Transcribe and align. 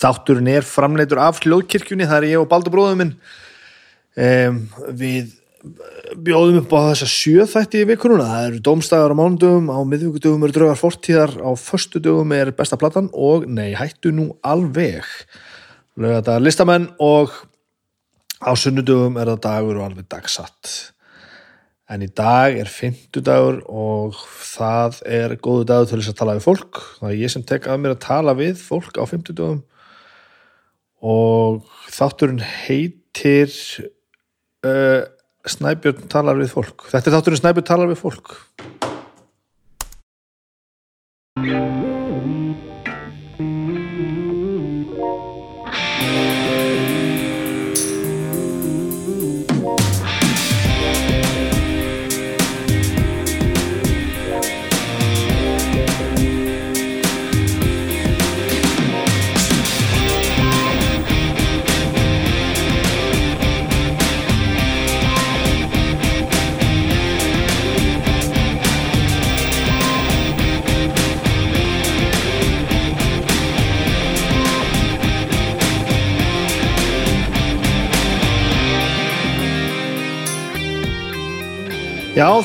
Þátturinn 0.00 0.48
er 0.48 0.64
framleitur 0.64 1.20
af 1.20 1.42
hljóðkirkjunni, 1.44 2.08
það 2.08 2.22
er 2.22 2.28
ég 2.30 2.40
og 2.40 2.48
Baldur 2.50 2.72
bróðum 2.72 3.02
minn. 3.02 3.12
Um, 4.16 4.62
við 4.96 5.34
bjóðum 6.24 6.62
upp 6.62 6.72
á 6.72 6.80
þessa 6.90 7.08
sjöþætti 7.10 7.82
í 7.82 7.88
vikununa. 7.90 8.28
Það 8.30 8.46
eru 8.48 8.62
dómstæðar 8.64 9.14
á 9.14 9.20
mánudöfum, 9.20 9.68
á 9.68 9.78
miðvíkudöfum 9.84 10.46
eru 10.46 10.56
draugar 10.56 10.80
fortíðar, 10.80 11.34
á 11.36 11.50
föstudöfum 11.60 12.34
er 12.36 12.52
besta 12.56 12.78
platan 12.80 13.10
og 13.12 13.46
nei, 13.48 13.74
hættu 13.76 14.12
nú 14.14 14.30
alveg. 14.40 15.04
Lögða 16.00 16.38
listamenn 16.40 16.88
og 17.02 17.34
á 18.40 18.56
sunnudöfum 18.56 19.20
er 19.20 19.34
það 19.34 19.44
dagur 19.46 19.82
og 19.82 19.90
alveg 19.90 20.08
dagsatt. 20.08 20.74
En 21.90 22.04
í 22.06 22.08
dag 22.08 22.54
er 22.56 22.70
fymtudagur 22.70 23.64
og 23.66 24.16
það 24.54 25.00
er 25.10 25.34
góðu 25.42 25.66
dagur 25.68 25.90
til 25.90 25.98
þess 26.00 26.14
að 26.14 26.20
tala 26.22 26.36
við 26.38 26.46
fólk. 26.46 26.84
Það 27.00 27.10
er 27.10 27.18
ég 27.20 27.32
sem 27.34 27.44
tek 27.44 27.66
að 27.66 27.82
mér 27.82 27.96
að 27.96 28.04
tala 28.06 28.36
við 28.38 28.62
fólk 28.62 28.96
á 28.96 29.04
fymtudöfum 29.10 29.64
og 31.00 31.64
þátturinn 31.90 32.42
heitir 32.44 33.52
uh, 34.66 35.02
Snæbjörn 35.48 36.08
talar 36.12 36.36
við 36.36 36.52
fólk. 36.52 36.90
Þetta 36.92 37.08
er 37.08 37.16
þátturinn 37.16 37.40
Snæbjörn 37.40 37.68
talar 37.70 37.92
við 37.92 38.02
fólk 38.02 38.34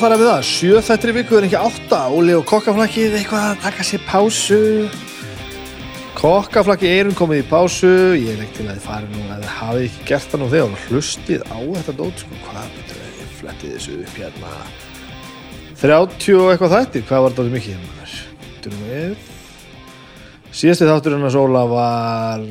Er 0.06 0.12
við 0.14 0.28
það, 0.30 0.44
sjö 0.46 0.80
þættir 0.86 1.10
í 1.10 1.14
viku 1.16 1.34
er 1.34 1.44
ekki 1.48 1.56
átta, 1.58 1.96
Óli 2.14 2.34
og 2.36 2.44
kokkaflakkið 2.46 3.16
eitthvað 3.18 3.46
að 3.48 3.56
taka 3.64 3.86
sér 3.88 4.04
pásu. 4.06 4.58
Kokkaflakkið 6.14 6.92
erum 6.92 7.16
komið 7.18 7.40
í 7.42 7.46
pásu. 7.50 7.90
Ég 8.14 8.38
legg 8.38 8.52
til 8.54 8.68
að 8.68 8.76
þið 8.76 8.84
farið 8.84 9.16
nú 9.16 9.24
að 9.24 9.42
þið 9.42 9.50
hafið 9.56 9.88
ekki 9.88 10.06
gert 10.12 10.30
það 10.30 10.42
nú 10.44 10.48
þegar 10.52 10.84
hlustið 10.84 11.42
á 11.50 11.58
þetta 11.58 11.96
dót 11.98 12.22
sko, 12.22 12.38
hvað 12.44 12.70
betur 12.76 13.02
að 13.02 13.18
ég 13.18 13.34
flettið 13.40 13.74
þessu 13.74 13.96
upp 14.04 14.22
hérna? 14.22 14.54
30 15.82 16.38
og 16.38 16.54
eitthvað 16.54 16.76
þættir, 16.76 17.06
hvað 17.10 17.26
var 17.26 17.34
þetta 17.34 17.56
mikið 17.58 17.74
hérna? 17.74 18.08
Við. 18.86 19.28
Síðasti 20.54 20.92
þátturinn 20.92 21.26
að 21.26 21.34
sóla 21.34 21.66
var 21.74 22.48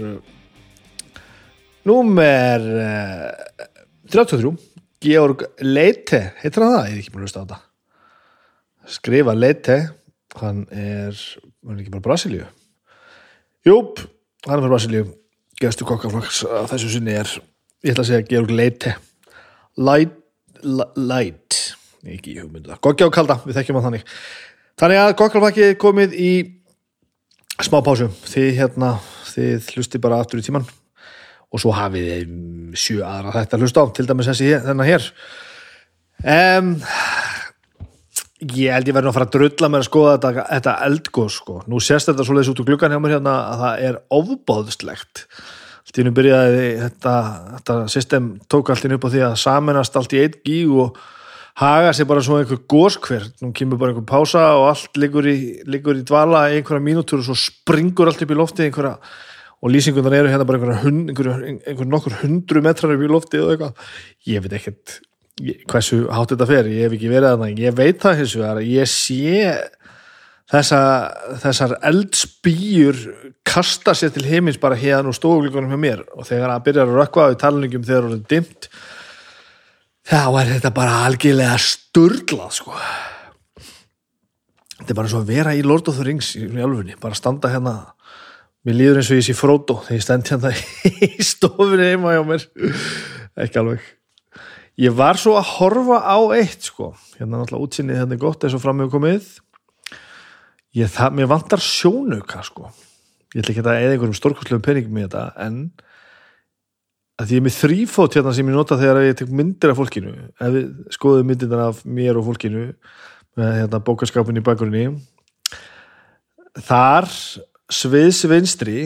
Númer 1.87 2.71
eh, 2.83 3.67
33 4.11 4.57
Georg 5.05 5.45
Leite 5.61 6.21
heitir 6.41 6.63
hann 6.65 6.73
það, 6.73 6.87
ég 6.89 6.95
er 6.95 7.01
ekki 7.01 7.13
búin 7.13 7.21
að 7.21 7.27
hlusta 7.27 7.41
á 7.41 7.45
þetta. 7.45 7.59
Skrifa 8.95 9.35
Leite 9.37 9.77
hann 10.39 10.63
er, 10.73 11.17
hann 11.65 11.77
er 11.77 11.83
ekki 11.83 11.93
bara 11.93 12.05
Brasilíu? 12.07 12.47
Júp, 13.65 14.01
hann 14.47 14.57
er 14.57 14.65
frá 14.65 14.71
Brasilíu. 14.73 15.07
Gestu 15.61 15.87
kokkaflaks 15.87 16.41
að 16.49 16.71
þessu 16.73 16.91
sinni 16.97 17.13
er 17.15 17.29
ég 17.85 17.93
ætla 17.93 18.03
að 18.03 18.09
segja 18.09 18.27
Georg 18.31 18.53
Leite. 18.55 18.95
Light 19.77 20.21
Light, 20.65 21.59
ekki 22.07 22.39
hugmyndu 22.39 22.71
það. 22.71 22.81
Gokki 22.87 23.05
á 23.05 23.09
kalda, 23.13 23.37
við 23.45 23.59
þekkjum 23.59 23.77
hann 23.77 23.87
þannig. 23.89 24.15
Þannig 24.81 25.01
að 25.03 25.11
kokkaflaki 25.19 25.67
er 25.67 25.77
komið 25.79 26.15
í 26.17 26.31
smá 27.63 27.77
pásu. 27.85 28.09
Þið 28.31 28.49
hérna, 28.57 28.95
þið 29.29 29.69
hlusti 29.75 30.01
bara 30.01 30.19
aftur 30.23 30.41
í 30.41 30.47
tíman 30.47 30.65
og 31.55 31.63
svo 31.63 31.73
hafið 31.75 32.11
þið 32.11 32.77
sjö 32.79 33.01
aðra 33.07 33.33
þetta 33.39 33.59
hlust 33.61 33.79
á, 33.79 33.83
til 33.95 34.07
dæmis 34.09 34.29
þessi 34.29 34.51
þennan 34.65 34.89
hér. 34.89 35.09
Um, 36.25 36.71
ég 38.55 38.75
held 38.75 38.89
ég 38.89 38.95
verði 38.95 39.11
að 39.11 39.17
fara 39.17 39.27
að 39.29 39.35
drulla 39.35 39.71
mér 39.71 39.83
að 39.83 39.89
skoða 39.89 40.15
þetta, 40.17 40.47
þetta 40.51 40.77
eldgóð 40.89 41.29
sko, 41.35 41.59
nú 41.71 41.81
sést 41.83 42.11
þetta 42.11 42.25
svoleiðis 42.27 42.51
út 42.51 42.63
úr 42.63 42.69
gluggan 42.71 42.95
hjá 42.95 43.01
mér 43.01 43.17
hérna 43.17 43.35
að 43.51 43.63
það 43.63 43.85
er 43.89 44.01
ofbóðslegt 44.19 45.27
allt 45.85 45.99
í 45.99 46.03
hennu 46.03 46.15
byrjaði 46.17 46.69
þetta, 46.81 47.15
þetta 47.55 47.75
system 47.93 48.31
tók 48.51 48.71
allt 48.71 48.83
í 48.83 48.87
hennu 48.89 48.97
upp 48.99 49.07
á 49.07 49.13
því 49.13 49.21
að 49.29 49.35
saminast 49.39 49.99
allt 49.99 50.15
í 50.15 50.23
einn 50.23 50.39
gíg 50.43 50.73
og 50.83 50.97
haga 51.61 51.93
sér 51.95 52.09
bara 52.09 52.23
svo 52.25 52.39
einhver 52.41 52.59
góskver 52.67 53.29
nú 53.39 53.53
kemur 53.55 53.79
bara 53.79 53.93
einhver 53.93 54.07
pása 54.09 54.43
og 54.57 54.67
allt 54.73 54.99
liggur 54.99 55.27
í, 55.29 55.37
liggur 55.63 55.95
í 55.95 56.03
dvala 56.03 56.49
einhverja 56.51 56.83
mínútur 56.83 57.21
og 57.21 57.29
svo 57.29 57.37
springur 57.39 58.11
allt 58.11 58.25
upp 58.25 58.33
í 58.33 58.39
lofti 58.39 58.67
einhverja 58.67 58.97
og 59.65 59.73
lýsingunar 59.73 60.13
eru 60.13 60.29
hérna 60.29 60.45
bara 60.45 60.59
einhver, 60.61 60.83
hund, 60.83 61.09
einhver, 61.09 61.31
einhver 61.65 61.89
nokkur 61.89 62.19
hundru 62.21 62.61
metrar 62.61 62.93
upp 62.93 63.01
í 63.01 63.09
lofti 63.09 63.41
og 63.41 63.55
eitthvað, 63.55 63.87
ég 64.29 64.43
veit 64.45 64.57
ekkert 64.59 64.99
hversu 65.67 66.05
hátt 66.13 66.35
þetta 66.35 66.47
fer, 66.47 66.69
ég 66.69 66.85
hef 66.85 66.93
ekki 66.95 67.09
verið 67.11 67.31
að 67.31 67.41
það, 67.41 67.63
ég 67.65 67.79
veit 67.79 67.97
það 68.03 68.21
hins 68.21 68.35
vegar 68.37 68.61
ég 68.63 68.91
sé 68.91 69.47
þessa, 70.51 70.81
þessar 71.41 71.73
eldspýjur 71.89 73.01
kasta 73.47 73.95
sér 73.97 74.13
til 74.15 74.27
heimins 74.27 74.59
bara 74.61 74.77
hérna 74.79 75.11
úr 75.11 75.17
stofuglíkunum 75.17 75.73
hjá 75.73 75.81
mér. 75.81 76.05
Og 76.15 76.27
þegar 76.27 76.53
það 76.53 76.67
byrjar 76.67 76.91
að 76.91 76.99
rökkva 77.01 77.27
á 77.31 77.41
talningum 77.41 77.87
þegar 77.87 78.07
það 78.09 78.15
er 78.17 78.23
dimt 78.35 78.69
þá 80.05 80.21
er 80.41 80.53
þetta 80.53 80.73
bara 80.75 81.01
algjörlega 81.07 81.57
sturglað 81.65 82.55
sko. 82.59 82.77
Þetta 84.75 84.91
er 84.91 84.99
bara 84.99 85.11
svo 85.11 85.23
að 85.23 85.31
vera 85.33 85.55
í 85.57 85.63
Lord 85.65 85.89
of 85.89 85.97
the 85.97 86.05
Rings 86.05 86.35
í 86.37 86.45
alfunni, 86.45 86.97
bara 87.01 87.17
standa 87.17 87.49
hérna 87.49 87.77
Mér 88.65 88.79
líður 88.79 88.97
eins 88.97 89.11
og 89.13 89.19
ég 89.19 89.25
sé 89.27 89.35
Frodo 89.37 89.75
þegar 89.85 89.99
ég 89.99 90.03
stend 90.05 90.29
hérna 90.31 90.51
í 90.89 91.09
stofunni 91.33 91.91
heima 91.91 92.15
hjá 92.15 92.23
mér. 92.25 92.45
Ekki 93.45 93.61
alveg. 93.61 93.83
Ég 94.81 94.95
var 94.97 95.19
svo 95.21 95.35
að 95.37 95.51
horfa 95.59 95.99
á 96.01 96.17
eitt 96.35 96.65
sko. 96.65 96.89
Hérna 97.19 97.43
náttúrulega 97.43 97.67
útsinnið 97.67 98.01
hérna 98.01 98.17
er 98.17 98.23
gott 98.25 98.43
eins 98.43 98.57
og 98.57 98.63
framöfu 98.63 98.95
komið. 98.97 99.29
Ég, 100.75 100.89
það, 100.91 101.13
mér 101.19 101.29
vantar 101.31 101.63
sjónuka 101.63 102.41
sko. 102.47 102.73
Ég 103.35 103.43
ætla 103.43 103.53
ekki 103.53 103.63
að 103.63 103.71
eða 103.75 103.93
einhverjum 103.93 104.17
stórkostlegu 104.17 104.65
peningum 104.65 104.97
í 104.97 105.05
þetta 105.05 105.23
en 105.45 105.61
að 107.15 107.29
því 107.29 107.37
ég 107.37 107.41
er 107.41 107.45
með 107.45 107.57
þrýfót 107.61 108.17
hérna 108.17 108.33
sem 108.35 108.49
ég 108.49 108.57
nota 108.57 108.81
þegar 108.81 109.05
ég 109.05 109.17
tek 109.21 109.31
myndir 109.31 109.71
af 109.71 109.79
fólkinu. 109.79 110.13
Ef 110.41 110.55
við 110.57 110.69
skoðum 110.97 111.29
myndirna 111.29 111.69
af 111.69 111.85
mér 111.85 112.17
og 112.19 112.31
fólkinu 112.31 112.69
með 113.37 113.57
hérna 113.61 113.85
bókaskapin 113.85 114.41
í 114.41 114.43
bakgrunni. 114.43 114.87
Þar 116.65 117.13
sviðs 117.71 118.23
vinstri 118.29 118.79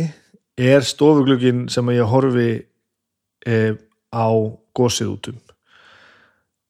er 0.60 0.84
stofuglugin 0.86 1.68
sem 1.72 1.94
ég 1.96 2.10
horfi 2.10 2.50
e, 3.48 3.60
á 4.12 4.30
gósið 4.76 5.14
út 5.14 5.32
um. 5.32 5.40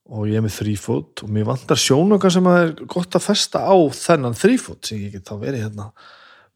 Og 0.10 0.30
ég 0.30 0.40
er 0.40 0.46
með 0.46 0.56
þrýfót 0.58 1.24
og 1.26 1.34
mér 1.34 1.46
vantar 1.52 1.78
sjónöka 1.78 2.32
sem 2.34 2.46
er 2.50 2.74
gott 2.90 3.14
að 3.18 3.28
festa 3.28 3.62
á 3.62 3.78
þennan 3.94 4.38
þrýfót 4.38 4.90
sem 4.90 5.04
ég 5.04 5.18
get 5.18 5.30
þá 5.30 5.36
verið 5.42 5.68
hérna 5.68 5.92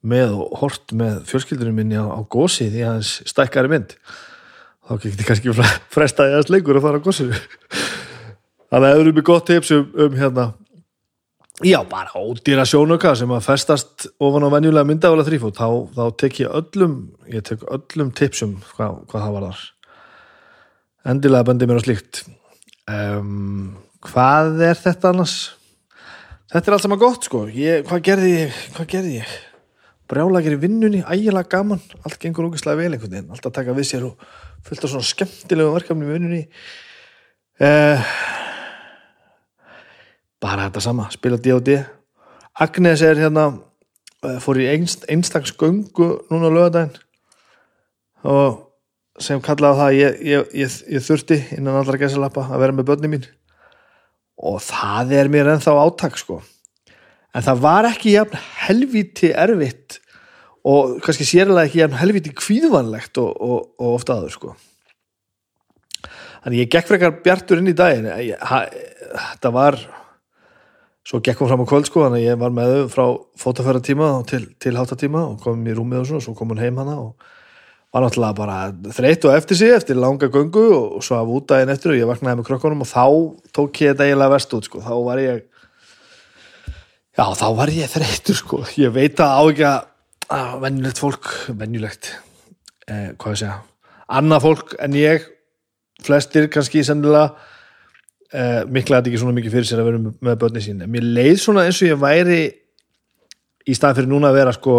með 0.04 0.34
og 0.42 0.56
hort 0.60 0.94
með 0.98 1.22
fjölskyldunum 1.30 1.78
minni 1.78 2.02
á, 2.02 2.06
á 2.10 2.20
gósið 2.26 2.80
að 2.82 2.90
hans 2.90 3.16
stækkari 3.30 3.72
mynd. 3.72 3.94
Þá 4.84 4.94
getur 4.98 5.22
ég 5.22 5.30
kannski 5.30 5.54
frestaði 5.94 6.34
aðeins 6.34 6.52
lengur 6.52 6.82
að 6.82 6.88
fara 6.90 7.00
á 7.00 7.06
gósið 7.06 7.38
þannig 8.74 8.90
að 8.90 8.96
það 8.96 9.04
eru 9.04 9.14
mjög 9.14 9.28
gott 9.30 9.46
tips 9.48 9.72
um, 9.76 9.90
um 10.02 10.16
hérna 10.18 10.48
Já, 11.62 11.78
bara 11.86 12.10
ódýra 12.18 12.66
sjónuka 12.66 13.12
sem 13.14 13.30
að 13.30 13.46
festast 13.46 14.08
ofan 14.18 14.48
á 14.48 14.50
venjulega 14.56 14.90
myndavæla 14.90 15.28
þrýfót 15.28 15.60
þá, 15.60 15.68
þá 15.94 16.04
tek 16.18 16.40
ég 16.42 16.56
öllum 16.62 16.96
ég 17.30 17.46
tek 17.46 17.62
öllum 17.70 18.10
tipsum 18.18 18.56
hvað, 18.74 19.04
hvað 19.12 19.26
það 19.28 19.36
var 19.36 19.46
þar 19.52 19.62
endilega 21.10 21.48
bendi 21.48 21.68
mér 21.68 21.82
á 21.82 21.84
slíkt. 21.84 22.24
Um, 22.90 23.74
hvað 24.04 24.62
er 24.70 24.80
þetta 24.80 25.12
annars? 25.12 25.36
Þetta 26.54 26.70
er 26.70 26.76
allt 26.78 26.86
saman 26.86 27.02
gott 27.02 27.28
sko. 27.28 27.46
Ég, 27.50 27.84
hvað 27.90 28.06
gerði 28.08 28.32
ég, 28.36 28.62
hvað 28.78 28.90
gerði 28.94 29.18
ég? 29.20 29.36
Brjálækir 30.12 30.58
í 30.58 30.62
vinnunni, 30.62 31.02
ægilega 31.04 31.50
gaman. 31.56 31.82
Allt 32.04 32.20
gengur 32.22 32.50
ógeðslega 32.50 32.80
vel 32.80 32.92
einhvern 32.92 33.16
veginn. 33.18 33.32
Allt 33.34 33.48
að 33.50 33.56
taka 33.58 33.76
við 33.76 33.90
sér 33.90 34.08
og 34.08 34.28
fullt 34.68 34.86
af 34.86 34.94
svona 34.94 35.10
skemmtilegu 35.10 35.76
verkefni 35.76 36.08
í 36.08 36.12
vinnunni. 36.14 36.42
Eða 37.64 37.96
uh, 37.98 38.52
bara 40.44 40.68
þetta 40.68 40.84
sama, 40.84 41.08
spila 41.16 41.40
D&D 41.40 41.80
Agnes 42.54 43.02
er 43.02 43.18
hérna 43.18 43.48
fór 44.44 44.60
í 44.62 44.68
einst, 44.70 45.08
einstaks 45.10 45.56
göngu 45.58 46.12
núna 46.30 46.52
á 46.52 46.56
lögadaginn 46.56 47.00
og 48.24 48.60
sem 49.22 49.42
kallaði 49.44 49.80
það 49.80 49.96
ég, 49.98 50.20
ég, 50.30 50.52
ég, 50.64 50.76
ég 50.96 51.06
þurfti 51.06 51.40
innan 51.58 51.80
allra 51.80 52.00
gæsalappa 52.02 52.48
að 52.48 52.64
vera 52.64 52.76
með 52.76 52.88
börni 52.90 53.12
mín. 53.12 53.26
Og 54.42 54.58
það 54.64 55.14
er 55.20 55.30
mér 55.32 55.52
ennþá 55.54 55.76
átak 55.84 56.18
sko. 56.18 56.40
En 57.34 57.46
það 57.46 57.62
var 57.66 57.88
ekki 57.90 58.16
jafn 58.16 58.40
helviti 58.64 59.32
erfitt 59.34 60.00
og 60.64 60.98
kannski 61.04 61.28
sérlega 61.28 61.68
ekki 61.68 61.84
hann 61.84 61.98
helviti 62.00 62.34
kvíðvanlegt 62.38 63.20
og, 63.22 63.34
og, 63.34 63.74
og 63.82 63.98
ofta 63.98 64.18
aður 64.18 64.38
sko. 64.38 64.54
Þannig 66.44 66.64
ég 66.64 66.72
gekk 66.74 66.90
frekar 66.90 67.18
bjartur 67.24 67.62
inn 67.62 67.72
í 67.72 67.76
ha, 67.78 68.64
þetta 68.70 69.54
var 69.54 69.80
svo 71.04 71.20
gekk 71.24 71.44
hún 71.44 71.52
fram 71.52 71.64
á 71.64 71.68
kvöld 71.68 71.88
sko 71.90 72.06
þannig 72.06 72.24
að 72.24 72.28
ég 72.30 72.42
var 72.42 72.54
með 72.56 72.74
þau 72.74 72.90
frá 72.94 73.06
fótafæratíma 73.44 74.10
til, 74.30 74.44
til 74.62 74.76
hátatíma 74.78 75.24
og 75.34 75.40
kom 75.44 75.64
í 75.68 75.76
rúmið 75.76 76.04
og 76.04 76.10
svo 76.10 76.20
og 76.22 76.26
svo 76.28 76.36
kom 76.38 76.54
hún 76.54 76.62
heim 76.64 76.80
hana 76.80 76.96
og 77.02 77.32
var 77.94 78.06
náttúrulega 78.08 78.38
bara 78.38 78.58
þreytt 78.96 79.28
og 79.28 79.36
eftir 79.36 79.60
sig 79.60 79.74
eftir 79.76 80.00
langa 80.00 80.30
göngu 80.34 80.64
og, 80.74 81.04
svo 81.06 81.20
af 81.20 81.30
út 81.30 81.50
daginn 81.52 81.74
eftir 81.74 81.94
og 81.94 82.00
ég 82.00 82.10
vaknaði 82.10 82.40
með 82.40 82.48
krokkunum 82.48 82.86
og 82.86 82.90
þá 82.90 83.06
tók 83.54 83.82
ég 83.84 83.94
þetta 83.94 84.08
eiginlega 84.08 84.34
vest 84.34 84.56
út 84.58 84.70
sko. 84.70 84.82
Þá 84.82 84.94
var 85.06 85.22
ég 85.22 85.44
já 87.14 87.26
þá 87.38 87.48
var 87.60 87.74
ég 87.76 87.92
þreyttur 87.94 88.40
sko. 88.40 88.64
Ég 88.82 88.96
veit 88.96 89.22
að 89.22 89.36
á 89.38 89.42
ekki 89.44 89.68
að, 89.70 90.58
venjulegt 90.64 91.04
fólk 91.04 91.30
venjulegt 91.54 92.10
eh, 92.88 93.14
hvað 93.14 93.36
ég 93.36 93.42
segja 93.44 93.60
annað 94.14 94.46
fólk 94.48 94.74
en 94.82 94.98
ég 94.98 95.28
flestir 96.04 96.50
kannski 96.52 96.82
sennilega 96.86 97.36
uh, 98.34 98.60
mikla 98.70 99.00
þetta 99.00 99.12
ekki 99.12 99.22
svona 99.22 99.38
mikið 99.38 99.56
fyrir 99.56 99.70
sér 99.70 99.82
að 99.84 99.90
vera 99.90 100.02
með, 100.04 100.36
börni 100.42 100.64
sín, 100.64 100.84
mér 100.90 101.08
leið 101.18 101.40
svona 101.44 101.66
eins 101.68 101.82
og 101.82 101.90
ég 101.90 102.00
væri 102.02 102.42
í 103.64 103.76
staðan 103.78 104.02
fyrir 104.02 104.12
núna 104.12 104.32
að 104.32 104.40
vera 104.42 104.54
sko 104.56 104.78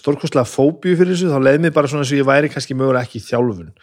stórkostlega 0.00 0.48
fóbíu 0.48 0.96
fyrir 0.96 1.12
þessu, 1.12 1.32
þá 1.32 1.42
leið 1.44 1.64
mér 1.64 1.74
bara 1.76 1.90
svona 1.90 2.06
eins 2.06 2.14
og 2.14 2.22
ég 2.22 2.28
væri 2.28 2.52
kannski 2.52 2.76
mögur 2.78 3.00
ekki 3.00 3.20
í 3.20 3.26
þjálfun. 3.26 3.74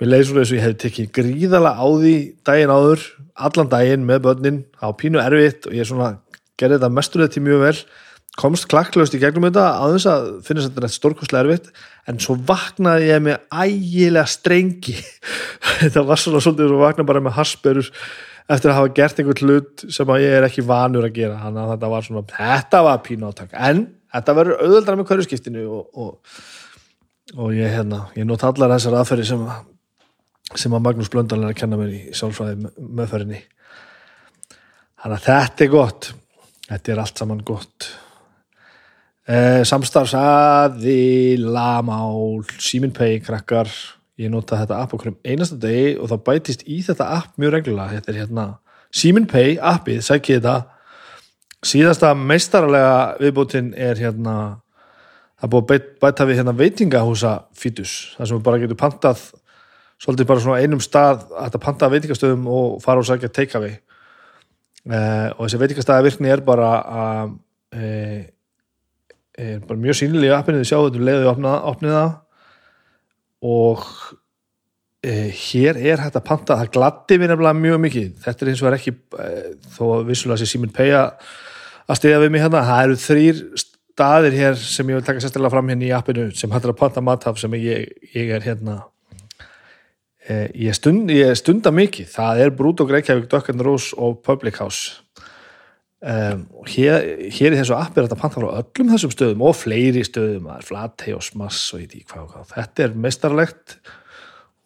Mér 0.00 0.10
leið 0.12 0.24
svona 0.28 0.42
eins 0.42 0.52
og 0.52 0.58
ég 0.58 0.66
hef 0.66 0.80
tekið 0.82 1.12
gríðala 1.20 1.72
á 1.78 1.86
því 1.86 2.16
daginn 2.48 2.74
áður 2.74 3.04
allan 3.46 3.70
daginn 3.72 4.08
með 4.08 4.24
börnin, 4.26 4.58
á 4.82 4.90
pínu 4.96 5.22
erfitt 5.22 5.70
og 5.70 5.76
ég 5.76 5.86
svona 5.88 6.16
gerði 6.58 6.80
þetta 6.80 6.92
mesturlega 6.96 7.34
til 7.36 7.44
mjög 7.46 7.62
vel 7.62 7.78
komst 8.36 8.68
klakklaust 8.68 9.14
í 9.16 9.20
gegnum 9.20 9.48
þetta 9.48 9.66
þess 9.94 10.08
að 10.12 10.26
finnast 10.44 10.74
þetta 10.74 10.90
stórkostlega 10.92 11.44
erfitt 11.46 11.70
en 12.10 12.18
svo 12.22 12.36
vaknaði 12.48 13.08
ég 13.08 13.22
með 13.24 13.38
ægilega 13.50 14.28
strengi. 14.30 14.96
Þetta 15.80 16.04
var 16.06 16.20
svona 16.20 16.42
svolítið 16.44 16.74
að 16.76 16.82
vakna 16.84 17.06
bara 17.08 17.22
með 17.24 17.36
harsperur 17.38 17.88
eftir 18.52 18.70
að 18.70 18.76
hafa 18.78 18.92
gert 18.96 19.22
einhvern 19.22 19.48
hlut 19.48 19.86
sem 19.96 20.12
að 20.12 20.22
ég 20.26 20.36
er 20.36 20.46
ekki 20.46 20.66
vanur 20.68 21.08
að 21.08 21.16
gera. 21.16 21.40
Þannig 21.42 21.62
að 21.64 21.72
þetta 21.72 21.90
var 21.94 22.06
svona, 22.06 22.24
þetta 22.36 22.82
var 22.86 23.02
pínu 23.08 23.30
áttak 23.30 23.56
en 23.56 23.82
þetta 24.14 24.36
verður 24.38 24.62
auðvöldra 24.62 24.98
með 25.00 25.10
hverju 25.10 25.26
skiptinu 25.26 25.66
og, 25.66 25.98
og, 26.04 26.38
og 27.34 27.50
ég 27.56 27.74
hérna, 27.74 28.04
ég 28.16 28.28
nót 28.28 28.46
allar 28.46 28.76
þessar 28.76 29.00
aðferði 29.00 29.28
sem 29.32 29.44
sem 30.54 30.74
að 30.76 30.84
Magnús 30.84 31.10
Blöndal 31.10 31.40
er 31.42 31.50
að 31.50 31.58
kenna 31.58 31.76
mér 31.80 31.90
í 31.90 32.02
sjálfsvæði 32.14 32.70
meðferðinni. 32.78 33.42
Þannig 35.02 35.16
að 35.16 35.24
þetta 35.26 35.64
er 35.64 35.72
gott. 35.72 36.12
Þetta 36.68 36.92
er 36.92 37.00
allt 37.02 37.22
saman 37.22 37.42
gott 37.46 37.88
Eh, 39.26 39.64
samstarfsaði 39.66 41.34
lamál, 41.42 42.44
síminpei 42.62 43.16
krakkar, 43.18 43.66
ég 44.22 44.30
nota 44.30 44.60
þetta 44.60 44.76
app 44.84 44.92
okkur 44.94 45.10
um 45.10 45.16
einasta 45.26 45.56
degi 45.58 45.96
og 45.98 46.12
það 46.12 46.20
bætist 46.28 46.62
í 46.70 46.76
þetta 46.86 47.08
app 47.16 47.32
mjög 47.34 47.56
reglulega, 47.56 47.96
þetta 47.96 48.12
er 48.12 48.20
hérna 48.20 48.44
síminpei 48.94 49.56
appið, 49.58 49.98
sækið 50.06 50.38
þetta. 50.38 50.54
Síðasta 51.66 52.12
meistarlega 52.14 53.16
viðbútin 53.18 53.72
er 53.74 53.98
hérna 53.98 54.36
það 55.40 55.52
búið 55.56 55.74
að 55.74 55.90
bæta 56.06 56.28
við 56.30 56.40
hérna 56.40 56.54
veitingahúsa 56.62 57.34
fítus, 57.58 57.96
það 58.14 58.30
sem 58.30 58.38
við 58.38 58.46
bara 58.46 58.62
getum 58.62 58.80
pantað 58.84 59.26
svolítið 59.98 60.30
bara 60.30 60.44
svona 60.46 60.62
einum 60.62 60.84
stað 60.84 61.26
að 61.32 61.48
þetta 61.48 61.62
panta 61.66 61.90
veitingastöðum 61.96 62.46
og 62.46 62.78
fara 62.84 63.02
og 63.02 63.10
sækja 63.10 63.34
take-away. 63.34 63.74
Eh, 64.86 65.28
og 65.34 65.48
þessi 65.48 65.62
veitingastæða 65.64 66.14
er 66.30 66.46
bara 66.46 66.72
að 67.02 67.36
eh, 67.74 68.24
er 69.36 69.60
bara 69.66 69.80
mjög 69.80 69.98
sínilega 70.00 70.32
í 70.32 70.36
appinu 70.36 70.62
þið 70.62 70.70
sjáu 70.70 70.86
þetta 70.86 71.00
um 71.00 71.08
leiðið 71.08 71.28
opnið 71.70 71.96
það. 71.96 72.14
Og 73.46 73.84
e, 75.04 75.12
hér 75.36 75.80
er 75.92 76.02
hægt 76.04 76.18
að 76.18 76.26
panta 76.30 76.58
það 76.60 76.72
gladdi 76.76 77.20
mér 77.20 77.32
nefnilega 77.34 77.60
mjög 77.60 77.82
mikið. 77.84 78.10
Þetta 78.24 78.44
er 78.44 78.52
eins 78.52 78.64
og 78.64 78.70
er 78.70 78.78
ekki 78.78 78.96
e, 78.96 79.30
þó 79.76 79.84
vissulega 80.08 80.40
sé 80.40 80.50
Simin 80.50 80.74
Peja 80.74 81.06
að 81.86 82.00
stiga 82.00 82.20
við 82.24 82.34
mig 82.34 82.44
hérna. 82.46 82.64
Það 82.66 82.82
eru 82.88 82.98
þrýr 83.04 83.44
staðir 83.62 84.36
hér 84.40 84.60
sem 84.60 84.92
ég 84.92 85.00
vil 85.00 85.06
taka 85.06 85.24
sérstaklega 85.24 85.54
fram 85.54 85.72
hérna 85.72 85.88
í 85.88 85.94
appinu 85.96 86.28
sem 86.36 86.52
hættir 86.52 86.74
að 86.74 86.80
panta 86.82 87.04
mathaf 87.04 87.40
sem 87.40 87.56
ég, 87.60 87.88
ég 88.16 88.36
er 88.36 88.44
hérna 88.44 88.80
e, 90.24 90.46
ég, 90.66 90.76
stund, 90.76 91.12
ég 91.12 91.36
stunda 91.38 91.72
mikið. 91.72 92.08
Það 92.16 92.46
er 92.46 92.56
Reykjavík, 92.96 93.28
Duck 93.32 93.52
and 93.52 93.64
Rose 93.64 93.92
og 93.96 94.22
Public 94.24 94.64
House 94.64 95.05
Um, 96.04 96.42
hér, 96.68 97.06
hér 97.32 97.54
í 97.54 97.56
þessu 97.56 97.72
app 97.72 97.96
er 97.96 98.04
þetta 98.04 98.18
panta 98.20 98.36
frá 98.36 98.50
öllum 98.58 98.90
þessum 98.92 99.12
stöðum 99.14 99.44
og 99.48 99.54
fleiri 99.56 100.02
stöðum 100.04 100.50
flatei 100.60 101.14
og 101.16 101.22
smass 101.24 101.70
og 101.72 101.80
ég 101.80 101.86
ekki 101.88 102.10
hvað, 102.10 102.26
hvað. 102.34 102.50
Þetta 102.50 102.84
er 102.84 102.98
mestarlegt 103.06 103.76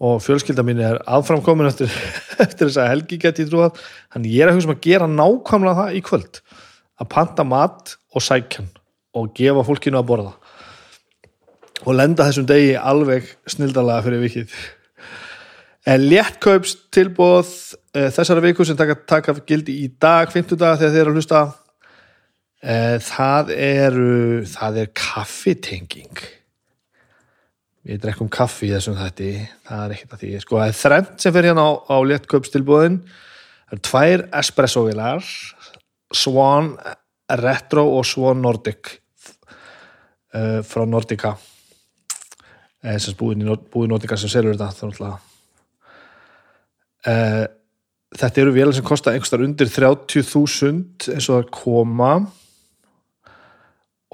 og 0.03 0.19
fjölskylda 0.25 0.65
mín 0.67 0.82
er 0.82 0.99
aðframkomin 1.06 1.71
eftir, 1.71 1.93
eftir 2.44 2.67
þess 2.67 2.81
að 2.82 2.91
helgi 2.97 3.21
geti 3.23 3.47
trúið 3.47 3.79
þannig 4.11 4.35
ég 4.35 4.43
er 4.43 4.50
að 4.50 4.59
hugsa 4.59 4.71
um 4.73 4.75
að 4.75 4.82
gera 4.88 5.09
nákvæmlega 5.12 5.79
það 5.79 6.00
í 6.00 6.03
kvöld 6.11 6.43
að 7.00 7.11
panta 7.15 7.47
mat 7.47 7.94
og 8.11 8.27
sækjan 8.27 8.73
og 9.15 9.31
gefa 9.38 9.65
fólkinu 9.71 10.03
að 10.03 10.11
borða. 10.11 10.35
Og 11.87 11.94
lenda 11.94 12.27
þessum 12.27 12.50
degi 12.50 12.75
alveg 12.75 13.31
snildalega 13.49 14.03
fyrir 14.09 14.27
vikið 14.27 14.59
léttkaups 15.88 16.75
tilbóð 16.93 17.49
uh, 17.97 18.11
þessara 18.12 18.43
viku 18.44 18.67
sem 18.69 18.77
taka, 18.77 18.99
taka 19.09 19.35
gildi 19.49 19.79
í 19.85 19.88
dag, 20.00 20.29
50 20.32 20.59
dag 20.61 20.77
þegar 20.81 20.93
þið 20.93 21.00
eru 21.03 21.15
að 21.15 21.21
hlusta. 21.21 21.41
Uh, 22.61 22.97
það 23.00 23.55
eru 23.56 24.44
það 24.50 24.82
er 24.82 24.93
kaffitenging. 25.00 26.23
Við 27.88 28.03
drekkum 28.03 28.29
kaffi 28.29 28.69
í 28.69 28.75
þessum 28.75 28.99
þætti. 28.99 29.31
Það 29.71 29.85
er 29.87 29.94
ekkert 29.97 30.17
að 30.17 30.25
því, 30.25 30.32
sko 30.44 30.61
það 30.61 30.73
er 30.73 30.79
þrennt 30.82 31.25
sem 31.25 31.37
fer 31.37 31.49
hérna 31.49 31.65
á, 31.65 31.71
á 31.88 31.97
léttkaups 32.11 32.53
tilbóðin 32.53 33.00
það 33.06 33.77
eru 33.77 33.85
tvær 33.88 34.27
espresso-vilar 34.43 35.32
Swan 36.21 36.75
Retro 37.41 37.87
og 37.97 38.05
Swan 38.05 38.43
Nordic 38.43 38.99
frá 40.31 40.85
Nordica. 40.87 41.32
Þess 42.85 43.15
að 43.15 43.19
búið 43.23 43.88
Nordica 43.91 44.19
sem 44.21 44.31
selur 44.31 44.55
þetta 44.55 44.75
þá 44.75 44.85
náttúrulega 44.91 45.30
Uh, 47.06 47.47
þetta 48.17 48.43
eru 48.43 48.55
vélar 48.55 48.76
sem 48.76 48.87
kosta 48.87 49.14
einhverstar 49.14 49.44
undir 49.44 49.70
30.000 49.70 51.14
eins 51.14 51.29
og 51.31 51.37
það 51.38 51.50
koma. 51.55 52.13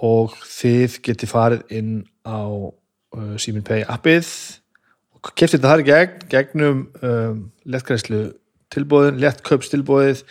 Og 0.06 0.34
þið 0.58 1.00
geti 1.06 1.28
farið 1.30 1.62
inn 1.72 1.92
á 2.26 2.44
uh, 2.46 3.36
Simin 3.40 3.64
Pay 3.66 3.86
appið. 3.88 4.28
Og 5.16 5.32
keftir 5.32 5.58
þetta 5.58 5.72
þar 5.72 5.84
í 5.84 5.88
gegn 5.88 6.26
gegnum 6.30 6.82
um, 7.00 7.40
lettgræslu 7.64 8.26
tilbóðin, 8.72 9.18
lettkaupstilbóðið 9.22 10.22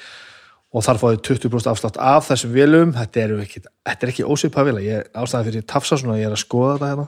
og 0.76 0.84
þar 0.84 1.00
fáið 1.00 1.20
20% 1.30 1.70
afslátt 1.72 1.98
af 2.04 2.26
þessum 2.28 2.52
vélum, 2.52 2.92
þetta 2.98 3.22
er 3.22 3.34
ekki, 3.46 3.62
þetta 3.64 4.06
er 4.06 4.12
ekki 4.12 4.26
ósipað 4.28 4.70
vila, 4.70 4.82
ég 4.84 5.06
ástæði 5.16 5.48
fyrir 5.48 5.68
tafsa 5.72 5.98
svona, 6.02 6.18
ég 6.20 6.28
er 6.28 6.36
að 6.36 6.42
skoða 6.42 6.74
þetta 6.74 6.90
hérna. 6.90 7.06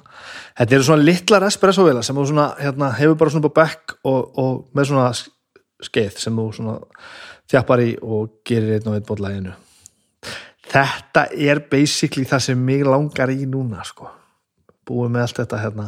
Þetta 0.59 0.77
eru 0.77 0.85
svona 0.87 1.07
litlar 1.09 1.45
espresso 1.49 1.87
vila 1.87 2.03
sem 2.05 2.21
svona, 2.21 2.45
hérna, 2.61 2.93
hefur 2.95 3.17
bara 3.19 3.33
svona 3.33 3.51
back 3.57 3.97
og, 4.07 4.39
og 4.39 4.61
með 4.77 4.91
svona 4.93 5.09
skeið 5.83 6.19
sem 6.21 6.37
þú 6.37 6.49
svona 6.55 6.79
þjappar 7.47 7.85
í 7.85 7.95
og 8.01 8.39
gerir 8.47 8.77
einn 8.77 8.91
og 8.91 8.97
einn 8.97 9.07
bótlæginu 9.07 9.55
þetta 10.67 11.27
er 11.31 11.61
basically 11.71 12.25
það 12.27 12.43
sem 12.49 12.63
mig 12.69 12.83
langar 12.85 13.31
í 13.31 13.47
núna 13.49 13.83
sko. 13.87 14.09
Búið 14.87 15.13
með 15.13 15.25
allt 15.25 15.41
þetta 15.41 15.61
hérna. 15.63 15.87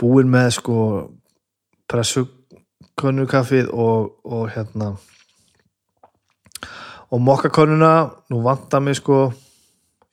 Búið 0.00 0.30
með 0.32 0.50
sko 0.58 0.78
pressukönnukafið 1.90 3.70
og, 3.72 4.14
og 4.24 4.46
hérna. 4.54 4.94
Og 7.12 7.22
mokkakönnuna 7.22 7.94
nú 8.32 8.42
vantar 8.44 8.82
mig 8.82 8.98
sko 8.98 9.28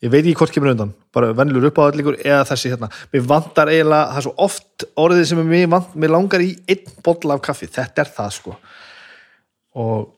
ég 0.02 0.12
veit 0.12 0.24
ekki 0.24 0.38
hvort 0.40 0.54
kemur 0.56 0.72
undan, 0.74 0.94
bara 1.14 1.34
vennlur 1.38 1.68
upp 1.70 1.82
á 1.82 1.84
allir 1.88 2.18
eða 2.20 2.46
þessi 2.50 2.72
hérna, 2.74 2.90
mér 3.14 3.28
vantar 3.30 3.70
eiginlega 3.72 4.10
það 4.12 4.22
er 4.22 4.26
svo 4.28 4.34
oft 4.48 4.88
orðið 5.04 5.28
sem 5.30 5.44
mér, 5.46 5.68
vant, 5.72 5.94
mér 5.94 6.16
langar 6.16 6.44
í 6.46 6.56
einn 6.70 6.96
botla 7.06 7.38
af 7.38 7.44
kaffi, 7.46 7.70
þetta 7.70 8.06
er 8.06 8.16
það 8.16 8.34
sko. 8.40 8.56
Og 9.82 10.10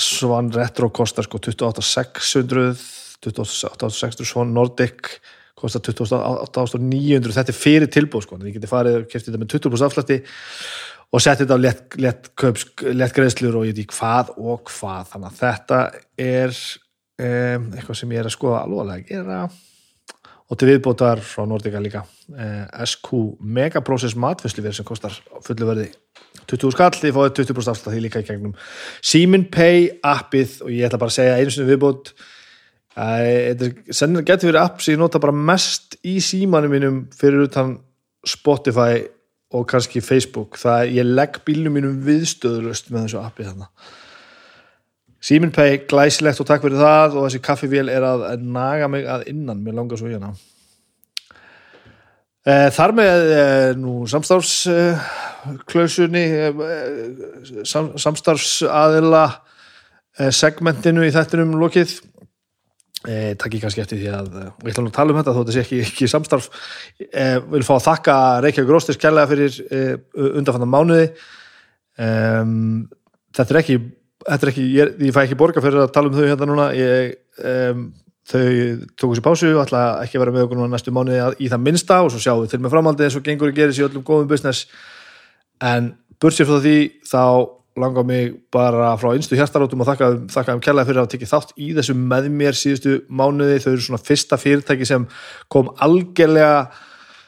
Svan 0.00 0.52
Retro 0.54 0.90
kostar 0.94 1.26
sko 1.26 1.40
28.600 1.40 2.76
28.600 3.26 4.28
Svan 4.28 4.52
Nordic 4.54 5.16
kostar 5.56 5.80
28.900 5.80 7.32
þetta 7.32 7.52
er 7.52 7.56
fyrir 7.56 7.90
tilbúð 7.92 8.26
sko, 8.26 8.38
þið 8.42 8.58
getur 8.58 8.70
farið 8.70 8.98
og 9.00 9.06
kæft 9.10 9.30
þetta 9.30 9.40
með 9.40 9.54
20% 9.54 9.88
afslætti 9.88 10.18
og 11.14 11.22
setja 11.22 11.44
þetta 11.44 11.56
á 11.56 11.64
lett, 11.64 11.96
lett, 12.02 12.28
lett 12.92 13.14
greiðslur 13.16 13.56
og 13.60 13.68
ég 13.68 13.76
veit 13.76 13.86
ekki 13.86 13.96
hvað 13.96 14.34
og 14.36 14.66
hvað. 14.68 15.08
Þannig 15.12 15.30
að 15.30 15.38
þetta 15.40 15.80
er 16.26 16.58
um, 17.22 17.70
eitthvað 17.72 18.00
sem 18.00 18.12
ég 18.14 18.22
er 18.22 18.28
að 18.28 18.36
skoða 18.36 18.64
alveg 18.66 18.92
að 18.96 19.08
gera. 19.10 19.40
Og 20.46 20.58
til 20.58 20.68
viðbótar 20.70 21.20
frá 21.26 21.42
Nordica 21.48 21.80
líka. 21.82 22.04
Eh, 22.30 22.66
SQ 22.86 23.38
Megaprocess 23.42 24.14
matfæsluverð 24.14 24.76
sem 24.78 24.86
kostar 24.86 25.14
fullu 25.42 25.66
verði 25.66 25.88
20 26.46 26.70
skall, 26.76 26.92
þið 26.94 27.16
fáið 27.16 27.32
20% 27.40 27.72
afslátt 27.72 27.94
því 27.96 28.02
líka 28.04 28.22
í 28.22 28.26
gegnum 28.28 28.54
Simin 29.02 29.48
Pay 29.50 29.88
appið. 30.06 30.60
Og 30.62 30.70
ég 30.70 30.86
ætla 30.86 31.00
bara 31.02 31.10
að 31.10 31.16
segja 31.18 31.40
einu 31.40 31.54
sinni 31.54 31.72
viðbót. 31.72 32.12
Æ, 32.94 33.08
þetta 33.58 33.96
sennilega 33.98 34.30
getur 34.30 34.52
verið 34.52 34.62
app 34.62 34.80
sem 34.84 34.94
ég 34.94 35.02
nota 35.02 35.20
bara 35.20 35.34
mest 35.50 35.98
í 36.06 36.16
símanum 36.22 36.72
mínum 36.72 37.02
fyrir 37.18 37.48
utan 37.48 37.74
Spotify 38.26 39.02
og 39.50 39.66
kannski 39.66 39.98
Facebook. 39.98 40.60
Það 40.62 40.94
ég 40.94 41.10
legg 41.10 41.42
bílnum 41.48 41.74
mínum 41.74 41.98
viðstöðulust 42.06 42.94
með 42.94 43.08
þessu 43.08 43.24
appi 43.24 43.50
þarna 43.50 43.72
Síminn 45.26 45.54
Pay, 45.54 45.80
glæsilegt 45.90 46.40
og 46.42 46.46
takk 46.46 46.62
fyrir 46.62 46.78
það. 46.78 47.16
Og 47.16 47.22
þessi 47.26 47.40
kaffivél 47.42 47.88
er 47.90 48.02
að 48.06 48.44
naga 48.44 48.86
mig 48.90 49.02
að 49.10 49.24
innan, 49.32 49.62
mér 49.64 49.74
langar 49.80 49.98
svo 49.98 50.10
Eh, 52.46 52.68
Þar 52.70 52.92
með 52.94 53.32
eh, 53.34 53.74
nú 53.74 54.06
samstarfsklausunni 54.06 56.22
sam, 57.66 57.98
samstarfsaðila 57.98 59.42
eh, 60.20 60.30
segmentinu 60.30 61.02
í 61.02 61.10
þettinum 61.10 61.58
lokið. 61.58 61.98
Eh, 63.06 63.36
takk 63.38 63.54
ég 63.58 63.62
kannski 63.64 63.80
eftir 63.82 63.98
því 63.98 64.10
að 64.14 64.28
eh, 64.38 64.50
við 64.62 64.70
ætlum 64.76 64.90
að 64.92 64.98
tala 65.00 65.10
um 65.10 65.18
þetta 65.18 65.34
þó 65.34 65.40
þetta 65.40 65.54
sé 65.56 65.62
ekki, 65.64 65.78
ekki 65.88 66.06
samstarf. 66.12 66.46
Eh, 67.02 67.38
vil 67.50 67.66
fá 67.66 67.74
að 67.80 67.86
þakka 67.88 68.14
Reykjavík 68.46 68.72
Róstis 68.76 69.02
kærlega 69.02 69.30
fyrir 69.32 69.52
eh, 69.66 69.94
undanfannan 70.14 70.74
mánuði. 70.76 71.08
Þetta 71.96 73.50
er 73.50 73.58
ekki, 73.64 73.76
þetta 74.26 74.46
er 74.46 74.52
ekki 74.52 74.66
ég, 74.74 74.92
ég 75.06 75.14
fæ 75.14 75.22
ekki 75.24 75.38
borga 75.38 75.62
fyrir 75.64 75.84
að 75.84 75.92
tala 75.94 76.10
um 76.10 76.16
þau 76.16 76.26
hérna 76.26 76.48
núna. 76.50 76.66
Ég, 76.76 77.16
um, 77.46 77.86
þau 78.26 78.44
tóku 78.98 79.14
sér 79.16 79.24
pásu 79.26 79.50
og 79.54 79.62
ætla 79.66 79.82
ekki 80.02 80.18
að 80.18 80.24
vera 80.24 80.34
með 80.34 80.46
okkur 80.46 80.58
núna 80.60 80.72
næstu 80.74 80.94
mánuði 80.94 81.20
að- 81.22 81.36
í 81.38 81.50
það 81.52 81.62
minnsta 81.62 82.00
og 82.02 82.10
svo 82.10 82.18
sjáum 82.22 82.42
við 82.42 82.50
til 82.54 82.58
með 82.64 82.74
framhaldið 82.74 83.06
eins 83.06 83.16
og 83.20 83.22
gengur 83.28 83.52
að 83.52 83.58
gera 83.60 83.76
sér 83.76 83.88
öllum 83.88 84.06
góðum 84.06 84.28
business. 84.32 84.66
En 85.62 85.94
bursið 86.20 86.48
frá 86.50 86.58
því 86.64 86.76
þá 87.06 87.22
langar 87.76 88.06
mig 88.08 88.32
bara 88.50 88.96
frá 88.96 89.12
einstu 89.12 89.36
hjartarótum 89.36 89.82
og 89.84 89.86
þakka, 89.90 90.06
þakka 90.32 90.52
þeim 90.54 90.62
kærlega 90.64 90.88
fyrir 90.88 91.00
að 91.02 91.10
tekið 91.12 91.32
þátt 91.34 91.50
í 91.60 91.66
þessu 91.76 91.94
með 91.94 92.28
mér 92.32 92.56
síðustu 92.56 92.94
mánuði. 93.12 93.58
Þau 93.60 93.72
eru 93.74 93.84
svona 93.84 94.00
fyrsta 94.02 94.38
fyrirtæki 94.40 94.86
sem 94.88 95.06
kom 95.52 95.68
algjörlega 95.84 96.70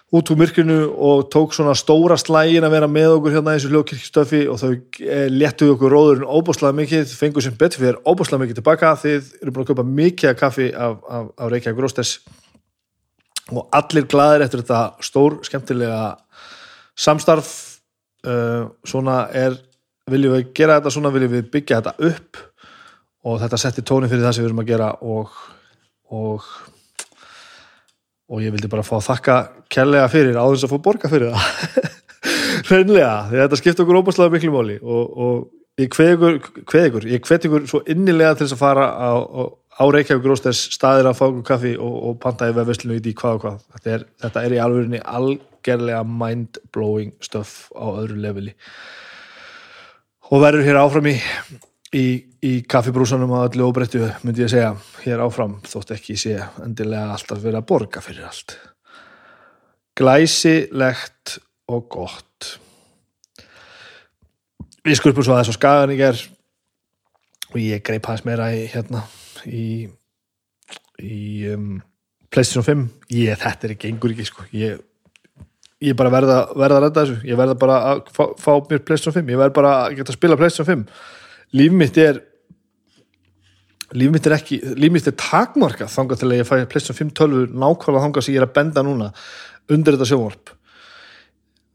út 0.08 0.30
úr 0.32 0.38
myrkrinu 0.40 0.78
og 0.88 1.28
tók 1.28 1.52
svona 1.52 1.74
stóra 1.76 2.16
slægin 2.16 2.64
að 2.64 2.74
vera 2.78 2.88
með 2.88 3.18
okkur 3.18 3.34
hérna 3.34 3.52
í 3.52 3.58
þessu 3.58 3.72
hljókirkstöfi 3.74 4.40
og 4.48 4.60
þau 4.62 4.70
eh, 5.04 5.26
léttuðu 5.28 5.74
okkur 5.74 5.92
róðurinn 5.92 6.24
óbúslega 6.24 6.76
mikið, 6.78 7.12
fengu 7.12 7.44
sem 7.44 7.56
betur 7.60 7.82
fyrir 7.82 7.98
óbúslega 8.08 8.40
mikið 8.44 8.60
tilbaka, 8.60 8.94
þið 9.02 9.28
eru 9.42 9.52
búin 9.52 9.66
að 9.66 9.70
kaupa 9.72 9.86
mikið 10.00 10.30
af 10.32 10.38
kaffi 10.40 10.68
af, 10.72 10.96
af, 11.04 11.28
af 11.36 11.52
Reykjavík 11.52 11.82
Róstes 11.84 12.14
og 13.52 13.68
allir 13.76 14.08
glaðir 14.08 14.46
eftir 14.46 14.64
þetta 14.64 15.04
stór 15.04 15.38
skemmtilega 15.44 16.02
samstarf. 16.98 17.52
Uh, 18.26 18.66
svona 18.84 19.28
er 19.30 19.54
viljum 20.10 20.34
við 20.34 20.48
gera 20.56 20.80
þetta 20.80 20.90
svona, 20.90 21.12
viljum 21.14 21.36
við 21.36 21.52
byggja 21.52 21.78
þetta 21.78 22.08
upp 22.08 22.40
og 23.28 23.38
þetta 23.44 23.60
setti 23.60 23.84
tóni 23.86 24.08
fyrir 24.10 24.24
það 24.26 24.34
sem 24.34 24.44
við 24.44 24.50
erum 24.50 24.64
að 24.64 24.72
gera 24.72 24.88
og 25.04 25.38
og 26.08 26.44
og 28.28 28.42
ég 28.44 28.52
vildi 28.52 28.70
bara 28.70 28.84
fá 28.84 28.98
að 28.98 29.06
þakka 29.08 29.36
kærlega 29.72 30.08
fyrir 30.12 30.36
á 30.36 30.44
þess 30.44 30.66
að 30.66 30.74
fá 30.74 30.82
borga 30.84 31.10
fyrir 31.12 31.32
það. 31.32 31.94
Hreinlega, 32.68 33.12
því 33.30 33.40
þetta 33.42 33.60
skipta 33.60 33.84
okkur 33.84 34.00
óbúslega 34.02 34.34
miklu 34.34 34.52
máli. 34.52 34.76
Og, 34.82 35.14
og 35.24 35.80
ég 35.80 35.92
kveð 35.94 36.12
ykkur, 36.16 36.36
ykkur 36.82 37.08
ég 37.08 37.24
kveð 37.24 37.48
ykkur 37.48 37.70
svo 37.70 37.80
innilega 37.88 38.36
til 38.36 38.46
þess 38.46 38.58
að 38.58 38.62
fara 38.64 38.88
á, 38.92 39.10
á, 39.78 39.84
Reykjavík 39.94 40.26
Rósters 40.26 40.60
staðir 40.74 41.08
að 41.08 41.16
fá 41.20 41.24
okkur 41.28 41.46
kaffi 41.52 41.72
og, 41.78 41.94
og 42.10 42.18
panta 42.22 42.50
í 42.50 42.56
vefverslinu 42.56 42.98
í 42.98 43.14
hvað 43.16 43.38
og 43.38 43.44
hvað. 43.46 43.62
Þetta 43.76 43.94
er, 43.94 44.06
þetta 44.24 44.44
er 44.44 44.56
í 44.56 44.60
alvörinni 44.64 45.02
algerlega 45.04 46.02
mind-blowing 46.24 47.14
stuff 47.24 47.70
á 47.72 47.86
öðru 47.94 48.18
leveli. 48.26 48.56
Og 50.28 50.42
verður 50.44 50.66
hér 50.66 50.82
áfram 50.82 51.08
í 51.08 51.16
í, 51.96 52.04
í 52.44 52.52
kaffibrúsanum 52.70 53.32
að 53.34 53.48
öllu 53.48 53.68
óbreyttu 53.68 54.04
myndi 54.22 54.44
ég 54.44 54.52
segja 54.52 54.72
hér 55.02 55.22
áfram 55.24 55.56
þótt 55.66 55.96
ekki 55.96 56.16
sé 56.18 56.36
endilega 56.62 57.16
alltaf 57.16 57.40
verið 57.42 57.60
að 57.60 57.68
borga 57.70 58.02
fyrir 58.04 58.28
allt. 58.28 58.54
Glæsilegt 59.98 61.38
og 61.68 61.88
gott. 61.90 62.52
Við 64.86 65.00
skurpum 65.00 65.26
svo 65.26 65.34
aðeins 65.34 65.50
á 65.50 65.58
skagan 65.58 65.94
í 65.94 65.98
ger 65.98 66.20
og 67.50 67.58
ég 67.60 67.82
greip 67.84 68.06
hans 68.06 68.24
meira 68.28 68.52
í 68.54 68.66
hérna 68.70 69.02
í 69.48 69.88
í 70.98 71.48
um, 71.50 71.78
PlayStation 72.30 72.66
5 72.66 73.14
ég, 73.14 73.34
þetta 73.38 73.66
er 73.66 73.74
ekki 73.74 73.90
engur 73.90 74.14
ekki 74.14 74.26
sko. 74.28 74.46
Ég, 74.54 74.78
ég 75.82 75.98
bara 75.98 76.12
verða, 76.12 76.40
verða 76.54 76.78
að 76.80 76.84
redda 76.86 77.04
þessu. 77.04 77.20
Ég 77.26 77.38
verða 77.38 77.58
bara 77.58 77.78
að 77.90 78.02
fá, 78.14 78.24
fá 78.38 78.50
mér 78.70 78.82
PlayStation 78.86 79.18
5 79.18 79.32
ég 79.34 79.40
verða 79.40 79.58
bara 79.58 79.76
að 79.84 79.98
geta 79.98 80.14
að 80.14 80.20
spila 80.20 80.38
PlayStation 80.38 80.70
5 80.70 81.16
líf 81.56 81.72
mitt 81.72 81.98
er 82.00 82.20
líf 83.96 84.12
mitt 84.12 84.26
er 84.28 84.36
ekki, 84.36 84.58
líf 84.76 84.92
mitt 84.92 85.08
er 85.08 85.16
takmarkað 85.18 85.92
þangað 85.92 86.22
til 86.22 86.28
að 86.28 86.40
ég 86.40 86.48
fæ 86.48 86.54
PlayStation 86.68 86.98
5 86.98 87.12
tölvu 87.16 87.44
nákvæmlega 87.52 88.04
þangað 88.04 88.26
sem 88.26 88.34
ég 88.34 88.42
er 88.42 88.48
að 88.48 88.56
benda 88.58 88.84
núna 88.84 89.10
undir 89.68 89.96
þetta 89.96 90.08
sjónvarp. 90.10 90.52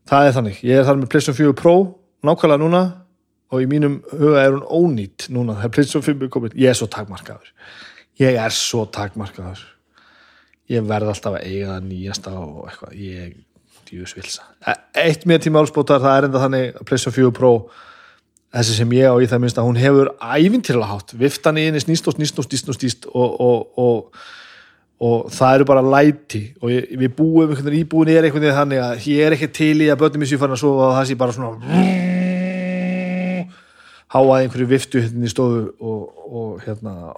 Það 0.10 0.27
er 0.27 0.36
þannig, 0.38 0.60
ég 0.68 0.80
er 0.80 0.88
þar 0.88 1.00
með 1.00 1.12
PlayStation 1.13 1.39
4 1.39 1.58
Pro 1.62 1.75
nákvæmlega 2.25 2.62
núna 2.62 2.84
og 3.53 3.63
í 3.63 3.70
mínum 3.70 4.00
huga 4.12 4.44
er 4.44 4.58
hún 4.58 4.68
ónýtt 4.68 5.30
núna 5.34 5.58
þegar 5.60 5.75
PlayStation 5.77 6.06
5 6.06 6.27
er 6.27 6.34
komin, 6.34 6.58
ég 6.58 6.74
er 6.74 6.77
svo 6.77 6.89
takmarkaður. 6.92 7.53
Ég 8.22 8.38
er 8.38 8.53
svo 8.53 8.86
takmarkaður. 8.94 9.63
Ég 10.70 10.86
verð 10.89 11.12
alltaf 11.12 11.39
að 11.39 11.48
eiga 11.50 11.74
það 11.74 11.89
nýjasta 11.89 12.34
og 12.39 12.68
eitthvað. 12.70 12.94
Ég, 13.01 13.34
djús 13.89 14.13
vilsa 14.15 14.46
eitt 14.94 15.25
með 15.30 15.48
tíma 15.48 15.63
álspótar, 15.63 16.01
það 16.03 16.18
er 16.18 16.27
enda 16.27 16.42
þannig 16.44 16.77
PlayStation 16.86 17.15
4 17.15 17.34
Pro 17.36 17.53
þessi 18.53 18.77
sem 18.77 18.95
ég 18.98 19.10
á 19.10 19.15
í 19.17 19.27
það 19.29 19.43
minnst 19.43 19.60
að 19.60 19.67
hún 19.69 19.81
hefur 19.81 20.12
ævintýrlega 20.22 20.91
hátt, 20.91 21.13
viftan 21.17 21.57
í 21.57 21.65
henni 21.67 21.81
snýst 21.81 22.07
og 22.10 22.17
snýst 22.17 22.39
og 22.39 22.48
snýst 22.48 22.69
og 22.69 22.77
snýst 22.77 23.07
og, 23.10 23.36
og, 23.41 23.81
og, 23.81 24.24
og 25.03 25.33
það 25.33 25.57
eru 25.57 25.69
bara 25.72 25.86
læti. 25.95 26.43
Og 26.62 26.74
ég, 26.74 26.93
við 27.01 27.15
búum, 27.17 27.48
einhvern 27.48 27.69
veginn 27.72 27.88
íbúin 27.88 28.13
er 28.13 28.27
einhvern 28.27 28.45
veginn 28.45 28.60
þannig 28.62 28.83
að 28.86 29.10
ég 29.10 29.25
er 29.25 29.38
ekki 29.38 29.51
til 29.57 29.75
í 29.81 29.89
að 29.89 30.01
börnum 30.03 30.25
í 30.25 30.29
síðan 30.29 30.53
að 30.53 30.63
sofa 30.63 30.89
og 30.91 30.98
það 31.00 31.10
sé 31.10 31.19
bara 31.24 31.38
svona 31.38 32.01
háað 34.13 34.43
einhverju 34.43 34.69
viftu 34.69 35.01
hérna 35.01 35.25
í 35.25 35.31
stofu 35.33 35.63
og 35.81 36.62
hérna 36.65 37.13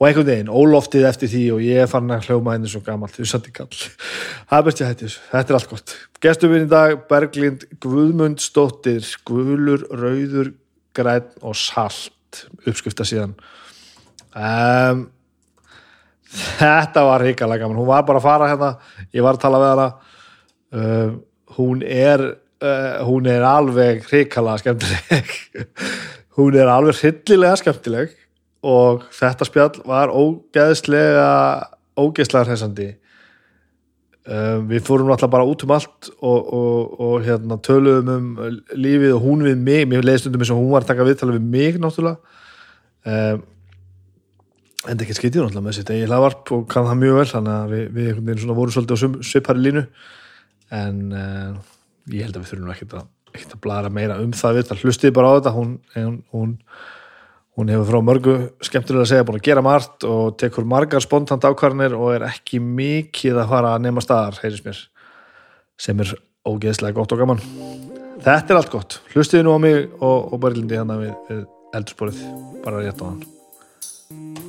og 0.00 0.06
einhvern 0.08 0.28
veginn, 0.30 0.48
óloftið 0.48 1.04
eftir 1.10 1.28
því 1.28 1.42
og 1.54 1.62
ég 1.64 1.90
farin 1.90 2.14
að 2.14 2.30
hljóma 2.30 2.54
henni 2.56 2.70
svo 2.72 2.80
gamalt 2.84 3.18
þú 3.18 3.26
sandi 3.28 3.52
kall, 3.52 3.68
það 4.48 4.56
er 4.56 4.66
best 4.66 4.80
ég 4.80 4.88
hætti 4.88 5.06
þessu 5.06 5.24
þetta 5.28 5.52
er 5.52 5.58
allt 5.58 5.70
gott, 5.74 5.94
gestum 6.24 6.54
við 6.54 6.64
í 6.64 6.70
dag 6.70 7.02
Berglind 7.10 7.66
Guðmundsdóttir 7.84 9.10
Guðlur, 9.28 9.84
Rauður, 9.92 10.54
Græn 10.96 11.28
og 11.44 11.56
Salt, 11.58 12.46
uppskrifta 12.64 13.04
síðan. 13.06 13.34
Um, 14.34 15.08
þetta 16.30 17.04
var 17.06 17.24
ríkalega 17.24 17.64
gaman. 17.64 17.78
Hún 17.80 17.90
var 17.90 18.06
bara 18.08 18.20
að 18.22 18.26
fara 18.26 18.50
hérna, 18.50 18.70
ég 19.14 19.26
var 19.26 19.36
að 19.36 19.44
tala 19.44 19.60
við 19.62 19.72
hana. 19.74 19.88
Um, 20.70 21.18
hún 21.56 21.84
er 21.84 22.24
uh, 22.62 23.02
hún 23.08 23.28
er 23.30 23.44
alveg 23.46 24.06
ríkalega 24.10 24.64
skemmtileg. 24.64 25.36
Hún 26.38 26.54
er 26.56 26.70
alveg 26.72 26.96
hryllilega 26.96 27.58
skemmtileg 27.58 28.12
og 28.66 29.06
þetta 29.16 29.46
spjall 29.48 29.76
var 29.88 30.12
ógeðslega 30.12 31.28
ógeðslega 32.00 32.48
hreisandi 32.48 32.88
um, 34.28 34.66
við 34.70 34.84
fórum 34.86 35.08
náttúrulega 35.10 35.32
bara 35.32 35.48
út 35.48 35.64
um 35.64 35.72
allt 35.74 36.10
og, 36.20 36.50
og, 36.56 36.98
og 37.06 37.24
hérna, 37.26 37.58
töluðum 37.64 38.10
um 38.14 38.58
lífið 38.76 39.14
og 39.16 39.24
hún 39.24 39.46
við 39.46 39.64
mig. 39.64 39.86
Mér 39.90 40.04
leiði 40.06 40.24
stundum 40.24 40.44
eins 40.44 40.52
og 40.54 40.60
hún 40.60 40.74
var 40.74 40.84
að 40.84 40.92
taka 40.92 41.08
viðtala 41.08 41.36
við 41.36 41.48
mig 41.56 41.80
náttúrulega. 41.80 42.38
Um, 43.08 43.42
en 44.88 44.96
það 44.96 45.04
ekki 45.06 45.18
skitið 45.18 45.42
náttúrulega 45.44 45.66
með 45.66 45.78
sitt 45.78 45.92
eigi 45.92 46.08
hlaðvarp 46.08 46.54
og 46.56 46.66
kann 46.72 46.88
það 46.88 47.02
mjög 47.02 47.18
vel 47.20 47.28
þannig 47.34 47.56
að 47.56 47.74
við, 47.74 48.22
við 48.28 48.46
vorum 48.48 48.74
svolítið 48.76 48.96
á 48.96 49.02
svip- 49.02 49.20
svipari 49.32 49.64
línu. 49.66 49.86
En 50.80 51.02
uh, 51.10 51.58
ég 52.12 52.24
held 52.28 52.36
að 52.36 52.44
við 52.44 52.52
þurfum 52.54 52.72
ekkert 52.76 52.96
að, 53.00 53.10
að 53.40 53.60
blara 53.64 53.92
meira 53.92 54.20
um 54.22 54.32
það 54.36 54.60
við 54.60 54.74
hlustið 54.84 55.14
bara 55.16 55.32
á 55.32 55.36
þetta 55.38 55.54
hún, 55.56 55.76
hún, 56.32 56.56
hún 57.60 57.68
hefur 57.68 57.90
frá 57.90 58.00
mörgu 58.04 58.34
skemmtilega 58.64 59.04
að 59.04 59.10
segja 59.12 59.26
búin 59.28 59.40
að 59.40 59.46
gera 59.50 59.64
margt 59.64 60.06
og 60.08 60.36
tekur 60.40 60.68
margar 60.68 61.04
spontant 61.04 61.44
ákvarðanir 61.44 61.96
og 61.98 62.14
er 62.14 62.26
ekki 62.30 62.60
mikið 62.64 63.42
að 63.42 63.52
fara 63.52 63.74
að 63.76 63.84
nema 63.86 64.04
staðar, 64.04 64.40
heyrðis 64.40 64.64
mér 64.64 64.82
sem 65.80 66.04
er 66.04 66.14
ógeðslega 66.48 66.96
gott 66.96 67.12
og 67.12 67.20
gaman. 67.20 67.42
Þetta 68.20 68.54
er 68.54 68.60
allt 68.60 68.72
gott, 68.72 69.00
hlustiði 69.14 69.46
nú 69.46 69.56
á 69.56 69.58
mig 69.60 69.82
og, 70.00 70.32
og 70.32 70.40
börlindi 70.40 70.80
hérna 70.80 71.00
við, 71.00 71.12
við 71.28 71.44
eldursporið, 71.76 72.24
bara 72.64 72.84
rétt 72.84 73.04
á 73.04 73.08
hann 73.08 74.39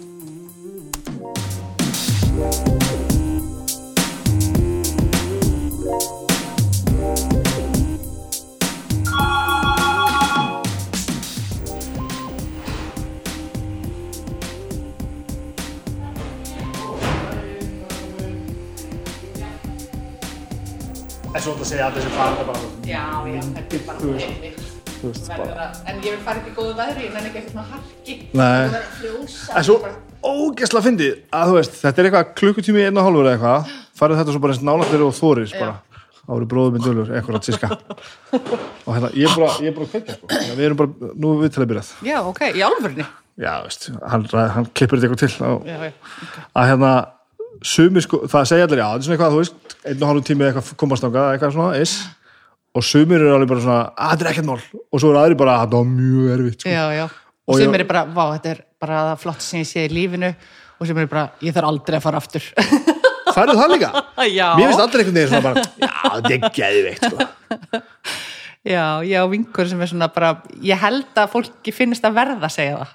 en 21.41 21.45
svo 21.47 21.53
að 21.57 21.65
segja 21.71 21.87
að 21.89 21.95
þessi 21.97 22.11
fara 22.13 22.43
bara 22.45 22.59
Já, 22.85 23.05
já, 23.25 23.41
þetta 23.57 23.73
er 23.75 23.83
bara 23.87 23.97
að- 23.97 25.79
En 25.89 25.95
ég 26.05 26.11
vil 26.13 26.19
fara 26.21 26.37
upp 26.37 26.47
í 26.47 26.51
góðu 26.53 26.73
veðri, 26.77 27.05
ég 27.07 27.13
nenni 27.15 27.29
ekki 27.31 27.39
eitthvað 27.41 27.69
harki. 27.71 28.15
Nei. 28.37 28.41
Það 28.41 28.73
verður 28.75 28.91
frjósa. 28.99 29.47
Það 29.47 29.57
er 29.57 29.65
svo 29.65 29.77
ógeðslega 30.21 30.83
fyndið 30.85 31.15
að 31.33 31.47
þú 31.49 31.55
veist, 31.55 31.77
þetta 31.81 31.97
er 32.03 32.09
eitthvað 32.09 32.27
klukkutími 32.41 32.83
einn 32.85 32.99
og 33.01 33.07
hálfur 33.07 33.25
eða 33.25 33.31
eitthvað, 33.33 33.71
farið 33.97 34.19
þetta 34.21 34.35
svo 34.35 34.41
bara 34.43 34.53
eins 34.53 34.61
nálægt 34.67 34.91
þeirri 34.91 35.07
og 35.07 35.15
þórir 35.17 35.55
bara, 35.57 35.73
eru 36.35 36.45
bróðum 36.51 36.75
minn 36.77 36.85
dölur, 36.85 37.09
eitthvað 37.17 37.39
að 37.39 37.45
tíska 37.47 37.71
og 38.85 38.91
hérna, 38.93 39.09
ég 39.17 39.25
er 39.25 39.33
bara, 39.39 39.49
ég 39.57 39.71
er 39.71 39.75
bara 39.79 39.87
að 39.87 39.93
kveikja 39.95 40.17
sko, 40.19 40.29
við 40.59 40.65
erum 40.67 40.79
bara, 40.83 41.09
nú 41.17 41.31
er 41.33 41.41
við 41.41 41.55
til 41.57 41.63
að 41.65 41.69
byrjað 41.73 41.89
Já, 42.11 42.17
ok, 42.29 42.41
í 42.53 42.61
álfurni. 42.69 43.07
já, 43.41 43.53
veist, 43.65 43.89
hann, 44.13 44.27
hann 44.53 44.69
klippur 44.77 45.01
þetta 45.01 45.09
eitthvað 45.09 45.23
til 45.25 45.33
á, 45.41 45.51
Já, 45.65 45.77
já. 45.89 45.91
að 46.61 46.69
hérna 46.69 46.91
sumir 47.65 48.01
sko, 48.05 48.21
það 48.31 48.47
segja 48.49 48.65
allir, 48.67 48.81
já, 48.81 48.87
þetta 48.89 49.01
er 49.01 49.05
svona 49.07 49.17
eitthvað 49.17 49.35
þú 49.35 49.41
veist, 49.41 49.75
einn 49.85 50.01
og 50.03 50.09
hálfum 50.11 50.25
tími 50.31 50.45
eitthvað 50.47 50.71
komast 50.81 51.05
ángað 51.07 51.29
eitthvað 51.35 51.53
svona, 51.57 51.81
is 51.81 51.95
og 52.75 52.85
sumir 52.87 53.19
eru 53.21 53.33
alveg 53.35 53.49
bara 53.51 53.63
svona, 53.65 53.81
að 53.97 54.11
þetta 54.15 54.25
er 54.25 54.31
ekkert 54.31 54.47
mál 54.47 54.57
og 54.79 55.01
svo 55.03 55.11
eru 55.11 55.19
aðri 55.21 55.37
bara, 55.41 55.57
að 55.59 55.67
það 55.67 55.77
var 55.81 55.91
mjög 55.91 56.31
erfitt 56.37 56.63
sko. 56.65 56.71
Já, 56.73 56.85
já. 56.95 57.03
Og 57.47 57.53
Og 57.55 57.59
sem 57.59 57.71
ég- 57.73 57.79
er 57.81 57.87
bara, 57.89 58.03
vá, 58.05 58.23
þetta 58.37 58.51
er 58.55 58.59
bara 58.79 58.99
það 59.11 59.21
flott 59.25 59.41
sem 59.45 59.59
ég 59.63 59.67
sé 59.71 59.85
í 59.87 59.91
lífinu 59.91 60.29
og 60.81 60.87
sem 60.87 60.97
er 61.03 61.07
bara, 61.11 61.25
ég 61.41 61.53
þarf 61.53 61.67
aldrei 61.71 61.97
að 61.99 62.05
fara 62.05 62.17
aftur. 62.21 62.45
færðu 63.35 63.55
það 63.59 63.73
líka? 63.75 63.89
Já. 64.31 64.47
Mér 64.57 64.67
finnst 64.69 64.83
aldrei 64.85 65.03
einhvern 65.03 65.19
veginn 65.19 65.31
svona 65.31 65.45
bara, 65.47 65.65
já, 65.81 65.91
þetta 66.15 66.33
er 66.37 66.55
geðveikt 66.57 67.05
sko. 67.09 67.81
Já, 68.61 69.01
ég 69.01 69.17
á 69.17 69.25
vinkur 69.25 69.65
sem 69.65 69.79
er 69.81 69.89
svona 69.89 70.07
bara, 70.13 70.35
ég 70.61 70.77
held 70.77 71.17
að 71.17 71.31
fólki 71.33 71.71
finnst 71.73 72.03
að 72.05 72.13
verða 72.19 72.45
að 72.45 72.53
segja 72.53 72.75
það. 72.77 72.91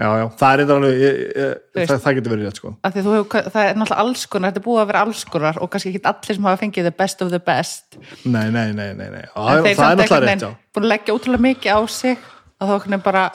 Já, 0.00 0.08
já, 0.16 0.24
það 0.40 0.62
er 0.62 0.70
alveg, 0.72 0.94
ég, 0.96 1.16
ég, 1.20 1.56
veist. 1.76 1.90
það, 1.90 1.98
það 2.00 2.14
getur 2.16 2.32
verið 2.32 2.46
rétt, 2.48 2.58
sko. 2.60 2.70
Hefur, 2.86 3.26
það 3.52 3.66
er 3.66 3.74
náttúrulega 3.76 4.04
alls 4.06 4.22
konar, 4.32 4.52
þetta 4.54 4.60
er 4.62 4.64
búið 4.64 4.80
að 4.80 4.88
vera 4.88 5.02
alls 5.04 5.24
konar 5.28 5.60
og 5.60 5.70
kannski 5.74 5.92
ekki 5.92 6.00
allir 6.08 6.38
sem 6.38 6.48
hafa 6.48 6.60
fengið 6.62 6.88
the 6.88 6.92
best 7.02 7.24
of 7.26 7.32
the 7.34 7.40
best. 7.50 7.98
Nei, 8.24 8.46
nei, 8.54 8.70
nei, 8.72 8.88
nei, 8.96 9.10
nei. 9.12 9.26
Það 9.34 9.68
þeir 9.68 9.74
er 9.74 10.00
náttúrulega 10.00 10.22
rétt, 10.24 10.46
já. 10.46 10.54
búin 10.72 10.88
að 10.88 10.94
leggja 10.94 11.18
ótrúlega 11.18 11.46
mikið 11.50 11.76
á 11.76 11.80
sig 11.92 12.16
að 12.16 12.72
þá 12.72 12.74
hvernig 12.78 13.04
bara, 13.10 13.26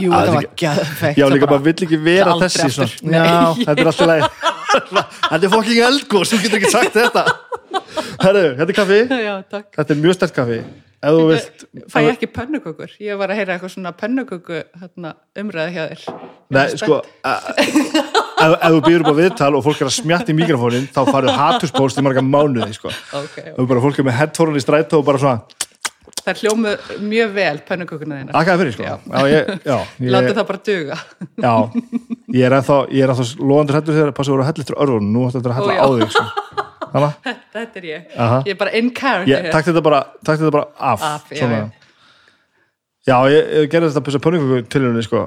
jú, 0.00 0.08
Að 0.16 0.30
það 0.30 0.34
var 0.38 0.50
geðveikt. 0.64 1.20
Já, 1.20 1.26
það 1.26 1.36
líka 1.36 1.52
bara 1.52 1.66
vill 1.68 1.76
ekki 1.76 2.02
vera 2.08 2.40
þessi 2.40 2.72
svona. 2.78 3.20
Já, 3.20 3.38
þetta 3.60 3.76
er 3.76 3.92
alltaf 3.92 4.12
leið. 4.14 4.28
Þetta 4.70 5.38
er 5.42 5.50
fucking 5.50 5.78
eldgóð, 5.82 6.28
þú 6.30 6.36
getur 6.44 6.60
ekki 6.60 6.68
sagt 6.70 6.94
þetta. 6.94 7.24
Herru, 8.22 8.42
þetta 8.54 8.68
er 8.68 8.76
kaffi. 8.76 8.98
Já, 9.10 9.32
takk. 9.50 9.66
Þetta 9.74 9.94
er 9.96 9.98
mjög 10.04 10.16
stert 10.16 10.36
kaffi. 10.36 10.58
Vilt... 11.00 11.62
Fæ 11.88 12.02
ég 12.04 12.10
ekki 12.12 12.28
pönnukökur? 12.28 12.90
Ég 13.00 13.16
var 13.16 13.32
að 13.32 13.38
heyra 13.40 13.54
eitthvað 13.54 13.72
svona 13.72 13.92
pönnuköku 13.96 14.58
hérna, 14.82 15.14
umræði 15.40 15.72
hjá 15.72 15.84
þér. 15.88 16.02
Nei, 16.52 16.66
sko, 16.76 16.98
ef, 17.24 18.56
þú 18.66 18.82
býður 18.84 19.06
upp 19.06 19.14
á 19.16 19.20
viðtal 19.20 19.48
og 19.56 19.64
fólk 19.64 19.80
er 19.80 19.88
að 19.88 19.96
smjatta 19.96 20.34
í 20.34 20.36
mikrofónin, 20.36 20.90
þá 20.92 21.00
farið 21.08 21.40
hatuspóst 21.40 22.02
í 22.02 22.04
marga 22.04 22.24
mánuði, 22.26 22.76
sko. 22.76 22.92
Ok, 23.16 23.40
Og 23.56 23.70
bara 23.70 23.84
fólk 23.86 24.02
er 24.02 24.08
með 24.10 24.18
headphone 24.18 24.60
í 24.60 24.64
strætó 24.64 25.00
og 25.00 25.08
bara 25.08 25.22
svona, 25.22 25.40
það 26.20 26.42
hljómu 26.42 26.76
mjög 27.08 27.34
vel 27.38 27.56
pönnukökuna 27.70 28.20
þína. 28.20 28.36
þakkaði 28.36 28.62
fyrir, 28.64 28.76
sko. 28.76 28.84
Ég, 29.32 30.12
Láttu 30.12 30.34
það 30.36 30.48
bara 30.52 30.64
duga. 30.68 31.00
Já, 31.40 31.54
ég 32.36 32.44
er 32.50 32.58
ennþá, 32.60 32.80
loðandur 33.40 33.80
hættur 33.80 33.96
þegar 34.02 34.16
passa 34.20 34.36
voru 34.36 34.44
að 34.44 34.52
hella 34.52 34.66
eftir 34.66 34.82
örfunum, 34.84 35.12
nú 35.14 35.28
ætti 35.30 35.40
þetta 35.40 35.56
að 35.64 35.72
já. 35.72 35.80
á 35.80 35.88
þig, 35.96 36.18
sko. 36.18 36.66
Þannig, 36.90 37.30
Þetta 37.54 37.80
er 37.80 37.86
ég. 37.88 38.10
Aha. 38.16 38.40
Ég 38.46 38.54
er 38.54 38.60
bara 38.60 38.74
in 38.78 38.90
character. 38.96 39.30
ég, 39.32 39.50
takk 39.54 39.68
þetta 39.70 39.84
bara, 39.86 40.02
bara 40.50 40.66
af. 40.78 41.06
Af, 41.10 41.32
já, 41.34 41.46
já. 43.08 43.16
Ég, 43.32 43.50
ég 43.62 43.72
gerði 43.72 43.90
þetta 43.90 44.04
pissa 44.06 44.20
pönningu 44.22 44.60
til 44.70 44.84
henni, 44.86 45.04
sko. 45.06 45.24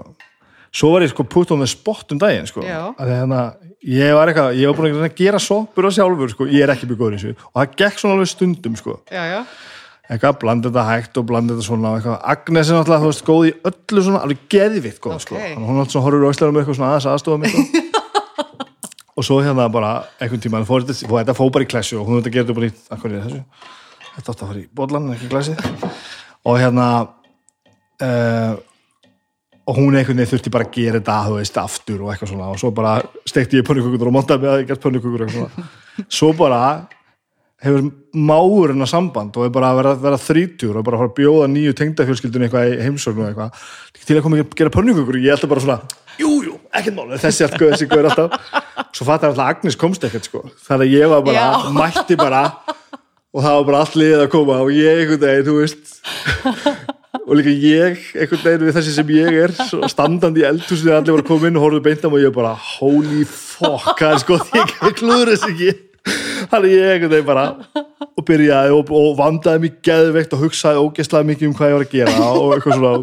Svo 0.73 0.89
var 0.95 1.05
ég 1.05 1.11
sko 1.11 1.25
put 1.29 1.51
on 1.53 1.61
the 1.61 1.69
spot 1.69 2.15
um 2.15 2.21
daginn, 2.21 2.47
sko. 2.49 2.63
Já. 2.65 2.79
Að 2.97 3.11
hérna, 3.13 3.41
ég 3.85 4.15
var 4.17 4.31
eitthvað, 4.31 4.55
ég 4.57 4.71
var 4.71 4.79
búin 4.79 5.05
að 5.05 5.19
gera 5.19 5.41
soppur 5.41 5.85
á 5.85 5.91
sjálfur, 5.93 6.33
sko. 6.33 6.47
Ég 6.49 6.65
er 6.65 6.73
ekki 6.73 6.89
í 6.89 6.97
þessu. 6.97 7.35
Og 7.51 7.59
það 7.59 7.77
gekk 7.83 8.01
svona 8.01 8.17
alveg 8.17 8.31
stundum, 8.31 8.77
sko. 8.79 8.97
Já, 9.13 9.23
já. 9.29 9.39
Eitthvað, 10.09 10.39
blanda 10.41 10.69
þetta 10.71 10.85
hægt 10.89 11.19
og 11.21 11.27
blanda 11.29 11.53
þetta 11.53 11.67
svona 11.67 11.91
og 11.93 11.99
eitthvað. 11.99 12.17
Agnes 12.33 12.69
er 12.71 12.79
náttúrulega, 12.79 13.03
þú 13.03 13.11
veist, 13.11 13.25
góð 13.29 13.45
í 13.45 13.53
öllu 13.69 14.05
svona, 14.07 14.23
alveg 14.25 14.41
geðvitt 14.51 14.99
góð, 15.03 15.19
sko. 15.23 15.37
Ok. 15.37 15.45
Þannig 15.45 15.61
að 15.61 15.69
Hún 15.69 15.77
er 15.77 15.83
alltaf 15.83 15.95
svona 15.95 16.07
horfur 16.07 16.27
aukslega 16.27 16.53
um 16.53 16.59
eitthvað 16.61 16.79
svona 16.79 16.89
aðeins 16.91 17.09
aðstofa 17.13 17.43
mig, 17.43 17.53
sko. 17.53 17.63
og 19.13 19.25
svo 19.25 19.39
hérna 19.45 19.69
bara 19.71 19.93
einhvern 20.17 20.41
tíma, 20.41 20.63
fór 20.67 20.83
þetta, 20.83 21.07
fór, 21.07 21.19
þetta 21.21 21.37
fór 21.37 21.53
bara 21.53 21.65
í 21.65 21.69
klessu 21.69 21.99
og 21.99 22.09
hún 22.09 22.21
þetta 22.21 22.33
gerði 22.33 22.57
bara 22.57 22.69
í, 22.69 22.73
þetta 24.13 24.31
átti 24.33 24.33
að 24.33 24.45
fara 24.45 24.61
í 24.61 24.67
bollan, 24.73 25.11
ekki 25.13 25.31
glæsið. 25.31 25.65
Og 26.43 26.57
hérna 26.59 26.87
uh, 28.03 28.55
og 29.63 29.77
hún 29.79 29.95
einhvern 29.95 30.19
veginn 30.19 30.31
þurfti 30.33 30.51
bara 30.51 30.67
að 30.67 30.75
gera 30.75 30.99
þetta, 30.99 31.19
þú 31.27 31.37
veist, 31.37 31.61
aftur 31.61 32.01
og 32.03 32.11
eitthvað 32.11 32.33
svona. 32.33 32.49
Og 32.51 32.59
svo 32.59 32.73
bara 32.75 32.97
stekti 33.29 33.61
ég 33.61 33.67
pönnukukur 33.67 34.09
og 34.09 34.17
montaði 34.17 34.43
með 34.43 34.53
að 34.53 34.61
ég 34.63 34.69
gert 34.71 34.83
pönnukukur 34.83 35.23
svo 36.11 36.33
bara 36.35 36.59
hefur 37.63 37.85
máurinn 38.11 38.83
að 38.83 38.91
samband 38.91 39.37
og 39.39 39.47
er 39.47 39.53
bara 39.55 39.69
að 39.71 39.77
vera, 39.79 39.93
vera 40.03 40.19
þrítur 40.19 40.79
og 40.79 40.83
bara 40.83 40.97
að 40.97 41.03
fara 41.03 41.11
að 41.13 41.19
bjóða 41.21 41.45
nýju 41.53 41.75
tengdafjölskyldun 41.79 42.47
eitthvað 42.47 42.73
í 42.73 42.79
heimsóknu 42.83 43.27
eitthvað. 43.29 43.61
Til 44.03 44.17
að 44.17 44.25
koma 44.25 44.41
að 44.41 44.57
gera 44.59 44.73
pönnukukur 44.73 45.19
ég 45.23 45.37
ætla 45.37 45.51
bara 45.53 45.63
svona, 45.63 45.79
jú, 46.21 46.31
jú, 46.45 46.55
ekkert 46.75 46.95
mál. 46.97 47.11
Þessi 47.21 47.45
allt 47.47 47.57
gauð, 47.59 47.73
þessi 47.75 47.87
gauð 47.91 48.09
alltaf. 48.11 48.49
Svo 48.93 49.07
fattar 49.07 49.31
alltaf 49.31 49.43
að 49.45 49.53
Agnes 49.55 49.77
komst 49.79 50.03
ekkert 50.07 50.27
sko. 50.29 50.43
Þannig 50.67 50.87
að 50.89 50.95
ég 50.97 51.13
var 51.13 51.23
bara, 51.25 51.45
Já. 51.45 51.71
mætti 51.77 52.17
bara 52.19 52.43
og 53.33 53.41
það 53.41 53.55
var 53.57 53.63
bara 53.69 53.79
allt 53.83 53.95
liðið 53.97 54.25
að 54.27 54.33
koma 54.35 54.59
og 54.61 54.73
ég 54.75 54.99
einhvern 55.03 55.23
veginn, 55.23 55.47
þú 55.47 55.55
veist. 55.61 55.95
Og 57.23 57.37
líka 57.39 57.53
ég, 57.53 58.03
einhvern 58.17 58.43
veginn 58.43 58.65
við 58.67 58.75
þessi 58.77 58.93
sem 58.97 59.13
ég 59.15 59.39
er, 59.45 59.53
standandi 59.89 60.43
í 60.43 60.45
eldhúsinu 60.49 60.89
þegar 60.89 60.99
allir 61.01 61.15
voru 61.15 61.23
að 61.23 61.29
koma 61.31 61.49
inn 61.49 61.57
og 61.59 61.65
horfðu 61.67 61.81
beintam 61.85 62.13
og 62.17 62.21
ég 62.23 62.33
bara 62.35 62.53
holy 62.57 63.23
fuck, 63.29 63.93
það 64.01 64.11
er 64.11 64.21
sko 64.23 64.37
ég 64.59 64.95
klúður 64.99 65.31
þess 65.33 65.49
ekki. 65.49 65.73
Þannig 66.51 66.73
ég 66.73 66.89
einhvern 66.97 67.13
veginn 67.13 67.29
bara 67.29 67.45
og 68.13 68.25
byrjaði 68.27 68.73
og, 68.75 68.89
og 68.99 69.13
vandaði 69.17 69.63
mig 69.63 69.77
geðveikt 69.87 70.33
og 70.35 70.41
hugsaði 70.43 70.81
ógeðslega 70.83 71.29
mikið 71.31 71.47
um 71.49 71.53
hvað 71.57 71.71
ég 71.71 71.77
var 71.77 71.85
að 71.87 71.93
gera 71.93 72.29
og 72.33 72.51
eitthvað 72.57 72.77
svona 72.81 72.93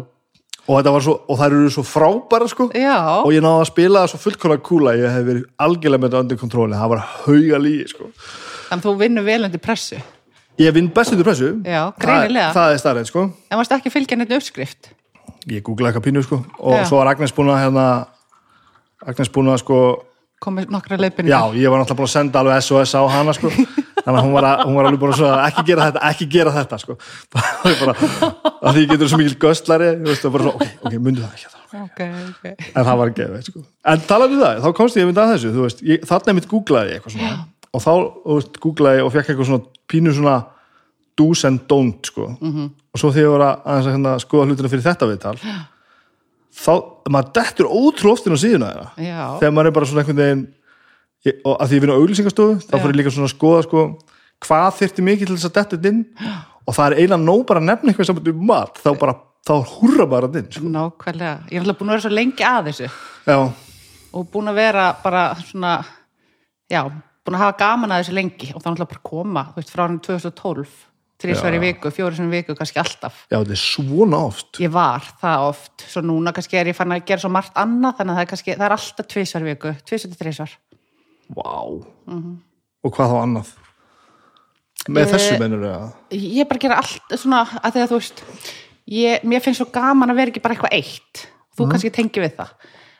og, 0.71 1.01
svo, 1.03 1.13
og 1.27 1.37
það 1.39 1.45
eru 1.57 1.69
svo 1.75 1.83
frábæra 1.87 2.47
sko 2.51 2.69
Já. 2.77 2.97
og 3.25 3.31
ég 3.35 3.43
náði 3.43 3.61
að 3.63 3.69
spila 3.71 4.01
það 4.03 4.11
svo 4.13 4.19
fullkona 4.25 4.57
kúla 4.63 4.93
ég 4.97 5.11
hef 5.15 5.25
verið 5.27 5.45
algjörlega 5.65 6.01
með 6.03 6.09
þetta 6.11 6.21
undir 6.25 6.39
kontróli 6.41 6.79
það 6.79 6.91
var 6.93 7.03
hauga 7.25 7.59
lígi 7.65 7.87
sko 7.91 8.09
Þannig 8.71 8.85
að 8.85 8.85
þú 8.87 8.93
vinnur 9.01 9.25
vel 9.27 9.43
undir 9.49 9.59
pressu. 9.63 9.97
ég 10.61 10.73
vinn 10.75 10.87
best 10.95 11.11
undir 11.15 11.27
pressu 11.27 11.49
Já, 11.65 11.81
það, 11.91 12.05
greinilega. 12.05 12.51
það 12.55 12.75
er 12.75 12.81
starrið 12.85 13.09
sko 13.11 13.25
En 13.51 13.57
varst 13.61 13.71
ekki 13.75 13.91
að 13.91 13.95
fylgja 13.97 14.17
neitt 14.21 14.31
uppskrift? 14.37 14.91
ég 15.49 15.63
googlaði 15.65 15.91
eitthvað 15.95 16.05
pínu 16.07 16.23
sko 16.23 16.41
og 16.59 16.77
Já. 16.77 16.85
svo 16.87 16.97
var 17.01 17.11
Agnes 17.15 17.33
búin 17.33 17.49
að 17.49 17.61
hérna 17.65 17.85
Agnes 19.07 19.31
búin 19.33 19.49
að 19.51 19.61
sko 19.63 19.77
Komið 20.41 20.71
nokkra 20.73 20.97
leiðbynni? 20.97 21.29
já, 21.29 21.41
ég 21.53 21.69
var 21.69 21.81
náttúrulega 21.81 21.99
búin 22.01 22.09
að 22.09 22.15
senda 22.15 22.39
alveg 22.41 22.63
SOS 22.65 22.95
á 22.97 23.01
hana 23.13 23.33
sko 23.37 23.49
þannig 24.01 24.19
að 24.19 24.25
hún 24.25 24.35
var, 24.35 24.47
að, 24.49 24.63
hún 24.67 24.77
var 24.77 24.89
alveg 24.89 25.07
að 25.07 25.17
svo 25.19 25.31
ekki 25.45 25.63
gera 25.69 25.87
þetta, 25.89 26.03
ekki 26.11 26.27
gera 26.35 26.53
þetta 26.55 26.79
sko. 26.81 26.97
Bara, 27.81 27.95
að 28.61 28.77
því 28.77 28.85
getur 28.91 29.11
svo 29.11 29.19
mikil 29.21 29.37
göstlari 29.41 29.89
veist, 30.05 30.27
bara 30.27 30.47
svo, 30.47 30.53
ok, 30.57 30.71
ok, 30.85 30.95
myndu 30.99 31.25
það 31.25 31.35
ekki 31.35 31.51
það 31.51 31.59
Ok, 31.71 31.99
ok. 32.03 32.47
en 32.75 32.83
það 32.83 32.97
var 32.99 33.11
geðveikt 33.15 33.47
sko. 33.47 33.61
En 33.87 34.01
talaðu 34.09 34.35
um 34.35 34.41
það, 34.41 34.57
þá 34.65 34.73
komst 34.75 34.97
ég 34.99 35.05
mynd 35.07 35.21
að 35.21 35.29
þessu 35.35 35.51
veist, 35.55 35.83
ég, 35.87 36.01
þarna 36.09 36.35
mitt 36.35 36.49
googlaði 36.51 36.97
eitthvað 36.97 37.15
svona. 37.15 37.35
Og 37.71 37.83
þá, 37.85 37.93
veist, 38.25 38.57
googlaði 38.65 38.99
ég 38.99 39.07
og 39.07 39.13
fekk 39.13 39.31
eitthvað 39.31 39.47
svona 39.47 39.85
pínu 39.91 40.15
svona 40.17 40.35
do's 41.21 41.45
and 41.47 41.63
don't 41.71 42.11
sko. 42.11 42.27
-hmm. 42.41 42.69
og 42.91 42.99
svo 42.99 43.11
þegar 43.11 43.27
ég 43.27 43.31
var 43.37 43.45
að, 43.47 43.61
að 43.71 43.91
hérna, 43.91 44.15
skoða 44.19 44.47
hlutina 44.49 44.71
fyrir 44.71 44.83
þetta 44.89 45.07
viðtal 45.07 45.37
þá, 46.51 46.73
maður 47.09 47.31
dettur 47.37 47.69
ótrú 47.71 48.11
oftin 48.11 48.35
á 48.35 48.39
síðuna 48.39 48.71
þegar 48.97 49.53
maður 49.55 49.71
er 49.71 49.75
bara 49.77 49.89
svona 49.89 50.03
einhvern 50.03 50.21
veginn 50.21 50.43
ég, 51.27 51.41
og 51.45 51.57
að 51.57 51.67
því 51.67 51.77
ég 51.77 51.83
vinn 51.85 51.93
á 51.93 51.99
auglýsingastofu 51.99 52.57
þá 52.65 52.73
fyrir 52.77 52.93
ég 52.93 52.99
líka 53.01 53.13
svona 53.15 53.29
að 53.29 53.35
skoða 53.35 53.65
sko 53.67 53.83
hvað 54.45 54.77
þyrfti 54.79 55.05
mikið 55.05 55.29
til 55.29 55.37
þess 55.37 55.49
að 55.49 55.59
detta 55.59 55.91
inn. 55.91 56.05
Og 56.69 56.75
það 56.77 56.85
er 56.85 56.99
eiginlega 57.01 57.25
nóg 57.25 57.39
bara 57.49 57.59
að 57.61 57.67
nefna 57.71 57.89
eitthvað 57.89 58.07
saman 58.11 58.27
um 58.31 58.41
mat 58.45 58.75
þá 58.79 58.89
bara, 59.01 59.15
þá 59.49 59.53
húrra 59.71 60.05
bara 60.09 60.27
inn 60.37 60.51
sko. 60.53 60.69
Nákvæmlega. 60.69 61.31
Ég 61.49 61.57
er 61.57 61.63
alltaf 61.63 61.79
búin 61.79 61.89
að 61.89 61.95
vera 61.95 62.03
svo 62.05 62.11
lengi 62.13 62.45
að 62.45 62.69
þessu. 62.69 62.89
Já, 63.25 63.37
og 64.11 64.27
búin 64.31 64.51
að 64.51 64.59
vera 64.61 64.85
bara 65.01 65.23
svona, 65.41 65.73
já, 66.71 66.83
búin 67.25 67.39
að 67.39 67.43
hafa 67.47 67.57
gaman 67.63 67.95
að 67.95 68.03
þessu 68.03 68.15
lengi. 68.19 68.51
Og 68.53 68.61
er 68.61 68.71
alltaf 68.75 68.93
bara 68.93 69.03
koma, 69.09 69.45
þú 69.49 69.61
veist, 69.63 69.73
frá 69.73 69.83
hann 69.87 69.99
2012, 70.05 70.77
þrísvar 71.25 71.57
í 71.57 71.61
viku, 71.65 71.93
fjóri 71.97 72.21
sem 72.21 72.31
viku, 72.37 72.55
kannski 72.61 72.81
alltaf. 72.85 73.25
já, 73.25 73.39
þetta 73.39 73.57
er 73.57 73.63
svona 73.65 74.23
oft. 74.29 74.61
Ég 74.61 74.73
var 74.77 75.13
það 75.25 75.47
oft, 75.49 75.87
svo 75.89 76.05
núna 76.05 76.37
kannski 76.37 76.61
er 76.61 76.69
ég 76.69 76.77
fann 76.77 76.93
að 76.93 77.07
gera 77.09 77.25
svo 77.25 77.33
margt 77.33 77.57
annað, 77.57 77.97
þannig 77.99 78.13
að 78.13 78.21
það 78.21 78.27
er 78.27 78.33
kannski, 78.35 78.57
það 78.57 78.67
er 78.69 78.77
alltaf 78.77 79.09
tvisvar 79.15 79.47
í 79.47 79.49
viku, 79.49 79.73
tvisvar 79.89 80.21
til 80.21 80.29
Vá. 81.35 81.51
Mhm. 82.11 82.37
Og 82.83 82.95
hvað 82.95 83.11
þá 83.13 83.17
annað? 83.21 83.51
Með 84.89 85.03
Ég- 85.05 85.11
þessu 85.13 85.35
mennur 85.39 85.61
það? 85.67 85.89
Ég 86.17 86.39
er 86.41 86.47
bara 86.49 86.57
að 86.57 86.63
gera 86.65 86.77
allt 86.81 87.17
svona, 87.21 87.41
að 87.61 87.73
þegar 87.75 87.89
þú 87.91 87.97
veist, 87.99 88.23
ég, 88.89 89.23
mér 89.29 89.43
finnst 89.45 89.61
svo 89.61 89.67
gaman 89.71 90.09
að 90.09 90.15
vera 90.21 90.31
ekki 90.33 90.41
bara 90.41 90.55
eitthvað 90.55 90.73
eitt. 90.79 91.27
Þú 91.57 91.67
kannski 91.69 91.91
tengi 91.93 92.23
við 92.23 92.33
það. 92.39 92.55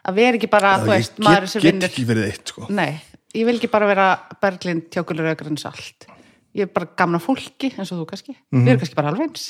Að 0.06 0.16
vera 0.20 0.38
ekki 0.38 0.50
bara, 0.52 0.76
þú 0.84 0.92
veist, 0.92 1.16
ég 1.18 1.26
maður 1.26 1.42
get, 1.48 1.50
sem 1.50 1.62
get 1.62 1.74
vinnur. 1.74 1.90
ekki 1.90 2.06
verið 2.12 2.28
eitt, 2.30 2.46
sko. 2.54 2.68
Nei, 2.70 3.02
ég 3.34 3.46
vil 3.50 3.58
ekki 3.58 3.72
bara 3.72 3.88
vera 3.90 4.08
Berglind 4.42 4.90
tjókulur 4.94 5.32
auðvitað 5.32 5.60
salt. 5.60 6.06
Ég 6.54 6.62
er 6.68 6.72
bara 6.76 6.86
gaman 7.00 7.16
af 7.16 7.26
fólki, 7.26 7.72
eins 7.80 7.92
og 7.94 8.02
þú 8.02 8.08
kannski. 8.12 8.36
Við 8.52 8.68
erum 8.68 8.80
kannski 8.82 8.96
bara 8.98 9.10
alveg 9.14 9.30
eins. 9.30 9.46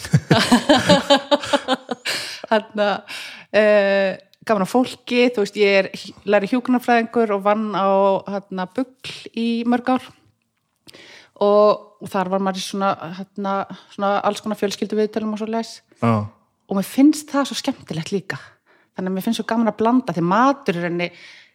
Þannig 2.51 2.83
að 2.85 2.97
uh, 3.57 4.11
gaman 4.47 4.65
af 4.65 4.71
fólki, 4.73 5.27
þú 5.33 5.43
veist, 5.43 5.59
ég 5.59 5.77
er 5.81 5.89
læri 6.25 6.49
hjúkunarfræðingur 6.51 7.35
og 7.35 7.43
vann 7.45 7.67
á 7.77 7.89
hérna, 8.29 8.65
bugl 8.73 9.13
í 9.37 9.63
mörg 9.69 9.91
ár. 9.93 10.07
Og, 11.41 12.01
og 12.01 12.09
þar 12.09 12.31
var 12.33 12.43
maður 12.43 12.61
í 12.61 12.65
svona, 12.65 12.89
hérna, 13.17 13.53
svona 13.93 14.15
alls 14.25 14.41
konar 14.41 14.59
fjölskyldu 14.59 14.97
viðtölum 14.97 15.35
og 15.35 15.41
svo 15.41 15.47
les 15.49 15.79
já, 16.01 16.11
og 16.71 16.77
mér 16.77 16.85
finnst 16.87 17.31
það 17.33 17.47
svo 17.49 17.57
skemmtilegt 17.59 18.11
líka. 18.13 18.37
Þannig 18.95 19.09
að 19.09 19.15
mér 19.15 19.25
finnst 19.25 19.41
svo 19.41 19.47
gaman 19.49 19.71
að 19.71 19.79
blanda 19.81 20.13
því 20.15 20.25
matur 20.29 20.77
er 20.77 20.87
henni, 20.89 21.07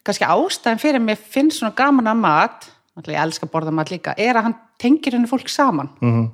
kannski 0.07 0.27
ástæðin 0.27 0.83
fyrir 0.83 1.03
mér 1.03 1.21
finnst 1.21 1.61
svona 1.61 1.77
gaman 1.79 2.11
að 2.11 2.23
mat 2.23 2.69
ég 3.05 3.19
elska 3.21 3.47
að 3.47 3.53
borða 3.53 3.75
mat 3.77 3.91
líka, 3.93 4.15
er 4.17 4.39
að 4.39 4.49
hann 4.49 4.59
tengir 4.81 5.17
henni 5.17 5.29
fólk 5.29 5.51
saman. 5.53 5.91
Mhm, 6.01 6.31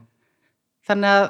þannig 0.87 1.11
að 1.11 1.25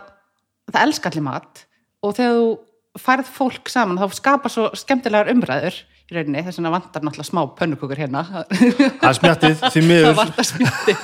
það 0.73 0.83
elska 0.87 1.09
allir 1.09 1.25
mat. 1.25 1.67
Og 2.03 2.15
þegar 2.19 2.37
þú 2.37 2.59
færð 3.01 3.31
fólk 3.33 3.71
saman 3.73 4.01
þá 4.01 4.19
skapar 4.19 4.53
svo 4.53 4.69
skemmtilegar 4.77 5.31
umræður 5.33 5.79
í 6.11 6.17
rauninni, 6.17 6.43
þess 6.45 6.61
vegna 6.61 6.75
vantar 6.75 7.05
náttúrulega 7.07 7.31
smá 7.31 7.41
pönnukukur 7.57 8.01
hérna. 8.01 8.23
Það 8.53 9.09
er 9.09 9.19
smjattið 9.19 9.57
því 9.63 9.71
það 9.73 9.89
miður. 9.89 10.19
vantar 10.19 10.49
smjöti 10.49 10.97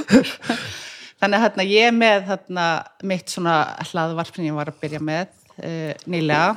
þannig 1.19 1.39
að 1.39 1.45
hérna, 1.47 1.67
ég 1.67 1.95
með 1.97 2.29
hérna, 2.29 2.67
mitt 3.11 3.33
svona 3.33 3.57
hlaðvarp 3.89 4.37
sem 4.37 4.47
ég 4.47 4.59
var 4.59 4.71
að 4.71 4.79
byrja 4.83 5.01
með 5.03 5.25
uh, 5.65 5.93
nýlega, 6.13 6.53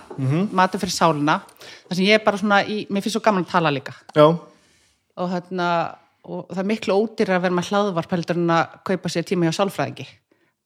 matur 0.54 0.84
fyrir 0.84 0.94
sálina. 0.94 1.40
Þar 1.88 1.98
sem 1.98 2.06
ég 2.10 2.20
er 2.20 2.26
bara 2.26 2.42
svona 2.42 2.62
í, 2.66 2.84
mér 2.92 3.06
finnst 3.06 3.18
svo 3.18 3.24
gaman 3.26 3.48
að 3.48 3.54
tala 3.56 3.74
líka. 3.74 3.96
Já, 4.18 4.28
og, 4.28 5.32
hérna, 5.32 5.70
og 6.28 6.52
það 6.52 6.62
er 6.66 6.70
miklu 6.74 7.00
ódýra 7.00 7.40
að 7.40 7.48
vera 7.48 7.58
með 7.58 7.72
hlaðvarp 7.72 8.14
heldur 8.18 8.42
en 8.42 8.54
að 8.60 8.78
kaupa 8.92 9.14
sér 9.16 9.26
tíma 9.32 9.48
hjá 9.48 9.58
sálfræðingi. 9.62 10.08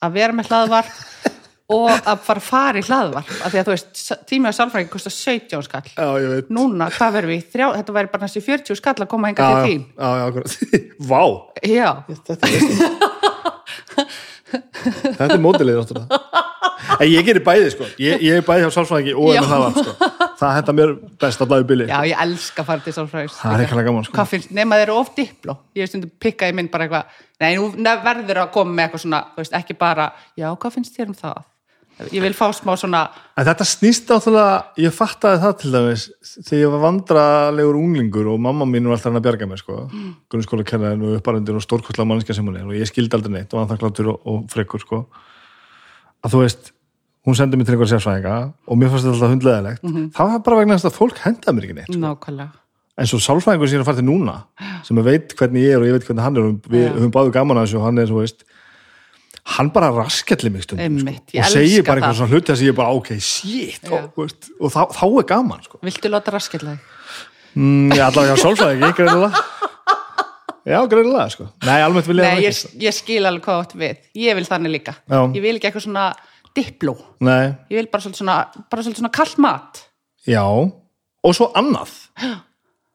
Að 0.04 0.18
vera 0.20 0.36
með 0.36 0.52
hlaðvarp 0.52 1.00
og 1.74 1.90
að 1.90 2.20
fara 2.26 2.42
að 2.62 2.78
í 2.78 2.84
hlaðvarp 2.86 3.30
af 3.42 3.50
því 3.50 3.60
að 3.60 3.66
þú 3.66 3.74
veist, 3.74 4.02
tíma 4.30 4.52
hjá 4.52 4.58
sálfræðingi 4.60 4.92
kostar 4.94 5.14
17 5.16 5.66
skall. 5.66 5.88
Já, 5.96 6.08
ég 6.22 6.30
veit. 6.36 6.52
Núna, 6.54 6.92
hvað 6.94 7.18
verðum 7.18 7.34
við, 7.34 7.48
Þrjá, 7.56 7.68
þetta 7.80 7.96
væri 7.98 8.12
bara 8.14 8.28
næstu 8.28 8.44
40 8.46 8.80
skall 8.82 9.00
að 9.02 9.10
koma 9.10 9.32
já, 9.32 9.38
til 9.40 9.50
þín. 9.66 9.84
Já, 9.96 10.10
já, 10.20 10.26
akkurat. 10.30 10.50
Vá, 11.12 11.24
já, 11.66 11.90
þetta 12.12 12.32
er 12.36 12.54
þetta 15.16 15.34
er 15.34 15.42
mótilið 15.42 15.82
náttúrulega. 15.82 16.22
En 17.02 17.10
ég 17.10 17.26
gerir 17.26 17.42
bæði 17.44 17.72
sko. 17.74 17.88
Ég, 18.00 18.22
ég 18.24 18.38
er 18.40 18.46
bæði 18.46 18.68
hjá 18.68 18.76
sálfræðingi 18.76 19.16
og 19.18 19.32
Já. 19.34 19.40
en 19.42 19.48
það 19.50 19.64
var 19.64 19.72
sko. 19.80 20.10
Það 20.36 20.52
henda 20.60 20.76
mér 20.78 20.92
best 21.24 21.42
að 21.42 21.50
blæði 21.50 21.68
bili. 21.72 21.88
Já, 21.90 21.98
ég 22.12 22.22
elska 22.26 22.62
að 22.62 22.70
fara 22.70 22.86
til 22.86 22.94
sálfræðings. 22.96 23.40
Það 23.40 23.64
er 23.64 23.74
alveg 23.74 23.90
gaman 23.90 24.06
sko. 24.06 24.26
Finnst, 24.30 24.54
nema 24.56 24.78
þeir 24.78 24.86
eru 24.86 25.00
of 25.00 25.10
dipló 25.18 25.58
ég 25.76 25.88
veist, 25.88 26.08
pikka 26.22 26.52
í 26.52 26.56
minn 26.56 26.70
bara 26.72 26.86
eitthvað 26.86 27.20
nei, 27.42 27.56
nú 27.58 27.66
verður 28.06 28.44
að 28.44 28.54
koma 28.54 28.76
með 28.76 28.86
eitthvað 28.86 29.04
svona 29.08 29.22
þú 29.34 29.42
veist, 29.42 29.58
ekki 29.60 29.78
bara, 29.80 30.08
já, 30.38 30.48
hvað 30.54 30.78
finnst 30.78 31.00
þér 31.00 31.12
um 31.12 31.18
það 31.24 31.42
ég 32.12 32.22
vil 32.24 32.36
fá 32.38 32.50
smá 32.56 32.74
svona 32.80 33.06
En 33.36 33.48
þetta 33.48 33.68
snýst 33.68 34.12
áttúrulega, 34.12 34.62
ég 34.80 34.94
fattaði 34.96 35.42
það 35.44 35.58
til 35.62 35.74
dæmis 35.74 36.06
þegar 36.36 36.62
ég 36.62 36.74
var 36.74 36.84
vandralegur 36.86 37.80
unglingur 37.80 38.30
og 38.32 38.40
mamma 38.44 38.68
mín 38.70 38.88
var 38.88 38.98
alltaf 38.98 39.12
hann 39.12 39.20
að 39.20 39.28
bjarga 39.28 39.50
mig 39.50 39.60
sko, 39.64 39.82
mm. 39.90 40.14
grunnskóla 40.32 40.68
kennaðin 40.68 41.04
og 41.08 41.18
upparendur 41.20 41.60
og 41.60 41.66
stórkostlega 41.66 42.08
mannskja 42.12 42.38
sem 42.38 42.48
hún 42.48 42.60
er 42.60 42.70
og 42.70 42.78
ég 42.78 42.88
skildi 42.90 43.18
aldrei 43.18 43.38
neitt 43.38 43.56
og 43.56 43.62
hann 43.62 43.72
þakkláttur 43.74 44.14
og, 44.14 44.22
og 44.24 44.48
frekur 44.52 44.84
sko. 44.84 45.02
Að 46.26 46.36
þú 46.36 46.42
veist, 46.46 46.72
hún 47.26 47.38
sendi 47.38 47.58
mér 47.58 47.68
til 47.68 47.76
einhver 47.76 47.90
sérfræðinga 47.90 48.36
og 48.70 48.80
mér 48.80 48.92
fannst 48.92 49.08
þetta 49.08 49.16
alltaf 49.18 49.34
hundleðilegt 49.34 49.88
það 50.16 50.32
var 50.32 50.44
bara 50.46 50.60
vegna 50.60 50.78
þess 50.78 50.90
að 50.92 51.00
fólk 51.00 51.22
hendaði 51.24 51.56
mér 51.58 51.68
ekki 51.68 51.78
neitt 51.80 51.96
sko. 51.96 52.48
en 52.96 53.10
svo 53.10 53.20
sálfræðingur 53.26 53.72
sem 53.72 53.76
ég 53.76 53.82
er 53.82 53.86
að 53.86 53.90
fara 53.90 54.00
til 54.02 54.08
núna 54.10 54.36
sem 54.86 55.02
veit 55.08 55.34
hvernig 55.40 55.66
ég 55.66 55.74
er 55.74 55.82
og 55.82 55.90
ég 55.90 55.98
veit 55.98 56.06
hvernig 56.06 56.26
hann 56.26 56.38
er 56.38 56.50
og 56.52 56.70
við 56.70 56.86
höfum 56.92 57.16
báðu 57.16 57.34
gaman 57.34 57.62
að 57.62 57.68
þessu 57.68 57.80
og 57.82 57.88
hann 57.88 58.02
er, 58.04 58.12
þú 58.12 58.22
veist 58.22 58.46
hann 59.46 59.70
bara 59.74 59.92
raskelli 59.94 60.50
mig 60.50 60.66
stundum 60.66 61.00
sko, 61.00 61.14
og 61.38 61.50
segir 61.54 61.84
bara 61.86 62.02
einhver 62.02 62.12
það. 62.12 62.20
svona 62.20 62.34
hluti 62.34 62.54
að 62.54 62.64
ég 62.66 62.78
bara, 62.78 62.94
ok, 62.98 63.12
shit 63.22 63.92
og, 63.94 64.08
veist, 64.18 64.50
og 64.58 64.74
þá, 64.74 64.80
þá 64.96 65.04
er 65.06 65.28
gaman 65.30 65.66
sko. 65.66 65.80
viltu 65.86 66.12
láta 66.12 66.34
raskillega 66.34 66.80
mm, 67.54 67.94
ég 67.94 68.02
allavega 68.08 68.34
hjá 68.34 68.42
sálfræðingi, 68.42 68.90
greinilega 68.98 69.44
já, 70.74 70.80
greinilega 70.90 71.28
sko. 71.36 71.50
nei, 71.68 71.78
almennt 71.78 72.10
vil 72.10 72.18
ég 72.24 72.32
það 72.32 72.48
ég, 72.48 72.64
ég 72.88 72.98
skil 72.98 73.22
alveg 73.30 73.46
hvað 73.46 73.62
átt 73.66 73.78
við 73.84 74.10
ég 74.26 74.40
vil 74.40 74.48
þannig 74.50 74.76
líka, 74.80 74.96
Já. 75.06 75.20
ég 75.22 75.46
vil 75.46 75.54
ekki 75.60 75.70
eitthvað 75.70 75.86
svona 75.86 76.08
dipló, 76.56 76.98
nei, 77.28 77.54
ég 77.70 77.84
vil 77.84 77.92
bara 77.94 78.08
svolítið 78.08 78.24
svona 78.24 78.98
svona 78.98 79.14
kallt 79.14 79.40
mat 79.46 79.86
já, 80.26 80.42
og 80.46 81.38
svo 81.38 81.52
annað 81.54 81.94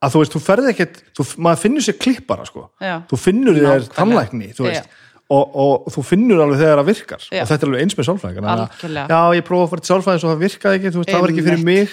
að 0.01 0.15
þú 0.15 0.23
veist, 0.23 0.35
þú 0.35 0.41
ferði 0.43 0.73
ekkert 0.73 1.01
maður 1.45 1.63
finnur 1.65 1.85
sér 1.85 1.97
klippara 2.01 2.47
sko. 2.49 2.67
Já. 2.81 3.03
þú 3.11 3.19
finnur 3.21 3.57
þér 3.57 3.67
Nákvæmlega. 3.69 3.97
tannlækni 3.99 4.53
þú 4.57 4.67
veist, 4.67 4.87
Já. 4.89 5.10
Og, 5.31 5.55
og 5.63 5.87
þú 5.95 6.03
finnur 6.09 6.41
alveg 6.43 6.59
þegar 6.63 6.81
það 6.81 6.89
virkar 6.91 7.23
Já. 7.31 7.43
og 7.45 7.49
þetta 7.51 7.63
er 7.67 7.69
alveg 7.71 7.83
eins 7.85 7.97
með 7.97 8.09
Algjörlega. 8.51 9.07
já, 9.11 9.21
ég 9.39 9.47
prófa 9.47 9.63
að 9.67 9.71
fara 9.71 9.85
til 9.85 9.91
sálfræðins 9.95 10.25
og 10.27 10.33
það 10.33 10.43
virkaði 10.45 10.79
ekki 10.81 10.93
veist, 10.97 11.11
það 11.13 11.21
var 11.25 11.33
ekki 11.35 11.45
fyrir 11.47 11.65
mig 11.65 11.89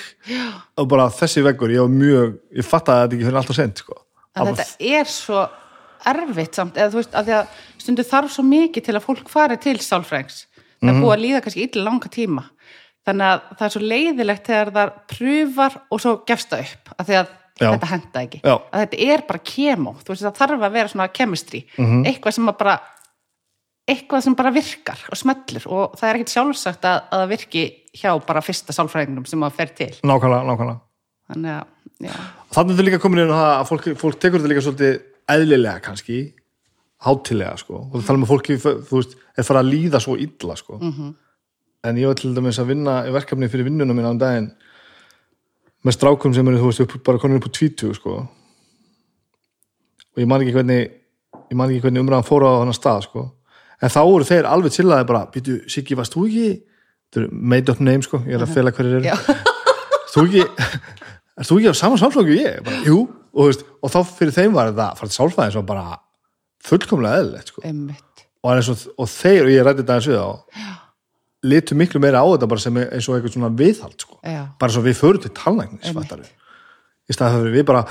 og 0.77 0.87
bara 0.89 1.05
þessi 1.19 1.43
veggur, 1.45 1.73
ég 1.75 1.85
var 1.85 1.93
mjög 1.93 2.35
ég 2.57 2.65
fattaði 2.65 3.03
þetta 3.03 3.15
ekki 3.17 3.27
fyrir 3.29 3.39
alltaf 3.43 3.55
sent 3.59 3.77
sko. 3.83 3.97
að 4.37 4.51
þetta 4.51 4.91
er 4.97 5.05
svo 5.13 5.47
erfitt 6.07 6.55
samt, 6.59 6.75
eða 6.77 6.91
þú 6.93 6.99
veist, 7.01 7.15
að 7.17 7.31
að 7.37 7.47
stundu 7.81 8.03
þarf 8.07 8.31
svo 8.33 8.43
mikið 8.47 8.83
til 8.89 8.95
að 8.97 9.05
fólk 9.07 9.29
fari 9.31 9.57
til 9.61 9.77
sálfræðings 9.81 10.45
það 10.77 10.85
Mhm. 10.85 10.89
er 10.93 11.01
búið 11.01 11.15
að 11.15 11.23
líða 11.25 11.41
kannski 11.41 11.63
illa 11.65 11.83
langa 11.87 12.09
tíma 12.13 12.43
þannig 13.07 13.27
að 13.31 13.41
það 13.57 13.65
er 13.65 13.73
svo 13.73 13.81
leiðilegt 13.81 14.45
þegar 14.45 14.71
það 14.75 14.91
pröfar 15.13 15.77
og 15.91 15.99
svo 16.03 16.11
gefst 16.27 16.49
það 16.51 16.59
upp 16.67 16.91
að 16.99 17.05
því 17.07 17.15
að 17.21 17.27
Já. 17.57 17.71
þetta 17.73 17.87
henda 17.89 18.21
ekki 18.21 18.39
Já. 18.43 18.53
að 18.69 18.81
þetta 18.83 18.97
er 19.13 19.21
bara 19.27 19.39
kemó, 19.39 19.93
þú 20.05 20.11
veist, 20.13 20.21
það 20.27 20.35
þarf 20.37 20.61
að 20.67 20.71
vera 20.77 20.87
svona 20.91 21.07
chemistry, 21.17 21.63
Mhm. 21.77 22.03
eitthvað 22.05 22.33
sem 22.33 22.45
að 22.51 22.57
bara 22.59 22.75
eitthvað 23.87 24.23
sem 24.25 24.35
bara 24.35 24.51
virkar 24.51 25.03
og 25.07 25.19
smellur 25.19 25.67
og 25.71 25.93
það 25.99 26.09
er 26.09 26.17
ekkit 26.19 26.33
sjálfsagt 26.33 26.87
að, 26.87 26.97
að 27.07 27.21
það 27.21 27.29
virki 27.33 27.63
hjá 27.95 28.09
bara 28.27 28.43
fyrsta 28.43 28.75
sálfræðingnum 28.75 29.27
sem 29.29 29.45
að 29.47 29.55
fer 29.59 29.71
til. 29.77 29.93
Nákvæmlega, 30.03 30.47
nákvæmlega. 30.49 30.79
Þannig 31.27 31.53
að, 31.53 31.69
já, 32.07 32.17
þannig 32.55 32.73
er 32.73 32.77
þetta 32.77 32.87
líka 32.87 32.99
komin 33.03 33.23
inn 33.23 33.31
á 33.31 33.37
það 33.37 33.53
að 33.53 33.69
fólk, 33.71 33.87
fólk 34.01 34.19
tekur 34.19 34.43
þetta 34.43 34.51
líka 34.51 34.65
svolítið 34.65 34.99
eðlilega 35.37 35.83
kannski 35.87 36.19
hátilega 37.07 37.55
sko. 37.61 37.81
Og 37.87 37.95
það 37.95 38.05
tala 38.09 38.21
með 38.23 38.31
fólki, 38.33 38.59
þú 38.59 38.99
veist, 38.99 39.17
er 39.37 39.47
fara 39.47 39.63
að 39.63 39.71
líða 39.71 40.03
svo 40.03 40.17
illa 40.19 40.55
sko. 40.59 40.79
-hmm. 40.81 41.15
en 41.83 41.97
ég 41.97 42.07
var 42.07 42.15
til 42.15 42.35
dæmis 42.35 42.59
að 42.59 42.69
vinna 42.73 43.01
verkefni 43.11 43.49
fyrir 43.49 43.63
vinnuna 43.63 43.93
minna 43.93 44.09
um 44.09 44.19
daginn 44.19 44.51
með 45.85 45.93
strákum 45.93 46.33
sem 46.33 46.47
eru, 46.47 46.57
þú 46.57 46.65
veist, 46.65 46.79
upp, 46.81 47.03
bara 47.03 47.17
konur 47.17 47.37
upp 47.37 47.47
á 47.47 47.51
20 47.51 47.93
sko. 47.93 48.27
Og 50.15 50.17
ég 50.17 50.27
man 50.27 50.41
ekki 50.41 50.53
hvernig 50.53 50.91
ég 51.51 51.55
man 51.55 51.69
ekki 51.69 51.81
hvernig 51.81 53.36
en 53.81 53.93
þá 53.93 53.99
voru 54.07 54.27
þeir 54.27 54.49
alveg 54.49 54.75
chillaði 54.75 55.07
bara 55.09 55.25
býtu, 55.33 55.59
Siggi, 55.71 55.97
varst 55.97 56.15
þú 56.15 56.25
ekki 56.29 56.47
þetta 57.07 57.23
er 57.23 57.29
made 57.53 57.71
up 57.73 57.83
name 57.83 58.05
sko, 58.05 58.21
ég 58.27 58.37
er 58.39 58.45
að 58.45 58.55
fela 58.55 58.73
hverjir 58.75 58.99
eru. 58.99 59.11
Já, 59.11 59.15
þú 60.13 60.25
ekki 60.27 60.43
erst 61.37 61.51
þú 61.51 61.59
ekki 61.59 61.71
á 61.71 61.75
sama 61.77 61.99
sálflokku 62.01 62.35
ég? 62.39 62.59
Bara, 62.65 62.81
jú, 62.87 63.03
og, 63.33 63.45
veist, 63.51 63.63
og 63.83 63.93
þá 63.93 63.99
fyrir 64.17 64.35
þeim 64.35 64.57
var 64.57 64.71
þetta 64.71 64.89
að 64.89 64.99
fara 65.01 65.11
til 65.13 65.19
sálfræðins 65.19 65.59
var 65.61 65.67
bara 65.69 65.85
fullkomlega 66.67 67.21
eðlilegt 67.21 67.53
sko. 67.53 67.63
og, 68.43 68.51
og, 68.73 68.83
og 68.97 69.11
þeir, 69.13 69.45
og 69.45 69.53
ég 69.53 69.63
rætti 69.67 69.83
þetta 69.85 69.99
eins 69.99 70.09
við 70.11 70.19
á 70.25 70.29
litu 71.47 71.77
miklu 71.77 72.01
meira 72.01 72.23
á 72.23 72.27
þetta 72.33 72.57
sem 72.59 72.79
eins 72.81 73.07
og 73.07 73.15
eitthvað 73.17 73.35
svona 73.37 73.53
viðhald 73.59 74.03
sko. 74.03 74.17
Bara 74.59 74.73
svo 74.73 74.83
við 74.85 74.97
förum 74.99 75.21
til 75.23 75.31
talnægnis 75.37 75.93
í 77.07 77.15
staðið 77.15 77.37
fyrir 77.43 77.55
við 77.57 77.65
bara 77.69 77.83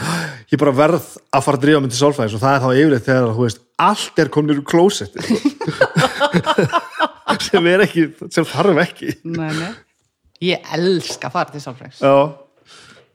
ég 0.53 0.61
bara 0.61 0.75
verð 0.77 1.07
að 1.33 1.45
fara 1.47 1.57
að 1.61 1.63
drífa 1.67 1.83
mig 1.85 1.93
til 1.95 2.01
sálfræðins 2.03 2.37
og 2.37 2.43
það 2.43 2.57
er 2.57 2.65
þá 2.65 2.69
yfirleitt 2.81 3.07
þegar 3.07 3.31
þú 3.37 3.45
veist 3.47 3.63
allt 3.87 4.23
er 4.23 4.29
komin 4.33 4.55
úr 4.57 4.65
klósetti 4.69 5.19
sem 7.47 7.69
er 7.71 7.85
ekki 7.87 8.09
sem 8.33 8.45
þarf 8.49 8.83
ekki 8.87 9.15
Nei, 9.25 9.53
nei. 9.57 9.71
Ég 10.45 10.69
elska 10.77 11.31
að 11.31 11.33
fara 11.39 11.53
til 11.55 11.63
sálfræðings. 11.65 12.03
já, 12.05 12.17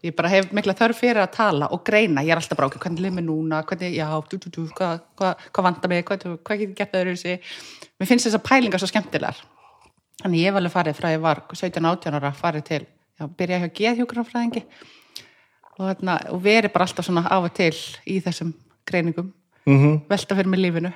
Ég 0.02 0.16
bara 0.18 0.32
hef 0.34 0.48
mikla 0.58 0.74
þörf 0.74 0.98
fyrir 0.98 1.22
að 1.22 1.36
tala 1.36 1.68
og 1.76 1.84
greina. 1.86 2.24
Ég 2.26 2.34
er 2.34 2.40
alltaf 2.42 2.58
bara, 2.58 2.72
ok, 2.72 2.80
hvernig 2.82 3.04
lið 3.06 3.12
mér 3.20 3.26
núna, 3.28 3.60
hvernig, 3.70 3.92
já, 3.94 4.08
du, 4.32 4.38
du, 4.42 4.50
du, 4.50 4.64
hvað, 4.74 5.04
hvað, 5.14 5.44
hvað 5.54 5.68
vantar 5.68 5.92
mig, 5.92 6.02
hvað, 6.08 6.24
hvað 6.42 6.58
get 6.58 6.72
ég 6.72 6.74
gert 6.80 6.96
öðru 6.98 7.14
þessi. 7.14 7.36
Mér 8.02 8.10
finnst 8.10 8.26
þessar 8.26 8.42
pælingar 8.42 8.82
svo 8.82 8.90
skemmtilegar. 8.90 9.38
Þannig 10.24 10.42
ég 10.42 10.50
hef 10.50 10.58
alveg 10.58 10.74
farið 10.74 10.98
frá 10.98 11.12
ég 11.14 11.22
var 11.22 11.44
17-18 11.54 12.18
ára, 12.18 12.34
farið 12.34 12.66
til, 12.72 12.82
já, 13.22 13.28
byrja 13.30 13.62
og, 15.82 15.90
þarna, 15.90 16.18
og 16.32 16.42
verið 16.46 16.74
bara 16.76 16.86
alltaf 16.88 17.08
svona 17.08 17.26
af 17.26 17.50
og 17.50 17.54
til 17.58 17.74
í 18.06 18.22
þessum 18.24 18.54
greiningum, 18.88 19.32
mhm 19.66 20.02
velta 20.12 20.38
fyrir 20.38 20.50
mig 20.54 20.62
lífinu. 20.62 20.94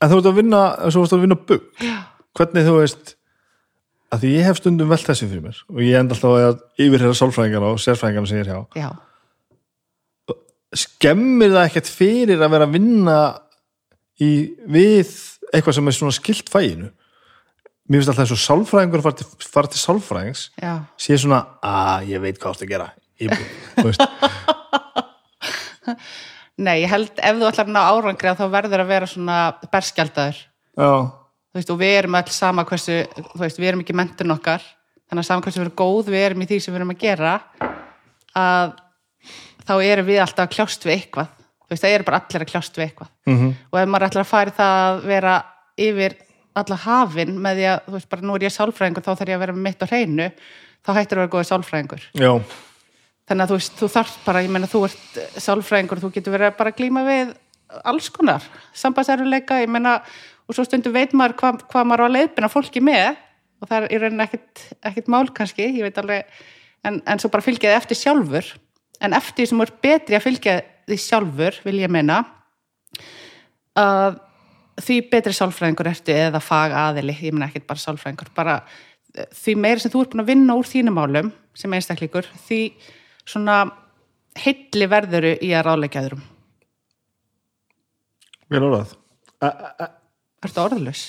En 0.00 0.08
þú 0.08 0.20
ert 0.20 0.30
að 0.30 0.38
vinna, 0.40 0.60
svo 0.88 1.02
varst 1.04 1.12
að 1.12 1.26
vinna 1.26 1.36
bugg. 1.36 1.84
Hvernig 2.38 2.64
þú 2.64 2.76
veist, 2.78 3.14
að 4.10 4.22
því 4.24 4.30
ég 4.38 4.46
hef 4.48 4.60
stundum 4.60 4.90
velt 4.90 5.06
þessi 5.06 5.28
fyrir 5.28 5.44
mér 5.44 5.58
og 5.68 5.80
ég 5.84 5.98
enda 5.98 6.16
alltaf 6.16 6.36
að 6.38 6.84
yfirherra 6.86 7.16
sálfræðingar 7.18 7.66
og 7.68 7.80
sérfræðingar 7.82 8.28
sem 8.30 8.40
ég 8.40 8.46
er 8.46 8.52
hjá. 8.54 8.80
Já, 8.80 8.90
Skemmir 10.70 11.50
það 11.50 11.64
ekkert 11.66 11.88
fyrir 11.90 12.42
að 12.44 12.52
vera 12.54 12.66
að 12.68 12.74
vinna 12.76 13.18
í, 14.22 14.30
við 14.70 15.08
eitthvað 15.50 15.76
sem 15.76 15.90
er 15.90 15.96
svona 15.96 16.14
skilt 16.14 16.52
fæginu? 16.52 16.90
Mér 17.90 17.98
finnst 17.98 18.12
alltaf 18.12 18.22
eins 18.22 18.34
og 18.36 18.42
sálfræðingur 18.44 19.02
fara 19.02 19.18
til, 19.18 19.26
til 19.74 19.80
sálfræðings 19.82 20.44
já, 20.62 20.76
sé 20.94 21.18
svona, 21.18 21.40
að 21.66 22.12
ég 22.12 22.22
veit 22.22 22.38
hvað 22.38 22.52
þú 22.52 22.54
ert 22.54 22.66
að 22.68 22.70
gera. 22.70 22.86
Veist, 23.80 24.00
Nei, 26.60 26.82
ég 26.82 26.90
held 26.92 27.16
ef 27.16 27.38
þú 27.40 27.46
ætlar 27.48 27.66
að 27.66 27.72
ná 27.72 27.80
árangri 27.88 28.28
þá 28.36 28.44
verður 28.52 28.82
að 28.84 28.90
vera 28.92 29.08
svona 29.08 29.38
veist, 31.56 31.72
og 31.72 31.80
við 31.80 31.94
erum 32.02 32.18
öll 32.20 32.32
sama 32.34 32.64
hversu, 32.68 33.00
veist, 33.40 33.58
við 33.60 33.72
erum 33.72 33.82
ekki 33.84 33.96
mentun 33.96 34.34
okkar, 34.36 34.62
þannig 35.08 35.24
að 35.24 35.28
sama 35.30 35.44
hversu 35.46 35.60
við 35.60 35.66
erum 35.66 35.78
góð, 35.80 36.12
við 36.12 36.26
erum 36.28 36.44
í 36.44 36.48
því 36.50 36.60
sem 36.60 36.74
við 36.74 36.80
erum 36.82 36.94
að 36.94 37.00
gera, 37.00 37.34
að 38.38 38.74
þá 39.66 39.74
erum 39.88 40.10
við 40.10 40.22
alltaf 40.24 40.52
kljást 40.52 40.86
við 40.86 40.96
eitthvað. 40.98 41.36
Veist, 41.70 41.84
það 41.84 41.94
eru 41.96 42.06
bara 42.08 42.20
allir 42.20 42.44
að 42.44 42.50
kljást 42.50 42.78
við 42.78 42.86
eitthvað. 42.88 43.10
mhm, 43.30 43.50
Og 43.70 43.78
ef 43.80 43.90
maður 43.90 44.08
ætlar 44.10 44.24
að 44.26 44.30
í 44.50 44.54
það 44.60 44.80
að 44.86 45.04
vera 45.10 45.34
yfir 45.80 46.16
alla 46.60 46.76
hafin 46.84 47.36
með 47.40 47.60
því 47.60 47.68
að, 47.72 47.92
veist, 47.94 48.08
bara 48.10 48.26
nú 48.26 48.34
er 48.36 48.46
ég 48.46 48.54
sálfræðingur, 48.54 49.06
þá 49.06 49.12
þarf 49.14 49.30
ég 49.30 49.38
að 49.38 49.44
vera 49.46 49.60
mitt 49.66 49.80
á 49.80 49.86
hreinu, 49.90 50.26
þá 50.84 50.90
hættir 50.96 51.16
að 51.16 51.22
vera 51.24 51.32
góði 51.34 51.48
sálfræðingur. 51.50 52.08
Já, 52.18 52.32
þannig 53.30 53.46
að 53.46 53.52
þú 53.52 53.60
veist, 53.60 53.78
þú 53.78 53.88
þarf 53.94 54.18
bara, 54.26 54.42
ég 54.42 54.52
meina 54.52 54.68
þú 54.70 54.82
ert 54.88 55.18
sálfræðingur, 55.38 56.02
þú 56.02 56.12
getur 56.16 56.34
verið 56.34 56.50
að 56.50 56.58
bara 56.58 56.74
glíma 56.74 57.06
við 57.06 57.32
alls 57.86 58.08
konar, 58.10 58.46
sambandseruleika 58.74 59.60
ég 59.62 59.70
meina, 59.70 60.00
og 60.50 60.56
svo 60.56 60.64
stundum 60.66 60.96
veit 60.96 61.14
maður 61.14 61.36
hvað, 61.38 61.60
hvað 61.70 61.86
maður 61.86 62.02
á 62.02 62.06
að 62.08 62.16
leiðbina 62.16 62.50
fólki 62.50 62.82
með 62.82 63.20
og 63.60 63.68
það 63.68 63.76
er 63.76 63.86
í 63.94 64.00
rauninni 64.00 64.26
ekkit, 64.26 64.64
ekkit 64.90 65.12
mál 65.12 65.28
kannski, 65.36 65.68
ég 65.68 65.86
veit 65.86 66.00
alveg 66.00 66.42
en, 66.88 66.98
en 67.04 67.22
svo 67.22 67.30
bara 67.32 67.44
fylgja 67.44 67.70
þið 67.70 67.78
eftir 67.78 68.00
sjálfur. 68.00 68.50
En 69.00 69.16
eftir 69.16 69.48
sem 69.48 69.62
ert 69.64 69.78
betri 69.84 70.16
að 70.16 70.26
fylgja 70.26 70.58
því 70.88 70.98
sjálfur, 71.00 71.60
vil 71.64 71.78
ég 71.80 71.92
meina 71.92 72.22
að 73.78 74.18
því 74.80 74.96
betri 75.12 75.34
sálfræðingur 75.36 75.90
ertu 75.90 76.14
eða 76.16 76.40
fag 76.42 76.74
aðili, 76.76 77.16
ég 77.20 77.36
meina 77.36 77.50
ekkit 77.50 77.68
bara 77.68 77.82
sálfræðingur 77.82 78.32
bara 78.36 78.62
eh, 79.14 79.28
því 79.36 79.56
meiri 79.60 79.82
sem 79.82 79.92
þú 79.92 80.04
ert 80.04 80.14
búin 80.14 80.24
að 80.24 80.32
vinna 80.32 80.56
úr 80.56 80.68
þínum 80.68 80.96
málum 80.96 81.30
sem 81.56 81.76
einstaklingur, 81.76 82.28
því 82.46 82.62
svona 83.30 83.62
heilli 84.40 84.88
verðuru 84.90 85.32
í 85.42 85.54
að 85.54 85.66
ráðleika 85.66 86.02
öðrum. 86.04 86.22
vel 88.50 88.62
orðað 88.66 88.96
Ertu 90.40 90.60
orðlaus? 90.62 91.02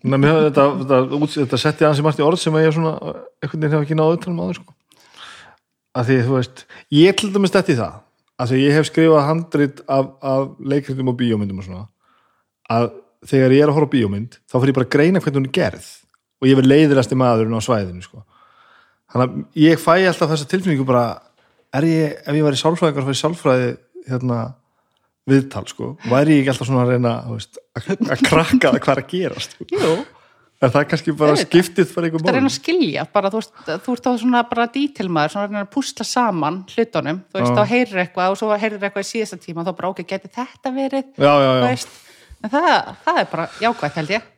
Nei, 0.00 0.16
mér 0.16 0.30
hefði 0.30 0.44
þetta, 0.48 0.64
þetta, 0.80 1.26
þetta 1.34 1.58
setti 1.60 1.86
ansi 1.86 2.04
margt 2.04 2.20
í 2.20 2.24
orð 2.24 2.40
sem 2.40 2.54
ég 2.56 2.72
svona 2.72 2.92
einhvern 3.42 3.64
veginn 3.64 3.74
hef 3.74 3.82
ekki 3.84 3.98
náðu 3.98 4.16
utan 4.16 4.32
um 4.32 4.44
áður 4.44 4.60
sko. 4.60 4.76
að 5.90 6.06
því 6.08 6.18
þú 6.24 6.36
veist 6.36 6.62
ég 6.94 7.16
til 7.18 7.30
dæmis 7.34 7.52
þetta 7.52 7.72
í 7.72 7.78
það 7.80 7.96
að 8.40 8.52
því 8.52 8.60
ég 8.62 8.76
hef 8.78 8.88
skrifað 8.88 9.26
handrit 9.26 9.82
af, 9.90 10.12
af 10.22 10.44
leikritum 10.62 11.10
og 11.12 11.18
bíómyndum 11.20 11.60
og 11.60 11.66
svona 11.66 11.84
að 12.70 12.92
þegar 13.28 13.56
ég 13.56 13.64
er 13.64 13.72
að 13.72 13.76
horfa 13.76 13.92
bíómynd 13.96 14.38
þá 14.48 14.56
fyrir 14.56 14.72
ég 14.72 14.78
bara 14.78 14.88
að 14.88 14.94
greina 14.94 15.20
hvernig 15.20 15.40
hún 15.42 15.50
er 15.50 15.56
gerð 15.58 15.88
og 16.40 16.48
ég 16.48 16.60
verð 16.60 16.70
leiðilasti 16.70 17.18
maðurinn 17.20 17.58
á 17.58 17.66
svæðinu 17.66 18.06
sko. 18.06 18.22
Þannig 19.12 19.26
að 19.26 19.60
ég 19.64 19.82
fæ 19.82 19.92
alltaf 19.98 20.32
þessa 20.32 20.48
tilfinningu 20.50 20.86
bara 20.88 21.04
er 21.76 21.86
ég, 21.86 22.16
ef 22.24 22.38
ég 22.38 22.46
væri 22.46 22.60
sálfræðingar 22.60 23.06
fyrir 23.08 23.20
sálfræði 23.20 23.68
hérna 24.08 24.38
viðtal 25.30 25.66
sko, 25.70 25.92
væri 26.10 26.38
ég 26.38 26.44
ekki 26.44 26.54
alltaf 26.54 26.70
svona 26.70 26.86
að 26.86 26.94
reyna 26.94 27.12
þú 27.26 27.36
veist, 27.36 27.60
að 27.78 28.24
krakka 28.26 28.72
það 28.72 28.80
hvað 28.80 28.94
er 28.96 29.02
að 29.04 29.12
gerast 29.12 29.54
sko. 29.54 29.66
Jú, 29.70 29.92
er 30.60 30.72
það 30.74 30.86
kannski 30.90 31.14
bara 31.16 31.34
Auðvitað. 31.34 31.50
skiptið 31.50 31.90
fyrir 31.92 32.08
einhver 32.08 32.24
það 32.24 32.32
er 32.32 32.44
mál 32.44 32.50
að 32.50 32.56
skilja 32.56 33.04
bara, 33.14 33.30
þú, 33.32 33.40
veist, 33.40 33.54
þú 33.86 33.94
ert 33.96 34.08
á 34.10 34.12
svona 34.24 34.42
bara 34.50 34.66
dítilmaður 34.74 35.34
svona 35.36 35.62
að 35.62 35.70
púsla 35.76 36.06
saman 36.08 36.58
hlutunum 36.72 37.20
þú 37.30 37.38
veist, 37.38 37.52
Já. 37.52 37.56
þá 37.60 37.72
heyrir 37.74 38.02
eitthvað 38.04 38.34
og 38.34 38.40
svo 38.40 38.50
heyrir 38.56 38.84
eitthvað 38.88 39.06
í 39.06 39.10
síðasta 39.12 39.40
tíma 39.44 39.64
þá 39.68 39.72
bara, 39.78 39.92
ok, 39.94 40.02
geti 40.10 40.32
þetta 40.34 40.74
verið 40.74 41.06
já, 41.14 41.30
já, 41.30 41.48
þú 41.48 41.60
já. 41.60 41.64
veist, 41.68 41.96
en 42.40 42.52
það, 42.56 42.68
það 43.06 43.22
er 43.22 43.30
bara 43.36 43.48
jákvætt 43.64 44.00
held 44.00 44.14
ég 44.16 44.28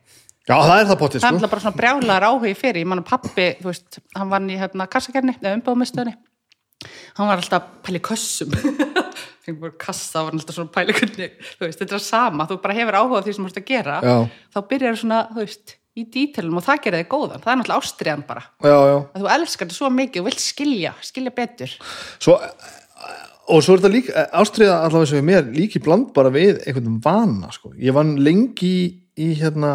já, 0.49 0.57
það 0.57 0.77
er 0.77 0.91
það 0.91 1.01
potið 1.03 1.25
það 1.25 1.37
er 1.37 1.41
sko. 1.43 1.53
bara 1.55 1.65
svona 1.65 1.81
brjálar 1.81 2.29
áhugi 2.29 2.55
fyrir 2.59 2.83
ég 2.83 2.91
manna 2.93 3.07
pappi, 3.07 3.49
þú 3.61 3.71
veist, 3.71 4.01
hann 4.17 4.33
vann 4.33 4.51
í 4.51 4.59
hérna, 4.61 4.89
kassakerni, 4.91 5.37
eða 5.41 5.57
umbóðmistöðni 5.61 6.17
hann 7.19 7.29
var 7.29 7.43
alltaf 7.43 7.61
að 7.61 7.69
pæli 7.87 8.03
kössum 8.03 8.57
þegar 9.43 9.61
bara 9.61 9.77
kassa 9.85 10.25
var 10.25 10.33
hann 10.33 10.43
alltaf 10.43 10.59
svona 10.59 10.71
að 10.71 10.75
pæli 10.79 10.97
hvernig, 10.99 11.39
þú 11.59 11.69
veist, 11.69 11.83
þetta 11.83 11.99
er 11.99 12.05
sama 12.07 12.49
þú 12.51 12.59
bara 12.65 12.79
hefur 12.79 12.99
áhuga 12.99 13.23
á 13.23 13.25
því 13.27 13.37
sem 13.37 13.47
þú 13.47 13.53
ert 13.53 13.63
að 13.63 13.71
gera 13.71 14.01
Já. 14.03 14.17
þá 14.55 14.61
byrjar 14.73 15.01
svona, 15.03 15.23
þú 15.31 15.45
veist, 15.45 15.75
í 15.93 16.07
dítilum 16.09 16.59
og 16.59 16.65
það 16.65 16.85
gerir 16.87 17.03
þig 17.03 17.11
góðan, 17.13 17.43
það 17.43 17.53
er 17.53 17.59
náttúrulega 17.61 17.85
ástriðan 17.85 18.23
bara 18.29 18.45
já, 18.65 18.77
já. 18.77 18.95
að 18.99 19.25
þú 19.25 19.33
elskar 19.37 19.69
þetta 19.69 19.79
svo 19.79 19.91
mikið 19.93 20.23
og 20.23 20.29
vilt 20.31 20.43
skilja, 20.43 20.95
skilja 21.05 21.35
betur 21.37 21.75
Svo, 22.23 22.39
og 23.53 23.65
svo 23.65 23.77
er 23.77 23.83
þetta 23.83 23.93
líka 23.93 24.25
ástriða 24.41 24.79
allavega 24.87 25.11
sem 25.11 25.21
er 25.21 25.27
mér 25.29 25.51
líki 25.53 25.83
bland 25.85 26.13
bara 26.17 26.33
við 26.33 26.63
einhvern 26.65 26.97
vana 27.05 27.53
sko. 27.53 27.75
ég 27.77 27.93
vann 27.97 28.15
lengi 28.25 28.73
í, 28.73 28.87
í 29.21 29.29
hérna 29.43 29.75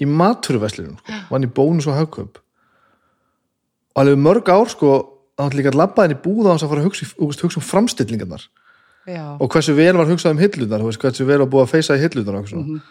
í 0.00 0.08
maturveslunum, 0.08 0.96
sko. 1.02 1.20
vann 1.30 1.44
í 1.44 1.50
bónus 1.52 1.88
og 1.90 1.98
hagkaup. 1.98 2.38
Og 3.92 4.02
alveg 4.02 4.22
mörg 4.24 4.48
ár 4.48 4.70
sko 4.72 4.94
þá 5.36 5.42
hann 5.48 5.58
líka 5.58 5.72
að 5.72 5.80
labba 5.80 6.06
inn 6.06 6.16
í 6.16 6.22
búða 6.22 6.54
hans 6.54 6.64
að 6.64 6.72
fara 6.72 6.82
að 6.82 6.88
hugsa, 6.88 7.08
hugsa, 7.18 7.44
hugsa 7.46 7.60
um 7.60 7.66
framstillingarnar. 7.66 8.48
Já, 9.08 9.22
og 9.34 9.48
hversu 9.50 9.74
vel 9.74 9.96
var 9.98 10.06
hugsað 10.06 10.36
um 10.36 10.42
hillunar 10.42 10.82
hversu 10.86 11.24
vel 11.26 11.40
var 11.42 11.48
búið 11.50 11.64
að 11.66 11.72
feysa 11.72 11.96
í 11.98 12.02
hillunar 12.04 12.38
og, 12.38 12.50
mm 12.52 12.62
Mhm. 12.62 12.82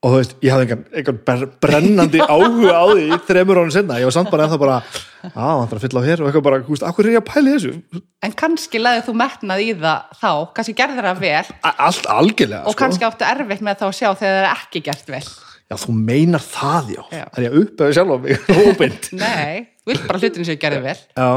og 0.00 0.10
þú 0.10 0.16
veist, 0.16 0.34
ég 0.40 0.52
hafði 0.54 0.64
einhvern, 0.64 0.84
einhvern 0.96 1.50
brennandi 1.60 2.20
áhuga 2.24 2.72
á 2.72 2.84
því 2.88 3.18
þremur 3.28 3.58
ánum 3.60 3.72
senna, 3.74 3.98
ég 4.00 4.08
var 4.08 4.16
samt 4.16 4.30
bara 4.30 4.46
ennþá 4.46 4.58
bara 4.58 4.78
á, 4.80 5.48
hann 5.60 5.68
þarf 5.68 5.76
að 5.76 5.84
fylla 5.84 6.00
á 6.00 6.08
hér. 6.08 6.22
Og 6.22 6.30
eitthvað 6.30 6.46
bara, 6.48 6.60
akkur 6.88 7.04
er 7.04 7.12
ég 7.12 7.20
að 7.20 7.28
pæli 7.28 7.52
þessu? 7.52 8.00
En 8.22 8.32
kannski 8.32 8.80
laðið 8.80 9.04
þú 9.04 9.14
metnað 9.20 9.60
í 9.60 9.74
það 9.76 10.00
þá, 10.16 10.32
kannski 10.56 10.74
gerðir 10.80 11.04
það 11.04 11.20
vel. 11.20 11.46
Allt 11.76 12.06
algjörlega, 12.06 12.64
og 12.64 12.72
sko. 12.72 12.80
kannski 12.80 13.04
áttu 13.04 13.28
erfitt 13.28 13.60
með 13.60 13.76
þá 13.76 13.86
að 13.90 13.98
sjá 14.00 14.08
þegar 14.16 14.32
það 14.32 14.40
er 14.40 14.56
ekki 14.56 14.82
gert 14.88 15.06
vel 15.12 15.26
já, 15.70 15.76
þú 15.78 15.94
meinar 15.96 16.42
það, 16.44 16.90
já, 16.96 17.02
Já. 17.14 17.24
er 17.38 17.46
ég 17.46 17.56
upp 17.62 17.80
eða 17.84 17.96
sjálf 17.96 18.10
á 18.10 18.18
mig, 18.24 18.50
óbeint. 18.66 19.10
Nei, 19.16 19.66
þú 19.84 19.92
vilt 19.92 20.06
bara 20.10 20.20
hlutinu 20.22 20.48
sem 20.48 20.58
gerði 20.60 20.82
vel. 20.88 20.96
Já, 21.16 21.30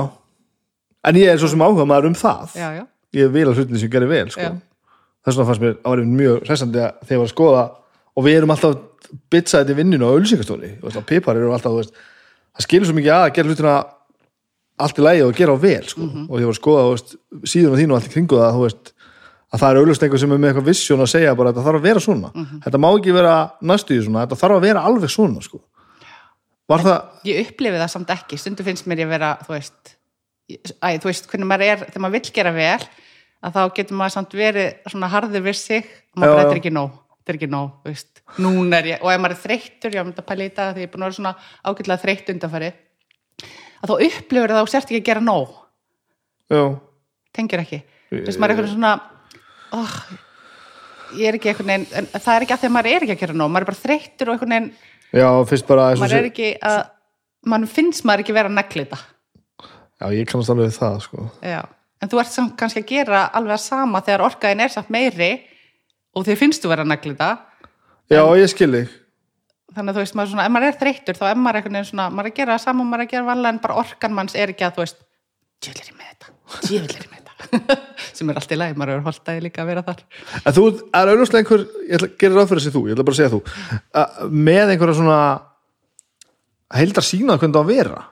en 1.10 1.20
ég 1.22 1.30
er 1.34 1.42
svo 1.42 1.52
sem 1.54 1.64
áhuga 1.66 1.86
maður 1.90 2.10
um 2.12 2.18
það. 2.18 2.56
Já, 2.58 2.70
já, 2.80 2.84
ég 3.20 3.34
vil 3.36 3.46
að 3.50 3.60
hlutinni 3.62 3.84
sem 3.84 3.92
gerir 3.94 4.10
vel, 4.12 4.26
sko. 4.34 4.50
Þess 5.24 5.38
vegna 5.38 5.48
fannst 5.48 5.64
mér 5.64 5.76
árið 5.88 6.10
mjög 6.18 6.42
hressandi 6.50 6.82
að 6.84 7.14
ég 7.14 7.22
var 7.22 7.30
að 7.30 7.32
skoða 7.32 7.64
og 8.14 8.26
við 8.26 8.38
erum 8.42 8.52
alltaf 8.54 8.74
bitsaðið 9.32 9.72
í 9.72 9.78
vinninu 9.78 10.10
á 10.10 10.16
ölsingastóri 10.18 10.72
pipar 11.08 11.38
eru 11.38 11.54
alltaf, 11.54 11.78
veist 11.78 11.94
það 12.54 12.66
skilur 12.66 12.90
svo 12.90 12.96
mikið 12.98 13.14
að 13.14 13.24
að 13.24 13.36
gera 13.38 13.52
hlutina 13.54 13.76
allt 14.84 15.00
í 15.00 15.06
lægi 15.06 15.24
og 15.24 15.36
gera 15.38 15.56
á 15.56 15.58
vel 15.64 15.86
sko. 15.88 16.02
Mhm. 16.02 16.26
og 16.30 16.40
ég 16.42 16.50
var 16.50 16.56
að 16.56 16.60
skoða 16.60 16.84
veist, 16.90 17.16
síðan 17.46 17.74
á 17.74 17.80
þínu 17.80 17.96
að 19.54 19.62
það 19.62 19.70
er 19.70 19.80
auðvitað 19.82 20.08
einhver 20.08 20.22
sem 20.24 20.34
er 20.34 20.42
með 20.42 20.50
eitthvað 20.52 20.70
vissjón 20.72 21.04
að 21.04 21.12
segja 21.14 21.36
bara 21.38 21.54
þetta 21.54 21.66
þarf 21.68 21.80
að 21.80 21.88
vera 21.88 22.04
svona. 22.04 22.32
Mhm. 22.34 22.62
þetta 22.66 22.82
má 22.82 22.90
ekki 22.90 23.14
vera 23.14 23.36
næstu 23.62 23.98
í 23.98 24.04
svona, 24.04 24.26
þetta 24.26 24.40
þarf 24.42 24.58
að 24.58 24.66
vera 24.68 24.86
alveg 24.90 25.14
svona 25.14 25.42
sko. 25.46 25.62
var 26.70 26.80
það 26.80 27.28
ég 27.28 27.48
upplifi 27.48 27.78
það 27.78 27.92
samt 27.92 28.10
ekki. 28.10 28.38
Stundu 28.40 28.64
finnst 28.64 28.88
mér 28.88 29.04
ég 29.04 29.10
vera, 29.10 29.38
þú 29.44 29.54
veist 29.54 29.96
æ, 30.82 30.98
þú 31.00 31.10
veist, 31.12 31.28
hvernig 31.28 31.48
maður 31.48 31.66
er, 31.68 31.78
þegar 31.88 32.04
maður 32.04 32.18
vill 32.18 32.34
gera 32.34 32.52
vel 32.56 32.84
að 33.44 33.54
þá 33.54 33.62
getur 33.76 33.98
maður 34.00 34.16
samt 34.16 34.34
verið 34.34 34.68
svona 34.88 35.10
harður 35.12 35.44
við 35.44 35.58
sig 35.60 35.86
og 36.16 36.24
maður 36.24 36.52
er 36.52 36.60
ekki 36.60 36.74
nóg 36.74 37.04
þetta 37.24 37.32
er 37.32 37.38
ekki 37.40 37.52
nóg, 37.52 37.68
þú 37.84 37.92
veist, 37.92 38.22
núna 38.44 38.80
er 38.82 38.88
ég 38.90 39.04
og 39.04 39.12
ef 39.14 39.22
maður 39.24 39.36
er 39.38 39.42
þreyttur, 39.44 39.94
ég 39.96 40.04
myndi 40.08 40.20
að 40.20 40.28
pæla 40.28 40.44
í 40.44 40.50
þetta 40.50 40.66
því 40.74 40.82
ég 40.84 40.90
er 40.90 40.92
búin 40.92 41.06
að 41.06 41.08
vera 41.08 41.18
svona 41.18 41.36
ágætlega 41.64 42.02
þreytt 42.02 42.32
undanfæri 42.34 42.72
að 43.80 43.92
þá 43.92 43.94
upplifir 44.08 44.54
það 44.54 44.64
og 44.64 44.72
sért 44.72 44.92
ekki 44.92 45.00
að 45.00 45.08
gera 45.08 45.24
nóg. 45.24 45.54
Já, 46.52 46.64
tengir 47.36 47.64
ekki, 47.64 47.80
þú 48.12 48.22
veist, 48.28 48.42
maður 48.44 48.52
er 48.52 48.58
eitthvað 48.58 48.74
svona 48.74 48.94
oh, 49.78 49.96
ég 51.20 51.30
er 51.30 51.40
ekki 51.40 51.54
eitthvað 51.54 51.74
en 51.76 52.12
það 52.16 52.34
er 52.36 52.48
ekki 52.48 52.58
að 52.58 52.64
því 52.64 52.70
að 52.70 52.76
maður 52.78 52.92
er 52.94 53.08
ekki 53.08 53.16
að 53.18 53.24
gera 53.24 53.38
nóg, 53.38 53.54
maður 53.54 53.66
er 53.68 53.72
bara 53.72 53.84
þreyttur 53.84 54.30
og 54.30 54.36
eitthvað 54.38 54.54
neginn 54.54 54.70
já, 55.14 55.30
fyrst 55.50 55.70
bara 55.70 55.90
maður 56.00 56.20
er 56.20 56.30
ekki 56.30 56.54
að 56.62 56.80
mann 57.52 57.68
finnst 57.70 58.08
maður 58.08 58.24
ekki 58.24 58.38
vera 58.38 58.52
að 58.52 58.58
negli 58.62 58.86
þetta 58.86 59.02
já, 60.04 60.12
ég 60.12 60.28
kannast 60.30 60.52
alveg 60.54 60.74
það 60.76 60.98
sko. 61.06 61.28
Já, 61.44 61.62
en 62.02 62.12
þú 62.12 62.22
ert 62.22 62.34
samt 62.34 62.58
kannski 62.60 62.84
að 62.84 62.92
gera 62.92 63.24
alveg 63.36 63.56
að 63.56 63.64
sama 63.66 64.02
þegar 64.04 64.26
orkaðin 64.28 64.66
er 64.66 64.74
samt 64.74 64.92
meiri 64.94 65.32
og 66.14 66.28
þið 66.28 66.42
finnst 66.42 66.64
þú 66.64 66.74
vera 66.74 66.86
að 66.86 66.92
nagla 66.92 67.14
þetta. 67.14 67.32
Já, 68.12 68.24
ég 68.38 68.52
skil 68.52 68.72
þig. 68.76 69.00
Þannig 69.74 69.90
að 69.90 69.96
þú 69.96 70.04
veist, 70.04 70.16
maður 70.18 70.32
svona, 70.34 70.46
ef 70.46 70.54
maður 70.54 70.70
er 70.70 70.80
þreyttur 70.82 71.18
þá 71.18 71.26
er 71.30 71.40
maður 71.40 71.60
einhvern 71.60 71.78
veginn 71.80 71.90
svona, 71.90 72.10
maður 72.14 72.28
er 72.28 72.34
að 72.34 72.40
gera 72.40 72.54
það 72.54 72.66
sama 72.68 72.84
maður 72.86 73.02
er 73.02 73.08
að 73.08 73.14
gera 73.14 73.30
vanlega 73.32 73.56
en 73.56 73.64
bara 73.64 73.80
orkan 73.82 74.18
manns 74.18 74.36
er 74.38 74.54
ekki 74.54 74.68
að 74.68 74.76
þú 74.76 74.84
veist 74.84 75.00
djöflir 75.64 75.88
ég 75.90 75.96
með 75.98 76.12
þetta, 76.12 76.28
djöflir 76.68 77.00
ég 77.00 77.08
með 77.10 77.18
þetta 77.18 77.23
sem 78.18 78.30
er 78.30 78.40
allt 78.40 78.52
í 78.54 78.58
lagi, 78.60 78.76
maður 78.80 78.94
er 79.00 79.06
holtaði 79.08 79.44
líka 79.46 79.64
að 79.64 79.70
vera 79.72 79.84
þar. 79.88 80.04
En 80.44 80.56
þú 80.58 80.64
er 80.70 81.12
auðvitað 81.14 81.40
einhver, 81.42 81.66
ég 81.90 81.96
ætla 81.98 82.10
að 82.10 82.18
gera 82.24 82.38
ráð 82.40 82.50
fyrir 82.52 82.64
þessi 82.64 82.74
þú, 82.76 82.84
ég 82.90 82.96
ætla 82.98 83.08
bara 83.10 83.16
að 83.16 83.22
segja 83.22 83.34
þú, 83.34 83.42
með 84.50 84.74
einhverja 84.74 84.98
svona 85.00 85.20
heildar 86.74 87.06
sína 87.08 87.38
hvernig 87.38 87.56
það 87.58 87.64
að 87.64 87.74
vera. 87.74 88.04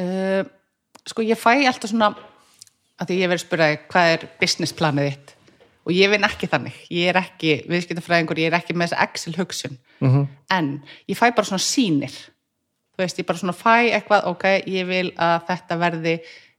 uh, 0.00 0.42
Sko 1.04 1.20
ég 1.26 1.36
fæ 1.36 1.50
alltaf 1.68 1.90
svona 1.92 2.12
að 3.02 3.10
því 3.10 3.16
ég 3.20 3.28
verið 3.32 3.56
að 3.58 3.64
þig, 3.74 3.80
hvað 3.92 4.12
er 4.14 4.22
businessplanið 4.40 5.08
þitt? 5.10 5.32
Og 5.84 5.92
ég 5.92 6.08
vinn 6.08 6.24
ekki 6.24 6.48
þannig. 6.48 6.76
Ég 6.96 7.10
er 7.10 7.18
ekki 7.20 7.50
viðskiptafræðingur, 7.68 8.38
ég 8.40 8.48
er 8.48 8.56
ekki 8.56 8.72
með 8.72 8.94
þessa 8.94 9.02
Excel 9.04 9.34
hugsun 9.36 9.74
Mhm. 10.00 10.22
en 10.50 10.70
ég 11.08 11.16
fæ 11.18 11.28
bara 11.34 11.44
svona 11.44 11.60
sýnir. 11.60 12.14
Þú 12.94 13.02
veist, 13.02 13.18
ég 13.18 13.26
bara 13.26 13.38
svona 13.38 13.52
fæ 13.52 13.92
eitthvað 13.92 14.26
ok, 14.30 14.44
ég 14.66 14.86
vil 14.86 15.10
að 15.12 15.44
þetta 15.50 15.78
verði 15.78 16.14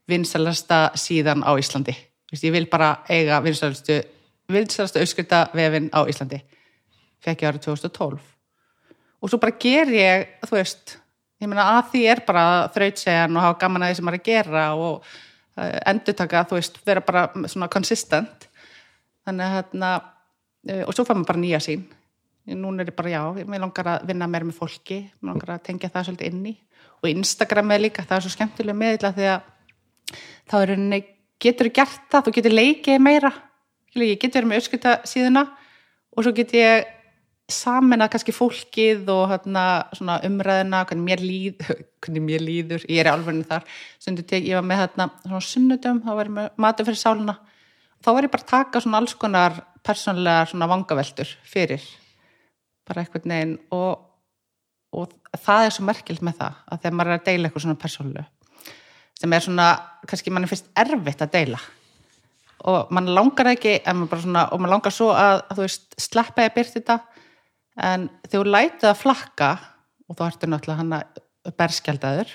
vinsalasta 0.08 0.90
síðan 0.98 1.42
á 1.42 1.52
Íslandi. 1.58 1.96
Ég 2.36 2.52
vil 2.52 2.66
bara 2.70 3.02
eiga 3.08 3.40
vinsalastu 3.42 4.00
vinsalasta 4.52 5.02
auskryta 5.02 5.46
vefin 5.54 5.90
á 5.94 6.06
Íslandi. 6.06 6.40
Fekk 7.22 7.42
ég 7.42 7.50
árið 7.50 7.68
2012 7.68 8.36
og 9.26 9.30
svo 9.30 9.40
bara 9.42 9.56
ger 9.58 9.90
ég 9.90 10.26
þú 10.46 10.58
veist, 10.58 10.96
ég 11.42 11.50
meina 11.50 11.66
að 11.76 11.92
því 11.92 12.02
er 12.12 12.22
bara 12.26 12.44
þrautsegjan 12.74 13.36
og 13.36 13.46
hafa 13.46 13.60
gaman 13.64 13.86
að 13.86 13.90
því 13.90 13.98
sem 13.98 14.06
maður 14.06 14.18
er 14.18 14.22
að 14.22 14.28
gera 14.28 14.66
og 14.76 14.92
uh, 15.00 15.78
endurtaka 15.92 16.44
þú 16.46 16.58
veist, 16.60 16.78
vera 16.86 17.02
bara 17.04 17.24
svona 17.50 17.70
consistent. 17.72 18.46
Þannig 19.26 19.46
að 19.46 19.56
hérna 19.56 19.90
uh, 19.96 20.82
og 20.86 20.94
svo 20.94 21.06
fær 21.06 21.18
maður 21.18 21.30
bara 21.32 21.42
nýja 21.42 21.62
sín. 21.64 21.86
Núna 22.46 22.84
er 22.84 22.92
ég 22.92 22.94
bara, 22.94 23.10
já, 23.10 23.22
mér 23.42 23.64
langar 23.64 23.88
að 23.90 24.06
vinna 24.06 24.28
meira 24.30 24.46
með 24.46 24.60
fólki, 24.60 25.00
mér 25.18 25.32
langar 25.32 25.56
að 25.56 25.64
tengja 25.66 25.90
það 25.90 26.04
svolítið 26.06 26.28
inn 26.30 26.44
í. 26.52 26.54
Og 27.02 27.08
Instagram 27.10 27.72
er 27.74 27.82
líka, 27.82 28.04
það 28.06 28.20
er 28.20 28.24
svo 28.24 28.34
skemmtilega 28.36 28.78
meðla 28.78 29.10
því 29.16 29.26
að 29.32 29.48
þá 30.50 30.56
er 30.62 30.74
henni, 30.76 31.00
getur 31.42 31.70
gert 31.74 32.04
það, 32.10 32.26
þú 32.26 32.34
getur 32.38 32.56
leikið 32.56 33.00
meira, 33.02 33.32
ég 33.96 34.20
getur 34.20 34.42
verið 34.42 34.52
með 34.52 34.62
öskutta 34.62 34.98
síðuna 35.08 35.46
og 36.16 36.24
svo 36.24 36.32
get 36.36 36.54
ég 36.56 36.92
samina 37.52 38.08
kannski 38.10 38.34
fólkið 38.34 39.06
og 39.12 39.28
hérna, 39.30 39.64
umræðina 40.26 40.82
hvernig 40.88 41.04
mér, 41.06 41.22
líð, 41.22 41.60
hvernig 42.02 42.24
mér 42.24 42.42
líður. 42.42 42.86
Ég 42.90 43.02
er 43.02 43.10
í 43.10 43.12
alvegni 43.12 43.46
þar. 43.46 43.66
Tek, 44.02 44.40
ég 44.40 44.56
var 44.58 44.66
með 44.66 44.82
hérna, 44.82 45.08
sunnudum, 45.46 46.00
þá 46.02 46.10
var 46.10 46.30
ég 46.30 46.34
með 46.40 46.48
matur 46.64 46.88
fyrir 46.88 46.98
sálina. 46.98 47.36
Þá 48.02 48.10
var 48.16 48.26
ég 48.26 48.32
bara 48.34 48.46
að 48.46 48.50
taka 48.50 48.82
svona 48.82 49.00
alls 49.02 49.14
konar 49.18 49.60
persónlega 49.86 50.48
svona 50.50 50.68
vangaveltur 50.70 51.30
fyrir 51.46 51.84
bara 52.86 53.02
eitthvað 53.02 53.28
neginn 53.30 53.54
og, 53.74 54.02
og 54.94 55.14
það 55.42 55.66
er 55.66 55.74
svo 55.74 55.86
merkilt 55.86 56.22
með 56.26 56.40
það 56.40 56.58
að 56.66 56.82
þegar 56.82 56.96
maður 56.98 57.12
er 57.12 57.20
að 57.20 57.28
deila 57.28 57.48
eitthvað 57.48 57.64
svona 57.66 57.82
persónlega 57.82 58.26
sem 59.16 59.32
er 59.32 59.44
svona, 59.44 59.70
kannski 60.08 60.32
mann 60.32 60.46
er 60.46 60.52
fyrst 60.52 60.70
erfitt 60.76 61.24
að 61.24 61.34
deila. 61.36 61.60
Og 62.66 62.90
mann 62.94 63.12
langar 63.14 63.52
ekki 63.52 63.78
svona, 63.84 64.48
og 64.52 64.60
mann 64.62 64.72
langar 64.72 64.94
svo 64.94 65.12
að, 65.14 65.42
að 65.46 65.58
þú 65.58 65.66
veist, 65.66 65.86
sleppa 66.00 66.44
eða 66.44 66.56
byrta 66.56 66.80
þetta. 66.80 66.98
En 67.86 68.08
þegar 68.26 68.40
þú 68.40 68.54
lætið 68.54 68.90
að 68.90 69.00
flakka 69.02 69.52
og 70.06 70.18
þá 70.18 70.26
ertu 70.30 70.50
náttúrulega 70.50 70.80
hann 70.80 70.96
að 70.96 71.54
berskjaldadur 71.56 72.32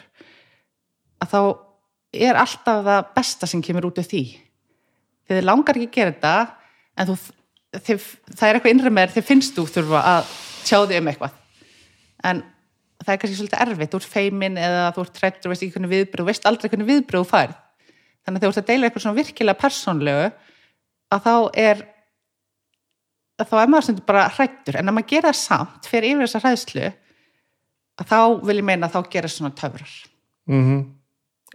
að 1.21 1.31
þá 1.31 1.39
er 2.11 2.39
alltaf 2.39 2.81
það 2.85 3.11
besta 3.15 3.49
sem 3.49 3.61
kemur 3.63 3.87
út 3.89 4.01
af 4.01 4.09
því. 4.09 4.23
Þegar 5.27 5.39
þið 5.39 5.47
langar 5.47 5.79
ekki 5.79 5.89
að 5.89 5.97
gera 5.97 6.15
þetta 6.15 6.33
en 6.97 7.09
þú, 7.09 7.17
þið, 7.77 8.07
það 8.31 8.47
er 8.47 8.59
eitthvað 8.59 8.97
þér 9.01 9.13
þið 9.15 9.27
finnst 9.27 9.57
þú 9.57 9.67
þurfa 9.75 10.01
að 10.11 10.33
sjá 10.61 10.77
þig 10.79 10.97
um 10.99 11.11
eitthvað. 11.11 11.37
En 12.31 12.43
það 13.01 13.13
er 13.13 13.19
kannski 13.21 13.37
svolítið 13.39 13.63
erfitt, 13.65 13.91
þú 13.91 13.99
ert 13.99 14.11
feimin 14.11 14.59
eða 14.61 14.85
þú 14.95 15.05
ert 15.05 15.15
trættur 15.17 15.49
og 15.49 15.53
veist 15.53 15.65
ekki 15.65 15.75
hvernig 15.75 15.91
viðbröð, 15.95 16.27
veist 16.27 16.47
aldrei 16.49 16.69
hvernig 16.69 16.89
viðbröð 16.89 17.27
færð. 17.29 17.57
Þannig 18.21 18.37
að 18.37 18.41
þegar 18.41 18.51
þú 18.51 18.51
ert 18.51 18.61
að 18.61 18.69
deila 18.69 18.87
eitthvað 18.87 19.05
svona 19.05 19.19
virkilega 19.19 19.61
persónlegu 19.61 20.25
að 21.11 21.25
þá 21.25 21.35
er 21.63 21.83
að 23.41 23.49
þá 23.49 23.55
er 23.61 23.71
maður 23.73 23.87
sem 23.87 23.99
bara 24.05 24.25
hrættur 24.35 24.77
en 24.77 24.91
að 24.91 24.97
maður 24.97 25.11
gera 25.15 25.31
það 25.31 25.39
samt 25.41 25.89
fyrir 25.89 26.13
yfir 26.13 26.27
þessa 26.27 26.41
hræðslu 26.45 26.87
að 28.01 28.11
þá 28.11 28.19
vil 28.47 28.57
ég 28.59 28.67
meina 28.67 28.89
að 28.89 28.95
þá 28.95 29.13
gera 29.15 29.31
svona 29.31 29.55
töfrar. 29.57 29.93
Mm 30.49 30.63
-hmm. 30.65 30.81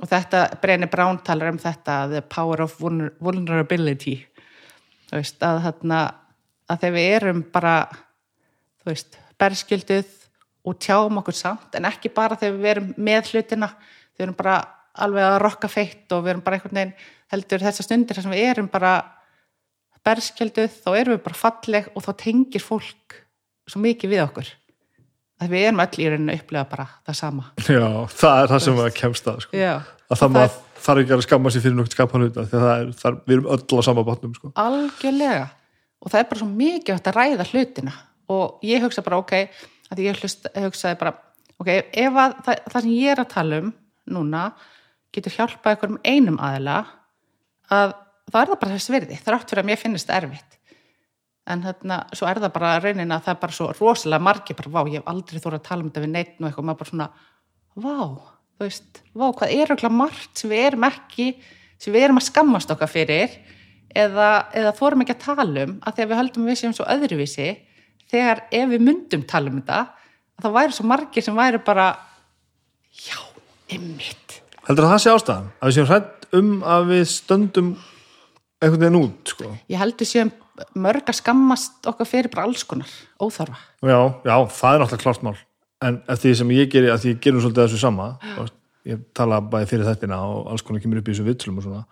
og 0.02 0.08
þetta 0.10 0.40
Breni 0.62 0.86
Brown 0.90 1.18
talar 1.18 1.52
um 1.52 1.58
þetta 1.58 2.08
the 2.10 2.22
power 2.22 2.62
of 2.62 2.76
vulnerability. 2.80 4.26
Þú 5.10 5.20
veist 5.20 5.42
að 5.42 5.62
þarna 5.62 6.00
að 6.66 6.80
þegar 6.80 6.96
við 6.96 7.14
erum 7.14 7.42
bara 7.52 7.74
þú 8.82 8.90
veist, 8.90 9.18
berskilduð 9.38 10.25
og 10.66 10.78
tjáum 10.82 11.20
okkur 11.22 11.36
samt 11.36 11.76
en 11.78 11.88
ekki 11.88 12.10
bara 12.14 12.38
þegar 12.38 12.56
við 12.62 12.72
erum 12.74 12.88
með 12.96 13.32
hlutina 13.32 13.70
við 14.16 14.26
erum 14.26 14.38
bara 14.38 14.56
alveg 14.96 15.26
að 15.28 15.38
rokka 15.44 15.70
feitt 15.70 16.12
og 16.16 16.24
við 16.24 16.34
erum 16.34 16.44
bara 16.46 16.58
einhvern 16.58 16.80
veginn 16.80 16.96
heldur 17.32 17.62
þessa 17.62 17.84
stundir 17.84 18.16
þar 18.16 18.26
sem 18.26 18.34
við 18.36 18.50
erum 18.50 18.70
bara 18.72 18.92
berskjölduð, 20.06 20.76
þá 20.84 20.90
erum 20.94 21.16
við 21.16 21.24
bara 21.24 21.40
falleg 21.40 21.90
og 21.94 22.04
þá 22.04 22.12
tengir 22.22 22.62
fólk 22.62 23.18
svo 23.66 23.82
mikið 23.82 24.12
við 24.14 24.22
okkur. 24.22 24.52
Að 25.42 25.52
við 25.52 25.66
erum 25.68 25.82
öll 25.82 26.00
í 26.00 26.06
rauninu 26.08 26.32
að 26.32 26.40
upplega 26.40 26.68
bara 26.70 26.86
það 27.04 27.18
sama. 27.18 27.48
Já, 27.66 27.88
það 28.14 28.38
er 28.38 28.52
það 28.52 28.62
sem 28.64 28.78
við 28.78 28.90
kemst 28.96 29.30
að 29.32 29.42
sko. 29.44 29.62
Að 30.06 30.20
það 30.22 30.34
maður 30.36 30.58
þarf 30.86 31.02
ekki 31.02 31.16
að 31.16 31.24
skamma 31.26 31.52
sér 31.52 31.64
fyrir 31.64 31.76
nokkurt 31.76 31.96
skapan 31.96 32.24
hluta 32.24 32.44
því 32.46 32.56
að 32.56 32.66
það 32.66 32.76
er, 32.76 32.90
það 33.00 33.08
er, 33.10 33.16
við 33.26 33.36
erum 33.36 33.48
öll 33.56 33.80
á 33.82 33.86
sama 33.88 34.04
bátnum 34.06 34.36
sko. 34.36 34.52
algjörlega. 34.62 35.46
Og 36.00 36.12
það 36.12 36.20
er 36.20 36.28
bara 36.30 36.42
svo 36.42 36.48
mikið 36.52 36.94
að 36.96 37.18
ræða 37.18 37.48
hlutina. 37.50 37.96
Og 38.32 38.66
ég 38.66 38.84
hugsa 38.86 39.04
bara 39.06 39.18
ok 39.22 39.34
að 39.92 40.02
ég 40.04 40.20
hlust, 40.20 40.48
hugsaði 40.56 40.98
bara 41.00 41.14
ok, 41.60 41.70
ef 41.70 42.18
að 42.22 42.36
það, 42.46 42.64
það 42.72 42.80
sem 42.80 42.96
ég 42.96 43.12
er 43.12 43.22
að 43.22 43.32
tala 43.32 43.60
um 43.62 43.70
núna 44.16 44.42
getur 45.14 45.34
hjálpað 45.34 45.72
einhverjum 45.72 46.02
einum 46.04 46.38
aðila 46.42 46.76
að 47.72 47.96
þá 48.26 48.38
er 48.40 48.50
það 48.50 48.60
bara 48.62 48.76
þess 48.76 48.92
virði, 48.92 49.18
þrátt 49.22 49.50
fyrir 49.50 49.62
að 49.62 49.68
mér 49.70 49.80
finnist 49.80 50.12
erfitt. 50.12 50.56
En 51.46 51.62
þarna, 51.62 52.00
svo 52.18 52.26
er 52.26 52.40
það 52.42 52.54
bara 52.56 52.72
raunin 52.82 53.14
að 53.14 53.26
það 53.26 53.32
er 53.32 53.42
bara 53.44 53.54
svo 53.54 53.68
rosalega 53.78 54.26
margi 54.26 54.56
bara, 54.58 54.72
vá, 54.74 54.80
ég 54.90 54.98
hef 54.98 55.10
aldrei 55.12 55.42
þóra 55.42 55.60
að 55.60 55.68
tala 55.68 55.84
um 55.84 55.90
þetta 55.92 56.02
við 56.02 56.12
neitt 56.12 56.32
og 56.40 56.48
eitthvað, 56.48 56.66
maður 56.66 56.80
bara 56.80 56.90
svona, 56.90 57.06
vá 57.76 57.98
þú 58.56 58.64
veist, 58.64 59.02
vá, 59.12 59.26
hvað 59.36 59.52
er 59.52 59.72
okkur 59.74 59.92
margt 59.92 60.40
sem 60.40 60.50
við 60.50 60.64
erum 60.70 60.88
ekki, 60.88 61.28
sem 61.78 61.94
við 61.94 62.06
erum 62.08 62.20
að 62.20 62.26
skammast 62.30 62.72
okkar 62.72 62.90
fyrir 62.90 63.34
eða, 63.92 64.28
eða 64.56 64.74
þórum 64.78 65.04
ekki 65.04 65.14
að 65.14 65.24
tala 65.26 65.64
um, 65.66 65.74
að 65.84 66.00
að 66.02 66.10
við 66.10 66.20
höldum 66.22 66.48
við 66.48 66.58
séum 66.62 66.74
svo 66.76 66.86
öðruvísi, 66.88 67.50
þegar 68.12 68.44
ef 68.50 68.70
við 68.72 68.86
myndum 68.86 69.26
tala 69.28 69.52
um 69.52 69.60
þetta, 69.60 69.82
þá 70.42 70.48
væri 70.58 70.76
svo 70.76 70.86
margi 70.90 71.24
sem 71.24 71.36
væri 71.36 71.62
bara 71.64 71.90
já, 72.92 73.18
ymmit 73.72 74.40
Heldur 74.66 74.88
það 74.88 74.92
það 74.96 75.02
sé 75.02 75.12
ástæðan? 75.14 75.50
Að 75.60 75.68
við 75.68 75.76
séum 75.76 75.88
hrætt 75.90 76.24
um 76.36 76.48
að 76.66 76.88
við 76.90 77.04
stöndum 77.12 77.68
einhvern 78.56 78.82
veginn 78.82 78.98
út 78.98 79.30
sko. 79.30 79.50
ég 79.70 79.78
heldur 79.78 80.08
séum 80.08 80.32
mörg 80.74 81.10
að 81.10 81.18
skammast 81.20 81.86
okkar 81.86 82.08
fyrir 82.08 82.32
bara 82.32 82.46
alls 82.48 82.64
konar, 82.66 82.90
óþarfa. 83.20 83.58
Já, 83.84 83.98
já, 84.24 84.36
það 84.56 84.74
er 84.74 84.82
náttúrulega 84.82 85.02
klart 85.02 85.26
mál. 85.26 85.36
En 85.84 85.98
því 86.08 86.32
sem 86.40 86.52
ég 86.56 86.70
geri, 86.72 86.88
að 86.90 87.02
því 87.02 87.12
ég 87.12 87.20
gerum 87.26 87.42
svolítið 87.44 87.66
þessu 87.66 87.80
sama 87.82 88.08
og 88.40 88.48
ég 88.88 89.02
tala 89.16 89.42
bæði 89.44 89.70
fyrir 89.74 89.90
þettina 89.90 90.22
og 90.24 90.48
alls 90.52 90.64
konar 90.64 90.82
kemur 90.82 91.02
upp 91.02 91.10
í 91.10 91.12
þessu 91.12 91.26
vitslum 91.26 91.60
og 91.60 91.66
svona. 91.66 91.82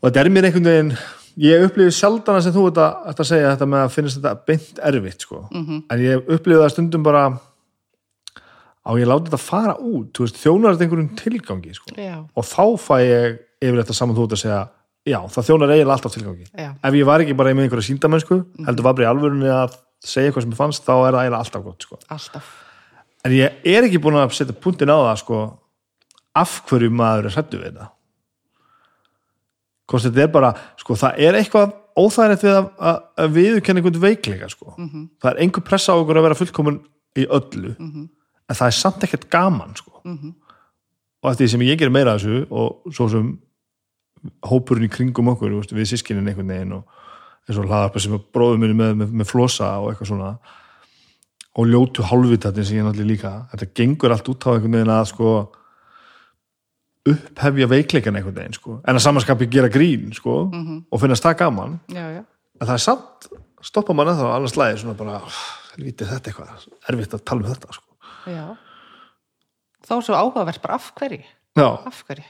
Og 0.00 0.08
þetta 0.08 0.22
er 0.22 0.32
mér 0.34 0.48
einhvern 0.50 0.68
veginn 0.70 0.92
ég 1.40 1.66
upplifið 1.66 1.94
sjaldana 1.96 2.42
sem 2.44 2.54
þú 2.54 2.66
ert 2.70 2.80
að 3.20 3.28
segja 3.28 3.52
þetta 3.54 3.68
með 3.70 3.84
að 3.84 3.94
finnast 3.94 4.18
þetta 4.18 4.48
beint 4.50 4.82
erfitt 4.90 5.26
sko. 5.26 5.44
mm 5.50 5.62
-hmm. 5.66 5.84
en 5.90 6.02
ég 6.04 6.26
upplifið 6.26 6.62
það 6.62 6.72
stundum 6.74 7.02
bara 7.02 7.22
á 8.80 8.90
ég 8.96 9.06
láti 9.06 9.28
þetta 9.28 9.42
fara 9.44 9.76
út 9.76 10.20
veist, 10.20 10.36
þjónar 10.36 10.74
þetta 10.74 10.84
einhverjum 10.84 11.16
tilgangi 11.16 11.74
sko. 11.74 11.94
og 12.34 12.44
þá 12.44 12.64
fæ 12.76 12.96
ég 13.04 13.38
yfir 13.60 13.82
þetta 13.82 13.94
saman 13.94 14.16
þú 14.16 14.24
ert 14.24 14.32
að 14.32 14.42
segja 14.44 14.68
já, 15.06 15.20
það 15.28 15.46
þjónar 15.48 15.72
eiginlega 15.74 15.94
alltaf 15.96 16.14
tilgangi 16.14 16.46
Já. 16.52 16.72
ef 16.82 16.94
ég 16.94 17.06
var 17.08 17.20
ekki 17.20 17.36
bara 17.36 17.54
með 17.54 17.68
einhverja 17.68 17.88
síndamennsku 17.88 18.36
mm. 18.40 18.66
heldur 18.66 18.84
var 18.84 18.96
bara 18.96 19.06
í 19.06 19.10
alvörunni 19.10 19.52
að 19.52 19.78
segja 20.00 20.30
eitthvað 20.30 20.44
sem 20.44 20.52
ég 20.52 20.60
fannst 20.60 20.84
þá 20.84 20.92
er 20.96 21.14
það 21.14 21.22
eiginlega 21.22 21.44
alltaf 21.44 21.64
gott 21.64 21.86
sko. 21.86 22.00
alltaf 22.08 22.50
en 23.24 23.36
ég 23.36 23.64
er 23.64 23.86
ekki 23.86 24.00
búin 24.02 24.18
að 24.20 24.34
setja 24.36 24.56
punktin 24.56 24.92
á 24.92 24.98
það 24.98 25.16
sko, 25.22 25.40
af 26.36 26.60
hverju 26.68 26.92
maður 26.92 27.30
er 27.30 27.36
hrættu 27.36 27.60
við 27.60 27.70
þetta 27.70 27.88
hvort 29.90 30.06
þetta 30.06 30.22
er 30.24 30.30
bara 30.32 30.52
sko, 30.78 30.94
það 30.94 31.18
er 31.26 31.38
eitthvað 31.40 31.72
óþægilegt 32.00 32.44
við 32.46 32.56
að, 32.60 33.00
viðkenna 33.34 33.80
einhvern 33.82 34.00
veikleika 34.06 34.48
sko. 34.52 34.74
Mhm. 34.78 35.08
það 35.20 35.30
er 35.34 35.40
einhver 35.44 35.64
pressa 35.66 35.92
á 35.92 35.98
okkur 36.00 36.20
að 36.20 36.26
vera 36.28 36.38
fullkomun 36.38 36.80
í 37.18 37.26
öllu 37.26 37.74
Mhm. 37.78 38.08
en 38.48 38.56
það 38.56 38.66
er 38.70 38.76
samt 38.78 39.02
ekkert 39.06 39.28
gaman 39.30 39.74
sko. 39.76 39.90
og 41.22 41.30
eftir 41.32 41.44
því 41.46 41.50
sem 41.50 41.60
ég 41.66 41.78
gerir 41.78 41.92
meira 41.92 42.14
þessu 42.16 42.46
og 42.50 42.92
svo 42.94 43.08
sem 43.10 43.38
hópurinn 44.44 44.84
í 44.88 44.92
kringum 44.92 45.28
okkur 45.34 45.52
veist, 45.58 45.72
við 45.72 45.88
sískinin 45.90 46.28
einhvern 46.28 46.48
veginn 46.48 46.72
og 46.78 46.84
eins 47.48 47.58
og 47.58 47.66
hlaðarpa 47.66 48.00
sem 48.00 48.14
er 48.14 48.20
bróðum 48.32 48.60
minni 48.60 48.74
með, 48.76 48.94
með, 49.00 49.12
með 49.12 49.26
flosa 49.30 49.68
og 49.80 49.90
eitthvað 49.92 50.10
svona 50.12 50.38
og 51.56 51.66
ljótu 51.66 52.04
hálfvitatin 52.06 52.64
sem 52.64 52.76
ég 52.78 52.84
náttúrulega 52.86 53.10
líka 53.10 53.32
þetta 53.52 53.68
gengur 53.74 54.12
allt 54.14 54.28
út 54.28 54.44
á 54.46 54.50
einhvern 54.54 54.76
veginn 54.76 54.92
að 54.94 55.08
sko 55.10 55.30
upphefja 57.08 57.68
veikleikan 57.70 58.16
einhvern 58.18 58.36
veginn 58.36 58.56
sko. 58.56 58.78
En 58.84 58.98
að 58.98 59.04
samanskapi 59.06 59.48
gera 59.52 59.70
grín 59.72 60.10
sko 60.16 60.42
og 60.52 61.00
finnast 61.00 61.24
það 61.24 61.38
gaman. 61.44 61.78
Já, 61.88 62.04
já. 62.18 62.24
en 62.60 62.66
það 62.66 62.74
er 62.74 62.84
samt, 62.84 63.30
stoppa 63.64 63.96
mann 63.96 64.12
eða 64.12 64.34
annars 64.34 64.56
lægi 64.56 64.82
svona 64.82 64.96
bara, 64.98 65.20
helvítið 65.76 66.12
þetta 66.12 66.30
eitthvað 66.30 66.66
erfitt 66.92 67.16
að 67.16 67.24
tala 67.24 67.44
um 67.44 67.48
þetta 67.54 67.78
sko. 67.78 67.86
Þá 69.86 69.94
er 69.96 70.04
svo 70.06 70.18
áhugavert 70.18 70.62
bara 70.62 70.76
af 70.76 70.90
hverju? 70.98 71.24
Já, 71.56 71.68
af 71.88 72.02
hverju? 72.08 72.26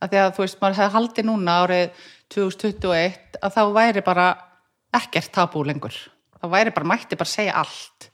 Að 0.00 0.12
því 0.12 0.20
að 0.22 0.30
þú 0.36 0.44
veist, 0.46 0.60
maður 0.62 0.78
hefði 0.78 0.94
haldið 0.94 1.26
núna 1.28 1.56
árið 1.64 2.06
2021 2.32 3.40
að 3.42 3.56
þá 3.56 3.62
væri 3.74 4.04
bara 4.06 4.28
ekkert 4.96 5.32
tabú 5.34 5.64
lengur. 5.66 5.96
Þá 6.40 6.46
væri 6.54 6.72
bara, 6.72 6.88
mætti 6.94 7.18
bara 7.20 7.28
segja 7.28 7.58
allt 7.60 8.09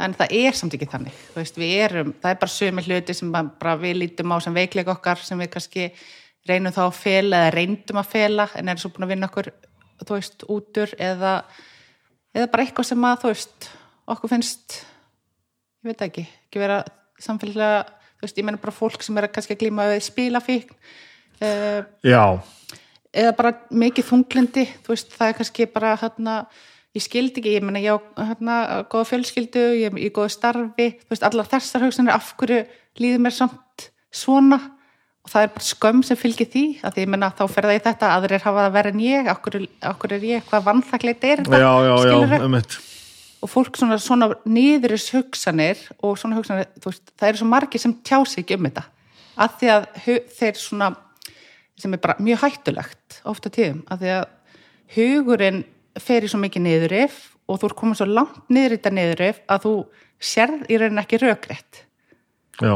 en 0.00 0.16
það 0.16 0.34
er 0.40 0.56
samt 0.58 0.74
ekki 0.76 0.88
þannig. 0.90 1.22
Veist, 1.34 1.58
erum, 1.58 2.12
það 2.22 2.34
er 2.34 2.40
bara 2.42 2.54
sömu 2.54 2.84
hluti 2.84 3.16
sem 3.16 3.32
bara 3.34 3.76
við 3.80 3.98
lítum 4.02 4.34
á 4.34 4.36
sem 4.44 4.56
veikleik 4.56 4.90
okkar 4.94 5.22
sem 5.22 5.40
við 5.40 5.52
kannski 5.54 5.86
reynum 6.48 6.74
þá 6.74 6.82
að 6.86 6.98
fela 6.98 7.44
eða 7.44 7.54
reyndum 7.54 8.00
að 8.00 8.10
fela 8.12 8.48
en 8.54 8.68
erum 8.68 8.82
svo 8.82 8.90
búin 8.92 9.06
að 9.06 9.14
vinna 9.14 9.30
okkur, 9.30 9.50
þú 10.04 10.18
veist, 10.18 10.44
útur 10.52 10.92
eða, 11.00 11.38
eða 12.36 12.50
bara 12.52 12.66
eitthvað 12.66 12.90
sem 12.90 13.06
að, 13.08 13.22
þú 13.22 13.32
veist, 13.32 13.70
okkur 14.14 14.32
finnst 14.34 14.76
ég 15.84 15.92
veit 15.92 16.04
ekki, 16.08 16.26
ekki 16.48 16.62
vera 16.62 16.82
samfélagslega, 17.22 17.80
þú 18.18 18.26
veist, 18.26 18.38
ég 18.40 18.48
meina 18.48 18.60
bara 18.60 18.76
fólk 18.76 19.04
sem 19.04 19.18
er 19.20 19.28
að 19.28 19.34
kannski 19.36 19.56
að 19.56 19.64
glíma 19.64 19.88
við 19.92 20.04
spilafík 20.08 20.74
uh, 20.74 21.80
já, 22.04 22.24
eða 23.14 23.34
bara 23.38 23.54
mikið 23.72 24.08
þunglindi 24.10 24.66
þú 24.84 24.94
veist, 24.94 25.16
það 25.16 25.30
er 25.30 25.38
kannski 25.40 25.68
bara 25.72 25.94
hérna, 26.00 26.36
ég 26.94 27.04
skildi 27.04 27.42
ekki, 27.42 27.56
ég 27.56 27.66
meina 27.66 27.82
ég 27.82 27.98
á 27.98 27.98
hérna, 28.30 28.60
góða 28.92 29.08
fjölskyldu, 29.10 29.64
ég 29.80 29.90
er 29.90 29.98
í 29.98 30.12
góða 30.14 30.30
starfi 30.34 30.88
þú 31.02 31.12
veist, 31.14 31.26
allar 31.26 31.50
þessar 31.50 31.86
hugsanir 31.86 32.14
af 32.14 32.32
hverju 32.38 32.62
líður 33.02 33.26
mér 33.26 33.36
samt 33.36 33.90
svona? 34.14 34.60
Og 35.24 35.32
það 35.32 35.46
er 35.46 35.52
bara 35.54 35.64
skömm 35.64 36.02
sem 36.04 36.18
fylgir 36.20 36.50
því 36.52 36.64
að 36.84 36.96
því 36.96 37.04
ég 37.06 37.12
meina 37.14 37.30
þá 37.32 37.46
fer 37.48 37.64
það 37.64 37.78
í 37.78 37.84
þetta 37.86 38.10
aðrir 38.12 38.42
hafa 38.44 38.66
það 38.66 38.74
verið 38.74 38.96
en 38.96 39.04
ég, 39.06 39.30
okkur, 39.32 39.60
okkur 39.90 40.16
er 40.18 40.26
ég 40.28 40.50
hvað 40.50 40.66
vannþakleit 40.66 41.24
er 41.24 41.40
þetta, 41.46 41.62
já, 41.64 41.94
skilurðu? 42.04 42.42
um 42.44 42.58
og 43.44 43.50
fólk 43.52 43.76
svona, 43.76 43.98
svona 44.00 44.30
niðuris 44.48 45.10
hugsanir 45.12 45.80
og 46.00 46.16
svona 46.20 46.38
hugsanir, 46.38 46.70
veist, 46.84 47.10
það 47.12 47.30
eru 47.30 47.40
svo 47.42 47.48
margir 47.50 47.82
sem 47.82 47.94
tjá 48.06 48.16
sig 48.24 48.44
ekki 48.44 48.56
um 48.56 48.68
þetta. 48.68 48.84
Að 49.34 49.58
því 49.60 49.70
að 49.74 49.86
þeir 50.38 50.60
svona 50.62 50.90
sem 51.80 51.96
er 51.96 52.00
bara 52.00 52.16
mjög 52.22 52.44
hættulegt 52.44 53.18
ofta 53.28 53.52
tíðum, 53.52 53.82
að 53.90 54.04
því 54.04 54.12
að 54.14 54.24
hugurinn 54.94 55.62
fer 56.00 56.24
í 56.26 56.30
svo 56.32 56.40
mikið 56.42 56.64
niðurif 56.66 57.20
og 57.48 57.60
þú 57.60 57.68
er 57.70 57.74
komin 57.78 57.98
svo 57.98 58.06
langt 58.08 58.40
niður 58.50 58.74
í 58.74 58.78
þetta 58.80 58.94
niðurif 58.96 59.40
að 59.52 59.62
þú 59.66 59.72
sérð 60.24 60.66
í 60.72 60.78
raunin 60.80 61.02
ekki 61.02 61.18
rökrétt. 61.20 61.82
Já, 62.62 62.74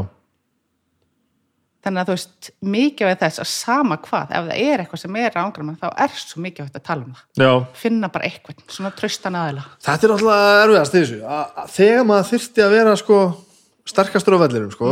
þannig 1.86 2.02
að 2.02 2.08
þú 2.10 2.14
veist 2.16 2.48
mikilvæg 2.74 3.20
þess 3.22 3.40
að 3.42 3.48
sama 3.52 3.96
hvað 4.04 4.32
ef 4.34 4.46
það 4.48 4.62
er 4.64 4.82
eitthvað 4.82 5.00
sem 5.04 5.18
er 5.22 5.36
ángrama 5.40 5.76
þá 5.80 5.86
er 6.04 6.16
svo 6.20 6.42
mikilvægt 6.44 6.76
að 6.80 6.84
tala 6.88 7.06
um 7.06 7.14
það. 7.14 7.24
Já. 7.44 7.52
Finna 7.80 8.10
bara 8.12 8.28
eitthvað, 8.28 8.62
svona 8.74 8.90
traustan 8.98 9.38
aðila. 9.38 9.64
Þetta 9.86 10.08
er 10.08 10.12
náttúrulega 10.12 10.58
erfiðast 10.66 10.96
þessu. 10.98 11.20
Að, 11.22 11.44
að 11.62 11.70
þegar 11.78 12.08
maður 12.10 12.28
þyrfti 12.32 12.64
að 12.66 12.74
vera 12.76 12.96
sko 13.00 13.20
sterkastur 13.88 14.36
á 14.36 14.42
vellirum 14.42 14.74
sko 14.74 14.90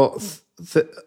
og, 0.00 0.16
þe- 0.72 0.86
a- 0.88 0.88
a- 0.88 1.06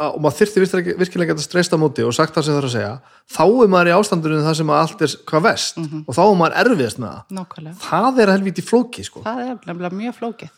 og 0.00 0.18
maður 0.22 0.38
þyrfti 0.40 0.62
virkilega 0.62 0.94
virkilega 0.98 1.28
að 1.28 1.36
geta 1.36 1.44
streyst 1.44 1.74
á 1.76 1.78
móti 1.78 2.04
og 2.06 2.14
sagt 2.16 2.34
það 2.34 2.46
sem 2.46 2.54
það 2.54 2.60
er 2.60 2.66
að 2.68 2.74
segja 2.74 2.92
þá 3.36 3.42
er 3.44 3.72
maður 3.74 3.90
í 3.90 3.94
ástandurinn 3.96 4.46
það 4.46 4.56
sem 4.58 4.72
að 4.72 4.80
allt 4.80 5.04
er 5.04 5.16
hvað 5.28 5.44
vest 5.46 5.80
og 5.82 6.16
þá 6.16 6.22
er 6.22 6.38
maður 6.40 6.56
erfiðast 6.62 7.02
með 7.02 7.10
það. 7.12 7.34
Nákvæmlega, 7.38 7.74
það 7.84 8.22
er 8.22 8.32
helviti 8.32 8.64
flóki 8.66 9.04
sko. 9.06 9.24
Það 9.26 9.42
er 9.44 9.52
nefnilega 9.52 9.98
mjög 10.00 10.16
flókið. 10.18 10.54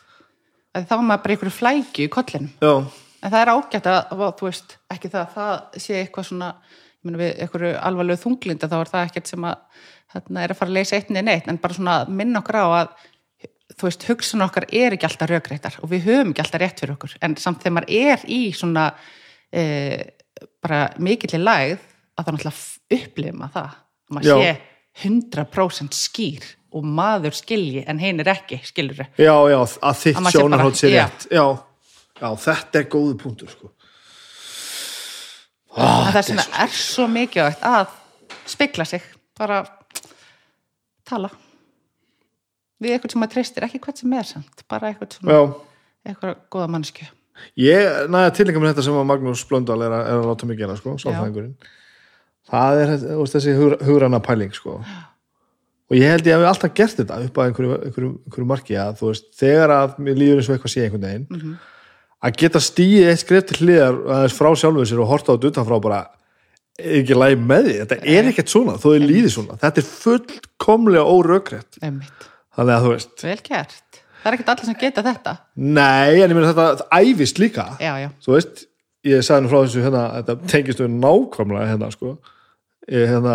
Að 0.74 0.86
þá 0.90 0.94
er 0.96 1.04
maður 1.08 1.24
bara 1.24 1.34
einhverju 1.34 1.56
flækju 1.58 2.06
í 2.06 2.12
kollinum. 2.14 2.52
Já, 2.62 2.74
en 3.24 3.34
það 3.34 3.40
er 3.40 3.52
ágætt 3.54 3.90
að, 3.90 3.98
að 4.14 4.30
þú 4.38 4.48
veist, 4.48 4.76
ekki 4.94 5.10
það 5.12 5.24
að 5.24 5.34
það 5.34 5.82
sé 5.84 5.98
eitthvað 6.00 6.28
svona, 6.30 6.52
einhverju 7.04 7.74
alvarlegu 7.84 8.22
þunglinda 8.22 8.70
þá 8.70 8.78
er 8.80 8.92
það 8.94 9.08
ekkert 9.08 9.34
sem 9.34 9.48
að 9.50 9.82
þarna 10.14 10.44
er 10.44 10.54
að 10.54 10.60
fara 10.60 10.72
að 10.72 10.78
leysa 10.78 10.96
eitt 10.98 11.10
niður 11.10 11.26
neitt 11.28 11.50
en 11.50 11.60
bara 11.60 11.76
svona 11.76 11.98
að 12.02 12.14
minna 12.20 12.40
okkur 12.40 12.58
á 12.60 12.66
að 12.68 12.94
þú 13.74 13.88
veist, 13.88 14.06
hugsun 14.08 14.44
okkar 14.44 14.66
er 14.70 14.94
ekki 14.94 15.08
alltaf 15.08 15.30
rökréttar 15.30 15.78
og 15.82 15.90
við 15.90 16.06
höfum 16.08 16.32
ekki 16.32 16.44
alltaf 16.44 16.62
rétt 16.62 16.82
fyrir 16.82 16.94
okkur 16.94 17.16
en 17.26 17.36
samt 17.40 17.62
þegar 17.64 17.76
maður 17.78 17.94
er 18.12 18.26
í 18.30 18.40
svona 18.54 18.86
e, 19.54 19.64
bara 20.64 20.86
mikill 21.02 21.36
í 21.38 21.40
lægð 21.40 21.78
að 22.14 22.26
það 22.26 22.36
náttúrulega 22.36 22.98
upplifum 22.98 23.44
að 23.46 23.58
það. 23.58 23.76
Að 24.04 24.16
maður 24.16 24.42
sé 24.42 24.54
100% 25.04 25.98
skýr 25.98 26.48
og 26.74 26.86
maður 26.86 27.36
skilji 27.38 27.84
en 27.90 28.00
hinn 28.02 28.22
er 28.22 28.30
ekki, 28.34 28.60
skilur 28.66 28.98
þau 28.98 29.22
já, 29.22 29.34
já, 29.50 29.58
að 29.88 30.00
þitt 30.02 30.28
sjónarhótt 30.34 30.78
sé 30.78 30.90
rétt. 30.92 31.26
Já. 31.30 31.44
já, 32.20 32.28
þetta 32.46 32.80
er 32.80 32.88
góðu 32.90 33.16
punktur 33.22 33.50
sko. 33.50 33.70
Að 35.74 36.12
það 36.14 36.26
sem 36.28 36.42
er 36.44 36.76
svo 36.78 37.08
mikilvægt 37.10 37.64
að 37.66 37.94
spegla 38.50 38.86
sig 38.86 39.02
bara 39.38 39.64
tala. 41.06 41.32
Við 42.82 42.94
eitthvað 42.94 43.14
sem 43.14 43.22
maður 43.22 43.36
treystir, 43.38 43.66
ekki 43.66 43.82
hvað 43.82 44.00
sem 44.02 44.14
er 44.18 44.28
samt 44.28 44.64
bara 44.70 44.90
eitthvað 44.90 45.18
Já, 45.30 45.40
eitthvað 46.06 46.40
góða 46.54 46.70
mannskju 46.74 47.10
Ég 47.58 48.10
næja 48.12 48.34
tilengja 48.36 48.62
mér 48.62 48.72
þetta 48.72 48.86
sem 48.86 48.98
að 48.98 49.08
Magnús 49.10 49.42
Blöndal 49.48 49.80
er 49.82 49.94
að, 49.94 50.06
er 50.10 50.20
að 50.20 50.28
láta 50.30 50.48
mig 50.48 50.60
gera 50.60 50.76
sko, 50.78 50.94
sálfræðingurinn. 51.02 51.54
Það 52.50 52.80
er 52.82 52.94
veist, 52.94 53.34
þessi 53.34 53.54
hugur, 53.56 53.76
hugranna 53.86 54.20
pæling 54.22 54.54
sko. 54.54 54.78
og 55.90 55.96
ég 55.98 56.10
held 56.14 56.26
ég 56.28 56.36
að 56.36 56.42
við 56.42 56.50
alltaf 56.50 56.74
gert 56.76 56.98
þetta 57.00 57.20
upp 57.26 57.38
að 57.38 57.50
einhverju, 57.50 57.78
einhverju, 57.88 58.10
einhverju 58.24 58.48
marki 58.48 58.76
að 58.80 58.98
þú 59.00 59.10
veist, 59.10 59.30
þegar 59.38 59.74
að 59.74 59.96
mér 60.06 60.20
líður 60.20 60.40
eins 60.40 60.50
og 60.50 60.56
eitthvað 60.56 60.74
sé 60.74 60.84
einhvern 60.84 61.06
veginn 61.08 61.56
að 62.24 62.36
geta 62.40 62.62
stíið 62.64 63.08
eitt 63.10 63.20
skref 63.20 63.48
til 63.50 63.58
hliðar 63.60 63.98
aðeins 64.16 64.36
frá 64.38 64.48
sjálfum 64.56 64.88
sér 64.88 65.02
og 65.04 65.10
horta 65.10 65.34
á 65.34 65.34
þetta 65.36 65.50
utanfrá 65.52 65.80
bara 65.84 66.00
ekki 66.74 67.18
læg 67.18 67.36
með 67.38 67.68
því, 67.68 67.74
þetta 67.82 67.98
er 68.16 68.30
ekkert 68.30 68.54
svona 68.54 68.78
þó 68.80 68.86
þið 68.94 69.04
líði 69.10 69.34
svona, 69.34 69.58
þetta 69.60 69.82
er 69.82 69.90
fullkomlega 69.90 71.04
einmitt, 71.84 72.30
þannig 72.56 72.74
að 72.74 72.86
þú 72.86 72.94
veist. 72.94 73.14
Vel 73.22 73.36
gert 73.44 74.00
það 74.24 74.30
er 74.30 74.36
ekkert 74.38 74.52
allir 74.54 74.68
sem 74.70 74.78
geta 74.80 75.02
þetta. 75.04 75.34
Nei, 75.60 76.22
en 76.24 76.32
ég 76.32 76.38
meina 76.38 76.52
þetta 76.54 76.86
æfist 76.96 77.40
líka. 77.42 77.66
Já, 77.82 77.92
já, 78.00 78.08
þú 78.24 78.32
veist, 78.32 78.62
ég 79.04 79.24
sagði 79.26 79.44
nú 79.44 79.50
frá 79.52 79.58
þessu 79.58 79.82
hérna, 79.84 80.04
þetta 80.16 80.36
tengist 80.48 80.80
við 80.80 80.94
nákvæmlega 80.94 81.66
hérna, 81.68 81.90
sko. 81.92 82.14
Ég, 82.88 83.04
hérna 83.10 83.34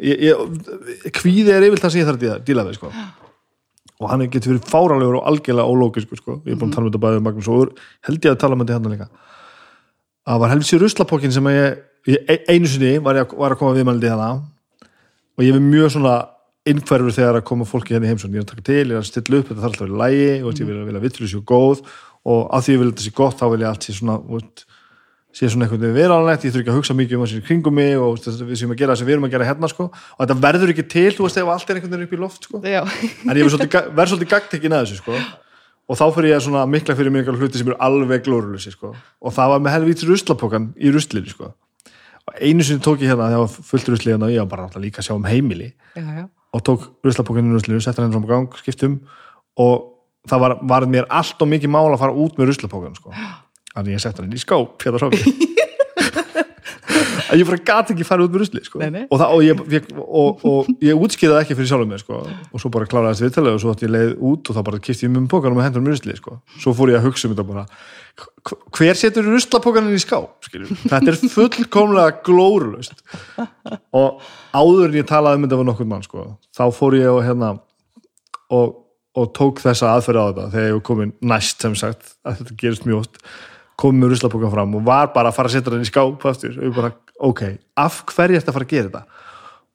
ég, 0.00 0.22
ég, 0.30 1.10
kvíði 1.18 1.52
er 1.52 1.66
yfirlt 1.68 1.84
það 1.84 1.94
sem 1.94 2.02
ég 2.02 2.08
þarf 2.08 2.24
að 2.30 2.46
díla, 2.48 2.64
við, 2.68 2.78
sko. 2.80 2.92
Og 4.02 4.08
hann 4.10 4.24
getur 4.32 4.54
verið 4.54 4.70
fáránlegur 4.72 5.20
og 5.20 5.28
algjörlega 5.30 5.68
ólókiskur, 5.68 6.22
sko, 6.22 6.38
ég 6.48 6.56
er 6.56 6.60
búin 6.60 6.72
að 6.72 6.78
tala 6.78 6.88
um 6.88 6.90
þetta 6.90 7.04
bæðið 7.04 7.26
Magnús 7.28 7.50
og 7.52 7.76
held 8.08 8.24
ég 8.24 8.32
að 8.32 8.40
tala 8.40 8.56
um 8.56 8.64
þetta 8.64 8.78
hérna 8.78 8.94
líka. 8.96 9.10
Að 10.32 10.40
var 10.42 10.54
helvisi 10.54 10.80
ruslapokkin 10.80 11.34
sem 11.34 11.52
ég, 11.52 11.82
ég 12.08 12.30
e- 12.30 12.42
einu 12.48 12.70
sinni 12.70 12.96
var 13.04 13.20
var 13.30 13.54
að 13.54 13.60
koma 13.60 13.76
viðmældi 13.76 14.10
hérna. 14.10 14.32
Og 15.36 15.44
ég 15.44 15.54
er 15.54 15.62
mjög 15.62 15.92
svona 15.94 16.16
innhverfur 16.68 17.14
þegar 17.16 17.38
að 17.40 17.46
koma 17.48 17.66
fólki 17.66 17.94
hérna 17.96 18.06
í 18.06 18.12
heimsókn 18.12 18.36
ég 18.36 18.42
er 18.42 18.46
að 18.46 18.52
taka 18.52 18.66
til, 18.68 18.84
ég 18.86 18.94
er 18.94 19.00
að 19.02 19.08
stilla 19.08 19.38
upp, 19.40 19.48
þetta 19.50 19.62
þarf 19.62 19.72
alltaf 19.72 19.86
að 19.86 19.88
vera 19.88 20.02
lægi 20.02 20.28
og 20.46 20.52
ég 20.62 20.68
vil 20.68 20.76
að 20.78 20.86
vilja 20.90 21.02
vittur 21.06 21.26
þessu 21.26 21.40
góð 21.50 21.80
og 22.22 22.44
að 22.54 22.62
því 22.68 22.72
ég 22.76 22.78
vil 22.82 22.86
að 22.86 22.92
þetta 22.92 23.06
sé 23.08 23.14
gott, 23.18 23.40
þá 23.40 23.46
vil 23.50 23.62
ég 23.64 23.70
allt 23.72 23.82
sé 23.88 23.94
svona 23.96 24.16
þú 24.22 24.36
veist, 24.38 24.62
sé 25.32 25.48
svona 25.48 25.64
einhvern 25.66 25.80
veginn 25.82 25.96
veranlegt 25.96 26.44
ég 26.46 26.52
þurfi 26.52 26.62
ekki 26.62 26.70
að 26.72 26.78
hugsa 26.78 26.94
mikið 26.94 27.16
um 27.16 27.22
það 27.24 27.30
sem 27.32 27.40
er 27.42 27.46
kringum 27.48 27.74
mig 27.80 27.92
og 27.98 28.10
veist, 28.14 28.42
við 28.46 28.58
séum 28.60 28.74
að 28.74 28.78
gera 28.82 28.92
það 28.92 28.98
sem 29.00 29.08
við 29.08 29.14
erum 29.16 29.26
að 29.26 29.32
gera 29.34 29.46
hérna 29.48 29.70
sko. 29.72 29.86
og 29.90 30.20
þetta 30.22 30.36
verður 30.44 30.72
ekki 30.74 30.84
til, 30.92 31.06
þú 31.16 31.24
veist, 31.26 31.38
ef 31.42 31.50
allt 31.54 31.70
er 31.72 31.78
einhvern 31.80 31.94
veginn 31.96 32.06
upp 32.06 32.12
í 32.12 32.20
loft 32.20 32.44
sko. 32.46 32.60
en 32.62 33.32
ég 33.32 33.42
verð 33.42 33.54
svolítið, 33.56 33.70
ga- 33.72 33.88
verð 33.96 34.12
svolítið 34.12 34.30
gagtekin 34.34 34.76
að 34.76 34.84
þessu 34.84 35.00
sko. 35.00 35.16
og 35.88 35.98
þá 35.98 36.04
fyrir 36.14 36.30
ég 36.36 36.44
svona 36.44 36.66
mikla 36.68 36.94
fyrir 37.00 37.10
einhverja 37.16 37.40
hluti 37.40 37.58
sem 37.58 37.72
eru 37.72 37.78
alveg 37.80 38.22
glórulusi 38.28 38.70
sko. 38.76 38.92
og 39.24 39.32
það 39.34 39.48
var 39.56 39.64
með 39.64 39.74
helvítis 39.78 40.06
ruslapokan 40.12 40.68
í 40.76 40.92
ruslinu 40.92 41.32
sko. 41.32 41.48
og 42.28 42.36
einu 42.38 42.62
sinni 42.62 42.84
tók 42.84 43.00
ég 43.00 43.08
hérna 43.08 43.32
þegar 43.32 43.40
það 43.40 43.44
var 43.48 43.66
fullt 43.72 43.88
rusli 43.88 44.12
hérna 44.12 44.28
og 44.28 44.36
ég 44.36 44.44
var 44.44 44.52
bara 44.52 44.84
líka 44.84 45.00
að 45.00 45.08
sjá 45.08 45.16
um 45.16 45.24
heimili 45.26 45.72
já, 45.96 46.04
já. 46.20 46.28
Og 46.52 46.64
tók 46.66 46.88
ruslapokan 47.04 47.48
í 47.48 47.54
ruslinu, 47.54 47.80
sett 47.80 48.00
hann 48.00 48.12
fram 48.12 48.26
á 48.28 48.32
gang, 48.34 48.58
skiptum 48.60 48.98
og 49.60 49.88
það 50.28 50.44
var, 50.44 50.56
var 50.74 50.88
mér 50.90 51.08
allt 51.10 51.40
og 51.42 51.50
mikið 51.50 51.72
mál 51.72 51.88
að 51.90 52.02
fara 52.04 52.16
út 52.24 52.36
með 52.38 52.52
ruslapokan 52.52 52.98
sko. 52.98 53.14
þannig 53.74 53.96
ég 53.96 54.04
sett 54.04 54.20
hann 54.20 54.28
inn 54.28 54.36
í 54.36 54.42
skáp 54.42 54.84
hérna 54.84 55.00
frá 55.00 55.10
mér 55.12 55.48
að 57.32 57.40
ég 57.42 57.48
bara 57.48 57.60
gat 57.72 57.90
ekki 57.94 58.04
fara 58.06 58.26
út 58.26 58.34
með 58.34 58.42
rusli 58.44 58.60
sko. 58.66 58.78
Nei, 58.82 58.90
nei. 58.92 59.02
og, 59.08 59.16
það, 59.22 59.32
og, 59.32 59.42
ég, 59.46 59.62
ég, 59.72 59.86
og, 60.02 60.44
og 60.52 60.68
ég 60.84 61.00
útskýrði 61.06 61.38
ekki 61.40 61.56
fyrir 61.56 61.70
sjálfum 61.72 61.90
mér 61.94 62.02
sko. 62.02 62.20
og 62.52 62.60
svo 62.62 62.70
bara 62.74 62.88
kláraði 62.90 63.16
þessi 63.16 63.26
viðtalið 63.28 63.56
og 63.56 63.62
svo 63.64 63.72
átti 63.74 63.88
ég 63.88 63.94
leið 63.96 64.12
út 64.32 64.50
og 64.52 64.58
þá 64.58 64.62
bara 64.68 64.82
kipti 64.84 65.06
ég 65.08 65.14
mjög 65.14 65.28
pokanum 65.32 65.60
og 65.62 65.66
hendur 65.66 65.84
með 65.86 65.96
rusli 65.96 66.16
sko. 66.20 66.36
svo 66.60 66.74
fór 66.76 66.92
ég 66.92 67.00
að 67.00 67.06
hugsa 67.08 67.28
um 67.28 67.34
þetta 67.34 67.48
bara 67.48 67.64
hv- 68.20 68.60
hver 68.76 69.00
setur 69.00 69.28
ruslapokanin 69.32 69.96
í 69.96 70.02
skáp 70.04 70.46
skilur? 70.50 70.70
þetta 70.84 71.12
er 71.14 71.20
fullkomlega 71.32 72.20
glórulust 72.26 73.00
og 73.96 74.20
áður 74.52 74.90
en 74.90 74.98
ég 75.00 75.08
talaði 75.08 75.40
um 75.40 75.46
þetta 75.48 75.60
var 75.62 75.68
nokkur 75.72 75.88
mann 75.88 76.04
sko, 76.04 76.26
þá 76.52 76.64
fór 76.76 76.98
ég 77.00 77.08
og 77.12 77.22
hérna 77.24 77.54
og, 78.52 78.74
og 79.16 79.32
tók 79.36 79.62
þessa 79.64 79.94
aðferð 79.96 80.20
á 80.20 80.26
þetta 80.28 80.50
þegar 80.56 80.68
ég 80.74 80.82
komin 80.90 81.14
næst 81.24 81.64
sem 81.64 81.74
sagt 81.78 82.14
að 82.26 82.42
þetta 82.42 82.58
gerist 82.60 82.86
mjög 82.88 83.04
oft 83.06 83.22
kom 83.80 83.96
með 83.98 84.12
ruslapokan 84.12 84.52
fram 84.52 84.74
og 84.78 84.84
var 84.86 85.08
bara 85.14 85.32
að 85.32 85.38
fara 85.38 85.48
að 85.50 85.56
setja 85.56 85.72
hann 85.72 85.82
í 85.82 85.88
skáp 85.88 86.26
aftur 86.28 86.58
og 86.60 86.66
ég 86.68 86.74
bara, 86.76 86.90
ok, 87.28 87.42
af 87.78 88.00
hverju 88.10 88.38
ertu 88.38 88.50
að 88.50 88.56
fara 88.58 88.68
að 88.68 88.72
gera 88.72 88.88
þetta? 88.90 89.28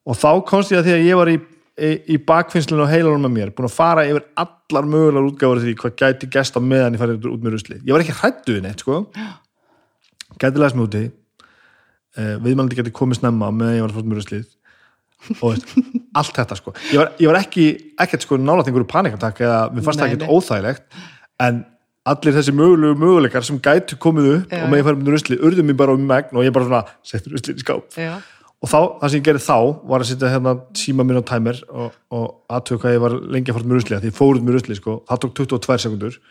Og 0.08 0.18
þá 0.18 0.30
komst 0.48 0.74
ég 0.74 0.82
að 0.82 0.88
því 0.88 0.96
að 0.96 1.06
ég 1.08 1.20
var 1.20 1.32
í, 1.32 1.38
í, 1.84 1.92
í 2.16 2.18
bakfinnslinu 2.28 2.84
og 2.86 2.92
heilanum 2.92 3.28
með 3.28 3.36
mér, 3.36 3.54
búin 3.56 3.70
að 3.70 3.76
fara 3.76 4.08
yfir 4.08 4.26
allar 4.44 4.90
mögulegar 4.90 5.30
útgáfur 5.32 5.62
af 5.62 5.66
því 5.66 5.76
hvað 5.82 5.96
gæti 6.02 6.30
gæst 6.36 6.60
á 6.60 6.62
meðan 6.64 6.98
ég 6.98 7.04
farið 7.04 7.30
út 7.32 7.44
með 7.44 7.58
rusli 7.58 7.80
ég 7.82 7.94
var 7.96 8.04
ekki 8.04 8.18
hrættu 8.20 8.58
við 8.58 8.68
neitt, 8.68 8.84
sko. 8.84 9.02
Gæti 10.38 10.62
læst 10.62 10.78
mig 10.78 10.88
úti 10.88 11.04
uh, 11.08 12.36
viðmælandi 12.44 12.78
gæti 12.80 12.96
komið 12.96 13.22
snemma 13.22 13.52
meðan 13.56 13.80
ég 13.80 13.88
var 13.88 13.98
út 14.02 14.10
með 14.10 14.22
ruslið. 14.22 14.46
Og 15.42 15.56
veist, 15.56 15.72
allt 16.20 16.36
þetta 16.38 16.58
sko. 16.60 16.74
Ég 16.92 17.02
var, 17.02 17.14
ég 17.22 17.32
var 17.32 17.40
ekki, 17.42 17.68
ekkert 18.04 18.26
sko 18.28 18.40
nálægt 18.42 18.70
einhverju 18.70 18.90
panikatak 18.92 19.42
eða 19.44 19.64
mér 19.74 19.86
fannst 19.88 20.04
það 20.04 20.14
ekkert 20.14 20.36
óþægilegt 20.36 21.02
en 21.48 21.64
allir 22.12 22.36
þessi 22.38 22.54
mögulegu 22.56 22.98
möguleikar 23.02 23.46
sem 23.46 23.60
gætu 23.64 23.98
komið 24.02 24.32
upp 24.34 24.56
Já. 24.56 24.64
og 24.64 24.72
með 24.72 24.82
ég 24.82 24.88
farið 24.88 25.04
með 25.04 25.14
rusli, 25.16 25.38
urðu 25.50 25.68
mér 25.68 25.78
bara 25.82 25.96
um 25.98 26.08
megn 26.08 26.34
og 26.38 26.48
ég 26.48 26.56
bara 26.56 26.68
svona, 26.70 26.84
settur 27.06 27.36
ruslið 27.36 27.60
í 27.60 27.66
skáp 27.66 28.00
já. 28.00 28.14
og 28.64 28.72
þá, 28.72 28.80
það 29.02 29.08
sem 29.08 29.20
ég 29.20 29.28
gerði 29.28 29.44
þá 29.48 29.60
var 29.92 30.00
að 30.04 30.10
setja 30.12 30.34
hérna 30.34 30.56
síma 30.78 31.08
minn 31.08 31.22
á 31.22 31.24
tæmer 31.28 31.62
og, 31.68 31.94
og 32.14 32.26
aðtöku 32.58 32.82
hvað 32.86 32.98
ég 32.98 33.06
var 33.06 33.14
lengi 33.36 33.52
að 33.52 33.60
fara 33.60 33.70
með 33.70 33.80
rusli 33.82 34.02
því 34.02 34.12
ég 34.12 34.18
fór 34.18 34.34
út 34.40 34.48
með 34.48 34.58
rusli, 34.58 34.80
sko, 34.80 34.92
það 35.10 35.24
tók 35.26 35.34
22 35.42 35.80
sekundur 35.86 36.20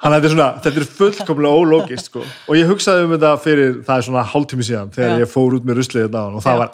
þannig 0.00 0.14
að 0.14 0.16
þetta 0.16 0.28
er 0.28 0.34
svona 0.36 0.50
þetta 0.64 0.80
er 0.80 0.86
fullkomlega 1.00 1.56
ólógist, 1.60 2.06
sko 2.08 2.20
og 2.24 2.54
ég 2.56 2.70
hugsaði 2.70 3.04
um 3.06 3.12
þetta 3.16 3.32
fyrir, 3.44 3.74
það 3.88 3.96
er 3.96 4.04
svona 4.08 4.24
hálftími 4.32 4.64
síðan 4.66 4.94
þegar 4.94 5.12
Já. 5.12 5.20
ég 5.24 5.28
fór 5.32 5.50
út 5.58 5.64
með 5.68 5.80
ruslið 5.80 6.06
þetta 6.06 6.22
og 6.28 6.44
það 6.44 6.62
var 6.62 6.70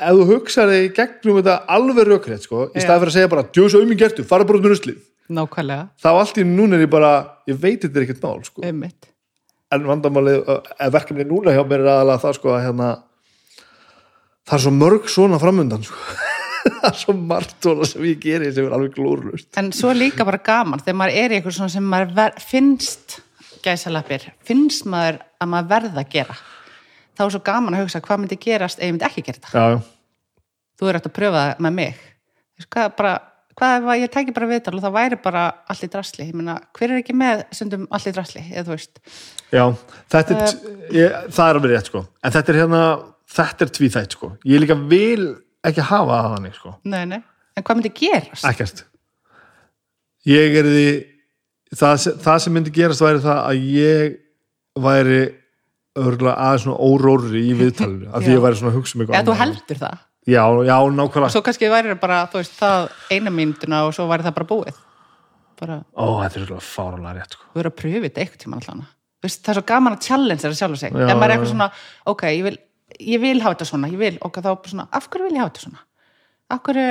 ef 0.00 0.18
þú 0.18 0.26
hugsaði 0.32 0.80
í 0.86 0.90
gegnum 0.96 1.38
þetta 1.40 1.56
alveg 1.76 2.08
rökrétt, 2.08 2.46
sko, 2.48 2.66
í 2.74 2.82
staði 2.82 3.04
fyrir 3.04 3.12
að 3.12 3.16
segja 3.18 3.32
bara, 3.34 3.46
djóðs 3.52 3.76
auðming 3.78 4.00
gertu, 4.00 4.26
fara 4.26 4.48
bara 4.48 4.60
út 4.60 4.66
með 4.66 4.74
ruslið. 4.74 5.04
Nákvæmlega, 5.30 5.86
þá 6.02 6.10
allt 6.10 6.40
í 6.42 6.46
núna 6.48 6.78
er 6.78 6.86
ég 6.86 6.90
bara, 6.90 7.12
ég 7.50 7.60
veit 7.60 7.84
þetta 7.84 8.00
er 8.00 8.06
ekkert 8.08 8.24
mál, 8.24 8.40
sko. 8.48 8.64
En 9.70 9.86
vandamálið, 9.86 10.40
eða 10.48 10.90
verkefni 10.96 11.28
núna 11.30 11.54
hjá 11.54 11.62
mér 11.62 11.84
er 11.84 11.92
aðalega 11.92 12.22
það 12.24 12.36
sko 12.40 12.50
að 12.56 12.64
hérna 12.64 12.88
það 14.50 14.56
er 14.56 14.64
svo 14.64 14.74
mörg 14.74 15.08
svona 15.10 15.40
framundan 15.40 15.86
sko. 15.86 15.98
það 16.82 16.88
er 16.90 17.00
svo 17.00 17.16
margt 17.16 17.68
sem 17.88 18.06
ég 18.08 18.22
geri 18.22 18.52
sem 18.52 18.66
er 18.66 18.76
alveg 18.76 18.96
glórlust 18.96 19.60
en 19.60 19.70
svo 19.76 19.92
líka 19.96 20.26
bara 20.28 20.42
gaman 20.44 20.82
þegar 20.82 20.98
maður 21.00 21.20
er 21.22 21.32
í 21.32 21.38
eitthvað 21.38 21.74
sem 21.76 21.86
maður 21.86 22.14
ver, 22.18 22.34
finnst 22.42 23.20
gæsalappir, 23.64 24.30
finnst 24.46 24.88
maður 24.88 25.22
að 25.40 25.52
maður 25.54 25.70
verða 25.74 26.02
að 26.02 26.14
gera 26.16 26.36
þá 27.20 27.26
er 27.26 27.34
svo 27.34 27.42
gaman 27.44 27.76
að 27.76 27.84
hugsa 27.84 28.00
hvað 28.04 28.22
myndi 28.22 28.38
gerast 28.40 28.80
ef 28.80 28.88
ég 28.88 28.94
myndi 28.94 29.06
ekki 29.10 29.24
gera 29.26 29.40
þetta? 29.40 29.50
Já, 29.52 30.40
þú 30.80 30.88
er 30.88 30.98
eftir 30.98 31.12
að 31.12 31.18
pröfa 31.18 31.42
það 31.42 31.66
með 31.66 31.76
mig. 31.76 32.06
Veist 32.56 32.70
hvað, 32.72 32.94
bara 32.96 33.12
hvað 33.60 33.74
ef 33.76 33.88
að 33.92 34.00
ég 34.00 34.12
tæki 34.14 34.34
bara 34.36 34.48
viðtal 34.48 34.74
og 34.78 34.84
það 34.84 34.94
væri 34.96 35.18
bara 35.20 35.42
allt 35.68 35.84
í 35.84 35.90
drasli, 35.92 36.26
meina, 36.32 36.56
hver 36.76 36.94
er 36.94 37.02
ekki 37.02 37.16
með 37.20 37.42
stundum 37.56 37.86
allt 37.92 38.08
í 38.08 38.14
drasli, 38.16 38.44
eða 38.56 38.78
Já, 39.50 39.64
þetta 40.14 40.36
er, 40.36 40.54
ég, 40.94 41.16
það 41.34 41.44
er 41.44 41.58
alveg 41.58 41.74
rétt 41.74 41.90
sko. 41.90 42.04
En 42.22 42.34
þetta 42.36 42.52
er 42.52 42.60
hérna, 42.62 42.82
þetta 43.36 43.66
er 43.66 43.72
tvíþætt 43.76 44.16
sko. 44.16 44.30
Ég 44.48 44.62
líka 44.62 44.78
vil 44.78 45.26
ekki 45.66 45.84
hafa 45.90 46.22
það 46.22 46.36
þannig 46.36 46.56
sko. 46.56 46.74
Nei, 46.88 47.02
nei, 47.10 47.20
en 47.56 47.66
hvað 47.66 47.80
myndi 47.80 47.92
gerast? 48.00 48.46
ekkert. 48.48 48.84
Ég 50.30 50.56
er 50.60 50.68
því 50.70 50.86
það, 51.74 52.08
það 52.24 52.40
sem 52.44 52.56
myndi 52.56 52.74
gerast 52.74 53.04
væri 53.04 53.22
það 53.26 53.42
að 53.42 53.68
ég 53.74 54.18
væri 54.80 55.20
örgulega 55.98 56.36
aðeins 56.38 56.62
svona 56.66 56.78
óróri 56.86 57.42
í 57.48 57.56
viðtalinu 57.58 58.12
af 58.14 58.22
því 58.22 58.36
ég 58.36 58.44
væri 58.44 58.60
svona 58.60 58.72
að 58.72 58.78
hugsa 58.78 58.96
um 58.96 59.02
eitthvað 59.04 59.26
þú 59.30 59.38
heldur 59.40 59.80
það? 59.80 59.98
Já, 60.30 60.44
já, 60.68 60.76
nákvæmlega. 60.94 61.32
Svo 61.34 61.42
kannski 61.42 61.70
væri 61.72 61.96
bara, 61.98 62.20
þú 62.30 62.38
veist, 62.42 62.54
það 62.60 62.88
eina 63.10 63.32
mínutuna 63.34 63.82
og 63.88 63.94
svo 63.96 64.06
væri 64.10 64.22
það 64.26 64.36
bara 64.36 64.50
búið. 64.52 64.80
Bara, 65.60 65.80
ó, 65.96 66.04
þetta 66.22 66.36
er 66.38 66.44
örgulega 66.44 66.64
fáralega 66.64 67.14
rétt 67.18 67.34
sko. 67.36 67.44
þú 67.50 67.58
verður 67.60 67.72
að 67.72 67.78
pröfu 67.80 68.02
þetta 68.06 68.20
eitthvað 68.24 68.42
tíma 68.44 68.86
veist, 69.20 69.42
það 69.44 69.52
er 69.52 69.58
svo 69.58 69.66
gaman 69.68 69.96
að 69.96 70.04
challenge 70.06 70.44
það 70.44 70.56
sjálf 70.60 70.80
sig. 70.80 70.92
Já, 70.94 71.04
ef 71.04 71.16
maður 71.20 71.24
er 71.26 71.34
eitthvað 71.36 71.52
svona, 71.52 71.68
ok, 72.12 72.22
ég 72.30 72.44
vil, 72.46 72.56
ég 73.12 73.22
vil 73.24 73.40
hafa 73.44 73.56
þetta 73.56 73.68
svona, 73.70 73.90
ég 73.92 74.00
vil, 74.00 74.12
ok, 74.26 74.40
þá 74.44 74.50
svona 74.72 74.86
af 74.96 75.08
hverju 75.10 75.26
vil 75.28 75.36
ég 75.36 75.42
hafa 75.44 75.52
þetta 75.52 75.64
svona? 75.66 75.82
Af 76.50 76.62
hverju, 76.66 76.86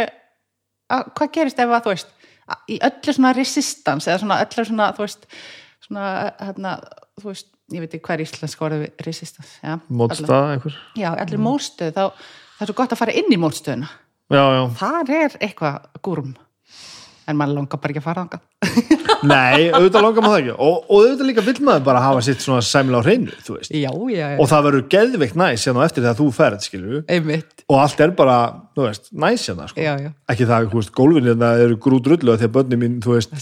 að, 0.98 1.08
hvað 1.20 1.32
gerist 1.38 1.64
ef 1.64 1.74
að, 1.74 1.86
þú 1.88 1.94
veist 1.96 2.12
að- 2.50 2.74
í 2.76 2.80
öllu 2.90 3.16
svona 3.18 3.34
resistance 3.38 4.10
eða 4.12 4.22
svona 4.24 4.40
öllu 4.46 4.68
svona, 4.70 4.90
þú 4.98 5.06
veist 5.06 5.26
svona, 5.88 6.06
hérna, 6.44 6.76
þú 7.22 7.32
veist 7.32 7.50
ég 7.72 7.84
veit 7.84 7.94
ekki 7.94 8.06
hvað 8.08 8.18
er 8.18 8.26
íslenska 8.26 8.68
orðið 8.68 8.86
allavega. 9.00 9.80
mótstað 10.02 10.52
einhver? 10.56 10.78
Já, 11.00 11.10
allir 11.14 11.42
mótstöð, 11.46 11.96
þá 11.96 12.04
það 12.60 12.66
er 12.66 12.72
svo 12.72 12.78
gott 12.82 12.94
að 12.94 13.02
fara 13.02 13.18
inn 13.22 13.34
í 13.34 13.40
mótstöðuna. 13.40 13.90
Já, 14.30 14.44
já, 14.54 14.62
þar 14.78 15.12
er 15.24 15.36
eitthvað 15.42 15.90
gúrum 16.06 16.38
en 17.30 17.38
maður 17.38 17.60
langar 17.60 17.82
bara 17.82 17.94
ekki 17.94 18.02
að 18.02 18.08
fara 18.08 18.24
þangað. 18.24 18.46
Nei, 19.30 19.70
auðvitað 19.70 20.06
langar 20.06 20.26
maður 20.26 20.34
það 20.34 20.40
ekki. 20.40 20.54
Og, 20.66 20.78
og 20.80 21.04
auðvitað 21.04 21.30
líka 21.30 21.44
vill 21.46 21.64
maður 21.68 21.86
bara 21.90 22.04
hafa 22.04 22.24
sitt 22.26 22.44
svona 22.44 22.64
sæmilega 22.66 23.04
á 23.04 23.06
hreinu, 23.06 23.38
þú 23.46 23.58
veist. 23.58 23.74
Já, 23.76 23.90
og 23.92 24.50
það 24.50 24.66
verður 24.68 24.86
geðveikt 24.96 25.40
næs 25.40 25.66
hérna 25.70 25.86
eftir 25.86 26.06
þegar 26.06 26.20
þú 26.20 26.30
ferð, 26.40 26.66
skilju 26.66 27.04
og 27.70 27.76
allt 27.84 28.06
er 28.06 28.16
bara, 28.18 28.38
þú 28.74 28.88
veist, 28.88 29.12
næs 29.26 29.46
hérna 29.52 29.70
sko. 29.70 29.90
ekki 30.34 30.50
það, 30.50 30.72
þú 30.72 30.82
veist, 30.82 30.94
gólfinni 30.98 31.36
það 31.44 31.66
eru 31.68 31.82
grúdrullu 31.86 32.38
því 32.40 32.50
að 32.50 32.56
börni 32.58 32.82
mín, 32.82 33.02
þú 33.06 33.20
veist 33.20 33.36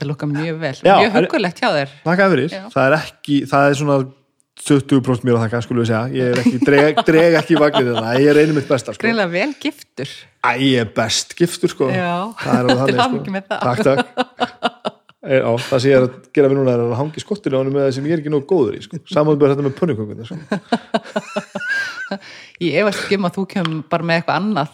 það 0.00 0.06
sést 0.06 0.06
ekki 0.06 0.06
það 0.06 0.10
lukka 0.10 0.30
mjög 0.30 0.56
vel, 0.64 0.72
Já, 0.80 0.94
mjög 1.00 1.12
hugulegt 1.18 1.60
hjá 1.60 1.68
þér. 1.76 1.92
Þakka 2.06 2.30
fyrir, 2.34 2.50
Já. 2.56 2.62
það 2.74 2.84
er 2.88 2.96
ekki 3.00 3.36
það 3.50 3.68
er 3.68 3.74
svona 3.80 3.98
20% 4.60 5.24
mér 5.24 5.38
að 5.38 5.44
þakka, 5.46 5.60
skulum 5.64 5.80
við 5.80 5.88
segja. 5.88 6.02
Ég 6.12 6.30
er 6.34 6.40
ekki, 6.42 6.58
dreg, 6.68 6.98
dreg 7.08 7.36
ekki 7.40 7.58
vagnir 7.60 7.86
þetta 7.94 8.14
ég 8.20 8.28
er 8.32 8.40
einu 8.42 8.56
mitt 8.58 8.68
besta, 8.68 8.92
sko. 8.92 9.00
Greinlega 9.06 9.32
vel 9.32 9.52
giftur. 9.62 10.10
Æ, 10.44 10.50
ég 10.60 10.82
er 10.84 10.90
best 10.96 11.32
giftur, 11.38 11.72
sko. 11.72 11.88
Já. 11.88 12.32
það 12.40 12.58
er 12.58 12.64
alveg 12.74 13.00
þannig, 13.00 13.44
það. 13.50 13.60
Takk, 13.64 13.80
takk. 13.88 14.04
Já, 15.30 15.44
það 15.68 15.80
sem 15.82 15.90
ég 15.90 15.96
er 15.98 16.04
að 16.06 16.12
gera 16.32 16.48
við 16.48 16.56
núna 16.56 16.72
er 16.72 16.80
að 16.80 16.94
hangi 16.96 17.20
skottinu 17.20 17.54
á 17.56 17.60
hann 17.60 17.68
með 17.74 17.82
það 17.84 17.90
sem 17.92 18.06
ég 18.08 18.14
er 18.16 18.20
ekki 18.22 18.30
nóg 18.32 18.46
góður 18.48 18.76
í, 18.78 18.80
sko. 18.86 19.00
Saman 19.12 19.36
bara 19.40 19.52
þetta 19.52 19.66
með 19.66 19.74
pönnukökunni, 19.76 20.24
sko. 20.24 20.36
Ég 22.64 22.78
efast 22.80 23.04
ekki 23.04 23.18
um 23.20 23.28
að 23.28 23.36
þú 23.36 23.44
kemur 23.52 23.82
bara 23.92 24.08
með 24.08 24.16
eitthvað 24.22 24.40
annað 24.40 24.70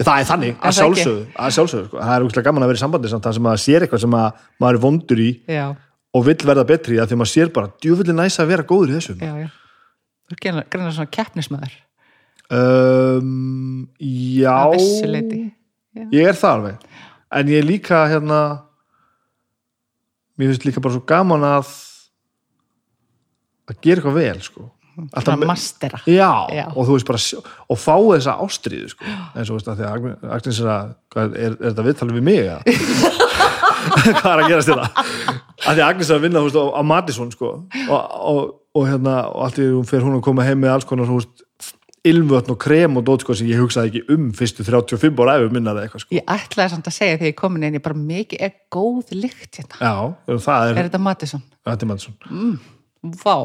Það 0.00 0.18
er 0.18 0.26
þannig, 0.26 0.52
að 0.56 0.74
sjálfsögðu, 0.78 1.22
að 1.36 1.54
sjálfsögðu 1.56 1.86
sko. 1.90 1.98
það 2.00 2.14
er 2.14 2.24
úrslega 2.26 2.46
gaman 2.48 2.64
að 2.64 2.70
vera 2.70 2.78
í 2.78 2.82
sambandi 2.82 3.10
samt 3.12 3.26
það 3.26 3.34
sem 3.36 3.44
maður 3.44 3.60
sér 3.62 3.84
eitthvað 3.84 4.00
sem 4.02 4.14
að 4.16 4.44
maður 4.64 4.78
er 4.78 4.82
vondur 4.82 5.20
í 5.20 5.26
já, 5.52 5.64
og 6.16 6.24
vill 6.26 6.36
verða 6.48 6.64
betri 6.70 6.96
í 6.96 7.00
það 7.00 7.10
því 7.10 7.18
maður 7.20 7.32
sér 7.32 7.52
bara 7.52 7.72
djúvillig 7.84 8.16
næs 8.16 8.38
að 8.40 8.52
vera 8.54 8.66
góður 8.72 8.92
í 8.92 8.96
þessu. 8.96 9.16
Já, 9.20 9.34
já. 9.42 9.48
Þú 10.32 10.36
er 10.38 10.40
greinlega 10.72 10.94
svona 10.96 11.12
keppnismæður 11.12 11.76
um, 12.56 13.88
að 14.00 14.78
leiti 15.12 15.42
Já. 15.92 16.06
Ég 16.08 16.28
er 16.30 16.36
það 16.40 16.54
alveg. 16.56 16.84
En 17.36 17.48
ég 17.52 17.60
er 17.60 17.66
líka 17.68 17.98
hérna 18.08 18.38
mér 20.40 20.52
finnst 20.52 20.64
líka 20.64 20.80
bara 20.80 20.96
svo 20.96 21.04
gaman 21.08 21.44
að 21.44 21.72
að 23.68 23.76
gera 23.84 24.00
eitthvað 24.00 24.16
vel 24.16 24.40
sko. 24.44 24.68
Alltaf 25.12 25.38
með- 25.40 25.48
mastera 25.48 26.00
Já, 26.06 26.30
Já. 26.52 26.64
og 26.76 26.86
þú 26.88 26.96
veist 26.96 27.08
bara 27.08 27.20
og 27.72 27.78
fá 27.80 27.94
þessa 27.96 28.34
ástríðu 28.44 28.88
sko. 28.92 29.04
eins 29.34 29.50
og 29.50 29.56
veist 29.58 29.68
að 29.72 29.78
því 29.80 29.86
að 29.88 29.92
Agnes- 30.36 30.60
er 30.60 30.72
að 30.72 30.94
er, 31.22 31.52
er 31.52 31.56
þetta 31.70 31.86
viðtalið 31.88 32.18
við 32.18 32.26
mig 32.28 32.40
eða? 32.42 32.60
hvað 34.22 34.32
er 34.32 34.42
að 34.42 34.50
gerast 34.52 34.68
þetta 34.72 34.88
að 34.92 35.76
því 35.76 35.82
að 35.82 35.86
Agnes 35.88 36.10
er 36.10 36.18
að 36.18 36.26
vinna 36.26 36.42
þú 36.42 36.48
veist, 36.50 36.58
á, 36.60 36.64
á 36.76 36.82
Madison 36.92 37.30
sko. 37.34 37.52
og, 37.88 38.02
og, 38.32 38.42
og 38.76 38.86
hérna 38.90 39.14
og 39.30 39.46
allt 39.46 39.58
í 39.62 39.68
hún 39.70 39.88
fyrir 39.88 40.06
hún 40.06 40.18
að 40.18 40.26
koma 40.28 40.44
heim 40.46 40.60
með 40.62 40.74
alls 40.76 40.86
konar 40.88 41.08
þú 41.10 41.18
veist, 41.20 41.46
ilmvötn 42.02 42.50
og 42.50 42.58
krem 42.58 42.96
og 42.98 43.04
dót 43.06 43.22
sko, 43.22 43.34
sem 43.38 43.46
ég 43.46 43.60
hugsaði 43.62 43.92
ekki 43.92 44.00
um 44.10 44.30
fyrstu 44.34 44.64
35 44.66 45.20
ára 45.22 45.36
ef 45.38 45.44
við 45.46 45.52
minnar 45.54 45.76
eða 45.78 45.86
eitthvað 45.86 46.02
sko. 46.04 46.16
ég 46.18 46.24
ætlaði 46.34 46.72
samt 46.74 46.88
að 46.90 46.96
segja 46.96 47.18
þegar 47.20 47.30
ég 47.30 47.36
komin 47.38 47.66
inn 47.68 47.76
ég 47.78 47.84
bara 47.84 47.98
mikið 47.98 48.42
er 48.48 48.54
góð 48.74 49.12
lykt 49.14 49.60
hérna 49.60 49.78
Já, 49.78 49.94
það 50.48 50.72
er, 50.72 50.80
er 50.80 50.88
þetta 50.88 51.02
Mattisson? 51.06 51.44
þetta 51.68 51.86
er 51.86 51.92
Madison 51.92 52.16
Vá, 53.22 53.36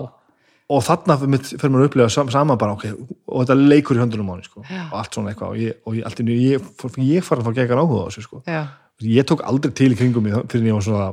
og 0.69 0.81
þarna 0.83 1.15
fyrir 1.21 1.71
maður 1.71 1.85
að 1.85 1.89
upplifa 1.91 2.09
sam, 2.11 2.29
sama 2.33 2.57
bara, 2.59 2.73
ok, 2.75 2.89
og 3.31 3.45
þetta 3.45 3.55
leikur 3.69 3.95
í 3.95 4.01
höndunum 4.03 4.29
á 4.29 4.33
henni 4.35 4.47
sko, 4.49 4.63
Já. 4.67 4.81
og 4.91 4.97
allt 4.99 5.13
svona 5.15 5.31
eitthvað 5.31 5.53
og 5.53 5.61
ég, 5.61 5.77
og 5.87 5.95
ég, 5.95 6.03
allt 6.09 6.19
ég, 6.19 6.33
ég, 6.43 6.65
ég 7.13 7.23
fara 7.23 7.39
að 7.43 7.47
fá 7.47 7.53
geggar 7.61 7.79
áhuga 7.79 8.01
á 8.03 8.07
þessu 8.09 8.25
sko. 8.25 8.41
já, 8.47 8.61
ég 9.07 9.23
tók 9.29 9.45
aldrei 9.47 9.71
til 9.77 9.93
í 9.93 9.97
kringum 9.99 10.23
mig 10.27 10.35
fyrir 10.51 10.65
en 10.65 10.69
ég 10.73 10.75
var 10.75 10.83
svona 10.89 11.07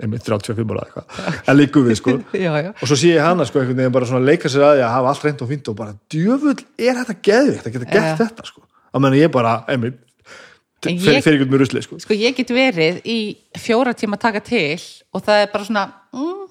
einmitt 0.00 0.22
35 0.24 0.70
ára 0.70 0.84
eitthvað 0.86 1.48
en 1.50 1.56
líku 1.58 1.82
við 1.84 1.96
sko 1.98 2.14
já, 2.46 2.52
já 2.62 2.70
og 2.70 2.84
svo 2.86 2.96
sé 3.00 3.10
ég 3.10 3.24
hana 3.26 3.44
sko 3.48 3.58
einhvern 3.60 3.80
veginn 3.82 3.92
bara 3.98 4.06
svona 4.08 4.22
leika 4.24 4.48
sér 4.48 4.62
að 4.68 4.76
því 4.78 4.84
að 4.86 4.94
hafa 4.94 5.10
allt 5.10 5.24
reynd 5.26 5.42
og 5.44 5.50
fínt 5.50 5.68
og 5.72 5.76
bara 5.80 5.96
djöfull 6.14 6.54
er 6.78 7.00
þetta 7.02 7.16
geðvikt 7.26 7.66
að 7.66 7.74
geta 7.74 7.90
gert 7.90 8.06
Ja. 8.06 8.14
þetta 8.22 8.46
sko 8.48 8.62
að 8.94 9.02
menna 9.04 9.18
ég 9.18 9.32
bara 9.34 9.56
einmitt 9.68 9.98
fer, 10.80 10.94
ég- 10.94 11.24
fer 11.26 11.36
ykkur 11.36 11.50
með 11.52 11.64
rusli 11.64 11.82
sko 11.84 11.98
sko 12.06 12.16
ég 12.16 12.38
get 12.38 12.54
verið 12.54 13.02
í 13.04 13.18
fjóra 13.60 13.92
tíma 13.98 14.16
að 14.16 14.24
taka 14.28 14.44
til 14.46 14.78
og 15.12 15.26
það 15.26 15.42
er 15.42 15.50
bara 15.52 15.68
svona 15.68 15.84
mm, 16.14 16.46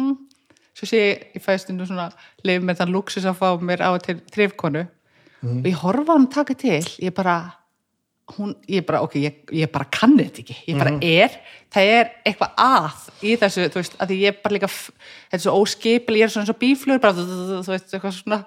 mm. 0.00 0.16
Svo 0.82 0.90
sé 0.90 0.98
ég, 0.98 1.24
ég 1.38 1.44
fæði 1.44 1.62
stundum 1.62 1.86
svona 1.86 2.10
lif 2.42 2.62
með 2.66 2.82
þann 2.82 2.94
luxus 2.96 3.26
að 3.30 3.38
fá 3.38 3.48
mér 3.62 3.86
á 3.86 3.90
til 4.02 4.18
þrifkonu. 4.34 4.82
Og 5.46 5.66
ég 5.66 5.82
horfa 5.82 6.16
hann 6.16 6.30
taka 6.30 6.54
til. 6.58 6.82
Ég 7.02 7.14
bara 7.14 7.36
hún, 8.36 8.54
ég 8.70 8.84
bara, 8.86 9.02
ok, 9.02 9.16
ég, 9.20 9.40
ég 9.54 9.70
bara 9.72 9.86
kann 9.92 10.14
þetta 10.18 10.42
ekki. 10.42 10.56
Ég 10.70 10.78
bara 10.78 10.92
er, 11.04 11.34
það 11.74 11.90
er 11.96 12.10
eitthvað 12.28 12.62
að 12.62 13.26
í 13.26 13.34
þessu, 13.40 13.66
þú 13.72 13.80
veist, 13.80 13.96
að 14.02 14.14
ég 14.16 14.38
bara 14.44 14.56
líka 14.56 14.70
þetta 14.70 15.38
er 15.38 15.44
svo 15.44 15.54
óskipil, 15.60 16.16
ég 16.18 16.26
er 16.26 16.32
svona 16.32 16.46
eins 16.46 16.54
og 16.54 16.60
bíflugur 16.62 17.02
bara, 17.02 17.16
þú 17.18 17.60
veist, 17.68 17.92
eitthvað 17.92 18.16
svona. 18.18 18.40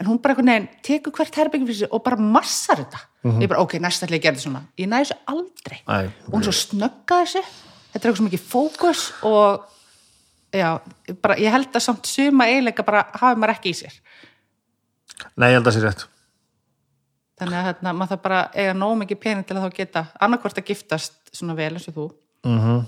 En 0.00 0.08
hún 0.08 0.20
bara 0.22 0.34
eitthvað 0.34 0.48
neginn, 0.50 0.68
tekur 0.86 1.16
hvert 1.16 1.40
herbyggjum 1.40 1.70
fyrir 1.70 1.80
sig 1.82 1.94
og 1.94 2.04
bara 2.06 2.20
massar 2.20 2.80
þetta, 2.82 3.02
ég 3.42 3.50
bara, 3.50 3.64
ok, 3.64 3.76
næst 3.82 4.06
ætla 4.06 4.18
ég 4.18 4.22
að 4.22 4.28
gera 4.28 4.38
þetta 4.38 4.46
svona, 4.46 4.62
ég 4.80 4.90
næði 4.90 5.08
þessu 5.08 5.18
aldrei. 5.34 5.80
Æ, 5.84 5.98
og 6.26 6.36
hún 6.36 6.46
svo 6.46 6.56
snögga 6.56 7.20
þessu. 7.24 7.44
Þetta 7.90 8.00
er 8.00 8.00
eitthvað 8.00 8.20
svo 8.20 8.28
mikið 8.28 8.48
fókus 8.50 9.04
og 9.26 9.68
já, 10.52 10.68
bara, 11.22 11.36
ég 11.40 11.54
held 11.54 11.74
að 11.74 11.84
samt 11.86 12.06
suma 12.10 12.46
eiginleika 12.50 12.86
bara 12.86 13.04
hafi 13.20 13.40
maður 13.40 13.54
ekki 13.56 13.74
í 13.74 13.78
sér. 13.82 13.98
Nei, 15.36 15.50
ég 15.50 15.58
held 15.58 15.66
að 15.66 15.70
það 15.72 15.76
sé 15.78 15.84
rétt. 15.86 16.06
Þannig 17.40 17.58
að 17.60 17.68
hérna, 17.70 17.92
maður 17.96 18.14
það 18.14 18.22
bara 18.28 18.40
eiga 18.54 18.72
nóg 18.76 18.96
mikið 19.00 19.20
pening 19.20 19.46
til 19.48 19.56
að 19.56 19.66
þá 19.66 19.76
geta 19.76 20.06
annarkvort 20.20 20.58
að 20.60 20.72
giftast 20.72 21.20
svona 21.32 21.56
vel 21.56 21.72
eins 21.74 21.88
og 21.88 21.96
þú. 21.96 22.08
Mm 22.48 22.80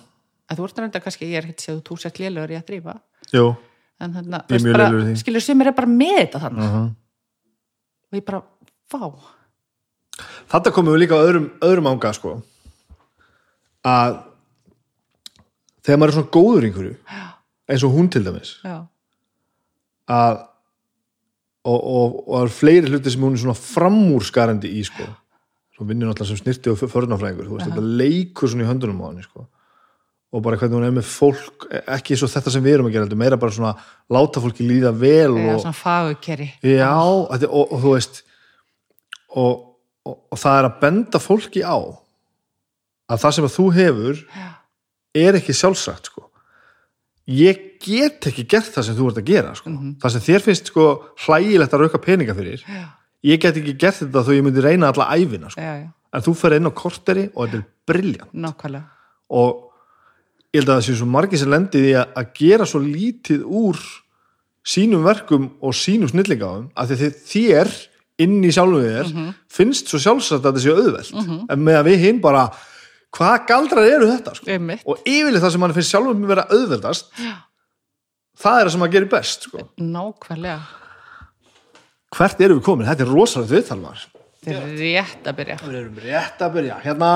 að 0.53 0.61
þú 0.61 0.69
ert 0.69 0.81
reynda 0.83 1.01
kannski, 1.03 1.29
ég 1.33 1.41
er 1.41 1.47
hitt 1.51 1.63
séð 1.65 1.83
þú 1.87 1.99
sett 2.01 2.19
lélugur 2.21 2.53
í 2.53 2.59
að 2.59 2.67
þrýfa 2.71 2.97
jú, 3.33 3.45
en 4.03 4.17
þannig 4.17 4.51
Ég 4.53 4.59
er 4.59 4.65
mjög 4.67 4.77
lélegur 4.77 5.03
í 5.03 5.07
því. 5.07 5.21
skilur 5.23 5.45
sumir 5.45 5.71
er 5.71 5.77
bara 5.79 5.93
með 5.93 6.19
þetta 6.19 6.43
þannig 6.47 6.67
uh 6.69 6.83
og 8.13 8.19
ég 8.19 8.25
bara, 8.29 8.43
vá. 8.93 9.07
Þetta 10.53 10.71
komum 10.77 10.93
við 10.93 11.01
líka 11.01 11.17
á 11.17 11.25
öðrum, 11.25 11.47
öðrum 11.65 11.87
ánga 11.89 12.11
sko. 12.13 12.33
Að 13.89 14.19
þegar 15.81 16.03
maður 16.03 16.13
er 16.13 16.17
svona 16.19 16.33
góður 16.37 16.67
einhverju 16.69 16.91
eins 17.73 17.85
og 17.87 17.95
hún 17.97 18.11
til 18.13 18.25
dæmis. 18.27 18.57
Já, 18.67 18.85
að 20.13 20.43
og, 21.63 21.79
og, 21.79 22.15
og 22.27 22.37
það 22.37 22.45
er 22.45 22.55
fleiri 22.57 22.91
hluti 22.91 23.15
sem 23.15 23.25
hún 23.25 23.37
er 23.37 23.43
svona 23.43 23.59
framúrskarandi 23.59 24.71
í 24.81 24.85
sko. 24.87 25.07
Svo 25.77 25.87
vinnur 25.89 26.11
náttúrulega 26.11 26.35
sem 26.35 26.41
snirti 26.41 26.73
og 26.73 26.81
förnafræðingur 26.81 27.49
þú 27.49 27.59
veist, 27.59 27.71
þetta 27.71 27.99
leikur 28.01 28.51
svona 28.51 28.67
í 28.67 28.71
höndunum 28.71 29.03
á 29.03 29.07
henni 29.09 29.27
sko. 29.27 29.47
Og 30.33 30.43
bara 30.45 30.57
hvernig 30.57 30.79
hún 30.79 30.87
er 30.89 30.95
með 30.97 31.09
fólk 31.13 31.67
ekki 31.83 32.17
svo 32.17 32.29
þetta 32.33 32.55
sem 32.55 32.65
við 32.65 32.79
erum 32.79 32.89
að 32.89 32.97
gera 32.97 33.21
meira 33.21 33.39
bara 33.41 33.55
svona 33.55 33.75
láta 34.13 34.43
fólki 34.43 34.67
líða 34.67 34.95
vel 34.97 35.37
eða 35.37 35.59
og, 35.59 35.61
svona 35.61 35.77
fagukeri 35.77 36.49
já, 36.65 36.97
þetta, 37.35 37.51
og, 37.53 37.75
og 37.77 37.83
þú 37.83 37.93
veist 37.93 38.23
og, 39.29 39.61
og, 40.09 40.17
og 40.33 40.41
það 40.41 40.59
er 40.59 40.69
að 40.71 40.79
benda 40.81 41.21
fólki 41.21 41.63
á 41.63 41.77
að 43.13 43.23
það 43.27 43.37
sem 43.37 43.49
að 43.51 43.55
þú 43.59 43.67
hefur 43.77 44.23
já, 44.25 44.49
er 45.29 45.39
ekki 45.39 45.57
sjálfsagt 45.57 46.09
sko. 46.09 46.32
Ég 47.33 47.61
get 47.83 48.27
ekki 48.31 48.45
gert 48.49 48.71
það 48.75 48.85
sem 48.89 48.97
þú 48.99 49.09
ert 49.11 49.19
að 49.23 49.29
gera 49.33 49.55
sko. 49.59 49.71
það 50.03 50.13
sem 50.15 50.25
þér 50.29 50.45
finnst 50.47 50.71
sko, 50.71 50.85
hlægilegt 51.27 51.73
að 51.75 51.81
rauka 51.85 51.99
peninga 52.03 52.35
fyrir. 52.39 52.63
Já, 52.69 52.85
ég 53.33 53.41
get 53.43 53.57
ekki 53.59 53.75
gert 53.79 53.99
þetta 54.03 54.23
þó 54.27 54.33
ég 54.37 54.45
myndi 54.47 54.63
reyna 54.65 54.93
alla 54.93 55.09
æfina 55.17 55.51
sko. 55.51 55.61
já, 55.61 55.75
já, 55.83 55.89
en 56.15 56.23
þú 56.27 56.35
fer 56.37 56.57
inn 56.59 56.69
á 56.69 56.73
korteri 56.75 57.29
og 57.35 57.49
þetta 57.49 57.63
er 57.63 57.65
nákvæmlega. 58.35 58.85
Og 59.33 59.69
ég 60.53 60.61
held 60.61 60.69
að 60.69 60.77
það 60.79 60.87
sé 60.87 60.97
svo 61.01 61.07
margir 61.09 61.39
sem 61.41 61.51
lendi 61.51 61.81
því 61.87 61.93
að, 62.03 62.09
gera 62.37 62.67
svo 62.69 62.81
lítið 62.85 63.45
úr 63.49 63.79
sínum 64.63 65.03
verkum 65.07 65.49
og 65.63 65.73
sínum 65.75 66.11
því 66.13 66.69
að 66.77 66.93
þið- 67.01 67.23
þér 67.33 67.71
inn 68.23 68.43
í 68.45 68.51
sjálfum 68.53 68.85
þér 68.85 69.09
finnst 69.51 69.89
svo 69.91 69.99
sjálfsagt 69.99 70.45
að 70.45 70.53
þetta 70.53 70.63
sé 70.63 70.75
auðvelt. 70.77 71.49
En 71.51 71.59
með 71.65 71.79
að 71.81 71.89
við 71.89 71.99
hinn 72.05 72.21
bara 72.21 72.45
hvaða 73.13 73.41
galdrar 73.49 73.89
eru 73.89 74.09
þetta 74.11 74.37
sko? 74.39 74.59
Og 74.89 75.03
yfirleitt 75.05 75.45
það 75.45 75.55
sem 75.55 75.63
mann 75.65 75.75
finnst 75.77 75.93
sjálfum 75.93 76.25
vera 76.31 76.47
auðveldast 76.51 77.13
það 78.43 78.57
er 78.59 78.65
það 78.65 78.73
sem 78.75 78.83
maður 78.83 78.97
gerir 78.97 79.13
best 79.13 79.47
sko. 79.49 79.67
nákvæmlega 79.77 80.59
hvert 82.13 82.43
eru 82.45 82.59
við 82.59 82.67
komin? 82.67 82.89
Þetta 82.89 83.07
er 83.07 83.13
rosalegt 83.13 83.53
viðtal 83.53 83.79
maður 83.83 84.09
þetta 84.43 84.59
er 84.59 84.75
rétt 84.81 85.31
að 85.31 85.39
byrja 85.39 85.61
Við 85.63 85.79
erum 85.79 86.03
rétt 86.03 86.45
að 86.45 86.59
byrja 86.59 86.81
hérna 86.83 87.13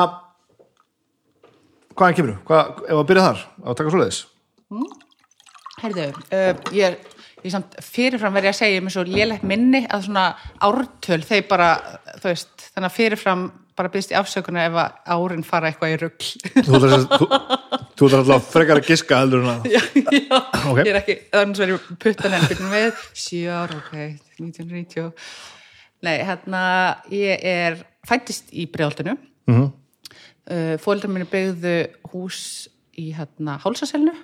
hvaðan 1.97 2.17
kemur 2.19 2.33
þú? 2.33 2.39
Hvað, 2.47 2.81
ef 2.87 3.01
að 3.01 3.11
byrja 3.11 3.27
þar, 3.27 3.45
að 3.65 3.79
taka 3.81 3.95
svoleiðis 3.95 4.23
Herðu, 5.77 6.07
uh, 6.33 6.53
ég, 6.77 6.97
ég 7.45 7.53
samt 7.53 7.77
fyrirfram 7.85 8.37
verið 8.37 8.53
að 8.53 8.59
segja 8.63 8.85
mér 8.85 8.95
svo 8.95 9.05
lélegt 9.09 9.45
minni 9.49 9.83
að 9.85 10.07
svona 10.07 10.27
ártöl 10.65 11.21
þeir 11.27 11.45
bara, 11.51 11.71
þú 12.23 12.31
veist, 12.31 12.69
þannig 12.73 12.89
að 12.89 12.97
fyrirfram 12.97 13.47
bara 13.77 13.91
byrst 13.93 14.13
í 14.13 14.17
afsökunar 14.19 14.71
ef 14.71 14.79
að 14.81 15.17
árin 15.17 15.45
fara 15.47 15.71
eitthvað 15.71 15.95
í 15.95 15.99
rugl. 16.01 16.29
þú 17.97 18.09
ætlar 18.09 18.23
alltaf 18.23 18.49
frekar 18.53 18.81
að 18.81 18.91
giska 18.91 19.21
heldur 19.23 19.45
en 19.45 19.51
að 19.55 19.69
já, 19.75 19.81
já, 19.97 20.39
Ok. 20.67 20.81
ég 20.83 20.93
er 20.93 21.01
ekki, 21.01 21.17
þannig 21.33 21.59
sem 21.59 21.65
verið 21.65 21.91
puttan 22.05 22.37
en 22.37 22.47
byrjum 22.51 22.73
við, 22.77 23.03
sjö 23.25 23.43
ár, 23.57 23.75
ok, 23.81 23.93
1990. 24.39 25.11
Nei, 26.07 26.15
hérna, 26.29 26.63
ég 27.13 27.45
er 27.49 27.81
fættist 28.07 28.53
í 28.53 28.67
breyðoltinu. 28.71 29.17
Mm. 29.49 29.59
-hmm. 29.59 29.69
uh, 30.53 30.77
Fóldrar 30.83 31.13
minni 31.13 31.29
byggðu 31.31 31.77
hús 32.13 32.41
í 32.97 33.11
hérna 33.17 33.59
hálsaselnu 33.63 34.15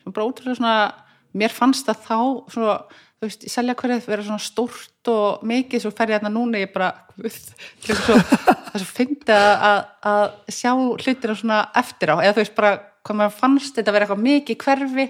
sem 0.00 0.12
bara 0.12 0.26
útrúlega 0.26 0.58
svona, 0.58 0.74
mér 1.36 1.52
fannst 1.54 1.86
það 1.86 2.04
þá 2.08 2.18
svona, 2.54 2.76
þú 3.20 3.28
veist, 3.28 3.42
í 3.44 3.50
selja 3.52 3.74
hverju 3.76 3.98
vera 4.06 4.24
svona 4.24 4.40
stórt 4.40 5.10
og 5.12 5.42
mikið, 5.44 5.82
svo 5.82 5.90
fer 5.92 6.08
ég 6.08 6.16
hérna 6.16 6.32
núna 6.32 6.62
ég 6.62 6.70
bara, 6.72 6.88
guð, 7.20 7.36
er 7.90 7.98
svo 8.80 8.86
fyndi 8.88 9.34
að, 9.36 9.82
að 10.08 10.54
sjá 10.56 10.70
hlutina 10.72 11.36
svona 11.36 11.58
eftir 11.76 12.14
á, 12.14 12.24
eða 12.24 12.32
þú 12.38 12.42
veist 12.44 12.56
bara 12.56 12.72
hvað 13.04 13.18
maður 13.20 13.36
fannst 13.42 13.76
þetta 13.76 13.94
vera 13.96 14.06
eitthvað 14.06 14.24
mikið 14.24 14.58
hverfi 14.64 15.06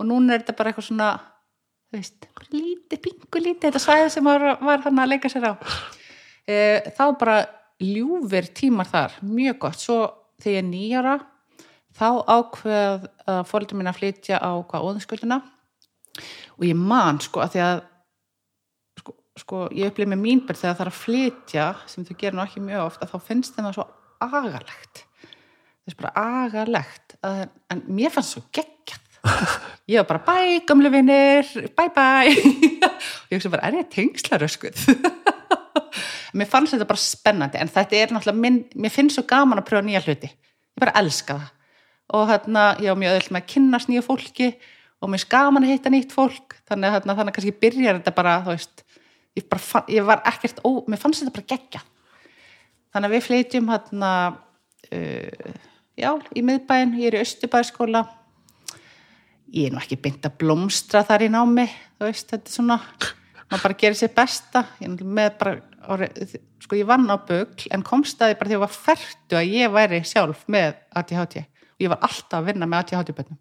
og 0.00 0.08
núna 0.08 0.34
er 0.34 0.42
þetta 0.42 0.56
bara 0.56 0.72
eitthvað 0.72 0.88
svona 0.88 1.10
þú 1.90 1.98
veist, 1.98 2.28
lítið, 2.54 3.02
pingu 3.04 3.44
lítið 3.44 3.68
þetta 3.68 3.84
svæði 3.84 4.10
sem 4.16 4.30
var, 4.30 4.46
var 4.64 4.84
hann 4.86 5.04
að 5.04 5.12
leika 5.12 5.32
sér 5.32 5.50
á. 5.50 5.54
E, 6.48 6.56
þá 6.96 7.04
bara 7.20 7.36
ljúfir 7.80 8.48
tímar 8.56 8.88
þar, 8.88 9.20
mjög 9.20 9.60
gott. 9.66 9.80
Svo 9.84 10.00
þegar 10.40 10.56
ég 10.56 10.62
er 10.62 10.68
nýjara 10.68 11.16
þá 12.00 12.08
ákveð 12.24 13.08
að 13.28 13.40
fóröldur 13.50 13.80
mín 13.80 13.90
að 13.90 14.00
flytja 14.00 14.40
á 14.40 14.50
hvað 14.64 14.86
óðinskuldina 14.86 15.40
og 16.60 16.66
ég 16.68 16.76
man 16.76 17.20
sko 17.24 17.40
að 17.40 17.54
því 17.54 17.62
að 17.64 17.78
sko, 19.00 19.14
sko 19.40 19.60
ég 19.76 19.90
upplif 19.90 20.10
með 20.12 20.22
mínbyrð 20.24 20.60
þegar 20.60 20.76
það 20.76 20.84
er 20.84 20.90
að 20.92 20.98
flytja 21.00 21.68
sem 21.88 22.06
þau 22.06 22.16
gerir 22.20 22.36
nú 22.36 22.44
ekki 22.44 22.64
mjög 22.64 22.86
oft 22.86 23.04
að 23.04 23.14
þá 23.14 23.28
finnst 23.30 23.56
þeim 23.56 23.68
það 23.68 23.78
svo 23.78 23.86
agalegt. 24.20 25.04
Þess 25.80 26.00
bara 26.02 26.26
agalegt 26.44 27.16
að, 27.24 27.46
en 27.72 27.84
mér 27.88 28.12
fannst 28.12 28.36
svo 28.36 28.44
geggjað. 28.52 29.06
Ég 29.90 30.00
var 30.00 30.08
bara 30.08 30.22
bæ, 30.24 30.60
gamlu 30.68 30.92
vinnir 30.92 31.48
bæ 31.76 31.84
bæ. 31.96 32.06
Og 33.20 33.32
ég 33.32 33.38
hugsa 33.38 33.52
bara, 33.52 33.68
er 33.68 33.80
ég 33.80 33.88
tengslaröskuð 33.92 34.84
mér 36.36 36.48
fannst 36.48 36.76
þetta 36.76 36.86
bara 36.88 37.02
spennandi 37.02 37.58
en 37.60 37.70
þetta 37.72 37.96
er 37.98 38.12
náttúrulega 38.14 38.42
minn, 38.44 38.60
mér 38.78 38.92
finnst 38.94 39.18
svo 39.18 39.24
gaman 39.28 39.60
að 39.60 39.66
pröfa 39.70 39.86
nýja 39.86 40.02
hluti. 40.04 40.30
Ég 40.30 40.82
bara 40.84 40.94
elska 41.00 41.36
það. 41.38 41.48
Og 42.16 42.26
hérna, 42.30 42.64
ég 42.82 42.90
var 42.90 43.00
mjög 43.00 43.16
öðvöld 43.16 43.32
með 43.34 43.40
að 43.40 43.50
kynnast 43.54 43.90
nýja 43.90 44.04
fólki 44.06 44.48
og 45.00 45.10
mér 45.12 45.24
gaman 45.32 45.66
að 45.66 45.74
hitta 45.74 45.92
nýtt 45.92 46.14
fólk. 46.14 46.58
Þannig 46.68 46.96
að 46.96 47.08
þannig 47.08 47.30
að 47.30 47.34
kannski 47.38 47.56
byrjar 47.62 48.00
þetta 48.00 48.14
bara 48.16 48.36
þú 48.44 48.54
veist, 48.54 48.84
ég, 49.38 49.48
bara 49.48 49.64
fann, 49.64 49.88
ég 49.90 50.06
var 50.06 50.22
ekkert 50.28 50.62
ó, 50.64 50.70
mér 50.86 51.00
fannst 51.00 51.24
þetta 51.24 51.36
bara 51.38 51.50
geggja 51.54 51.82
þannig 52.90 53.06
að 53.06 53.14
við 53.14 53.26
flytjum 53.26 53.68
hérna 53.70 54.12
uh, 54.90 55.52
já, 55.98 56.10
í 56.34 56.42
miðbæinn. 56.42 56.96
Ég 56.98 57.12
er 57.12 57.20
í 57.20 57.22
Östubæðskóla 57.24 58.04
ég 59.50 59.68
er 59.68 59.74
nú 59.74 59.80
ekki 59.82 59.98
beint 60.00 60.26
að 60.26 60.38
blómstra 60.42 61.02
þar 61.06 61.26
í 61.26 61.30
námi 61.32 61.66
þú 61.66 62.06
veist, 62.06 62.28
þetta 62.30 62.50
er 62.50 62.54
svona 62.54 62.78
maður 63.50 63.64
bara 63.64 63.78
gerir 63.82 63.98
sér 63.98 64.12
besta. 64.14 64.64
Ég, 64.82 65.00
með 65.02 65.30
bara, 65.40 65.56
sko 66.62 66.78
ég 66.78 66.88
vann 66.88 67.10
á 67.10 67.16
bugl 67.18 67.70
en 67.74 67.86
komst 67.86 68.20
að 68.22 68.32
því 68.32 68.40
bara 68.40 68.50
að 68.50 68.56
ég 68.56 68.64
var 68.64 68.74
færtu 68.74 69.38
að 69.38 69.54
ég 69.56 69.74
væri 69.74 70.02
sjálf 70.06 70.44
með 70.50 70.76
ADHD 71.00 71.40
og 71.42 71.86
ég 71.86 71.92
var 71.92 72.04
alltaf 72.06 72.38
að 72.40 72.50
vinna 72.50 72.68
með 72.70 72.84
ADHD-bönnum 72.84 73.40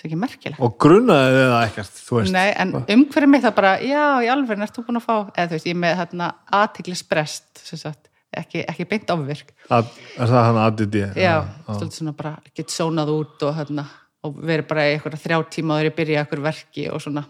það 0.00 0.06
er 0.06 0.10
ekki 0.10 0.20
merkilegt. 0.20 0.60
Og 0.64 0.76
grunnaði 0.80 1.40
það 1.44 1.64
ekkert 1.68 1.98
þú 2.00 2.18
veist? 2.18 2.34
Nei, 2.34 2.48
en 2.62 2.74
umhverfið 2.80 3.32
mitt 3.34 3.44
það 3.44 3.56
bara, 3.60 3.72
já, 3.84 4.04
í 4.24 4.30
alveg, 4.32 4.62
ertu 4.66 4.84
búin 4.86 5.00
að 5.00 5.04
fá, 5.06 5.16
eða 5.34 5.48
þú 5.50 5.56
veist, 5.58 5.68
ég 5.68 5.76
er 5.76 5.80
með 5.84 5.96
hérna 6.00 6.28
aðtiklisbrest, 6.60 7.64
sem 7.68 7.80
sagt, 7.80 8.08
ekki, 8.40 8.62
ekki 8.72 8.86
beint 8.90 9.12
ofvirk. 9.12 9.52
að, 9.68 9.90
er 10.16 10.32
það 10.32 10.46
hann 10.48 10.62
aðdidi 10.64 11.04
Já, 11.20 11.34
stoltið 11.66 11.98
svona 11.98 12.14
bara, 12.16 12.36
get 12.56 12.72
sónað 12.72 13.12
út 13.18 13.44
og 13.48 13.58
hérna, 13.58 13.84
og 14.24 14.40
verið 14.40 14.70
bara 14.72 14.86
í 14.88 14.94
eitthvað 14.94 15.20
þrjá 15.26 15.38
tíma 15.58 15.76
og 15.76 15.84
þeir 15.84 15.98
byrja 16.00 16.24
eitthvað 16.24 16.46
verki 16.48 16.88
og 16.92 17.04
svona. 17.04 17.26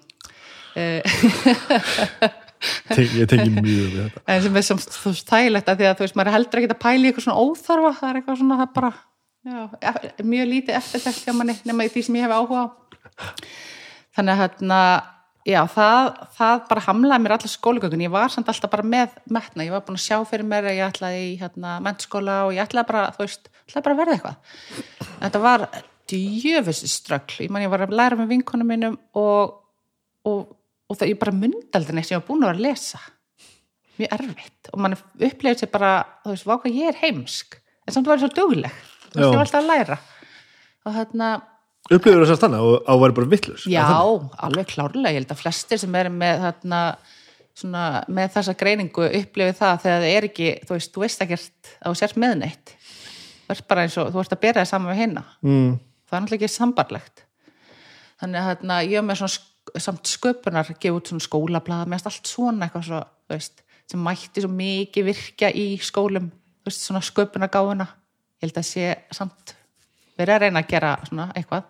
Eh, 0.78 1.02
ég 3.18 3.28
tengi 3.30 3.50
mjög 3.54 3.86
við 3.94 4.00
þetta. 4.04 4.22
En 4.30 4.42
sem 4.44 4.58
er 4.60 4.66
sem 4.66 4.80
þú 4.84 5.12
veist 5.12 5.30
þægilegt 5.30 5.70
að 5.70 5.80
því 5.80 5.88
að 5.88 5.94
þú 5.98 6.04
veist, 6.06 6.18
maður 6.18 6.30
er 6.30 6.36
heldur 6.36 6.60
ekki 6.60 6.70
að 6.74 6.82
pæla 6.84 7.00
í 7.00 7.10
eitthvað 7.10 7.26
svona 7.26 7.44
óþarfa, 7.46 7.92
það 8.00 8.10
er 8.10 8.20
eitthvað 8.20 8.40
svona, 8.42 8.58
það 8.60 8.74
bara, 8.76 8.90
já, 9.46 9.60
mjög 10.22 10.50
lítið 10.50 10.76
eftirtækt 10.76 11.24
hjá 11.24 11.34
manni, 11.36 11.56
nema 11.68 11.86
í 11.86 11.90
því 11.92 12.02
sem 12.06 12.18
ég 12.18 12.26
hef 12.26 12.36
áhuga 12.36 12.60
á. 12.60 12.66
Þannig 14.16 14.34
að 14.34 14.40
hérna, 14.42 14.80
já, 15.48 15.60
það, 15.74 16.10
það 16.36 16.56
bara 16.70 16.84
hamlaði 16.86 17.24
mér 17.24 17.34
allar 17.36 17.52
skólagögun, 17.52 18.04
ég 18.04 18.12
var 18.12 18.32
samt 18.32 18.50
alltaf 18.52 18.72
bara 18.72 18.86
með 18.86 19.14
metna, 19.32 19.66
ég 19.66 19.74
var 19.74 19.84
búin 19.86 19.98
að 20.00 20.06
sjá 20.06 20.18
fyrir 20.28 20.48
mér 20.50 20.68
að 20.70 20.78
ég 20.80 20.90
ætlaði 20.90 21.22
í 21.28 21.38
hérna 21.40 21.76
mentskóla 21.84 22.36
og 22.48 22.54
ég 22.56 22.64
ætlaði 22.66 22.90
bara, 22.90 23.06
þú 23.16 23.24
veist, 23.24 23.50
ætlaði 23.68 23.86
bara 23.86 23.96
að 23.96 24.02
verða 24.02 24.16
eitthvað. 24.18 24.36
Þetta 25.20 25.42
var 25.46 25.66
djöfis 26.10 26.82
ströggl, 26.90 27.46
ég 27.46 27.62
ég 27.64 27.72
var 27.72 27.86
að 27.86 27.96
læra 27.96 28.18
með 28.18 28.34
vinkonum 28.34 28.68
mínum 28.68 28.98
og, 29.16 29.56
og, 30.26 30.40
og 30.90 30.98
það 30.98 31.12
ég 31.14 31.22
bara 31.22 31.38
myndaldi 31.38 31.96
neitt 31.96 32.10
sem 32.10 32.16
ég 32.16 32.22
var 32.22 32.28
búin 32.28 32.44
að 32.44 32.50
vera 32.50 32.58
að 32.58 32.66
lesa. 32.66 33.00
Mjög 34.00 34.14
erfitt. 34.16 34.70
Og 34.72 34.80
mann 34.80 34.96
upplifir 34.96 35.60
sér 35.60 35.70
bara, 35.72 35.92
þú 36.24 36.34
veist, 36.34 36.48
er 39.16 39.24
samt 39.24 39.36
var 39.36 39.46
alltaf 39.46 39.60
að 39.60 39.70
læra. 39.70 40.00
Og 40.86 40.96
hérna, 40.96 41.30
upplifur 41.90 42.24
þess 42.24 42.34
að 42.34 42.40
stanna 42.40 42.60
og 42.64 42.74
á 42.86 42.92
að 42.94 43.00
vera 43.04 43.16
bara 43.18 43.30
vittlus 43.34 43.64
já, 43.68 43.86
alveg 44.46 44.74
klárlega. 44.74 45.14
Ég 45.14 45.22
held 45.22 45.34
að 45.34 45.42
flestir 45.42 45.80
sem 45.82 45.96
eru 46.00 46.12
með 46.14 46.44
þarna, 46.46 46.82
svona, 47.58 47.86
með 48.08 48.34
þessa 48.36 48.56
greiningu 48.60 49.08
upplifið 49.08 49.56
það 49.60 49.80
þegar 49.84 50.04
það 50.04 50.16
er 50.16 50.28
ekki 50.30 50.52
þú 50.66 50.76
veist, 50.76 50.92
þú 50.94 51.04
veist 51.04 51.24
ekkert 51.26 51.72
að 51.80 51.88
þú 51.90 52.00
sért 52.00 52.20
með 52.20 52.36
neitt. 52.44 52.74
Þú 53.50 53.56
ert 53.56 53.66
bara 53.66 53.86
eins 53.86 53.98
og, 53.98 54.12
þú 54.14 54.22
ert 54.22 54.36
að 54.36 54.42
bera 54.44 54.62
það 54.62 54.70
saman 54.70 54.92
við 54.92 55.00
hinna 55.02 55.24
mm. 55.42 55.70
það 56.06 56.16
er 56.16 56.22
náttúrulega 56.22 56.46
ekki 56.46 56.54
sambarlegt 56.54 57.24
þannig 58.20 58.40
að 58.40 58.46
hérna, 58.46 58.76
ég 58.86 59.00
er 59.00 59.06
með 59.06 59.22
svona 59.22 59.80
samt 59.84 60.10
sköpunar, 60.10 60.70
gefa 60.70 60.98
út 60.98 61.10
svona 61.10 61.24
skólablaða 61.24 61.88
með 61.90 62.06
allt 62.10 62.30
svona 62.30 62.66
eitthvað 62.66 62.86
svo, 62.86 63.00
þú 63.26 63.36
veist, 63.36 63.64
sem 63.90 64.04
mætti 64.06 64.44
svo 64.44 64.50
mikið 64.54 65.08
virkja 65.10 65.50
í 65.50 65.66
skólum, 65.82 66.28
þú 66.30 66.70
veist, 66.70 66.84
svona 66.86 67.02
sköpunargáfuna 67.06 67.88
ég 68.40 68.46
held 68.48 68.60
að 68.60 68.68
sé 68.70 68.86
samt 69.14 69.54
verið 70.18 70.34
að 70.34 70.42
reyna 70.44 70.62
að 70.62 70.70
gera 70.70 70.92
svona 71.06 71.26
eitthvað 71.36 71.66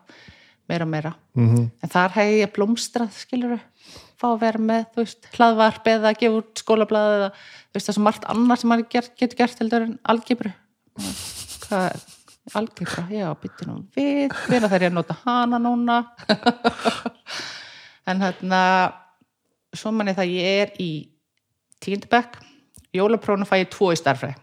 meira 0.70 0.86
og 0.86 0.90
meira. 0.90 1.14
Mhm. 1.34 1.70
en 1.82 1.90
þar 1.90 2.14
hef 2.14 2.30
ég 2.30 2.52
blómstrað, 2.54 3.10
skilur 3.10 3.58
fá 4.20 4.28
að 4.30 4.40
vera 4.44 4.58
með, 4.58 4.86
þú 4.94 5.02
veist, 5.02 5.28
hlaðvarp 5.34 5.90
eða 5.90 6.12
að 6.12 6.20
gefa 6.20 6.40
út 6.40 6.62
skólablaða 6.62 7.16
eða 7.16 7.28
þú 7.32 7.74
veist, 7.74 7.86
það 7.86 7.92
er 7.92 7.96
svo 7.96 8.06
margt 8.06 8.24
annað 8.34 8.60
sem 8.60 8.70
maður 8.70 8.88
ger, 8.92 9.10
getur 9.18 9.40
gert 9.40 9.62
heldur 9.62 9.86
en 9.86 9.98
algebru. 10.04 10.52
Algebra, 12.50 13.04
já, 13.14 13.28
byttu 13.40 13.66
nú 13.68 13.76
við. 13.94 14.34
Hvena 14.46 14.70
þær 14.70 14.84
ég 14.84 14.90
að 14.90 14.98
nota 14.98 15.16
hana 15.24 15.58
núna? 15.62 16.02
En 18.10 18.18
hérna 18.24 18.60
svo 19.76 19.92
manni 19.94 20.16
það 20.16 20.32
ég 20.34 20.62
er 20.64 20.70
í 20.82 20.90
tíundabæk 21.84 22.40
jólaprónu 22.96 23.46
fæ 23.46 23.60
ég 23.60 23.68
tvo 23.70 23.92
í 23.94 23.98
starfræði 23.98 24.34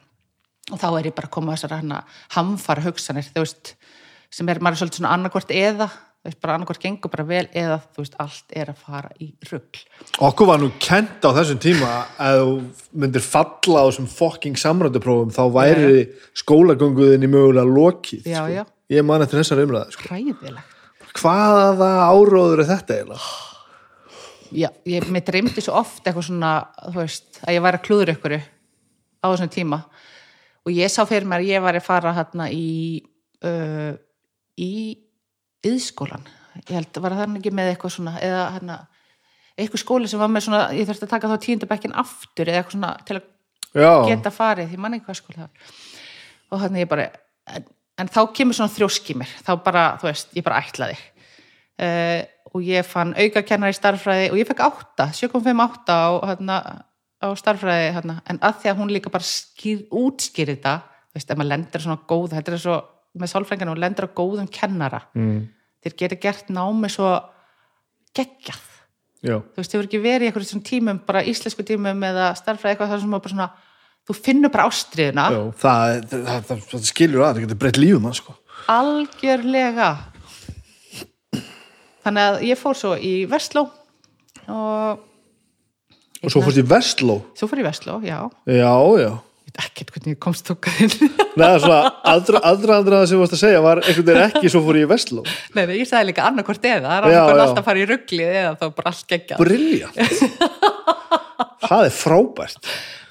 og 0.72 0.82
þá 0.82 0.88
er 1.00 1.10
ég 1.10 1.16
bara 1.16 1.30
að 1.30 1.36
koma 1.38 1.54
að 1.54 1.60
þessar 1.62 1.78
hana 1.78 2.02
hamfara 2.36 2.84
hugsanir, 2.88 3.30
þú 3.32 3.46
veist 3.46 3.74
sem 4.34 4.50
er 4.52 4.60
maður 4.60 4.78
er 4.78 4.82
svolítið 4.84 5.02
svona 5.02 5.16
annarkvort 5.16 5.54
eða 5.56 5.88
þú 5.88 6.28
veist, 6.28 6.40
bara 6.44 6.56
annarkvort 6.58 6.84
gengur 6.84 7.14
bara 7.14 7.26
vel 7.28 7.46
eða 7.56 7.78
þú 7.96 8.04
veist, 8.04 8.18
allt 8.20 8.56
er 8.60 8.72
að 8.74 8.82
fara 8.84 9.12
í 9.24 9.30
rugl 9.48 9.84
okkur 10.28 10.50
var 10.50 10.60
nú 10.62 10.72
kent 10.84 11.24
á 11.24 11.32
þessum 11.38 11.62
tíma 11.64 11.92
að 12.20 12.40
þú 12.42 12.56
myndir 13.04 13.24
falla 13.24 13.84
á 13.84 13.88
þessum 13.88 14.10
fokking 14.12 14.60
samrænduprófum 14.60 15.32
þá 15.36 15.44
væri 15.56 16.08
skólagönguðinni 16.42 17.32
mögulega 17.32 17.68
lokið 17.72 18.28
Já, 18.28 18.42
sko. 18.42 18.58
já. 18.58 18.64
ég 18.98 19.08
man 19.08 19.24
eftir 19.24 19.40
þessar 19.44 19.64
umræði 19.64 19.96
sko. 19.96 20.10
hvaða 21.18 21.92
áróður 22.12 22.64
er 22.66 22.72
þetta 22.74 22.98
eiginlega? 23.00 23.36
Já, 24.56 24.70
ég, 24.88 25.08
mér 25.12 25.26
dreymdi 25.28 25.60
svo 25.64 25.74
oft 25.76 26.06
eitthvað 26.08 26.30
svona, 26.30 26.52
þú 26.88 27.02
veist, 27.02 27.40
að 27.44 27.58
ég 27.58 27.64
væri 27.66 27.80
að 27.80 27.88
klúður 27.88 28.12
ykkur 28.14 28.36
á 28.38 29.26
þessum 29.28 29.50
tíma 29.52 29.82
og 30.68 30.76
ég 30.76 30.92
sá 30.92 31.02
fyrir 31.08 31.28
mér 31.30 31.46
að 31.46 31.54
ég 31.54 31.64
væri 31.64 31.82
að 31.82 31.88
fara 31.88 32.16
hérna 32.18 32.50
í 32.52 32.68
uh, 33.48 33.94
í 34.60 34.74
yðskólan 35.68 36.28
ég 36.66 36.76
held, 36.76 37.02
var 37.04 37.16
það 37.18 37.38
ekki 37.40 37.54
með 37.56 37.72
eitthvað 37.72 37.94
svona 37.98 38.14
eða 38.24 38.44
hérna, 38.56 38.78
eitthvað 39.58 39.84
skóli 39.84 40.12
sem 40.12 40.22
var 40.22 40.32
með 40.32 40.48
svona, 40.48 40.62
ég 40.76 40.88
þurfti 40.90 41.08
að 41.08 41.14
taka 41.14 41.32
þá 41.32 41.38
tíundabekkin 41.46 41.98
aftur 42.04 42.50
eða 42.50 42.62
eitthvað 42.62 42.78
svona 42.78 42.94
til 43.08 43.18
að 43.20 43.28
já, 43.84 43.92
geta 44.10 44.34
farið, 44.34 44.74
ég 44.74 44.82
man 44.82 44.98
ekki 44.98 45.08
hvað 45.10 45.20
skóli 45.22 45.40
það 45.40 45.50
var. 45.50 45.76
Og 46.48 46.64
þannig 46.64 46.84
ég 46.86 46.92
bara 46.92 47.08
en, 47.54 47.68
en 48.02 48.12
þá 48.14 48.22
kemur 48.40 48.58
svona 48.58 48.74
þrjósk 48.74 49.14
í 49.14 49.18
mér. 49.22 49.38
Þá 49.46 49.52
bara, 49.66 49.86
þú 50.02 50.10
veist, 50.10 50.34
ég 50.38 50.46
bara 50.48 50.62
ætlaði 50.64 50.98
uh, 50.98 52.22
og 52.54 52.66
ég 52.66 52.88
fann 52.88 53.16
aukakennar 53.18 53.74
í 53.74 53.78
starffræði 53.78 54.30
og 54.32 54.42
ég 54.42 54.50
fekk 54.50 54.66
átta 54.66 55.10
7,58 55.14 55.94
á, 55.94 56.10
hérna, 56.32 56.62
á 57.18 57.28
starffræði 57.38 57.90
hérna, 57.96 58.20
en 58.30 58.40
að 58.46 58.62
því 58.62 58.72
að 58.72 58.80
hún 58.82 58.94
líka 58.94 59.12
bara 59.14 59.26
skýr, 59.26 59.86
útskýr 59.90 60.54
þetta 60.54 60.76
þú 60.84 61.18
veist, 61.18 61.32
ef 61.32 61.40
maður 61.40 61.52
lendir 61.54 61.84
svona 61.84 62.00
góð 62.10 62.34
þetta 62.36 62.54
er 62.54 62.62
svo, 62.62 62.78
með 63.18 63.32
sálfræðingarna, 63.34 63.74
hún 63.74 63.84
lendir 63.84 64.08
á 64.08 64.18
góðum 64.18 64.50
kennara. 64.54 65.02
Mm, 65.18 65.40
þeir 65.84 65.96
geta 66.02 66.20
gert 66.28 66.52
námi 66.54 66.92
svo 66.94 67.14
geggjað. 68.18 68.66
Já, 69.26 69.40
þú 69.42 69.62
veist, 69.62 69.72
þau 69.72 69.80
verður 69.80 69.88
ekki 69.88 70.04
verið 70.04 70.26
í 70.26 70.30
einhverjum 70.30 70.52
svona 70.52 70.68
tímum 70.68 71.00
bara 71.08 71.24
íslensku 71.26 71.66
tímum 71.66 72.04
eða 72.06 72.28
starffræði 72.38 72.76
eitthvað 72.76 72.92
þar 72.94 73.02
sem 73.02 73.10
maður 73.14 73.24
bara 73.26 73.34
svona, 73.34 73.48
þú 74.06 74.16
finnur 74.28 74.54
bara 74.54 74.68
ástriðuna 74.70 75.26
það, 75.58 75.96
það, 76.12 76.46
það, 76.52 76.62
það 76.70 76.86
skilur 76.92 77.24
að, 77.24 77.32
það 77.32 77.48
getur 77.48 77.60
breytt 77.64 77.82
lífum 77.82 78.08
sko. 78.14 78.38
algjörlega. 78.70 79.90
Þannig 82.06 82.30
að 82.30 82.40
ég 82.48 82.62
fór 82.62 82.78
svo 82.78 82.94
í 83.02 83.14
Vestló 83.28 83.66
og 84.54 85.02
og 86.24 86.34
svo 86.34 86.44
fórst 86.46 86.60
í 86.62 86.66
Vestló. 86.68 87.22
Svo 87.38 87.50
fór 87.50 87.62
ég 87.62 87.66
í 87.66 87.68
Vestló, 87.68 87.98
já. 88.06 88.20
Já, 88.50 88.74
já. 89.02 89.12
Ég 89.48 89.62
ekkert 89.64 89.94
hvernig 89.94 90.12
ég 90.16 90.20
komst 90.22 90.44
tókað 90.48 90.82
inn. 90.84 91.12
Nei, 91.40 91.46
svona, 91.64 91.80
aðra, 92.12 92.42
aðra 92.50 93.00
sem 93.08 93.16
þú 93.16 93.22
varst 93.24 93.36
að 93.38 93.42
segja 93.46 93.62
var 93.64 93.80
einhvern 93.84 94.10
veginn 94.10 94.26
ekki 94.26 94.52
svo 94.54 94.62
fór 94.66 94.80
ég 94.82 94.88
í 94.88 94.90
Vestló. 94.92 95.24
Nei, 95.56 95.64
nei, 95.64 95.78
ég 95.80 95.90
sagði 95.90 96.12
líka 96.12 96.26
annarkvort 96.28 96.68
eða. 96.68 96.98
Það 97.06 97.16
er 97.16 97.32
alltaf 97.32 97.62
að 97.62 97.70
fara 97.70 97.82
í 97.82 97.88
rugglið 97.90 98.36
eða 98.42 98.52
þá 98.60 98.66
bara 98.82 98.94
allt 98.94 99.08
geggjað. 99.14 99.42
Brilljant 99.46 99.98
Það 101.68 101.84
er 101.88 101.94
frábært. 101.94 102.68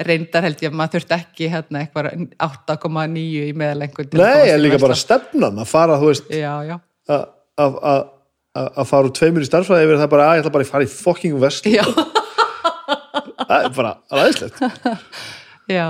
Reyndar 0.07 0.45
held 0.47 0.63
ég 0.65 0.71
að 0.71 0.77
maður 0.79 0.95
þurfti 0.97 1.17
ekki 1.17 1.49
hérna 1.53 1.83
eitthvað 1.83 2.09
8,9 2.47 3.23
í 3.23 3.55
meðalengun 3.57 4.13
Nei, 4.17 4.51
en 4.53 4.61
líka 4.63 4.81
bara 4.83 4.97
stefnan 4.99 5.63
að 5.63 5.71
fara, 5.71 5.97
þú 6.01 6.11
veist 6.13 6.29
já, 6.33 6.53
já, 6.69 6.77
að- 7.11 8.85
fara 8.89 9.09
úr 9.09 9.15
tveimur 9.17 9.45
í 9.45 9.49
starfsfræði 9.49 9.89
yfir 9.89 10.01
það 10.03 10.13
bara 10.15 10.29
að 10.29 10.39
ég 10.39 10.45
ætla 10.45 10.55
bara 10.55 10.67
að 10.67 10.73
fara 10.73 10.87
í 10.87 10.93
fucking 10.93 11.41
Vestló 11.43 11.95
Það 13.47 13.69
er 13.69 13.75
bara 13.77 13.95
aðeinslegt 14.11 14.63
já. 15.79 15.89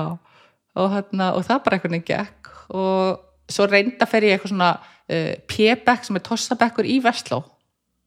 Og, 0.76 0.88
hérna, 0.92 1.32
og 1.32 1.44
það 1.46 1.62
bara 1.64 1.78
einhvern 1.78 1.96
veginn 1.96 2.08
gekk. 2.10 2.50
Og 2.76 3.52
svo 3.52 3.66
reynda 3.70 4.08
fer 4.10 4.26
ég 4.26 4.36
eitthvað 4.36 4.52
svona 4.52 4.72
uh, 4.76 5.34
p-bekk 5.48 6.08
sem 6.08 6.18
er 6.18 6.26
tossabekkur 6.26 6.88
í 6.88 6.98
Vestló 7.04 7.44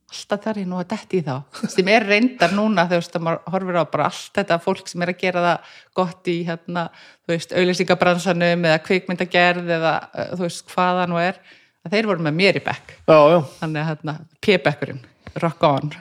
alltaf 0.09 0.41
þar 0.43 0.59
ég 0.63 0.67
nú 0.69 0.79
að 0.79 0.89
detti 0.93 1.19
í 1.19 1.25
þá. 1.25 1.35
Sem 1.69 1.89
er 1.91 2.05
reyndar 2.07 2.53
núna 2.55 2.87
þú 2.89 2.97
veist 2.97 3.17
að 3.17 3.25
maður 3.27 3.53
horfir 3.53 3.77
á 3.77 3.83
bara 3.93 4.07
allt 4.09 4.39
þetta 4.39 4.59
fólk 4.63 4.89
sem 4.89 5.03
er 5.05 5.11
að 5.13 5.21
gera 5.21 5.43
það 5.45 5.73
gott 5.99 6.29
í 6.31 6.35
hérna, 6.47 6.85
þú 7.25 7.33
veist, 7.35 7.53
auðlýsingabransanum 7.53 8.67
eða 8.69 8.83
kvikmyndagerð 8.87 9.73
eða 9.77 9.95
uh, 10.09 10.31
þú 10.33 10.45
veist 10.47 10.73
hvaða 10.73 11.07
nú 11.09 11.21
er. 11.21 11.41
Að 11.85 11.95
þeir 11.95 12.09
voru 12.09 12.25
með 12.25 12.39
mér 12.39 12.59
í 12.59 12.63
bekk. 12.65 12.95
Já, 13.07 13.17
já, 13.31 13.39
þannig 13.61 13.81
að 13.81 13.89
hérna, 13.91 14.15
p-bekkurinn 14.43 15.03
rock 15.43 15.67
on. 15.69 15.93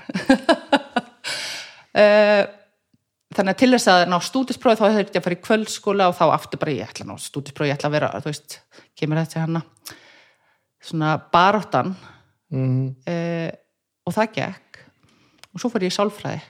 Uh, 1.92 2.46
þannig 3.36 3.54
að 3.54 3.60
til 3.60 3.70
þess 3.74 3.90
að 3.92 4.04
ná 4.08 4.16
stúdisprófi 4.24 4.80
þá 4.80 4.96
þurfti 4.96 5.18
ég 5.18 5.20
að 5.20 5.26
fara 5.26 5.36
í 5.36 5.42
kvöldskóla 5.44 6.08
og 6.08 6.16
þá 6.16 6.24
aftur 6.32 6.60
bara 6.62 6.76
ég 6.76 6.88
ætla 6.88 7.04
að 7.04 7.10
ná 7.10 7.24
stúdisprófi, 7.24 7.70
ég 7.70 7.76
ætla 7.76 7.90
að 7.90 7.96
vera 7.98 8.10
þú 8.22 8.30
veist, 8.30 8.58
kemur 8.96 9.20
þetta 9.20 9.44
hana 9.44 9.62
svona 10.88 11.16
baróttan 11.32 11.92
mm, 12.54 12.86
uh, 13.08 13.50
og 14.08 14.16
það 14.16 14.32
gekk. 14.38 14.80
Og 15.52 15.62
svo 15.62 15.70
fór 15.72 15.84
ég 15.84 15.92
í 15.92 15.96
sálfræði. 15.96 16.40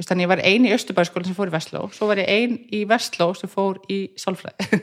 Veist, 0.00 0.10
þannig 0.10 0.26
ég 0.26 0.32
var 0.32 0.44
ein 0.48 0.68
í 0.68 0.74
Östubæðskóla 0.74 1.28
sem 1.28 1.36
fór 1.36 1.50
í 1.50 1.54
Vestló 1.54 1.82
svo 1.92 2.08
var 2.08 2.20
ég 2.22 2.30
ein 2.32 2.56
í 2.72 2.84
Vestló 2.88 3.30
sem 3.38 3.50
fór 3.52 3.80
í 3.92 4.02
sálfræði. 4.20 4.80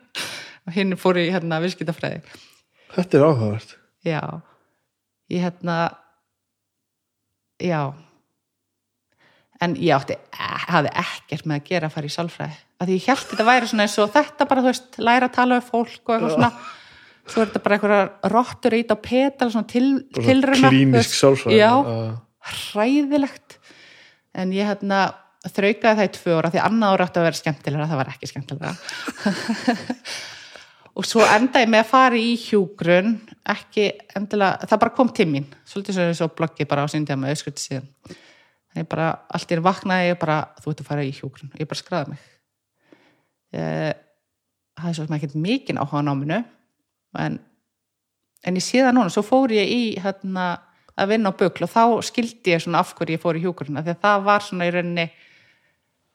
Og 0.66 0.76
hinn 0.76 0.98
fór 1.00 1.18
í 1.18 1.30
hérna 1.32 1.60
viðskiptafræði. 1.62 2.20
Þetta 2.90 3.18
er 3.18 3.24
áhugavert. 3.26 3.74
Já, 4.06 4.20
ég 5.30 5.44
hérna, 5.44 5.76
já, 7.60 7.92
en 9.60 9.76
ég 9.76 9.94
átti, 9.94 10.16
hafði 10.70 10.92
ekkert 11.02 11.48
með 11.48 11.60
að 11.60 11.70
gera 11.70 11.88
að 11.88 11.96
fara 11.96 12.08
í 12.08 12.14
sálfræði. 12.14 12.58
Af 12.80 12.88
því 12.88 12.96
ég 12.96 13.08
held 13.10 13.24
þetta 13.30 13.46
væri 13.48 13.70
svona 13.70 13.86
eins 13.86 13.96
og 14.00 14.12
þetta 14.14 14.46
bara, 14.48 14.64
þú 14.64 14.70
veist, 14.70 15.00
læra 15.00 15.28
að 15.28 15.34
tala 15.36 15.58
við 15.58 15.66
fólk 15.68 16.00
og 16.00 16.14
eitthvað 16.14 16.34
svona, 16.36 16.50
svo 17.26 17.42
er 17.42 17.50
þetta 17.50 17.62
bara 17.64 17.76
einhverjar 17.76 18.12
rottur 18.32 18.76
ít 18.78 18.94
á 18.94 18.96
petal, 19.04 19.50
svona 19.52 19.70
til, 19.70 19.86
tilrauna. 20.16 20.70
þú 20.70 20.72
Klínisk 20.72 21.16
sálfræði 21.18 21.60
Já, 21.60 21.72
hræðilegt. 22.54 23.58
En 24.40 24.54
ég 24.56 24.70
hérna 24.70 25.02
þraukaði 25.50 25.98
það 26.00 26.08
í 26.08 26.12
tvö 26.16 26.36
ára, 26.38 26.52
því 26.54 26.62
annað 26.64 26.94
ára 26.94 27.08
átti 27.08 27.20
að 27.20 27.28
vera 27.28 27.40
skemmtilega, 27.40 27.90
það 27.90 28.00
var 28.00 28.12
ekki 28.14 28.30
skemmtilega. 28.30 28.74
og 31.00 31.06
svo 31.08 31.24
enda 31.24 31.62
ég 31.62 31.70
með 31.70 31.84
að 31.84 31.92
fara 31.92 32.18
í 32.20 32.32
hjúgrun 32.40 33.14
ekki 33.48 33.86
endilega, 34.16 34.66
það 34.68 34.82
bara 34.82 34.96
kom 34.96 35.12
til 35.16 35.28
mín 35.30 35.46
svolítið 35.68 35.96
svo 35.96 36.08
eins 36.08 36.24
og 36.24 36.34
bloggið 36.36 36.68
bara 36.68 36.84
á 36.84 36.92
síndið 36.92 37.22
er 38.76 38.86
bara, 38.90 39.10
allt 39.34 39.52
er 39.52 39.62
vaknaði 39.64 40.12
ég 40.12 40.18
bara, 40.20 40.38
þú 40.62 40.72
ert 40.72 40.82
að 40.82 40.90
fara 40.90 41.04
í 41.06 41.12
hjúgrun 41.14 41.50
og 41.50 41.60
ég 41.60 41.68
bara 41.70 41.80
skræði 41.80 42.12
mig. 42.14 42.26
Eh, 43.50 43.92
það 44.78 44.90
er 44.90 44.98
svo 44.98 45.06
sem 45.06 45.16
ekki 45.16 45.42
mikinn 45.42 45.80
áhuga 45.80 46.04
náminu 46.06 46.42
en, 47.18 47.40
en 48.46 48.60
ég 48.60 48.64
sé 48.64 48.84
það 48.84 48.94
núna, 48.96 49.10
svo 49.10 49.24
fór 49.26 49.54
ég 49.56 49.72
í 49.74 49.82
hérna, 50.00 50.52
að 50.94 51.14
vinna 51.14 51.32
á 51.34 51.38
bukl 51.40 51.66
og 51.66 51.72
þá 51.72 51.82
skildi 52.06 52.54
ég 52.54 52.62
svona 52.62 52.84
af 52.84 52.94
hverju 52.94 53.18
ég 53.18 53.22
fór 53.22 53.38
í 53.38 53.42
hjúgrun 53.42 53.80
því 53.80 53.94
að 53.96 54.04
það 54.04 54.24
var 54.28 54.46
svona 54.46 54.68
í 54.68 54.72
rauninni 54.74 55.08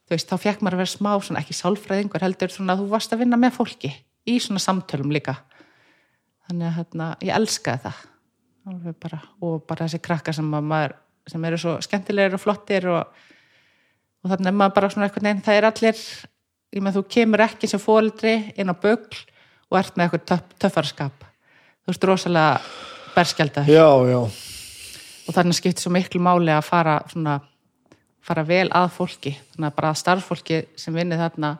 þú 0.05 0.15
veist, 0.15 0.29
þá 0.29 0.41
fekk 0.41 0.63
maður 0.63 0.77
að 0.77 0.83
vera 0.83 0.93
smá 0.93 1.11
svona 1.17 1.41
ekki 1.41 1.57
sálfræðingur 1.57 2.25
heldur 2.25 2.53
svona 2.53 2.77
þú 2.79 2.87
varst 2.91 3.13
að 3.13 3.23
vinna 3.23 3.39
með 3.41 3.55
fólki 3.57 3.91
í 4.25 4.37
svona 4.41 4.61
samtölum 4.61 5.13
líka. 5.13 5.39
Þannig 6.45 6.67
að 6.69 6.77
hérna, 6.79 7.07
ég 7.25 7.33
elskaði 7.35 7.87
það. 7.87 8.03
Bara, 9.01 9.19
og 9.45 9.65
bara 9.69 9.85
þessi 9.85 10.01
krakka 10.05 10.33
sem 10.33 10.47
að 10.57 10.69
maður 10.69 10.95
sem 11.29 11.45
eru 11.49 11.59
svo 11.61 11.75
skemmtilegir 11.83 12.37
og 12.37 12.43
flottir 12.43 12.89
og, 12.91 13.21
og 14.23 14.33
þannig 14.33 14.51
er 14.51 14.57
maður 14.61 14.75
bara 14.79 14.89
svona 14.93 15.09
eitthvað 15.09 15.27
neinn, 15.27 15.43
það 15.45 15.59
er 15.59 15.69
allir 15.71 16.01
ég 16.75 16.83
með 16.83 16.99
þú 16.99 17.05
kemur 17.17 17.45
ekki 17.45 17.69
sem 17.71 17.81
fóldri 17.81 18.35
inn 18.55 18.71
á 18.71 18.75
bögl 18.75 19.21
og 19.71 19.79
ert 19.79 19.95
með 19.95 20.07
eitthvað 20.09 20.27
töff, 20.31 20.57
töffarskap 20.61 21.29
þú 21.85 21.93
veist 21.93 22.09
rosalega 22.09 22.59
berskjaldar 23.15 23.69
já, 23.71 23.87
já, 24.09 24.19
og 25.25 25.33
þannig 25.33 25.57
skiptir 25.57 25.85
svo 25.85 25.93
miklu 25.93 26.21
máli 26.23 26.53
að 26.53 26.67
fara 26.67 26.99
svona, 27.09 27.39
fara 28.25 28.45
vel 28.47 28.67
að 28.73 28.91
fólki. 28.95 29.33
Þannig 29.53 29.71
að 29.71 29.79
bara 29.79 29.91
að 29.91 29.99
starffólki 30.01 30.61
sem 30.79 30.95
vinni 30.95 31.19
þarna 31.19 31.55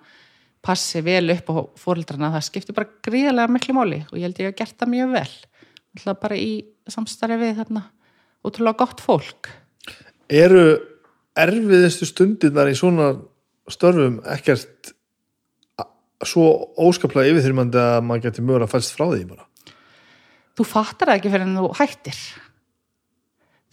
passi 0.65 1.01
vel 1.05 1.29
upp 1.33 1.51
á 1.53 1.55
fóreldrana 1.77 2.31
það 2.35 2.47
skiptir 2.47 2.77
bara 2.77 2.93
gríðarlega 3.05 3.53
miklu 3.53 3.77
máli. 3.77 4.01
Og 4.11 4.19
ég 4.19 4.27
held 4.27 4.41
ég 4.41 4.53
að 4.53 4.57
gert 4.61 4.77
það 4.79 4.93
mjög 4.93 5.13
vel. 5.15 5.27
Alltaf 5.95 6.21
bara 6.21 6.39
í 6.39 6.51
samstarfi 6.91 7.39
við 7.41 7.59
þarna 7.61 7.85
útrúlega 8.45 8.79
gott 8.83 9.01
fólk. 9.03 9.49
Eru 10.31 10.65
erfiðistu 11.35 12.07
stundirnar 12.09 12.69
í 12.71 12.77
svona 12.77 13.13
störfum 13.71 14.21
ekkert 14.31 14.93
svo 16.25 16.47
óskaplega 16.79 17.33
yfirþyrmandi 17.33 17.81
að 17.81 17.99
maður 18.07 18.27
geti 18.29 18.43
mögulega 18.45 18.71
fælst 18.71 18.95
frá 18.95 19.07
því 19.09 19.25
bara? 19.33 19.47
Þú 20.55 20.67
fattar 20.69 21.11
það 21.11 21.19
ekki 21.19 21.31
fyrir 21.33 21.45
en 21.45 21.59
þú 21.59 21.71
hættir. 21.75 22.19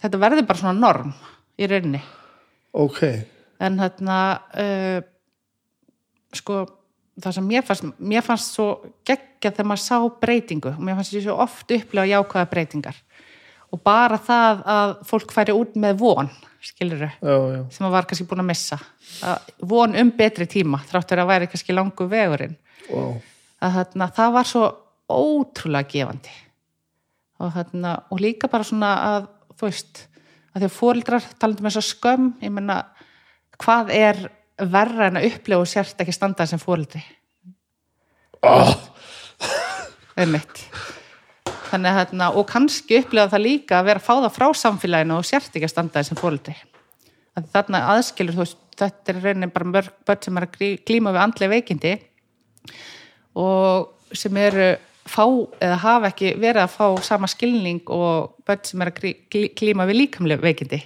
Þetta 0.03 0.19
verður 0.19 0.47
bara 0.49 0.59
svona 0.59 0.75
norm 0.75 1.13
í 1.55 1.69
rauninni. 1.71 2.01
Ok, 2.75 2.99
en 3.63 3.77
þarna 3.79 4.17
uh, 4.59 4.99
sko 6.35 6.63
það 7.21 7.35
sem 7.37 7.47
mér 7.47 7.63
fannst, 7.67 7.87
mér 8.01 8.25
fannst 8.25 8.57
svo 8.57 8.67
geggja 9.05 9.53
þegar 9.53 9.69
maður 9.69 9.83
sá 9.85 9.97
breytingu. 10.25 10.73
Og 10.73 10.83
mér 10.83 10.97
fannst 10.99 11.15
ég 11.15 11.23
svo 11.27 11.37
oft 11.45 11.71
upplega 11.71 12.17
jákvæða 12.17 12.49
breytingar 12.51 12.99
og 13.73 13.81
bara 13.85 14.19
það 14.21 14.63
að 14.73 14.93
fólk 15.09 15.33
færi 15.33 15.55
út 15.57 15.77
með 15.81 15.97
von 16.01 16.29
skilur 16.63 17.01
já, 17.03 17.09
já, 17.19 17.59
sem 17.73 17.83
maður 17.83 17.95
var 17.97 18.07
kannski 18.07 18.27
búin 18.29 18.43
að 18.43 18.49
missa. 18.51 18.77
Að 19.27 19.49
von 19.73 19.97
um 19.99 20.11
betri 20.15 20.47
tíma 20.47 20.79
þráttur 20.87 21.23
að 21.23 21.31
væri 21.33 21.49
kannski 21.51 21.75
langu 21.75 22.07
vegurinn. 22.11 22.55
Wow. 22.91 23.17
að 23.63 23.77
þarna, 23.79 24.07
það 24.15 24.31
var 24.35 24.47
svo 24.47 24.63
ótrúlega 25.11 25.89
gefandi. 25.91 26.33
Og, 27.39 27.51
þarna, 27.55 27.93
og 28.11 28.23
líka 28.23 28.49
bara 28.51 28.67
svona 28.67 28.93
að 29.09 29.27
þú 29.57 29.67
veist, 29.67 30.05
að 30.53 30.63
því 30.63 30.69
að 30.69 30.77
fóreldrar 30.77 31.27
talandum 31.39 31.67
eins 31.69 31.79
og 31.79 31.87
skömm, 31.87 32.31
ég 32.43 32.53
menna 32.53 32.79
hvað 33.63 33.93
er 33.95 34.23
verra 34.57 35.09
en 35.09 35.19
að 35.19 35.29
upplifa 35.31 35.63
og 35.63 35.69
sért 35.69 36.01
ekki 36.03 36.15
standa 36.15 36.45
sem 36.49 36.61
fóreldri 36.61 37.01
oh, 38.45 38.73
einmitt 40.19 40.65
þannig 41.73 41.91
að 41.91 41.99
þarna, 41.99 42.29
og 42.37 42.45
kannski 42.49 42.99
upplifa 43.01 43.31
það 43.33 43.45
líka 43.47 43.79
að 43.79 43.89
vera 43.89 44.01
að 44.01 44.07
fá 44.07 44.13
það 44.13 44.35
frá 44.37 44.47
samfélaginu 44.61 45.17
og 45.17 45.27
sért 45.27 45.51
ekki 45.51 45.67
að 45.67 45.73
standa 45.73 46.03
sem 46.05 46.19
fóreldri 46.19 46.55
að 47.37 47.49
þarna 47.53 47.83
aðskilur 47.93 48.37
þú 48.37 48.43
veist, 48.43 48.59
þetta 48.77 49.13
er 49.13 49.21
raunin 49.23 49.53
bara 49.53 49.69
mörg 49.69 49.91
börn 50.07 50.23
sem 50.25 50.39
er 50.39 50.47
að 50.47 50.57
glíma 50.87 51.13
við 51.13 51.23
andlega 51.23 51.53
veikindi 51.53 51.93
og 53.41 54.15
sem 54.17 54.37
eru 54.41 54.69
fá 55.09 55.25
eða 55.59 55.81
hafa 55.83 56.09
ekki 56.13 56.33
verið 56.39 56.63
að 56.63 56.75
fá 56.77 56.87
sama 57.05 57.29
skilning 57.31 57.81
og 57.91 58.37
börn 58.47 58.63
sem 58.67 58.85
er 58.85 58.93
að 58.93 59.05
glíma 59.57 59.87
við 59.89 59.99
líkamlega 59.99 60.45
veikindi. 60.45 60.79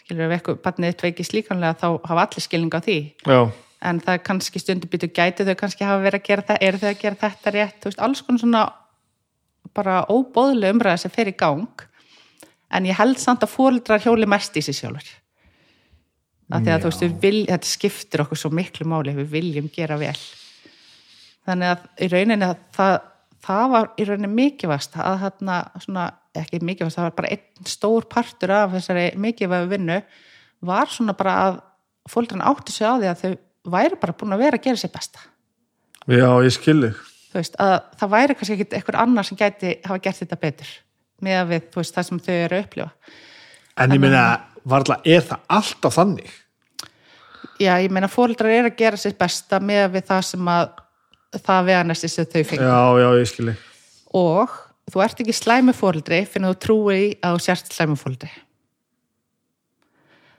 Skilur 0.00 0.28
ef 0.28 0.36
eitthvað 0.38 0.62
barnið 0.64 0.94
þitt 0.94 1.06
veikist 1.08 1.36
líkanlega 1.36 1.78
þá 1.82 1.88
hafa 2.08 2.24
allir 2.24 2.46
skilning 2.46 2.72
á 2.72 2.80
því. 2.80 2.98
Já, 3.26 3.40
en 3.90 4.00
það 4.00 4.14
er 4.14 4.24
kannski 4.24 4.62
stundum 4.62 4.92
býtu 4.92 5.10
gæti 5.12 5.46
þau 5.46 5.56
kannski 5.60 5.86
hafa 5.86 6.04
verið 6.04 6.22
að 6.22 6.28
gera 6.30 6.46
það, 6.48 6.62
eru 6.68 6.80
þau 6.80 6.88
að 6.88 7.00
gera 7.02 7.20
þetta 7.22 7.52
rétt 7.56 7.78
þú 7.80 7.90
veist, 7.90 8.02
alls 8.06 8.22
konar 8.24 8.42
svona 8.42 8.62
bara 9.76 10.00
óbóðlega 10.08 10.74
umræða 10.74 11.04
sem 11.04 11.12
fer 11.12 11.30
í 11.30 11.36
gang 11.36 11.86
en 12.72 12.88
ég 12.88 12.98
held 12.98 13.20
samt 13.22 13.44
að 13.46 13.54
fóreldrar 13.54 14.02
hjóli 14.02 14.28
mest 14.28 14.56
í 14.58 14.64
sig 14.64 14.78
sjálfur 14.80 15.14
að 16.52 16.84
þú 16.84 16.90
veist, 16.90 17.04
vil, 17.22 17.38
þetta 17.48 17.68
skiptir 17.68 18.22
okkur 18.22 18.38
svo 18.38 18.50
miklu 18.54 18.86
máli, 18.88 19.14
við 19.16 19.30
viljum 19.32 19.70
gera 19.72 19.98
vel. 19.98 20.16
Þannig 21.46 21.72
að 21.72 21.86
í 22.02 22.08
rauninni 22.12 22.46
að 22.46 22.60
það, 22.76 22.94
það 23.46 23.64
var 23.72 23.88
í 23.96 24.06
rauninni 24.06 24.32
mikilvægst 24.34 24.98
að 24.98 25.18
þarna 25.24 25.58
svona, 25.82 26.06
ekki 26.36 26.62
mikilvægst, 26.62 26.98
það 26.98 27.08
var 27.08 27.16
bara 27.20 27.32
einn 27.34 27.70
stór 27.70 28.06
partur 28.10 28.54
af 28.54 28.76
þessari 28.76 29.08
mikilvægu 29.22 29.70
vinnu 29.72 30.00
var 30.66 30.90
svona 30.90 31.16
bara 31.18 31.36
að 31.46 31.60
fóldrarna 32.10 32.46
áttu 32.50 32.74
sig 32.74 32.86
á 32.86 32.94
því 32.94 33.10
að 33.10 33.22
þau 33.22 33.36
væri 33.76 34.00
bara 34.02 34.14
búin 34.14 34.36
að 34.36 34.46
vera 34.46 34.60
að 34.60 34.68
gera 34.68 34.82
sér 34.82 34.94
besta. 34.94 35.26
Já, 36.06 36.30
ég 36.46 36.54
skilði 36.54 36.94
veist, 37.40 37.60
að 37.62 37.76
það 38.00 38.12
væri 38.16 38.36
kannski 38.36 38.56
ekkit 38.56 38.76
einhver 38.78 38.98
annar 39.02 39.28
sem 39.28 39.38
gæti 39.38 39.76
hafa 39.84 40.02
gert 40.04 40.22
þetta 40.22 40.40
betur 40.42 40.72
með 41.24 41.38
að 41.40 41.52
við, 41.52 41.68
þú 41.72 41.82
veist, 41.82 41.94
það 41.96 42.08
sem 42.08 42.24
þau 42.26 42.34
eru 42.34 42.56
að 42.56 42.64
upplifa. 42.64 43.14
En 43.76 43.94
ég 43.94 44.02
meina, 44.02 44.24
varla, 44.68 44.98
er 45.04 45.22
það 45.24 45.46
alltaf 45.58 45.96
þannig? 45.96 46.34
Já, 47.56 47.72
ég 47.80 47.92
meina 47.92 48.08
fóreldrar 48.12 48.52
eru 48.52 48.70
að 48.72 48.80
gera 48.80 49.00
sér 49.00 49.16
besta 49.16 49.60
með 49.64 49.86
að 49.86 49.94
við 49.96 50.08
það 50.10 50.26
sem 50.30 50.50
að 50.52 50.66
það 51.42 51.68
veganesti 51.70 52.10
sem 52.10 52.28
þau 52.30 52.42
fengi 52.48 52.64
já, 52.64 52.80
já, 53.00 53.08
ég 53.20 53.30
skilði 53.30 53.54
og 54.16 54.56
þú 54.92 55.02
ert 55.04 55.22
ekki 55.22 55.36
slæmi 55.36 55.74
fóreldri 55.76 56.22
fyrir 56.28 56.48
að 56.48 56.54
þú 56.54 56.60
trúi 56.64 57.00
að 57.20 57.36
þú 57.36 57.44
sérst 57.46 57.72
slæmi 57.74 57.98
fóreldri 58.00 58.32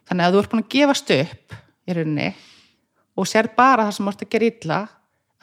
þannig 0.08 0.26
að 0.26 0.36
þú 0.36 0.41
ert 0.41 0.54
búin 0.54 0.64
að 0.64 0.72
gefast 0.76 1.14
upp 1.18 1.58
í 1.88 1.98
rauninni 1.98 2.30
og 3.18 3.30
sér 3.30 3.52
bara 3.58 3.88
það 3.88 3.98
sem 3.98 4.08
þú 4.08 4.14
ert 4.14 4.26
að 4.26 4.34
gera 4.36 4.52
illa 4.52 4.80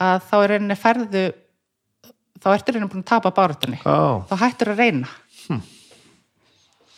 að 0.05 0.29
þá 0.29 0.35
er 0.39 0.53
rauninni 0.53 0.79
ferðu 0.79 1.25
þá 2.41 2.49
ertu 2.53 2.75
rauninni 2.75 2.91
búin 2.91 3.05
að 3.05 3.09
tapa 3.13 3.31
báratunni 3.35 3.79
já, 3.79 3.97
þá 4.29 4.35
hættur 4.43 4.73
að 4.73 4.83
reyna. 4.83 5.09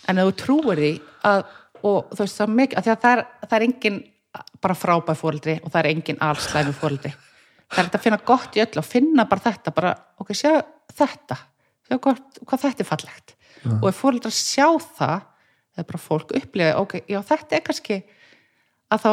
En 0.08 0.22
ef 0.22 0.30
þú 0.30 0.36
trúir 0.40 0.82
því 0.82 0.92
að, 1.28 1.42
og 1.84 2.14
þú 2.14 2.22
veist 2.24 2.38
það 2.40 2.48
er 2.48 2.58
mikið, 2.62 2.78
að 2.80 3.02
það 3.04 3.14
er, 3.14 3.24
það 3.44 3.58
er 3.58 3.66
engin 3.68 3.98
bara 4.64 4.78
frábæð 4.78 5.20
fóreldri 5.20 5.58
og 5.62 5.72
það 5.72 5.80
er 5.82 5.90
engin 5.92 6.22
allslæmi 6.24 6.76
fóreldri 6.78 7.14
það 7.68 7.80
er 7.80 7.88
þetta 7.88 8.00
að 8.00 8.06
finna 8.06 8.20
gott 8.28 8.58
í 8.58 8.64
öll 8.64 8.80
og 8.80 8.88
finna 8.88 9.26
bara 9.28 9.44
þetta 9.48 9.74
bara, 9.76 9.94
ok, 10.22 10.32
sjá 10.36 10.52
þetta. 10.98 11.40
Sjá 11.88 11.98
hvað, 12.04 12.22
hvað 12.44 12.64
þetta 12.64 12.84
er 12.84 12.90
fallegt. 12.92 13.34
Og 13.78 13.90
ef 13.90 14.00
fóreldrar 14.00 14.36
sjá 14.36 14.68
það 14.98 15.18
eða 15.78 15.88
bara 15.92 16.02
fólk 16.02 16.32
upplifa, 16.38 16.78
ok, 16.82 16.96
já 17.12 17.20
þetta 17.28 17.58
er 17.58 17.66
kannski 17.66 17.98
að 18.94 19.04
þá 19.04 19.12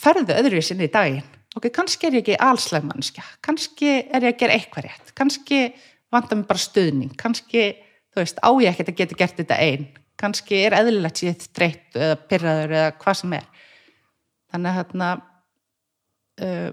ferðu 0.00 0.36
öðru 0.38 0.62
sinni 0.64 0.88
í 0.88 0.92
daginn 0.92 1.26
ok, 1.56 1.70
kannski 1.74 2.08
er 2.08 2.18
ég 2.18 2.24
ekki 2.24 2.40
allslæmannskja 2.46 3.24
kannski 3.46 3.94
er 4.02 4.26
ég 4.26 4.34
að 4.34 4.42
gera 4.42 4.58
eitthvað 4.58 4.86
rétt. 4.86 5.14
Kannski 5.18 5.62
vantar 6.10 6.38
mér 6.38 6.50
bara 6.50 6.62
stuðning. 6.62 7.16
Kannski, 7.18 7.64
þú 8.14 8.22
veist, 8.22 8.38
á 8.42 8.50
ég 8.62 8.70
ekkert 8.70 8.92
að 8.92 9.00
geta 9.02 9.18
gert 9.18 9.42
þetta 9.42 9.58
einn 9.64 9.88
kannski 10.20 10.60
er 10.66 10.76
eðlilegt 10.76 11.22
sér 11.22 11.36
dreitt 11.56 11.96
eða 11.96 12.16
pyrraður 12.28 12.76
eða 12.76 12.94
hvað 13.00 13.18
sem 13.20 13.36
er. 13.38 13.50
Þannig 14.50 14.70
að 14.70 14.78
hérna 14.78 15.10
uh, 16.44 16.70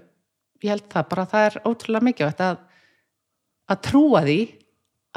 ég 0.63 0.73
held 0.73 0.87
það 0.93 1.11
bara 1.11 1.27
það 1.33 1.49
er 1.49 1.59
ótrúlega 1.63 2.07
mikilvægt 2.07 2.43
að 2.43 2.63
að 3.67 3.83
trúa 3.83 4.23
því 4.23 4.39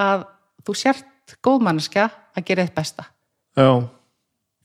að 0.03 0.27
þú 0.67 0.77
sért 0.79 1.37
góðmannskja 1.47 2.09
að 2.11 2.47
gera 2.49 2.67
þitt 2.67 2.79
besta. 2.79 3.05
Já, 3.59 3.71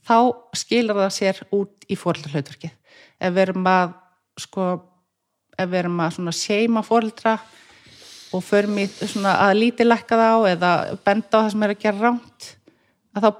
þá 0.06 0.18
skilur 0.58 0.98
það 1.04 1.14
sér 1.14 1.40
út 1.54 1.86
í 1.86 1.98
fóreldrahlautverkið 1.98 2.72
ef 2.72 3.36
við 3.36 3.42
erum 3.44 3.68
að 3.70 3.94
sko, 4.40 4.68
ef 5.56 5.70
við 5.70 5.80
erum 5.84 6.02
að 6.04 6.30
seima 6.36 6.82
fóreldra 6.86 7.38
og 8.34 8.44
förum 8.44 8.80
í 8.82 8.86
að 9.30 9.56
lítilækka 9.60 10.18
þá 10.20 10.30
eða 10.52 10.72
benda 11.06 11.40
á 11.40 11.42
það 11.44 11.50
sem 11.54 11.64
er 11.64 11.74
að 11.74 11.82
gera 11.84 12.02
ránt 12.02 12.50
að 13.16 13.24
þá, 13.24 13.30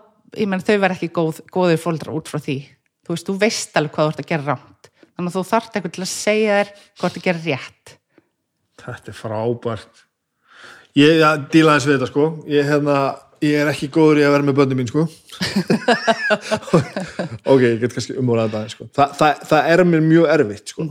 ég 0.40 0.50
menn 0.50 0.64
þau 0.64 0.76
verð 0.84 0.96
ekki 0.96 1.12
góð, 1.12 1.42
góðir 1.52 1.82
fóreldra 1.82 2.14
út 2.16 2.30
frá 2.30 2.40
því. 2.40 2.58
Þú 3.06 3.14
veist, 3.14 3.28
þú 3.28 3.36
veist 3.42 3.76
alveg 3.78 3.94
hvað 3.94 4.06
þú 4.08 4.14
ert 4.14 4.22
að 4.22 4.30
gera 4.30 4.54
ránt 4.54 4.90
þannig 5.16 5.30
að 5.32 5.36
þú 5.36 5.44
þarft 5.50 5.76
eitthvað 5.76 5.94
til 5.96 6.04
að 6.04 6.10
segja 6.12 6.56
þér 6.56 6.72
hvað 6.76 6.98
þú 7.00 7.08
ert 7.08 7.20
að 7.20 7.26
gera 7.26 7.44
rétt. 7.44 7.94
Þetta 8.86 9.12
er 9.12 9.16
frábært. 9.16 10.02
Ég 10.96 11.20
ja, 11.20 11.30
díla 11.52 11.76
eins 11.76 11.86
við 11.88 11.96
þetta 11.96 12.08
sko. 12.10 12.26
Ég, 12.48 12.68
hérna, 12.68 12.98
ég 13.44 13.56
er 13.60 13.70
ekki 13.70 13.88
góður 13.92 14.20
í 14.20 14.26
að 14.26 14.34
vera 14.36 14.46
með 14.46 14.58
bönni 14.60 14.78
mín 14.78 14.90
sko. 14.90 15.06
Ok, 17.46 17.62
ég 17.62 17.80
get 17.82 17.94
kannski 17.94 18.16
þetta 18.16 18.44
aðeins, 18.46 18.74
sko. 18.74 18.88
Þa, 18.96 19.06
það, 19.18 19.42
það 19.50 19.68
er 19.72 19.82
mér 19.86 20.04
mjög 20.06 20.30
erfitt 20.34 20.72
sko. 20.72 20.86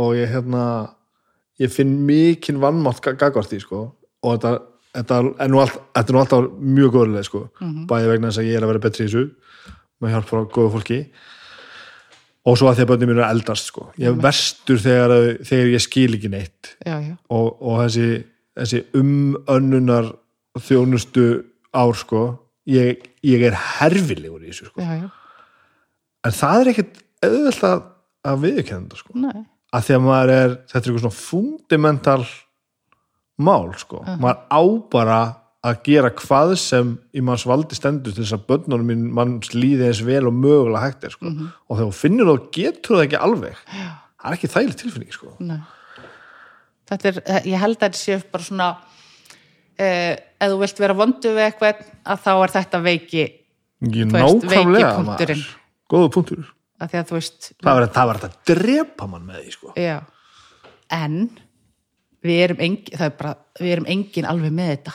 Og 0.00 0.14
ég 0.18 0.30
hérna 0.32 0.62
ég 1.62 1.72
finn 1.72 1.92
mikinn 2.06 2.62
vannmátt 2.62 3.02
gagvart 3.04 3.52
því 3.52 3.60
sko. 3.62 3.82
Og 4.24 4.36
þetta, 4.36 4.54
þetta, 4.96 5.20
er 5.44 5.52
nú 5.52 5.60
allt, 5.62 5.78
þetta 5.94 6.12
er 6.12 6.16
nú 6.16 6.22
alltaf 6.22 6.48
mjög 6.78 6.96
góðurlega 6.96 7.28
sko. 7.28 7.44
Bæði 7.90 8.10
vegna 8.12 8.32
þess 8.32 8.42
að 8.42 8.50
ég 8.50 8.58
er 8.58 8.66
að 8.66 8.72
vera 8.72 8.84
betri 8.86 9.04
í 9.04 9.08
þessu 9.08 9.24
með 10.02 10.16
hjálp 10.16 10.28
frá 10.30 10.42
góðu 10.56 10.74
fólki. 10.74 11.00
Og 12.44 12.58
svo 12.60 12.68
að 12.68 12.78
því 12.78 12.84
að 12.84 12.90
bönni 12.92 13.08
mín 13.08 13.22
er 13.22 13.30
eldast 13.30 13.70
sko. 13.70 13.88
Ég 14.00 14.10
er 14.10 14.20
verstur 14.20 14.80
þegar, 14.82 15.14
þegar 15.48 15.72
ég 15.72 15.84
skil 15.84 16.10
ekki 16.18 16.32
neitt. 16.32 16.74
Já, 16.84 16.98
já, 17.00 17.14
og, 17.32 17.46
og 17.64 17.80
þessi, 17.84 18.08
þessi 18.60 18.82
umönnunar 19.00 20.10
þjónustu 20.62 21.26
ár 21.74 21.98
sko. 21.98 22.24
Ég, 22.70 23.02
ég 23.26 23.42
er 23.44 23.56
herfilegur 23.58 24.44
í 24.44 24.52
þessu 24.52 24.70
sko. 24.70 24.80
Já, 24.80 25.02
já, 25.02 25.08
en 26.24 26.32
það 26.32 26.60
er 26.60 26.70
ekkert 26.72 27.00
auðvelt 27.24 27.66
að, 27.68 27.82
að 28.24 28.46
þetta 28.48 29.00
sko. 29.00 29.16
Nei. 29.20 29.44
Að 29.74 29.86
því 29.86 29.96
að 29.96 30.04
maður 30.04 30.32
er, 30.32 30.52
þetta 30.70 30.78
er 30.78 30.84
eitthvað 30.84 31.04
svona 31.04 31.18
fundamental 31.18 32.20
mál 33.44 33.72
sko, 33.76 34.04
maður 34.22 34.44
á 34.54 34.62
bara 34.94 35.18
að 35.64 35.78
gera 35.86 36.10
hvað 36.12 36.54
sem 36.60 36.90
í 37.16 37.22
manns 37.24 37.46
valdi 37.48 37.76
stendur 37.76 38.12
til 38.12 38.22
þess 38.22 38.36
að 38.36 38.46
börnunum 38.50 38.90
minn 38.90 39.04
manns 39.16 39.54
líði 39.56 39.88
eins 39.88 40.02
vel 40.04 40.26
og 40.28 40.36
mögulega 40.36 40.82
hægt 40.84 41.06
er 41.08 41.14
sko. 41.14 41.30
og 41.32 41.78
þegar 41.78 41.88
þú 41.88 41.96
finnur 41.98 42.28
það 42.28 42.34
og 42.34 42.50
getur 42.52 42.98
það 42.98 43.04
ekki 43.06 43.20
alveg 43.26 43.62
það 43.64 44.28
er 44.28 44.36
ekki 44.36 44.50
þægileg 44.52 44.76
tilfinning 44.82 45.14
sko. 45.16 45.32
Nei. 45.40 45.60
Þetta 46.90 47.08
er, 47.10 47.20
ég 47.48 47.62
held 47.62 47.78
að 47.78 47.86
þetta 47.86 48.00
sé 48.02 48.18
bara 48.32 48.44
svona 48.44 48.68
eh, 49.78 50.14
ef 50.38 50.52
þú 50.52 50.58
vilt 50.60 50.82
vera 50.82 50.96
vondu 50.98 51.32
við 51.34 51.46
eitthvað 51.48 51.84
að 52.04 52.24
þá 52.24 52.32
er 52.34 52.54
þetta 52.54 52.80
veiki 52.84 53.24
veist, 53.84 54.48
veiki 54.50 54.84
punkturinn. 54.98 55.46
góðu 55.90 56.10
punktur. 56.16 56.44
Að 56.82 56.98
að 57.00 57.14
veist 57.14 57.50
það 57.62 57.78
var, 57.78 58.20
þetta 58.20 58.28
að 58.28 58.36
drepa 58.50 59.08
mann 59.08 59.26
með 59.28 59.40
því 59.40 59.54
sko. 59.54 59.72
en 60.94 61.18
við 62.24 62.42
erum 62.46 62.62
engin, 62.64 63.00
er 63.00 63.16
bara, 63.18 63.34
við 63.60 63.72
erum 63.76 63.88
engin 63.94 64.28
alveg 64.28 64.54
með 64.54 64.70
þetta. 64.74 64.94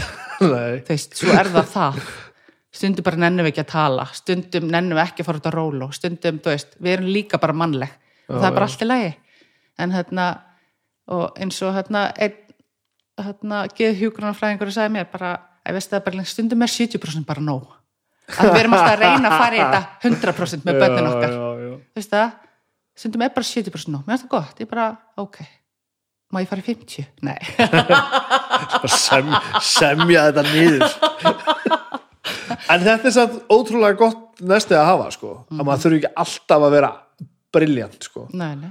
Þú 0.40 0.50
veist, 0.88 1.16
svo 1.18 1.32
er 1.36 1.50
það 1.50 1.72
það. 1.74 2.02
Stundum 2.80 3.04
bara 3.04 3.18
nennum 3.18 3.44
við 3.44 3.52
ekki 3.52 3.64
að 3.64 3.72
tala. 3.72 4.04
Stundum 4.14 4.68
nennum 4.70 4.98
við 4.98 5.02
ekki 5.02 5.24
að 5.24 5.28
fara 5.28 5.40
út 5.40 5.48
að 5.50 5.56
róla 5.56 5.88
stundum, 5.96 6.38
þú 6.38 6.52
veist, 6.52 6.76
við 6.78 6.92
erum 6.94 7.10
líka 7.10 7.40
bara 7.42 7.56
mannleg. 7.58 7.96
Og 8.30 8.36
það 8.36 8.46
er 8.46 8.54
bara 8.54 8.68
allt 8.68 8.84
í 8.84 8.86
lagi. 8.86 9.10
En 9.82 9.94
hérna, 9.96 10.26
og 11.10 11.40
eins 11.42 11.58
og 11.66 11.74
hérna, 11.74 12.04
einn 12.14 12.38
hérna, 13.20 13.64
geð 13.76 14.02
hjúgrunarfræðingur 14.04 14.70
og 14.70 14.76
sagði 14.76 14.94
mér 14.96 15.08
bara, 15.12 15.34
ég 15.66 15.76
veist 15.76 15.92
það 15.92 16.04
bara, 16.06 16.26
stundum 16.28 16.64
er 16.64 16.72
70% 16.72 17.28
bara 17.28 17.44
nóg 17.44 17.68
að 18.38 18.52
við 18.52 18.60
erum 18.62 18.76
alltaf 18.78 18.94
að 18.94 19.02
reyna 19.02 19.30
að 19.30 19.40
fara 19.42 19.56
í 19.56 19.62
þetta 19.62 20.10
100% 20.10 20.68
með 20.68 20.82
börnin 20.84 21.10
okkar 21.10 21.34
já, 21.34 21.48
já. 21.66 22.04
það, 22.14 22.36
stundum 23.02 23.26
er 23.26 23.32
bara 23.34 23.50
70% 23.50 23.94
nóg, 23.94 24.04
mér 24.04 24.14
finnst 24.16 24.28
það 24.28 24.36
gott, 24.36 24.62
ég 24.62 24.70
bara, 24.70 24.90
ok 25.20 25.40
má 26.30 26.42
ég 26.44 26.50
fara 26.50 26.62
í 26.62 26.66
50? 26.66 27.06
Nei 27.26 27.38
Sem, 29.02 29.32
semja 29.66 30.28
þetta 30.28 30.44
niður 30.46 30.84
en 32.72 32.84
þetta 32.84 33.10
er 33.10 33.14
satt 33.14 33.38
ótrúlega 33.50 33.98
gott 33.98 34.42
næstu 34.46 34.76
að 34.78 34.88
hafa 34.92 35.10
sko. 35.14 35.32
að 35.50 35.64
maður 35.64 35.84
þurfi 35.84 36.00
ekki 36.00 36.12
alltaf 36.24 36.66
að 36.66 36.74
vera 36.76 36.92
briljant 37.50 38.06
sko. 38.06 38.26
nei, 38.30 38.54
nei. 38.60 38.70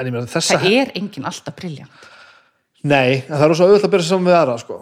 en 0.00 0.08
ég 0.08 0.14
meina 0.14 0.30
þessa 0.30 0.58
það 0.58 0.78
er 0.82 0.92
engin 0.98 1.28
alltaf 1.30 1.56
briljant 1.58 2.12
nei, 2.84 3.22
en 3.28 3.34
það 3.38 3.44
er 3.50 3.54
svo 3.58 3.66
auðvitað 3.68 3.88
að 3.88 3.94
byrja 3.96 4.08
saman 4.10 4.26
við 4.30 4.36
aðra 4.40 4.58
sko. 4.62 4.78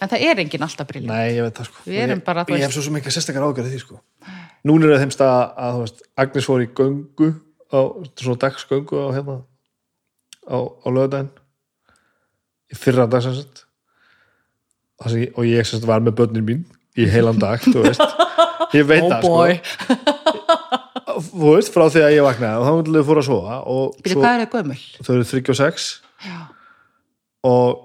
en 0.00 0.08
það 0.12 0.24
er 0.30 0.42
engin 0.44 0.66
alltaf 0.66 0.86
briljant 0.90 1.12
nei, 1.12 1.34
ég 1.36 1.42
veit 1.46 1.54
það 1.58 1.68
sko. 1.70 1.82
Við 1.86 2.00
erum 2.04 2.18
ég, 2.20 2.24
bara, 2.24 2.44
ég 2.44 2.52
veist- 2.54 2.66
hef 2.66 2.72
svo 2.76 2.82
sem 2.86 2.96
ekki 3.00 3.10
að 3.10 3.16
sérstakar 3.16 3.46
ágjörði 3.48 3.72
því 3.74 3.80
sko. 3.82 4.00
núna 4.64 4.86
er 4.86 4.94
það 4.96 5.02
þeim 5.04 5.14
stað 5.16 5.34
að 5.56 5.74
þú 5.76 5.82
veist, 5.86 6.02
Agnes 6.16 6.46
fór 6.50 6.62
í 6.64 6.68
göngu 6.80 7.28
á 7.72 7.78
svona 8.20 8.40
dagsgöngu 8.44 8.96
á 9.02 9.08
hérna 9.16 9.36
á, 10.46 10.56
á 10.62 10.88
lögudaginn 10.92 11.30
í 12.72 12.78
fyrra 12.78 13.06
dag 13.10 13.22
ég- 15.20 15.32
og 15.36 15.44
ég 15.44 15.66
sem 15.66 15.78
sagt 15.80 15.86
var 15.88 16.00
með 16.00 16.16
börnin 16.20 16.44
mín 16.46 16.64
í 16.96 17.04
heilan 17.10 17.38
dag, 17.38 17.60
þú 17.60 17.82
veist 17.84 18.00
ég 18.74 18.86
veit 18.88 19.02
oh 19.04 19.10
það 19.10 19.22
boy, 19.22 19.60
sko 19.62 19.96
þú 21.36 21.52
veist, 21.56 21.72
frá 21.72 21.86
því 21.92 22.02
að 22.04 22.14
ég 22.16 22.24
vaknaði 22.26 22.56
og 22.60 22.66
þá 22.66 22.72
fór 23.08 23.20
að 23.20 23.26
sofa 23.28 23.56
svo, 24.12 24.20
hvað 24.20 24.32
er 24.32 24.42
það 24.44 24.52
gömul? 24.56 24.78
þau 25.02 25.12
eru 25.16 25.26
36 25.30 25.86
Já, 26.26 26.36
og 27.46 27.82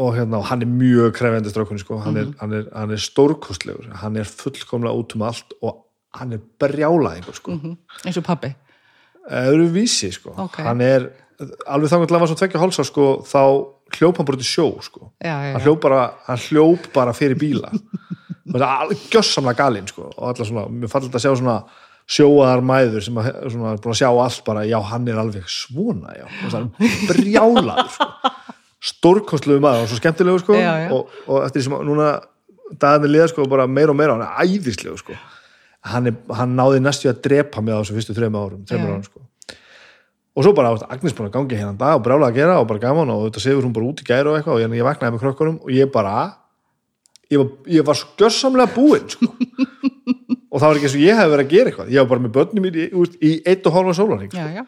og 0.00 0.14
hérna, 0.16 0.38
hann 0.46 0.62
er 0.62 0.70
mjög 0.70 1.12
krefendi 1.18 1.50
strákunni, 1.50 1.82
sko, 1.82 1.98
hann, 2.00 2.16
er, 2.16 2.28
hann, 2.40 2.52
er, 2.56 2.68
hann 2.72 2.92
er 2.94 3.00
stórkostlegur, 3.02 3.88
hann 4.00 4.16
er 4.16 4.28
fullkomlega 4.28 4.94
út 4.96 5.16
um 5.16 5.24
allt 5.26 5.56
og 5.60 5.82
hann 6.16 6.36
er 6.36 6.44
brjálaðingur, 6.62 7.36
sko, 7.36 7.56
mm 7.58 8.06
eins 8.06 8.20
og 8.20 8.24
pabbi. 8.24 8.52
Öðru 9.40 9.66
vísi, 9.74 10.12
sko. 10.14 10.32
Ok. 10.46 10.62
hann 10.64 10.80
er, 10.80 11.10
alveg 11.66 11.90
að 11.90 11.98
hann 11.98 12.22
var 12.22 12.30
svona 12.30 12.40
tvekja 12.40 12.62
hálsa, 12.62 12.86
sko, 12.86 13.08
þá 13.26 13.42
hljóp 13.98 14.22
hann 14.22 14.30
bara 14.30 14.40
til 14.40 14.48
sjó, 14.48 14.68
sko. 14.86 15.10
Já, 15.18 15.34
já, 15.34 15.52
hann 15.52 15.60
já. 15.60 15.66
hljóp 15.66 15.82
bara, 15.82 16.00
hann 16.28 16.42
hljóp 16.46 16.88
bara 16.94 17.16
fyrir 17.16 17.38
bíla. 17.38 17.74
Það 18.50 18.62
er 18.64 18.66
alveg 18.66 19.02
gjössamlega 19.12 19.58
galinn 19.60 19.86
sko. 19.86 20.08
og 20.10 20.24
alltaf 20.26 20.48
svona, 20.48 20.64
mér 20.74 20.90
fannst 20.90 21.14
að 21.14 21.22
sjá 21.22 21.34
svona 21.38 21.60
sjóaðar 22.10 22.62
mæður 22.66 23.04
sem 23.06 23.18
að, 23.20 23.28
svona, 23.52 23.74
er 23.74 23.82
búin 23.84 23.94
að 23.94 24.00
sjá 24.00 24.08
allt 24.10 24.42
bara, 24.46 24.64
já, 24.66 24.76
hann 24.90 25.08
er 25.10 25.20
alveg 25.22 25.46
svona, 25.50 26.16
já, 26.18 26.26
brjálaður 27.10 27.92
sko. 27.94 28.08
stórkostlegu 28.90 29.62
maður 29.62 29.84
og 29.84 29.90
svo 29.90 30.00
skemmtilegu 30.00 30.42
sko. 30.42 30.56
Já, 30.58 30.72
já. 30.86 30.88
Og, 30.96 31.18
og 31.28 31.44
eftir 31.46 31.60
því 31.60 31.66
sem 31.68 31.76
núna 31.86 32.08
dagarnir 32.70 33.12
liða 33.14 33.28
sko, 33.30 33.46
bara 33.50 33.68
meira 33.70 33.94
og 33.94 33.98
meira, 33.98 34.16
hann 34.16 34.26
er 34.26 34.56
æðislegu 34.58 34.98
sko. 34.98 35.18
hann, 35.90 36.10
er, 36.10 36.16
hann 36.36 36.56
náði 36.58 36.82
næstu 36.82 37.10
að 37.12 37.22
drepa 37.24 37.62
mig 37.64 37.76
á 37.76 37.80
þessu 37.80 37.96
fyrstu 37.96 38.16
þreim 38.16 38.36
árum, 38.36 38.64
árum 38.68 39.04
sko. 39.06 39.22
og 40.34 40.44
svo 40.44 40.52
bara, 40.56 40.74
Agnes 40.90 41.14
búin 41.16 41.30
að 41.30 41.38
gangi 41.38 41.60
hérna 41.60 41.78
dag 41.78 42.00
og 42.00 42.04
brjála 42.04 42.32
að 42.32 42.40
gera 42.40 42.58
og 42.60 42.68
bara 42.68 42.82
gaman 42.82 43.14
og 43.14 43.28
þetta 43.28 43.44
sefur 43.46 43.68
hún 43.68 43.76
bara 43.76 43.88
út 43.88 44.02
í 44.02 44.08
gæru 44.10 44.34
og 44.34 44.40
eitthvað 44.40 44.58
og 44.58 44.76
ég, 44.76 44.84
vaknaði 44.86 45.14
með 45.14 45.24
krökkunum 45.24 45.62
og 45.62 45.72
ég 45.74 45.94
bara 45.94 46.16
ég 47.30 47.40
var, 47.40 47.50
ég 47.70 47.86
var 47.86 47.98
svo 47.98 48.12
gjörsamlega 48.18 48.74
búinn 48.74 49.08
sko. 49.14 49.30
Og 50.50 50.58
það 50.58 50.66
var 50.66 50.78
ekki 50.78 50.88
eins 50.88 50.98
og 50.98 51.04
ég 51.04 51.18
hef 51.20 51.30
verið 51.30 51.46
að 51.46 51.54
gera 51.54 51.70
eitthvað 51.70 51.92
ég 51.94 52.02
var 52.02 52.10
bara 52.10 52.24
með 52.24 52.34
börnum 52.36 52.66
í, 52.66 52.70
í, 52.82 53.06
í 53.22 53.32
eitt 53.46 53.66
og 53.70 53.76
hálfa 53.76 53.96
sólarning 54.00 54.34
já, 54.34 54.46
já. 54.58 54.64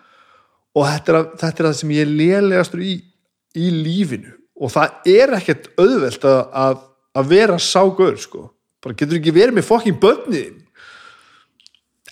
og 0.79 0.89
þetta 0.89 1.13
er, 1.13 1.19
að, 1.19 1.29
þetta 1.43 1.63
er 1.63 1.69
það 1.69 1.79
sem 1.81 1.95
ég 1.97 2.07
er 2.07 2.13
lélegastur 2.23 2.85
í, 2.87 2.95
í 3.59 3.71
lífinu 3.83 4.35
og 4.63 4.73
það 4.75 5.13
er 5.13 5.37
ekkert 5.39 5.71
auðvelt 5.81 6.27
að, 6.29 6.41
að, 6.63 6.83
að 7.19 7.31
vera 7.33 7.59
ságör 7.63 8.21
sko. 8.21 8.45
bara 8.83 8.99
getur 8.99 9.19
ekki 9.19 9.35
verið 9.35 9.59
með 9.59 9.69
fokkin 9.69 9.99
börnin 10.03 10.61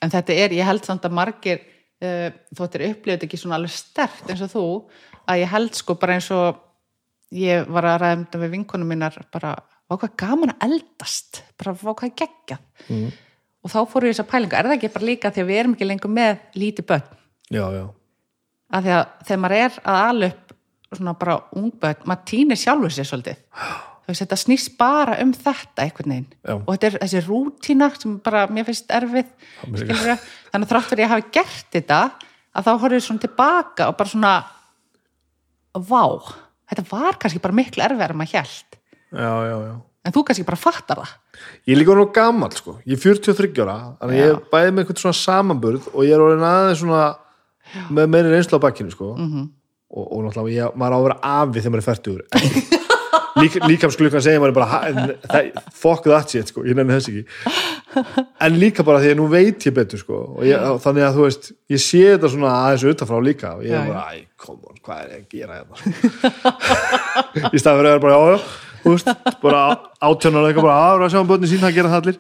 en 0.01 0.13
þetta 0.13 0.35
er, 0.47 0.57
ég 0.57 0.67
held 0.67 0.87
samt 0.89 1.07
að 1.07 1.17
margir 1.19 1.61
uh, 1.61 2.29
þótt 2.57 2.79
er 2.79 2.87
upplifið 2.91 3.29
ekki 3.29 3.39
svona 3.41 3.59
alveg 3.61 3.75
stert 3.77 4.31
eins 4.33 4.43
og 4.47 4.53
þú, 4.55 4.67
að 5.31 5.43
ég 5.45 5.55
held 5.55 5.79
sko 5.79 5.97
bara 6.01 6.17
eins 6.19 6.31
og 6.35 6.67
ég 7.37 7.69
var 7.71 7.87
að 7.87 8.01
ræða 8.03 8.15
um 8.17 8.23
þetta 8.25 8.43
við 8.43 8.55
vinkonum 8.57 8.89
minnar 8.91 9.19
bara, 9.31 9.55
hvað 9.91 10.15
gaman 10.19 10.55
að 10.57 10.65
eldast 10.71 11.45
bara 11.61 11.77
hvað 11.79 12.17
geggjað 12.19 12.67
Mm. 12.91 13.11
Og 13.61 13.73
þá 13.73 13.81
fóru 13.91 14.09
ég 14.09 14.17
þess 14.17 14.25
að 14.25 14.31
pælinga, 14.33 14.59
er 14.59 14.69
það 14.69 14.77
ekki 14.79 14.93
bara 14.95 15.09
líka 15.09 15.33
því 15.35 15.43
að 15.43 15.51
við 15.51 15.61
erum 15.63 15.75
ekki 15.77 15.89
lengur 15.89 16.15
með 16.15 16.45
lítið 16.57 16.89
börn? 16.91 17.19
Já, 17.51 17.65
já, 17.75 17.85
að 18.71 18.87
því 18.87 18.95
að 18.97 19.05
þegar 19.29 19.43
maður 19.45 19.61
er 19.61 19.79
að 19.95 20.27
upp 20.31 20.57
svona 20.91 21.15
bara 21.19 21.37
ungböld, 21.55 22.03
maður 22.09 22.27
týnir 22.31 22.59
sjálfur 22.59 22.95
sér 22.95 23.07
svolítið. 23.07 23.43
Þú 24.01 24.11
veist, 24.11 24.23
þetta 24.25 24.39
snýst 24.41 24.73
bara 24.81 25.19
um 25.23 25.33
þetta 25.37 25.85
einhvern 25.85 26.15
veginn. 26.15 26.31
Já. 26.43 26.55
og 26.57 26.71
þetta 26.73 26.89
er 26.89 26.97
þessi 27.05 27.21
rútína 27.29 27.91
sem 27.95 28.17
bara 28.25 28.47
mér 28.51 28.67
finnst 28.67 28.91
erfið 28.91 29.29
þannig 29.63 30.65
að 30.65 30.71
þrátt 30.73 30.89
fyrir 30.91 31.05
ég 31.05 31.13
hafi 31.13 31.27
gert 31.37 31.69
þetta 31.77 32.01
að 32.51 32.67
þá 32.67 32.73
horfið 32.83 33.05
svona 33.07 33.25
tilbaka 33.27 33.87
og 33.91 33.99
bara 34.01 34.11
svona 34.11 34.33
vá, 35.79 36.03
þetta 36.73 36.87
var 36.91 37.21
kannski 37.23 37.43
bara 37.45 37.59
miklu 37.61 37.87
erfið 37.87 38.07
en 38.09 38.19
maður 38.19 38.41
hélt. 38.41 38.81
Já, 39.11 39.33
já, 39.47 39.57
já. 39.69 39.75
En 40.05 40.13
þú 40.17 40.23
kannski 40.27 40.45
bara 40.49 40.57
fattar 40.61 41.01
það. 41.03 41.15
Ég 41.69 41.75
er 41.75 41.81
líka 41.83 41.93
orðin 41.95 42.13
gammal 42.17 42.51
sko, 42.57 42.79
ég 42.87 42.97
er 42.97 43.03
43 43.05 43.65
ára 43.65 43.79
þannig 44.01 44.15
að 44.15 44.21
ég 44.21 44.31
er 44.35 44.43
bæðið 44.53 44.75
með 44.77 44.85
eitthvað 44.85 45.03
svona 45.05 45.21
samanburð 45.21 45.89
og 45.95 46.05
ég 46.07 46.15
er 46.17 46.25
orðin 46.25 46.47
aðeins 46.51 46.83
svona 46.85 47.03
með 47.95 48.11
meiri 48.17 48.33
reynslu 48.35 48.59
á 48.59 48.65
bakkinu 48.67 48.91
sko. 48.95 49.15
Mhm. 49.19 49.49
og, 49.91 50.05
og 50.07 50.21
náttúrulega 50.25 50.55
ég, 50.55 50.77
maður 50.79 50.95
á 50.95 50.99
að 51.01 51.07
vera 51.09 51.19
afið 51.41 51.63
þegar 51.65 51.73
maður 51.75 51.83
er 51.83 51.89
færtugur 51.91 52.79
Lík, 53.41 53.55
líkamsklukkan 53.63 54.21
segir 54.21 54.41
maður 54.43 54.55
bara 54.59 54.67
"Ha- 54.67 54.89
það- 55.31 55.61
fuck 55.73 56.03
that 56.05 56.29
shit 56.29 56.49
sko, 56.51 56.65
ég 56.67 56.75
nefnir 56.77 56.99
þess 56.99 57.09
ekki. 57.09 57.25
En 58.43 58.57
líka 58.59 58.85
bara 58.85 58.99
því 59.01 59.13
að 59.15 59.17
nú 59.21 59.29
veit 59.31 59.65
ég 59.65 59.73
betur 59.73 59.99
sko. 60.03 60.19
Og 60.37 60.43
ég, 60.45 60.59
þannig 60.83 61.07
að 61.07 61.15
þú 61.17 61.23
veist, 61.25 61.47
ég 61.71 61.81
sé 61.81 62.03
þetta 62.19 62.29
svona 62.35 62.51
aðeins 62.67 62.85
utanfrá 62.91 63.21
líka. 63.25 63.53
Og 63.57 63.63
ég 63.65 63.71
Já, 63.71 63.81
er 63.81 63.87
bara, 63.87 64.03
æ, 64.13 64.27
come 64.37 64.61
on, 64.69 64.77
hvað 64.85 64.99
er 64.99 65.09
ég 65.15 65.23
að 65.23 65.29
gera 65.31 65.61
hérna? 65.61 65.77
Í 67.55 67.63
staðan 67.63 67.81
fyrir 67.81 67.91
að 67.91 67.95
vera 67.95 68.05
bara, 68.05 68.19
já, 68.19 68.35
já 68.35 68.39
veist, 68.85 69.11
bara 69.43 69.61
átjónar 70.01 70.49
eitthvað 70.49 70.67
bara, 70.67 70.79
að 70.87 70.95
vera 70.97 71.09
að 71.09 71.13
sjá 71.15 71.21
um 71.21 71.31
börnin 71.31 71.51
sín, 71.51 71.63
það 71.63 71.77
gera 71.77 71.93
það 71.93 72.01
allir. 72.01 72.17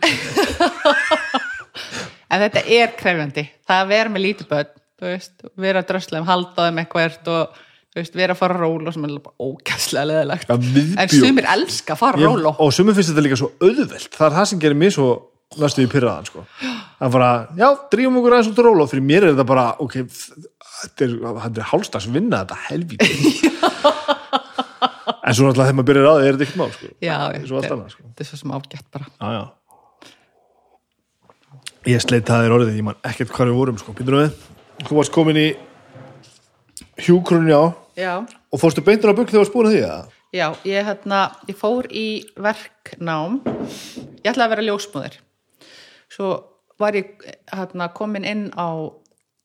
En 2.30 2.44
þetta 2.44 2.62
er 2.76 2.92
krefjandi. 2.98 3.44
Það 3.66 3.82
að 3.82 3.90
vera 3.90 4.12
með 4.14 4.24
lítið 4.26 4.50
börn 4.52 4.76
veist, 5.00 5.34
vera 5.60 5.82
dröslega 5.86 6.28
halda 6.28 6.68
þeim 6.68 6.80
eitthvað 6.82 7.30
og 7.32 7.58
veist, 7.96 8.14
vera 8.18 8.36
að 8.36 8.42
fara 8.42 8.60
ról 8.60 8.84
og 8.84 8.94
sem 8.94 9.06
er 9.06 9.16
bara 9.24 9.48
ógæslega 9.48 10.06
leðilegt 10.10 10.52
en 10.52 11.10
sumir 11.10 11.48
elska 11.56 11.96
að 11.96 12.02
fara 12.04 12.20
ról 12.20 12.52
og 12.52 12.70
sumum 12.74 12.94
finnst 12.96 13.12
þetta 13.12 13.24
líka 13.26 13.40
svo 13.40 13.50
auðvelt. 13.58 14.12
Það 14.14 14.26
er 14.28 14.36
það 14.38 14.48
sem 14.52 14.62
gerir 14.62 14.80
mér 14.82 14.94
svo 14.94 15.10
næstu 15.58 15.82
í 15.82 15.90
pyrraðan 15.90 16.28
sko. 16.28 16.44
það 17.00 17.14
bara, 17.16 17.30
já, 17.58 17.66
drífum 17.90 18.20
okkur 18.20 18.36
aðeins 18.36 18.52
út 18.52 18.60
úr 18.62 18.68
ról 18.68 18.84
og 18.84 18.90
fyrir 18.92 19.06
mér 19.08 19.26
er 19.26 19.32
þetta 19.32 19.46
bara 19.48 19.66
ok, 19.82 19.96
þetta 20.84 21.08
er, 21.08 21.16
er 21.50 21.70
hálstags 21.72 22.06
vinna 22.12 22.44
þetta 22.44 22.60
helvíti 22.68 23.10
en 25.20 25.36
svo 25.36 25.46
náttúrulega 25.46 25.68
þegar 25.68 25.78
maður 25.78 25.88
byrjar 25.90 26.06
á 26.08 26.14
því 26.14 26.26
er 26.26 26.36
þetta 26.36 26.46
ekkert 26.46 26.60
mál 26.60 26.72
sko. 26.74 26.86
já, 27.04 27.16
svo 27.46 27.56
allt 27.60 27.74
annað 27.74 27.90
sko. 27.94 28.04
þetta 28.08 28.24
er 28.24 28.28
svo 28.30 28.38
sem 28.40 28.54
ágætt 28.56 28.86
bara 28.94 29.06
já, 29.10 29.28
já. 29.36 29.42
ég 31.92 32.04
sleit 32.04 32.26
það 32.30 32.46
er 32.46 32.54
orðið 32.56 32.78
ég 32.80 32.86
man 32.88 33.02
ekkert 33.10 33.34
hvað 33.34 33.50
við 33.50 33.58
vorum 33.60 33.80
sko. 33.80 33.96
Býtum 33.96 34.20
við, 34.20 34.30
þú 34.86 35.00
varst 35.00 35.14
komin 35.14 35.40
í 35.40 35.48
hjúkrunni 37.00 37.56
á 37.56 37.64
já, 37.98 38.14
og 38.24 38.62
fórstu 38.62 38.84
beintur 38.84 39.12
á 39.12 39.18
bukk 39.18 39.32
þegar 39.32 39.40
þú 39.40 39.44
varst 39.44 39.56
búin 39.56 39.70
að 39.70 39.76
því 39.76 39.84
að 39.88 40.16
já 40.30 40.46
ég, 40.64 40.86
hérna, 40.86 41.20
ég 41.50 41.58
fór 41.58 41.88
í 41.90 42.06
verknám 42.38 43.40
ég 43.42 44.30
ætlaði 44.30 44.46
að 44.46 44.52
vera 44.54 44.66
ljósmóðir 44.68 45.18
svo 46.10 46.30
var 46.80 46.96
ég 46.96 47.12
hérna, 47.50 47.90
komin 47.92 48.26
inn 48.28 48.46
á 48.54 48.88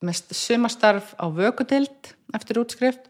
mest 0.06 0.34
sumastarf 0.38 1.16
á 1.18 1.26
vökudild 1.34 2.14
eftir 2.36 2.62
útskrift 2.62 3.10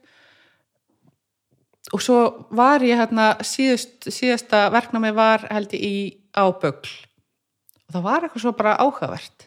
og 1.96 2.04
svo 2.04 2.20
var 2.56 2.84
ég 2.84 3.00
hérna 3.00 3.34
síðust, 3.46 4.10
síðasta 4.12 4.66
verknámi 4.74 5.14
var 5.16 5.46
held 5.48 5.72
ég 5.78 5.84
í 5.86 6.00
ábögl 6.36 6.92
og 7.86 7.94
það 7.94 8.04
var 8.04 8.26
eitthvað 8.26 8.44
svo 8.44 8.52
bara 8.58 8.76
áhugavert. 8.82 9.46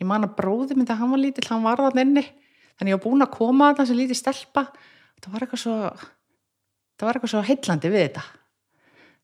Ég 0.00 0.08
man 0.08 0.24
að 0.24 0.36
bróði 0.38 0.76
minn 0.76 0.86
þegar 0.88 1.02
hann 1.02 1.12
var 1.12 1.20
lítill 1.20 1.48
hann 1.50 1.66
var 1.66 1.82
þann 1.84 2.02
inni, 2.04 2.22
þannig 2.78 2.94
ég 2.94 3.00
var 3.00 3.04
búin 3.04 3.26
að 3.26 3.34
koma 3.34 3.72
þannig 3.74 3.90
sem 3.90 3.98
lítið 3.98 4.20
stelpa. 4.20 4.64
Það 5.20 5.34
var 5.34 5.44
eitthvað 5.44 5.62
svo 5.64 5.76
það 5.90 7.06
var 7.06 7.18
eitthvað 7.18 7.34
svo 7.34 7.44
heillandi 7.50 7.92
við 7.92 8.04
þetta. 8.06 8.24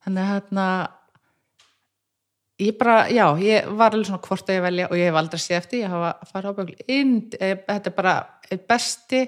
Þannig 0.04 0.30
hérna 0.32 0.66
ég 2.66 2.76
bara, 2.80 2.96
já, 3.12 3.24
ég 3.40 3.70
var 3.76 3.94
alveg 3.94 4.10
svona 4.10 4.24
hvort 4.24 4.50
að 4.50 4.58
ég 4.58 4.64
velja 4.64 4.88
og 4.90 4.96
ég 5.00 5.10
hef 5.10 5.20
aldrei 5.20 5.42
séð 5.42 5.58
eftir 5.60 5.82
ég 5.84 5.92
hafa 5.92 6.12
fara 6.30 6.52
ábögl 6.52 6.76
inn 6.92 7.16
eh, 7.40 7.56
þetta 7.66 7.92
er 7.92 7.96
bara 7.96 8.14
besti 8.68 9.22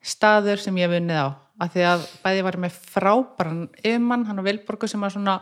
staður 0.00 0.62
sem 0.62 0.78
ég 0.78 0.86
hef 0.86 1.00
unnið 1.00 1.22
á 1.22 1.28
af 1.60 1.74
því 1.74 1.84
að 1.86 2.06
bæði 2.24 2.46
var 2.46 2.58
með 2.62 2.80
frábæran 2.94 3.62
yfirmann, 3.82 4.26
hann 4.28 4.40
á 4.40 4.46
Vilborgu 4.46 4.88
sem 4.90 5.02
var 5.02 5.12
svona 5.14 5.36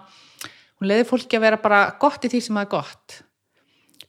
hún 0.79 0.91
leiði 0.91 1.07
fólki 1.09 1.39
að 1.39 1.47
vera 1.47 1.63
bara 1.63 1.81
gott 2.01 2.27
í 2.27 2.31
því 2.33 2.43
sem 2.45 2.59
það 2.59 2.67
er 2.67 2.73
gott. 2.75 3.19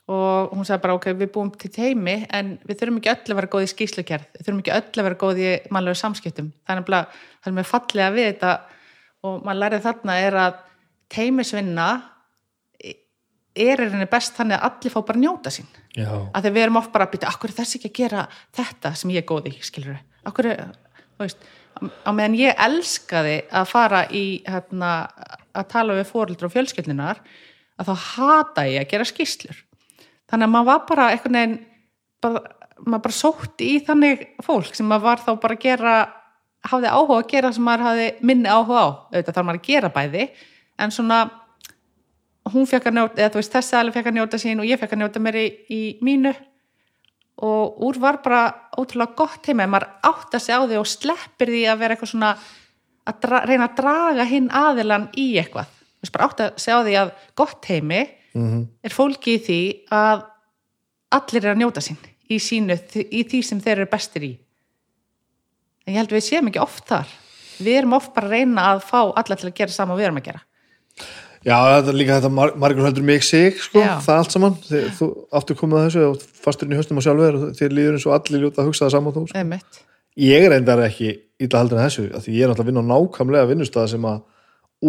Og 0.09 0.53
hún 0.55 0.65
sagði 0.65 0.83
bara 0.87 0.95
ok, 0.97 1.11
við 1.19 1.31
búum 1.35 1.51
til 1.53 1.69
teimi 1.73 2.15
en 2.33 2.55
við 2.65 2.79
þurfum 2.79 2.97
ekki 2.97 3.11
öll 3.13 3.33
að 3.33 3.39
vera 3.39 3.51
góð 3.53 3.65
í 3.65 3.71
skýslugerð 3.73 4.29
við 4.37 4.45
þurfum 4.47 4.61
ekki 4.63 4.75
öll 4.77 5.01
að 5.01 5.07
vera 5.09 5.19
góð 5.23 5.41
í 5.43 5.49
mannlegu 5.75 5.99
samskiptum. 6.01 6.49
Er 6.65 6.79
nefnilega, 6.79 7.19
það 7.43 7.51
er 7.51 7.57
með 7.59 7.69
fallega 7.69 8.15
við 8.15 8.29
þetta 8.31 8.53
og 9.29 9.43
maður 9.45 9.61
lærið 9.63 9.85
þarna 9.85 10.17
er 10.23 10.39
að 10.47 10.63
teimisvinna 11.13 11.89
er 11.93 12.09
er 13.59 13.81
henni 13.89 14.07
best 14.09 14.37
þannig 14.37 14.57
að 14.57 14.67
allir 14.69 14.93
fá 14.93 14.99
bara 15.01 15.17
að 15.17 15.23
njóta 15.23 15.53
sín. 15.53 15.69
Já, 15.97 16.09
að 16.09 16.45
þegar 16.45 16.55
við 16.55 16.63
erum 16.63 16.79
oft 16.79 16.91
bara 16.93 17.07
að 17.07 17.15
byrja, 17.15 17.31
akkur 17.33 17.51
er 17.51 17.57
þessi 17.59 17.79
ekki 17.79 17.89
að 17.89 17.97
gera 17.99 18.25
þetta 18.55 18.91
sem 18.95 19.13
ég 19.13 19.23
er 19.23 19.29
góð 19.29 19.49
í, 19.51 19.55
skilur 19.65 19.95
við 19.95 20.03
á 21.79 22.09
meðan 22.15 22.37
ég 22.39 22.61
elskaði 22.65 23.39
að 23.49 23.71
fara 23.71 24.03
í 24.11 24.41
hérna, 24.47 24.91
að 25.55 25.67
tala 25.73 25.97
við 25.97 26.09
fóreldur 26.11 26.49
og 26.49 26.53
fjölskyldinar 26.55 27.21
að 27.79 27.89
þá 27.89 28.05
hata 28.05 28.67
ég 28.67 28.83
að 28.83 28.93
gera 28.93 29.07
skýslur 29.07 29.59
þannig 30.29 30.47
að 30.47 30.53
maður 30.55 30.69
var 30.69 30.85
bara 30.89 31.09
einhvern 31.13 31.37
veginn 31.39 31.57
bara, 32.23 32.43
maður 32.85 33.03
bara 33.07 33.19
sótti 33.19 33.73
í 33.73 33.81
þannig 33.87 34.25
fólk 34.45 34.73
sem 34.75 34.89
maður 34.89 35.07
var 35.07 35.23
þá 35.25 35.31
bara 35.43 35.57
að 35.57 35.65
gera 35.65 35.97
hafði 36.69 36.91
áhuga 36.91 37.19
að 37.21 37.29
gera 37.31 37.53
sem 37.55 37.65
maður 37.65 37.85
hafði 37.87 38.07
minni 38.27 38.51
áhuga 38.51 38.81
á, 38.83 38.87
auðvitað 39.13 39.35
þarf 39.35 39.47
maður 39.47 39.61
að 39.61 39.69
gera 39.69 39.93
bæði 39.95 40.25
en 40.79 40.95
svona 40.95 41.19
hún 42.49 42.67
fekk 42.67 42.89
að 42.89 42.97
njóta, 42.97 43.19
eða 43.19 43.31
þú 43.33 43.41
veist 43.41 43.55
þessi 43.55 43.77
alveg 43.79 43.97
fekk 43.97 44.11
að 44.11 44.17
njóta 44.17 44.39
sín 44.41 44.61
og 44.61 44.67
ég 44.67 44.79
fekk 44.81 44.95
að 44.95 45.01
njóta 45.03 45.21
mér 45.23 45.37
í, 45.39 45.47
í 45.69 45.81
mínu 46.05 46.33
og 47.45 47.83
úr 47.87 47.99
var 48.01 48.19
bara 48.23 48.41
ótrúlega 48.75 49.15
gott 49.15 49.47
heima 49.47 49.65
en 49.65 49.73
maður 49.73 49.87
átt 50.09 50.35
að 50.35 50.43
segja 50.43 50.59
á 50.59 50.67
því 50.67 50.79
og 50.79 50.89
sleppir 50.91 51.51
því 51.53 51.61
að 51.71 51.79
vera 51.81 51.95
eitthvað 51.95 52.11
svona 52.13 52.31
að 53.09 53.21
dra, 53.23 53.41
reyna 53.47 53.69
að 53.69 53.77
draga 53.79 54.25
hinn 54.27 54.49
aðilan 54.51 55.07
í 55.17 55.27
eitthvað. 55.39 55.71
Veist 55.99 56.15
bara 56.15 56.27
átt 56.29 56.43
að 56.43 56.59
segja 56.59 56.79
á 56.79 56.85
því 56.87 56.97
að 57.03 57.13
gott 57.39 57.71
heimi 57.71 58.01
mm 58.35 58.59
er 58.85 58.93
fólki 58.93 59.37
í 59.37 59.41
því 59.43 59.61
að 59.95 60.25
allir 61.17 61.45
er 61.45 61.53
að 61.55 61.61
njóta 61.63 61.81
sín 61.81 61.97
í 62.29 62.37
sínu, 62.37 62.75
í 63.09 63.23
því 63.25 63.39
sem 63.43 63.61
þeir 63.63 63.79
eru 63.79 63.89
bestir 63.89 64.27
í. 64.27 64.33
En 65.85 65.95
ég 65.95 65.99
held 66.03 66.13
við 66.13 66.27
séum 66.27 66.51
ekki 66.51 66.61
oft 66.61 66.85
þar. 66.85 67.09
Við 67.59 67.79
erum 67.79 67.95
oft 67.97 68.13
bara 68.13 68.29
að 68.29 68.35
reyna 68.37 68.67
að 68.73 68.83
fá 68.85 68.99
alla 69.01 69.35
til 69.35 69.49
að 69.49 69.57
gera 69.57 69.73
sama 69.73 69.95
og 69.95 69.99
við 69.99 70.09
erum 70.09 70.21
að 70.21 70.29
gera 70.29 70.43
Já, 71.45 71.55
þetta 71.55 71.91
er 71.93 71.95
líka 71.95 72.15
þetta 72.17 72.31
mar 72.35 72.51
margur 72.59 72.83
heldur 72.83 73.05
mig 73.07 73.23
sig, 73.23 73.55
sko, 73.63 73.79
Já. 73.79 73.93
það 74.03 74.17
allt 74.21 74.33
saman. 74.35 74.57
Þið, 74.65 74.87
þú 74.97 75.07
áttu 75.39 75.55
komið 75.59 75.77
að 75.79 75.85
þessu 75.85 76.01
og 76.09 76.25
fasturinn 76.43 76.75
í 76.75 76.79
höstum 76.79 76.99
á 76.99 77.03
sjálfur 77.05 77.37
og 77.37 77.53
þér 77.55 77.75
líður 77.77 77.95
eins 77.95 78.07
og 78.09 78.15
allir 78.17 78.43
ljóta 78.43 78.59
að 78.63 78.67
hugsa 78.71 78.85
það 78.85 78.95
saman 78.97 79.15
þú, 79.15 79.23
sko. 79.29 79.39
einmitt, 79.39 79.79
Ég 80.19 80.49
reyndar 80.51 80.81
ekki 80.83 81.13
illa 81.39 81.61
heldur 81.61 81.79
en 81.79 81.85
þessu, 81.85 82.05
af 82.17 82.25
því 82.25 82.33
ég 82.35 82.43
er 82.43 82.51
náttúrulega 82.51 82.65
að 82.65 82.71
vinna 82.73 82.83
á 82.83 82.91
nákvæmlega 82.91 83.49
vinnustæða 83.53 83.91
sem 83.93 84.07
að 84.09 84.19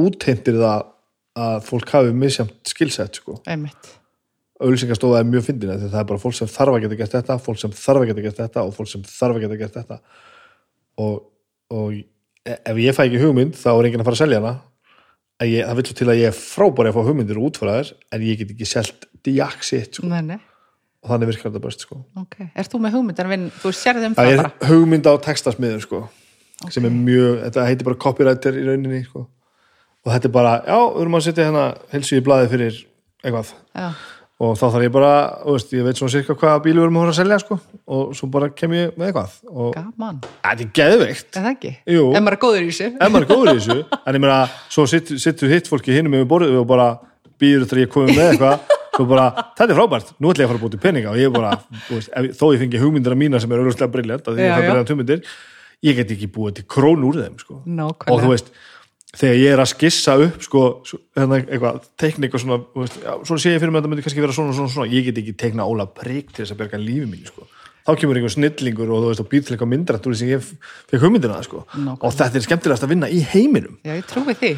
útheimtir 0.03 0.59
það 0.59 0.89
að 1.39 1.59
fólk 1.69 1.93
hafi 1.95 2.15
misjamt 2.19 2.73
skilsett, 2.73 3.21
sko. 3.21 3.37
Einmitt. 3.47 3.93
Auðlýsingastofa 4.61 5.21
er 5.23 5.29
mjög 5.29 5.47
fyndin 5.47 5.71
því 5.71 5.93
það 5.93 6.01
er 6.03 6.09
bara 6.11 6.21
fólk 6.21 6.35
sem 6.37 6.51
þarf 6.51 6.75
að 6.75 6.83
geta 6.83 6.99
gert 6.99 7.15
þetta 7.15 7.37
fólk 7.45 7.61
sem 7.63 7.77
þarf 7.79 8.03
að 8.03 8.11
geta 8.11 8.25
gert 8.27 8.41
þetta 8.43 8.65
og 8.67 8.75
fólk 8.77 8.91
sem 8.91 9.05
þarf 9.07 9.39
að 9.39 9.45
geta 9.47 9.61
gert 9.63 9.79
þetta. 9.79 10.01
Og, 11.01 11.15
og 11.79 11.95
e- 11.95 12.59
ef 12.59 12.83
ég 12.83 12.97
fæ 12.99 13.05
ekki 13.07 13.23
hugmynd 13.23 13.55
þá 13.57 13.71
er 13.71 13.89
enginn 13.89 14.03
að 14.03 14.11
fara 14.11 14.19
að 14.19 14.25
selja 14.25 14.43
hana 14.43 14.53
ég, 15.49 15.65
það 15.65 15.79
vil 15.79 15.87
svo 15.89 15.97
til 15.97 16.09
að 16.11 16.21
ég 16.21 16.31
er 16.31 16.37
frábæri 16.37 16.91
að 16.91 16.97
fá 16.97 17.03
hugmyndir 17.09 17.41
og 17.41 17.49
útfæraðir 17.49 17.93
en 18.13 18.25
ég 18.27 18.41
get 18.41 18.55
ekki 18.55 18.69
selt 18.69 19.07
diaksitt 19.25 19.99
sko. 19.99 20.09
nei, 20.11 20.21
nei, 20.27 20.39
og 21.01 21.13
þannig 21.13 21.31
virkar 21.33 21.51
þetta 21.51 21.65
best 21.65 21.85
sko. 21.87 22.01
ok, 22.21 22.37
er 22.53 22.71
þú 22.71 22.83
með 22.85 22.97
hugmyndar 22.99 23.31
þú 23.63 23.75
sérði 23.77 24.11
um 24.11 24.17
það 24.19 24.31
það 24.31 24.43
bara. 24.43 24.71
hugmynd 24.71 25.11
á 25.11 25.15
textasmiður 25.27 25.85
sko, 25.87 26.03
sem 26.69 26.89
er 26.89 26.97
mjög, 26.97 27.43
þetta 27.47 27.67
heitir 27.71 27.89
bara 27.89 28.03
copywriter 28.07 28.61
í 28.61 28.65
rauninni 28.69 29.03
sko. 29.09 29.27
og 30.05 30.15
þetta 30.15 30.31
er 30.31 30.37
bara, 30.37 30.55
já, 30.67 30.79
við 30.95 31.03
erum 31.05 31.19
að 31.21 31.27
setja 31.29 31.49
hérna 31.49 31.67
helsu 31.95 32.21
í 32.21 32.25
blaði 32.25 32.53
fyrir 32.53 32.81
eitthvað. 33.25 33.55
Já, 33.77 33.89
og 34.41 34.55
þá 34.57 34.63
þarf 34.73 34.85
ég 34.87 34.93
bara, 34.95 35.13
veist, 35.45 35.73
ég 35.77 35.85
veit 35.85 35.99
svona 36.01 36.13
cirka 36.15 36.35
hvaða 36.39 36.63
bílu 36.65 36.81
við 36.81 36.87
erum 36.87 36.97
að 36.97 37.03
fara 37.05 37.13
að 37.13 37.19
selja 37.21 37.39
sko 37.43 37.59
og 37.97 38.15
svo 38.17 38.29
bara 38.33 38.49
kem 38.57 38.73
ég 38.77 38.95
með 38.97 39.11
eitthvað 39.11 39.35
og 39.53 39.75
gaman, 39.77 40.21
þetta 40.47 40.65
er 40.65 40.71
geðveikt 40.81 41.37
er 41.37 41.45
það 41.45 41.51
ekki? 41.53 41.73
Jú. 41.97 42.07
ef 42.15 42.25
maður 42.25 42.37
er 42.39 42.43
góður 42.47 42.65
í 42.65 42.71
þessu 42.71 42.89
ef 42.91 43.13
maður 43.13 43.27
er 43.27 43.31
góður 43.35 43.51
í 43.53 43.61
þessu 43.61 43.79
en 44.01 44.17
ég 44.19 44.25
meina, 44.25 44.39
svo 44.73 44.87
sittur 44.91 45.53
hitt 45.53 45.69
fólki 45.69 45.97
hinum 45.99 46.17
með 46.17 46.25
borðið 46.33 46.57
og 46.63 46.67
bara 46.73 46.89
býður 47.41 47.69
þegar 47.69 47.83
ég 47.85 47.93
komið 47.93 48.17
með 48.17 48.33
eitthvað 48.33 48.77
svo 48.97 49.07
bara, 49.13 49.29
þetta 49.57 49.69
er 49.71 49.79
frábært, 49.79 50.09
nú 50.19 50.33
ætla 50.33 50.43
ég 50.43 50.49
að 50.49 50.53
fara 50.55 50.59
að 50.61 50.65
búið 50.65 50.75
til 50.75 50.83
peninga 50.83 51.13
og 51.13 51.21
ég 51.21 51.31
bara, 51.37 51.53
þú 51.87 51.99
veist, 52.01 52.11
ef, 52.17 52.27
þó 52.41 52.45
ég 52.53 52.61
fengi 52.65 52.81
hugmyndina 52.83 53.17
mína 53.21 53.41
sem 53.41 53.53
er 53.55 53.63
auðvitað 53.63 53.93
briljant, 53.95 54.27
að 54.29 54.41
því 54.41 54.43
Já, 54.45 54.51
ég 54.51 54.57
fæ 54.57 54.65
já. 54.65 54.71
briljant 54.73 54.93
hugmyndir 54.95 55.23
ég 55.87 55.97
get 56.01 56.11
ekki 56.17 56.29
búið 56.35 56.59
til 56.59 56.65
krón 56.75 57.07
úr 57.09 57.21
þeim 57.23 57.39
sko. 57.41 57.61
Nákvæmlega. 57.65 58.13
og 58.13 58.21
þú 58.25 58.33
veist 58.35 58.51
þegar 59.11 59.39
ég 59.41 59.55
er 59.55 59.63
að 59.63 59.71
skissa 59.73 60.17
upp 60.23 60.45
sko, 60.47 60.65
hérna, 61.19 61.41
eitthvað, 61.43 61.87
teknik 61.99 62.35
og 62.37 62.43
svona 62.43 62.61
veist, 62.77 62.99
já, 63.03 63.15
svona 63.27 63.43
sé 63.43 63.55
ég 63.55 63.63
fyrir 63.63 63.73
mig 63.73 63.81
að 63.81 63.83
þetta 63.83 63.93
myndi 63.95 64.05
kannski 64.07 64.25
vera 64.25 64.37
svona, 64.37 64.57
svona, 64.57 64.75
svona 64.75 64.93
ég 64.93 65.09
get 65.09 65.23
ekki 65.23 65.35
tekna 65.41 65.67
Óla 65.67 65.89
Prygg 65.91 66.31
til 66.31 66.45
þess 66.45 66.55
að 66.55 66.61
berga 66.63 66.81
lífi 66.81 67.09
mínu 67.11 67.31
sko. 67.31 67.49
þá 67.89 67.93
kemur 67.99 68.21
einhver 68.21 68.35
snillingur 68.37 68.93
og 68.93 69.03
þú 69.03 69.11
veist 69.11 69.25
og 69.25 69.31
býr 69.33 69.47
til 69.47 69.57
eitthvað 69.57 69.73
myndrætt 69.73 70.07
úr 70.07 70.15
því 70.15 70.21
sem 70.21 70.31
ég 70.31 70.45
fekk 70.93 71.07
hugmyndina 71.07 71.41
sko. 71.43 71.65
Og 71.97 72.13
þetta 72.13 72.39
er 72.39 72.45
skemmtilegast 72.47 72.87
að 72.87 72.93
vinna 72.95 73.11
í 73.11 73.23
heiminum 73.33 73.81
já, 73.83 73.97
ég 73.97 74.07
trúi 74.07 74.37
því 74.37 74.53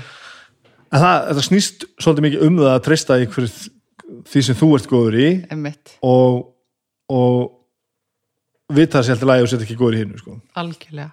en 0.93 1.01
það, 1.01 1.17
þetta 1.31 1.47
snýst 1.49 1.87
svolítið 1.97 2.27
mikið 2.27 2.47
um 2.49 2.61
það 2.61 2.75
að 2.75 2.85
treysta 2.89 3.19
í 3.23 3.29
hverju 3.33 3.51
því 4.29 4.45
sem 4.47 4.59
þú 4.59 4.69
ert 4.77 4.89
góður 4.91 5.19
í 5.19 5.29
einmitt, 5.53 5.97
og, 6.05 6.43
og 7.13 8.75
vita 8.77 8.99
það 8.99 9.07
sér 9.07 9.17
alltaf 9.17 9.31
lægi 9.31 9.47
og 9.47 9.53
setja 9.53 9.67
ekki 9.67 9.79
góður 9.81 9.97
í 9.97 10.03
hinu 10.03 10.21
sko. 10.21 10.37
algjörlega 10.61 11.13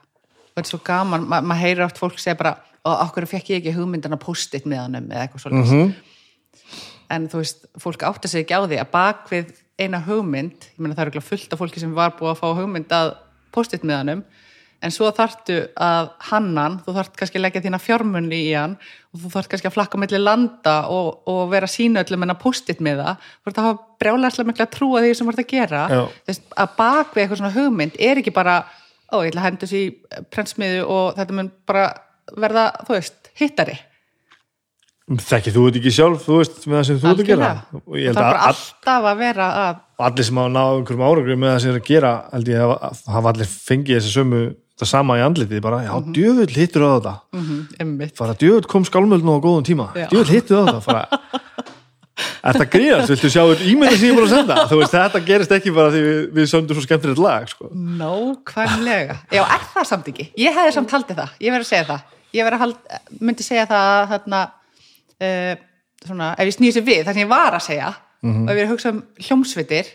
þetta 0.60 0.66
er 0.66 0.72
svo 0.74 0.82
gaman, 0.86 1.28
ma 1.30 1.40
maður 1.46 1.64
heyrir 1.64 1.86
oft 1.86 2.02
fólk 2.02 2.20
segja 2.20 2.38
bara, 2.40 2.58
og 2.86 3.02
okkur 3.08 3.26
fekk 3.28 3.50
ég 3.54 3.62
ekki 3.64 3.76
hugmyndan 3.76 4.16
að 4.16 4.24
post-it 4.24 4.66
með 4.70 4.84
honum 4.86 5.10
eða 5.12 5.26
eitthvað 5.28 5.44
svolítið 5.46 5.74
Mhm. 5.80 5.94
en 7.10 7.26
þú 7.30 7.40
veist, 7.42 7.66
fólk 7.82 8.04
átta 8.06 8.28
sig 8.30 8.46
ekki 8.46 8.54
á 8.56 8.62
því 8.70 8.78
að 8.84 8.92
bak 8.94 9.30
við 9.32 9.54
eina 9.80 10.00
hugmynd 10.06 10.68
ég 10.76 10.80
meina 10.80 10.96
það 10.96 11.08
er 11.08 11.12
ekki 11.14 11.24
fullt 11.26 11.54
af 11.56 11.60
fólki 11.60 11.80
sem 11.82 11.94
var 11.96 12.12
búið 12.20 12.36
að 12.36 12.42
fá 12.44 12.48
hugmynd 12.60 12.94
að 12.94 13.16
post-it 13.56 13.84
með 13.88 13.98
honum 14.04 14.24
en 14.82 14.94
svo 14.96 15.10
þarftu 15.12 15.56
að 15.76 16.10
hannan 16.30 16.78
þú 16.86 16.94
þarft 16.96 17.16
kannski 17.20 17.40
að 17.40 17.44
leggja 17.48 17.62
þína 17.66 17.80
fjármunni 17.84 18.38
í 18.48 18.54
hann 18.56 18.78
og 19.12 19.20
þú 19.24 19.32
þarft 19.34 19.50
kannski 19.52 19.68
að 19.68 19.74
flakka 19.76 19.98
á 20.00 20.02
milli 20.04 20.20
landa 20.22 20.76
og, 20.88 21.24
og 21.28 21.50
vera 21.52 21.68
sína 21.68 22.04
öllum 22.06 22.24
en 22.24 22.32
að 22.36 22.40
post-it 22.46 22.80
með 22.80 23.02
það 23.02 23.16
þú 23.26 23.50
þarft 23.50 23.60
að 23.60 23.68
hafa 23.68 23.82
brjálæslega 24.00 24.48
mikla 24.52 24.68
að 24.70 24.76
trúa 24.78 25.02
því 25.04 25.16
sem 25.18 25.28
þú 25.28 25.34
ert 25.34 25.42
að 25.44 25.50
gera. 25.52 25.82
Þess, 26.30 26.42
að 26.64 26.70
bak 26.78 27.12
við 27.16 27.24
eitthvað 27.26 27.42
svona 27.42 27.56
hugmynd 27.58 27.98
er 28.00 28.22
ekki 28.22 28.32
bara 28.38 28.56
ó, 29.12 29.16
ég 29.26 29.34
ætla 29.34 29.42
að 29.42 29.48
hendur 29.50 29.68
sér 29.74 29.82
í 29.84 30.22
prentsmiðu 30.32 30.86
og 30.88 31.18
þetta 31.18 31.36
mun 31.36 31.52
bara 31.68 31.88
verða, 32.38 32.66
þú 32.88 32.94
veist, 32.98 33.32
hittari 33.40 33.78
þekkið 35.10 35.56
þú 35.56 35.62
þetta 35.66 35.80
ekki 35.80 35.92
sjálf 35.96 36.26
þú 36.28 36.36
veist 36.38 36.58
með 36.70 36.76
það 36.78 36.84
sem 36.86 36.98
þú 37.02 37.10
ert 37.10 37.22
að 37.24 37.30
gera 37.30 37.46
það 37.50 37.96
er 37.98 38.10
að 38.10 38.20
bara 38.20 38.42
all, 38.46 38.50
alltaf 38.54 39.08
að 39.10 39.22
vera 39.24 39.48
að 39.64 39.80
allir 40.10 40.28
sem 40.28 40.38
hafa 40.42 40.52
náð 40.54 40.74
einhverjum 40.78 41.06
árangri 41.08 41.38
með 41.40 41.50
það 41.54 41.62
sem 41.64 41.72
er 41.72 41.80
að 41.80 41.88
gera 41.90 42.12
held 42.34 42.52
ég 42.54 42.62
hafa, 42.62 42.92
hafa 43.16 43.32
allir 43.34 43.50
fengið 43.54 43.98
þessi 43.98 44.14
sömu 44.14 44.42
það 44.80 44.92
sama 44.94 45.18
í 45.18 45.24
andlitið 45.26 45.64
bara, 45.66 45.80
já, 45.84 45.92
Mhm. 45.98 46.14
djöfull 46.14 46.56
hittur 46.56 46.86
á 46.86 46.90
þetta 46.94 47.16
mm 47.34 47.44
-hmm, 47.50 48.16
fara, 48.16 48.34
djöfull 48.34 48.68
kom 48.70 48.86
skálmöld 48.86 49.24
nú 49.26 49.34
á 49.34 49.40
góðum 49.42 49.66
tíma 49.66 49.90
Já. 49.96 50.08
djöfull 50.10 50.34
hittur 50.36 50.58
á 50.62 50.64
þetta 50.70 50.82
fara, 50.82 51.08
Þetta 52.20 52.66
gríðast, 52.72 53.10
viltu 53.12 53.30
sjá 53.32 53.44
ímynda 53.64 53.96
sem 53.96 54.10
ég 54.10 54.16
búin 54.16 54.28
að 54.28 54.34
senda 54.36 54.56
veist, 54.68 54.92
þetta 54.92 55.20
gerist 55.26 55.52
ekki 55.56 55.72
bara 55.76 55.92
því 55.94 56.02
við, 56.04 56.20
við 56.36 56.48
söndum 56.52 56.76
svo 56.76 56.84
skemmtilegt 56.84 57.22
lag 57.24 57.48
sko. 57.48 57.70
Nákvæmlega. 57.72 59.16
Já, 59.32 59.42
er 59.44 59.62
það 59.74 59.86
samt 59.88 60.08
ekki? 60.12 60.26
Ég 60.38 60.56
hefði 60.58 60.74
samt 60.74 60.92
haldið 60.92 61.16
það, 61.22 61.30
ég 61.40 61.52
verði 61.56 61.66
að 61.68 61.72
segja 61.72 61.88
það. 61.92 62.02
Ég 62.36 62.46
að 62.46 62.62
hald, 62.62 62.78
myndi 63.20 63.46
segja 63.46 63.66
það 63.70 63.90
að 63.96 64.12
þarna, 64.14 64.42
uh, 65.26 65.54
svona, 66.06 66.30
ef 66.36 66.50
ég 66.50 66.56
snýði 66.58 66.76
sér 66.78 66.88
við, 66.88 67.02
það 67.08 67.18
sem 67.18 67.24
ég 67.24 67.32
var 67.32 67.58
að 67.58 67.66
segja, 67.66 67.90
og 68.24 68.52
ef 68.52 68.54
ég 68.54 68.62
er 68.62 68.68
að 68.68 68.74
hugsa 68.74 68.94
um 68.94 69.02
hljómsveitir, 69.26 69.92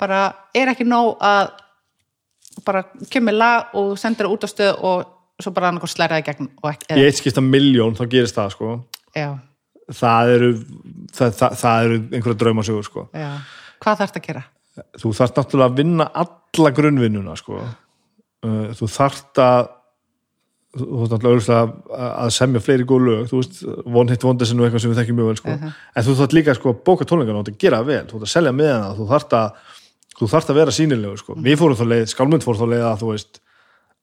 bara 0.00 0.22
er 0.54 0.72
ekki 0.72 0.86
nóg 0.86 1.16
að 1.24 1.50
bara 2.64 2.84
kemur 3.12 3.36
lag 3.36 3.74
og 3.76 3.96
sendir 4.00 4.26
það 4.26 4.36
út 4.36 4.46
á 4.46 4.48
stöð 4.48 4.78
og 4.88 5.42
svo 5.42 5.52
bara 5.52 5.68
annað 5.68 5.90
slæraði 5.92 6.24
gegn 6.24 6.48
ekki, 6.70 6.96
í 6.96 7.04
eitt 7.04 7.18
skipta 7.18 7.42
miljón 7.44 7.96
þá 7.98 8.06
gerist 8.08 8.38
það 8.38 8.54
sko. 8.54 8.70
já, 9.12 9.28
það 9.92 10.32
eru 10.36 10.50
það, 11.12 11.34
það, 11.40 11.56
það 11.60 11.88
eru 11.88 11.98
einhverja 12.06 12.40
draumasögur 12.40 12.86
sko. 12.86 13.08
já. 13.12 13.32
Hvað 13.76 13.98
þarf 14.00 14.14
það 14.14 14.22
að 14.22 14.28
gera? 14.30 14.44
þú 15.00 15.12
þarft 15.16 15.40
náttúrulega 15.40 15.70
að 15.70 15.80
vinna 15.80 16.06
alla 16.22 16.72
grunnvinnuna 16.76 17.36
sko. 17.38 17.60
Uh, 18.44 18.68
þú 18.76 18.88
þarft 18.92 19.40
að 19.42 19.70
þú 20.76 20.98
þarft 21.00 21.12
náttúrulega 21.14 21.36
auðvitað 21.36 21.60
að- 21.96 22.12
að 22.26 22.30
semja 22.36 22.60
fleiri 22.66 22.84
góð 22.90 23.04
lög, 23.06 23.22
þú 23.30 23.40
veist, 23.40 23.60
One 23.86 24.10
Hit 24.12 24.24
Wonders 24.24 24.50
er 24.52 24.56
nú 24.58 24.66
eitthvað 24.66 24.82
sem 24.84 24.92
við 24.92 25.00
þekkjum 25.00 25.18
mjög 25.20 25.30
vel, 25.30 25.36
sko. 25.40 25.56
en 25.96 26.04
þú 26.06 26.16
þarft 26.20 26.36
líka 26.36 26.54
sko, 26.58 26.72
að 26.74 26.82
bóka 26.86 27.04
tónleikana 27.08 27.38
og 27.40 27.46
þetta 27.48 27.58
gera 27.64 27.82
vel 27.82 28.04
þú 28.06 28.18
þarft 28.20 28.28
að 28.28 28.34
selja 28.36 28.52
með 28.52 28.72
hana, 28.74 28.92
þú 28.98 29.08
þarft 29.10 29.36
að 29.40 29.50
þú 30.16 30.28
þarft 30.32 30.50
að 30.52 30.58
vera 30.60 30.74
sínilegur, 30.76 31.18
sko. 31.22 31.34
við 31.36 31.56
fórum 31.60 31.76
þá 31.80 31.86
leið 31.92 32.04
skálmynd 32.12 32.44
fór 32.46 32.56
þá 32.60 32.66
leið 32.72 32.84
að 32.90 33.00
þú 33.02 33.10
veist 33.12 33.40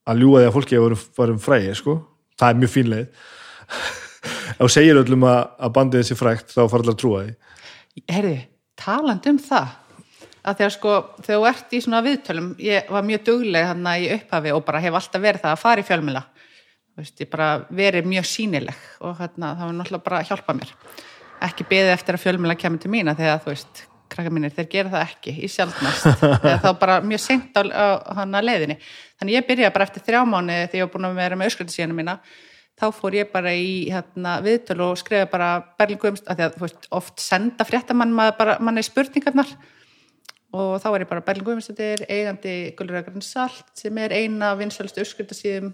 að 0.07 0.19
ljúga 0.24 0.39
því 0.43 0.47
að 0.49 0.55
fólki 0.57 0.82
varum, 0.84 1.03
varum 1.17 1.39
frægi, 1.39 1.76
sko. 1.80 1.93
Það 2.38 2.49
er 2.49 2.59
mjög 2.59 2.71
fín 2.74 2.89
leið. 2.91 3.07
Ef 4.53 4.59
þú 4.63 4.69
segir 4.71 4.99
öllum 4.99 5.24
að, 5.28 5.39
að 5.63 5.71
bandið 5.78 6.01
þessi 6.03 6.17
frægt 6.19 6.51
þá 6.53 6.61
fara 6.71 6.82
allir 6.84 6.93
að 6.93 6.99
trúa 7.01 7.21
því. 7.24 7.34
Herði, 8.11 8.36
talandi 8.80 9.32
um 9.34 9.39
það. 9.39 9.71
Að 10.43 10.57
þegar 10.59 10.74
sko, 10.76 10.93
þegar 11.24 11.39
þú 11.39 11.47
ert 11.47 11.74
í 11.74 11.80
svona 11.86 12.01
viðtölum, 12.03 12.47
ég 12.59 12.89
var 12.91 13.05
mjög 13.07 13.21
dugleg 13.30 13.67
hann 13.69 13.86
í 13.95 14.09
upphafi 14.17 14.51
og 14.51 14.65
bara 14.67 14.82
hef 14.84 14.97
alltaf 14.99 15.24
verið 15.24 15.43
það 15.45 15.53
að 15.55 15.61
fara 15.63 15.84
í 15.84 15.88
fjölmjöla 15.88 16.24
veist, 16.99 17.17
ég 17.23 17.31
bara 17.31 17.47
verið 17.73 18.05
mjög 18.09 18.29
sínileg 18.29 18.85
og 19.01 19.17
hérna, 19.19 19.55
það 19.57 19.65
var 19.65 19.73
náttúrulega 19.79 20.05
bara 20.05 20.21
að 20.21 20.29
hjálpa 20.29 20.55
mér. 20.59 20.75
Ekki 21.43 21.68
beðið 21.72 21.95
eftir 21.95 22.18
að 22.18 22.23
fjölmjöla 22.23 22.59
kemur 22.59 22.84
til 22.84 22.93
mína 22.93 23.18
þegar 23.18 23.43
þú 23.43 23.51
veist, 23.51 23.84
krakka 24.13 24.31
mínir, 24.34 24.53
þeir 24.53 24.69
gera 24.69 24.93
það 24.93 25.05
ekki 25.07 25.34
í 25.34 25.49
sjálfnast, 25.49 26.23
eða 26.45 26.57
þá 26.61 26.72
bara 26.80 26.97
mjög 27.01 27.23
seint 27.23 27.57
á, 27.57 27.61
á 27.65 27.88
hann 28.19 28.38
að 28.38 28.49
leiðinni. 28.49 28.80
Þannig 29.19 29.39
ég 29.39 29.47
byrjaði 29.49 29.76
bara 29.76 29.88
eftir 29.89 30.05
þrjá 30.05 30.23
mánu 30.30 30.57
þegar 30.57 30.80
ég 30.80 30.85
var 30.85 30.93
búin 30.93 31.09
að 31.09 31.22
vera 31.23 31.39
með 31.39 31.53
öskröldisíðanum 31.53 32.01
mína 32.03 32.19
þá 32.80 32.88
fór 32.95 33.18
ég 33.18 33.30
bara 33.34 33.53
í 33.53 33.89
hérna, 33.93 34.38
viðtöl 34.43 34.80
og 34.88 34.97
skrifa 35.01 35.30
bara 35.31 35.49
Berlín 35.80 35.99
Guðmst 36.01 36.27
að 36.30 36.39
því 36.39 36.47
að 36.47 36.57
veist, 36.63 36.89
oft 36.95 37.22
senda 37.22 37.68
fréttamann 37.68 38.13
manni 38.13 38.84
spurningarnar. 38.85 39.49
Og 40.53 40.76
þá 40.81 40.88
var 40.93 41.03
ég 41.03 41.09
bara 41.09 41.26
Berlín 41.26 41.47
Guðmundsdóttir 41.47 42.05
eigandi 42.07 42.55
Gullurækarinn 42.77 43.26
Salt 43.26 43.72
sem 43.77 43.97
er 44.01 44.13
eina 44.13 44.53
vinsælstu 44.57 45.01
uppskriftasíðum 45.01 45.72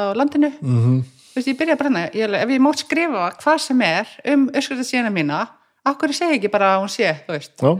á 0.00 0.16
landinu 0.16 0.50
mm. 0.60 0.78
-hmm. 0.80 1.00
veist, 1.34 1.48
ég 1.48 1.58
byrja 1.58 1.76
bara 1.76 1.90
hérna, 1.90 2.04
ég, 2.14 2.34
ef 2.42 2.50
ég 2.50 2.60
mátt 2.60 2.84
skrifa 2.84 3.30
hvað 3.42 3.58
sem 3.58 3.80
er 3.80 4.06
um 4.32 4.48
uppskriftasíðina 4.48 5.10
mína 5.10 5.40
okkur 5.84 6.12
segi 6.12 6.38
ekki 6.38 6.52
bara 6.52 6.76
að 6.76 6.80
hún 6.82 6.92
sé 6.92 7.04
já, 7.04 7.70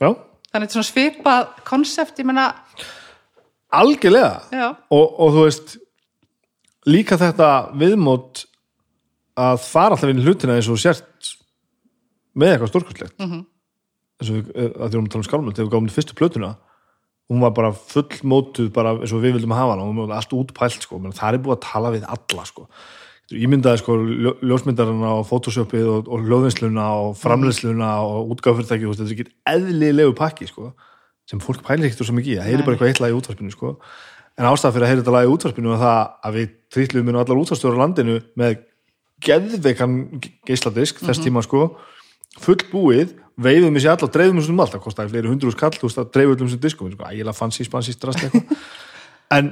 já, 0.00 0.10
þannig 0.50 0.52
þetta 0.52 0.64
er 0.64 0.76
svona 0.76 0.92
svipað 0.92 1.48
konsept, 1.64 2.18
ég 2.18 2.26
menna 2.26 2.54
algjörlega 3.70 4.76
og, 4.90 5.06
og 5.20 5.32
þú 5.34 5.46
veist 5.48 5.76
líka 6.86 7.16
þetta 7.16 7.50
viðmót 7.80 8.44
að 9.34 9.58
fara 9.64 9.96
alltaf 9.96 10.10
inn 10.10 10.20
í 10.22 10.26
hlutina 10.26 10.58
eins 10.58 10.68
og 10.70 10.78
sért 10.78 11.34
með 12.38 12.54
eitthvað 12.54 12.70
stórkvæslegt 12.72 13.18
mm 13.18 13.30
-hmm. 13.30 13.42
eins 14.20 14.30
og 14.30 14.36
við, 14.36 14.50
eh, 14.54 14.70
að 14.70 14.86
því 14.86 14.90
við 14.90 14.94
erum 14.94 15.06
að 15.06 15.12
tala 15.12 15.22
um 15.22 15.28
skálmöld 15.28 15.56
þegar 15.56 15.68
við 15.68 15.74
gáum 15.74 15.90
fyrstu 15.96 16.14
plötuna 16.14 16.54
hún 17.30 17.40
var 17.40 17.54
bara 17.56 17.70
fullmótuð 17.72 18.68
bara 18.74 18.92
eins 18.98 19.12
og 19.16 19.22
við 19.24 19.38
vildum 19.38 19.54
hafa 19.56 19.74
hana 19.76 19.86
hún 19.88 20.02
var 20.04 20.18
allt 20.18 20.32
útpælt 20.36 20.84
sko, 20.84 20.98
menn 21.00 21.14
það 21.16 21.38
er 21.38 21.42
búið 21.46 21.56
að 21.56 21.62
tala 21.64 21.92
við 21.94 22.04
alla 22.14 22.44
sko. 22.48 22.66
Ímyndaði 23.34 23.80
sko 23.80 23.94
ljó- 24.04 24.34
ljósmyndarana 24.44 25.12
og 25.18 25.24
photoshopið 25.30 25.86
og, 25.88 26.10
og 26.12 26.26
hljóðvinsluna 26.26 26.88
og 27.06 27.14
framleysluna 27.16 27.92
og 28.04 28.34
veist, 28.34 28.68
þetta 28.68 29.06
er 29.06 29.14
ekki 29.14 29.26
eðlilegu 29.54 30.12
pakki 30.18 30.46
sko, 30.50 30.74
sem 31.30 31.40
fólk 31.40 31.62
pælir 31.64 31.88
ekkert 31.88 32.04
svo 32.04 32.18
mikið 32.18 32.42
það 32.42 32.50
heyri 32.50 32.66
bara 32.66 32.76
eitthvað 32.76 32.90
eitthvað 32.92 33.14
í 33.14 33.16
útvarpinu 33.16 33.54
sko, 33.56 33.72
en 34.36 34.50
ástæða 34.50 34.74
fyrir 34.76 34.84
að 34.84 34.92
heyra 34.92 35.00
þetta 35.02 35.14
lag 35.16 35.24
í 35.24 35.32
útvarpinu 35.32 35.72
var 35.72 35.80
það 35.80 35.98
að 36.28 36.36
við 36.36 36.52
trýtlum 36.76 37.08
inn 37.08 37.16
á 37.16 37.22
allar 37.24 37.40
útvarstjóra 37.40 37.80
landinu 37.80 38.18
með 38.36 38.60
geðveikan 39.24 39.96
geisladisk 40.44 41.00
þess 41.00 41.22
tíma 41.24 41.40
sko 41.46 41.68
full 42.42 42.58
búið, 42.72 43.14
veiðum 43.44 43.76
þessi 43.78 43.90
all 43.90 44.06
og 44.06 44.12
dreifum 44.14 44.40
þessum 44.40 44.62
allt, 44.62 44.74
það 44.76 44.84
kostaði 44.84 45.12
fleiri 45.14 45.30
hundru 45.30 45.52
skall 45.54 45.72
þú 45.74 45.88
veist 45.88 46.00
að 46.02 46.10
dreifu 46.14 46.34
öllum 46.36 46.48
þessum 46.50 46.62
diskum, 46.64 46.92
sko, 46.94 47.08
ægilega 47.10 47.36
fancy 47.38 47.66
spansi 47.66 47.94
strast 47.96 48.22
eitthvað. 48.26 48.64
En 49.34 49.48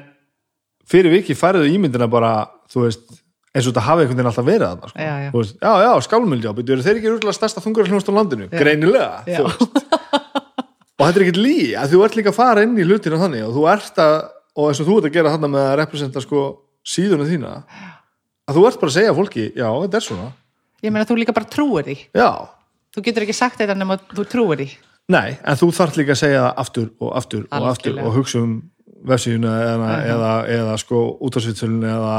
fyrir 0.87 1.11
viki 1.15 1.35
færðu 1.35 1.65
ímyndina 1.73 2.07
bara 2.11 2.33
þú 2.71 2.85
veist, 2.85 3.07
eins 3.53 3.67
og 3.67 3.73
þetta 3.73 3.85
hafi 3.87 4.05
einhvern 4.05 4.19
veginn 4.19 4.31
alltaf 4.31 4.47
verið 4.47 4.67
þarna, 4.69 4.91
sko. 4.93 5.01
Já, 5.01 5.15
já. 5.25 5.31
Veist, 5.35 5.57
já, 5.57 5.73
já, 5.83 5.93
skálmöldjá, 6.07 6.53
byrju, 6.59 6.75
eru 6.77 6.85
þeir 6.87 7.01
ekki 7.01 7.13
rúglega 7.15 7.37
stærsta 7.39 7.63
þungur 7.65 7.89
hljónst 7.91 8.11
á 8.13 8.13
landinu, 8.19 8.47
greinilega 8.53 9.09
Já. 9.27 9.41
veist. 9.47 9.81
Og 11.03 11.09
þetta 11.09 11.19
er 11.19 11.25
ekkert 11.25 11.41
lí, 11.43 11.57
að 11.75 11.95
þú 11.97 12.03
ert 12.07 12.17
líka 12.21 12.31
að 12.31 12.37
fara 12.37 12.63
inn 12.63 12.77
í 12.79 12.85
hlutina 12.87 13.19
þannig 13.19 13.43
og 13.49 13.57
þú 13.57 13.65
ert 13.73 13.97
að 14.05 14.13
og 14.53 14.69
eins 14.69 14.81
og 14.83 14.87
þú 14.87 14.97
ert 15.01 15.09
að 15.09 15.15
gera 15.17 15.33
þarna 15.33 15.49
með 15.51 15.65
að 15.67 15.77
representa 15.81 16.23
sko 16.23 16.43
síðuna 16.87 17.27
þína 17.27 17.53
að 18.47 18.59
þú 18.59 18.65
ert 18.69 18.81
bara 18.83 18.93
að 18.93 18.97
segja 18.99 19.15
fólki, 19.17 19.47
já, 19.57 19.67
þetta 19.83 19.99
er 19.99 20.07
svona. 20.07 20.29
Ég 20.85 20.93
meina 20.95 21.09
þú 21.09 21.17
líka 21.19 21.35
bara 21.35 21.49
trúir 21.51 21.89
því. 21.89 21.97
Já, 22.15 22.29
þú 22.95 23.05
getur 23.07 23.27
ekki 23.27 23.37
sagt 23.37 23.61
þetta 23.63 23.77
nema 23.79 23.99
þú 24.13 24.27
trúir 24.29 24.63
því. 24.63 24.69
Nei, 25.13 25.37
en 25.43 25.59
þú 25.59 25.73
þarf 25.75 25.97
líka 25.99 26.15
að 26.15 26.21
segja 26.23 26.45
það 26.45 26.61
aftur 26.63 26.93
og 27.03 27.17
aftur 27.19 27.49
og 27.51 27.67
aftur 27.73 27.99
og 28.01 28.15
hugsa 28.17 28.43
um 28.45 28.53
vefsíðuna 29.03 29.53
eða, 29.67 29.87
eða, 30.07 30.31
eða 30.55 30.75
sko 30.79 30.99
útvarsvitsulun 31.27 31.83
eða 31.91 32.13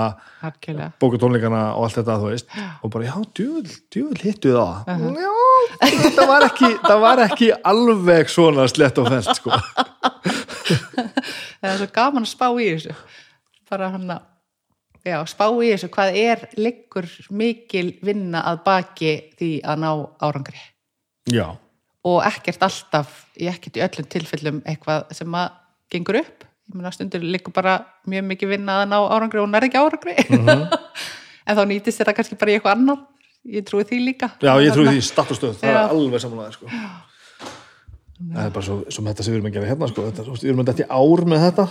Algjörlega. 0.43 0.89
bókatónleikana 0.99 1.61
og 1.77 1.85
allt 1.87 1.95
þetta, 2.01 2.17
þú 2.19 2.31
veist. 2.33 2.49
Og 2.83 2.91
bara, 2.91 3.05
já, 3.07 3.13
djúvel, 3.39 3.77
djúvel 3.93 4.19
hittu 4.19 4.51
það. 4.51 4.91
Já, 5.15 5.31
það 6.17 6.27
var 6.33 6.45
ekki 6.49 6.71
það 6.83 6.99
var 7.05 7.23
ekki 7.29 7.49
alveg 7.71 8.33
svona 8.33 8.67
slett 8.67 8.99
og 8.99 9.07
felt, 9.13 9.31
sko. 9.39 9.55
Það 11.63 11.69
er 11.71 11.77
svo 11.79 11.87
gaman 11.95 12.25
að 12.27 12.31
spá 12.33 12.45
í 12.59 12.67
þessu. 12.73 12.93
Bara 13.71 13.87
hann 13.93 14.09
að 14.11 14.23
já, 15.05 15.17
spá 15.30 15.45
í 15.51 15.71
þessu, 15.71 15.89
hvað 15.93 16.19
er 16.21 16.45
liggur 16.59 17.09
mikil 17.35 17.89
vinna 18.05 18.43
að 18.51 18.63
baki 18.67 19.13
því 19.39 19.51
að 19.67 19.84
ná 19.84 19.89
árangri? 20.23 20.63
Já, 21.31 21.47
og 22.03 22.19
ekkert 22.27 22.65
alltaf 22.67 23.19
í 23.39 23.47
ekkert 23.51 23.80
í 23.80 23.85
öllum 23.85 24.09
tilfellum 24.11 24.61
eitthvað 24.67 25.13
sem 25.15 25.39
að 25.39 25.55
gengur 25.93 26.19
upp. 26.23 26.47
Ég 26.69 26.77
meina 26.80 26.91
stundur 26.95 27.23
liggur 27.23 27.53
bara 27.55 27.77
mjög 28.09 28.27
mikið 28.31 28.53
vinna 28.55 28.81
að 28.81 28.91
ná 28.91 28.99
árangri 29.01 29.41
og 29.43 29.49
nær 29.51 29.67
ekki 29.67 29.81
árangri. 29.81 30.17
En 31.43 31.57
þá 31.57 31.65
nýtist 31.67 31.99
þetta 31.99 32.13
kannski 32.15 32.38
bara 32.39 32.53
í 32.53 32.55
eitthvað 32.55 32.77
annar 32.77 32.99
ég 33.43 33.65
trúi 33.67 33.84
því 33.88 33.97
líka. 34.03 34.30
Já, 34.39 34.53
ég 34.63 34.75
trúi 34.75 34.88
því 34.88 35.01
statt 35.03 35.31
og 35.34 35.39
stöð, 35.39 35.57
það 35.59 35.73
er 35.73 35.80
alveg 35.91 36.23
samanlega, 36.23 36.53
sko. 36.55 36.69
Það 38.23 38.45
er 38.45 38.53
bara 38.55 38.67
svo, 38.67 38.77
svo 38.88 39.03
með 39.03 39.15
þetta 39.15 39.25
sem 39.25 39.34
við 39.34 39.39
erum 39.39 39.49
að 39.49 39.57
gera 39.57 39.71
hérna, 39.71 39.89
sko. 39.91 40.05
Við 40.39 40.51
erum 40.53 40.63
að 40.63 40.80
í 40.80 40.88
ár 40.88 41.25
með 41.27 41.43
þetta 41.47 41.65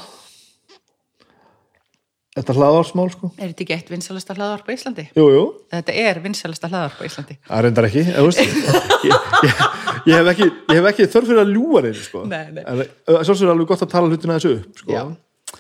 þetta 2.37 2.57
hlaðarsmál, 2.57 3.09
sko 3.13 3.33
er 3.37 3.53
þetta 3.53 3.65
ekki 3.67 3.77
eitt 3.77 3.93
vinsalasta 3.93 4.37
hlaðvarp 4.39 4.69
á 4.69 4.73
Íslandi? 4.73 5.07
jú, 5.17 5.27
jú, 5.35 5.45
þetta 5.75 5.97
er 6.05 6.23
vinsalasta 6.25 6.71
hlaðvarp 6.73 7.03
á 7.03 7.05
Íslandi 7.09 7.39
það 7.49 7.65
reyndar 7.67 7.89
ekki 7.91 8.05
ég, 8.07 8.15
ég, 9.09 9.27
ég, 9.43 9.65
ég, 10.07 10.17
hef 10.17 10.33
ekki 10.33 10.49
ekki 10.93 11.09
þörf 11.13 11.29
fyrir 11.31 11.43
að 11.43 11.53
ljúga 11.53 11.83
þeir 11.87 12.01
sko. 12.01 12.25
Nei, 12.31 12.43
nei. 12.55 12.65
en 12.65 13.27
svo 13.27 13.37
er 13.37 13.53
alveg 13.53 13.71
gott 13.71 13.85
að 13.85 13.93
tala 13.93 14.11
hlutina 14.11 14.39
þessu 14.39 14.57
upp 14.59 14.83
sko. 14.83 15.05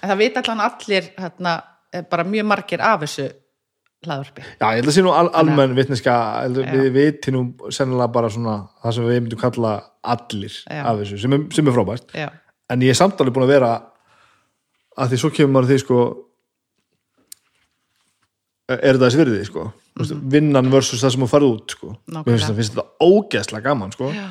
Það 0.00 0.18
vita 0.22 0.42
allan 0.42 0.64
allir 0.66 1.08
hérna, 1.20 1.54
eh, 1.92 2.04
bara 2.10 2.26
mjög 2.26 2.48
margir 2.50 2.82
af 2.82 3.04
þessu 3.04 3.28
hlaðvarpi. 4.02 4.44
Já, 4.58 4.66
ég 4.66 4.80
held 4.80 4.90
að 4.90 4.96
sé 4.96 5.04
nú 5.04 5.14
al, 5.14 5.28
almenn 5.38 5.76
vitneska 5.78 6.16
við 6.50 7.30
nú 7.34 7.44
sennilega 7.70 8.10
bara 8.14 8.30
svona 8.32 8.56
það 8.82 8.96
sem 8.96 9.08
við 9.08 9.20
myndum 9.20 9.42
kalla 9.42 9.74
allir 10.02 10.56
Já. 10.66 10.82
af 10.82 11.00
þessu, 11.02 11.20
sem 11.22 11.36
er, 11.36 11.44
sem 11.54 11.68
er 11.68 11.76
frábært 11.76 12.16
Já, 12.18 12.28
en 12.72 12.82
ég 12.82 12.94
er 12.94 12.98
samt 12.98 13.20
alveg 13.22 13.36
búin 13.36 13.46
að 13.46 13.54
vera 13.54 13.72
að 14.98 15.12
því 15.12 15.20
svo 15.22 15.30
kemur 15.36 15.54
maður 15.54 15.68
að 15.68 15.72
því 15.72 15.84
sko 15.84 16.00
er 18.70 18.96
það 18.96 19.04
þessi 19.06 19.20
virði 19.20 19.44
sko 19.48 19.64
mm 19.66 20.04
-hmm. 20.04 20.22
vinnan 20.34 20.70
versus 20.70 21.02
það 21.02 21.14
sem 21.14 21.24
þú 21.24 21.28
farið 21.32 21.54
út 21.56 21.76
sko 21.76 21.92
mér 22.06 22.38
finnst 22.38 22.74
þetta 22.76 22.86
ógeðslega 23.02 23.64
gaman 23.68 23.92
sko 23.92 24.10
Já. 24.12 24.26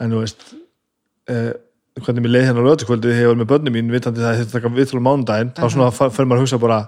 en 0.00 0.10
þú 0.14 0.22
veist 0.22 0.44
eh, 1.28 1.52
hvernig 2.00 2.22
mér 2.24 2.34
leið 2.36 2.46
hérna 2.48 2.62
á 2.62 2.66
lögatiskvöldi 2.68 3.08
þegar 3.10 3.22
ég 3.22 3.32
var 3.32 3.40
með 3.40 3.50
börnum 3.52 3.76
mín 3.76 3.92
vitandi 3.92 4.22
það 4.22 4.30
að 4.30 4.38
þetta 4.42 4.56
taka 4.58 4.74
viðtölu 4.76 5.02
mánudaginn 5.02 5.52
þá 5.56 5.66
svona 5.68 5.90
fer 5.92 6.24
maður 6.24 6.38
að 6.38 6.44
hugsa 6.46 6.58
bara 6.58 6.78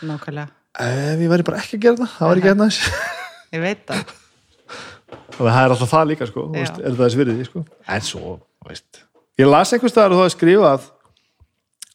nákvæmlega. 0.00 0.48
ef 0.80 1.20
ég 1.20 1.30
væri 1.30 1.46
bara 1.46 1.60
ekki 1.60 1.76
að 1.76 1.84
gera 1.84 1.96
það, 2.00 2.14
það 2.16 2.28
var 2.28 2.40
ekki 2.40 2.48
hérna 2.48 2.70
þess 2.70 2.80
Ég 3.54 3.60
veit 3.60 3.82
það. 3.86 4.14
þannig 5.34 5.50
að 5.50 5.54
það 5.54 5.64
er 5.64 5.74
alltaf 5.74 5.90
það 5.90 6.08
líka 6.10 6.26
sko, 6.30 6.46
veist, 6.54 6.78
er 6.78 6.94
það 6.94 7.04
þess 7.04 7.18
virði 7.18 7.44
sko. 7.44 7.64
en 7.86 8.00
svo, 8.06 8.38
veist 8.66 9.04
ég 9.38 9.50
las 9.50 9.72
einhvers 9.72 9.92
staðar 9.94 10.16
og 10.16 10.32
skrifað 10.32 10.88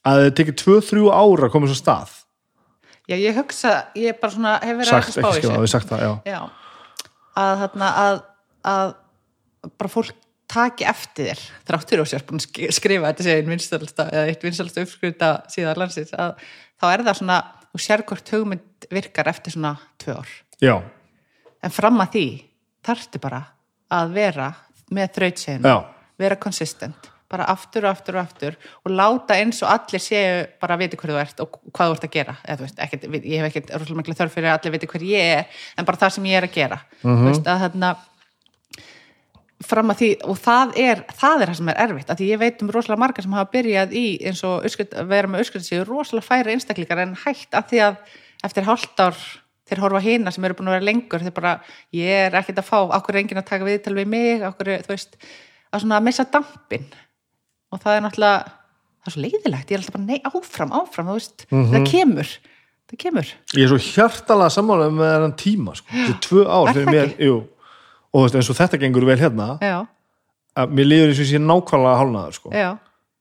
að 0.06 0.22
það 0.22 0.32
tekið 0.40 0.58
2-3 0.62 1.06
ára 1.12 1.50
að 1.50 1.76
stað 1.76 2.25
Já, 3.06 3.16
ég 3.22 3.36
hugsa, 3.38 3.72
ég 3.96 4.20
bara 4.22 4.34
svona 4.34 4.54
hef 4.64 4.78
verið 4.80 4.90
sagt, 4.90 5.10
að 5.10 5.14
spá 5.14 5.28
ekki 5.30 5.38
í 5.38 5.42
skrifað, 5.42 5.56
þessu. 5.56 5.66
við 5.66 5.74
sagt 5.76 5.90
það, 5.92 6.06
já. 6.06 6.14
Já. 6.26 6.40
Að 7.42 7.56
þarna 7.64 7.90
að, 8.02 8.22
að 8.72 8.94
bara 9.82 9.92
fólk 9.94 10.14
taki 10.56 10.86
eftir 10.90 11.30
þér. 11.32 11.44
Þráttur 11.70 12.02
og 12.04 12.10
sér 12.10 12.24
búin 12.26 12.40
að 12.42 12.46
sk- 12.48 12.74
skrifa 12.80 13.10
þetta 13.12 13.26
sé 13.28 13.36
einn 13.40 13.50
vinstalasta 13.54 14.06
eða 14.12 14.26
eitt 14.32 14.44
vinstalasta 14.46 14.84
uppskrita 14.86 15.30
síðan 15.54 15.80
landsins 15.82 16.14
að 16.18 16.36
þá 16.82 16.86
er 16.92 17.04
það 17.08 17.18
svona 17.22 17.38
þú 17.72 17.82
sér 17.86 18.04
hvort 18.10 18.34
hugmynd 18.36 18.88
virkar 18.94 19.30
eftir 19.34 19.56
svona 19.56 19.74
tvö 20.02 20.18
ár. 20.22 20.34
Já, 20.64 20.76
en 21.66 21.74
fram 21.74 21.98
að 22.06 22.14
því 22.16 22.26
þarftu 22.86 23.22
bara 23.26 23.42
að 23.96 24.14
vera 24.16 24.50
með 24.94 25.12
þrautseginu, 25.18 25.76
vera 26.22 26.38
konsistent 26.40 27.10
bara 27.36 27.50
aftur 27.52 27.86
og 27.86 27.94
aftur 27.94 28.18
og 28.18 28.24
aftur 28.24 28.58
og 28.82 28.96
láta 28.96 29.38
eins 29.38 29.62
og 29.62 29.72
allir 29.76 30.04
séu 30.04 30.42
bara 30.62 30.78
að 30.78 30.86
viti 30.86 31.00
hver 31.02 31.14
þú 31.14 31.22
ert 31.22 31.46
og 31.46 31.62
hvað 31.70 31.92
þú 31.92 32.00
ert 32.00 32.10
að 32.10 32.16
gera. 32.18 32.36
Eða, 32.48 32.66
veist, 32.66 32.82
ekkert, 32.88 33.08
ég 33.22 33.38
hef 33.44 33.52
ekkert 33.52 33.72
rosalega 33.76 34.02
mikla 34.02 34.18
þörf 34.24 34.36
fyrir 34.40 34.52
að 34.52 34.60
allir 34.60 34.76
viti 34.80 34.92
hver 34.96 35.08
ég 35.12 35.32
er 35.38 35.64
en 35.78 35.88
bara 35.88 36.04
það 36.04 36.18
sem 36.18 36.28
ég 36.32 36.42
er 36.42 36.50
að 36.50 36.60
gera. 36.60 36.82
Mhm. 37.04 37.22
þú 37.22 37.32
veist, 37.32 37.48
að 37.54 37.66
þarna 37.68 37.96
fram 39.64 39.94
að 39.94 40.02
því, 40.02 40.10
og 40.28 40.38
það 40.42 40.76
er 40.82 41.02
það 41.16 41.42
er 41.42 41.50
það 41.50 41.58
sem 41.60 41.72
er 41.72 41.80
erfitt, 41.86 42.10
að 42.12 42.20
því 42.20 42.28
ég 42.28 42.42
veit 42.42 42.62
um 42.62 42.72
rosalega 42.74 43.02
margar 43.06 43.24
sem 43.24 43.36
hafa 43.36 43.52
byrjað 43.54 43.96
í 43.96 44.06
eins 44.28 44.44
og 44.44 44.66
vera 45.08 45.32
með 45.32 45.48
séu 45.64 45.86
rosalega 45.88 46.28
færi 46.28 46.56
einstaklingar 46.56 47.02
en 47.06 47.16
hægt 47.24 47.56
að 47.56 47.72
því 47.72 47.82
að 47.88 47.96
eftir 48.46 48.68
hálft 48.68 49.00
ár 49.00 49.16
þeir 49.66 49.82
horfa 49.82 50.02
á 50.04 50.06
hina 50.06 50.34
sem 50.34 50.46
eru 50.46 50.58
búin 50.58 50.70
að 50.70 50.78
vera 50.78 50.88
lengur 50.90 51.24
þeir 51.24 51.34
bara, 51.34 51.56
ég 51.96 52.28
er 52.28 52.38
ekkert 52.38 52.62
að 52.62 52.68
fá 52.68 52.78
okkur 52.84 53.16
er 53.16 53.22
enginn 53.24 53.42
að 53.42 53.50
taka 53.50 53.68
viðtal 53.68 53.96
við 53.98 54.12
mig? 54.12 54.44
Okkur, 54.46 54.72
þú 54.86 54.94
veist, 54.94 55.18
að 55.72 55.86
svona 55.86 56.00
að 56.00 56.08
missa 56.10 56.28
dampin 56.36 56.86
og 57.76 57.82
það 57.84 57.98
er 58.00 58.06
náttúrulega 58.06 58.54
það 59.06 59.10
er 59.10 59.16
svo 59.16 59.24
leiðilegt, 59.26 59.72
ég 59.72 59.76
er 59.78 59.82
alltaf 59.84 59.96
bara 59.96 60.06
nei, 60.10 60.20
áfram, 60.26 60.72
áfram 60.80 61.10
þú 61.12 61.18
veist, 61.20 61.46
það 61.52 61.90
kemur 61.92 62.32
það 62.86 63.02
kemur, 63.02 63.34
ég 63.58 63.66
er 63.66 63.74
svo 63.74 63.82
hjartalega 63.82 64.54
sammála 64.56 64.88
með 64.94 65.12
þennan 65.16 65.36
tíma 65.42 65.76
sko. 65.78 65.92
þetta 65.92 66.16
er 66.16 66.24
tvö 66.26 66.46
ár 66.48 66.72
Er 66.72 66.90
mér 66.90 67.14
jú, 67.28 67.36
og 68.14 68.18
þú 68.18 68.24
veist, 68.26 68.40
eins 68.40 68.50
og 68.54 68.60
þetta 68.62 68.82
gengur 68.82 69.08
vel 69.10 69.20
hérna 69.22 69.50
já, 69.62 69.78
að 70.56 70.76
mér 70.80 70.90
líður 70.90 71.12
eins 71.14 71.22
og 71.22 71.26
ég 71.26 71.32
sé 71.34 71.44
nákvæmlega 71.44 72.02
hálnaður 72.02 72.40
sko. 72.40 72.54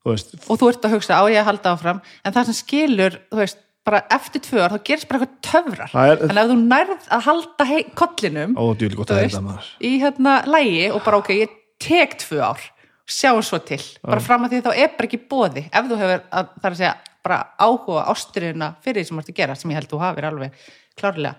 veist, 0.04 0.34
og 0.48 0.60
þú 0.60 0.70
ert 0.72 0.88
að 0.88 0.96
hugsa 0.98 1.20
á 1.20 1.24
ég 1.32 1.40
að 1.42 1.48
halda 1.50 1.74
áfram? 1.74 2.02
En 2.24 2.36
það 2.36 2.50
sem 2.50 2.58
skilur, 2.60 3.18
þú 3.32 3.40
veist, 3.40 3.60
bara 3.84 4.00
eftir 4.16 4.40
tvö 4.44 4.62
ár 4.64 4.72
þá 4.72 4.78
gerist 4.88 5.08
bara 5.10 5.20
eitthvað 5.20 5.40
töfrar. 5.44 5.90
Er- 5.92 6.22
en 6.24 6.38
ef 6.40 6.46
þú 6.48 6.56
nærð 6.60 7.08
að 7.12 7.24
halda 7.26 7.66
kollinum 8.00 8.54
ó, 8.56 8.64
veist, 8.72 9.74
í 9.84 9.90
hérna 10.00 10.38
lægi 10.48 10.86
og 10.92 11.02
bara 11.04 11.20
ok, 11.20 11.32
ég 11.36 11.52
tek 11.84 12.16
tvö 12.22 12.40
ár 12.40 12.62
sjáum 13.08 13.42
svo 13.44 13.58
til, 13.64 13.80
bara 14.02 14.22
fram 14.24 14.46
að 14.46 14.54
því 14.54 14.62
þá 14.64 14.70
er 14.74 14.94
bara 14.96 15.08
ekki 15.08 15.20
bóði, 15.30 15.66
ef 15.68 15.90
þú 15.90 15.98
hefur 16.00 16.22
að, 16.30 16.52
það 16.60 16.68
er 16.68 16.74
að 16.74 16.78
segja, 16.80 16.94
bara 17.24 17.40
áhuga 17.60 18.04
ástriðuna 18.12 18.70
fyrir 18.84 19.00
því 19.02 19.08
sem 19.08 19.18
þú 19.18 19.24
ert 19.24 19.32
að 19.32 19.40
gera, 19.40 19.56
sem 19.60 19.72
ég 19.72 19.80
held 19.80 19.90
þú 19.90 20.00
hafir 20.00 20.28
alveg 20.28 20.56
klárlega, 21.00 21.34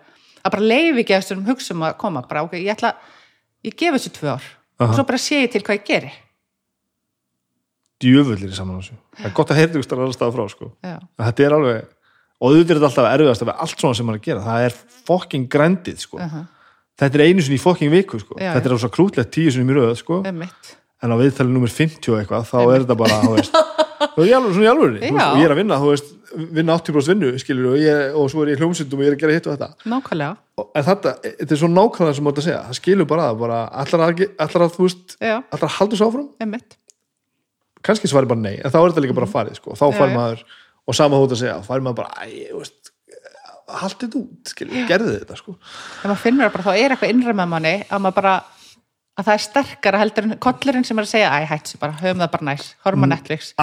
að 0.46 0.56
bara 0.58 0.70
leifi 0.70 1.02
ekki 1.04 1.16
að 1.16 1.24
þessum 1.24 1.48
hugsum 1.50 1.86
að 1.88 1.98
koma, 2.02 2.26
bara 2.30 2.46
ok, 2.46 2.54
ég 2.62 2.74
ætla 2.76 2.94
ég 3.66 3.74
gef 3.80 3.98
þessu 3.98 4.14
tvö 4.14 4.36
ár 4.36 4.48
og 4.86 4.94
svo 4.94 5.06
bara 5.08 5.22
sé 5.22 5.42
ég 5.46 5.52
til 5.54 5.64
hvað 5.66 5.80
ég 5.80 5.86
geri. 5.88 6.14
Djöfullir 8.04 8.52
í 8.52 8.58
saman 8.58 8.82
þessu. 8.82 8.98
Það 9.16 9.28
er 9.30 9.36
gott 9.38 9.52
að 9.54 9.60
heyrðu 9.62 9.82
ykkur 9.82 10.16
staða 10.16 10.34
frá 10.36 10.44
sko. 10.52 10.72
Þetta 10.84 11.46
er 11.46 11.56
alveg 11.56 11.86
og 12.36 12.50
auðvitað 12.52 12.76
er 12.76 12.88
alltaf 12.90 13.08
erfiðast 13.14 13.46
af 13.46 13.52
allt 13.56 13.80
svona 13.80 13.96
sem 13.98 14.10
maður 14.10 14.18
er 14.18 14.22
að 14.22 14.28
gera. 14.28 14.44
Það 14.46 14.66
er 14.66 14.76
fokking 15.08 15.46
grændið 15.52 16.02
sko. 16.04 16.20
þetta 17.00 17.20
er 17.20 17.24
einu 17.30 17.46
sinni 17.46 17.56
í 17.56 17.64
fokking 17.64 17.94
viku 17.94 18.20
sko. 18.20 18.36
Já, 18.36 18.52
þetta 18.58 18.72
er 18.72 18.84
svo 18.84 18.92
krútlegt 18.92 19.32
tíu 19.32 19.54
sinni 19.56 19.72
í 19.72 19.78
röð 19.78 19.96
sko. 20.02 20.20
En 21.03 21.11
á 21.11 21.15
viðtalið 21.19 21.51
nummer 21.51 21.72
50 21.72 22.11
og 22.13 22.19
eitthvað 22.22 22.45
þá 22.49 22.59
er 22.63 22.84
þetta 22.85 22.95
bara, 22.99 23.17
þú 23.26 23.34
veist 23.35 23.57
þú 24.15 24.23
er 24.23 24.30
í 24.30 24.35
alveg, 24.38 24.53
svona 24.55 24.85
í 24.95 25.09
Já. 25.09 25.26
og 25.26 25.39
ég 25.41 25.45
er 25.47 25.53
að 25.53 25.59
vinna 25.59 25.80
þú 25.81 25.89
veist, 25.91 26.13
vinna 26.55 26.76
80% 26.80 27.11
vinnu, 27.11 27.31
skilur 27.41 27.67
og, 27.73 27.76
ég, 27.80 28.15
og 28.15 28.30
svo 28.31 28.43
er 28.43 28.51
ég 28.53 28.61
hljómsundum 28.61 29.01
og 29.01 29.05
ég 29.05 29.11
er 29.11 29.15
að 29.17 29.22
gera 29.23 29.35
hitt 29.35 29.47
og 29.49 29.55
þetta. 29.55 29.69
Nákvæmlega, 29.91 30.38
Og- 30.59 30.69
en 30.76 30.88
þetta, 30.88 31.13
þetta 31.26 31.51
er 31.55 31.61
svo 31.61 31.69
nákvæmlega 31.72 32.15
sem 32.15 32.26
maður 32.27 32.41
að 32.41 32.47
segja 32.47 32.63
það 32.69 32.80
skilur 32.80 33.07
bara 33.11 33.27
það, 33.30 33.39
bara 33.43 33.59
allar 33.84 34.05
að, 34.07 34.23
allar 34.45 34.65
að 34.65 34.73
þú 34.76 34.88
veist, 34.88 35.15
já, 35.19 35.35
allar 35.51 35.69
að 35.69 35.76
halda 35.80 35.99
svo 35.99 36.09
áfram? 36.09 36.27
Einmitt. 36.43 36.77
Kannski 37.85 38.09
svari 38.09 38.31
bara 38.31 38.39
nei, 38.41 38.55
en 38.57 38.72
þá 38.72 38.80
er 38.81 38.89
þetta 38.91 39.05
líka 39.05 39.19
bara 39.19 39.31
farið 39.31 39.59
sko. 39.59 39.76
þá 39.76 39.85
fær 39.93 40.15
maður, 40.15 40.43
og 40.88 40.95
sama 40.95 41.19
hótt 41.22 41.35
að 41.35 41.41
segja 41.43 41.59
þá 41.61 41.67
fær 41.69 41.85
maður 41.85 41.99
bara, 42.01 42.26
æ, 42.26 42.49
þú 42.51 42.63
veist 42.63 42.91
haldið 43.65 44.15
út, 44.19 44.51
skilur, 44.51 44.88
gerði 44.89 45.19
þetta 45.19 45.38
sko. 45.39 45.55
Að 49.16 49.28
það 49.30 49.34
er 49.34 49.44
sterkara 49.46 50.00
heldur 50.02 50.26
en 50.28 50.38
kollurinn 50.44 50.86
sem 50.88 51.00
er 51.00 51.06
að 51.08 51.12
segja, 51.14 51.32
æ, 51.32 51.46
hætt 51.48 51.72
sér 51.72 51.80
bara, 51.80 51.96
höfum 52.02 52.20
það 52.24 52.32
bara 52.34 52.48
næs 52.50 52.66
horfum 52.84 53.06
á 53.06 53.08
Netflix, 53.14 53.54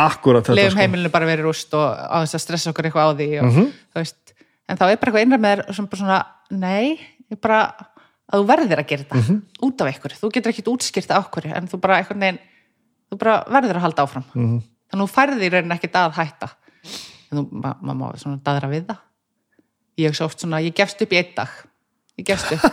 lefum 0.56 0.70
sko. 0.76 0.80
heimilinu 0.80 1.10
bara 1.12 1.28
verið 1.28 1.44
rúst 1.48 1.74
og 1.76 1.84
á 1.92 2.16
þess 2.24 2.38
að 2.38 2.44
stressa 2.46 2.70
okkur 2.72 2.88
eitthvað 2.88 3.10
á 3.12 3.12
því 3.18 3.28
og, 3.42 3.58
þú 3.92 4.00
veist, 4.00 4.34
en 4.68 4.80
þá 4.80 4.84
er 4.86 4.96
bara 4.96 5.10
eitthvað 5.12 5.26
innra 5.26 5.40
með 5.44 5.62
þér 5.62 5.76
sem 5.76 5.90
bara 5.92 6.00
svona, 6.00 6.20
nei 6.50 6.86
ég 7.28 7.40
bara, 7.40 7.58
að 8.32 8.40
þú 8.40 8.48
verðir 8.48 8.80
að 8.80 8.88
gera 8.88 9.04
þetta 9.04 9.20
út 9.68 9.84
af 9.84 9.92
einhverju, 9.92 10.20
þú 10.22 10.32
getur 10.32 10.54
ekkit 10.54 10.72
útskýrt 10.72 11.12
af 11.12 11.26
okkur, 11.26 11.50
en 11.52 11.68
þú 11.68 11.80
bara 11.84 12.00
eitthvað 12.00 12.22
neginn 12.24 12.40
þú 13.12 13.18
bara 13.20 13.44
verður 13.52 13.76
að 13.76 13.84
halda 13.86 14.02
áfram. 14.06 14.24
-hmm. 14.32 14.60
þannig 14.88 15.02
að 15.02 15.08
þú 15.08 15.12
færði 15.12 15.46
í 15.46 15.52
raunin 15.52 15.76
ekkit 15.76 15.96
að 15.96 16.12
hætta. 16.16 16.48
En 17.32 17.38
þú, 17.38 17.48
ma- 17.52 17.76
maður 17.80 17.98
má 18.00 18.18
svona 18.18 18.40
daðra 18.44 18.68
við 18.68 18.86
það. 18.86 18.98
Ég 19.98 20.14
svona, 20.16 20.60
ég 20.60 20.74
gefst 20.74 21.02
upp 21.02 21.12
í 21.12 21.16
einn 21.16 21.34
dag 21.36 21.48
gefst 22.20 22.52
upp 22.52 22.66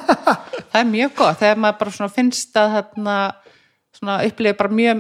það 0.70 0.80
er 0.82 0.90
mjög 0.90 1.14
gott, 1.16 1.38
þegar 1.40 1.62
maður 1.64 1.78
bara 1.80 1.94
svona 1.96 2.14
finnst 2.14 2.58
að 2.60 4.28
upplifið 4.30 4.58
bara 4.60 4.70
mjög 4.80 5.00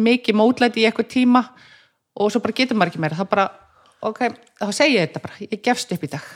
mikið 0.00 0.38
mótlæti 0.38 0.82
í 0.82 0.86
eitthvað 0.88 1.10
tíma 1.12 1.42
og 2.20 2.30
svo 2.32 2.40
bara 2.42 2.56
getur 2.56 2.78
maður 2.78 2.90
ekki 2.92 3.02
meira. 3.02 3.18
Þá 3.18 3.26
bara, 3.30 3.44
ok, 4.02 4.22
þá 4.60 4.70
segi 4.74 4.96
ég 4.96 5.08
þetta 5.08 5.22
bara 5.26 5.34
ég 5.44 5.60
gefst 5.64 5.92
upp 5.94 6.06
í 6.06 6.10
dag. 6.10 6.30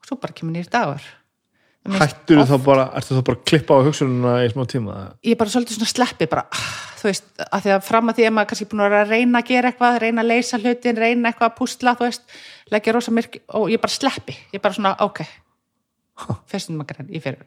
Og 0.00 0.08
svo 0.08 0.18
bara 0.20 0.36
kemur 0.36 0.56
Mér 1.84 2.00
finnst 2.00 2.14
hættur 2.16 2.38
oft- 2.40 2.48
þá 2.50 2.64
bara, 2.64 2.84
ertu 2.96 3.12
þá 3.14 3.22
bara 3.28 3.36
að 3.38 3.44
klippa 3.44 3.76
á 3.76 3.84
hugsununa 3.84 4.34
í 4.44 4.48
smá 4.52 4.64
tíma? 4.64 4.92
Ég 5.24 5.36
bara 5.36 5.50
svolítið 5.52 5.76
svona 5.76 5.92
sleppi 5.92 6.26
bara, 6.32 6.46
ah, 6.48 6.68
þú 6.96 7.08
veist, 7.10 7.24
að 7.44 7.60
því 7.66 7.72
að 7.74 7.82
fram 7.84 8.08
að 8.08 8.16
því 8.16 8.24
að 8.24 8.32
maður 8.32 8.48
kannski 8.48 8.68
búin 8.70 8.84
að 8.86 9.08
reyna 9.10 9.38
að 9.42 9.48
gera 9.50 9.68
eitthvað 9.72 9.98
reyna 10.00 10.22
að 10.22 10.30
leysa 10.32 10.58
hlutin, 10.62 10.96
reyna 10.96 11.28
eitthvað 11.28 11.50
að 11.50 11.56
púsla 11.58 11.92
þú 11.98 12.06
veist, 12.08 12.22
leggja 12.72 12.94
rosa 12.96 13.12
myrk 13.12 13.36
og 13.52 13.68
ég 13.68 13.80
bara 13.84 13.92
sleppi, 13.92 14.36
ég 14.54 14.62
bara 14.64 14.74
svona, 14.74 14.94
ok 15.04 15.20
fyrstum 16.50 16.78
maður 16.78 16.94
grann, 16.94 17.12
ég 17.14 17.24
fyrir 17.24 17.42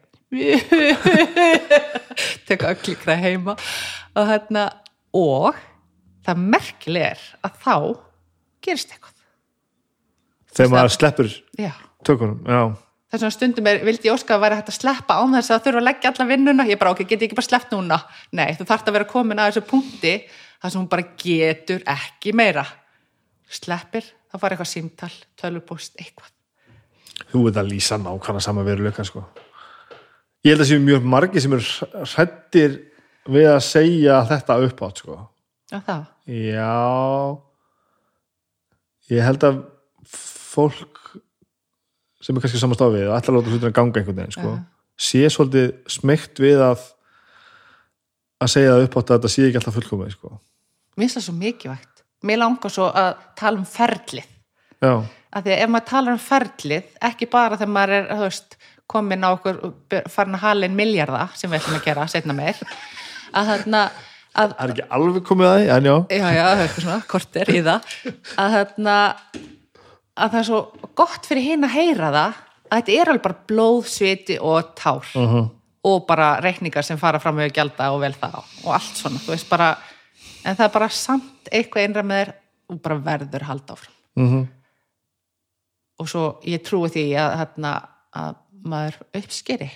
teka 2.48 2.72
öllíkra 2.74 3.16
heima. 3.20 3.56
Og 4.16 4.28
hérna 4.28 4.66
og 5.16 5.56
það 6.26 6.42
merkileg 6.54 7.14
er 7.14 7.22
að 7.46 7.62
þá 7.62 7.76
gerist 8.64 8.92
eitthvað. 8.92 9.14
Þegar 10.52 10.74
maður 10.74 10.94
sleppur 10.96 11.32
já. 11.56 11.72
tökunum, 12.04 12.42
já. 12.44 12.62
Þess 13.08 13.22
vegna 13.22 13.32
stundum 13.32 13.68
er, 13.70 13.78
vildi 13.86 14.10
ég 14.10 14.18
óska 14.18 14.36
að 14.36 14.42
væri 14.42 14.58
hægt 14.58 14.72
að 14.72 14.80
sleppa 14.82 15.16
án 15.16 15.36
þess 15.38 15.54
að 15.54 15.62
þurfa 15.64 15.80
að 15.80 15.86
leggja 15.86 16.10
alla 16.12 16.26
vinnuna. 16.28 16.66
Ég 16.68 16.80
bara, 16.80 16.92
ok, 16.92 17.06
get 17.06 17.22
ég 17.22 17.30
ekki 17.30 17.38
bara 17.38 17.48
sleppt 17.48 17.72
núna? 17.72 18.02
Nei, 18.36 18.50
þú 18.58 18.66
þarft 18.68 18.90
að 18.90 18.98
vera 18.98 19.08
komin 19.08 19.40
að 19.40 19.52
þessu 19.52 19.68
punkti 19.70 20.14
þar 20.28 20.74
sem 20.74 20.80
hún 20.82 20.90
bara 20.92 21.06
getur 21.22 21.86
ekki 21.88 22.34
meira. 22.36 22.66
Sleppir, 23.48 24.04
þá 24.28 24.36
fara 24.42 24.58
eitthvað 24.58 24.72
símtal 24.74 25.14
tölvupúst, 25.40 25.96
eitthvað 25.96 26.34
þú 27.32 27.44
veit 27.46 27.60
að 27.60 27.70
lýsa 27.72 27.98
nákvæmlega 28.00 28.44
sama 28.44 28.64
veruleika 28.66 29.04
sko. 29.06 29.24
ég 30.44 30.54
held 30.54 30.64
að 30.64 30.70
séu 30.70 30.82
mjög 30.84 31.08
margi 31.14 31.42
sem 31.42 31.56
eru 31.56 32.04
hrættir 32.14 32.78
við 33.28 33.50
að 33.52 33.60
segja 33.66 34.20
þetta 34.28 34.60
uppátt 34.68 35.02
sko. 35.02 35.18
já, 35.72 35.80
það, 35.80 36.06
já. 36.26 36.76
Ég 39.08 39.24
held 39.24 39.44
að 39.48 39.60
fólk 40.08 40.98
sem 42.20 42.36
er 42.36 42.44
kannski 42.44 42.60
samast 42.60 42.82
á 42.82 42.88
við 42.92 43.08
og 43.08 43.16
ætla 43.16 43.32
að 43.32 43.38
láta 43.38 43.52
hlutina 43.54 43.74
ganga 43.76 44.00
einhvern 44.00 44.18
veginn 44.20 44.34
sko, 44.36 44.54
sé 44.98 45.22
svolítið 45.32 45.70
smeykt 45.88 46.40
við 46.42 46.60
að 46.66 46.82
að 48.38 48.52
segja 48.52 48.74
það 48.74 48.84
uppátt 48.86 49.10
að 49.10 49.16
þetta 49.18 49.30
sé 49.32 49.46
ekki 49.46 49.60
alltaf 49.60 49.78
fullkomið 49.78 50.10
sko. 50.14 50.32
mér 50.94 51.04
finnst 51.06 51.18
það 51.18 51.24
svo 51.26 51.36
mikilvægt. 51.38 51.94
Mér 52.26 52.40
langar 52.42 52.72
svo 52.74 52.88
að 52.90 53.22
tala 53.38 53.60
um 53.60 53.66
ferlið. 53.68 54.26
Já, 54.82 54.92
af 55.28 55.44
því 55.44 55.54
að 55.54 55.62
ef 55.62 55.72
maður 55.72 55.88
talar 55.92 56.16
um 56.16 56.22
ferlið 56.22 57.06
ekki 57.08 57.30
bara 57.30 57.58
þegar 57.60 57.74
maður 57.74 57.96
er, 57.98 58.06
veist 58.22 58.58
komin 58.88 59.26
á 59.26 59.28
okkur, 59.34 59.58
farin 60.08 60.38
að 60.38 60.44
hala 60.46 60.68
inn 60.68 60.78
miljarda 60.78 61.26
sem 61.36 61.50
við 61.50 61.60
ætlum 61.60 61.80
að 61.80 61.88
gera, 61.90 62.06
setna 62.08 62.36
meir 62.36 62.62
að 63.36 63.52
þarna 63.52 63.82
að 64.38 64.54
það 64.54 64.64
er 64.64 64.72
ekki 64.72 64.88
alveg 64.96 65.28
komið 65.28 65.50
að 65.50 65.58
því 65.58 65.68
en 65.74 65.88
já, 65.88 65.94
já, 66.14 66.26
já, 66.38 66.42
það 66.48 66.64
er 66.64 66.74
svona, 66.76 66.98
kortir 67.10 67.52
í 67.52 67.62
það. 67.66 67.94
Að 68.38 68.56
þarna 68.56 68.96
að 70.18 70.32
það 70.32 70.40
er 70.40 70.48
svo 70.48 70.90
gott 70.98 71.28
fyrir 71.28 71.46
hinn 71.50 71.66
að 71.66 71.74
heyra 71.74 72.10
það 72.14 72.40
að 72.68 72.74
þetta 72.74 72.96
er 72.96 73.10
alveg 73.12 73.24
bara 73.24 73.38
blóð, 73.50 73.80
sviti 73.92 74.36
og 74.40 74.74
tár. 74.78 75.14
Uh 75.18 75.46
og 75.88 76.04
bara 76.08 76.40
reikningar 76.42 76.84
sem 76.84 76.98
fara 77.00 77.20
fram 77.22 77.38
með 77.38 77.52
gjalda 77.54 77.92
og 77.94 78.02
vel 78.02 78.14
það 78.18 78.38
og 78.40 78.72
allt 78.74 78.98
svona, 78.98 79.20
þú 79.22 79.30
veist 79.34 79.48
bara 79.50 79.68
en 80.42 80.56
það 80.56 80.64
er 80.66 80.72
bara 80.74 80.88
samt 80.92 81.50
eitthvað 81.52 81.86
innra 81.86 82.04
með 82.06 82.22
þér 82.22 82.32
og 82.68 82.80
bara 82.84 82.98
verður 83.06 83.46
halda 83.48 83.76
áfram. 83.76 83.94
-huh. 84.18 84.46
Og 85.98 86.10
svo 86.10 86.24
ég 86.46 86.62
trúi 86.66 86.90
því 86.92 87.06
að, 87.18 87.36
þarna, 87.42 87.72
að 88.22 88.36
maður 88.68 88.98
uppskeri 89.20 89.70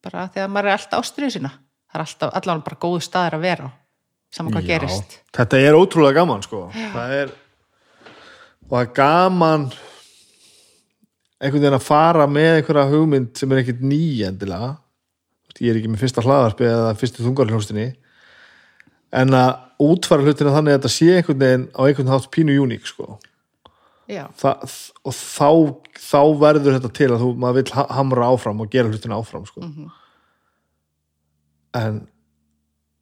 bara 0.00 0.28
þegar 0.32 0.50
maður 0.54 0.70
er 0.70 0.78
alltaf 0.78 1.04
ástriðu 1.04 1.36
sína. 1.36 1.52
Það 1.90 1.98
er 1.98 2.06
alltaf 2.06 2.34
allavega 2.40 2.66
bara 2.68 2.80
góðu 2.86 3.04
staðir 3.04 3.36
að 3.36 3.46
vera 3.46 3.70
saman 4.30 4.54
hvað 4.54 4.68
gerist. 4.70 5.16
Þetta 5.34 5.62
er 5.62 5.78
ótrúlega 5.78 6.20
gaman 6.20 6.44
sko. 6.46 6.66
það 6.94 7.16
er 7.16 7.32
og 8.70 8.76
það 8.76 8.84
er 8.84 8.92
gaman 9.00 9.64
einhvern 11.40 11.64
veginn 11.64 11.78
að 11.80 11.88
fara 11.88 12.28
með 12.30 12.52
einhverja 12.60 12.90
hugmynd 12.92 13.32
sem 13.38 13.52
er 13.52 13.62
ekkert 13.62 13.82
nýjendilega 13.82 14.76
ég 15.60 15.72
er 15.72 15.80
ekki 15.80 15.90
með 15.92 16.04
fyrsta 16.04 16.24
hlaðarpi 16.24 16.66
eða 16.68 16.92
fyrstu 16.96 17.24
þungarhljóstinni 17.24 17.88
en 19.20 19.34
að 19.36 19.82
útfara 19.82 20.24
hlutina 20.24 20.54
þannig 20.54 20.72
að 20.72 20.78
þetta 20.78 20.92
sé 20.94 21.08
einhvern 21.16 21.42
veginn 21.42 21.66
á 21.76 21.80
einhvern 21.84 22.12
hátt 22.12 22.28
pínu 22.32 22.56
uník 22.62 22.86
sko. 22.88 23.18
Það, 24.40 24.76
og 25.06 25.16
þá, 25.16 25.48
þá 26.02 26.20
verður 26.40 26.76
þetta 26.78 26.92
til 26.98 27.08
að 27.14 27.24
þú, 27.24 27.28
maður 27.42 27.58
vill 27.60 27.74
ha- 27.76 27.88
hamra 27.98 28.30
áfram 28.34 28.62
og 28.64 28.70
gera 28.72 28.90
hlutina 28.90 29.18
áfram 29.20 29.44
sko. 29.48 29.66
en 31.78 32.00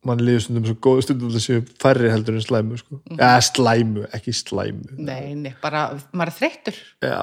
mann 0.04 0.20
líður 0.22 0.44
stundum 0.44 0.66
svo 0.68 0.76
góð 0.84 1.02
stundum 1.06 1.30
þessi 1.32 1.60
færri 1.80 2.10
heldur 2.12 2.36
en 2.36 2.44
slæmu 2.44 2.78
sko. 2.80 3.00
eða 3.16 3.38
slæmu, 3.44 4.04
ekki 4.14 4.34
slæmu. 4.36 4.98
Nei, 4.98 5.34
nei, 5.34 5.54
bara 5.62 5.86
maður 6.12 6.32
er 6.34 6.36
þreyttur. 6.40 6.82
Já, 7.04 7.22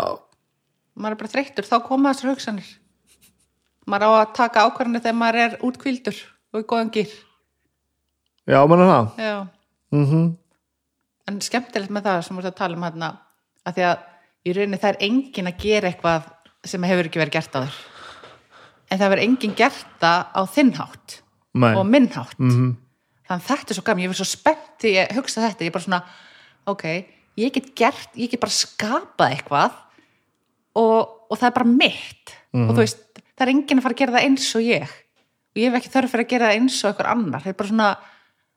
maður 0.95 1.18
er 1.18 1.22
bara 1.22 1.34
þreyttur, 1.36 1.70
þá 1.70 1.78
koma 1.86 2.14
þessar 2.14 2.34
hugsanir. 2.34 2.72
Maður 3.86 4.10
á 4.10 4.12
að 4.24 4.34
taka 4.40 4.66
ákvarðanir 4.66 5.06
þegar 5.06 5.20
maður 5.22 5.44
er 5.44 5.60
útkvildur 5.66 6.24
og 6.56 6.64
í 6.64 6.66
góðan 6.66 6.91
gýr 6.95 7.14
já, 8.45 8.60
mann 8.66 8.82
er 8.82 8.91
það. 8.91 9.14
Já, 9.22 9.38
mm 9.94 10.34
en 11.26 11.41
skemmtilegt 11.41 11.94
með 11.94 12.06
það 12.06 12.20
sem 12.26 12.38
við 12.38 12.44
erum 12.44 12.52
að 12.53 12.60
tala 12.60 12.78
um 12.78 12.84
hérna 12.86 13.07
að 13.66 13.76
því 13.78 13.86
að 13.90 13.98
í 14.46 14.54
rauninni 14.56 14.80
það 14.82 14.92
er 14.94 15.04
engin 15.10 15.50
að 15.52 15.60
gera 15.66 15.90
eitthvað 15.92 16.32
sem 16.66 16.84
hefur 16.90 17.10
ekki 17.10 17.22
verið 17.22 17.36
gert 17.38 17.56
á 17.58 17.60
þér. 17.66 17.78
En 18.92 19.00
það 19.02 19.12
verður 19.14 19.26
engin 19.26 19.56
gert 19.58 19.86
það 20.02 20.20
á 20.38 20.42
þinnhátt 20.56 21.16
Nei. 21.56 21.72
og 21.76 21.86
minnhátt 21.90 22.38
Mhm. 22.40 22.76
þannig 23.26 23.42
að 23.42 23.48
þetta 23.50 23.72
er 23.72 23.76
svo 23.80 23.84
gaman, 23.88 24.04
ég 24.04 24.10
verð 24.12 24.22
svo 24.22 24.30
spennt 24.30 24.78
því 24.82 24.92
ég 24.96 25.16
hugsa 25.18 25.42
þetta, 25.42 25.62
ég 25.66 25.68
er 25.68 25.72
bara 25.72 25.84
svona 25.86 26.04
ok, 26.68 26.84
ég 27.38 27.52
get 27.54 27.76
gert, 27.76 28.10
ég 28.16 28.30
get 28.30 28.40
bara 28.40 28.52
skapað 28.54 29.34
eitthvað 29.36 29.72
og, 30.76 31.10
og 31.32 31.38
það 31.40 31.48
er 31.50 31.56
bara 31.58 31.70
mitt. 31.72 32.36
Og 32.56 32.70
þú 32.74 32.82
veist, 32.84 33.02
það 33.36 33.48
er 33.48 33.52
enginn 33.54 33.80
að 33.82 33.86
fara 33.86 33.96
að 33.96 34.02
gera 34.04 34.16
það 34.16 34.26
eins 34.30 34.50
og 34.56 34.62
ég. 34.66 34.94
Og 35.56 35.60
ég 35.62 35.72
hef 35.72 35.80
ekki 35.80 35.92
þörf 35.96 36.12
fyrir 36.14 36.26
að 36.26 36.32
gera 36.34 36.50
það 36.50 36.60
eins 36.60 36.78
og 36.84 36.92
einhver 36.92 37.10
annar, 37.12 37.42
þetta 37.44 37.54
er 37.56 37.60
bara 37.62 37.70
svona 37.72 37.90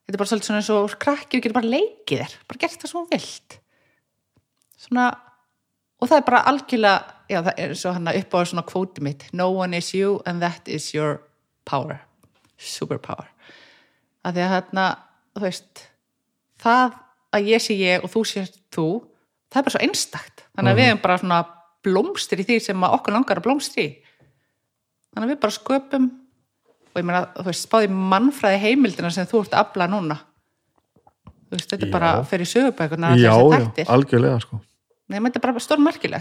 þetta 0.09 0.15
er 0.17 0.21
bara 0.23 0.31
svolítið 0.31 0.49
svona 0.49 0.61
eins 0.63 0.71
og 0.75 0.99
krakki 0.99 1.39
og 1.39 1.43
getur 1.45 1.57
bara 1.59 1.73
leikið 1.75 2.23
þér, 2.23 2.37
bara 2.49 2.59
gert 2.65 2.79
það 2.83 2.93
svo 2.93 3.03
vilt 3.11 3.59
svona 4.79 5.09
og 5.99 6.07
það 6.07 6.21
er 6.21 6.27
bara 6.29 6.45
algjörlega, 6.51 7.17
já 7.29 7.41
það 7.43 7.61
er 7.65 7.75
svo 7.79 7.93
hann 7.97 8.11
upp 8.13 8.37
á 8.39 8.39
svona 8.47 8.65
kvóti 8.67 9.05
mitt. 9.05 9.27
No 9.33 9.51
one 9.51 9.79
is 9.79 9.91
you 9.95 10.21
and 10.27 10.43
that 10.45 10.69
is 10.71 10.93
your 10.95 11.19
power. 11.69 11.99
Superpower. 12.59 13.29
Að 14.27 14.39
því 14.39 14.45
að 14.45 14.53
hérna, 14.55 14.87
þú 15.35 15.45
veist 15.45 15.85
það 16.63 16.99
að 17.35 17.51
ég 17.53 17.63
sé 17.63 17.77
ég 17.79 18.05
og 18.05 18.13
þú 18.13 18.25
sé 18.27 18.45
þú, 18.75 18.87
það 19.51 19.61
er 19.61 19.67
bara 19.67 19.75
svo 19.75 19.83
einstakt. 19.87 20.45
Þannig 20.55 20.73
að 20.73 20.81
við 20.81 20.91
erum 20.91 21.03
bara 21.03 21.19
svona 21.23 21.41
blómstir 21.87 22.43
í 22.43 22.47
því 22.47 22.61
sem 22.63 22.87
að 22.87 22.97
okkur 22.99 23.15
langar 23.15 23.41
að 23.41 23.47
blómstir 23.47 23.85
í. 23.85 23.91
Þannig 25.15 25.27
að 25.27 25.35
við 25.35 25.43
bara 25.45 25.59
sköpum 25.59 26.09
og 26.89 26.99
ég 26.99 27.07
meina, 27.07 27.27
þú 27.37 27.47
veist, 27.51 27.67
spáði 27.67 27.91
mannfræði 27.95 28.63
heimildina 28.65 29.11
sem 29.15 29.29
þú 29.29 29.45
ert 29.45 29.55
að 29.55 29.65
afla 29.67 29.91
núna 29.91 30.19
veist, 31.51 31.71
þetta 31.71 31.87
Já. 31.87 31.93
bara 31.93 32.13
fyrir 32.29 32.49
sögubækuna 32.49 33.15
já, 33.17 33.33
já, 33.33 33.87
algjörlega 33.89 34.41
sko. 34.45 34.61
Nei, 35.09 35.21
þetta 35.21 35.41
er 35.41 35.47
bara 35.47 35.93
ekki 35.93 36.13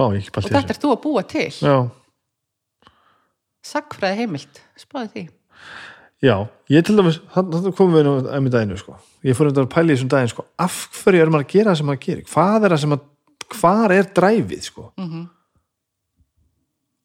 og 0.00 0.16
í 0.16 0.22
þetta 0.24 0.72
er 0.72 0.80
þú 0.80 0.92
að 0.94 1.00
búa 1.04 1.22
til 1.28 1.48
já, 1.52 1.76
sagfræði 3.62 4.22
heimild, 4.22 4.60
spáði 4.80 5.10
því 5.12 5.24
já, 6.24 6.36
ég 6.72 6.86
til 6.86 6.96
dæmis 6.98 7.18
þannig 7.34 7.74
komum 7.78 7.98
við 7.98 8.06
nú 8.06 8.14
einmitt 8.32 8.54
daginu 8.54 8.78
sko. 8.80 8.96
ég 9.26 9.36
fór 9.36 9.50
einhvern 9.50 9.66
veginn 9.66 9.68
að 9.68 9.74
pæla 9.74 9.92
í 9.92 9.96
þessum 9.96 10.12
daginn 10.14 10.32
sko. 10.32 10.46
af 10.56 10.78
hverju 11.02 11.24
er 11.24 11.32
maður 11.32 11.46
að 11.46 11.54
gera 11.54 11.72
það 11.72 11.80
sem 11.80 11.90
maður 11.90 12.04
gerir 12.06 12.30
hvað 12.32 12.64
er 12.68 12.74
það 12.74 12.82
sem 12.84 12.96
að, 12.96 13.04
hvar 13.58 13.96
er 13.98 14.10
dræfið 14.18 14.64
sko? 14.70 14.86
Mhm. 14.96 15.26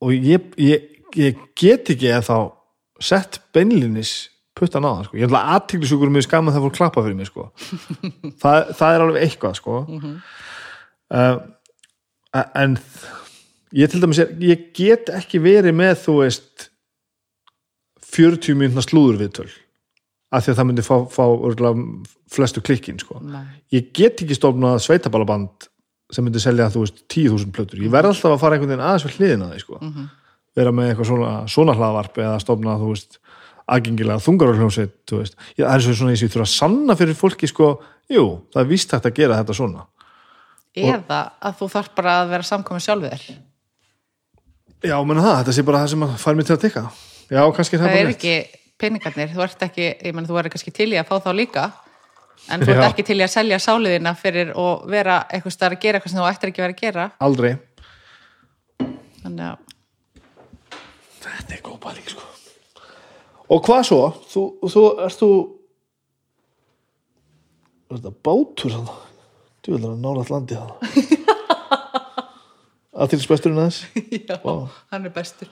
og 0.08 0.14
ég, 0.16 0.50
ég, 0.62 0.88
ég 1.18 1.44
get 1.58 1.92
ekki 1.94 2.14
að 2.14 2.28
þá 2.30 2.38
sett 3.04 3.42
beinlinis 3.54 4.16
puttan 4.58 4.88
á 4.88 4.90
það 4.90 5.04
sko. 5.08 5.20
ég 5.20 5.28
ætla 5.28 5.44
að 5.44 5.54
aðtiklisjúkur 5.58 6.14
mjög 6.14 6.26
skaman 6.28 6.56
það 6.56 6.66
fór 6.66 6.76
klappa 6.78 7.04
fyrir 7.06 7.20
mig 7.20 7.30
sko. 7.30 7.46
það, 8.42 8.74
það 8.80 8.96
er 8.96 9.06
alveg 9.06 9.28
eitthvað 9.28 9.60
sko. 9.60 9.84
uh, 11.20 11.38
en 12.64 12.80
ég 13.78 13.92
til 13.92 14.02
dæmis 14.04 14.24
er, 14.24 14.34
ég 14.42 14.68
get 14.78 15.14
ekki 15.14 15.42
verið 15.44 15.78
með 15.78 15.96
þú 16.06 16.18
veist 16.24 16.68
40 18.08 18.58
mínúna 18.58 18.84
slúður 18.86 19.22
viðtöl 19.22 19.50
af 20.34 20.44
því 20.44 20.52
að 20.52 20.60
það 20.60 20.68
myndi 20.68 20.84
fá, 20.84 20.96
fá 21.08 21.24
flestu 22.28 22.60
klikkin 22.60 22.98
sko. 23.00 23.22
Ég 23.72 23.94
get 23.96 24.20
ekki 24.24 24.36
stofnað 24.36 24.82
sveitaballaband 24.84 25.70
sem 26.14 26.24
myndi 26.24 26.42
selja 26.42 26.70
þú 26.72 26.86
veist 26.86 27.04
10.000 27.12 27.54
plötur 27.56 27.84
ég 27.84 27.92
verð 27.92 28.14
alltaf 28.14 28.36
að 28.36 28.42
fara 28.42 28.58
einhvern 28.58 28.74
veginn 28.74 28.86
aðeins 28.88 29.06
við 29.08 29.18
hliðina 29.18 29.50
því 29.52 29.64
sko. 29.64 29.80
vera 30.58 30.74
með 30.74 30.92
eitthvað 30.92 31.10
svona, 31.12 31.32
svona 31.52 31.76
hlaðvarp 31.78 32.20
eða 32.24 32.38
stofna 32.44 32.78
þú 32.80 32.92
veist 32.94 33.20
aðgengilega 33.68 34.24
þungararhljómsveit 34.24 34.96
það 35.12 35.74
er 35.74 35.84
svo 35.84 35.96
svona 35.98 36.14
eins 36.14 36.22
og 36.24 36.30
ég 36.30 36.34
þurfa 36.34 36.48
að 36.48 36.54
sanna 36.54 36.96
fyrir 37.00 37.18
fólki 37.20 37.50
sko, 37.52 37.74
jú, 38.12 38.26
það 38.54 38.64
er 38.64 38.70
víst 38.72 38.94
hægt 38.96 39.10
að 39.10 39.18
gera 39.20 39.40
þetta 39.42 39.58
svona. 39.58 39.88
Eða 40.78 41.20
að 41.42 41.60
þú 41.60 41.70
þarf 41.74 41.92
bara 41.98 42.16
að 42.22 42.32
vera 42.36 42.48
samkomin 42.48 42.84
sjálfur 42.86 43.28
já, 44.86 44.96
menn 45.02 45.22
það, 45.22 45.36
þetta 45.42 45.56
sé 45.58 45.66
bara 45.66 45.82
það 45.82 45.92
sem 45.94 46.06
að 46.06 46.16
fær 46.22 46.38
mér 46.38 46.48
til 46.48 46.56
að 46.56 46.64
tikka. 46.64 46.86
Já, 47.28 47.42
kannski 47.58 47.78
er 47.78 47.82
það 47.82 47.92
það 47.92 48.00
er 48.00 48.12
ekki 48.14 48.36
peningarnir, 48.78 49.34
þú 49.34 49.44
ert 49.48 49.68
ekki 49.68 49.88
ég 49.90 50.16
menn 50.16 50.30
þú 50.30 50.40
er 50.40 50.50
kannski 50.54 50.74
til 50.76 50.90
í 50.94 51.00
að 51.02 51.10
fá 51.10 51.18
þá 51.26 51.32
líka 51.36 51.66
en 52.54 52.62
þú 52.64 52.76
ert 52.76 52.84
Já. 52.84 52.90
ekki 52.92 53.08
til 53.10 53.18
í 53.18 53.26
að 53.26 53.34
selja 53.34 53.60
sáliðina 53.64 54.14
fyrir 54.20 54.54
og 54.56 54.86
vera 54.92 55.24
eitthvað 55.26 55.58
starf 55.58 55.80
að 55.80 55.84
gera 55.84 56.00
eitthvað 56.00 56.14
sem 56.14 56.22
þú 56.22 56.30
ættir 56.30 56.54
ekki 56.54 56.64
vera 56.64 56.78
að 56.78 56.84
gera. 56.86 57.10
Aldrei. 57.28 57.52
Þannig 59.24 59.48
að 59.50 59.64
Þetta 61.28 61.58
er 61.58 61.64
góð 61.66 61.80
pæling 61.84 62.12
sko 62.14 62.37
Og 63.48 63.62
hvað 63.64 63.86
svo? 63.88 64.00
Þú, 64.32 64.42
þú 64.68 64.82
ert 65.06 65.20
þú 65.22 65.30
Er 67.88 67.96
þetta 68.02 68.12
bátur 68.28 68.72
hann? 68.76 68.90
Þú 69.64 69.68
vil 69.78 69.86
að 69.88 70.02
nála 70.04 70.20
all 70.26 70.34
landi 70.36 70.58
það 70.58 70.72
Aðtilsbesturinn 72.98 73.60
aðeins? 73.62 73.80
Já, 74.26 74.36
Vá. 74.42 74.54
hann 74.92 75.06
er 75.06 75.12
bestur. 75.14 75.50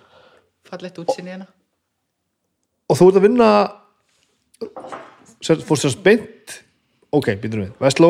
Fallegt 0.65 0.97
útsinni 0.97 1.29
hérna. 1.29 1.45
Og 2.89 2.97
þú 2.97 3.05
ert 3.11 3.19
að 3.19 3.25
vinna 3.27 3.49
Fórst 5.45 5.83
sérst 5.85 6.01
beint 6.05 6.47
Ok, 7.15 7.27
býtum 7.39 7.61
við. 7.61 7.71
Vestló? 7.79 8.09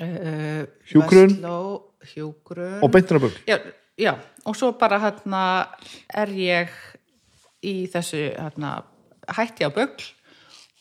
Uh, 0.00 0.62
Hjúkrun. 0.90 1.30
Vestló, 1.36 1.58
hjúgrun 2.14 2.78
og 2.80 2.88
beintina 2.94 3.18
bugl 3.20 3.34
já, 3.48 3.58
já, 4.00 4.12
og 4.48 4.54
svo 4.56 4.70
bara 4.78 4.96
hérna 5.02 5.40
er 6.16 6.28
ég 6.32 6.70
í 7.66 7.74
þessu 7.92 8.22
hérna, 8.34 8.80
hætti 9.30 9.66
á 9.66 9.70
bögl 9.74 10.06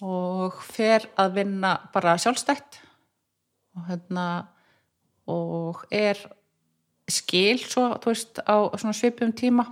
og 0.05 0.61
fer 0.63 1.09
að 1.19 1.41
vinna 1.41 1.73
bara 1.93 2.15
sjálfstætt 2.21 2.79
og 3.75 3.89
hérna 3.89 4.27
og 5.29 5.83
er 5.91 6.19
skil 7.09 7.59
svo, 7.61 7.91
þú 8.01 8.13
veist, 8.13 8.39
á 8.45 8.55
svipum 8.95 9.33
tíma. 9.35 9.65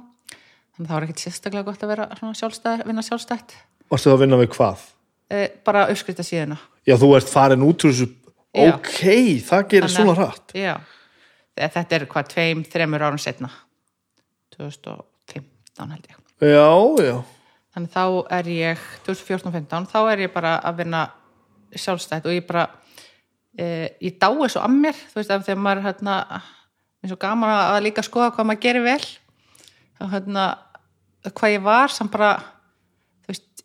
Þannig 0.75 0.83
að 0.83 0.89
það 0.89 0.95
var 0.95 1.05
ekkert 1.07 1.23
sérstaklega 1.23 1.67
gott 1.69 1.85
að 1.85 1.93
vera 1.93 2.33
sjálfstætt, 2.37 2.85
vinna 2.85 3.05
sjálfstætt. 3.05 3.55
Varstu 3.89 4.13
að 4.13 4.23
vinna 4.25 4.39
við 4.41 4.51
hvað? 4.57 4.85
e, 5.31 5.47
bara 5.65 5.87
uppskrifta 5.91 6.25
síðuna. 6.25 6.57
Já, 6.87 6.95
þú 6.99 7.09
ert 7.17 7.31
farin 7.31 7.65
út 7.65 7.85
úr 7.87 7.93
þessu. 7.93 8.11
Ok, 8.57 9.01
það 9.45 9.65
gerir 9.73 9.91
svona 9.91 10.15
hratt. 10.17 10.53
Já, 10.57 10.77
Þegar 11.57 11.73
þetta 11.73 11.95
er 11.97 12.03
hvað 12.11 12.27
tveim, 12.33 12.59
þremur 12.69 13.03
árum 13.07 13.21
setna 13.21 13.49
2015 14.53 15.93
held 15.93 16.05
ég 16.05 16.26
Já, 16.37 16.69
já. 17.01 17.15
Þannig 17.73 17.93
þá 17.93 18.03
er 18.37 18.49
ég 18.53 18.81
2014-15 19.05 19.87
þá 19.89 19.97
er 20.11 20.21
ég 20.27 20.33
bara 20.33 20.57
að 20.61 20.83
vinna 20.83 21.07
sjálfstætt 21.73 22.27
og 22.29 22.35
ég 22.35 22.45
bara 22.45 22.67
e, 23.57 23.89
ég 24.05 24.19
dái 24.21 24.49
svo 24.49 24.61
að 24.61 24.75
mér 24.75 24.97
þú 24.97 25.17
veist, 25.17 25.33
ef 25.33 25.47
þegar 25.47 25.63
maður 25.65 25.83
hérna 25.87 26.17
eins 27.01 27.13
og 27.15 27.21
gaman 27.21 27.53
að 27.55 27.79
líka 27.87 28.05
skoða 28.05 28.31
hvað 28.35 28.49
maður 28.49 28.63
gerir 28.67 28.85
vel 28.85 29.03
þá 29.97 30.03
hérna 30.13 30.45
hvað 31.27 31.53
ég 31.55 31.65
var 31.65 31.93
sem 31.93 32.09
bara 32.13 32.31
þú 33.25 33.33
veist 33.33 33.63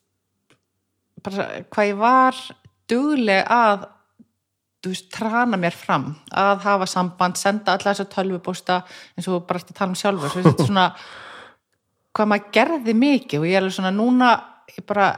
bara 1.28 1.48
hvað 1.72 1.90
ég 1.90 2.00
var 2.00 2.40
dugleg 2.92 3.52
að 3.52 3.84
þú 4.82 4.94
veist, 4.94 5.10
trana 5.14 5.60
mér 5.60 5.76
fram 5.76 6.08
að 6.32 6.64
hafa 6.64 6.88
samband, 6.90 7.36
senda 7.38 7.76
alla 7.76 7.92
þessa 7.92 8.08
tölvubústa 8.16 8.80
eins 9.12 9.28
og 9.28 9.44
bara 9.44 9.60
að 9.60 9.76
tala 9.76 9.92
um 9.92 10.00
sjálfur 10.00 10.32
þú 10.32 10.40
veist, 10.40 10.50
þetta 10.56 10.70
svona 10.72 10.88
hvað 12.12 12.30
maður 12.32 12.52
gerði 12.58 12.96
mikið 12.98 13.40
og 13.40 13.48
ég 13.48 13.56
er 13.56 13.62
alveg 13.62 13.76
svona 13.76 13.94
núna 13.94 14.32
ég 14.72 14.84
bara, 14.88 15.08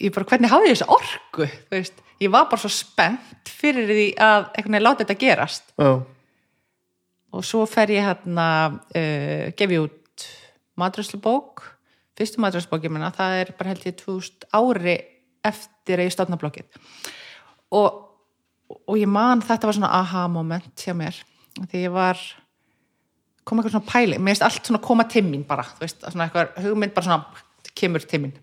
ég 0.00 0.14
bara 0.14 0.28
hvernig 0.32 0.52
hafði 0.52 0.70
ég 0.70 0.78
þessa 0.78 0.96
orku 0.96 1.48
veist, 1.72 2.02
ég 2.22 2.32
var 2.32 2.48
bara 2.50 2.64
svo 2.64 2.72
spennt 2.72 3.52
fyrir 3.52 3.88
því 3.90 4.08
að 4.16 4.40
einhvern 4.48 4.76
veginn 4.76 4.86
láta 4.86 5.04
þetta 5.04 5.20
gerast. 5.20 5.72
Já, 5.78 5.92
og 7.34 7.44
svo 7.46 7.64
fer 7.70 7.92
ég 7.94 8.06
hérna 8.06 8.48
uh, 8.70 9.50
gef 9.56 9.74
ég 9.74 9.84
út 9.88 10.26
madraslubók 10.80 11.64
fyrstu 12.14 12.42
madraslubók 12.42 12.86
ég 12.86 12.94
menna, 12.94 13.12
það 13.14 13.40
er 13.42 13.52
bara 13.58 13.74
held 13.74 13.86
ég 13.88 13.98
2000 14.00 14.48
ári 14.54 14.96
eftir 15.44 16.00
að 16.00 16.08
ég 16.08 16.14
stofna 16.14 16.38
blokkið 16.40 16.80
og, 17.74 18.00
og 18.70 18.96
ég 18.98 19.10
man 19.10 19.42
þetta 19.44 19.68
var 19.68 19.78
svona 19.78 19.92
aha 19.98 20.26
moment 20.30 20.86
hjá 20.86 20.94
mér 20.96 21.18
því 21.70 21.84
ég 21.86 21.94
var 21.94 22.22
kom 23.44 23.60
eitthvað 23.60 23.76
svona 23.76 23.90
pæli, 23.90 24.18
mér 24.18 24.34
finnst 24.34 24.46
allt 24.46 24.68
svona 24.70 24.80
koma 24.84 25.04
til 25.10 25.24
mín 25.26 25.44
bara, 25.48 25.66
þú 25.76 25.84
veist, 25.84 26.00
svona 26.04 26.28
eitthvað 26.28 26.64
hugmynd 26.64 26.94
bara 26.96 27.08
svona 27.08 27.72
kemur 27.76 28.04
til 28.08 28.22
mín. 28.24 28.34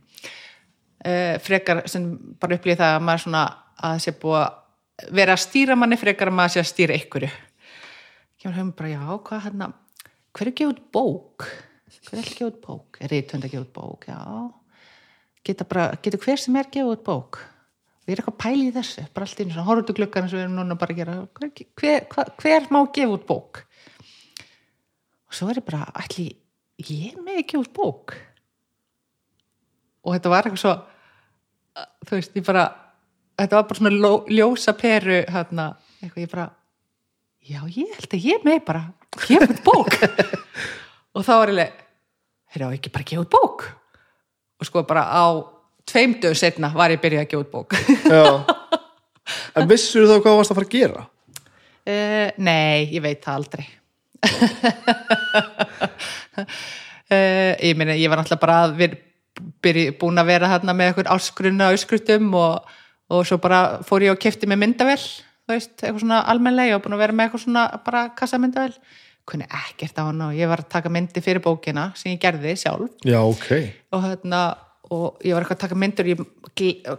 Uh, 1.02 1.38
frekar 1.42 1.82
sem 1.90 2.06
bara 2.38 2.60
upplýði 2.60 2.78
það 2.84 2.96
að 2.96 3.06
maður 3.08 3.24
svona 3.24 3.44
að 3.82 4.02
sé 4.04 4.14
búið 4.22 4.42
að 4.44 5.16
vera 5.18 5.34
að 5.34 5.44
stýra 5.48 5.78
manni 5.80 5.98
frekar 5.98 6.30
að 6.30 6.38
maður 6.38 6.54
sé 6.54 6.62
að 6.62 6.70
stýra 6.70 6.98
einhverju. 6.98 7.32
Kemur 8.42 8.58
höfum 8.60 8.74
bara, 8.78 8.92
já, 8.94 9.06
hvað 9.30 9.46
hérna 9.48 9.72
hver 10.38 10.52
er 10.52 10.58
gefið 10.60 10.84
bók? 10.94 11.48
Hver 12.08 12.22
er 12.22 12.30
gefið 12.30 12.60
bók, 12.68 13.00
er 13.02 13.16
reytönd 13.16 13.48
að 13.48 13.56
gefið 13.56 13.72
bók? 13.80 14.06
Já. 14.12 14.22
Geta 15.42 15.66
bara, 15.66 15.88
getur 16.06 16.22
hver 16.22 16.44
sem 16.44 16.62
er 16.62 16.70
gefið 16.70 17.02
bók? 17.08 17.42
Og 18.02 18.10
ég 18.10 18.16
er 18.16 18.22
eitthvað 18.22 18.40
pæli 18.42 18.70
í 18.70 18.76
þessu, 18.76 19.08
bara 19.14 19.26
allt 19.26 19.42
í 19.42 19.50
horfðu 19.58 19.98
eins 20.06 20.32
og 20.32 20.38
við 20.38 20.44
erum 20.46 20.56
núna 20.58 20.78
bara 20.78 20.94
að 20.94 21.02
gera. 21.02 21.18
Hver, 21.82 22.08
hver, 22.14 22.32
hver, 22.42 22.70
má 22.74 22.80
gefa 22.94 23.18
út 23.18 23.28
bók 23.30 23.66
og 25.32 25.38
svo 25.38 25.48
er 25.48 25.62
ég 25.62 25.68
bara, 25.68 25.86
ætli 26.04 26.28
ég 26.84 27.16
með 27.24 27.46
ekki 27.46 27.60
út 27.62 27.72
bók? 27.76 28.18
Og 30.04 30.18
þetta 30.18 30.32
var 30.34 30.50
eitthvað 30.50 30.66
svo 30.66 30.74
þú 32.08 32.18
veist, 32.18 32.34
ég 32.36 32.46
bara 32.46 32.66
þetta 33.40 33.58
var 33.58 33.68
bara 33.70 33.80
svona 33.80 33.94
ló, 33.96 34.12
ljósa 34.30 34.74
peru 34.78 35.22
hérna, 35.32 35.72
eitthvað 36.02 36.26
ég 36.26 36.32
bara 36.32 36.48
já, 37.42 37.62
ég 37.64 37.96
held 37.96 38.16
að 38.18 38.28
ég 38.28 38.46
með 38.46 38.60
bara 38.68 38.84
gefa 39.22 39.48
út 39.50 39.64
bók. 39.66 39.98
Og 41.16 41.26
þá 41.28 41.34
var 41.36 41.54
ég 41.54 41.80
hérna, 42.56 42.72
ekki 42.76 42.94
bara 42.94 43.08
gefa 43.08 43.26
út 43.26 43.34
bók? 43.34 43.68
Og 44.62 44.70
sko 44.70 44.84
bara 44.88 45.08
á 45.10 45.26
tveim 45.90 46.20
dögum 46.22 46.38
setna 46.38 46.72
var 46.76 46.94
ég 46.94 47.02
byrjað 47.02 47.26
að 47.26 47.32
gefa 47.32 47.46
út 47.46 47.54
bók. 47.56 47.78
Já. 48.06 48.26
En 49.56 49.68
vissur 49.70 50.08
þá 50.10 50.18
hvað 50.20 50.38
varst 50.40 50.54
að 50.54 50.58
fara 50.60 50.68
að 50.68 50.76
gera? 50.76 51.06
Uh, 51.82 52.28
nei, 52.50 52.90
ég 52.92 53.02
veit 53.04 53.22
það 53.24 53.40
aldrei. 53.40 53.66
uh, 53.66 53.81
ég 57.62 57.74
meina, 57.78 57.98
ég 57.98 58.10
var 58.10 58.18
náttúrulega 58.22 58.44
bara 58.44 58.58
að 58.68 58.78
ver, 58.80 58.94
byrja, 59.64 59.98
búin 60.00 60.22
að 60.22 60.30
vera 60.32 60.52
þarna 60.54 60.74
með 60.78 60.88
eitthvað 60.92 61.12
áskrunna 61.16 61.72
auskrutum 61.74 62.26
og, 62.38 62.54
og 63.12 63.20
svo 63.28 63.38
bara 63.42 63.62
fór 63.88 64.02
ég 64.06 64.14
og 64.16 64.22
kefti 64.22 64.46
með 64.50 64.62
myndavel 64.66 65.04
þú 65.52 65.56
veist, 65.56 65.78
eitthvað 65.82 66.02
svona 66.04 66.24
almennlega. 66.32 66.78
Og 66.78 66.84
búin 66.86 66.98
að 66.98 67.04
vera 67.06 67.16
með 67.16 67.28
eitthvað 67.28 67.46
svona 67.46 67.68
bara 67.86 68.02
kassamyndavel 68.18 68.76
kunni 69.32 69.46
ekkert 69.46 70.00
á 70.02 70.04
hann 70.08 70.24
og 70.26 70.34
ég 70.36 70.50
var 70.50 70.64
að 70.64 70.72
taka 70.74 70.90
myndi 70.92 71.22
fyrir 71.24 71.44
bókina 71.46 71.92
sem 71.98 72.16
ég 72.16 72.22
gerði 72.22 72.56
sjálf. 72.58 72.94
Já, 73.06 73.20
ok. 73.22 73.50
Og 73.94 74.06
hérna 74.08 74.42
og 74.92 75.22
ég 75.24 75.36
var 75.36 75.46
eitthvað 75.46 75.58
að 75.58 75.64
taka 75.64 75.80
myndur 75.80 76.10
ég 76.12 76.24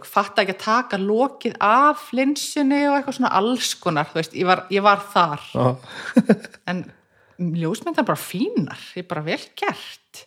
fatta 0.07 0.41
ekki 0.41 0.55
að 0.55 0.63
taka 0.63 0.99
lokið 1.01 1.57
af 1.61 2.07
linsunni 2.15 2.79
og 2.87 2.97
eitthvað 2.97 3.19
svona 3.19 3.33
alls 3.37 3.73
konar, 3.81 4.09
þú 4.09 4.17
veist, 4.21 4.37
ég 4.39 4.49
var, 4.49 4.63
ég 4.73 4.85
var 4.85 5.03
þar. 5.13 5.43
Já, 5.53 5.67
en 6.71 6.85
ljósmyndar 7.57 8.07
bara 8.07 8.19
fínar, 8.19 8.79
ég 8.95 9.05
er 9.05 9.09
bara 9.09 9.25
vel 9.25 9.41
gert 9.59 10.23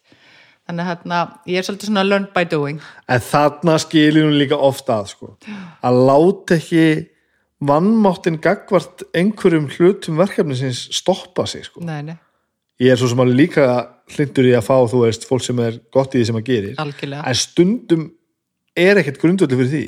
þannig 0.67 0.83
að 0.83 0.89
hérna, 0.91 1.19
ég 1.47 1.61
er 1.61 1.67
svolítið 1.67 1.91
svona 1.91 2.07
learn 2.07 2.29
by 2.35 2.45
doing 2.51 2.81
En 3.09 3.23
þarna 3.23 3.77
skilir 3.83 4.27
hún 4.27 4.39
líka 4.41 4.59
ofta 4.59 5.01
að 5.01 5.13
sko 5.15 5.33
að 5.87 6.01
láta 6.11 6.59
ekki 6.59 6.87
vannmáttin 7.67 8.41
gagvart 8.43 9.07
einhverjum 9.17 9.71
hlutum 9.73 10.19
verkefnisins 10.21 10.87
stoppa 10.99 11.47
sig 11.49 11.65
sko. 11.65 11.81
nei, 11.81 12.03
nei, 12.03 12.17
Ég 12.83 12.93
er 12.93 12.99
svo 13.01 13.09
sem 13.09 13.21
alveg 13.23 13.39
líka 13.39 13.67
hlindur 14.13 14.47
í 14.51 14.53
að 14.53 14.67
fá, 14.67 14.77
þú 14.85 14.99
veist, 15.07 15.23
fólk 15.25 15.45
sem 15.47 15.61
er 15.65 15.79
gott 15.95 16.13
í 16.13 16.21
því 16.21 16.27
sem 16.29 16.37
að 16.37 16.49
gerir. 16.51 16.75
algjörlega 16.83 17.23
En 17.31 17.39
stundum 17.41 18.03
er 18.77 19.01
ekkert 19.01 19.21
grundvöldi 19.23 19.57
fyrir 19.57 19.71
því. 19.73 19.85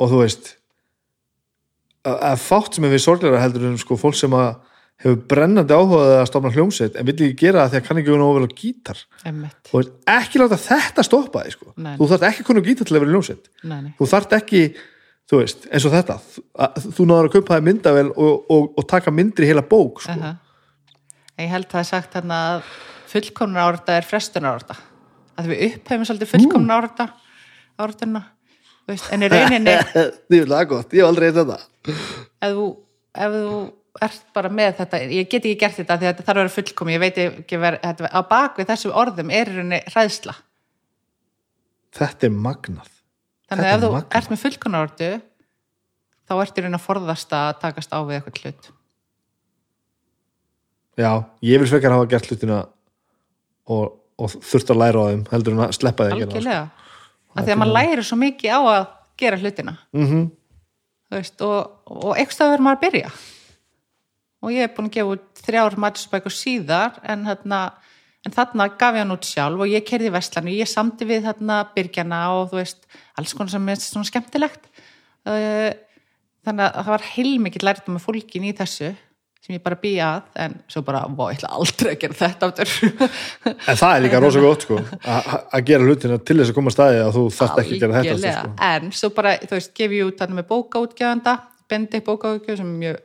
Og 0.00 0.10
þú 0.12 0.18
veist, 0.20 0.50
að, 2.04 2.18
að 2.32 2.42
fátt 2.44 2.76
sem 2.76 2.84
er 2.84 2.92
við 2.92 3.02
sorglega 3.06 3.40
heldur 3.40 3.64
en 3.70 3.80
sko 3.80 3.96
fólk 4.00 4.18
sem 4.18 4.36
að 4.36 4.50
hefur 5.00 5.18
brennandi 5.32 5.76
áhugaði 5.76 6.16
að 6.18 6.28
stofna 6.28 6.52
hljómsveit 6.54 6.98
en 7.00 7.08
vill 7.08 7.16
ekki 7.16 7.38
gera 7.40 7.64
það 7.64 7.72
því 7.72 7.80
að 7.80 7.86
kann 7.88 8.00
ekki 8.02 8.20
nógu 8.20 8.36
vel 8.36 8.48
á 8.48 8.58
gítar. 8.60 9.02
Þú 9.70 9.78
veist, 9.78 9.92
ekki 10.14 10.42
láta 10.42 10.60
þetta 10.60 11.04
stoppa 11.06 11.44
því 11.46 11.54
sko. 11.56 11.72
Nei. 11.80 11.94
Þú 11.96 12.08
þarft 12.12 12.26
ekki 12.30 12.46
að 12.46 12.60
á 12.60 12.68
gítar 12.68 12.90
til 12.90 12.96
að 12.96 13.04
vera 13.04 13.14
hljómsveit. 13.14 13.50
nei, 13.64 13.78
nei, 13.86 13.92
þú 13.96 14.10
þarft 14.12 14.36
ekki 14.36 14.62
þú 15.30 15.40
veist, 15.40 15.66
eins 15.70 15.86
og 15.86 15.94
þetta 15.94 16.16
þú, 16.26 16.44
að, 16.66 16.86
þú 16.96 17.06
náður 17.06 17.28
að 17.28 17.34
kaupa 17.36 17.54
það 17.54 17.66
myndavel 17.68 18.06
og, 18.10 18.46
og, 18.50 18.70
og 18.80 18.86
taka 18.90 19.12
myndir 19.14 19.46
í 19.46 19.50
heila 19.52 19.66
bók 19.66 20.02
sko. 20.04 20.16
uh 20.18 20.38
ég 21.40 21.48
held 21.48 21.70
það 21.70 21.80
er 21.80 21.88
sagt 21.88 22.16
hérna 22.18 22.38
að 22.50 22.70
fullkomnar 23.10 23.70
árata 23.70 23.96
er 23.96 24.04
frestunar 24.04 24.58
árata 24.58 24.76
að 25.40 25.50
við 25.52 25.62
upphefum 25.70 26.06
svolítið 26.08 26.32
fullkomna 26.34 26.76
árata 26.76 27.06
áratuna 27.80 28.22
veist, 28.90 29.08
en 29.14 29.24
í 29.24 29.30
rauninni 29.32 29.76
Þið 30.28 30.34
vil 30.34 30.50
það 30.50 30.66
gott, 30.74 30.92
ég 30.92 31.00
hef 31.00 31.08
aldrei 31.08 31.28
eitthvað 31.30 31.52
þetta 31.54 31.94
ef 32.44 32.58
þú, 32.58 32.66
ef 33.24 33.36
þú 33.38 33.54
ert 33.98 34.22
bara 34.36 34.50
með 34.52 34.76
þetta, 34.80 35.00
ég 35.10 35.28
get 35.28 35.42
ekki 35.42 35.58
gert 35.58 35.78
þetta 35.80 35.96
því 35.98 36.06
að 36.06 36.12
þetta 36.12 36.26
þarf 36.26 36.36
að 36.36 36.44
vera 36.44 36.54
fullkomi, 36.54 36.94
ég 36.94 37.02
veit 37.02 37.18
ekki 37.24 37.58
ver, 37.60 37.76
þetta, 37.82 38.10
á 38.14 38.20
bakvið 38.30 38.68
þessu 38.70 38.92
orðum 39.02 39.32
er 39.34 39.50
rauninni 39.50 39.80
hræðsla. 39.90 40.34
Þetta 41.98 42.28
er 42.28 42.36
magnað. 42.36 42.92
Þannig 43.50 43.66
að 43.66 43.72
ef 43.72 43.82
þú 43.82 43.90
magnað. 43.94 44.18
ert 44.20 44.30
með 44.30 44.42
fullkomna 44.44 44.82
orðu 44.84 45.08
þá 46.30 46.34
ertu 46.36 46.60
í 46.60 46.64
rauninni 46.64 46.78
að 46.78 46.84
forðast 46.84 47.34
að 47.34 47.48
takast 47.64 47.96
á 47.96 47.98
við 47.98 48.18
eitthvað 48.18 48.44
hlut. 48.44 48.70
Já, 51.00 51.10
ég 51.48 51.62
vil 51.62 51.70
frekar 51.70 51.96
hafa 51.96 52.10
gert 52.12 52.30
hlutina 52.30 52.60
og, 53.70 53.98
og 54.20 54.38
þurft 54.38 54.70
að 54.70 54.80
læra 54.84 55.02
á 55.02 55.08
þeim 55.10 55.26
heldur 55.32 55.56
en 55.56 55.64
að 55.66 55.74
sleppa 55.78 56.06
þeim 56.06 56.16
algjörlega, 56.20 56.62
af 57.34 57.42
því 57.42 57.56
að 57.56 57.60
maður 57.62 57.76
lærir 57.78 58.06
svo 58.06 58.20
mikið 58.20 58.54
á 58.54 58.60
að 58.60 58.80
gera 59.20 59.40
hlutina. 59.40 59.76
Mm 59.96 60.06
-hmm. 60.06 60.24
veist, 61.16 61.36
og, 61.42 61.82
og 61.90 62.14
eitthvað 62.14 62.54
verður 62.54 62.66
maður 62.68 62.78
að 62.78 62.86
byrja 62.86 63.12
og 64.40 64.54
ég 64.54 64.64
hef 64.64 64.76
búin 64.76 64.88
að 64.88 64.96
gefa 64.96 65.14
út 65.16 65.42
þrjár 65.44 65.76
maturspækur 65.84 66.34
síðar 66.34 66.96
en, 67.04 67.26
þarna, 67.28 67.60
en 68.26 68.36
þarna 68.36 68.68
gaf 68.80 68.96
ég 68.96 69.04
hann 69.04 69.14
út 69.16 69.28
sjálf 69.28 69.64
og 69.64 69.70
ég 69.72 69.84
kerði 69.88 70.14
Vestlanu, 70.14 70.54
ég 70.56 70.70
samdi 70.70 71.08
við 71.08 71.28
þarna 71.28 71.60
byrgjana 71.76 72.22
og 72.38 72.50
þú 72.52 72.62
veist 72.62 72.88
alls 73.20 73.36
konar 73.36 73.52
sem 73.52 73.68
er 73.68 73.82
svona 73.82 74.08
skemmtilegt. 74.08 74.70
Eh, 75.28 75.70
þannig 76.46 76.66
að 76.66 76.80
það 76.80 76.92
var 76.94 77.06
heilmikið 77.12 77.68
lært 77.68 77.88
með 77.92 78.04
fólkin 78.06 78.48
í 78.48 78.56
þessu 78.56 78.94
sem 79.40 79.56
ég 79.56 79.62
bara 79.64 79.76
býja 79.80 80.06
að 80.14 80.40
en 80.44 80.56
svo 80.68 80.82
bara, 80.84 81.02
ég 81.08 81.38
ætla 81.38 81.50
aldrei 81.56 81.94
að 81.94 82.00
gera 82.02 82.16
þetta 82.18 82.48
áttur 82.50 82.72
En 83.48 83.78
það 83.80 83.92
er 83.94 84.02
líka 84.04 84.20
rosa 84.24 84.42
gott 84.44 84.66
sko 84.66 84.80
að 85.00 85.62
gera 85.70 85.86
hlutina 85.86 86.18
til 86.20 86.36
þess 86.40 86.52
að 86.52 86.58
koma 86.58 86.72
að 86.72 86.76
staði 86.76 86.98
að 87.04 87.12
þú 87.16 87.22
þarft 87.38 87.62
ekki 87.62 87.76
að 87.76 87.84
gera 87.84 87.96
þetta 87.96 88.16
aftur, 88.16 88.34
sko. 88.36 88.52
en 88.68 88.90
svo 89.00 89.12
bara, 89.16 89.32
þú 89.40 89.56
veist, 89.56 89.72
gef 89.80 89.94
ég 89.96 90.10
út 90.10 90.20
þarna 90.20 90.38
með 90.40 90.48
bókaútgefanda, 90.50 91.34
bendi 91.72 92.02
bókaútgef 92.04 92.60
sem 92.60 92.74
er 92.90 93.00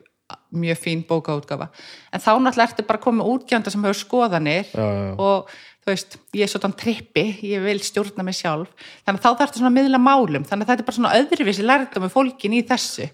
mjög, 0.56 0.78
fín 0.82 1.04
bókaútgefa 1.06 1.68
en 2.12 2.22
þá 2.24 2.32
náttúrulega 2.42 2.66
ertu 2.72 2.86
bara 2.88 3.02
komið 3.04 3.28
útgefanda 3.34 3.72
sem 3.74 3.84
hefur 3.86 4.00
skoðanir 4.00 4.72
Já, 4.74 4.86
já, 4.86 5.12
og 5.22 5.52
þú 5.86 5.92
veist, 5.92 6.18
ég 6.34 6.48
er 6.48 6.50
svona 6.50 6.74
trippi 6.82 7.26
ég 7.46 7.62
vil 7.62 7.78
stjórna 7.86 8.24
mig 8.26 8.34
sjálf. 8.40 8.72
Þannig 9.06 9.20
að 9.22 9.26
þá 9.28 9.38
þarftu 9.44 9.60
svona 9.62 9.74
miðla 9.76 10.00
málum. 10.02 10.42
Þannig 10.50 10.66
að 10.66 10.72
þetta 10.72 10.82
er 10.82 10.88
bara 10.88 10.96
svona 10.98 11.12
öðruvísi 11.20 11.66
lærdum 11.68 12.02
með 12.08 12.14
fólkin 12.16 12.56
í 12.58 12.62
þessu. 12.66 13.06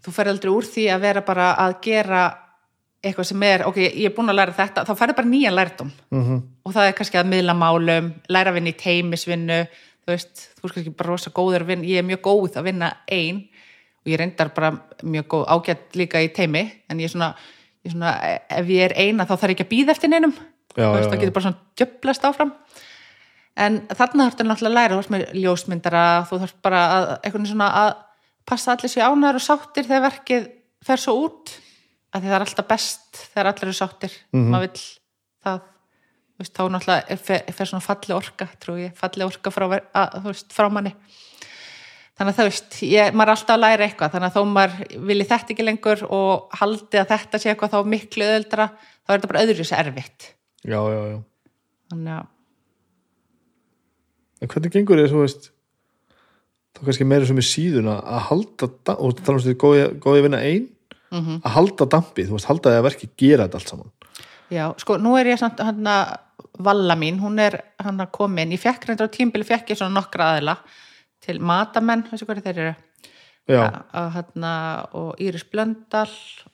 Þú 0.00 0.14
fer 0.16 0.30
aldrei 0.32 0.52
úr 0.54 0.64
því 0.64 0.86
að 0.94 1.04
vera 1.04 1.22
bara 1.26 1.50
að 1.60 1.74
gera 1.84 2.22
eitthvað 3.04 3.28
sem 3.28 3.44
er, 3.50 3.66
ok, 3.68 3.76
ég 3.84 4.08
er 4.08 4.14
búin 4.16 4.32
að 4.32 4.38
læra 4.40 4.54
þetta 4.56 4.86
þá 4.88 4.94
ferðu 4.96 5.16
bara 5.20 5.28
nýjan 5.28 5.54
lærdum 5.58 5.90
Mhm. 6.10 6.40
og 6.64 6.72
það 6.72 6.88
er 6.88 6.96
kannski 6.96 7.18
að 7.20 7.28
miðla 7.34 7.54
málum, 7.54 8.08
læra 8.32 8.50
að 8.50 8.54
vinna 8.56 8.72
í 8.72 8.80
teimisvinnu, 8.80 9.60
þú 10.06 10.14
veist 10.14 10.48
þú 10.56 10.64
er 10.64 10.72
kannski 10.72 10.96
bara 10.96 11.10
rosa 11.12 11.30
góður 11.36 11.66
að 11.66 11.70
vinna, 11.74 11.84
ég 11.84 11.98
er 12.00 12.08
mjög 12.08 12.22
góð 12.24 12.56
að 12.56 12.64
vinna 12.70 12.94
ein 13.12 13.44
og 14.06 14.12
ég 14.12 14.20
reyndar 14.20 14.52
bara 14.54 14.70
mjög 15.02 15.26
góð 15.34 15.46
ágætt 15.50 15.96
líka 15.98 16.22
í 16.22 16.28
teimi 16.32 16.62
en 16.88 17.00
ég 17.02 17.08
er 17.08 17.12
svona, 17.12 17.32
ég 17.84 17.92
svona 17.92 18.12
ef 18.48 18.70
ég 18.70 18.84
er 18.86 18.94
eina 19.02 19.26
þá 19.26 19.34
þarf 19.34 19.50
ég 19.50 19.56
ekki 19.56 19.66
að 19.66 19.72
býða 19.74 19.94
eftir 19.96 20.12
neinum. 20.12 20.34
Það 20.76 20.98
já. 21.02 21.10
getur 21.18 21.32
bara 21.34 21.46
svona 21.48 21.60
djöflast 21.80 22.24
áfram. 22.28 22.52
En 23.56 23.78
þarna 23.88 24.26
þarftu 24.28 24.44
náttúrulega 24.44 24.70
að 24.70 24.76
læra 24.76 24.94
þú 24.94 25.00
veist 25.00 25.12
með 25.14 25.22
ljósmyndara, 25.40 26.02
þú 26.28 26.40
þarf 26.42 26.56
bara 26.62 26.80
að, 26.92 27.06
eitthvað 27.24 27.46
svona 27.50 27.68
að 27.82 27.94
passa 28.46 28.74
allir 28.76 28.92
sér 28.92 29.06
ánæður 29.08 29.38
og 29.40 29.44
sáttir 29.46 29.88
þegar 29.88 30.04
verkið 30.10 30.50
fer 30.86 31.02
svo 31.02 31.14
út. 31.24 31.54
Að 32.14 32.26
það 32.28 32.34
er 32.36 32.44
alltaf 32.46 32.68
best 32.68 33.22
þegar 33.32 33.48
allir 33.50 33.66
eru 33.70 33.76
sáttir 33.80 34.12
Mhm. 34.32 34.50
maður 34.52 34.68
vill 34.68 34.84
það. 35.46 35.60
Veist, 36.36 36.52
þá 36.52 36.62
náttúrulega 36.68 37.16
fer, 37.18 37.44
fer 37.56 37.66
svona 37.66 37.80
falli 37.80 38.12
orka 38.14 38.46
trú 38.60 38.76
ég, 38.76 38.92
falli 38.94 39.24
orka 39.24 39.50
frá, 39.50 39.64
að, 39.80 40.22
veist, 40.28 40.52
frá 40.52 40.68
manni 40.70 40.92
þannig 42.16 42.32
að 42.32 42.36
það 42.38 42.46
veist, 42.50 42.76
ég, 42.82 43.12
maður 43.14 43.28
er 43.28 43.34
alltaf 43.36 43.54
að 43.56 43.62
læra 43.64 43.86
eitthvað 43.86 44.12
þannig 44.14 44.30
að 44.30 44.36
þó 44.36 44.52
maður 44.52 45.02
vilji 45.10 45.26
þetta 45.32 45.52
ekki 45.54 45.66
lengur 45.66 46.04
og 46.16 46.56
haldi 46.60 47.00
að 47.02 47.10
þetta 47.12 47.40
sé 47.42 47.50
eitthvað 47.52 47.74
þá 47.74 47.90
miklu 47.92 48.24
öðuldra 48.30 48.68
þá 48.72 49.10
er 49.12 49.18
þetta 49.18 49.30
bara 49.32 49.42
öðru 49.44 49.66
sér 49.68 49.82
erfitt. 49.90 50.30
Já, 50.64 50.80
já, 50.80 51.00
já. 51.12 51.18
Þannig 51.92 52.14
að 52.16 52.26
En 54.44 54.50
hvernig 54.52 54.72
gengur 54.74 55.00
þið, 55.00 55.12
þú 55.14 55.20
veist 55.24 55.46
þá 56.76 56.80
kannski 56.84 57.06
meira 57.08 57.24
sem 57.28 57.38
er 57.40 57.46
síðuna 57.48 57.94
að 58.04 58.24
halda, 58.30 58.66
da- 58.84 58.96
og 59.00 59.14
tala 59.22 59.38
um 59.38 59.44
því 59.46 59.54
góði, 59.62 60.22
vinna 60.26 60.40
ein 60.44 60.66
Mhm. 61.12 61.40
að 61.46 61.52
halda 61.54 61.86
dampið, 61.86 62.26
þú 62.28 62.34
veist, 62.36 62.48
halda 62.50 62.70
því 62.72 62.78
að 62.80 62.86
verki 62.88 63.08
gera 63.16 63.46
þetta 63.46 63.54
allt 63.60 63.68
saman. 63.70 63.90
Já, 64.50 64.74
sko, 64.78 64.96
nú 64.98 65.16
er 65.18 65.24
ég 65.26 65.38
samt 65.38 65.58
hann 65.60 65.84
að 65.84 66.18
Valla 66.58 66.94
mín, 66.96 67.18
hún 67.20 67.38
er 67.38 67.62
hann 67.80 67.98
að 68.00 68.10
komin 68.12 68.50
ég 68.52 68.58
fekk 68.60 68.86
reyndar 68.88 69.08
á 69.08 69.12
tímbili, 69.12 69.44
fekk 69.44 69.68
ég 69.70 69.76
svona 69.76 69.92
nokkra 70.00 70.32
aðila 70.38 70.56
til 71.24 71.40
matamenn, 71.42 72.04
veistu 72.10 72.28
hverju 72.28 72.44
þeir 72.44 72.62
eru? 72.64 72.74
Já, 73.46 73.60
að, 73.62 73.76
að, 73.94 74.08
hérna, 74.16 74.52
og 74.98 75.22
Íris 75.22 75.44
Blöndal 75.46 76.10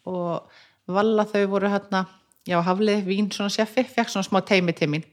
og 0.08 0.58
Valla 0.92 1.24
þau 1.30 1.46
voru 1.54 1.70
hérna, 1.72 2.02
já, 2.48 2.58
Haflið, 2.66 3.06
Vín 3.06 3.30
svona 3.32 3.52
seffi, 3.54 3.84
fekk 3.86 4.12
svona 4.12 4.26
smá 4.26 4.42
teimi 4.44 4.74
til 4.76 4.90
mín. 4.92 5.06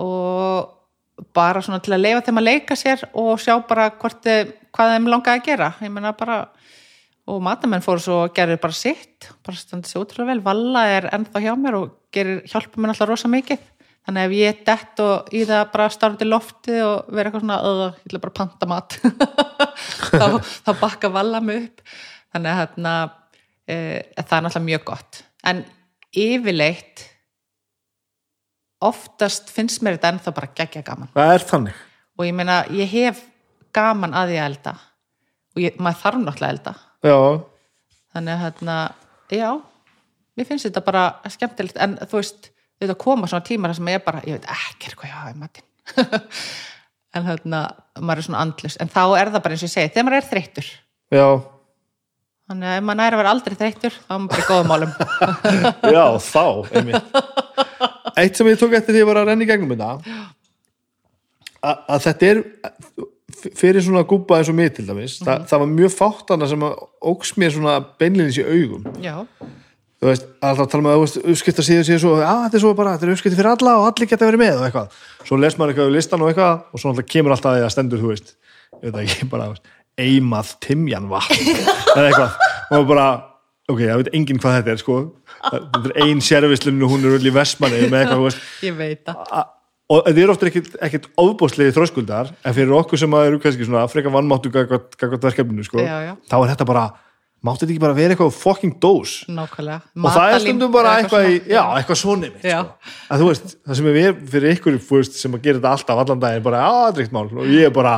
Og 0.00 1.26
bara 1.36 1.62
svona 1.64 1.82
til 1.84 1.96
að 1.96 2.04
leifa 2.04 2.24
þeim 2.26 2.40
að 2.40 2.46
leika 2.46 2.76
sér 2.78 3.04
og 3.16 3.40
sjá 3.42 3.56
bara 3.68 3.90
hvort 3.98 4.24
hvað 4.24 4.94
þeim 4.94 5.10
langaði 5.10 5.40
að 5.40 5.46
gera. 5.50 5.70
Ég 5.84 5.92
meina 5.92 6.14
bara 6.16 6.42
og 7.26 7.40
matamenn 7.42 7.82
fóru 7.82 8.00
svo 8.02 8.18
og 8.24 8.34
gerir 8.36 8.60
bara 8.62 8.76
sitt. 8.76 9.28
Bara 9.44 9.58
standi 9.58 9.90
sér 9.90 10.04
útrúlega 10.04 10.32
vel, 10.32 10.44
Valla 10.46 10.86
er 10.94 11.10
ennþá 11.16 11.42
hjá 11.42 11.54
mér 11.58 11.80
og 11.80 11.96
gerir, 12.14 12.44
hjálpa 12.48 12.80
mér 12.80 12.94
alltaf 12.94 13.10
rosa 13.10 13.32
mikið 13.32 13.64
þannig 14.06 14.22
að 14.22 14.26
ef 14.26 14.34
ég 14.38 14.52
er 14.52 14.58
dett 14.66 15.02
og 15.02 15.34
í 15.34 15.42
það 15.48 15.62
bara 15.74 15.86
starfði 15.92 16.28
lofti 16.28 16.76
og 16.84 17.08
vera 17.10 17.30
eitthvað 17.30 17.44
svona 17.44 17.58
öða, 17.66 17.88
ég 17.96 18.08
ætla 18.08 18.22
bara 18.22 18.36
panta 18.40 18.68
mat. 18.70 18.98
Þá, 20.16 20.26
þá 20.64 20.70
bakka 20.80 21.10
Valla 21.12 21.40
mig 21.44 21.66
upp. 21.66 21.82
Þannig 22.32 22.52
að 22.52 22.60
hérna, 22.60 22.92
e, 23.66 23.76
það 24.22 24.36
er 24.38 24.44
náttúrulega 24.46 24.66
mjög 24.70 24.84
gott. 24.88 25.20
En 25.46 25.62
yfirleitt 26.16 27.04
oftast 28.86 29.52
finnst 29.52 29.82
mér 29.84 29.98
þetta 29.98 30.14
ennþá 30.14 30.34
bara 30.36 30.52
geggja 30.56 30.84
gaman. 30.86 31.12
Það 31.14 31.34
er 31.34 31.46
þannig. 31.50 31.84
Og 32.16 32.28
ég 32.28 32.36
meina, 32.36 32.58
ég 32.72 32.92
hef 32.92 33.22
gaman 33.76 34.16
að 34.16 34.36
ég 34.36 34.48
elda. 34.48 34.76
Og 35.56 35.64
ég, 35.64 35.78
maður 35.80 36.02
þarf 36.04 36.22
náttúrulega 36.22 36.56
elda. 36.56 36.74
Já, 37.06 37.18
þannig 38.16 38.36
að 38.36 38.44
hérna, 38.44 38.76
já 39.32 39.48
mér 40.36 40.48
finnst 40.48 40.68
þetta 40.68 40.84
bara 40.84 41.06
skemmtilegt. 41.32 41.78
En 41.80 41.96
þú 42.04 42.20
veist, 42.20 42.50
þetta 42.80 42.98
koma 43.00 43.28
svona 43.30 43.46
tímar 43.46 43.74
sem 43.76 43.92
ég 43.92 44.04
bara, 44.04 44.22
ég 44.26 44.38
veit 44.38 44.48
ekki 44.56 44.94
hvað 44.94 45.10
ég 45.10 45.18
hafa 45.18 45.34
í 45.34 45.38
matinn. 45.42 45.68
En 47.16 47.24
hérna 47.24 47.60
maður 47.96 48.20
er 48.20 48.24
svona 48.26 48.40
andlust, 48.44 48.76
en 48.82 48.90
þá 48.92 49.02
er 49.16 49.30
það 49.32 49.42
bara 49.46 49.54
eins 49.56 49.62
og 49.62 49.70
ég 49.70 49.72
segi 49.72 49.92
þegar 49.94 50.04
maður 50.04 50.18
er 50.18 50.26
þreyttur. 50.28 50.66
Já, 51.14 51.28
þannig 52.50 52.68
að 52.68 52.76
ef 52.76 52.84
maður 52.84 52.98
næri 53.00 53.16
að 53.16 53.20
vera 53.22 53.30
aldrei 53.32 53.54
þreyttur 53.62 53.94
þá 53.96 54.10
er 54.12 54.18
maður 54.20 54.32
bara 54.34 54.42
í 54.42 54.48
góðum 54.50 54.68
málum. 54.68 54.92
Já, 55.96 56.04
þá 56.26 56.44
einmitt. 56.76 57.16
Eitt 58.20 58.36
sem 58.36 58.50
ég 58.50 58.60
tók 58.60 58.76
eftir 58.76 58.92
því 58.92 58.98
að 58.98 59.00
ég 59.00 59.08
var 59.08 59.20
að 59.22 59.30
renna 59.30 59.46
í 59.46 59.48
gegnum 59.48 59.72
þetta 59.72 59.88
að, 61.66 61.80
að 61.96 62.04
þetta 62.06 62.28
er 62.28 62.42
fyrir 63.56 63.84
svona 63.84 64.04
gúpa 64.08 64.38
eins 64.40 64.50
og 64.52 64.56
mig 64.58 64.72
til 64.76 64.86
dæmis 64.86 65.18
Þa, 65.20 65.38
það 65.48 65.62
var 65.62 65.72
mjög 65.72 65.94
fáttana 65.96 66.48
sem 66.50 66.66
óks 67.12 67.32
mér 67.40 67.54
svona 67.56 67.78
beinlinis 68.00 68.38
í 68.40 68.44
augum. 68.46 68.86
Já, 69.04 69.16
þú 70.06 70.12
veist, 70.12 70.26
alltaf 70.46 70.68
tala 70.70 70.84
með 70.86 70.92
að 70.92 70.98
þú 71.00 71.04
veist, 71.06 71.16
uppskipta 71.34 71.64
síðan 71.66 71.86
síðan 71.88 72.02
svo, 72.04 72.12
að 72.22 72.42
þetta 72.44 72.58
er 72.58 72.62
svo 72.62 72.72
bara, 72.78 72.92
þetta 72.94 73.06
er 73.08 73.12
uppskipti 73.16 73.38
fyrir 73.40 73.50
alla 73.52 73.72
og 73.80 73.86
allir 73.90 74.10
geta 74.12 74.28
verið 74.28 74.42
með 74.44 74.60
og 74.60 74.66
eitthvað. 74.68 74.98
Svo 75.26 75.38
les 75.42 75.56
maður 75.58 75.72
eitthvað 75.74 75.90
á 75.90 75.96
listan 75.96 76.22
og 76.22 76.30
eitthvað 76.30 76.52
og 76.76 76.82
svo 76.82 76.92
alltaf 76.92 77.08
kemur 77.10 77.34
alltaf 77.34 77.50
að 77.52 77.58
því 77.58 77.64
að 77.66 77.72
stendur, 77.74 78.02
þú 78.04 78.12
veist 78.12 78.30
ég 78.86 78.94
veit 78.94 79.00
ekki, 79.02 79.28
bara, 79.32 79.48
eimað 80.06 80.52
timjan 80.66 81.10
vatn 81.10 81.50
eða 81.96 82.06
eitthvað. 82.06 82.38
Og 82.76 82.86
bara, 82.92 83.08
ok, 83.72 83.82
það 83.82 84.00
veit 84.04 84.12
enginn 84.20 84.40
hvað 84.42 84.56
þetta 84.60 84.74
er 84.76 84.80
sko, 84.84 85.00
þetta 85.50 85.82
er 85.82 85.98
ein 86.06 86.22
sérvislun 86.24 86.82
og 86.86 86.94
hún 86.94 87.06
er 87.08 87.18
öll 87.18 87.26
í 87.30 87.34
Vestmanni 87.34 87.82
með 87.90 88.02
eitthvað, 88.04 88.20
þú 88.22 88.28
veist. 88.30 88.48
Ég 88.66 88.78
veit 88.78 89.02
það. 89.08 89.52
Og 89.86 90.00
þetta 90.08 90.22
er 90.24 90.30
ofta 90.32 90.48
ekkit 90.88 91.04
ofbóðslegi 91.22 91.74
þröskuldar 91.76 92.32
en 92.42 92.54
fyrir 92.56 92.72
okkur 92.74 92.98
sem 92.98 93.12
eru 93.20 93.38
kannski 93.42 93.68
svona 93.68 93.84
frekar 93.86 94.10
vannmáttu 94.16 94.50
gagvart 94.50 94.96
verkefninu 94.98 95.62
sko, 95.62 95.78
Já, 95.78 96.00
já. 96.08 96.14
þá 96.26 96.34
er 96.40 96.50
þetta 96.50 96.66
bara 96.66 96.82
máttu 97.44 97.64
þetta 97.64 97.74
ekki 97.74 97.82
bara 97.84 97.96
vera 97.96 98.14
eitthvað 98.14 98.34
fucking 98.36 98.76
dós? 98.82 99.14
Nákvæmlega. 99.28 99.78
Og 100.00 100.10
það 100.16 100.32
er 100.32 100.44
stundum 100.44 100.74
bara 100.74 100.96
eitthvað, 101.00 101.28
svona. 101.28 101.52
já, 101.52 101.62
eitthvað 101.76 102.00
svona 102.02 102.22
mitt, 102.24 102.36
sko. 102.42 102.92
að 103.12 103.22
þú 103.22 103.30
veist, 103.30 103.56
það 103.66 103.80
sem 103.80 103.88
er 103.90 103.96
við 103.96 104.20
fyrir 104.34 104.56
ykkur 104.56 104.78
veist, 104.90 105.18
sem 105.20 105.36
að 105.36 105.46
gera 105.46 105.60
þetta 105.60 105.74
alltaf 105.76 106.04
allan 106.04 106.22
daginn 106.24 106.46
bara 106.46 106.66
aðrikt 106.66 107.16
mál. 107.16 107.26
Og 107.28 107.50
ég 107.52 107.68
er 107.70 107.74
bara 107.76 107.96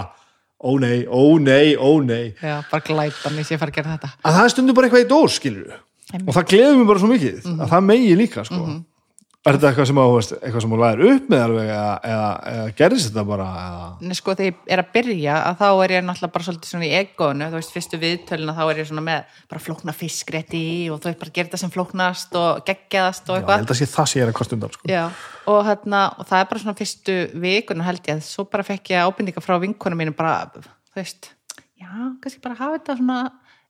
ó 0.59 0.70
nei, 0.82 1.05
ó 1.06 1.23
nei, 1.39 1.77
ó 1.78 1.90
nei. 2.02 2.35
Já, 2.43 2.56
bara 2.70 2.86
glætan 2.89 3.39
ég 3.39 3.47
sé 3.47 3.56
að 3.56 3.62
fara 3.65 3.74
að 3.74 3.81
gera 3.81 3.97
þetta. 3.97 4.15
Að 4.23 4.39
það 4.39 4.48
er 4.48 4.56
stundum 4.56 4.78
bara 4.78 4.90
eitthvað 4.90 5.06
í 5.06 5.12
dós, 5.15 5.39
skilur 5.39 5.77
og 6.09 6.32
það 6.32 6.47
gleður 6.48 6.78
mér 6.78 6.86
bara 6.89 7.01
svo 7.02 7.09
mikið 7.10 7.48
að 7.52 7.66
það 7.69 7.82
megi 7.85 8.12
líka, 8.16 8.44
sko 8.48 8.62
Er 9.47 9.55
þetta 9.55 9.69
eitthvað 9.70 9.86
sem, 9.86 9.98
á, 10.02 10.05
þú 10.05 10.15
veist, 10.16 10.32
eitthvað 10.35 10.62
sem 10.65 10.73
þú 10.73 10.78
læðir 10.82 11.01
upp 11.12 11.28
með 11.31 11.43
alveg 11.44 11.69
eða, 11.70 11.93
eða, 12.10 12.31
eða 12.51 12.73
gerðist 12.81 13.06
þetta 13.09 13.23
bara 13.28 13.47
eða, 13.62 13.85
Nei, 14.02 14.16
sko, 14.19 14.35
þegar 14.35 14.48
ég 14.48 14.73
er 14.74 14.82
að 14.82 14.89
byrja 14.97 15.36
að 15.39 15.60
þá 15.60 15.66
er 15.69 15.94
ég 15.94 16.05
náttúrulega 16.09 16.35
bara 16.35 16.47
svolítið 16.48 16.73
svona 16.73 16.89
í 16.89 16.90
egoinu 16.98 17.48
þú 17.52 17.60
veist, 17.60 17.74
fyrstu 17.77 18.01
viðtöluna 18.02 18.56
þá 18.59 18.62
er 18.65 18.81
ég 18.82 18.90
svona 18.90 19.05
með 19.06 19.39
bara 19.55 19.62
flókna 19.62 19.94
fiskrétti 19.94 20.65
og 20.90 20.98
þú 20.98 21.12
veist 21.12 21.23
bara 21.23 21.35
þetta 21.39 21.62
sem 21.62 21.73
flóknast 21.78 22.39
og 22.43 22.60
geggjaðast 22.66 23.31
og 23.31 23.39
Já, 23.39 23.39
ég 23.39 23.47
eitthvað 23.47 23.62
held 23.62 23.74
að 23.77 23.81
sé 23.81 23.90
það 23.94 24.10
sé 24.10 24.19
ég 24.19 24.27
er 24.27 24.35
að 24.35 24.39
kosta 24.43 24.59
undan 24.59 24.74
sko. 24.74 24.90
Já, 24.90 25.02
og, 25.55 25.60
hérna, 25.70 26.05
og 26.19 26.28
það 26.28 26.43
er 26.43 26.51
bara 26.52 26.65
svona 26.66 26.78
fyrstu 26.82 27.19
vikuna 27.47 27.89
held 27.89 28.02
ég 28.10 28.19
að 28.19 28.24
svo 28.27 28.48
bara 28.51 28.66
fekk 28.66 28.94
ég 28.97 29.06
ábendinga 29.06 29.44
frá 29.47 29.56
vinkonum 29.62 30.02
mínu 30.02 30.19
bara, 30.19 30.51
þú 30.59 30.98
veist, 30.98 31.31
já, 31.78 31.89
kannski 32.19 32.43
bara 32.43 32.59
hafa 32.59 32.81
þetta 32.81 32.98
svona 33.01 33.23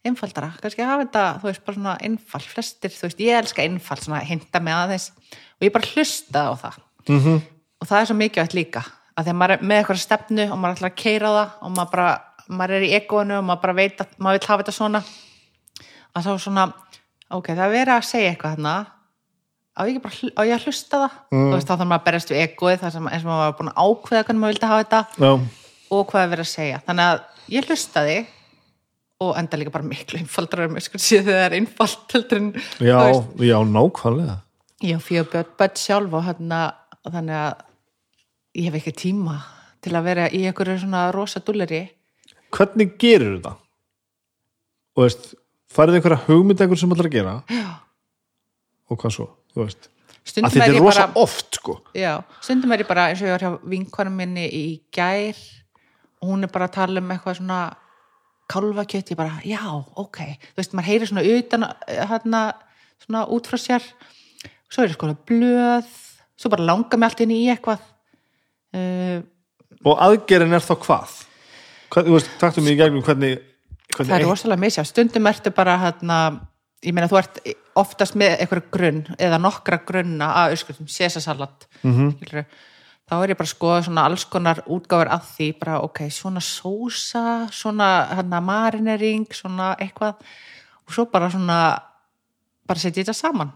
einfaldara, 0.07 0.53
kannski 0.62 0.85
hafa 0.87 1.05
þetta, 1.05 1.25
þú 1.41 1.49
veist, 1.49 1.65
bara 1.66 1.79
svona 1.79 1.97
einfald, 2.07 2.47
flestir, 2.53 2.93
þú 2.95 3.09
veist, 3.09 3.23
ég 3.25 3.39
elska 3.39 3.65
einfald, 3.65 4.05
svona 4.05 4.20
hinta 4.27 4.61
með 4.62 4.83
aðeins. 4.83 5.11
Og 5.59 5.66
ég 5.66 5.75
bara 5.75 5.91
hlusta 5.95 6.45
á 6.49 6.53
það. 6.55 6.79
Mm 7.09 7.20
-hmm. 7.25 7.41
og 7.81 7.89
það 7.89 8.01
er 8.01 8.07
svo 8.07 8.15
mikilvægt 8.15 8.55
líka 8.55 8.83
að 9.19 9.25
því 9.25 9.33
að 9.33 9.39
maður 9.41 9.55
er 9.55 9.65
með 9.66 9.81
eitthvað 9.81 10.03
stefnu 10.03 10.45
og 10.53 10.59
maður 10.59 10.77
ætlar 10.77 10.91
að 10.91 11.01
keira 11.03 11.31
það 11.35 11.49
og 11.62 11.70
maður 11.75 11.91
bara, 11.95 12.11
maður 12.49 12.75
er 12.77 12.83
í 12.87 12.93
egoinu 12.99 13.39
og 13.39 13.45
maður 13.49 13.62
bara 13.65 13.79
veit 13.79 14.01
að 14.01 14.07
maður 14.19 14.39
vil 14.39 14.49
hafa 14.49 14.62
þetta 14.62 14.77
svona. 14.77 15.03
Að 16.15 16.29
þá 16.29 16.39
svona, 16.45 16.73
ok, 17.31 17.51
það 17.59 17.75
er 17.81 17.89
að 17.89 18.07
segja 18.09 18.31
eitthvað 18.31 18.55
hérna. 18.55 18.87
Á 19.79 19.81
ég, 19.87 19.99
ég 19.99 20.55
að 20.55 20.65
hlusta 20.66 21.03
það? 21.03 21.19
Mm. 21.31 21.51
veist, 21.55 21.69
þá 21.69 21.75
þarf 21.75 21.89
maður 21.89 22.01
að 22.01 22.07
berjast 22.09 22.31
við 22.31 22.43
egoið 22.45 22.81
þar 22.83 22.95
sem 22.95 23.11
eins 23.11 23.25
og 23.25 23.31
maður 23.31 23.45
var 23.45 23.59
búin 23.59 23.73
að 23.73 23.83
ákveða 23.85 24.25
hvernig 24.27 24.41
maður 24.43 24.55
vildi 24.55 24.70
hafa 24.70 24.85
þetta. 24.85 25.03
Já, 25.19 25.33
og 25.89 26.09
hvað 26.11 26.23
er 26.23 26.33
verið 26.33 26.47
að 26.47 26.53
segja. 26.53 26.81
Þannig 26.87 27.11
að 27.11 27.20
ég 27.55 27.69
hlustaði 27.69 28.16
og 29.19 29.35
enda 29.39 29.59
líka 29.59 29.73
bara 29.74 29.86
miklu 29.86 30.20
einfaldrar 30.20 30.69
um 30.69 30.78
sko 30.82 30.99
síðan 31.03 31.27
þegar 31.27 31.39
það 31.39 31.47
er 31.49 31.57
einfald 31.59 32.15
heldur 32.15 32.39
en 32.39 32.51
já, 32.86 32.99
já, 33.43 33.57
nákvæmlega. 33.66 34.36
Ég 34.86 34.95
á 34.95 35.01
fjögur 35.03 35.31
börn, 35.32 35.55
börn 35.59 35.78
sjálf 35.81 36.15
og 36.15 36.27
hérna, 36.28 36.61
þannig 37.09 37.39
að 37.43 37.65
ég 38.59 38.69
hef 38.69 38.78
ekki 38.78 38.95
tíma 39.03 39.40
til 39.82 39.95
að 39.99 40.07
vera 40.07 40.28
í 40.31 40.45
einhverju 40.47 40.78
svona 40.85 41.09
rosa 41.15 41.43
dulleri 41.43 41.89
Hvernig 42.55 42.95
gerir 43.01 43.35
þetta? 43.36 43.57
Og 44.97 45.05
veist, 45.05 45.27
farið 45.74 45.99
einhverja 45.99 46.23
hugmynd 46.28 46.62
einhver 46.62 46.81
sem 46.81 46.95
ætlar 46.95 47.11
að 47.11 47.16
gera? 47.19 47.35
Já, 47.53 47.66
og 48.89 49.03
hvað 49.03 49.15
svo, 49.19 49.27
þú 49.53 49.65
veist? 49.66 49.90
Að 50.28 50.31
stundum 50.31 50.55
þetta 50.55 50.65
er 50.69 50.74
er 50.77 50.82
rosa 50.85 51.05
bara 51.09 51.24
oft 51.24 51.59
sko. 51.59 51.74
Já, 51.97 52.12
stundum 52.45 52.73
er 52.73 52.85
ég 52.85 52.89
bara 52.89 53.11
eins 53.11 53.20
og 53.23 53.28
ég 53.28 53.35
var 53.35 53.45
hjá 53.45 53.69
vinkonum 53.74 54.16
minni 54.20 54.47
í 54.47 54.65
gær. 54.95 55.39
Og 56.23 56.32
hún 56.32 56.45
er 56.45 56.51
bara 56.53 56.69
að 56.69 56.74
tala 56.78 57.01
um 57.01 57.12
eitthvað 57.15 57.39
svona 57.39 57.61
kálfakjöt, 58.49 59.12
ég 59.12 59.19
bara, 59.19 59.41
já, 59.45 59.62
ok. 59.97 60.19
Þú 60.53 60.61
veist, 60.61 60.75
maður 60.77 60.89
heyrir 60.89 61.11
svona 61.11 61.25
utan 61.37 61.66
hérna, 61.87 62.43
svona 63.05 63.25
út 63.35 63.49
frá 63.51 63.61
sér. 63.61 63.89
Svo 64.69 64.85
er 64.85 64.93
ég 64.93 64.97
sko 64.97 65.15
blöð 65.29 65.89
svo 66.39 66.53
bara 66.53 66.69
langar 66.69 66.99
mig 66.99 67.11
allt 67.11 67.25
inn 67.25 67.35
í 67.35 67.41
eitthvað. 67.51 67.83
Uh, 68.75 69.25
og 69.85 70.01
aðgerinn 70.05 70.55
er 70.55 70.65
þá 70.65 70.75
hvað? 70.85 71.16
hvað 71.93 72.09
þú 72.09 72.16
veist, 72.16 72.31
taktum 72.41 72.66
mig 72.66 72.77
í 72.77 72.81
gegnum 72.81 73.05
hvernig, 73.05 73.41
hvernig 73.95 74.12
það 74.12 74.19
er 74.19 74.27
rosalega 74.29 74.62
misjá, 74.65 74.85
stundum 74.87 75.29
ertu 75.31 75.53
bara 75.57 75.79
hérna, 75.87 76.19
ég 76.85 76.95
meina 76.97 77.09
þú 77.11 77.20
ert 77.23 77.41
oftast 77.79 78.19
með 78.19 78.35
eitthvað 78.37 78.70
grunn 78.75 79.05
eða 79.16 79.41
nokkra 79.43 79.81
grunna 79.89 80.31
að 80.43 80.59
öskutum, 80.59 80.91
sésasalat 80.91 81.69
mm 81.83 81.95
-hmm. 81.95 82.45
Þá 83.09 83.14
er 83.18 83.32
ég 83.32 83.39
bara 83.39 83.48
að 83.48 83.55
skoða 83.55 83.80
svona 83.86 84.05
alls 84.09 84.24
konar 84.28 84.62
útgáfur 84.68 85.10
að 85.14 85.26
því, 85.32 85.48
bara 85.62 85.80
ok, 85.86 86.05
svona 86.12 86.43
sósa, 86.44 87.24
svona 87.55 87.89
hérna 88.18 88.40
marinering, 88.44 89.26
svona 89.35 89.72
eitthvað. 89.80 90.20
Og 90.89 90.97
svo 90.97 91.06
bara 91.12 91.30
svona 91.32 91.59
bara 92.68 92.82
setja 92.82 93.02
þetta 93.02 93.16
saman. 93.16 93.52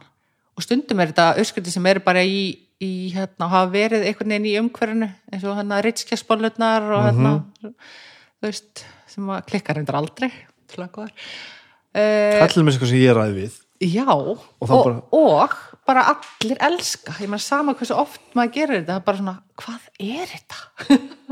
Og 0.56 0.64
stundum 0.64 1.00
er 1.00 1.12
þetta 1.12 1.40
öskuti 1.40 1.72
sem 1.72 1.86
eru 1.88 2.02
bara 2.04 2.24
í, 2.24 2.52
í 2.82 2.92
hérna, 3.14 3.48
hafa 3.52 3.72
verið 3.72 4.06
einhvern 4.08 4.34
veginn 4.34 4.48
í 4.50 4.56
umhverfinu 4.60 5.08
eins 5.32 5.44
og 5.46 5.56
hérna 5.58 5.80
ritskjaspolutnar 5.84 6.88
og 6.92 7.06
hérna 7.08 7.34
þú 7.62 8.48
veist, 8.48 8.84
sem 9.08 9.28
að 9.32 9.44
klikkar 9.48 9.78
reyndar 9.78 10.00
aldrei 10.00 10.28
til 10.72 10.82
að 10.82 10.90
góðar 10.96 11.12
uh, 11.12 12.40
Kallum 12.42 12.68
með 12.68 12.74
eitthvað 12.74 12.92
sem 12.92 13.00
ég 13.00 13.16
ræði 13.16 13.36
við. 13.38 13.58
Já, 13.82 14.06
og, 14.12 14.44
þá 14.68 14.74
og, 14.78 15.56
bara- 15.88 16.04
allir 16.12 16.58
elska, 16.68 17.12
ég 17.20 17.28
meina 17.30 17.42
sama 17.42 17.74
hversu 17.78 17.94
oft 17.98 18.20
maður 18.38 18.52
gerir 18.56 18.80
þetta, 18.82 19.00
bara 19.06 19.18
svona 19.20 19.36
hvað 19.62 19.82
er 19.98 20.26
þetta? 20.36 20.58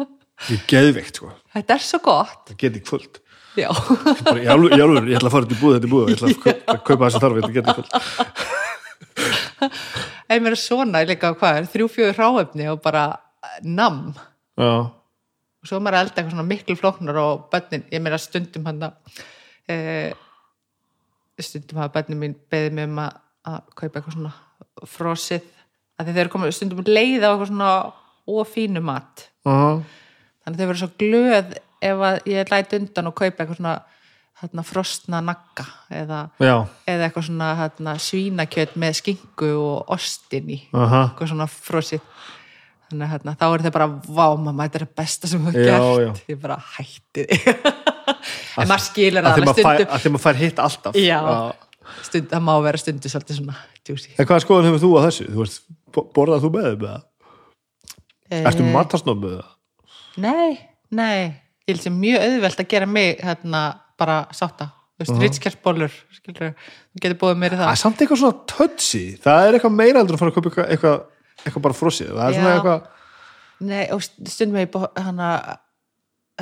Ég 0.49 0.57
er 0.57 0.63
geðveikt 0.73 1.19
sko, 1.21 1.29
þetta 1.53 1.75
er 1.77 1.83
svo 1.85 1.99
gott. 2.01 2.47
Það 2.49 2.57
geti 2.63 2.81
kvöld. 2.81 3.19
Já, 3.61 3.67
bara, 4.25 4.39
ég, 4.41 4.49
alveg, 4.49 4.73
ég, 4.73 4.95
ég 5.11 5.19
ætla 5.19 5.29
að 5.29 5.35
fara 5.35 5.45
þetta 5.45 5.57
í 5.59 5.61
búð, 5.61 5.75
þetta 5.77 5.89
í 5.89 5.91
búð 5.93 6.07
ég 6.09 6.17
ætla 6.17 6.29
að 6.31 6.39
kaupa, 6.47 6.73
að 6.73 6.79
kaupa 6.89 7.03
þessi 7.11 7.21
þarf, 7.25 7.35
þetta 7.37 7.53
geti 7.59 7.75
kvöld. 7.77 7.91
Mér 10.41 10.55
er 10.55 10.61
svona 10.63 11.03
líka 11.05 11.33
hvað 11.37 11.59
er, 11.61 11.67
þrjú, 11.75 11.89
fjögur 11.93 12.17
ráefni 12.23 12.69
og 12.73 12.81
bara 12.85 13.05
nam. 13.67 13.99
Já, 14.57 14.71
og 15.61 15.69
svo 15.69 15.81
maður 15.85 15.99
að 15.99 16.05
elda 16.07 16.15
eitthvað 16.17 16.33
svona 16.39 16.49
miklu 16.49 16.77
flóknar 16.81 17.19
og 17.21 17.43
bönnin, 17.53 17.85
ég 17.93 18.01
meina 18.01 18.19
stundum 18.23 18.65
hann 18.71 18.81
að 18.89 19.21
e, 19.69 19.77
stundum 21.45 21.83
hafa 21.83 21.99
bönnin 21.99 22.23
mín 22.23 22.37
beðið 22.53 22.79
mig 22.79 22.89
um 22.89 23.03
að, 23.05 23.19
að 23.49 23.61
kaupa 23.79 24.01
eitthvað 24.01 24.17
svona 24.17 24.33
frosið, 24.91 25.47
að 26.01 26.11
þeir 26.11 26.23
eru 26.25 26.33
komið 26.35 26.55
stundum 26.57 26.83
leið 26.89 27.25
á 27.25 27.29
eitthvað 27.31 27.51
svona 27.53 27.71
ofínu 28.31 28.83
mat, 28.85 29.27
Aha. 29.49 29.71
þannig 30.45 30.55
að 30.55 30.61
þeir 30.61 30.71
verður 30.71 30.83
svo 30.83 30.91
glöð 31.01 31.55
ef 31.91 32.05
að 32.11 32.19
ég 32.31 32.53
læt 32.53 32.75
undan 32.77 33.09
og 33.11 33.17
kaupa 33.17 33.43
eitthvað 33.45 33.57
svona 33.61 33.75
hérna, 34.41 34.65
frosna 34.65 35.21
nagga 35.25 35.67
eða, 35.93 36.21
eða 36.41 37.07
eitthvað 37.09 37.27
svona 37.29 37.49
hérna, 37.59 37.95
svínakjöt 38.01 38.77
með 38.81 38.95
skinku 39.01 39.51
og 39.61 39.91
ostin 39.97 40.53
í. 40.55 40.61
Aha. 40.73 41.11
Eitthvað 41.11 41.33
svona 41.35 41.49
frosið. 41.53 42.05
Þannig 42.91 43.07
að 43.07 43.13
hérna, 43.15 43.35
þá 43.39 43.45
er 43.49 43.65
þau 43.67 43.73
bara 43.77 43.89
vá 44.03 44.25
mamma, 44.41 44.65
þetta 44.67 44.81
er 44.81 44.85
það 44.87 44.95
besta 44.99 45.29
sem 45.31 45.45
þú 45.47 45.53
gert. 45.55 46.23
ég 46.33 46.41
bara 46.43 46.57
hætti 46.75 47.27
þig 47.31 47.51
en 48.61 48.67
maður 48.71 48.83
skilur 48.89 49.29
að 49.29 49.37
maður 49.45 49.61
fær, 49.61 49.77
stundum. 49.77 49.93
að 49.95 50.03
því 50.03 50.11
maður 50.15 50.25
fær 50.25 50.41
hitt 50.41 50.63
alltaf. 50.65 50.99
Já. 50.99 51.21
Stund, 52.07 52.29
það 52.33 52.43
má 52.47 52.53
vera 52.65 52.81
stundu 52.81 53.09
svolítið 53.13 53.39
svona 53.41 53.57
djúsi 53.87 54.11
En 54.19 54.27
hvaða 54.29 54.45
skoðun 54.45 54.69
hefur 54.71 54.83
þú 54.85 54.91
á 54.97 55.01
þessu? 55.07 55.27
Þú 55.31 55.39
veist, 55.45 55.63
bo- 55.95 56.07
borðað 56.17 56.45
þú 56.47 56.51
með 56.57 56.67
þeim 56.69 56.83
með 56.85 56.91
það? 56.91 57.07
Ertu 58.41 58.65
Eh, 58.67 58.73
matasnob 58.75 59.23
með 59.25 59.39
það? 59.39 59.55
nei, 60.21 60.59
nei 60.91 61.17
ég 61.67 61.75
held 61.75 61.83
sem 61.85 61.97
mjög 62.03 62.25
auðvelt 62.27 62.61
að 62.65 62.69
gera 62.73 62.87
mig 62.87 63.21
hérna 63.23 63.63
bara 64.01 64.19
sátta 64.35 64.67
þú 64.71 65.05
veist, 65.05 65.13
uh 65.15 65.23
ritskjærsbólur 65.25 65.93
skilur, 66.17 66.53
þú 66.95 67.03
getur 67.03 67.19
búið 67.23 67.39
mér 67.43 67.55
í 67.55 67.59
Það 67.61 67.67
það 67.67 67.75
er 67.77 67.83
samt 67.83 68.01
eitthvað 68.05 68.21
svona 68.23 68.47
tötsi 68.55 69.03
Það 69.23 69.47
er 69.49 69.59
eitthvað 69.59 69.77
meira 69.79 69.99
heldur 70.03 70.17
að 70.19 70.23
fara 70.23 70.31
að 70.31 70.39
kaupa 70.39 70.67
eitthvað, 70.67 71.03
eitthvað, 71.45 71.63
bara 71.67 71.79
frosið 71.81 72.11
Það 72.15 72.27
er 72.27 72.39
svona 72.39 72.51
Já. 72.51 72.57
eitthvað 72.59 72.89
nei, 73.61 73.85
og 73.93 74.03
stundum 74.03 74.57
ég 74.61 74.71
búið 74.73 75.03
hana 75.05 75.31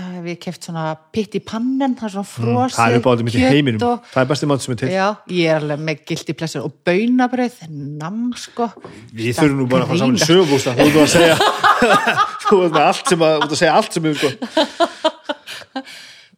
hef 0.04 0.26
ég 0.30 0.38
keft 0.42 0.66
svona 0.68 0.84
pitt 1.14 1.34
í 1.34 1.40
pannen 1.44 1.94
það 1.98 2.06
er 2.08 2.12
svona 2.14 2.28
frosið 2.30 2.78
Mm, 2.78 2.78
Það 2.78 2.92
er 2.92 2.98
upp 2.98 3.06
á 3.06 3.10
þetta 3.12 3.26
mitt 3.28 3.34
í 3.38 3.42
heiminum. 3.44 3.82
og, 3.88 4.04
Það 4.12 4.22
er 4.22 4.28
besti 4.32 4.48
mat 4.50 4.64
sem 4.64 4.72
er 4.74 4.78
til 4.82 4.90
Já, 4.92 5.06
ég 5.34 5.50
er 5.52 5.60
alveg 5.62 5.82
með 5.88 6.02
gildi 6.10 6.34
plessur 6.38 6.66
og 6.68 6.74
baunabröð, 6.86 7.56
nam 7.70 8.20
sko. 8.36 8.68
Við 9.12 9.32
þurfum 9.38 9.58
nú 9.62 9.66
bara 9.72 9.84
að 9.84 9.92
fara 9.92 9.98
saman 10.04 10.18
í 10.20 10.26
sögubústa 10.28 10.74
Þú 10.78 10.86
ert 10.88 11.00
að 11.02 11.12
segja 11.14 11.36
Þú 12.48 12.60
ert 12.64 12.76
með 12.78 12.82
allt 12.88 13.12
sem 13.14 13.24
að, 13.28 13.36
að 13.48 13.56
segja 13.62 13.74
allt 13.78 13.92
sem 13.98 14.08
er 14.08 14.18
sko. 14.18 14.32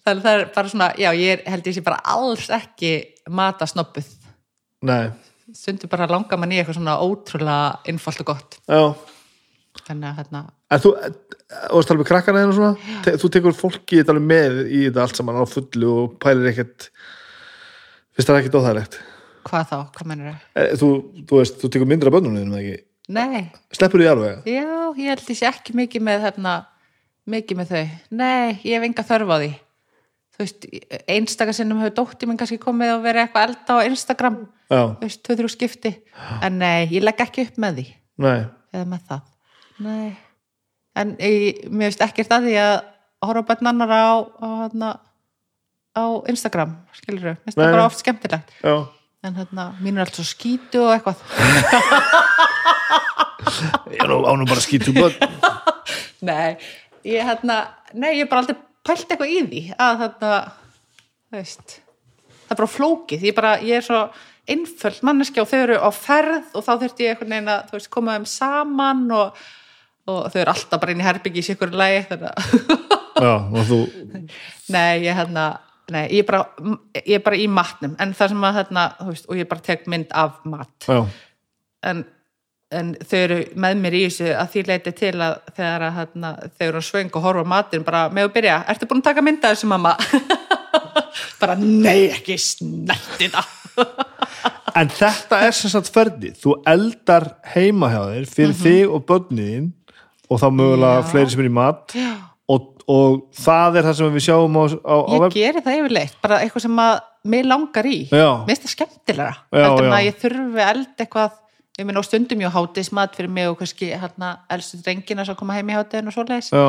Þannig 0.00 0.22
það 0.24 0.34
er 0.38 0.44
bara 0.54 0.70
svona, 0.72 0.88
já, 0.98 1.10
ég 1.16 1.42
held 1.52 1.66
ég 1.68 1.76
sé 1.76 1.82
bara 1.84 2.00
alls 2.14 2.46
ekki 2.56 2.92
matasnoppuð 3.30 4.06
Nei, 4.88 5.10
Stundum 5.52 5.90
bara 5.92 6.06
langar 6.08 6.38
mann 6.40 6.52
í 6.54 6.60
eitthvað 6.60 6.78
svona 6.78 6.94
ótrúlega 7.02 7.80
innfalt 7.90 8.20
og 8.22 8.28
gott. 8.30 8.56
Já. 8.70 8.94
Þannig 9.84 10.06
að 10.08 10.20
hérna, 10.20 10.40
En 10.70 10.80
þú, 10.84 10.92
þú 11.50 11.78
varst 11.80 11.92
alveg 11.94 12.08
krakkana 12.10 12.44
og 12.48 12.54
svona? 12.56 12.98
Te, 13.04 13.14
Þú 13.20 13.30
tekur 13.34 13.56
fólki 13.58 14.02
með 14.20 14.60
í 14.70 14.84
þetta 14.88 15.04
allt 15.04 15.18
saman 15.18 15.40
á 15.40 15.44
fullu 15.50 15.94
og 16.04 16.18
pælir 16.22 16.50
ekkert 16.52 16.90
Finnst 18.14 18.28
það 18.30 18.40
ekkert 18.42 18.58
óþægilegt? 18.60 19.00
Hvað 19.48 19.66
þá, 19.70 19.76
hvað 19.96 20.06
mennur 20.10 20.30
það? 20.30 20.46
Eh, 20.60 20.72
Þú, 20.78 20.88
þú 21.26 21.40
veist, 21.40 21.58
þú 21.62 21.70
tekur 21.72 21.88
myndra 21.90 22.12
bönnunum 22.14 22.52
eða 22.54 22.60
ekki? 22.60 22.84
Nei, 23.10 23.40
Sleppur 23.74 24.02
því 24.02 24.08
alveg? 24.10 24.44
Já, 24.46 24.66
ég 25.00 25.08
held 25.10 25.32
sé 25.34 25.48
ekki 25.48 25.74
mikið 25.74 26.04
með 26.06 26.26
hérna, 26.26 26.52
mikið 27.30 27.58
með 27.58 27.72
þau. 27.72 27.82
Nei, 28.20 28.60
ég 28.62 28.76
hef 28.76 28.86
enga 28.86 29.04
þörf 29.08 29.32
á 29.34 29.36
því. 29.40 29.50
Þú 30.30 30.44
veist, 30.44 30.66
einstaka 31.10 31.54
sinnum 31.56 31.80
hefur 31.82 31.96
dótti 31.98 32.28
minn 32.28 32.38
kannski 32.38 32.60
komið 32.62 32.94
og 32.94 33.02
verið 33.04 33.24
eitthvað 33.26 33.48
elda 33.50 33.78
á 33.82 33.86
Instagram. 33.90 34.38
Já, 34.70 34.82
Þú 35.00 35.08
veist, 35.08 35.22
tvö, 35.26 35.36
þrjú 35.40 35.50
skipti. 35.56 35.92
En 36.46 36.60
nei, 36.62 36.86
ég 36.94 37.02
legg 37.04 37.24
ekki 37.26 37.48
upp 37.48 37.58
með 37.64 37.80
því. 37.80 37.86
Nei. 38.24 38.38
Eða 38.70 38.86
með 38.92 39.06
það. 39.10 39.24
Nei. 39.88 40.10
En 40.98 41.14
ég, 41.22 41.64
mér 41.68 41.90
finnst 41.90 42.04
ekkert 42.04 42.32
að 42.34 42.48
því 42.48 42.56
að 42.62 42.74
horfa 43.26 43.44
bönn 43.50 43.70
annar 43.72 43.92
á, 43.92 44.10
á, 44.40 44.48
hérna, 44.64 44.88
á 45.94 46.04
Instagram 46.30 46.72
skilur 46.96 47.26
þau, 47.28 47.36
það 47.50 47.60
bara 47.66 47.86
oft 47.86 48.00
skemmtilegt. 48.02 48.54
Já, 48.64 48.76
en 49.26 49.36
hérna, 49.38 49.68
mín 49.84 49.98
er 49.98 50.06
alltaf 50.06 50.28
skítu 50.30 50.84
og 50.86 50.94
eitthvað. 50.94 51.18
Ég 53.90 54.02
er 54.04 54.12
ánum 54.12 54.46
bara 54.48 54.62
bönn 54.62 55.14
nei, 56.30 56.56
ég 57.04 57.24
hérna 57.24 57.62
nei, 57.96 58.18
ég 58.18 58.26
er 58.26 58.30
bara 58.30 58.44
aldrei 58.44 58.58
pælt 58.86 59.08
eitthvað 59.08 59.32
í 59.32 59.40
því 59.46 59.62
að 59.80 60.02
þarna 60.04 60.32
veist, 61.34 61.78
það 62.44 62.52
er 62.54 62.60
bara 62.60 62.74
flókið. 62.74 63.24
Ég, 63.28 63.36
bara, 63.36 63.54
ég 63.64 63.80
er 63.80 63.86
svo 63.86 64.02
einföld 64.50 65.00
manneskja 65.06 65.44
og 65.44 65.50
þau 65.50 65.58
eru 65.60 65.78
á 65.78 65.90
ferð 65.94 66.54
og 66.58 66.66
þá 66.66 66.72
þurfti 66.82 67.06
ég 67.06 67.14
einhvern 67.14 67.34
veginn 67.34 67.52
að 67.54 67.66
þú 67.70 67.78
veist, 67.78 67.90
koma 67.94 68.16
þeim 68.16 68.28
saman 68.30 69.02
og, 69.14 69.42
og 70.10 70.28
þau 70.32 70.40
eru 70.42 70.54
alltaf 70.54 70.82
bara 70.82 70.94
inn 70.94 71.02
í 71.02 71.06
herbyggi 71.06 71.42
í 71.42 71.48
sikur 71.50 71.74
lagi 71.74 72.04
Já, 73.20 73.34
og 73.36 73.64
þú, 73.68 73.80
Nei, 74.72 75.02
ég 75.04 75.16
hérna 75.18 75.50
Nei, 75.90 76.06
ég 76.14 76.22
er 76.22 76.28
bara, 76.28 76.44
ég 77.02 77.16
er 77.18 77.22
bara 77.24 77.38
í 77.38 77.48
matnum. 77.50 77.96
En 77.98 78.14
það 78.14 78.32
sem 78.32 78.46
að 78.46 78.56
hérna, 78.60 78.86
þú 79.00 79.10
veist, 79.10 79.24
og 79.26 79.38
ég 79.40 79.48
bara 79.50 79.64
tek 79.66 79.86
mynd 79.90 80.12
af 80.14 80.36
mat. 80.46 80.86
Já, 80.86 81.00
en, 81.90 82.04
en 82.70 82.92
þau 83.02 83.16
eru 83.18 83.38
með 83.64 83.80
mér 83.82 83.96
í 83.98 84.02
þessu 84.06 84.28
að 84.36 84.52
því 84.52 84.64
leiti 84.68 84.92
til 85.00 85.14
að 85.16 85.34
þegar 85.56 85.86
að 85.88 85.96
hérna, 85.98 86.32
þau 86.58 86.66
eru 86.68 86.84
svöng 86.86 87.10
og 87.10 87.26
horfa 87.26 87.42
á 87.42 87.52
matinn 87.54 87.86
bara 87.86 88.04
með 88.12 88.28
að 88.28 88.36
byrja, 88.36 88.60
ertu 88.70 88.90
búin 88.90 89.02
að 89.02 89.08
taka 89.10 89.26
mynd 89.26 89.42
af 89.42 89.56
þessu 89.56 89.72
mamma? 89.72 89.96
bara 91.42 91.58
nei, 91.58 92.10
ekki 92.12 92.38
snerti 92.38 93.30
það. 93.34 93.56
En 94.78 94.90
þetta 94.92 95.40
er 95.48 95.54
sem 95.56 95.72
sagt 95.72 95.90
ferdi 95.90 96.30
þú 96.38 96.54
eldar 96.68 97.32
heima 97.54 97.90
hjá 97.90 98.00
þér 98.12 98.26
fyrir 98.30 98.58
þig 98.60 98.92
og 98.94 99.06
börniðin 99.08 99.70
og 100.30 100.40
þá 100.40 100.46
mögulega 100.54 101.00
Já. 101.00 101.06
fleiri 101.10 101.32
sem 101.32 101.42
er 101.42 101.48
í 101.48 101.52
mat. 101.58 101.94
Og, 102.50 102.66
og 102.90 103.20
það 103.38 103.78
er 103.78 103.86
það 103.86 103.96
sem 103.98 104.14
við 104.16 104.24
sjáum 104.26 104.56
á, 104.58 104.64
á, 104.66 104.96
á 104.98 105.12
ég 105.14 105.22
web 105.24 105.34
geri 105.34 105.62
það 105.66 105.78
yfirleitt, 105.80 106.16
bara 106.22 106.40
eitthvað 106.42 106.64
sem 106.66 106.80
að 106.82 106.94
mig 107.30 107.44
langar 107.46 107.86
í, 107.86 107.98
Já. 108.08 108.28
mér 108.46 108.56
finnst 108.56 108.64
það 108.66 108.72
skemmtilega 108.74 109.34
Já, 109.36 109.60
heldur 109.60 109.86
en 109.86 109.90
já. 109.90 109.96
að 109.98 110.06
ég 110.06 110.18
þurfi 110.22 110.62
að 110.64 110.70
elda 110.72 111.04
eitthvað 111.04 111.36
ég 111.80 111.86
minn 111.88 112.00
á 112.00 112.04
stundum 112.04 112.42
ég 112.42 112.54
hátismat 112.56 113.14
fyrir 113.16 113.32
mig 113.36 113.50
og 113.50 113.58
kannski 113.60 113.90
hérna 113.92 114.32
elstu 114.50 114.80
drengina 114.82 115.26
sem 115.28 115.38
koma 115.38 115.58
heim 115.58 115.70
í 115.70 115.76
hátiðin 115.78 116.10
og 116.10 116.16
svoleiðis. 116.16 116.50
Já, 116.50 116.66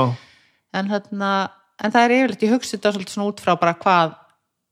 en, 0.77 0.91
hérna, 0.91 1.31
en 1.81 1.95
það 1.95 2.05
er 2.05 2.15
yfirleitt, 2.19 2.45
ég 2.45 2.53
hugsi 2.53 2.75
þetta 2.77 2.93
svolítið 2.95 3.17
svona 3.17 3.31
út 3.31 3.41
frá 3.43 3.55
bara 3.59 3.77
hvað 3.81 4.13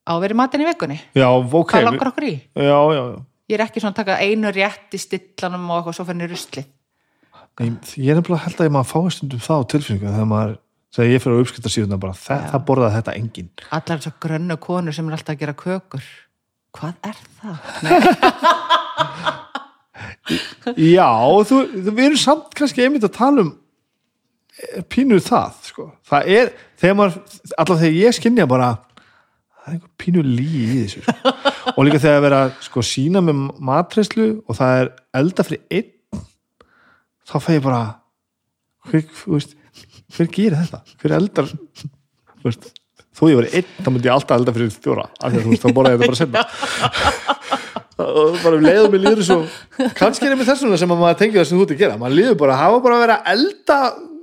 á 0.05 0.11
að 0.13 0.21
vera 0.25 0.35
í 0.35 0.39
matinn 0.39 0.65
í 0.65 0.69
vikunni. 0.69 0.99
Já, 1.17 1.27
ok. 1.33 1.73
Hvað 1.73 1.87
langar 1.89 2.11
okkur 2.11 2.29
í? 2.29 2.35
Já, 2.53 2.77
já, 2.77 3.01
já. 3.09 3.17
Ég 3.49 3.57
er 3.57 3.65
ekki 3.65 3.81
svona 3.81 3.95
að 3.95 4.01
taka 4.03 4.19
einu 4.21 4.53
rétt 4.53 4.93
í 4.93 5.01
stillanum 5.01 5.71
og 5.71 5.79
eitthvað 5.79 5.97
svo 5.97 6.05
fyrir 6.05 6.29
rusli 6.29 6.63
Ég 7.59 8.09
er 8.13 8.19
nefnilega 8.19 8.45
held 8.45 8.57
að 8.61 8.69
ég 8.69 8.73
maður 8.75 8.91
fái 8.93 9.15
stundum 9.17 9.43
það 9.43 9.59
á 9.59 9.69
tilfinningu 9.73 10.13
þegar 10.13 10.29
maður, 10.31 10.55
þegar 10.95 11.11
ég 11.11 11.23
fyrir 11.23 11.35
á 11.35 11.41
uppskipta 11.43 11.73
síðan 11.73 12.01
bara, 12.01 12.15
það, 12.15 12.47
það 12.53 12.65
borðaði 12.69 12.97
þetta 12.99 13.17
enginn 13.19 13.51
allar 13.67 13.99
þessar 13.99 14.17
grönnu 14.23 14.59
konur 14.63 14.95
sem 14.95 15.09
er 15.09 15.17
alltaf 15.17 15.35
að 15.35 15.41
gera 15.43 15.59
kökur 15.59 16.05
hvað 16.77 16.93
er 17.09 17.17
það? 17.41 17.55
Já, 20.77 21.09
þú, 21.47 21.63
þú, 21.71 21.93
við 21.93 22.05
erum 22.05 22.19
samt 22.19 22.53
kannski 22.57 22.85
einmitt 22.85 23.05
að 23.07 23.15
tala 23.17 23.43
um 23.45 23.49
eh, 24.59 24.83
pínuð 24.91 25.23
það, 25.25 25.57
sko. 25.69 25.87
Það 26.07 26.31
er, 26.35 26.51
þegar 26.79 26.97
maður, 26.99 27.17
allavega 27.55 27.81
þegar 27.83 27.97
ég 27.97 28.17
skynja 28.17 28.47
bara, 28.49 28.69
það 29.55 29.69
er 29.69 29.77
einhver 29.77 29.93
pínu 30.03 30.25
líi 30.25 30.63
í 30.63 30.81
þessu, 30.83 31.05
sko. 31.05 31.35
Og 31.75 31.85
líka 31.87 32.01
þegar 32.03 32.25
vera, 32.27 32.41
sko, 32.65 32.83
sína 32.85 33.23
með 33.25 33.41
matreyslu 33.71 34.29
og 34.45 34.59
það 34.59 34.83
er 34.83 34.91
elda 35.21 35.47
fyrir 35.47 35.65
einn, 35.79 35.89
þá 37.29 37.35
fæ 37.45 37.49
ég 37.57 37.63
bara, 37.65 37.81
hver, 38.89 39.05
þú 39.21 39.37
veist, 39.37 39.55
hver 40.17 40.29
gerir 40.33 40.57
þetta? 40.59 40.81
Hver 41.01 41.15
eldar, 41.19 41.49
þú 41.49 42.49
veist, 42.49 42.69
þó 43.19 43.23
ég 43.29 43.39
verið 43.41 43.57
einn, 43.59 43.71
þá 43.79 43.89
myndi 43.93 44.09
ég 44.09 44.15
alltaf 44.15 44.37
elda 44.39 44.55
fyrir 44.57 44.75
fjóra, 44.75 45.07
af 45.19 45.33
því 45.33 45.41
að 45.41 45.47
þú 45.47 45.53
veist, 45.53 45.65
þá 45.65 45.75
borða 45.77 45.93
ég 45.93 46.03
þetta 46.03 46.11
bara 46.11 46.21
setna 46.23 46.45
og 47.99 48.37
bara 48.43 48.55
um 48.55 48.63
leiðum 48.63 48.93
mér 48.93 49.01
líður 49.03 49.25
svo 49.27 49.39
kannski 49.97 50.29
er 50.29 50.37
með 50.39 50.53
þessuna 50.53 50.77
sem 50.79 50.93
að 50.93 51.01
maður 51.01 51.17
tengir 51.19 51.41
það 51.41 51.49
sem 51.49 51.59
þú 51.59 51.65
ert 51.65 51.73
að 51.73 51.81
gera 51.81 51.97
maður 51.99 52.15
líður 52.19 52.37
bara 52.39 52.55
að 52.55 52.61
hafa 52.63 52.77
bara 52.85 52.95
að 52.95 53.03
vera 53.03 53.17
elda 53.33 53.79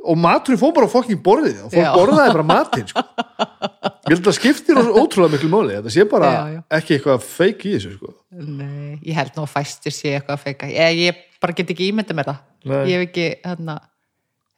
og 0.07 0.19
maturinn 0.23 0.61
fór 0.61 0.73
bara 0.77 0.89
fokking 0.91 1.21
borðið 1.27 1.59
og 1.67 1.75
Já. 1.77 1.89
borðaði 1.93 2.35
bara 2.39 2.47
matinn 2.47 2.87
sko. 2.89 3.03
ég 3.03 4.15
held 4.15 4.21
að 4.23 4.29
það 4.31 4.37
skiptir 4.39 4.81
ótrúlega 4.81 5.33
miklu 5.35 5.51
máli 5.53 5.77
þetta 5.77 5.93
sé 5.93 6.07
bara 6.09 6.31
Já, 6.33 6.41
já. 6.55 6.61
ekki 6.79 6.97
eitthvað 6.97 7.27
feik 7.27 7.67
í 7.67 7.73
þessu 7.75 7.95
sko. 7.97 8.13
Nei, 8.37 8.97
ég 9.03 9.19
held 9.19 9.37
nú 9.37 9.45
að 9.45 9.53
fæstir 9.59 9.97
sé 9.97 10.15
eitthvað 10.15 10.39
að 10.39 10.45
feika 10.47 10.71
ég, 10.71 11.03
ég 11.09 11.36
bara 11.47 11.57
get 11.57 11.73
ekki 11.73 11.93
ímynda 11.93 12.19
mér 12.19 12.33
það. 12.33 12.43
Nei. 12.67 12.83
ég 12.91 12.99
hef 12.99 13.07
ekki, 13.07 13.29
hérna 13.47 13.79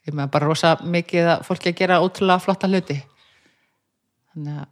ég 0.08 0.16
með 0.16 0.32
bara 0.34 0.48
rosa 0.48 0.74
mikið 0.82 1.30
að 1.36 1.46
fólki 1.46 1.72
að 1.72 1.78
gera 1.82 2.00
ótrúlega 2.00 2.44
flotta 2.44 2.70
hluti. 2.70 2.98
Þannig 4.32 4.58
að 4.62 4.66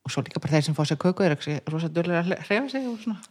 og 0.00 0.12
svo 0.12 0.22
líka 0.24 0.40
bara 0.40 0.56
þeir 0.56 0.64
sem 0.64 0.76
fá 0.76 0.80
sér 0.88 0.98
köku 1.00 1.24
er 1.24 1.34
ekki 1.34 1.58
rosa 1.68 1.90
dörlega 1.92 2.22
að 2.22 2.44
hreyfa 2.46 2.70
sig 2.72 2.86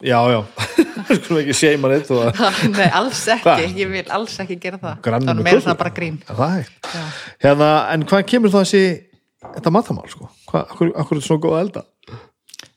já, 0.06 0.20
já, 0.30 0.40
skulum 1.18 1.40
ekki 1.42 1.56
seima 1.58 1.90
neitt 1.90 2.12
og 2.14 2.28
að 2.28 2.42
Nei, 2.78 2.90
alls 3.00 3.24
ekki, 3.34 3.70
ég 3.80 3.90
vil 3.90 4.04
alls 4.14 4.36
ekki 4.44 4.60
gera 4.62 4.78
það. 4.82 5.00
Það 5.02 5.18
er 5.18 5.26
með 5.40 5.48
meira 5.48 5.64
svona 5.66 5.80
bara 5.80 5.94
grín. 5.96 6.20
Það 6.30 6.70
hérna, 7.42 7.70
en 7.96 8.06
hvað 8.12 8.26
kemur 8.30 8.54
þá 8.54 8.60
þessi 8.62 8.84
þetta 9.48 9.74
matamál 9.74 10.10
sko? 10.14 10.30
Hvað, 10.52 10.66
akkur, 10.76 10.94
akkur 10.94 11.18
er 11.18 11.24
þetta 11.24 11.32
svona 11.32 11.46
góð 11.48 11.58
að 11.58 11.66
elda? 11.66 11.86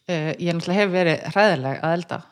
Uh, 0.03 0.31
ég 0.41 0.57
náttúrulega 0.57 0.81
hef 0.81 0.95
verið 0.97 1.29
hræðileg 1.37 1.83
að 1.85 1.97
elda 1.99 2.23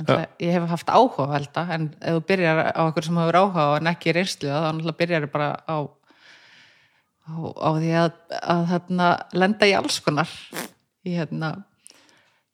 Ég 0.00 0.54
hef 0.56 0.70
haft 0.70 0.88
áhuga 0.90 1.26
að 1.28 1.34
elda 1.36 1.64
en 1.76 1.90
ef 2.00 2.16
þú 2.16 2.22
byrjar 2.30 2.60
á 2.72 2.80
okkur 2.88 3.06
sem 3.06 3.18
hefur 3.20 3.38
áhuga 3.42 3.66
en 3.76 3.90
ekki 3.92 4.14
reynslu 4.16 4.48
þá 4.48 4.70
náttúrulega 4.72 5.00
byrjar 5.02 5.26
bara 5.30 5.50
á 5.68 5.76
á, 7.28 7.34
á 7.38 7.68
því 7.76 7.92
að, 8.00 8.14
að 8.40 8.64
hérna, 8.72 9.10
lenda 9.36 9.68
í 9.68 9.74
alls 9.78 10.00
konar. 10.02 10.32
Ég 11.06 11.20
hérna 11.20 11.52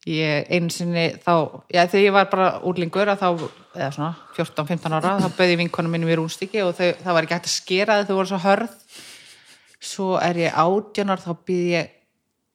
ég 0.09 0.49
einu 0.49 0.71
sinni 0.73 1.05
þá 1.21 1.63
já, 1.69 1.83
þegar 1.83 2.03
ég 2.03 2.15
var 2.15 2.29
bara 2.31 2.49
úrlingur 2.65 3.11
þá, 3.19 3.27
eða 3.75 3.91
svona 3.93 4.11
14-15 4.37 4.95
ára 4.97 5.17
þá 5.19 5.29
bauði 5.37 5.57
vinkonum 5.59 5.93
minnum 5.93 6.11
í 6.11 6.17
rúnstiki 6.17 6.63
og 6.63 6.73
þau, 6.77 6.87
það 7.01 7.15
var 7.15 7.27
ekki 7.27 7.37
hægt 7.37 7.49
að 7.49 7.55
skera 7.55 7.97
þau, 7.99 8.07
þau 8.07 8.17
voru 8.19 8.31
svo 8.31 8.41
hörð. 8.45 8.75
Svo 9.79 10.09
er 10.19 10.39
ég 10.43 10.59
átjánar 10.59 11.23
þá 11.23 11.31
býð 11.47 11.65
ég 11.75 11.95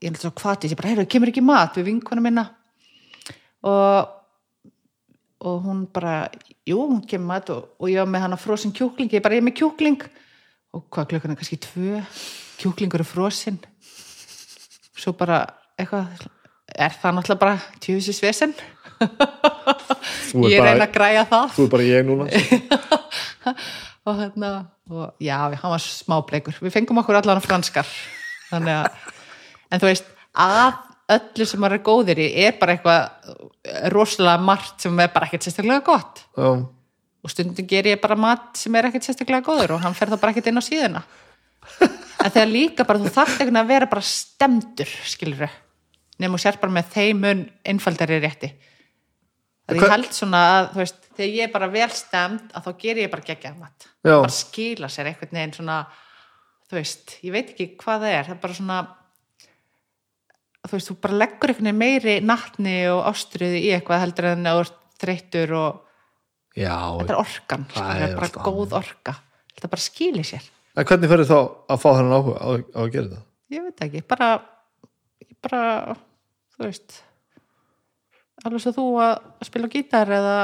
ég 0.05 0.11
held 0.11 0.21
svo 0.21 0.33
hvað 0.37 0.69
ég 0.69 0.77
bara, 0.79 0.93
heyrðu, 0.93 1.07
kemur 1.09 1.33
ekki 1.33 1.45
mat 1.45 1.79
við 1.79 1.89
vinkonum 1.89 2.27
minna 2.29 2.45
og 3.65 4.14
og 5.45 5.61
hún 5.67 5.85
bara, 5.93 6.31
jú, 6.65 6.79
hún 6.81 7.03
kemur 7.05 7.35
mat 7.35 7.53
og, 7.53 7.75
og 7.79 7.93
ég 7.93 8.01
var 8.01 8.11
með 8.11 8.27
hana 8.27 8.41
frosin 8.41 8.73
kjúkling 8.75 9.13
ég 9.13 9.23
bara, 9.25 9.37
ég 9.37 9.45
er 9.45 9.49
með 9.51 9.59
kjúkling. 9.61 10.01
Og 10.75 10.89
hvað 10.91 11.13
klukkan 11.13 11.35
er 11.35 11.39
kannski 11.39 11.61
tvö? 11.63 12.01
Kjúklingur 12.59 13.05
er 13.05 13.09
frosin 13.09 13.61
svo 15.05 15.15
bara 15.19 15.43
eitthvað 15.79 16.25
er 16.75 16.95
það 17.01 17.17
náttúrulega 17.19 17.43
bara 17.43 17.83
tjóðsins 17.83 18.23
vesen? 18.25 18.55
Ég 20.49 20.63
reyna 20.63 20.87
að 20.87 20.95
græja 20.95 21.25
það. 21.31 21.51
þú 21.57 21.67
er 21.67 21.73
bara 21.75 21.89
ég 21.89 22.07
núna. 22.07 22.29
Og 24.05 24.19
hérna 24.21 24.49
og 24.93 25.15
já, 25.23 25.39
hann 25.41 25.73
var 25.73 25.81
smábleikur 25.81 26.59
við 26.61 26.75
fengum 26.75 26.99
okkur 27.01 27.17
allan 27.17 27.41
franskar. 27.41 27.89
Þannig 28.51 28.83
að, 28.83 28.99
en 29.73 29.81
þú 29.81 29.89
veist 29.89 30.11
að 30.37 30.75
öllu 31.13 31.47
sem 31.49 31.61
maður 31.61 31.79
er 31.79 31.85
góðir 31.85 32.23
í 32.25 32.29
er 32.45 32.57
bara 32.61 32.77
eitthvað 32.77 33.91
rosalega 33.93 34.41
margt 34.41 34.87
sem 34.87 35.03
er 35.05 35.13
bara 35.13 35.29
ekkert 35.29 35.47
sérstaklega 35.47 35.85
gott. 35.85 36.25
Já, 36.37 36.49
og 37.25 37.33
stundum 37.33 37.69
ger 37.69 37.89
ég 37.89 38.01
bara 38.03 38.17
mat 38.21 38.57
sem 38.61 38.75
er 38.77 38.89
ekkert 38.89 39.09
sérstaklega 39.09 39.45
góður 39.45 39.77
og 39.77 39.85
hann 39.85 39.97
fer 39.97 40.13
þá 40.13 40.19
bara 40.19 40.35
ekkert 40.35 40.51
inn 40.53 40.61
á 40.61 40.65
síðuna. 40.65 41.05
En 42.25 42.33
þegar 42.33 42.51
líka 42.51 42.87
bara 42.89 43.01
þú 43.01 43.11
einhvern 43.11 43.39
veginn 43.41 43.61
að 43.61 43.71
vera 43.73 43.89
bara 43.91 44.05
stemdur 44.09 44.93
skilur 45.09 45.45
nefnum 46.15 46.39
og 46.39 46.43
sér 46.43 46.61
bara 46.63 46.73
með 46.73 46.93
þeim 46.95 47.21
mun 47.25 47.43
einfaldari 47.67 48.21
rétti. 48.23 48.51
Það 49.65 49.81
ég 49.81 49.93
held 49.95 50.11
svona 50.13 50.41
að 50.53 50.67
veist, 50.79 51.07
þegar 51.17 51.31
ég 51.33 51.47
er 51.47 51.53
bara 51.55 51.69
vel 51.73 51.91
stemd 51.97 52.53
að 52.53 52.67
þá 52.67 52.83
ger 52.83 53.01
ég 53.01 53.13
bara 53.13 53.27
geggjað 53.29 53.61
mat. 53.61 53.87
Já. 54.05 54.19
bara 54.19 54.35
skila 54.37 54.91
sér 54.93 55.09
einhvern 55.11 55.39
veginn 55.39 55.57
svona 55.57 55.79
þú 56.69 56.79
veist, 56.79 57.17
ég 57.25 57.35
veit 57.35 57.51
ekki 57.55 57.71
hvað 57.81 58.05
það 58.05 58.17
er 58.19 58.29
það 58.29 58.35
er 58.37 58.43
bara 58.45 58.59
svona 58.59 58.79
þú 60.65 60.77
veist, 60.77 60.91
þú 60.91 60.97
bara 61.07 61.21
leggur 61.23 61.53
einhvern 61.53 61.69
veginn 61.71 61.83
meiri 61.83 62.17
nattni 62.25 62.79
og 62.93 63.03
ástriði 63.11 63.61
í 63.67 63.75
eitthvað 63.77 64.03
heldur 64.05 64.31
en 64.33 64.49
að 64.49 64.59
þú 64.59 64.65
ert 64.65 64.81
þreyttur 65.05 65.55
og 65.59 65.81
já 66.55 66.75
þetta 67.01 67.13
er 67.15 67.21
orkan, 67.21 67.69
Það 67.71 67.85
það 67.85 68.01
er 68.01 68.09
er 68.09 68.17
bara 68.17 68.29
alltaf 68.31 68.49
góð 68.49 68.75
orka. 68.81 69.17
Þetta 69.55 69.71
bara 69.75 69.85
skýli 69.85 70.25
sér. 70.27 70.51
En 70.75 70.89
hvernig 70.89 71.11
ferður 71.13 71.31
þá 71.31 71.39
að 71.75 71.81
fá 71.85 71.89
þennan 71.91 72.17
áhuga 72.19 72.39
á, 72.39 72.49
á 72.59 72.81
að 72.83 72.93
gera 72.95 73.09
þetta? 73.09 73.25
Ég 73.55 73.65
veit 73.69 73.85
ekki, 73.87 74.03
bara 74.11 74.29
bara, 75.45 75.97
þú 76.55 76.69
veist 76.69 77.01
alveg 78.45 78.63
svo 78.63 78.75
þú 78.77 78.87
að 79.05 79.49
spila 79.49 79.71
gítar 79.73 80.11
eða 80.13 80.37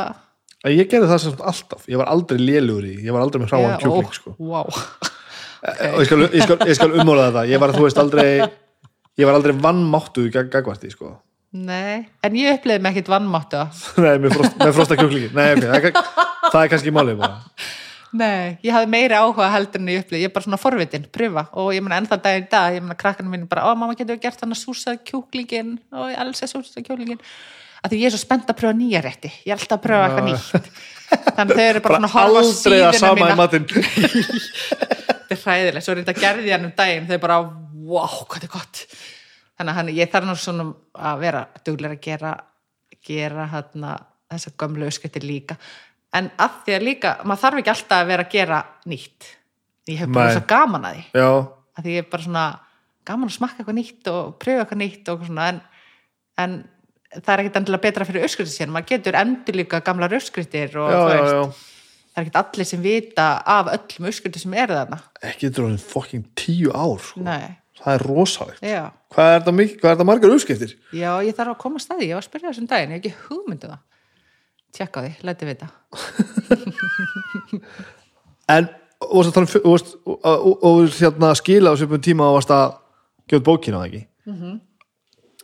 ég 0.73 0.89
gerði 0.91 1.11
það 1.11 1.23
sem 1.25 1.45
alltaf, 1.53 1.87
ég 1.91 2.01
var 2.01 2.11
aldrei 2.13 2.41
lélugur 2.41 2.89
í 2.89 2.97
ég 3.05 3.15
var 3.15 3.25
aldrei 3.25 3.43
með 3.43 3.55
hráan 3.55 3.79
kjúkling 3.83 4.17
sko. 4.17 4.35
wow. 4.39 4.69
og 4.71 6.01
ég 6.01 6.09
skal, 6.09 6.21
ég 6.27 6.45
skal, 6.45 6.59
ég 6.69 6.79
skal 6.79 6.91
ummála 6.95 7.31
þetta 7.31 7.47
ég 7.51 7.63
var, 7.63 7.75
þú 7.77 7.87
veist, 7.87 8.01
aldrei 8.01 8.31
ég 9.21 9.29
var 9.29 9.37
aldrei 9.39 9.57
vannmáttuð 9.57 10.31
gagvarti 10.53 10.93
sko. 10.93 11.19
nei, 11.51 12.07
en 12.23 12.39
ég 12.39 12.57
upplifði 12.57 12.83
mig 12.83 12.95
ekkit 12.95 13.11
vannmáttu 13.11 13.63
Nei, 14.05 14.17
með, 14.23 14.37
frost, 14.39 14.59
með 14.61 14.75
frosta 14.79 14.99
kjúklingi. 14.99 15.31
Nei, 15.37 15.53
ok, 15.59 15.63
það 15.67 16.59
er, 16.59 16.65
er 16.65 16.73
kannski 16.75 16.95
málið 16.95 17.23
bara. 17.23 17.41
Nei, 18.11 18.59
ég 18.67 18.75
hafði 18.75 18.91
meiri 18.91 19.15
áhuga 19.15 19.47
heldur 19.53 19.83
en 19.83 19.91
ég 19.93 20.03
upplifði, 20.03 20.25
ég 20.25 20.31
er 20.31 20.35
bara 20.35 20.47
svona 20.47 20.59
forvitin, 20.59 21.07
pröfa. 21.15 21.45
Og 21.63 21.71
ég 21.77 21.85
meina 21.85 22.01
ennþá 22.01 22.19
dag 22.25 22.41
í 22.41 22.47
dag, 22.51 22.75
ég 22.75 22.83
meina 22.83 22.99
krakkanum 22.99 23.35
mín 23.37 23.47
bara, 23.51 23.69
ó 23.71 23.79
mamma 23.79 23.95
getur 23.95 24.17
við 24.17 24.25
gert 24.25 24.43
hann 24.43 24.55
að 24.55 24.63
súsað 24.65 24.99
kjúklingin 25.07 25.77
og 25.95 26.11
ég 26.11 26.19
elsa 26.25 26.49
súsað 26.51 26.89
kjúklingin 26.89 27.21
að 27.81 27.93
því 27.93 28.01
ég 28.01 28.11
er 28.11 28.15
svo 28.15 28.23
spennt 28.25 28.51
að 28.51 28.59
pröfa 28.61 28.77
nýja 28.77 29.03
rétti. 29.05 29.31
Ég 29.47 29.55
er 29.55 29.61
alltaf 29.61 29.79
að 29.79 29.85
pröfa 29.87 30.09
eitthvað 30.09 30.27
nýtt. 30.27 30.83
Þannig 31.11 31.61
þau 31.61 31.65
eru 31.69 31.83
bara, 31.85 32.01
svona 32.01 32.11
að 32.11 32.17
horfa 32.17 32.43
síðuna 32.51 32.91
sama 32.99 33.15
í 33.15 33.31
mína. 33.31 33.47
þetta 35.31 35.37
er 35.37 35.43
hræðilegt, 35.45 35.87
svo 35.87 35.97
reynda 35.97 36.17
gerði 36.19 36.51
ég 36.51 36.57
hann 36.57 36.67
um 36.67 36.75
daginn. 36.77 37.09
Þau 37.09 37.21
bara, 37.23 37.39
wow, 37.91 38.23
hvað 38.25 38.39
þetta 38.39 38.49
er 38.49 38.55
gott. 38.55 38.85
Þannig 39.61 39.83
að 39.83 39.93
ég 39.99 40.12
þarf 40.12 40.29
nú 40.29 40.37
svona 40.41 40.67
að 41.11 41.21
vera 41.27 41.45
duglega 41.67 41.99
að 41.99 42.05
gera 42.07 42.33
gera 43.07 43.47
hann 43.51 43.87
þessar 44.31 44.57
gömlu 44.61 44.89
öskritir 44.89 45.25
líka. 45.27 45.57
En 46.17 46.31
að 46.41 46.59
því 46.65 46.75
að 46.77 46.87
líka, 46.87 47.15
maður 47.25 47.43
þarf 47.45 47.61
ekki 47.61 47.73
alltaf 47.75 48.03
að 48.03 48.11
vera 48.11 48.27
að 48.27 48.35
gera 48.35 48.59
nýtt. 48.91 49.31
Ég 49.91 50.03
hef 50.03 50.11
bara 50.12 50.31
Nei. 50.31 50.35
svo 50.37 50.43
gaman 50.51 50.87
að 50.87 50.97
því. 50.97 51.05
Já, 51.21 51.31
að 51.77 51.87
því 51.87 51.95
ég 51.95 52.05
er 52.05 52.11
bara 52.11 52.27
svona 52.27 52.45
gaman 53.09 53.31
að 53.31 53.37
smakka 53.37 53.62
eitthvað 53.62 53.79
nýtt 53.79 54.11
og 54.12 54.37
pröfa 54.43 54.65
eitthvað 54.65 54.81
nýtt 54.83 55.11
svona 55.11 55.49
en, 55.51 55.61
en 56.45 56.57
það 57.17 57.33
er 57.33 57.43
ekkit 57.43 57.59
endilega 57.61 57.85
betra 57.87 58.07
fyrir 58.09 58.27
öskritir 58.27 58.53
sér 58.53 58.71
maður 58.71 58.91
getur 58.93 59.19
endur 59.19 59.59
líka 59.59 59.81
gamlar 59.87 60.15
öskritir 60.19 60.77
og 60.79 60.93
já, 60.93 60.99
þú 60.99 61.09
já, 61.09 61.15
veist, 61.15 61.33
já. 61.33 62.05
það 62.11 62.21
er 62.21 62.27
ekkit 62.27 62.41
allir 62.43 62.71
sem 62.71 62.85
vita 62.85 63.27
af 63.57 63.73
öllum 63.75 64.11
öskritir 64.12 64.45
sem 64.45 64.59
eru 64.59 64.79
þarna. 64.79 65.01
Ekki 65.31 65.53
dróðin 65.57 65.83
fokking 65.83 66.29
tíu 66.39 66.75
ár 66.75 67.03
sko. 67.03 67.25
Það 67.81 67.94
er 67.94 68.05
rosalegt. 68.07 68.65
Hvað 69.15 69.35
er 69.35 69.55
mikið, 69.57 69.77
hvað 69.81 69.90
er 69.90 69.94
þetta 69.97 70.09
margar 70.09 70.35
uppskiptir? 70.35 70.74
já, 70.93 71.11
ég 71.24 71.36
þarf 71.36 71.55
að 71.55 71.61
koma 71.62 71.81
að 71.81 71.85
staði. 71.86 72.09
Ég 72.11 72.19
var 72.19 72.24
að 72.24 72.28
spyrja 72.28 72.51
þessum 72.51 72.69
daginn, 72.70 72.93
ég 72.93 72.98
hef 72.98 73.01
ekki 73.01 73.28
hugmyndu 73.28 73.70
það. 73.70 73.81
Tjekka 74.77 75.05
því, 75.07 75.12
læti 75.27 75.48
vita. 75.48 75.70
En, 78.51 78.66
og 79.07 79.20
varst 79.20 79.31
að 79.31 79.36
tala 79.36 79.61
um 79.61 79.74
og, 80.27 80.65
og 80.66 80.81
hérna 80.97 81.28
skila 81.39 81.70
á 81.70 81.78
svipum 81.78 82.02
tíma 82.02 82.27
og 82.27 82.40
varst 82.40 82.51
að 82.51 82.73
gefa 83.31 83.44
bókina 83.47 83.78
það 83.78 83.86
ekki? 83.86 84.01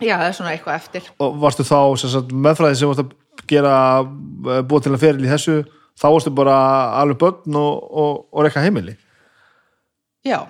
Já, 0.03 0.17
það 0.19 0.27
er 0.27 0.35
svona 0.37 0.53
eitthvað 0.53 0.79
eftir. 0.81 1.07
Og 1.23 1.39
varstu 1.41 1.65
þá 1.65 1.79
sem 2.03 2.13
sagt, 2.13 2.35
meðfræði 2.35 2.81
sem 2.81 2.91
varst 2.91 3.05
að 3.05 3.15
gera 3.49 3.77
eh, 4.03 4.63
búa 4.67 4.83
til 4.83 4.93
að 4.93 5.03
feril 5.05 5.25
í 5.25 5.31
þessu 5.31 5.57
þá 5.97 6.07
varstu 6.11 6.33
bara 6.37 6.57
alveg 7.01 7.21
börn 7.23 7.59
og, 7.61 7.87
og, 8.03 8.19
og 8.33 8.45
rekka 8.45 8.65
heimili? 8.65 8.97
Já, 10.27 10.43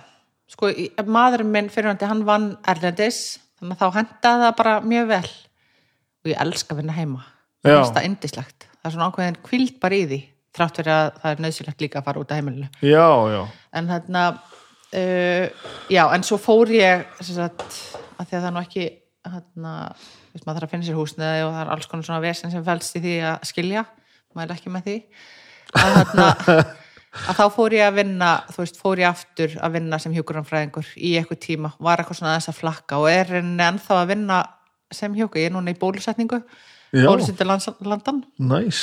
sko, 0.57 0.71
maðurinn 1.13 1.53
minn 1.53 1.69
fyrirhandi, 1.73 2.09
hann 2.09 2.25
vann 2.29 2.49
erlendis, 2.69 3.21
þannig 3.61 3.77
að 3.77 3.83
þá 3.83 3.99
hendaði 4.01 4.47
það 4.47 4.55
bara 4.61 4.77
mjög 4.85 5.11
vel 5.13 5.27
og 6.27 6.31
ég 6.33 6.41
elska 6.43 6.75
að 6.75 6.81
vinna 6.83 6.97
heima. 6.97 7.25
Það 7.67 7.77
er 7.77 7.93
það 7.97 8.09
indislegt. 8.09 8.67
Það 8.81 8.89
er 8.89 8.95
svona 8.97 9.09
ákveðin 9.11 9.39
kvíld 9.47 9.79
bara 9.83 9.97
í 9.99 10.05
því, 10.11 10.19
þrátt 10.57 10.79
fyrir 10.81 10.93
að 10.95 11.07
það 11.23 11.33
er 11.33 11.43
nöðsilegt 11.45 11.83
líka 11.85 12.01
að 12.01 12.07
fara 12.09 12.23
út 12.23 12.33
af 12.33 12.41
heimilinu. 12.41 12.69
já, 12.81 13.09
já, 13.33 13.41
En 13.77 13.91
þarna, 13.91 14.23
uh, 14.97 15.73
já, 15.93 16.03
en 16.15 16.27
svo 16.27 16.39
fór 16.41 16.73
ég, 16.75 17.05
sagt, 17.21 17.67
að 18.17 18.31
því 18.31 18.37
að 18.37 18.41
það 18.41 18.49
er 18.49 18.55
nú 18.57 18.63
ekki, 18.63 18.87
þarna, 19.27 19.75
veist, 20.33 20.47
maður 20.47 20.59
þarf 20.61 20.69
að 20.69 20.75
finna 20.75 20.87
sér 20.89 20.99
húsnæði 21.01 21.45
og 21.47 21.53
það 21.53 21.63
er 21.65 21.73
alls 21.75 21.91
konar 21.91 22.09
svona 22.09 22.25
vesen 22.25 22.55
sem 22.55 22.65
felst 22.67 22.97
í 22.97 23.03
því 23.05 23.15
að 23.33 23.47
skilja, 23.51 23.85
maður 24.37 24.53
er 24.55 24.59
ekki 24.61 24.73
með 24.75 24.87
því. 24.87 24.97
Að 25.77 25.97
þarna, 25.97 26.29
að 27.25 27.39
þá 27.41 27.45
fór 27.55 27.75
ég 27.77 27.87
að 27.87 27.97
vinna, 28.01 28.31
þú 28.53 28.63
veist, 28.63 28.79
fór 28.81 29.01
ég 29.03 29.09
aftur 29.11 29.57
að 29.65 29.75
vinna 29.79 29.99
sem 30.03 30.15
hjúkuranfræðingur 30.17 30.89
í 30.97 31.13
eitthvað 31.21 31.41
tíma, 31.47 31.73
var 31.83 32.03
eitthvað 32.03 32.21
svona 32.21 32.33
aðeins 32.35 32.51
að 32.53 32.59
flakka 32.61 33.01
og 33.03 33.09
er 33.13 33.33
ennþá 33.41 33.99
að 34.03 34.11
vinna 34.13 34.39
sem 34.95 35.17
hjúkur, 35.19 35.41
ég 35.43 35.51
er 35.51 35.55
núna 35.57 35.73
í 35.75 35.79
bólusetningu, 35.81 36.39
bólusetningu 36.95 37.89
landan, 37.91 38.23
næs 38.39 38.83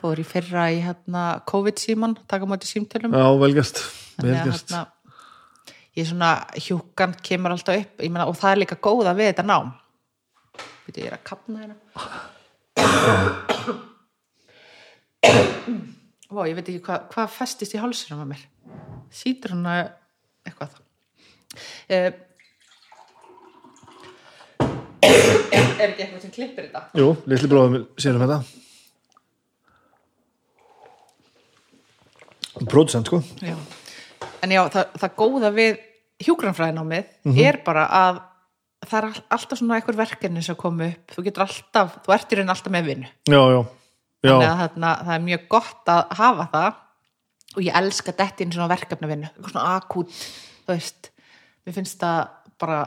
fór 0.00 0.18
í 0.20 0.26
fyrra 0.26 0.66
í 0.74 0.80
hérna 0.84 1.22
COVID-síman, 1.48 2.16
taka 2.28 2.48
móti 2.50 2.66
símtölum. 2.68 3.14
Já, 3.14 3.26
velgast, 3.40 3.78
Þannig 4.18 4.34
að, 4.34 4.42
velgast. 4.42 4.68
hérna, 4.74 4.82
ég 5.94 6.02
er 6.02 6.10
svona 6.10 6.32
hjúkan 6.66 7.14
kemur 7.24 7.54
alltaf 7.54 7.78
upp 7.84 8.02
ég 8.02 8.10
meina, 8.12 8.26
og 8.28 8.36
það 8.40 8.50
er 8.50 8.62
líka 8.64 8.80
góða 8.82 9.14
við 9.16 9.30
þetta 9.32 9.46
nám. 9.48 9.72
Býtu, 10.84 11.00
ég 11.00 11.08
er 11.12 11.16
að 11.16 11.24
kapna 11.30 11.56
hérna 11.64 11.74
Vá, 16.34 16.42
ég 16.50 16.56
veit 16.58 16.68
ekki 16.72 16.82
hvað 16.86 17.04
hva 17.14 17.24
festist 17.30 17.74
í 17.76 17.80
hálsinum 17.82 18.22
að 18.24 18.30
mér. 18.32 18.42
Sýtur 19.14 19.52
hann 19.54 19.66
að 19.70 19.80
eitthvað 20.48 20.72
uh, 20.74 22.12
er, 25.04 25.64
er 25.78 25.88
ekki 25.92 26.04
eitthvað 26.04 26.22
sem 26.24 26.32
klippir 26.34 26.66
þetta? 26.68 26.82
jú, 26.98 27.08
litli 27.30 27.50
bróðum 27.52 27.84
sér 28.00 28.18
um 28.18 28.24
þetta. 28.24 28.40
Producent, 32.70 33.06
sko. 33.10 33.18
Já. 33.42 33.56
En 34.44 34.52
já, 34.54 34.60
það, 34.70 34.92
það 35.02 35.14
góða 35.18 35.50
við 35.56 35.78
hjúgrannfræðinámið 36.24 37.38
er 37.42 37.58
bara 37.66 37.86
að 37.98 38.20
það 38.84 38.98
er 38.98 39.06
all- 39.08 39.24
alltaf 39.36 39.58
svona 39.58 39.78
einhver 39.78 39.96
verkefni 39.98 40.42
sem 40.44 40.56
komu 40.60 40.86
upp, 40.90 41.14
þú 41.16 41.24
getur 41.26 41.44
alltaf 41.46 41.96
þú 42.04 42.14
ert 42.14 42.32
í 42.34 42.38
raun 42.38 42.52
alltaf 42.54 42.72
með 42.74 42.84
vinnu. 42.90 43.08
Já, 43.32 43.40
já, 43.54 43.60
þannig 44.24 44.48
að 44.48 44.62
þarna, 44.62 44.94
það 45.04 45.14
er 45.16 45.26
mjög 45.28 45.44
gott 45.54 45.92
að 45.94 46.16
hafa 46.20 46.48
það. 46.54 46.80
Og 47.54 47.62
ég 47.62 47.76
elska 47.78 48.14
detti 48.18 48.44
inn 48.44 48.54
svona 48.54 48.72
verkefnavinnu, 48.72 49.30
eitthvað 49.30 49.52
svona 49.52 49.74
akút 49.78 50.14
þú 50.64 50.72
veist, 50.72 51.10
mér 51.64 51.76
finnst 51.76 52.00
það 52.00 52.22
bara 52.64 52.80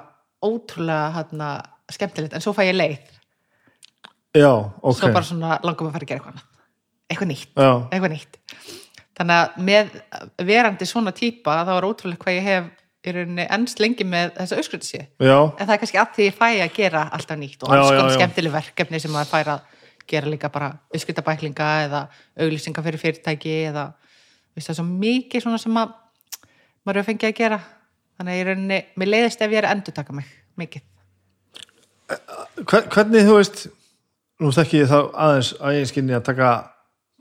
ótrúlega 0.44 1.14
þarna, 1.16 1.52
skemmtilegt, 1.94 2.36
en 2.36 2.44
svo 2.44 2.54
fæ 2.58 2.66
ég 2.68 2.76
leið. 2.76 3.14
Já, 4.38 4.52
ok. 4.52 4.98
Svo 5.00 5.14
bara 5.14 5.26
svona 5.26 5.60
langum 5.64 5.90
að 5.90 5.96
fara 5.98 6.08
að 6.08 6.12
gera 6.12 6.20
eitthvað 6.20 6.44
eitthvað 7.08 7.32
nýtt. 7.32 7.54
Já, 7.56 7.72
eitthvað 7.88 8.14
nýtt. 8.18 8.42
Þannig 9.18 9.38
að 9.38 9.62
með 9.70 9.96
verandi 10.46 10.88
svona 10.90 11.14
típa 11.16 11.62
þá 11.66 11.72
er 11.78 11.88
ótrúlega 11.88 12.22
hvað 12.26 12.38
ég 12.38 12.48
hef 12.52 12.68
í 13.08 13.14
rauninni 13.16 13.46
ennst 13.56 13.80
lengi 13.82 14.06
með 14.08 14.36
sé 14.44 15.00
já, 15.08 15.38
en 15.48 15.64
það 15.64 15.74
er 15.74 15.82
kannski 15.82 16.00
að 16.02 16.14
því 16.16 16.26
ég 16.28 16.36
fæ 16.36 16.48
að 16.50 16.74
gera 16.76 17.04
alltaf 17.16 17.40
nýtt 17.40 17.64
og 17.64 17.72
alls 17.72 17.92
konar 17.94 18.16
skemmtileg 18.18 18.56
verkefni 18.58 19.00
sem 19.00 19.14
maður 19.14 19.32
fær 19.32 19.52
að 19.54 19.77
gera 20.08 20.30
líka 20.32 20.50
bara 20.54 20.72
öskrutabæklinga 20.96 21.70
eða 21.86 22.04
auglýsinga 22.40 22.84
fyrir 22.86 23.02
fyrirtæki 23.02 23.56
eða 23.70 23.88
veist, 24.56 24.68
það 24.68 24.74
er 24.74 24.80
svo 24.80 24.86
mikið 24.90 25.44
svona 25.44 25.62
sem 25.62 25.80
að 25.80 25.96
maður 26.86 27.02
hefur 27.02 27.10
fengið 27.12 27.30
að 27.30 27.40
gera 27.42 27.60
þannig 28.18 28.34
að 28.34 28.40
í 28.40 28.46
rauninni, 28.48 28.80
mér 28.98 29.12
leiðist 29.12 29.42
ef 29.42 29.52
ég 29.52 29.62
er 29.62 29.68
að 29.68 29.76
endurtaka 29.78 30.16
mig 30.18 30.30
mikið 30.58 30.86
Hver- 32.08 32.88
hvernig 32.94 33.28
þú 33.28 33.36
veist 33.36 33.68
nú 34.42 34.54
þekki 34.54 34.82
ég 34.84 34.90
þá 34.92 34.98
aðeins 35.12 35.52
að 35.60 35.78
ég 35.80 35.92
skinni 35.92 36.16
að 36.16 36.26
taka, 36.30 36.50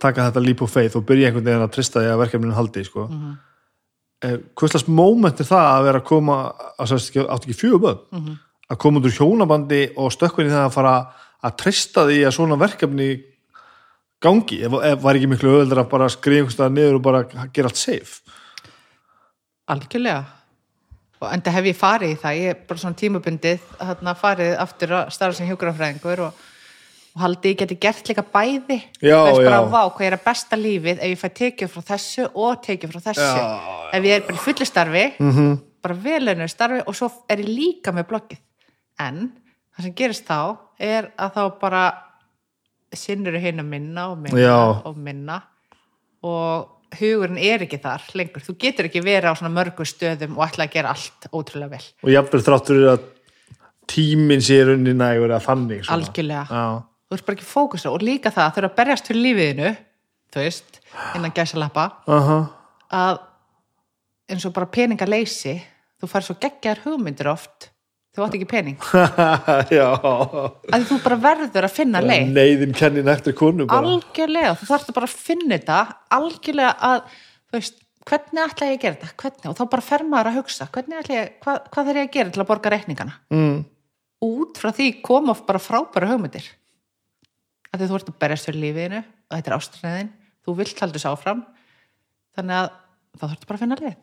taka 0.03 0.29
þetta 0.29 0.45
leap 0.45 0.63
of 0.63 0.73
faith 0.73 0.99
og 0.99 1.07
byrja 1.09 1.31
einhvern 1.31 1.49
veginn 1.49 1.67
að 1.67 1.75
trista 1.75 2.03
því 2.03 2.13
að 2.13 2.23
verkefninu 2.23 2.57
haldi 2.57 2.85
sko. 2.85 3.07
mm 3.07 3.21
-hmm. 3.21 4.43
hvurslags 4.55 4.89
moment 4.89 5.41
er 5.41 5.45
það 5.47 5.67
að 5.73 5.85
vera 5.85 5.99
að 5.99 6.09
koma 6.09 6.37
að 6.79 6.89
sérst 6.89 7.09
ekki, 7.11 7.27
áttu 7.27 7.49
ekki 7.51 7.61
fjögur 7.61 7.81
bönn 7.81 8.39
að 8.71 8.79
koma 8.79 8.99
út 8.99 9.07
úr 9.07 9.17
hjónabandi 9.19 9.83
og 9.97 10.13
stökkvinni 10.13 10.53
það 10.53 10.67
að 10.67 10.75
fara 10.75 10.95
að 11.45 11.57
trista 11.57 12.07
því 12.09 12.23
að 12.27 12.35
svona 12.37 12.57
verkefni 12.61 13.11
gangi, 14.23 14.63
ef, 14.65 14.73
ef 14.73 15.03
var 15.03 15.15
ekki 15.19 15.29
miklu 15.29 15.51
öðuldar 15.59 15.83
að 15.85 15.91
bara 15.91 16.09
skrifa 16.09 16.39
einhvers 16.41 16.55
staðar 16.57 16.73
niður 16.73 16.95
og 16.99 17.03
bara 17.03 17.25
gera 17.53 17.69
allt 17.69 17.77
safe 17.77 18.23
Algjörlega. 19.67 20.25
Og 21.17 21.31
enda 21.33 21.51
hef 21.55 21.65
ég 21.71 21.79
farið 21.79 22.13
í 22.13 22.17
það, 22.21 22.35
ég 22.39 22.51
er 22.53 22.59
bara 22.69 22.79
svona 22.83 22.99
tímabundið 23.01 23.63
þarna 23.81 24.13
farið 24.21 24.51
aftur 24.63 24.93
að 24.99 25.07
starfa 25.17 25.39
sem 25.39 25.49
hjúgrafræðingur 25.49 26.21
og, 26.27 26.43
og 27.17 27.23
haldi 27.25 27.55
ég 27.55 27.59
geti 27.63 27.79
gert 27.81 28.11
líka 28.11 28.23
bæði. 28.35 28.77
Já, 29.01 29.17
Þú 29.17 29.31
veist 29.31 29.47
bara, 29.49 29.61
já. 29.63 29.71
vá, 29.73 29.81
hvað 29.97 30.07
er 30.11 30.17
að 30.19 30.27
besta 30.27 30.59
lífið 30.61 31.01
ef 31.01 31.15
ég 31.15 31.23
fæ 31.23 31.29
tekið 31.41 31.73
frá 31.73 31.87
þessu 31.95 32.27
og 32.37 32.61
tekið 32.67 32.93
frá 32.93 33.01
þessu. 33.09 33.31
Já, 33.33 33.49
ef 33.97 34.07
ég 34.11 34.19
er 34.21 34.27
bara 34.29 34.37
í 34.39 34.45
fullu 34.45 34.69
starfi, 34.69 35.05
Mhm. 35.19 35.33
-hmm. 35.39 35.57
bara 35.83 35.95
velunur 36.05 36.49
starfi 36.53 36.83
og 36.87 36.95
svo 36.95 37.11
er 37.31 37.39
ég 37.39 37.49
líka 37.49 37.93
með 37.97 38.07
bloggið. 38.13 38.39
En 39.01 39.33
það 39.77 39.83
sem 39.83 39.95
gerist 39.95 40.27
þá 40.29 40.59
er 40.79 41.11
að 41.17 41.37
þá 41.37 41.43
bara 41.61 41.83
sinnur 42.97 43.37
hinn 43.41 43.61
að 43.61 43.69
minna 43.69 44.09
og 44.13 44.19
minna 44.23 44.41
Já. 44.41 44.57
og 44.87 44.97
minna 44.97 45.41
og 46.27 46.97
hugurinn 46.97 47.41
er 47.43 47.67
ekki 47.67 47.81
þar 47.83 48.05
lengur. 48.17 48.45
Þú 48.47 48.57
getur 48.63 48.89
ekki 48.89 49.03
verið 49.05 49.33
á 49.33 49.39
svona 49.39 49.53
mörgum 49.53 49.89
stöðum 49.89 50.39
og 50.39 50.47
ætla 50.47 50.67
að 50.69 50.77
gera 50.77 50.95
allt 50.95 51.29
ótrúlega 51.33 51.75
vel. 51.77 51.87
og 52.03 52.13
jafnvel 52.15 52.45
þráttur 52.47 52.85
að 52.95 53.09
tíminn 53.91 54.43
sé 54.43 54.63
runni 54.67 54.95
nægur 54.97 55.35
að 55.35 55.45
þannig 55.47 55.85
svona. 55.85 55.99
Algjörlega. 56.01 56.47
Já, 56.51 56.85
Þú 57.07 57.15
ert 57.15 57.27
bara 57.27 57.37
ekki 57.37 57.47
fókusa 57.47 57.91
og 57.95 58.03
líka 58.03 58.33
það 58.35 58.47
að 58.49 58.55
þurfa 58.57 58.69
að 58.73 58.79
berjast 58.81 59.07
fyrir 59.07 59.23
lífiðinu, 59.23 59.69
þú 60.35 60.41
veist, 60.43 60.81
innan 61.15 61.35
gæsalappa, 61.37 61.85
aha 62.11 62.39
að 62.93 63.23
eins 64.31 64.47
og 64.47 64.55
bara 64.55 64.69
peningaleysi, 64.71 65.57
þú 66.01 66.11
fær 66.11 66.27
svo 66.27 66.37
geggjar 66.41 66.83
hugmyndir 66.85 67.31
oft, 67.31 67.71
þú 68.17 68.25
átt 68.25 68.37
ekki 68.39 68.49
pening. 68.49 68.77
Að 70.75 70.85
þú 70.89 70.99
bara 71.05 71.19
verður 71.21 71.67
að 71.69 71.75
finna 71.77 72.01
leið. 72.03 72.31
neyðin 72.33 72.77
kenni 72.77 73.05
nektar 73.05 73.37
konu 73.37 73.67
bara. 73.69 73.91
Algjörlega, 73.93 74.55
þú 74.57 74.69
þarfst 74.71 74.93
bara 74.97 75.09
að 75.09 75.17
finna 75.27 75.53
þetta, 75.53 75.81
algjörlega 76.17 76.73
að, 76.89 77.19
veist, 77.55 77.83
hvernig 78.09 78.43
ætla 78.47 78.71
ég 78.71 78.79
að 78.79 78.85
gera 78.87 78.99
þetta, 78.99 79.13
hvernig, 79.23 79.49
og 79.51 79.59
þá 79.59 79.65
bara 79.75 79.87
fer 79.91 80.07
maður 80.09 80.31
að 80.33 80.39
hugsa, 80.41 80.69
ég, 81.13 81.35
hvað, 81.45 81.61
hvað 81.75 81.91
þarf 81.91 82.01
ég 82.01 82.09
að 82.09 82.15
gera 82.17 82.33
til 82.33 82.43
að 82.43 82.51
borga 82.53 82.73
reikningana? 82.73 83.19
mm. 83.37 83.59
út 84.31 84.63
frá 84.63 84.73
því 84.73 84.89
koma 85.05 85.37
bara 85.47 85.63
frábæra 85.63 86.11
hugmyndir. 86.15 86.49
Að 87.75 87.85
þú 87.85 88.01
ert 88.01 88.11
að 88.15 88.19
berjast 88.23 88.49
fyrir 88.49 88.63
lífiðinu 88.63 89.03
og 89.05 89.37
þetta 89.37 89.53
er 89.53 89.59
ástæðin, 89.59 90.13
þú 90.47 90.59
vilt 90.63 90.81
haldur 90.81 91.03
svo 91.03 91.13
áfram. 91.13 91.45
Þannig 92.39 92.63
að 92.63 92.69
þá 93.17 93.25
þarftu 93.27 93.49
bara 93.51 93.59
að 93.59 93.65
finna 93.67 93.83
leið 93.83 93.97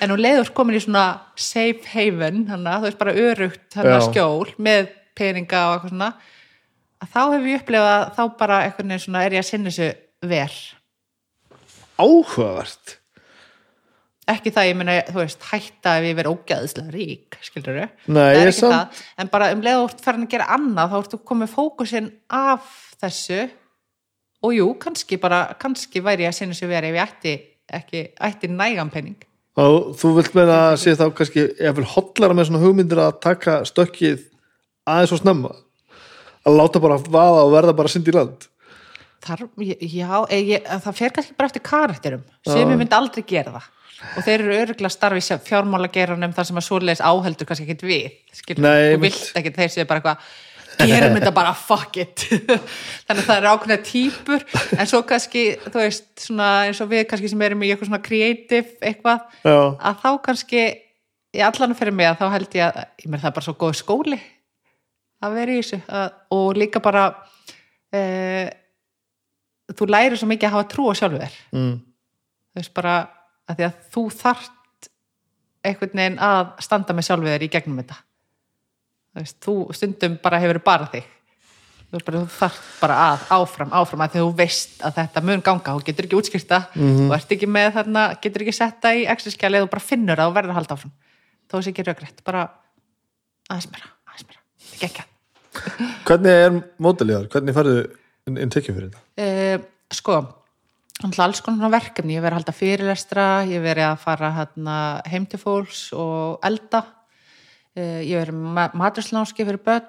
en 0.00 0.10
nú 0.12 0.16
leiður 0.20 0.50
komin 0.56 0.76
í 0.78 0.82
svona 0.84 1.06
safe 1.36 1.86
haven 1.94 2.44
að 2.50 2.66
þú 2.66 2.86
veist 2.88 2.98
bara 3.00 3.14
örugt 3.16 3.76
Já. 3.76 3.96
skjól 4.06 4.50
með 4.58 4.90
peninga 5.16 5.62
og 5.68 5.74
eitthvað 5.78 5.94
svona 5.94 6.10
að 7.00 7.12
þá 7.14 7.20
hef 7.34 7.48
ég 7.50 7.62
upplifað 7.62 7.92
að 7.96 8.10
þá 8.18 8.22
bara 8.42 8.58
eitthvað 8.66 8.88
neginn 8.90 9.04
svona 9.06 9.24
er 9.24 9.36
ég 9.38 9.44
að 9.44 9.48
sinna 9.50 9.70
þessu 9.72 9.90
ver 10.30 10.56
áhugavert. 12.00 12.96
Ekki 14.30 14.52
það, 14.54 14.66
ég 14.68 14.76
meina, 14.78 14.94
þú 15.10 15.18
veist, 15.18 15.46
hætta 15.50 15.94
ef 15.98 16.04
ég 16.06 16.14
verið 16.20 16.36
ógæðislega 16.36 16.92
rík, 16.94 17.38
skilur 17.42 17.80
þau 17.80 18.12
Nei, 18.14 18.28
ég 18.38 18.52
samt- 18.54 18.72
það, 18.76 19.00
en 19.18 19.30
bara 19.32 19.48
um 19.56 19.64
leið 19.64 19.78
þú 19.80 19.88
ert 19.88 20.04
farin 20.04 20.26
að 20.26 20.30
gera 20.36 20.46
annað, 20.54 20.92
þá 20.92 20.98
ertu 21.00 21.18
komið 21.26 21.50
fókusinn 21.56 22.10
af 22.30 22.68
þessu. 23.02 23.40
Og 24.46 24.54
jú, 24.54 24.68
kannski 24.80 25.18
bara 25.20 25.40
kannski 25.60 26.00
væri 26.00 26.24
ég 26.24 26.30
að 26.30 26.38
sinna 26.38 26.54
sér 26.56 26.70
verið 26.70 26.94
ef 26.94 26.96
ég 26.96 27.08
ætti 27.08 27.34
ekki, 27.80 28.04
ætti 28.20 28.48
nægan 28.48 28.90
penning 28.92 29.18
og 29.60 29.90
þú 30.00 30.12
vilt 30.18 30.36
meina 30.36 30.58
að 30.70 30.76
sé 30.82 30.94
þá 30.98 31.06
kannski 31.16 31.46
ef 31.56 31.76
við 31.78 31.88
hotlara 31.94 32.36
með 32.36 32.50
svona 32.50 32.62
hugmyndir 32.62 33.02
að 33.02 33.18
taka 33.24 33.58
stökkið 33.68 34.22
aðeins 34.88 35.16
og 35.16 35.22
snemma? 35.22 35.50
Að 36.46 36.56
láta 36.56 36.82
bara 36.82 37.00
vaða 37.04 37.42
og 37.44 37.52
verða 37.54 37.76
bara 37.76 37.92
synd 37.92 38.08
í 38.08 38.14
land? 38.16 38.46
Þar, 39.20 39.44
já, 39.60 40.14
ég, 40.32 40.64
það 40.64 40.96
fer 40.96 41.12
kannski 41.16 41.36
bara 41.36 41.50
eftir 41.50 41.64
karakterum. 41.66 42.22
Sem 42.48 42.62
ég 42.62 42.78
myndi 42.80 42.96
aldrei 42.96 43.24
gera 43.28 43.58
það. 43.58 43.68
Og 44.00 44.24
þeir 44.24 44.36
eru 44.38 44.54
öruglega 44.62 44.92
starfi 44.94 45.36
fjármála 45.44 45.90
geranum 45.92 46.32
þar 46.32 46.46
sem 46.48 46.60
að 46.60 46.64
svoleiðis 46.64 47.02
áheldur 47.04 47.48
kannski 47.50 47.66
ekkit 47.66 47.82
við 47.84 48.06
skilur, 48.38 48.64
Nei, 48.64 48.94
þú 48.94 49.02
vilt 49.02 49.40
ekkit 49.40 49.58
þeir 49.58 49.74
séu 49.74 49.88
bara 49.90 50.00
eitthvað 50.00 50.30
gerum 50.88 51.16
þetta 51.18 51.32
bara 51.36 51.52
fuck 51.56 51.98
it. 52.00 52.24
Þannig 53.06 53.22
að 53.22 53.26
það 53.26 53.36
eru 53.36 53.50
ákveðna 53.52 53.78
típur 53.86 54.44
en 54.76 54.90
svo 54.90 55.00
kannski, 55.08 55.44
þú 55.66 55.82
veist 55.82 56.08
svona, 56.24 56.50
eins 56.68 56.80
og 56.80 56.90
við 56.92 57.04
kannski 57.10 57.30
sem 57.32 57.44
erum 57.46 57.64
í 57.64 57.70
eitthvað 57.72 57.90
svona 57.90 58.02
creative 58.04 58.76
eitthvað, 58.90 59.26
Já, 59.44 59.56
að 59.76 60.00
þá 60.04 60.10
kannski 60.28 60.64
í 61.30 61.42
allan 61.46 61.76
fyrir 61.78 61.96
mig 61.96 62.10
að 62.10 62.22
þá 62.22 62.26
held 62.34 62.56
ég 62.58 62.66
að 62.66 62.80
ég 63.04 63.08
meina 63.10 63.22
það 63.22 63.30
er 63.30 63.36
bara 63.38 63.48
svo 63.48 63.56
góð 63.60 63.76
skóli 63.80 64.20
að 65.20 65.36
vera 65.36 65.54
í 65.54 65.60
þessu. 65.60 65.80
Að, 66.00 66.18
og 66.36 66.48
líka 66.58 66.82
bara 66.82 67.04
e, 67.92 68.02
þú 69.76 69.90
lærir 69.90 70.18
svo 70.18 70.30
mikið 70.30 70.48
að 70.48 70.56
hafa 70.56 70.70
trú 70.72 70.88
á 70.90 70.94
sjálfu 70.98 71.20
þér. 71.22 71.40
Mm. 71.54 71.74
þú 72.50 72.62
veist 72.62 72.76
bara 72.76 72.94
að 73.50 73.58
því 73.58 73.66
að 73.68 73.82
þú 73.94 74.06
þart 74.20 74.88
einhvern 75.66 75.98
veginn 76.00 76.22
að 76.24 76.54
standa 76.64 76.96
með 76.96 77.10
sjálfu 77.10 77.28
þér 77.28 77.44
í 77.44 77.50
gegnum 77.52 77.82
þetta 77.82 77.98
veist, 79.18 79.36
þú 79.42 79.54
stundum 79.74 80.18
bara 80.22 80.38
hefur 80.38 80.60
bara 80.64 80.86
þig. 80.92 81.04
Þú, 81.90 82.00
bara, 82.06 82.18
þú 82.22 82.30
þart 82.38 82.58
bara 82.80 82.96
að 83.08 83.22
áfram, 83.34 83.70
áfram 83.74 84.02
að 84.04 84.12
þú 84.20 84.26
veist 84.38 84.82
að 84.86 84.94
þetta 85.00 85.22
mun 85.26 85.40
ganga. 85.42 85.74
Og 85.74 85.82
getur 85.84 86.06
ekki 86.06 86.18
útskýrta 86.20 86.60
Mhm. 86.76 87.08
og 87.10 87.14
ert 87.16 87.32
ekki 87.34 87.48
með 87.50 87.72
þarna, 87.74 88.04
getur 88.22 88.42
ekki 88.44 88.54
setta 88.54 88.94
í 88.94 89.06
exerskjali 89.10 89.62
og 89.62 89.70
bara 89.70 89.80
finnur 89.82 90.16
það 90.16 90.28
og 90.30 90.34
verður 90.34 90.50
að 90.54 90.58
halda 90.60 90.74
áfram. 90.76 90.92
Þó 91.50 91.56
sé 91.62 91.72
ekki 91.72 91.82
raugrætt, 91.88 92.22
bara 92.24 92.44
aðeins 93.50 93.70
meira, 93.72 93.88
aðeins 94.06 94.26
meira, 94.28 94.40
er 94.70 94.86
ekki 94.86 95.04
Hvernig 96.06 96.30
er 96.30 96.60
mótilið 96.78 97.16
þar? 97.16 97.28
Hvernig 97.34 97.56
færðu 97.56 97.74
inn, 98.30 98.50
tekjum 98.54 98.76
fyrir 98.76 98.92
þetta? 98.92 99.02
uh, 99.18 99.64
sko 99.90 100.20
alls 101.24 101.40
konar 101.40 101.72
verkefni, 101.72 102.14
ég 102.14 102.22
verið 102.22 102.36
að 102.36 102.38
halda 102.38 102.52
fyrirlestra, 102.54 103.26
ég 103.48 103.62
verið 103.64 103.86
að 103.88 103.98
fara 104.04 104.30
heim 105.08 105.26
til 105.26 105.40
fólks 105.40 105.88
og 105.96 106.38
elda 106.44 106.84
ég 107.78 108.16
hef 108.16 108.26
verið 108.26 108.38
ma 108.58 108.68
matursláski 108.74 109.46
fyrir 109.46 109.60
börn 109.62 109.86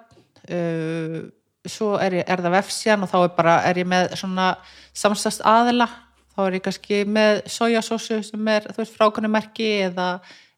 uh, 0.51 1.21
svo 1.67 1.95
er, 2.01 2.21
ég, 2.21 2.29
er 2.29 2.41
það 2.41 2.55
vefsjan 2.57 3.05
og 3.05 3.11
þá 3.11 3.17
er 3.21 3.33
bara 3.37 3.57
er 3.69 3.81
ég 3.81 3.89
með 3.89 4.15
svona 4.19 4.53
samstast 4.97 5.43
aðila 5.45 5.87
þá 6.31 6.43
er 6.45 6.57
ég 6.57 6.65
kannski 6.65 7.01
með 7.05 7.41
sojasósu 7.51 8.21
sem 8.25 8.51
er, 8.53 8.69
þú 8.71 8.81
veist, 8.81 8.95
frákunumerki 8.97 9.69
eða 9.89 10.07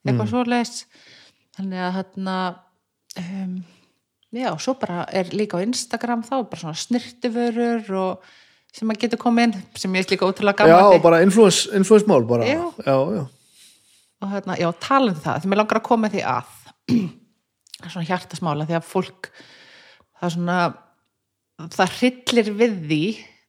eitthvað 0.04 0.24
mm. 0.26 0.32
svoleiðis 0.32 0.86
þannig 1.58 1.84
að 1.84 1.98
hérna 1.98 2.38
um, 3.24 3.58
já, 4.34 4.50
svo 4.62 4.76
bara 4.80 5.04
er 5.12 5.34
líka 5.36 5.60
á 5.60 5.66
Instagram 5.66 6.24
þá 6.28 6.34
er 6.40 6.48
bara 6.52 6.64
svona 6.64 6.82
snirtiförur 6.84 7.94
og 8.00 8.34
sem 8.74 8.90
að 8.90 9.04
getur 9.04 9.22
komið 9.22 9.48
inn 9.50 9.56
sem 9.78 9.96
ég 10.00 10.06
er 10.06 10.16
líka 10.16 10.28
ótrúlega 10.28 10.68
Já, 10.68 10.78
gaman 10.80 11.04
bara 11.04 11.22
influence, 11.26 11.70
influence 11.78 12.10
mál 12.10 12.26
bara. 12.26 12.48
Já. 12.48 12.64
já, 12.82 12.96
já. 13.20 13.24
og 14.24 14.32
hérna, 14.32 14.58
já, 14.58 14.70
talum 14.82 15.18
það 15.20 15.44
því 15.44 15.52
mér 15.52 15.62
langar 15.62 15.82
að 15.82 15.88
koma 15.90 16.10
því 16.10 16.24
að 16.26 16.48
er 16.50 16.63
svona 17.92 18.08
hjartasmála 18.08 18.68
því 18.70 18.78
að 18.80 18.88
fólk 18.88 19.30
það 20.18 20.28
er 20.28 20.36
svona 20.38 20.58
það 21.74 21.96
hryllir 22.00 22.52
við 22.58 22.76
því 22.88 23.04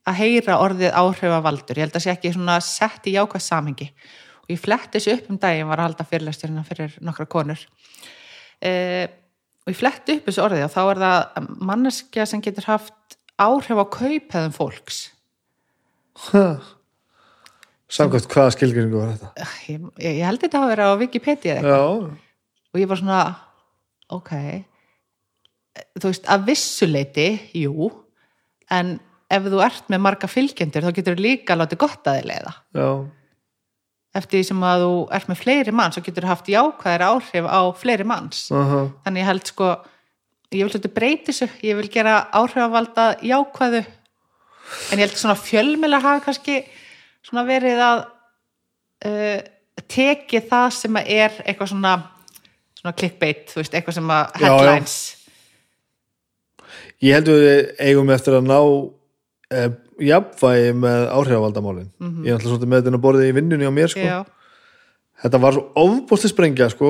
að 0.05 0.19
heyra 0.19 0.59
orðið 0.61 0.93
áhrifavaldur. 0.93 1.79
Ég 1.79 1.87
held 1.87 1.97
að 1.97 2.05
sé 2.05 2.13
ekki 2.13 2.31
svona 2.35 2.59
sett 2.63 3.07
í 3.09 3.15
jákvæð 3.15 3.41
samhengi. 3.41 3.87
Og 4.45 4.53
ég 4.53 4.61
fletti 4.61 4.99
þessu 4.99 5.15
upp 5.15 5.29
um 5.33 5.39
daginn 5.41 5.69
var 5.71 5.81
að 5.81 5.89
halda 5.89 6.05
fyrirlesturina 6.11 6.65
fyrir 6.67 6.97
nokkra 7.01 7.25
konur. 7.29 7.63
Eh, 8.61 9.07
og 9.65 9.73
ég 9.73 9.79
fletti 9.79 10.19
upp 10.19 10.29
þessu 10.29 10.43
orðið 10.45 10.67
og 10.67 10.73
þá 10.75 10.81
er 10.83 11.01
það 11.03 11.49
manneskja 11.71 12.27
sem 12.29 12.43
getur 12.45 12.69
haft 12.69 13.17
áhrif 13.41 13.81
á 13.81 13.85
kaupheðum 13.97 14.53
fólks. 14.55 14.99
Samkvæmt 17.95 18.29
hvaða 18.29 18.53
skilgringu 18.53 19.01
var 19.01 19.15
þetta? 19.15 19.49
ég, 19.71 19.89
ég 20.05 20.21
held 20.25 20.45
þetta 20.45 20.61
að 20.61 20.71
vera 20.71 20.91
á 20.93 20.99
Wikipedia 21.01 21.57
eða 21.57 21.65
eitthvað. 21.65 22.13
Og 22.75 22.81
ég 22.81 22.89
var 22.91 22.99
svona 22.99 23.19
ok. 24.11 24.31
Þú 25.95 26.09
veist, 26.09 26.27
að 26.27 26.47
vissuleiti 26.51 27.27
jú, 27.55 27.89
en 28.75 28.97
ef 29.31 29.47
þú 29.47 29.61
ert 29.63 29.87
með 29.91 30.03
marga 30.03 30.27
fylgjendur 30.29 30.85
þá 30.85 30.95
getur 30.95 31.15
þú 31.15 31.23
líka 31.25 31.55
látið 31.55 31.81
gott 31.81 32.07
að 32.07 32.19
þið 32.19 32.27
leiða. 32.29 32.53
Já, 32.75 32.89
eftir 34.15 34.39
því 34.39 34.47
sem 34.47 34.63
að 34.67 34.85
þú 34.85 34.93
ert 35.17 35.29
með 35.31 35.41
fleiri 35.41 35.73
manns 35.75 35.97
þá 35.97 36.05
getur 36.05 36.29
haft 36.29 36.51
jákvæðir 36.51 37.05
áhrif 37.09 37.49
á 37.51 37.61
fleiri 37.75 38.07
manns. 38.07 38.45
Aha, 38.55 38.85
þannig 39.03 39.23
ég 39.23 39.29
held 39.31 39.51
sko 39.51 39.69
ég 40.55 40.63
vil 40.63 40.75
þetta 40.75 40.93
breyti 40.95 41.31
þessu, 41.31 41.49
ég 41.65 41.79
vil 41.79 41.91
gera 41.91 42.17
áhrifavalda 42.35 43.07
jákvæðu. 43.25 43.83
En 44.91 44.99
ég 44.99 45.05
held 45.05 45.19
svona 45.19 45.37
fjölmjölar 45.39 46.03
hafa 46.05 46.23
kannski 46.29 46.61
svona 47.25 47.43
verið 47.47 47.81
að 47.83 48.03
uh, 49.09 49.39
teki 49.91 50.41
það 50.47 50.67
sem 50.79 50.99
að 51.01 51.11
er 51.17 51.39
eitthvað 51.43 51.73
svona 51.73 51.95
svona 52.85 52.95
clickbait, 53.01 53.47
þú 53.51 53.61
veist, 53.63 53.73
eitthvað 53.75 53.97
sem 53.97 54.13
að 54.13 54.23
Já, 54.23 54.45
já. 54.45 54.53
headlines 54.53 54.95
Ég 57.03 57.17
held 57.17 57.27
við 57.29 57.73
eigum 57.83 58.09
eftir 58.15 58.37
að 58.37 58.47
ná 58.47 58.57
eh, 59.55 59.67
jafnvægi 60.05 60.71
með 60.79 61.03
áhrifavaldamálin. 61.15 61.89
Ég 62.25 62.31
er 62.31 62.37
alltaf 62.37 62.49
svolítið 62.53 62.71
með 62.71 62.85
þetta 62.87 63.01
borðið 63.03 63.29
í 63.29 63.35
vinnunni 63.37 63.67
á 63.67 63.73
mér 63.75 63.91
sko. 63.91 64.05
Já, 64.05 64.21
Þetta 65.25 65.39
var 65.43 65.55
svo 65.55 65.63
ofbúsli 65.79 66.27
sprengja 66.31 66.67
sko 66.73 66.89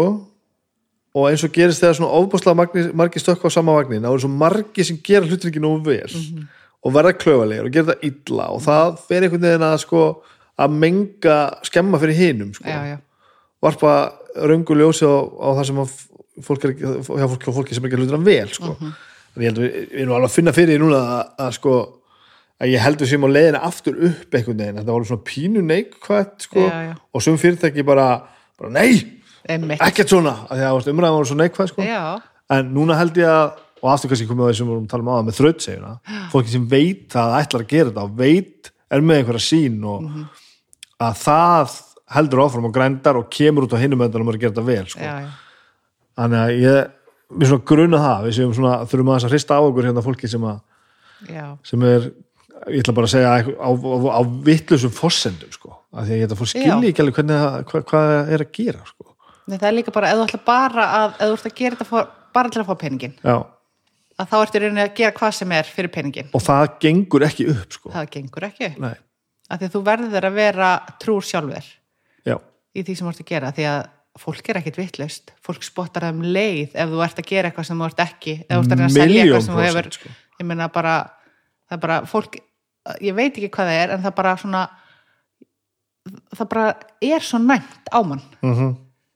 og 1.15 1.27
eins 1.29 1.43
og 1.45 1.51
gerist 1.55 1.79
þegar 1.83 1.97
svona 1.99 2.15
ofbúslega 2.17 2.57
margir, 2.57 2.87
margir 2.97 3.21
stökk 3.21 3.45
á 3.45 3.49
sama 3.53 3.75
vagnin 3.77 4.01
þá 4.03 4.09
eru 4.09 4.23
svo 4.25 4.31
margir 4.33 4.87
sem 4.87 4.97
gera 5.05 5.27
hlutir 5.29 5.51
ekki 5.51 5.61
nógu 5.63 5.83
vel 5.85 6.09
Mhm. 6.09 6.47
og 6.85 6.93
verða 6.95 7.13
klöfalegir 7.21 7.65
og 7.69 7.71
gera 7.75 7.93
það 7.93 8.07
illa 8.09 8.47
og 8.51 8.61
það 8.65 8.97
fer 9.07 9.21
einhvern 9.27 9.45
veginn 9.45 9.67
að 9.69 9.77
sko 9.85 10.01
að 10.59 10.73
menga 10.81 11.37
skemma 11.69 11.99
fyrir 12.01 12.17
hinum 12.17 12.51
sko. 12.53 12.65
já, 12.65 12.81
já, 12.91 12.97
varpa 13.65 13.95
röngu 14.51 14.77
ljósi 14.77 15.05
á, 15.09 15.15
á 15.25 15.47
það 15.59 15.65
sem 15.71 15.81
að 15.83 15.93
fólk 16.45 16.65
er 16.67 16.73
ekki, 16.75 16.93
hjá 17.05 17.27
fólki, 17.55 17.75
sem 17.77 17.85
ekki 17.87 17.99
hlutir 17.99 18.17
hann 18.17 18.25
vel 18.27 18.49
sko. 18.51 18.73
Mhm. 18.75 18.95
en 19.35 19.43
ég 19.43 19.49
held 19.51 19.59
að 19.59 19.65
við, 19.67 19.85
erum 20.01 20.15
alveg 20.15 20.29
að 20.29 20.35
finna 20.35 20.53
fyrir 20.55 20.73
því 20.75 20.81
núna 20.85 20.99
að, 21.03 21.29
að 21.45 21.51
sko 21.57 21.73
að 22.63 22.69
ég 22.71 22.79
held 22.85 23.01
við 23.03 23.09
sem 23.11 23.25
á 23.27 23.29
leiðina 23.35 23.61
aftur 23.67 23.97
upp 24.07 24.35
einhvern 24.39 24.59
veginn, 24.61 24.77
þetta 24.79 24.91
var 24.91 24.95
alveg 25.01 25.09
svona 25.11 25.27
pínu 25.27 25.63
neikvætt 25.67 26.45
sko, 26.47 26.63
Já, 26.63 26.77
já. 26.87 26.93
og 27.11 27.23
sem 27.25 27.37
fyrirtæki 27.41 27.83
bara, 27.87 28.05
bara 28.59 28.71
nei, 28.71 29.19
einmitt 29.47 29.81
ekkert 29.83 30.13
svona 30.13 30.35
að 30.49 30.63
að 30.69 30.87
umræðan 30.93 31.17
var 31.19 31.27
svo 31.31 31.35
neikvæð 31.41 31.71
sko. 31.73 31.83
já, 31.83 32.03
en 32.55 32.71
núna 32.75 32.95
held 32.99 33.17
ég 33.19 33.27
að 33.27 33.61
og 33.85 33.91
aftur 33.91 34.09
kannski 34.09 34.25
komið 34.29 34.47
á 34.47 34.49
því 34.49 34.55
sem 34.57 34.65
við 34.65 34.71
vorum 34.71 34.85
að 34.87 34.93
tala 34.95 35.03
um 35.03 35.11
áða 35.13 35.25
með 35.27 35.37
þrautsegjuna 35.39 35.91
fólki 36.31 36.53
sem 36.55 36.63
veit 36.71 37.11
að 37.11 37.27
það 37.27 37.35
ætlar 37.43 37.61
að 37.65 37.71
gera 37.75 37.89
þetta 37.91 38.05
og 38.07 38.15
veit, 38.23 38.71
er 38.95 39.03
með 39.05 39.19
einhverja 39.19 39.43
sín 39.45 39.75
og 39.85 40.01
Mhm. 40.07 40.23
að 41.05 41.19
það 41.25 41.75
heldur 42.13 42.43
áfram 42.45 42.67
og 42.69 42.75
grændar 42.75 43.17
og 43.17 43.29
kemur 43.33 43.65
út 43.65 43.73
á 43.73 43.81
hinum 43.81 44.03
endanum 44.05 44.29
að 44.29 44.39
gera 44.43 44.53
þetta 44.53 44.67
vel 44.67 44.85
sko. 44.91 45.01
já, 45.01 45.15
já. 45.25 45.31
þannig 46.19 46.43
að 46.43 46.53
ég, 46.61 46.91
við 47.33 47.51
svona 47.51 47.67
gruna 47.71 48.03
það 48.03 48.27
við 48.27 48.37
séum 48.37 48.53
svona, 48.59 48.75
þurfum 48.85 49.11
aðeins 49.13 49.27
að 49.27 49.33
hrista 49.35 49.57
á 49.57 49.61
okkur 49.65 49.89
hérna 49.89 50.05
fólki 50.05 50.29
sem, 50.29 50.45
að, 50.51 50.61
já. 51.31 51.47
sem 51.65 51.87
er 51.89 52.11
ég 52.69 52.83
ætla 52.83 52.95
bara 52.97 53.09
að 53.09 53.15
segja 53.15 53.33
á, 53.33 53.39
á, 53.57 53.69
á, 54.17 54.21
vittlusum 54.45 54.93
fossendum 54.93 55.51
sko. 55.53 55.73
að 55.95 56.07
því 56.07 56.13
að 56.13 56.21
ég 56.21 56.27
ætla 56.27 56.37
að 56.37 56.41
fór 56.41 56.51
skilja 56.51 56.77
ekki 56.91 57.03
alveg 57.03 57.17
hvað, 57.71 57.89
hvað 57.89 58.13
er 58.35 58.45
að 58.45 58.53
gera 58.55 58.85
sko. 58.85 59.09
Nei, 59.45 59.57
það 59.59 59.67
er 59.69 59.75
líka 59.77 59.93
bara, 59.93 60.09
ef 60.09 60.17
þú 60.17 60.25
ætla 60.25 60.41
bara 60.45 60.85
að 60.99 61.09
ef 61.09 61.25
þú 61.25 61.35
ert 61.35 61.49
að 61.49 61.57
gera 61.59 61.75
þetta 61.75 61.89
for, 61.89 62.13
bara 62.33 62.51
til 62.51 62.61
að 62.61 62.69
fá 62.69 62.75
peningin 62.81 63.15
Já, 63.21 63.35
að 64.15 64.29
þá 64.31 64.35
ertu 64.39 64.61
rauninni 64.63 64.85
að 64.85 64.93
gera 64.97 65.17
hvað 65.19 65.35
sem 65.37 65.55
er 65.57 65.71
fyrir 65.75 65.93
peningin 65.93 66.31
og 66.33 66.45
það 66.45 66.63
gengur 66.85 67.25
ekki 67.27 67.47
upp 67.53 67.77
sko. 67.77 67.91
það 67.93 68.11
gengur 68.15 68.47
ekki, 68.49 68.71
Nei, 68.81 68.95
af 69.49 69.59
því 69.59 69.67
að 69.69 69.75
þú 69.75 69.83
verður 69.89 70.29
að 70.29 70.39
vera 70.39 70.69
trúr 71.01 71.27
sjálfur 71.29 71.67
já, 71.69 71.73
í 72.75 72.83
því 72.83 72.95
sem 72.95 73.07
þú 73.07 73.13
ert 73.13 73.23
að 73.23 73.31
gera, 73.31 73.51
því 73.55 73.67
að 73.71 73.81
fólk 74.19 74.49
er 74.49 74.59
ekkit 74.61 74.79
vitlaust, 74.79 75.33
fólk 75.43 75.65
spottar 75.67 76.05
það 76.05 76.15
um 76.15 76.29
leið 76.35 76.75
ef 76.75 76.91
þú 76.91 77.03
ert 77.03 77.19
að 77.19 77.29
gera 77.31 77.49
eitthvað 77.49 77.67
sem 77.67 77.81
þú 77.81 77.89
ert 77.89 78.05
ekki 78.05 78.35
ef 78.45 78.53
þú 78.53 78.61
ert 78.61 78.75
að 78.75 78.95
selja 78.95 79.25
eitthvað 79.25 79.45
sem 79.45 79.57
þú 79.57 79.65
hefur 79.65 79.91
sko. 79.97 80.13
ég 80.39 80.47
meina 80.47 80.69
bara, 80.71 80.95
það 81.71 81.83
bara 81.83 81.99
fólk, 82.07 82.39
ég 83.03 83.17
veit 83.17 83.33
ekki 83.33 83.51
hvað 83.51 83.71
það 83.71 83.81
er 83.81 83.95
en 83.95 84.05
það 84.05 84.17
bara 84.21 84.37
svona 84.39 84.63
það 86.31 86.49
bara 86.53 86.65
er 87.03 87.25
svo 87.25 87.41
næmt 87.41 87.91
á 87.91 87.99
mann. 88.05 88.23
Mm 88.45 88.75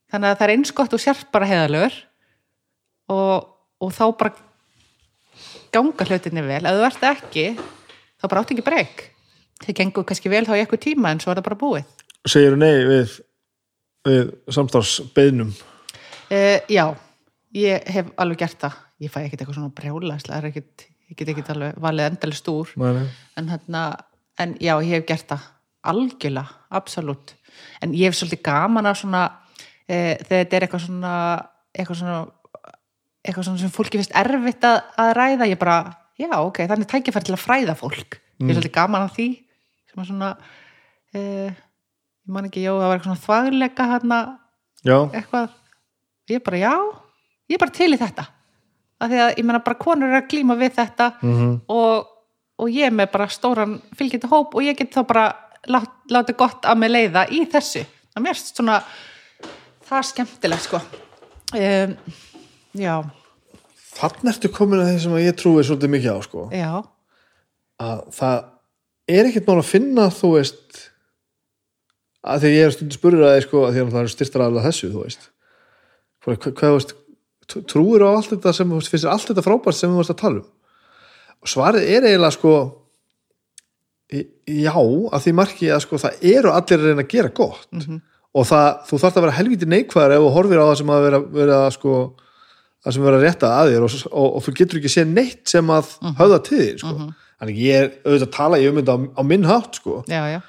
þannig 0.09 0.31
að 0.31 0.37
það 0.39 0.45
er 0.45 0.53
eins 0.55 0.73
gott 0.75 0.95
og 0.95 1.01
sért 1.01 1.29
bara 1.33 1.49
heiðalögur 1.49 1.97
og, 3.13 3.49
og 3.81 3.93
þá 3.93 4.03
bara 4.17 4.33
ganga 5.73 6.07
hlutinni 6.09 6.43
vel, 6.45 6.63
ef 6.65 6.77
þú 6.79 6.85
ert 6.87 7.07
ekki 7.11 7.45
þá 7.59 8.27
bara 8.27 8.43
átt 8.43 8.53
ekki 8.55 8.65
breyk. 8.65 9.05
Þið 9.59 9.77
gengur 9.81 10.05
kannski 10.07 10.31
vel 10.31 10.45
þá 10.47 10.53
í 10.55 10.61
eitthvað 10.63 10.85
tíma 10.87 11.13
en 11.13 11.21
svo 11.21 11.33
er 11.33 11.39
það 11.39 11.49
bara 11.49 11.59
búið. 11.61 12.05
Segir 12.29 12.57
nei 12.59 12.85
við, 12.87 13.19
við 14.07 14.31
samstarfsbeiðnum? 14.55 15.51
Uh, 16.29 16.59
já, 16.69 16.85
ég 17.57 17.89
hef 17.89 18.13
alveg 18.21 18.43
gert 18.45 18.61
það. 18.61 18.79
Ég 18.99 19.11
fæ 19.13 19.21
ekkert 19.23 19.43
eitthvað 19.43 19.59
svona 19.59 19.75
brjála 19.75 20.17
ég 21.09 21.17
get 21.17 21.31
ekkert 21.33 21.53
alveg 21.55 21.77
valið 21.81 22.05
Nei, 22.77 22.91
nei. 22.99 23.05
en, 23.39 23.49
hérna, 23.49 23.83
en 24.37 24.55
já, 24.61 24.75
ég 24.85 24.99
hef 24.99 25.05
gert 25.09 25.29
það. 25.31 25.47
Algjörlega, 25.89 26.57
absolutt. 26.75 27.35
En 27.81 27.95
ég 27.95 28.09
hef 28.09 28.19
svolítið 28.19 28.43
gaman 28.45 28.89
að 28.89 28.99
svona 29.01 29.23
e, 29.87 29.95
þegar 29.95 30.27
þetta 30.27 30.57
er 30.57 30.65
eitthvað 30.65 30.83
svona 30.85 31.13
eitthvað 31.73 32.01
svona 32.01 32.17
eitthvað 33.23 33.47
svona 33.47 33.61
sem 33.61 33.71
fólki 33.73 33.99
finnst 33.99 34.15
erfitt 34.17 34.67
að, 34.67 34.77
að 35.01 35.13
ræða 35.17 35.47
ég 35.49 35.59
bara, 35.61 35.77
já, 36.19 36.29
ok, 36.37 36.61
þannig 36.71 36.89
tækifæri 36.91 37.27
til 37.27 37.35
að 37.35 37.43
fræða 37.43 37.75
fólk, 37.79 38.19
ég 38.39 38.51
er 38.51 38.57
svolítið 38.57 38.75
gaman 38.77 39.07
að 39.07 39.15
því 39.17 39.27
sem 39.89 40.03
að 40.03 40.11
svona 40.11 40.29
e, 41.15 41.23
ég 42.29 42.35
man 42.35 42.45
ekki, 42.45 42.61
já, 42.61 42.69
það 42.75 42.85
var 42.85 42.99
eitthvað 42.99 43.09
svona 43.09 43.25
þvagleika 43.25 43.85
hérna, 43.89 44.19
já, 44.85 44.97
eitthvað. 45.17 45.57
Ég 46.29 46.43
bara, 46.45 46.61
já, 46.61 46.73
ég 47.49 47.57
er 47.57 47.61
bara 47.63 47.73
til 47.73 47.89
í 47.89 47.97
þetta. 47.97 48.25
Af 48.99 49.09
því 49.09 49.21
að 49.23 49.29
ég 49.31 49.45
meina 49.47 49.61
bara 49.65 49.79
konur 49.79 50.11
er 50.11 50.19
að 50.19 50.27
glíma 50.29 50.57
við 50.59 50.75
þetta 50.75 51.07
mhm, 51.23 51.53
og, 51.73 52.09
og 52.59 52.73
ég 52.75 52.89
er 52.89 52.93
með 52.93 53.13
bara 53.15 53.29
stóran 53.33 53.77
fylgjandi 53.97 54.29
hóp 54.29 54.57
og 54.59 54.65
ég 54.67 54.77
get 54.77 54.91
þá 54.93 55.01
bara 55.09 55.23
lát, 55.71 55.95
látið 56.11 56.37
gott 56.41 56.67
að 56.69 56.83
mig 56.83 56.91
leiða 56.91 57.23
í 57.33 57.45
þessu. 57.49 57.81
Það 58.11 58.19
er 58.21 58.25
mér 58.27 58.41
svona 58.41 58.75
það 59.87 59.95
er 60.01 60.09
skemmtilegt 60.11 60.67
sko. 60.67 60.83
Um, 61.49 61.95
já, 62.77 62.93
þannig 63.97 64.31
ertu 64.35 64.51
komin 64.53 64.83
að 64.83 64.91
því 64.91 65.01
sem 65.07 65.17
að 65.17 65.25
ég 65.25 65.39
trúi 65.39 65.65
svolítið 65.65 65.93
mikið 65.95 66.13
á 66.13 66.19
sko. 66.27 66.45
Já. 66.53 66.71
Að 67.79 68.05
það 68.19 68.37
er 69.09 69.29
ekkert 69.31 69.49
mál 69.49 69.57
að 69.57 69.69
finna 69.71 70.09
þú 70.13 70.35
veist 70.35 70.83
að 72.23 72.41
því 72.43 72.49
ég 72.55 72.65
er 72.67 72.73
stundin 72.75 72.97
spurður 72.99 73.27
að 73.29 73.35
því 73.37 73.43
sko 73.47 73.61
að 73.67 73.73
því 73.75 73.83
að 73.85 73.91
það 73.95 74.01
er 74.05 74.13
styrtar 74.15 74.43
aðlega 74.45 74.65
þessu 74.69 74.89
þú 74.93 75.03
veist. 75.05 75.29
Hvað, 76.25 76.39
hvað, 76.59 76.73
veist 76.75 76.93
trú- 77.49 77.63
trúir 77.71 78.03
á 78.03 78.09
allt 78.11 78.31
þetta 78.33 78.53
sem 78.57 78.73
finnst 78.75 78.91
þér 78.97 79.13
allt 79.13 79.29
þetta 79.31 79.45
frábært 79.45 79.77
sem 79.79 79.93
þú 79.93 80.01
veist 80.01 80.13
að 80.15 80.19
tala 80.23 80.41
um? 80.41 80.49
Og 81.39 81.47
svarið 81.53 81.87
er 81.95 82.07
eiginlega 82.09 82.35
sko 82.35 82.53
já 84.49 84.73
að 84.73 85.21
því 85.25 85.33
marki 85.37 85.67
að 85.69 85.83
sko 85.85 85.99
það 86.01 86.23
eru 86.31 86.51
allir 86.51 86.79
að 86.81 86.87
reyna 86.89 87.03
að 87.05 87.11
gera 87.13 87.29
gott. 87.37 87.67
Og 88.29 88.45
það, 88.45 88.67
þú 88.89 88.97
þarft 89.01 89.17
að 89.19 89.23
vera 89.25 89.35
helviti 89.39 89.67
neikvæður 89.69 90.13
ef 90.15 90.23
þú 90.23 90.31
horfir 90.35 90.59
á 90.61 90.65
það 90.69 90.75
sem 90.81 90.91
að 90.93 91.03
vera, 91.05 91.19
vera 91.33 91.59
sko, 91.73 91.93
það 92.85 92.95
sem 92.95 93.05
vera 93.07 93.21
rétta 93.23 93.49
að 93.57 93.71
þér 93.73 93.85
og, 93.87 93.95
og, 94.11 94.27
og 94.37 94.43
þú 94.45 94.53
getur 94.59 94.79
ekki 94.81 94.91
séð 94.93 95.13
neitt 95.15 95.49
sem 95.49 95.71
að 95.73 95.89
höfða 96.19 96.39
til 96.45 96.59
þér 96.61 96.77
sko. 96.83 97.07
þannig 97.39 97.61
ég 97.63 97.79
er 97.79 97.89
auðvitað 98.05 98.27
að 98.27 98.35
tala 98.37 98.59
ég 98.61 98.69
um 98.73 98.81
þetta 98.81 98.97
á, 98.97 98.99
á 99.17 99.21
minn 99.31 99.47
hátt 99.49 99.79
sko. 99.81 99.95
já, 100.09 100.21
já, 100.35 100.39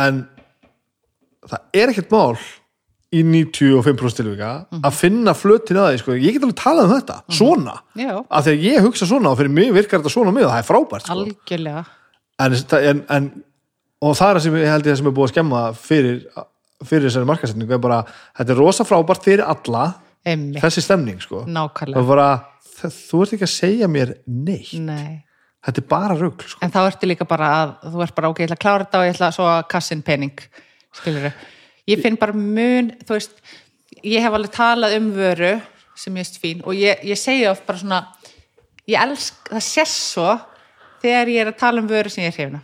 en 0.00 0.20
það 1.50 1.80
er 1.80 1.92
ekkert 1.94 2.12
mál 2.14 2.36
í 3.14 3.20
95% 3.22 4.16
tilvika 4.18 4.48
að 4.74 4.96
finna 4.98 5.34
flötin 5.38 5.78
að 5.78 5.90
því 5.92 5.98
sko. 6.02 6.14
ég 6.18 6.34
get 6.34 6.42
alveg 6.46 6.56
talað 6.58 6.88
um 6.88 6.94
þetta, 6.96 7.16
svona. 7.30 7.74
Já, 7.94 8.14
af 8.26 8.44
því 8.46 8.54
að 8.56 8.64
ég 8.66 8.80
hugsa 8.88 9.06
svona 9.06 9.30
og 9.30 9.38
fyrir 9.38 9.52
mig 9.54 9.70
virkar 9.76 10.00
þetta 10.02 10.10
svona 10.16 10.32
mig 10.34 10.42
og 10.46 10.50
það 10.50 10.62
er 10.64 10.68
frábært 10.70 11.06
sko. 11.06 11.18
algjörlega. 11.18 11.84
En, 12.42 12.56
en, 12.80 13.04
en 13.14 13.28
og 14.02 14.16
það 14.18 14.30
er 14.32 14.38
það 14.40 14.42
sem 14.48 14.56
ég 14.58 14.72
held 14.72 14.88
ég 14.90 14.98
sem 14.98 15.06
er 15.06 15.14
búið 15.14 15.28
að 15.28 15.32
skemma 15.36 15.60
fyrir, 15.78 16.16
fyrir 16.84 17.06
þessari 17.06 17.28
markasetningu 17.30 17.76
er 17.76 17.84
bara, 17.86 18.00
þetta 18.40 18.52
er 18.56 18.60
rosa 18.64 18.84
frábært 18.88 19.22
fyrir 19.28 19.44
alla 19.46 19.84
Einmitt, 20.26 20.58
þessi 20.64 20.82
stemning 20.82 21.20
sko. 21.22 21.44
Nákvæmlega. 21.46 22.00
Og 22.02 22.08
bara, 22.08 22.26
þ- 22.80 22.90
þú 22.96 23.22
ert 23.22 23.36
ekki 23.36 23.46
að 23.46 23.54
segja 23.54 23.88
mér 23.92 24.14
neitt, 24.26 24.74
Nei. 24.80 25.22
þetta 25.64 25.82
er 25.84 25.88
bara 25.94 26.16
rugl 26.18 26.42
sko. 26.48 26.58
en 26.64 26.72
þá 26.74 26.80
ertu 26.90 27.06
líka 27.12 27.28
bara 27.28 27.50
að 27.62 27.74
þú 27.94 28.02
ert 28.08 28.14
bara 28.18 28.30
ok, 28.32 28.40
ég 28.42 28.48
ætla 28.50 28.56
að 28.58 28.64
klára 28.66 28.86
þetta 28.88 28.98
og 28.98 29.06
ég 29.06 29.14
ætla 29.14 29.30
svo 29.38 29.46
að 29.54 29.66
kassin 29.70 30.02
pening 30.02 30.34
skilur 31.00 31.30
ég 31.90 32.02
finn 32.02 32.18
bara 32.20 32.36
mun, 32.36 32.92
þú 33.04 33.16
veist 33.16 33.38
ég 34.02 34.24
hef 34.24 34.36
alveg 34.36 34.54
talað 34.54 34.98
um 34.98 35.10
vöru 35.16 35.54
sem 35.98 36.14
ég 36.14 36.24
veist 36.24 36.40
fín 36.42 36.62
og 36.64 36.76
ég, 36.78 37.02
ég 37.06 37.18
segi 37.18 37.46
oft 37.50 37.66
bara 37.66 37.80
svona 37.80 38.00
ég 38.90 39.00
elsk, 39.00 39.50
það 39.50 39.66
sést 39.68 40.00
svo 40.12 40.30
þegar 41.02 41.32
ég 41.32 41.44
er 41.44 41.52
að 41.52 41.60
tala 41.60 41.82
um 41.82 41.90
vöru 41.90 42.12
sem 42.12 42.24
ég 42.24 42.32
er 42.32 42.38
hrifna 42.38 42.62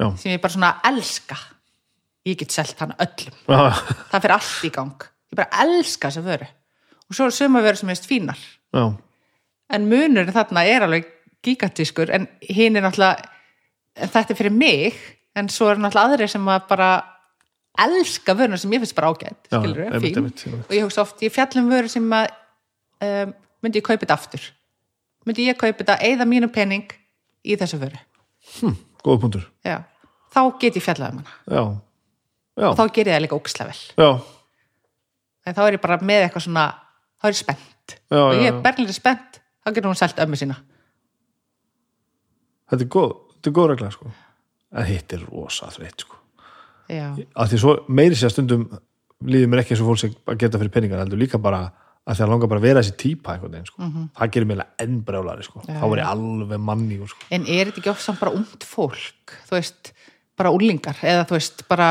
já, 0.00 0.08
sem 0.16 0.32
ég 0.32 0.42
bara 0.42 0.54
svona 0.54 0.76
elska. 0.90 1.38
Ég 2.26 2.38
get 2.40 2.50
selt 2.50 2.78
hana 2.82 2.96
öllum. 2.98 3.34
Já, 3.46 3.58
það 4.10 4.22
fyrir 4.24 4.34
allt 4.34 4.64
í 4.66 4.70
gang. 4.74 5.04
Ég 5.30 5.38
bara 5.38 5.62
elska 5.62 6.08
þessa 6.10 6.24
vöru. 6.26 6.48
Og 7.06 7.14
svo 7.14 7.28
er 7.28 7.36
suma 7.36 7.62
vöru 7.62 7.78
sem 7.78 7.86
ég 7.86 7.94
veist 7.94 8.08
fínar. 8.10 8.40
Já, 8.74 8.84
en 9.76 9.88
munurinn 9.90 10.34
þarna 10.34 10.64
er 10.66 10.86
alveg 10.86 11.06
gigantískur 11.46 12.10
en 12.14 12.26
hinn 12.42 12.78
er 12.78 12.84
náttúrulega 12.86 13.30
en 13.96 14.10
þetta 14.12 14.34
er 14.34 14.38
fyrir 14.38 14.54
mig 14.54 14.98
en 15.38 15.50
svo 15.52 15.70
er 15.70 15.80
náttúrulega 15.80 16.16
aðri 16.16 16.28
sem 16.30 16.50
að 16.50 16.66
bara 16.70 16.90
elska 17.84 18.34
vöruna 18.36 18.56
sem 18.60 18.72
ég 18.72 18.82
finnst 18.82 18.96
bara 18.96 19.10
ágætt 19.12 19.48
Já, 19.50 19.58
skilur 19.60 19.80
einmitt, 19.84 20.16
einmitt, 20.16 20.44
einmitt. 20.46 20.66
og 20.68 20.74
ég 20.74 20.84
hugsa 20.86 21.02
oft, 21.02 21.22
ég 21.22 21.32
fjallum 21.32 21.68
vöru 21.70 21.90
sem 21.92 22.06
að 22.16 22.28
um, 23.04 23.34
myndi 23.64 23.80
ég 23.80 23.86
kaupa 23.86 24.04
þetta 24.04 24.16
aftur? 24.16 24.46
Myndi 25.26 25.46
ég 25.48 25.58
kaupa 25.60 25.82
þetta 25.82 25.98
eða 26.06 26.26
mínu 26.28 26.48
pening 26.54 26.94
í 27.46 27.56
þessu 27.58 27.80
vöru? 27.82 28.00
Góða 29.04 29.20
punktur. 29.24 29.44
Já. 29.66 29.82
þá 30.34 30.40
get 30.60 30.78
ég 30.78 30.84
fjallað 30.84 31.14
um 31.14 31.22
hana. 31.22 31.36
Já, 32.56 32.66
og 32.70 32.78
þá 32.78 32.84
ger 32.92 33.10
ég 33.10 33.14
það 33.14 33.24
líka 33.26 33.38
ókslega 33.38 33.72
vel. 33.72 34.20
En 35.46 35.54
þá 35.54 35.62
er 35.66 35.76
ég 35.76 35.82
bara 35.82 35.98
með 36.02 36.26
eitthvað 36.26 36.46
svona 36.48 36.66
þá 37.20 37.28
er 37.28 37.34
ég 37.36 37.40
spennt. 37.40 37.96
Og 38.10 38.34
ég 38.40 38.50
er 38.50 38.60
berlinri 38.64 38.96
spennt 38.96 39.40
þá 39.62 39.72
getur 39.72 39.90
hún 39.92 39.98
selt 39.98 40.20
ömmu 40.22 40.38
sína. 40.40 40.58
Þetta 42.70 42.82
er 42.82 42.92
góð 42.96 43.10
þetta 43.36 43.50
er 43.52 43.58
góð 43.60 43.72
regla 43.74 43.90
sko. 43.94 44.12
En 44.76 44.88
hitt 44.88 45.12
er 45.14 45.26
rosa 45.30 45.70
þreitt 45.70 46.02
sko 46.02 46.25
Að 46.88 47.50
því 47.52 47.58
svo 47.62 47.72
meiri 47.88 48.16
sér 48.18 48.30
stundum 48.34 48.62
líður 49.26 49.48
mér 49.50 49.60
ekki 49.62 49.72
eins 49.74 49.82
og 49.82 49.88
fólk 49.90 50.00
að 50.28 50.40
geta 50.42 50.60
fyrir 50.60 50.74
peningar 50.74 51.00
heldur 51.02 51.18
líka 51.20 51.38
bara 51.42 51.60
að 52.06 52.14
því 52.18 52.22
að 52.24 52.30
langa 52.30 52.48
bara 52.50 52.60
að 52.60 52.66
vera 52.68 52.80
þessi 52.82 52.96
típa 53.02 53.28
einhvern 53.32 53.54
veginn 53.56 53.70
sko. 53.70 53.78
það 54.18 54.32
gerir 54.34 54.48
mér 54.50 54.60
enn 54.84 54.96
brjálari 55.06 55.44
sko. 55.46 55.58
þá 55.66 55.84
var 55.90 55.98
ég 56.02 56.10
alveg 56.10 56.60
manni 56.62 56.96
sko. 57.02 57.20
En 57.34 57.42
er 57.48 57.64
þetta 57.70 57.80
ekki 57.82 57.90
oft 57.90 58.04
samt 58.04 58.20
bara 58.20 58.34
ungt 58.36 58.62
fólk, 58.66 59.26
þú 59.48 59.52
veist, 59.56 59.82
bara 60.38 60.52
úlingar 60.54 60.96
eða 61.02 61.24
þú 61.26 61.34
veist, 61.38 61.64
bara 61.70 61.88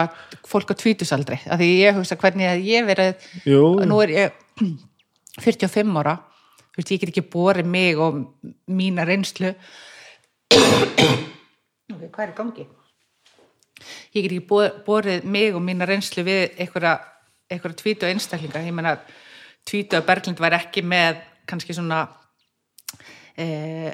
fólk 0.48 0.70
á 0.72 0.76
tvítusaldri, 0.80 1.38
af 1.50 1.58
því 1.60 1.68
ég 1.82 1.98
hugsa 1.98 2.16
hvernig 2.22 2.48
að 2.48 2.64
ég 2.70 2.82
verið, 2.88 3.12
Jú, 3.50 3.64
nú 3.90 3.96
er 4.06 4.10
ég 4.16 4.28
45 5.44 6.00
ára, 6.00 6.16
þú 6.72 6.78
veist, 6.80 6.94
ég 6.96 7.00
get 7.04 7.12
ekki 7.12 7.26
borið 7.36 7.68
mig 7.76 7.94
og 8.00 8.12
mína 8.72 9.04
reynslu 9.10 9.50
ok, 11.92 12.08
hvað 12.08 12.24
er 12.24 12.32
í 12.32 12.40
gangi? 12.40 12.66
Ég 14.16 14.26
get 14.26 14.32
ekki 14.32 14.48
bo- 14.50 14.74
borið 14.88 15.24
mig 15.24 15.56
og 15.56 15.64
mína 15.64 15.88
reynslu 15.88 16.24
við 16.26 16.58
einhverja, 16.60 16.98
einhverja 17.52 17.82
tvítu 17.82 18.10
einstaklinga, 18.10 18.64
ég 18.66 18.76
meina 18.76 18.98
tvítu 19.66 19.98
að 19.98 20.06
Berglind 20.10 20.42
var 20.42 20.56
ekki 20.58 20.84
með 20.86 21.22
kannski 21.50 21.76
svona 21.76 22.04
eh, 23.38 23.94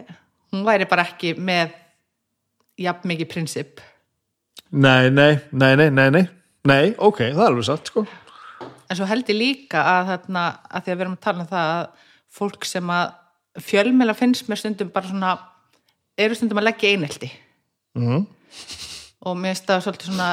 hún 0.51 0.65
væri 0.67 0.87
bara 0.89 1.05
ekki 1.07 1.33
með 1.39 1.75
jafn 2.81 3.11
mikið 3.11 3.31
prinsip 3.31 3.81
nei, 4.71 5.09
nei, 5.11 5.37
nei, 5.51 5.73
nei, 5.79 5.89
nei, 5.89 6.09
nei 6.11 6.25
nei, 6.67 6.91
ok, 6.97 7.23
það 7.31 7.43
er 7.45 7.47
alveg 7.47 7.67
satt 7.67 7.91
sko. 7.91 8.05
en 8.61 8.99
svo 8.99 9.07
held 9.09 9.31
ég 9.31 9.39
líka 9.39 9.83
að 9.95 10.11
þarna 10.11 10.45
að 10.67 10.83
því 10.83 10.93
að 10.93 10.97
við 10.97 11.05
erum 11.05 11.17
að 11.17 11.23
tala 11.27 11.45
um 11.45 11.51
það 11.51 11.71
að 11.77 12.09
fólk 12.41 12.67
sem 12.67 12.93
að 12.95 13.63
fjölmjöla 13.67 14.15
finnst 14.15 14.47
mér 14.47 14.61
stundum 14.61 14.91
bara 14.93 15.11
svona 15.11 15.31
eru 16.19 16.37
stundum 16.37 16.61
að 16.61 16.69
leggja 16.69 16.93
einelti 16.93 17.31
mm. 17.99 18.27
Og 19.21 19.37
mér 19.37 19.59
það 19.59 19.83
svolítið 19.85 20.11
svona 20.11 20.29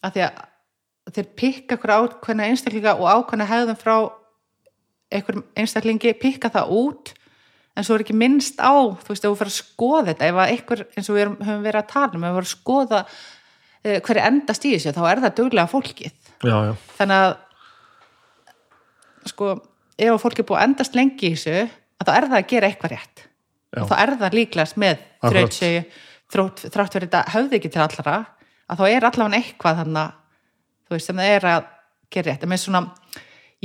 að 0.00 0.16
því 0.16 0.24
að 0.26 1.14
þeir 1.14 1.30
pikka 1.40 1.78
ákveðna 1.80 2.48
einstaklinga 2.50 2.96
og 2.98 3.08
ákveðna 3.10 3.48
hegðum 3.50 3.78
frá 3.78 3.96
einhverjum 5.10 5.44
einstaklingi, 5.58 6.14
pikka 6.20 6.50
það 6.54 6.72
út. 6.76 7.12
En 7.78 7.86
svo 7.86 7.96
er 7.96 8.04
ekki 8.04 8.16
minnst 8.18 8.58
á 8.62 8.74
þú 8.74 9.12
veist, 9.12 9.24
ef 9.24 9.30
þú 9.30 9.36
fyrir 9.38 9.52
að 9.52 9.56
skoða 9.58 10.06
þetta 10.10 10.26
ef 10.26 10.40
að 10.40 10.52
einhver, 10.54 10.82
eins 10.96 11.08
og 11.08 11.16
við 11.16 11.22
erum, 11.24 11.36
höfum 11.40 11.64
verið 11.64 11.80
að 11.80 11.92
tala 11.92 12.18
um 12.18 12.24
ef 12.26 12.30
við 12.30 12.36
fyrir 12.38 12.48
að 12.48 12.54
skoða 12.54 13.00
uh, 13.06 13.98
hverju 14.06 14.24
endast 14.26 14.66
í 14.66 14.74
þessu, 14.74 14.94
þá 14.96 15.02
er 15.10 15.22
það 15.24 15.36
duglega 15.38 15.70
fólkið. 15.70 16.18
Já, 16.40 16.56
já, 16.66 16.72
þannig 16.98 17.24
að 17.24 17.32
sko, 19.30 19.54
ef 19.96 20.12
að 20.12 20.22
fólk 20.24 20.42
er 20.42 20.48
búið 20.50 20.60
að 20.60 20.68
endast 20.68 20.98
lengi 20.98 21.30
í 21.30 21.34
þessu, 21.36 21.66
þá 22.02 22.12
er 22.16 22.28
það 22.28 22.38
að 22.40 22.48
gera 22.54 22.70
eitthvað 22.70 22.94
rétt. 22.96 23.26
Já. 23.70 23.84
og 23.84 23.90
þá 23.90 23.96
er 24.02 24.10
það 24.18 24.34
líklegast 24.34 24.78
með 24.82 25.02
þrautsegu, 25.22 25.82
þrátt, 26.30 26.64
þrátt 26.70 26.96
fyrir 26.96 27.08
þetta 27.08 27.34
höfði 27.34 27.58
ekki 27.58 27.72
til 27.74 27.82
allra, 27.84 28.16
að 28.70 28.80
þá 28.80 28.84
er 28.88 29.08
allavega 29.08 29.40
eitthvað 29.40 29.82
þannig 29.82 30.16
þú 30.86 30.96
veist, 30.96 31.10
sem 31.10 31.20
það 31.20 31.34
er 31.34 31.48
að 31.50 31.68
gera 32.10 32.30
rétt, 32.30 32.44
en 32.44 32.52
með 32.52 32.62
svona 32.64 32.82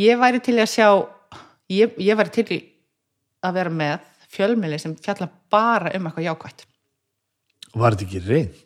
ég 0.02 0.22
væri 0.22 0.42
til 0.46 0.58
að 0.60 0.72
sjá 0.74 0.88
ég, 1.74 1.96
ég 1.98 2.20
væri 2.20 2.36
til 2.36 2.60
að 3.46 3.58
vera 3.60 3.74
með 3.74 4.12
fjölmili 4.36 4.80
sem 4.82 4.94
fjalla 5.00 5.30
bara 5.52 5.94
um 5.96 6.08
eitthvað 6.10 6.28
jákvætt. 6.28 6.66
Var 7.76 7.96
þetta 7.96 8.08
ekki 8.08 8.24
reynd? 8.26 8.62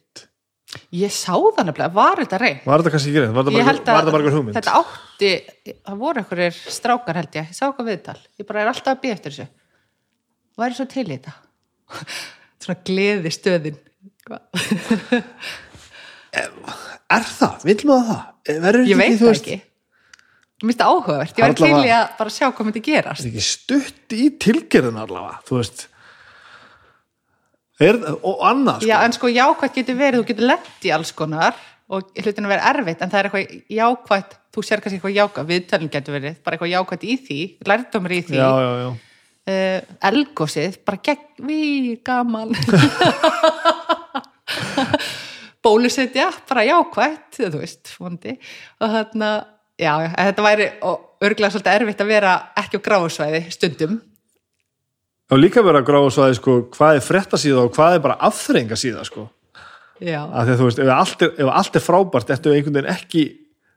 ég 0.93 1.09
sá 1.09 1.34
það 1.34 1.63
nefnilega, 1.65 1.93
var 1.95 2.19
þetta 2.21 2.38
reynd 2.43 2.65
var 2.67 2.81
þetta 2.84 2.91
kannski 2.93 3.09
ekki 3.09 3.21
reynd? 3.23 3.34
var 3.34 3.45
þetta 3.47 3.55
ég 3.55 3.65
var 3.89 4.03
að 4.03 4.09
einhver 4.11 4.35
hugmynd? 4.35 4.57
þetta 4.59 4.73
átti 4.77 5.31
það 5.73 6.01
voru 6.03 6.21
einhverjir 6.21 6.59
strákar 6.76 7.17
held 7.17 7.38
ég. 7.39 7.47
Ég 7.49 7.57
sá 7.57 7.63
eitthvað 7.65 7.89
viðtal, 7.89 8.17
ég 8.38 8.49
bara 8.49 8.61
er 8.61 8.69
alltaf 8.69 8.91
að 8.93 9.01
býja 9.03 9.15
eftir 9.17 9.34
þessu. 9.34 9.47
Væri 10.59 10.77
svo 10.77 10.85
til 10.91 11.05
í 11.07 11.15
þetta? 11.15 11.34
Svona 12.61 12.77
gleði 12.85 13.34
stöðin 13.34 13.80
er 17.15 17.23
það? 17.31 17.65
Vill 17.65 17.81
maður 17.89 18.11
það? 18.11 18.22
Verður 18.49 18.89
ég 18.89 18.99
veit 18.99 19.19
það 19.19 19.35
ekki 19.35 19.57
mér 20.60 20.73
finnst 20.73 20.81
það 20.81 20.91
áhugavert, 20.91 21.38
ég 21.38 21.45
væri 21.45 21.57
til 21.60 21.88
í 21.88 21.91
að 21.95 22.06
bara 22.19 22.34
sjá 22.34 22.45
hvað 22.49 22.68
myndi 22.68 22.81
gerast 22.84 23.23
er 23.23 23.30
ekki 23.30 23.43
stutt 23.45 24.15
í 24.15 24.26
tilgerðin 24.43 24.99
allavega 24.99 25.38
þú 25.47 25.60
veist 25.60 25.85
er, 27.80 27.99
og 28.18 28.41
annað 28.43 28.81
sko. 28.81 28.89
Já, 28.89 28.97
en 29.06 29.15
sko 29.15 29.31
jákvætt 29.31 29.77
getur 29.80 29.99
verið, 29.99 30.19
þú 30.19 30.30
getur 30.34 30.49
lett 30.49 30.88
í 30.89 30.91
alls 30.95 31.14
konar 31.15 31.61
og 31.89 32.11
hlutin 32.19 32.49
að 32.49 32.53
vera 32.53 32.73
erfitt 32.73 33.06
en 33.06 33.14
það 33.14 33.22
er 33.22 33.30
eitthvað 33.30 33.77
jákvætt, 33.80 34.35
þú 34.51 34.65
sér 34.68 34.84
kannski 34.84 34.99
eitthvað 34.99 35.19
jákvætt 35.22 35.51
viðtölun 35.53 35.93
getur 35.95 36.18
verið, 36.18 36.41
bara 36.43 36.57
eitthvað 36.57 36.76
jákvætt 36.76 37.07
í 37.07 37.19
því 37.30 37.39
lærdómur 37.72 38.18
í 38.18 38.22
því 38.27 38.41
já, 38.41 38.49
já, 38.60 38.72
já. 38.84 38.89
uh, 39.53 39.80
elgósið, 40.11 40.81
bara 40.84 41.03
gegn 41.07 41.47
við 41.47 41.93
gaman 42.03 42.51
bólusetja 45.64 46.30
bara 46.49 46.65
jákvætt, 46.68 47.40
þú 47.40 47.61
veist 47.61 47.95
vondi, 47.99 48.36
og 48.80 48.94
þarna 48.94 49.31
já, 49.80 49.94
þetta 50.14 50.45
væri 50.45 50.69
örgulega 50.84 51.52
svolítið 51.53 51.73
erfitt 51.76 52.03
að 52.03 52.14
vera 52.14 52.36
ekki 52.60 52.80
á 52.80 52.86
gráusvæði 52.88 53.41
stundum. 53.53 53.98
Og 55.30 55.38
líka 55.38 55.61
vera 55.61 55.84
svo 55.86 56.26
að 56.26 56.38
sko, 56.40 56.56
hvað 56.73 56.98
er 56.98 57.06
fréttasíða 57.06 57.65
og 57.68 57.76
hvað 57.76 57.98
er 57.98 58.06
bara 58.06 58.18
afþrengasíða 58.30 59.03
sko. 59.06 59.30
já, 59.99 60.23
af 60.23 60.45
því 60.48 60.53
að 60.53 60.60
þú 60.60 60.69
veist, 60.69 60.80
ef 60.80 60.94
allt 60.95 61.22
er, 61.22 61.34
ef 61.38 61.49
allt 61.53 61.76
er 61.76 61.84
frábært 61.84 62.30
ertu 62.30 62.53
einhvern 62.53 62.80
veginn 62.80 62.94
ekki 62.94 63.23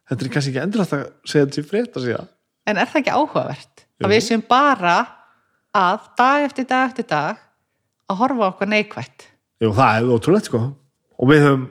þetta 0.09 0.25
er 0.25 0.33
kannski 0.33 0.53
ekki 0.53 0.63
endurlega 0.63 0.99
að 1.01 1.09
segja 1.27 1.47
þetta 1.47 1.57
sé 1.57 1.69
fréttasíða. 1.69 2.23
En 2.67 2.79
er 2.79 2.87
það 2.87 3.01
ekki 3.03 3.17
áhugavert? 3.17 3.73
Jú. 3.83 4.07
að 4.07 4.15
við 4.15 4.23
séum 4.27 4.45
bara 4.49 4.97
að 5.77 6.07
dag 6.19 6.45
eftir 6.47 6.69
dag 6.71 6.89
eftir 6.91 7.07
dag 7.11 7.43
að 8.11 8.19
horfa 8.23 8.47
á 8.47 8.51
okkur 8.53 8.71
neikvætt. 8.71 9.27
Jú, 9.63 9.73
það 9.75 9.99
er 9.99 10.15
ótrúlegt 10.15 10.49
sko 10.51 10.63
og 11.23 11.31
við 11.31 11.47
höfum 11.47 11.65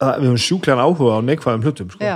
við 0.00 0.28
höfum 0.28 0.38
sjúklegan 0.44 0.84
áhuga 0.84 1.16
á 1.16 1.20
neikvæðum 1.24 1.64
hlutum 1.64 1.90
sko. 1.94 2.12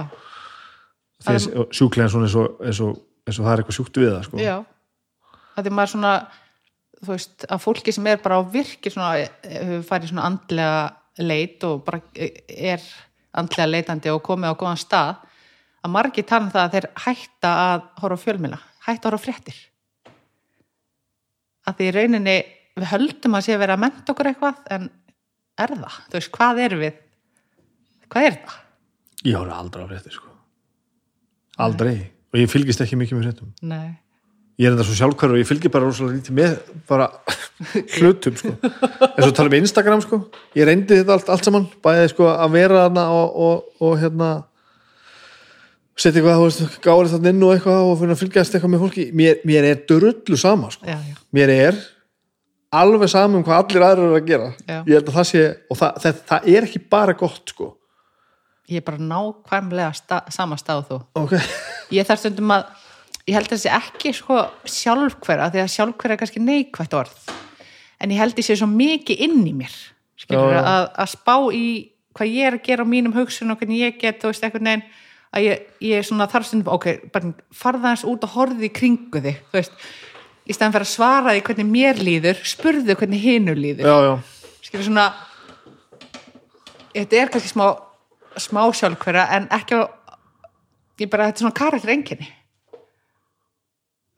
að 1.24 1.49
sjúklegan 1.73 2.12
svona 2.12 2.28
eins 2.28 2.39
og, 2.39 2.62
eins, 2.65 2.81
og, 2.85 2.97
eins 3.24 3.39
og 3.39 3.47
það 3.47 3.53
er 3.53 3.62
eitthvað 3.62 3.78
sjúkt 3.78 4.01
við 4.01 4.12
það 4.12 4.24
sko. 4.28 4.41
já 4.43 4.57
að 5.55 5.66
því 5.66 5.74
maður 5.74 5.93
svona 5.95 6.15
þú 7.05 7.12
veist, 7.12 7.47
að 7.49 7.62
fólki 7.62 7.95
sem 7.95 8.09
er 8.11 8.23
bara 8.23 8.41
á 8.41 8.43
virki 8.49 8.93
svona, 8.93 9.27
hefur 9.45 9.85
farið 9.89 10.12
svona 10.12 10.27
andlega 10.31 11.24
leit 11.24 11.65
og 11.69 11.85
bara 11.86 12.01
er 12.19 12.82
andlega 13.35 13.70
leitandi 13.70 14.12
og 14.12 14.24
komið 14.24 14.55
á 14.55 14.61
góðan 14.61 14.81
stað 14.81 15.23
að 15.85 15.95
margir 15.95 16.27
tala 16.27 16.47
um 16.47 16.53
það 16.55 16.65
að 16.65 16.74
þeir 16.74 16.89
hætta 17.05 17.55
að 17.69 17.86
horfa 18.03 18.23
fjölmila, 18.24 18.59
hætta 18.86 19.09
að 19.09 19.11
horfa 19.12 19.24
fréttir 19.27 19.61
að 21.65 21.81
því 21.81 21.91
rauninni 21.97 22.36
við 22.74 22.91
höldum 22.91 23.36
að 23.39 23.47
sé 23.47 23.55
að 23.55 23.62
vera 23.62 23.77
að 23.77 23.85
menta 23.85 24.15
okkur 24.15 24.31
eitthvað 24.31 24.62
en 24.74 24.89
er 25.62 25.74
það, 25.74 25.98
þú 26.10 26.18
veist, 26.18 26.32
hvað 26.35 26.62
er 26.64 26.76
við 26.81 26.94
hvað 28.12 28.28
er 28.28 28.39
það? 28.44 28.60
ég 29.24 29.36
horfði 29.39 29.59
aldrei 29.59 29.85
á 29.85 29.89
fréttir 29.90 30.16
sko. 30.16 30.32
aldrei 31.66 31.94
og 32.35 32.40
ég 32.40 32.51
fylgist 32.51 32.82
ekki 32.85 32.98
mikið 33.01 33.18
með 33.18 33.28
fréttum 33.28 33.52
Nei, 33.70 33.93
ég 34.60 34.68
er 34.68 34.74
enda 34.74 34.86
svo 34.86 34.97
sjálfkvæður 34.98 35.36
og 35.36 35.43
ég 35.43 35.51
fylgir 35.51 35.74
bara 35.74 35.89
rosalega 35.90 36.18
lítið 36.18 36.39
með 36.40 36.56
bara 36.90 37.10
hlutum 37.98 38.40
sko. 38.40 38.55
eins 38.64 39.28
og 39.28 39.36
tala 39.36 39.51
um 39.52 39.59
Instagram 39.60 40.02
sko. 40.05 40.20
ég 40.59 40.68
reyndi 40.68 41.01
þetta 41.01 41.16
allt, 41.18 41.31
allt 41.36 41.47
saman 41.48 41.70
bæði 41.85 42.10
sko, 42.14 42.28
að 42.35 42.59
vera 42.59 42.85
þarna 42.89 43.06
og, 43.14 43.39
og, 43.47 43.70
og 43.86 43.97
hérna 44.02 44.32
setja 45.94 46.18
eitthvað, 46.18 46.40
þú 46.40 46.47
veist, 46.48 46.78
gáður 46.82 47.10
þarna 47.12 47.31
inn 47.31 47.43
og 47.47 47.52
eitthvað 47.55 47.89
og 47.93 48.16
fylgjast 48.18 48.56
eitthvað 48.56 48.72
með 48.72 48.81
fólki 48.82 49.05
mér, 49.14 49.43
mér 49.47 49.68
er 49.70 49.82
drullu 49.86 50.39
sama 50.40 50.72
sko. 50.74 50.89
já, 50.90 50.98
já, 50.98 51.18
mér 51.39 51.52
er 51.55 51.78
alveg 52.81 53.11
saman 53.13 53.39
um 53.41 53.47
hvað 53.47 53.63
allir 53.63 53.87
aðrir 53.87 54.07
eru 54.09 54.19
að 54.19 54.29
gera. 54.29 54.51
Já. 54.67 54.77
ég 54.79 54.93
held 54.97 55.09
að 55.09 55.17
það 55.19 55.29
sé, 55.31 55.45
og 55.71 55.81
það, 55.81 56.03
það, 56.05 56.21
það 56.31 56.49
er 56.55 56.69
ekki 56.69 56.83
bara 56.97 57.17
gott 57.21 57.55
sko. 57.55 57.71
Ég 58.71 58.81
er 58.81 58.87
bara 58.87 59.09
nákvæmlega 59.13 59.93
sta, 59.99 60.21
sama 60.33 60.59
stað 60.61 60.85
þú. 60.91 61.01
Ok, 61.21 61.35
ég 61.97 62.09
þarf 62.09 62.25
stundum 62.25 62.55
að 62.57 62.69
ég 63.25 63.39
held 63.39 63.49
að 63.49 63.57
þessi 63.57 63.73
ekki 63.79 64.15
sko 64.17 64.43
sjálfhverfa 64.69 65.51
því 65.53 65.65
að 65.65 65.73
sjálfhverfa 65.75 66.17
er 66.17 66.23
kannski 66.23 66.45
neikvætt 66.45 66.97
orð. 66.97 67.33
En 68.03 68.13
ég 68.13 68.21
held 68.21 68.37
að 68.37 68.49
sé 68.49 68.57
svo 68.59 68.69
mikið 68.69 69.27
inn 69.29 69.43
í 69.49 69.55
mér 69.57 69.75
skilur, 70.21 70.59
að, 70.59 70.89
að 71.01 71.11
spá 71.13 71.35
í 71.55 71.67
hvað 72.15 72.31
ég 72.31 72.49
er 72.49 72.57
að 72.59 72.67
gera 72.69 72.87
á 72.87 72.93
mínum 72.93 73.15
hugsun 73.17 73.53
og 73.53 73.61
hvernig 73.61 73.83
ég 73.83 73.97
get, 73.99 74.21
þú 74.23 74.31
veist, 74.31 74.45
eitthvað 74.47 74.67
neginn 74.69 74.85
að 75.35 75.47
ég, 75.49 75.63
ég 75.83 76.07
svona 76.07 76.29
þarf 76.31 76.49
stundum, 76.49 76.75
ok, 76.77 77.09
bara 77.15 77.33
farða 77.55 77.91
hans 77.91 78.05
út 78.07 78.23
og 78.27 78.35
horfði 78.37 78.69
í 78.69 78.75
kringu 78.75 79.23
þig 79.25 79.41
þú 79.51 79.59
veist, 79.59 79.81
í 80.45 80.55
stæðan 80.55 80.75
fyrir 80.75 80.87
að 80.87 80.93
svara 80.93 81.35
því 81.35 81.45
hvernig 81.49 81.71
mér 81.71 82.03
líður, 82.05 82.43
spurðu 82.45 82.97
hvernig 83.01 83.23
hinu 83.25 83.55
líður. 83.57 83.89
Já, 83.89 83.97
já. 84.09 84.59
Skilur 84.65 84.89
svona 84.89 85.09
þetta 86.95 87.21
er 87.21 87.33
kannski 87.33 87.51
smá 87.51 87.66
smá 88.41 88.62
sjálfhverja 88.75 89.27
en 89.37 89.49
ekki 89.55 89.79
á 89.79 89.83
ég 91.01 91.11
bara, 91.11 91.29
þetta 91.31 91.39
er 91.39 91.45
svona 91.45 91.59
karakter 91.59 91.93
enginni 91.95 92.29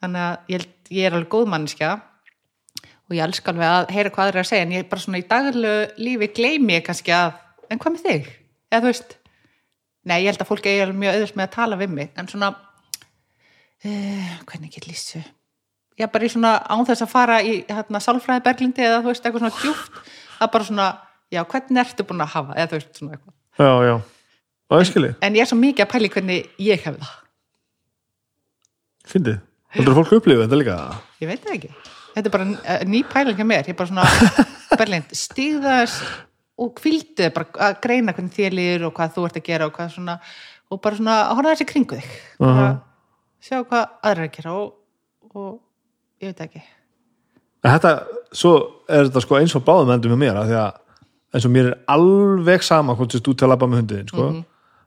þannig 0.02 0.22
að 0.22 0.52
ég, 0.52 0.66
ég 0.92 1.08
er 1.08 1.16
alveg 1.16 1.32
góð 1.32 1.50
mannskja 1.52 1.92
og 3.06 3.14
ég 3.16 3.22
elska 3.24 3.52
alveg 3.52 3.68
að 3.70 3.92
heyra 3.96 4.12
hvað 4.12 4.28
það 4.28 4.32
er 4.32 4.40
að 4.42 4.50
segja 4.50 4.66
en 4.66 4.74
ég 4.76 4.90
bara 4.90 5.04
svona 5.04 5.20
í 5.20 5.28
daglegu 5.30 6.04
lífi 6.08 6.30
gleymi 6.36 6.76
ég 6.78 6.84
kannski 6.86 7.14
að, 7.16 7.38
en 7.70 7.80
hvað 7.82 7.96
með 7.96 8.06
þig? 8.08 8.30
eða 8.70 8.82
þú 8.82 8.92
veist 8.92 9.16
nei, 10.06 10.18
ég 10.20 10.30
held 10.30 10.44
að 10.44 10.50
fólk 10.52 10.70
alveg 10.72 11.00
mjög 11.02 11.16
auðvitað 11.16 11.40
með 11.40 11.48
að 11.48 11.56
tala 11.56 11.80
við 11.80 11.96
mig 11.96 12.12
en 12.16 12.30
svona 12.32 12.52
uh, 12.56 14.36
hvernig 14.48 14.76
get 14.76 14.88
lýstu 14.88 15.22
ég 16.00 16.12
bara 16.12 16.26
í 16.26 16.32
svona 16.32 16.52
án 16.68 16.84
þess 16.88 17.04
að 17.06 17.12
fara 17.12 17.40
í 17.42 17.58
hérna, 17.68 18.02
sálfræði 18.04 18.44
berglindi 18.44 18.84
eða 18.84 19.02
þú 19.02 19.12
veist 19.12 19.26
eitthvað 19.26 19.44
svona 19.44 19.60
djúpt 19.62 20.00
að 20.36 20.52
bara 20.54 20.68
svona, 20.68 20.88
já, 21.32 21.42
hvernig 21.44 21.82
ertu 21.84 22.06
búin 22.08 22.24
að 22.24 22.32
hafa 22.34 22.56
eða 22.56 22.70
þú 22.70 22.78
veist 22.78 23.00
svona 23.00 23.16
eitthvað. 23.16 23.34
Já, 23.56 23.70
já, 23.88 24.84
skilji, 24.90 25.12
en 25.24 25.38
ég 25.38 25.46
er 25.46 25.50
svo 25.50 25.60
mikið 25.60 25.86
að 25.86 25.92
pæli 25.94 26.12
hvernig 26.12 26.50
ég 26.66 26.86
hef 26.86 26.98
það. 27.00 27.14
Fyndið. 29.06 29.42
Heldur 29.76 29.96
fólk 29.98 30.14
upplifið 30.16 30.46
þetta 30.46 30.58
líka? 30.60 30.76
Ég 31.20 31.30
veit 31.30 31.42
það 31.44 31.56
ekki. 31.56 31.70
Þetta 32.16 32.30
er 32.30 32.32
bara 32.32 32.46
eh, 32.72 32.84
ný 32.88 33.02
pæling 33.10 33.36
hjá 33.36 33.46
mér. 33.46 33.66
Ég 33.68 33.74
er 33.74 33.78
bara 33.78 33.90
svona 33.90 34.06
berlind 34.80 35.12
stíðas 35.16 35.96
og 36.56 36.72
kvildu 36.78 37.28
bara 37.36 37.68
að 37.68 37.80
greina 37.84 38.14
hvernig 38.16 38.32
þér 38.32 38.56
líður 38.56 38.86
og 38.88 38.94
hvað 38.96 39.12
þú 39.16 39.26
ert 39.28 39.38
að 39.40 39.46
gera 39.50 39.68
og 39.68 39.74
hvað 39.76 39.92
svona 39.92 40.16
og 40.72 40.80
bara 40.82 40.98
svona 40.98 41.16
að 41.26 41.34
horfa 41.38 41.52
þessi 41.52 41.68
kringu 41.68 42.00
þig. 42.00 42.16
Bara 42.40 42.70
sjá 43.44 43.60
hvað 43.60 43.84
aðra 43.84 44.24
er 44.24 44.30
að 44.30 44.34
gera 44.38 44.54
og, 44.56 44.72
og 45.36 45.52
ég 46.22 46.32
veit 46.32 46.42
ekki. 46.46 46.64
En 47.66 47.72
þetta, 47.74 47.94
svo 48.36 48.52
er 48.86 49.08
þetta 49.08 49.22
sko 49.24 49.38
eins 49.40 49.56
og 49.58 49.64
báðum 49.66 49.94
endur 49.96 50.14
með 50.14 50.22
mér 50.22 50.42
að 50.42 50.52
því 50.52 50.60
að 50.60 50.82
eins 51.36 51.48
og 51.48 51.52
mér 51.52 51.72
er 51.72 51.80
alveg 51.92 52.64
sama 52.64 52.94
hvort 52.96 53.16
þú 53.16 53.34
ert 53.34 53.42
að 53.44 53.52
labba 53.52 53.68
með 53.70 53.82
hundiðin 53.82 54.12
sko, 54.12 54.28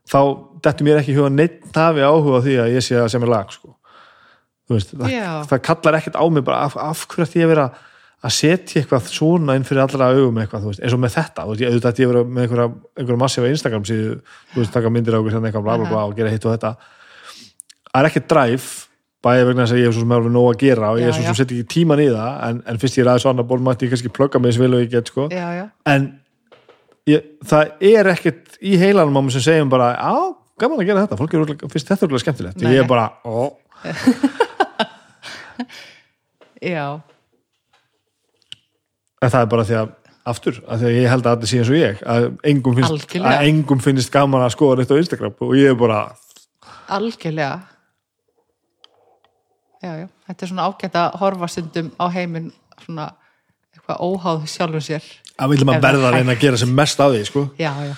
þá 0.09 0.21
dettur 0.65 0.87
mér 0.87 1.01
ekki 1.01 1.17
huga 1.17 1.33
neitt 1.33 1.75
hafi 1.75 2.05
áhuga 2.05 2.41
því 2.45 2.55
að 2.63 2.73
ég 2.77 2.85
sé 2.85 2.97
að 2.97 3.11
sem 3.13 3.25
er 3.25 3.31
lag 3.33 3.53
sko. 3.53 3.75
Veist, 4.69 4.91
það, 4.93 5.13
það 5.49 5.61
kallar 5.65 5.97
ekkert 5.97 6.17
á 6.21 6.25
mig 6.29 6.43
bara 6.45 6.65
af, 6.67 6.75
af 6.77 7.05
hverju 7.09 7.41
ég 7.41 7.47
að 7.47 7.53
vera 7.55 7.69
að 8.19 8.33
setja 8.35 8.81
eitthvað 8.81 9.07
svona 9.09 9.55
inn 9.57 9.65
fyrir 9.65 9.81
allra 9.85 10.11
augum 10.13 10.37
eitthvað, 10.41 10.67
veist, 10.69 10.81
eins 10.83 10.93
og 10.93 11.01
með 11.01 11.15
þetta 11.15 11.45
þú 11.45 11.53
veist, 11.53 11.63
ég 11.63 11.71
auðvitað 11.71 12.01
ég 12.03 12.11
vera 12.11 12.23
með 12.27 12.45
einhverja, 12.45 12.67
einhverja 12.99 13.21
massífa 13.23 13.49
Instagram 13.49 13.87
síðu, 13.87 14.17
þú 14.51 14.61
veist, 14.61 14.73
taka 14.75 14.91
myndir 14.93 15.15
á 15.15 15.19
okkur 15.19 15.35
sem 15.35 15.47
eitthvað 15.49 15.65
bla 15.65 15.77
bla 15.79 15.89
bla 15.89 16.03
og 16.09 16.13
gera 16.19 16.33
hitt 16.33 16.45
og 16.45 16.53
þetta. 16.53 16.73
Það 17.89 18.01
er 18.01 18.09
ekki 18.09 18.23
dræf 18.29 18.67
bæði 19.25 19.47
vegna 19.49 19.65
þess 19.65 19.75
að 19.75 19.81
ég 19.81 19.89
hef 19.89 19.95
svo 19.97 20.03
sem 20.05 20.15
alveg 20.15 20.31
nóg 20.33 20.47
að 20.53 20.61
gera 20.63 20.89
og 20.93 21.01
ég 21.01 21.09
er 21.09 21.15
svo 21.17 21.25
sem 21.25 21.37
setja 21.37 21.55
ekki 21.57 21.71
tíman 21.73 21.99
í 21.99 22.07
það 22.13 22.31
en, 22.47 22.61
en 22.71 22.79
fyrst 22.79 22.97
ég 22.99 23.03
er 23.03 23.11
aðeins 23.11 23.27
annar 23.31 23.47
ból 23.49 23.59
mætti 23.65 23.87
ég 23.87 23.93
kannski 23.93 24.11
plugga 24.15 24.39
mig 24.39 24.53
eins 24.53 24.61
vel 24.61 24.73
og 24.77 24.83
ég 24.85 24.91
get 24.93 25.11
sko. 25.11 25.27
Já, 25.33 25.47
já, 25.57 25.65
en 25.91 26.07
ég, 27.09 27.27
það 27.51 27.63
er 27.91 28.11
ekkert 28.13 28.59
í 28.63 28.79
heilanum 28.79 29.19
á 29.19 29.21
mig 29.25 29.35
sem 29.35 29.43
segjum 29.43 29.71
bara 29.73 29.91
á, 29.99 30.31
gaman 30.61 30.79
að 30.79 30.91
gera 30.91 31.03
þetta, 31.03 31.19
fólk 31.19 31.35
er 31.35 31.39
finnst 31.73 31.91
þetta 31.91 32.07
er 32.07 32.23
skemmtilegt. 32.23 32.63
Nei. 32.63 32.73
ég 32.77 32.83
er 32.85 32.89
bara, 32.89 33.07
já, 36.73 36.87
en 39.19 39.31
það 39.33 39.41
er 39.41 39.49
bara 39.51 39.67
því 39.67 39.79
að 39.81 39.95
aftur, 40.29 40.59
að 40.67 40.81
því 40.81 40.89
að 40.89 40.97
ég 40.97 41.11
held 41.13 41.27
að 41.27 41.35
allir 41.35 41.49
sé 41.49 41.59
eins 41.59 41.71
og 41.71 41.79
ég 41.79 42.01
að 42.13 42.27
engum 42.51 42.77
finnst, 42.77 43.15
að 43.19 43.43
engum 43.49 43.83
finnst 43.83 44.11
gaman 44.13 44.45
að 44.45 44.53
skoða 44.55 44.79
neitt 44.79 44.93
á 44.93 45.01
Instagram 45.01 45.35
og 45.45 45.53
ég 45.57 45.73
er 45.73 45.79
bara 45.79 45.99
algjörlega 46.95 47.78
já, 49.83 49.91
já, 50.01 50.07
þetta 50.27 50.45
er 50.45 50.51
svona 50.51 50.67
ágætt 50.67 50.99
að 50.99 51.17
horfa 51.21 51.49
stundum 51.51 51.89
á 51.95 52.05
heiminn 52.13 52.51
svona 52.83 53.07
eitthvað 53.75 54.03
óháð 54.05 54.45
sjálfum 54.51 54.83
sér 54.83 55.07
að 55.39 55.55
viljum 55.55 55.71
Ef 55.71 55.79
að 55.79 55.87
verða 55.87 56.03
það 56.03 56.09
að 56.11 56.17
reyna 56.17 56.35
að 56.35 56.43
gera 56.43 56.61
sem 56.61 56.75
mest 56.81 57.03
af 57.03 57.13
því 57.13 57.23
sko. 57.29 57.45
já, 57.59 57.71
já, 57.87 57.93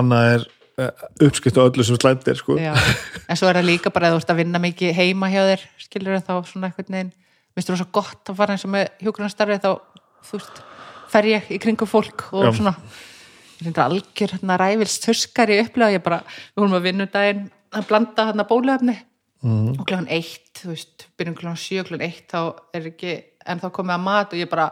annað 0.00 0.30
er 0.32 0.46
uh, 0.82 1.04
uppskipt 1.28 1.60
á 1.60 1.66
öllu 1.66 1.86
sem 1.86 2.00
slæmt 2.00 2.28
er 2.30 2.40
sko. 2.40 2.58
já 2.58 2.72
en 2.74 3.38
svo 3.38 3.50
er 3.50 3.60
það 3.60 3.70
líka 3.70 3.94
bara 3.94 4.10
að 4.10 4.16
þú 4.16 4.22
ert 4.22 4.34
að 4.34 4.40
vinna 4.42 4.62
mikið 4.64 4.96
heima 4.98 5.30
hjá 5.32 5.42
þér 5.52 5.66
skilur 5.86 6.20
þá 6.20 6.34
svona 6.50 6.70
eitthvað 6.70 6.94
neginn 6.96 7.14
minnst 7.54 7.70
þú 7.70 7.78
svo 7.78 7.90
gott 7.94 8.30
að 8.30 8.38
fara 8.40 8.56
eins 8.56 8.66
og 8.66 8.72
með 8.74 8.88
hjúkrunarstarfi 9.04 9.58
þá, 9.62 9.70
þú 10.26 10.38
veist, 10.38 10.62
fer 11.12 11.28
ég 11.30 11.50
í 11.54 11.58
kringum 11.62 11.90
fólk 11.90 12.26
og 12.34 12.48
Já. 12.48 12.54
svona 12.58 12.74
algjör 13.84 14.34
hérna 14.34 14.56
ræfils 14.60 14.98
tuskari 15.00 15.60
upplega, 15.62 15.94
ég 15.94 16.02
bara, 16.04 16.18
við 16.52 16.64
vorum 16.64 16.76
að 16.76 16.88
vinna 16.88 17.06
daginn 17.08 17.44
að 17.74 17.86
blanda 17.88 18.26
hérna 18.28 18.46
bólefni 18.48 18.96
Mhm. 19.44 19.74
og 19.76 19.84
kljóðan 19.84 20.08
eitt, 20.08 20.50
þú 20.56 20.70
veist 20.72 21.06
byrjum 21.18 21.36
kljóðan 21.36 21.60
sjö, 21.60 21.84
kljóðan 21.84 22.06
eitt, 22.06 22.26
þá 22.32 22.40
er 22.74 22.86
ekki 22.88 23.14
en 23.44 23.60
þá 23.60 23.66
komið 23.76 23.94
að 23.94 24.04
mat 24.06 24.32
og 24.32 24.40
ég 24.40 24.48
bara 24.48 24.70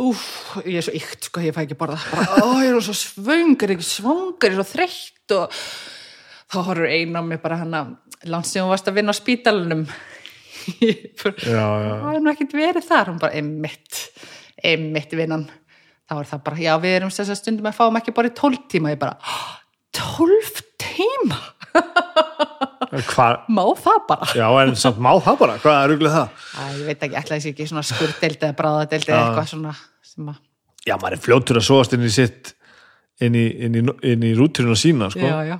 úf, 0.00 0.22
ég 0.64 0.78
er 0.80 0.86
svo 0.86 0.94
ykt, 0.96 1.28
sko, 1.28 1.42
ég 1.44 1.52
fæ 1.52 1.66
ekki 1.66 1.76
borða. 1.76 1.98
Bara, 2.10 2.40
ó, 2.40 2.48
ég 2.64 2.72
er 2.72 2.80
svo 2.86 2.96
svöng, 2.96 3.56
er 3.60 3.74
ekki 3.76 3.84
svangur 3.84 4.48
ég 4.48 4.56
er 4.56 4.56
svo 4.56 4.66
þreytt. 4.72 5.36
Og 5.36 5.52
þá 6.48 6.58
horfur 6.62 6.88
einn 6.88 7.12
á 7.12 7.20
mig 7.20 7.42
bara 7.42 7.60
langt 8.24 8.48
sem 8.48 8.64
hún 8.64 8.72
varst 8.72 8.88
að 8.88 8.96
vinna 9.02 9.12
á 9.12 9.20
spítalunum 9.20 9.84
Ég 10.82 11.12
það 11.20 12.14
er 12.16 12.22
nú 12.22 12.32
ekkert 12.32 12.56
verið 12.56 12.88
þar. 12.88 13.12
Hún 13.12 13.20
bara, 13.22 13.36
einmitt 13.38 14.00
einmitt 14.64 15.12
vinnan 15.12 15.44
þá 16.06 16.14
er 16.16 16.30
það 16.30 16.44
bara, 16.46 16.62
já 16.62 16.72
við 16.82 16.96
erum 16.96 17.12
þess 17.12 17.34
að 17.34 17.40
stundum 17.42 17.68
að 17.68 17.78
fáum 17.78 18.00
ekki 18.00 18.14
bara 18.16 18.30
í 18.30 18.34
12 18.38 18.64
tíma. 18.72 18.94
Ég 18.94 19.02
bara, 19.02 19.18
12 19.96 20.64
tíma? 20.80 21.42
Hva, 23.12 23.28
Má 23.52 23.62
það 23.82 24.00
bara? 24.08 24.28
já, 24.38 24.46
en 24.62 24.74
samt 24.80 24.98
má 25.02 25.12
það 25.24 25.38
bara, 25.44 25.56
hvað 25.62 25.78
er 25.82 25.92
ruglið 25.94 26.16
það? 26.16 26.28
Æ, 26.56 26.62
ég 26.80 26.84
veit 26.90 27.06
ekki, 27.06 27.16
ætla 27.22 27.38
þessi 27.38 27.52
ekki 27.54 27.68
svona 27.70 27.84
skurðdeild 27.86 28.42
eða 28.46 28.56
bráðadeild 28.60 29.08
eða 29.10 29.22
eitthvað 29.24 29.48
svona 29.54 29.72
að, 29.76 30.36
Já, 30.86 30.94
maður 31.02 31.16
er 31.16 31.22
fljótur 31.24 31.58
að 31.58 31.66
sóast 31.66 31.96
inn 31.96 32.04
í 32.06 32.12
sitt 32.14 32.52
inn 33.24 33.34
í, 33.34 33.46
inn 33.66 33.74
í, 33.80 33.82
inn 34.12 34.22
í 34.28 34.34
rúturinn 34.38 34.76
sína, 34.78 35.08
sko. 35.10 35.24
já, 35.24 35.40
já 35.48 35.56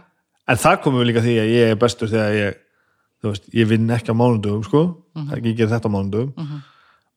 En 0.47 0.61
það 0.63 0.77
komum 0.85 1.01
við 1.03 1.09
líka 1.11 1.23
því 1.25 1.33
að 1.43 1.49
ég 1.51 1.73
er 1.73 1.79
bestur 1.83 2.11
þegar 2.13 2.35
ég, 2.37 2.59
veist, 3.27 3.49
ég 3.51 3.67
vinn 3.67 3.89
ekki 3.91 4.13
á 4.15 4.17
mánundum, 4.17 4.61
sko. 4.63 4.83
Það 5.17 5.33
er 5.35 5.41
ekki 5.41 5.55
ger 5.59 5.71
þetta 5.73 5.91
mánundum. 5.91 6.29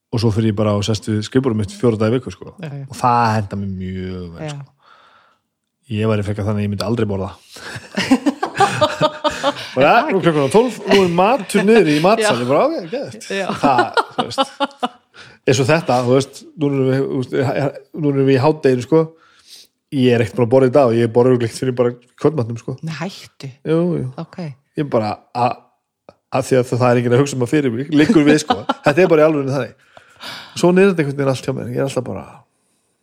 Og 0.10 0.24
svo 0.24 0.32
fyrir 0.34 0.50
ég 0.50 0.58
bara 0.58 0.74
á 0.74 0.82
sest 0.82 1.06
við 1.12 1.20
skrifurum 1.28 1.60
mitt 1.62 1.76
fjóra 1.78 2.00
dagi 2.02 2.16
viku, 2.16 2.34
sko. 2.34 2.56
Já. 2.58 2.72
Og 2.90 2.96
það 2.98 3.28
henda 3.36 3.60
mér 3.62 3.76
mjög 3.84 4.24
vel, 4.40 4.50
sko. 4.56 4.74
Ég 5.94 6.10
væri 6.10 6.26
frekar 6.26 6.46
þannig 6.50 6.64
að 6.64 6.66
ég 6.66 6.74
myndi 6.74 6.88
aldrei 6.90 7.06
borða. 7.10 7.30
og 8.80 9.82
ja, 9.84 9.94
nú 10.10 10.20
klukkan 10.24 10.48
á 10.48 10.50
12, 10.52 10.80
nú 10.90 11.00
er 11.06 11.14
matur 11.20 11.66
niður 11.68 11.90
í 11.94 11.98
matsal, 12.04 12.36
ég 12.42 12.50
bara 12.50 12.66
ágæð. 12.68 13.18
Já. 13.34 13.48
Það, 13.62 13.82
þú 14.16 14.26
veist, 14.30 14.44
eins 15.50 15.62
og 15.64 15.70
þetta, 15.70 15.98
þú 16.08 16.18
veist, 16.18 16.42
nú 16.60 16.70
erum 16.74 18.22
við, 18.28 18.36
í 18.36 18.40
hátdeginu, 18.44 18.86
sko. 18.86 19.02
Ég 19.96 20.14
er 20.14 20.22
ekkert 20.22 20.38
búin 20.38 20.46
að 20.46 20.52
borða 20.54 20.70
í 20.70 20.74
dag 20.76 20.92
og 20.92 20.98
ég 21.00 21.08
er 21.08 21.14
borða 21.14 21.34
auðvitað 21.34 21.56
fyrir 21.64 21.76
bara 21.80 21.94
kvöldmatnum, 22.22 22.60
sko. 22.62 22.76
Nei, 22.86 22.94
hættu, 23.00 23.50
Jú, 23.66 23.80
jú. 23.98 24.08
ok 24.22 24.38
Ég 24.44 24.84
er 24.86 24.90
bara 24.94 25.16
að, 25.34 25.56
því 26.46 26.60
að 26.60 26.68
það 26.76 26.84
er 26.92 27.00
enginn 27.02 27.16
að 27.18 27.24
hugsa 27.24 27.38
um 27.40 27.46
að 27.48 27.54
fyrir 27.56 27.74
mig, 27.74 27.90
liggur 27.90 28.28
við, 28.28 28.38
sko. 28.44 28.60
Þetta 28.86 29.02
er 29.06 29.10
bara 29.12 29.24
í 29.24 29.28
alveg 29.30 29.50
þannig. 29.56 29.74
Svo 30.60 30.70
er 30.76 30.92
þetta 30.92 31.02
einhvern 31.04 31.18
veginn 31.18 31.32
allt 31.34 31.48
hjá 31.50 31.56
mér, 31.58 31.72
ég 31.74 31.80
er 31.82 31.88
alltaf 31.88 32.06
bara, 32.06 32.26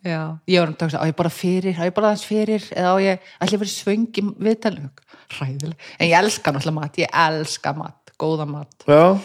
Já, 0.05 0.37
ég 0.45 0.61
var 0.61 0.69
um 0.69 0.75
að 0.77 0.83
hugsa, 0.85 1.01
á 1.01 1.09
ég 1.09 1.15
bara 1.17 1.31
fyrir, 1.33 1.77
á 1.77 1.83
ég 1.87 1.93
bara 1.95 2.11
aðeins 2.11 2.25
fyrir 2.27 2.67
eða 2.69 2.91
á 2.93 2.97
ég, 3.01 3.29
ég 3.41 3.61
verið 3.63 3.73
svöng 3.73 4.19
í 4.21 4.23
viðtalinu, 4.45 4.91
hræðileg. 5.33 5.87
En 5.97 6.11
ég 6.11 6.17
elska 6.19 6.53
náttúrulega 6.53 6.77
mat, 6.77 6.99
ég 7.01 7.17
elska 7.25 7.73
mat 7.77 8.13
góða 8.17 8.45
mat, 8.49 8.85
já. 8.87 9.17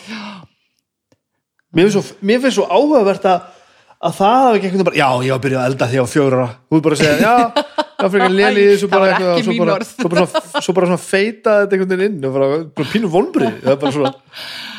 Svo, 1.93 2.03
mér 2.20 2.40
finnst 2.43 2.59
svo 2.59 2.66
áhugavert 2.69 3.28
að 3.28 3.51
að 4.03 4.16
það 4.19 4.32
hafi 4.43 4.59
ekki 4.59 4.66
einhvern 4.66 4.73
veginn 4.73 4.89
bara, 4.89 4.99
já, 4.99 5.09
ég 5.23 5.31
var 5.31 5.39
að 5.39 5.44
byrja 5.44 5.59
að 5.61 5.69
elda 5.70 5.86
því 5.90 5.99
á 6.03 6.07
þú 6.11 6.78
er 6.78 6.82
bara 6.82 6.97
að 6.97 7.03
segja, 7.03 7.16
já, 7.23 7.35
já, 8.03 8.07
frekar 8.11 8.35
léli, 8.40 8.65
svo 8.81 8.89
Það 8.89 8.97
bara 8.97 9.11
eitthvað, 9.12 9.43
svo 9.47 10.09
bara, 10.11 10.27
svo 10.59 10.74
bara, 10.74 10.89
svona, 10.90 11.03
feita 11.07 11.55
þetta 11.61 11.77
einhvern 11.77 11.93
veginn 11.93 12.07
inn 12.09 12.35
bara, 12.35 12.49
bara 12.81 12.90
pínu 12.90 13.11
vonbrið, 13.12 13.61
það 13.62 13.74
er 13.77 13.81
bara 13.85 13.94
svona, 13.94 14.12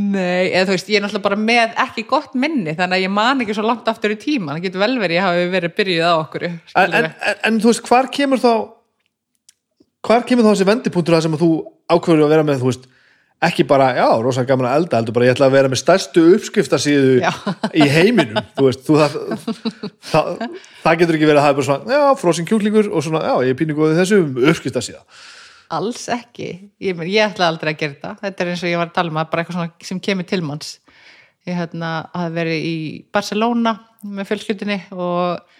Nei, 0.00 0.48
eða 0.48 0.70
þú 0.70 0.72
veist, 0.72 0.86
ég 0.88 0.96
er 0.96 1.02
náttúrulega 1.04 1.26
bara 1.26 1.36
með 1.36 1.74
ekki 1.82 2.06
gott 2.08 2.36
minni, 2.40 2.72
þannig 2.78 2.96
að 2.96 3.02
ég 3.04 3.10
man 3.12 3.42
ekki 3.44 3.56
svo 3.58 3.64
langt 3.66 3.88
aftur 3.92 4.14
í 4.14 4.16
tíma, 4.16 4.54
það 4.54 4.62
getur 4.64 4.80
vel 4.80 4.94
verið 5.02 5.18
ég 5.18 5.26
hafi 5.26 5.42
verið 5.52 5.74
byrjuð 5.76 6.06
á 6.08 6.14
okkur 6.16 6.46
en, 6.48 6.54
en, 6.80 7.08
en, 7.34 7.58
þú 7.60 7.68
veist, 7.68 7.82
hvar 7.90 8.08
kemur 8.14 8.40
þá 8.40 8.52
hvar 10.08 10.24
kemur 10.30 10.46
þá 10.46 10.50
þessi 10.54 10.68
vendipunktur 10.70 11.16
það 11.18 11.26
sem 11.26 11.36
að 11.36 11.44
þú 11.44 11.50
ákveður 11.92 12.24
að 12.24 12.32
vera 12.32 12.46
með, 12.48 12.62
þú 12.62 12.70
veist 12.70 12.88
ekki 13.50 13.66
bara, 13.68 13.90
já, 13.98 14.06
rosa 14.22 14.46
gaman 14.48 14.70
að 14.70 14.78
elda 14.80 15.02
heldur 15.02 15.16
bara 15.18 15.28
ég 15.28 15.36
ætla 15.36 15.50
að 15.50 15.56
vera 15.58 15.72
með 15.74 15.82
stærstu 15.82 16.24
uppskriftarsíðu 16.38 17.12
Já. 17.20 17.30
í 17.76 17.88
heiminum, 17.90 18.40
þú 18.56 18.66
veist 18.70 18.84
þú, 18.86 18.98
það, 19.02 19.20
það, 20.08 20.42
það 20.86 20.98
getur 21.02 21.18
ekki 21.20 21.28
verið 21.34 21.42
að 21.42 21.50
er 21.50 21.60
bara 21.60 21.68
svona, 21.68 21.98
já, 21.98 22.02
frosin 22.22 22.48
kjúklingur 22.48 22.88
og 22.88 23.04
svona, 23.04 23.24
já, 23.28 23.34
ég 23.50 23.64
er 23.66 24.52
uppskriftarsíða 24.52 25.04
Alls 25.72 26.04
ekki, 26.12 26.50
ég, 26.82 26.96
men, 26.98 27.08
ég 27.08 27.30
ætla 27.30 27.48
aldrei 27.48 27.72
að 27.72 27.80
gera 27.80 27.94
þetta. 27.94 28.12
Þetta 28.20 28.44
er 28.44 28.52
eins 28.52 28.62
og 28.64 28.72
ég 28.72 28.80
var 28.80 28.90
að 28.90 28.96
tala 28.98 29.12
um 29.12 29.20
að 29.22 29.30
bara 29.32 29.42
eitthvað 29.42 29.58
svona 29.58 29.88
sem 29.88 30.00
kemur 30.04 30.28
til 30.28 30.42
manns. 30.44 30.74
Ég 31.48 31.58
hérna 31.58 31.92
hafði 32.12 32.36
verið 32.36 32.66
í 32.68 32.76
Barcelona 33.14 33.72
með 34.04 34.28
fjölskyldinni 34.28 34.78
og 34.94 35.56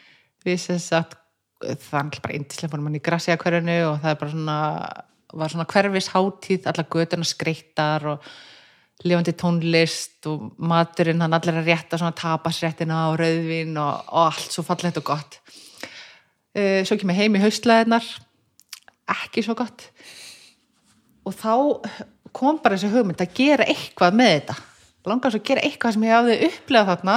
við 0.46 0.60
sem 0.62 0.80
sagt 0.82 1.18
það 1.62 1.78
náttúrulega 1.78 2.24
bara 2.26 2.36
indislega 2.36 2.72
fórum 2.72 2.88
hann 2.88 2.98
í 2.98 3.02
Gracia 3.06 3.38
hverjunu 3.38 3.76
og 3.88 3.96
það 4.02 4.18
bara 4.20 4.34
svona 4.34 4.58
var 5.32 5.52
svona 5.52 5.66
hverfisháttíð, 5.68 6.66
alla 6.68 6.84
götuna 6.92 7.24
skreittar 7.26 8.04
og 8.12 8.26
lifandi 9.02 9.32
tónlist 9.38 10.28
og 10.30 10.52
maturinn 10.62 11.22
hann 11.24 11.34
allir 11.34 11.58
að 11.58 11.70
rétta 11.70 11.98
svona 11.98 12.14
tapasréttina 12.18 13.06
og 13.10 13.16
rauðvin 13.22 13.78
og, 13.80 14.10
og 14.12 14.26
allt 14.28 14.52
svo 14.52 14.64
fallegt 14.66 15.00
og 15.00 15.08
gott. 15.08 15.38
Uh, 16.52 16.82
svo 16.84 16.98
kemur 17.00 17.16
heim 17.16 17.38
í 17.38 17.42
haustlæðinar 17.42 18.04
ekki 19.12 19.44
svo 19.44 19.56
gott 19.58 19.88
og 21.26 21.36
þá 21.36 21.54
kom 22.32 22.58
bara 22.62 22.76
þessi 22.76 22.92
hugmynd 22.92 23.22
að 23.22 23.36
gera 23.36 23.68
eitthvað 23.68 24.18
með 24.18 24.32
þetta. 24.34 24.56
Langar 25.10 25.32
svo 25.34 25.40
að 25.42 25.46
gera 25.50 25.64
eitthvað 25.66 25.94
sem 25.96 26.04
ég 26.06 26.16
hafði 26.16 26.36
upplegað 26.48 26.90
þarna 26.90 27.16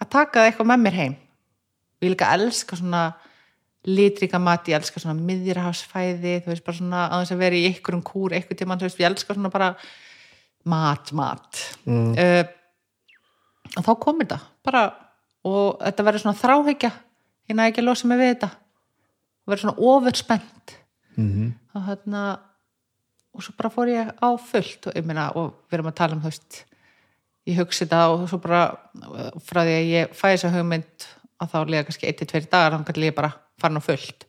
að 0.00 0.10
taka 0.14 0.40
það 0.40 0.48
eitthvað 0.48 0.70
með 0.70 0.82
mér 0.84 0.98
heim. 0.98 1.14
Og 1.94 2.06
ég 2.06 2.14
líka 2.14 2.32
elska 2.36 2.78
svona 2.78 3.04
litrika 3.84 4.40
mat, 4.40 4.68
ég 4.68 4.78
elska 4.78 5.00
svona 5.02 5.20
miðjurhásfæði, 5.20 6.34
þú 6.44 6.52
veist 6.52 6.64
bara 6.64 6.78
svona 6.78 7.06
að 7.10 7.24
þess 7.24 7.34
að 7.34 7.42
vera 7.44 7.58
í 7.58 7.64
einhverjum 7.68 8.04
kúr, 8.04 8.34
einhver 8.36 8.58
tímann, 8.58 8.80
þú 8.80 8.88
veist, 8.88 9.00
ég 9.02 9.10
elska 9.10 9.36
svona 9.36 9.52
bara 9.52 9.74
mat, 10.64 11.12
mat. 11.12 11.64
Mm. 11.84 12.14
og 13.74 13.84
þá 13.84 13.90
kom 14.00 14.22
þetta 14.22 14.38
bara, 14.64 14.84
og 15.44 15.82
þetta 15.82 16.06
verður 16.06 16.24
svona 16.24 16.40
þráhyggja 16.40 16.92
ég 17.48 17.58
næði 17.58 17.72
ekki 17.72 17.82
að 17.82 17.88
losa 17.90 18.08
mig 18.08 18.20
við 18.20 18.32
þetta. 18.32 18.50
Verður 19.44 19.62
svona 19.64 19.90
ofurspennt. 19.92 20.76
Mm 21.14 21.30
-hmm. 21.30 21.50
og 21.74 21.82
hérna 21.88 22.22
og 23.34 23.42
svo 23.44 23.54
bara 23.58 23.72
fór 23.74 23.90
ég 23.90 24.12
á 24.14 24.28
fullt 24.38 24.88
og, 24.90 24.98
meina, 25.06 25.28
og 25.34 25.66
við 25.68 25.78
erum 25.78 25.90
að 25.90 25.98
tala 26.00 26.16
um 26.16 26.22
veist 26.24 26.62
ég 27.48 27.58
hugsi 27.60 27.84
þetta 27.84 28.02
og 28.12 28.26
svo 28.30 28.40
bara 28.42 28.64
frá 29.44 29.62
því 29.64 29.76
að 29.76 29.92
ég 29.92 30.16
fæ 30.16 30.26
þessa 30.30 30.52
hugmynd 30.54 31.08
að 31.42 31.52
þá 31.52 31.58
lega 31.68 31.88
kannski 31.88 32.10
1-2 32.12 32.44
dagar 32.48 32.76
þá 32.76 32.86
kannski 32.88 33.08
ég 33.08 33.16
bara 33.16 33.32
farin 33.60 33.80
á 33.80 33.82
fullt. 33.84 34.26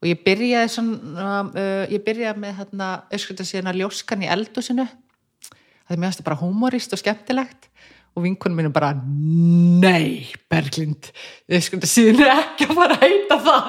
Og 0.00 0.08
ég 0.08 0.20
byrjaði 0.24 0.72
svona 0.72 1.30
uh, 1.52 1.84
ég 1.92 2.02
byrjaði 2.04 2.42
með 2.42 2.58
hérna 2.60 2.90
öskuta 3.12 3.44
síðan 3.46 3.72
að 3.72 3.82
ljóskan 3.82 4.24
í 4.24 4.30
eldusinu 4.32 4.86
það 4.88 5.96
er 5.96 6.00
mjög 6.00 6.12
aðstu 6.12 6.28
bara 6.28 6.40
humorist 6.40 6.94
og 6.94 7.02
skemmtilegt. 7.02 7.66
Og 8.18 8.24
vinkunum 8.24 8.58
mínu 8.58 8.72
bara 8.74 8.90
nei 8.94 10.30
Berglind 10.50 11.12
öskuta 11.50 11.88
síðan 11.88 12.24
er 12.26 12.32
ekki 12.34 12.66
að 12.66 12.78
fara 12.78 12.96
að 12.96 13.04
heita 13.06 13.38
það. 13.44 13.68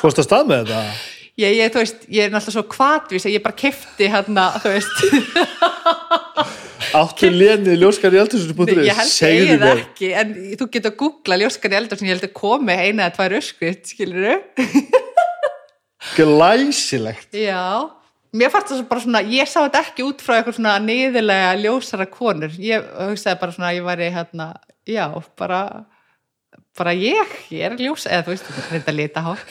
Fórst 0.00 0.22
að 0.22 0.28
stað 0.28 0.48
með 0.48 0.62
þetta? 0.62 0.84
Ég, 1.40 1.56
ég, 1.56 1.72
veist, 1.74 2.04
ég 2.08 2.26
er 2.26 2.32
náttúrulega 2.32 2.56
svo 2.58 2.64
kvatvís 2.72 3.26
að 3.28 3.36
ég 3.36 3.44
bara 3.44 3.58
kefti 3.62 4.08
hérna, 4.12 4.50
Áttu 6.92 7.30
lénið 7.32 7.78
ljóskar 7.80 8.12
í 8.12 8.20
eldhúsinu.is 8.20 8.82
ég 8.84 8.98
held 8.98 9.08
Segðu 9.08 9.46
ég 9.46 9.60
það 9.62 9.70
mér. 9.70 9.82
ekki 9.86 10.10
en 10.18 10.34
þú 10.60 10.66
getur 10.74 10.90
að 10.92 10.98
googla 11.00 11.38
ljóskan 11.40 11.72
í 11.72 11.78
eldur 11.78 12.00
sem 12.00 12.08
ég 12.10 12.16
held 12.16 12.26
að 12.26 12.34
komi 12.36 12.74
eina 12.76 13.06
eða 13.06 13.14
tvær 13.16 13.36
öskrift, 13.38 13.92
skilur 13.94 14.24
Glæsilegt. 16.16 17.30
Já, 17.38 17.88
mér 18.34 18.50
fannst 18.52 18.72
það 18.74 18.82
bara 18.90 19.04
svona 19.04 19.22
ég 19.30 19.48
sá 19.48 19.60
þetta 19.62 19.82
ekki 19.86 20.04
út 20.04 20.24
frá 20.24 20.34
eitthvað 20.40 20.58
svona 20.58 20.74
niðurlega 20.82 21.54
ljósara 21.62 22.08
konur, 22.10 22.52
ég 22.60 22.84
hugsaði 22.98 23.40
bara 23.40 23.54
svona 23.54 23.70
að 23.70 23.78
ég 23.78 23.86
væri 23.86 24.10
hérna, 24.16 24.48
já, 24.90 25.06
bara 25.38 25.62
bara 26.78 26.94
ég, 26.96 27.34
ég 27.52 27.66
er 27.66 27.76
ljós 27.80 28.06
eða 28.08 28.24
þú 28.26 28.34
veist, 28.34 28.52
þetta 28.70 28.94
lita 28.96 29.24
hár 29.26 29.42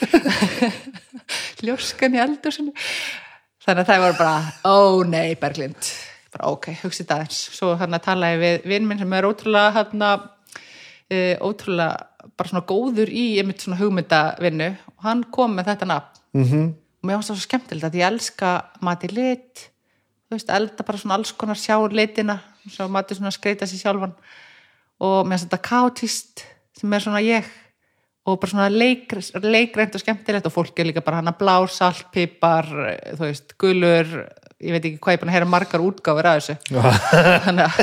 ljóskan 1.66 2.16
í 2.16 2.22
eldur 2.22 2.56
þannig 3.62 3.82
að 3.84 3.90
það 3.90 4.04
var 4.06 4.16
bara 4.18 4.36
ó 4.66 4.78
nei, 5.06 5.34
Berglind. 5.38 5.90
Bara 6.32 6.50
ok, 6.54 6.70
hugsi 6.82 7.04
þetta 7.04 7.18
eins 7.22 7.40
svo 7.54 7.74
hann 7.78 7.94
að 7.94 8.06
tala 8.06 8.32
ég 8.32 8.40
við 8.40 8.70
vinn 8.72 8.86
minn 8.88 9.02
sem 9.02 9.14
er 9.14 9.28
ótrúlega 9.28 9.74
hann 9.76 10.06
að 10.06 10.28
ótrúlega 11.44 12.30
bara 12.38 12.48
svona 12.48 12.64
góður 12.66 13.10
í 13.12 13.24
einmitt 13.40 13.64
svona 13.64 13.78
hugmyndavinnu. 13.80 14.70
Og 14.96 15.04
hann 15.06 15.26
kom 15.34 15.58
með 15.58 15.72
þetta 15.72 15.90
nafn. 15.90 16.22
Mm 16.32 16.44
-hmm. 16.44 16.68
og 17.02 17.04
mér 17.06 17.18
finnst 17.18 17.30
það 17.30 17.36
svo 17.36 17.48
skemmtilegt 17.48 17.88
að 17.88 17.98
ég 18.00 18.06
elska 18.06 18.50
mati 18.80 19.08
lit. 19.08 19.68
Þú 20.28 20.38
veist, 20.38 20.50
elda 20.50 20.84
bara 20.86 20.98
svona 20.98 21.14
alls 21.14 21.32
konar 21.32 21.56
sjá 21.56 21.76
litina 21.92 22.40
svo 22.70 22.88
mati 22.88 23.14
svona 23.14 23.30
skreita 23.30 23.66
sér 23.66 23.78
sjálfan. 23.78 24.14
Og 25.00 25.26
mér 25.26 25.38
finnst 25.38 25.50
þetta 25.50 25.68
káttist 25.68 26.44
sem 26.78 26.94
er 26.96 27.04
svona 27.04 27.22
ég 27.24 27.48
og 28.22 28.38
bara 28.38 28.52
svona 28.52 28.68
leik, 28.70 29.10
leikrænt 29.42 29.96
og 29.98 30.02
skemmtilegt 30.02 30.46
og 30.46 30.54
fólk 30.54 30.78
er 30.78 30.88
líka 30.90 31.02
bara 31.02 31.18
hann 31.18 31.32
að 31.32 31.40
blár, 31.40 31.70
salt, 31.72 32.06
pipar 32.14 32.68
þú 33.16 33.24
veist, 33.24 33.56
gulur 33.58 34.12
ég 34.62 34.76
veit 34.76 34.84
ekki 34.86 35.00
hvað 35.02 35.16
ég 35.16 35.18
er 35.18 35.22
búin 35.24 35.32
að 35.32 35.38
heyra 35.38 35.50
margar 35.50 35.82
útgáfur 35.82 36.28
af 36.30 36.38
þessu. 36.38 36.54
Þannig 37.48 37.80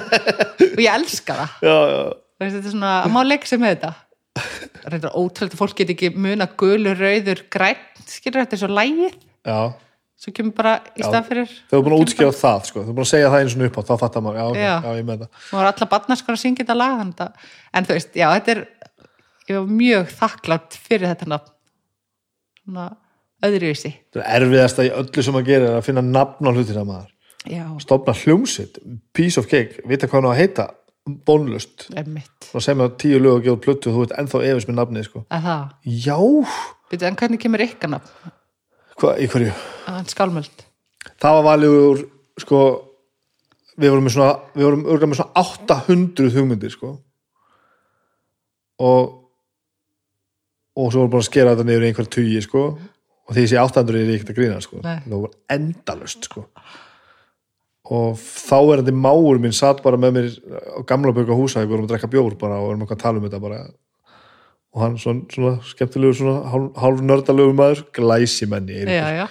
og 0.70 0.84
ég 0.86 0.94
elska 0.94 1.36
það. 1.42 1.58
Já, 1.68 1.76
já. 1.92 2.00
Veist, 2.40 2.56
þetta 2.56 2.70
er 2.70 2.76
svona, 2.78 2.94
að 3.04 3.14
má 3.18 3.20
leika 3.28 3.50
sér 3.50 3.60
með 3.60 3.76
þetta. 3.76 3.92
Reyndar 4.88 5.18
ótrúlega 5.20 5.60
fólk 5.60 5.76
get 5.82 5.92
ekki 5.92 6.14
muna 6.16 6.48
gulur, 6.60 6.96
rauður, 6.96 7.44
græn 7.52 7.82
skilur 8.10 8.44
þetta 8.44 8.58
er 8.58 8.62
svo 8.64 8.70
lægið 8.72 9.16
Já, 9.48 9.60
svo 10.20 10.34
kemur 10.36 10.56
bara 10.58 10.76
í 10.96 11.04
stað 11.04 11.28
fyrir 11.30 11.52
þau 11.70 11.76
eru 11.78 11.86
búin 11.86 11.96
að 11.96 12.04
útskjáða 12.06 12.38
það 12.40 12.66
sko. 12.70 12.82
þau 12.82 12.88
eru 12.88 12.96
búin 12.98 13.06
að 13.06 13.12
segja 13.12 13.32
það 13.32 13.44
einu 13.44 13.54
svona 13.54 13.70
upp 13.70 13.80
á, 13.80 13.82
þá 13.90 13.94
fattar 14.04 14.26
maður. 14.26 14.40
Já, 14.40 14.46
okay, 14.50 14.64
Já. 14.64 14.74
já. 14.84 14.92
ég 15.00 15.08
með 15.10 15.24
það. 15.24 15.44
Og 15.50 15.60
var 15.60 15.70
alla 15.72 15.90
barnaskar 15.94 16.36
að 16.36 16.42
syngja 16.44 16.66
þetta 16.66 16.78
lag 16.80 17.04
en 17.04 17.88
þú 17.90 17.98
veist, 17.98 18.12
já, 18.18 18.28
þetta 18.36 18.56
er 18.56 18.64
ég 19.50 19.58
var 19.60 19.70
mjög 19.80 20.12
þakklátt 20.20 20.78
fyrir 20.88 21.10
þetta 21.12 21.30
nafn. 21.34 21.54
Svona 22.64 22.88
öðruvísi. 23.46 23.94
Það 24.14 24.26
er 24.26 24.44
erfiðasta 24.46 24.86
í 24.86 24.92
öllu 25.00 25.24
sem 25.26 25.40
að 25.40 25.48
gera 25.50 25.70
er 25.72 25.78
að 25.80 25.88
finna 25.88 26.04
nafn 26.06 26.50
á 26.50 26.52
hlutina 26.52 26.84
maður. 26.88 27.14
Já, 27.50 27.64
stofna 27.80 28.14
hljómsitt, 28.20 28.82
piece 29.16 29.40
of 29.40 29.48
cake 29.48 29.80
vita 29.88 30.10
hvað 30.10 30.20
hann 30.20 30.28
á 30.28 30.32
að 30.34 30.42
heita 30.42 30.66
bónlust 31.26 31.88
og 32.54 32.62
sem 32.62 32.82
að 32.84 32.98
tíu 33.02 33.22
lög 33.24 33.48
og 33.48 33.64
gefa 33.64 33.72
og 33.90 33.96
þú 33.96 34.04
ert 34.04 34.18
ennþá 34.20 34.42
efis 34.50 34.68
með 34.68 34.78
nafnið 34.82 35.08
sko. 35.08 35.22
Já, 35.88 36.18
Býtu, 36.90 37.06
en 37.08 37.16
hvernig 37.16 37.40
kemur 37.42 37.64
ykkar 37.64 37.94
nafn? 37.96 38.34
hvað, 39.00 39.22
í 39.24 39.30
hverju? 39.32 39.54
Hann 39.88 40.10
skálmöld. 40.12 40.66
það 41.22 41.38
var 41.38 41.46
valið 41.48 41.78
úr 41.80 42.04
sko, 42.44 42.60
við 43.80 43.94
vorum 43.94 44.06
með 44.10 44.16
svona 44.18 44.32
við 44.54 44.68
vorum 44.68 44.86
örgulega 44.86 45.12
með 45.14 45.22
svona 45.22 45.44
800 45.46 46.34
hugmyndir 46.36 46.76
sko. 46.76 46.92
Og 48.84 49.16
og 50.80 50.94
svo 50.94 51.04
vorum 51.04 51.12
bara 51.14 51.24
að 51.26 51.30
skera 51.30 51.56
þetta 51.56 51.68
niður 51.68 51.86
í 51.86 51.90
einhver 51.90 52.12
tugi 52.14 52.44
sko. 52.46 52.64
Og 53.30 53.36
því 53.36 53.44
þessi 53.44 53.58
800 53.62 54.00
er 54.00 54.14
ekkert 54.16 54.32
að 54.32 54.40
grína 54.40 54.62
sko. 54.64 54.80
Nei. 54.86 55.02
það 55.06 55.26
var 55.26 55.34
endalust 55.56 56.30
sko. 56.30 56.46
Og 57.90 58.18
þá 58.22 58.56
er 58.60 58.82
þetta 58.82 58.96
máur 59.02 59.42
minn 59.42 59.56
satt 59.56 59.84
bara 59.86 60.00
með 60.02 60.16
mér 60.16 60.32
á 60.78 60.80
gamla 60.90 61.14
böka 61.16 61.38
húsa 61.38 61.62
við 61.64 61.74
vorum 61.74 61.88
að 61.88 61.94
drekka 61.94 62.10
bjór 62.12 62.38
bara 62.42 62.58
og 62.62 62.72
vorum 62.72 62.86
að 62.86 63.02
tala 63.02 63.22
um 63.22 63.28
þetta 63.28 63.42
bara. 63.44 63.62
Og 64.70 64.84
hann 64.84 64.98
svona, 65.02 65.26
svona 65.34 65.54
skemmtilegur 65.66 66.18
svona 66.18 66.42
hálf, 66.78 67.02
nördalegur 67.02 67.56
maður 67.58 67.84
glæsi 67.96 68.46
menni 68.50 68.78
Eiríkur. 68.78 68.94
Já, 68.94 69.24
já. 69.24 69.26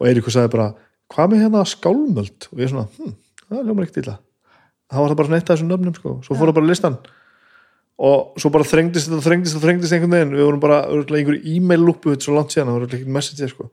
og 0.00 0.08
Eiríkur 0.10 0.34
sagði 0.34 0.52
bara 0.52 0.68
hvað 1.12 1.32
með 1.32 1.44
hérna 1.46 1.64
skálmöld? 1.68 2.48
Og 2.52 2.60
ég 2.60 2.72
svona, 2.72 2.88
hm, 2.98 3.16
það 3.48 3.70
ljómar 3.70 3.88
ekkert 3.88 4.02
illa. 4.02 4.18
Það 4.92 5.00
var 5.00 5.12
það 5.12 5.18
bara 5.20 5.30
svona 5.30 5.40
eitt 5.40 5.48
af 5.48 5.56
þessum 5.56 5.72
nöfnum 5.72 5.96
sko. 5.96 6.14
svo 6.26 6.36
fór 6.36 6.52
það 6.52 6.58
bara 6.58 6.68
á 6.68 6.72
listan 6.72 6.98
og 7.98 8.38
svo 8.40 8.50
bara 8.54 8.64
þrengdist 8.66 9.10
þetta, 9.10 9.22
þrengdist 9.26 9.54
þetta, 9.56 9.66
þrengdist 9.66 9.92
einhvern 9.96 10.14
veginn 10.16 10.36
við 10.36 10.46
vorum 10.48 10.62
bara 10.62 10.78
einhverju 10.88 11.42
e-mail 11.54 11.82
lúpu 11.84 12.14
þetta 12.14 12.24
svo 12.28 12.36
langt 12.38 12.54
síðan, 12.54 12.70
það 12.70 12.78
voru 12.78 12.88
ekkert 12.88 13.12
message 13.18 13.50
sko. 13.52 13.68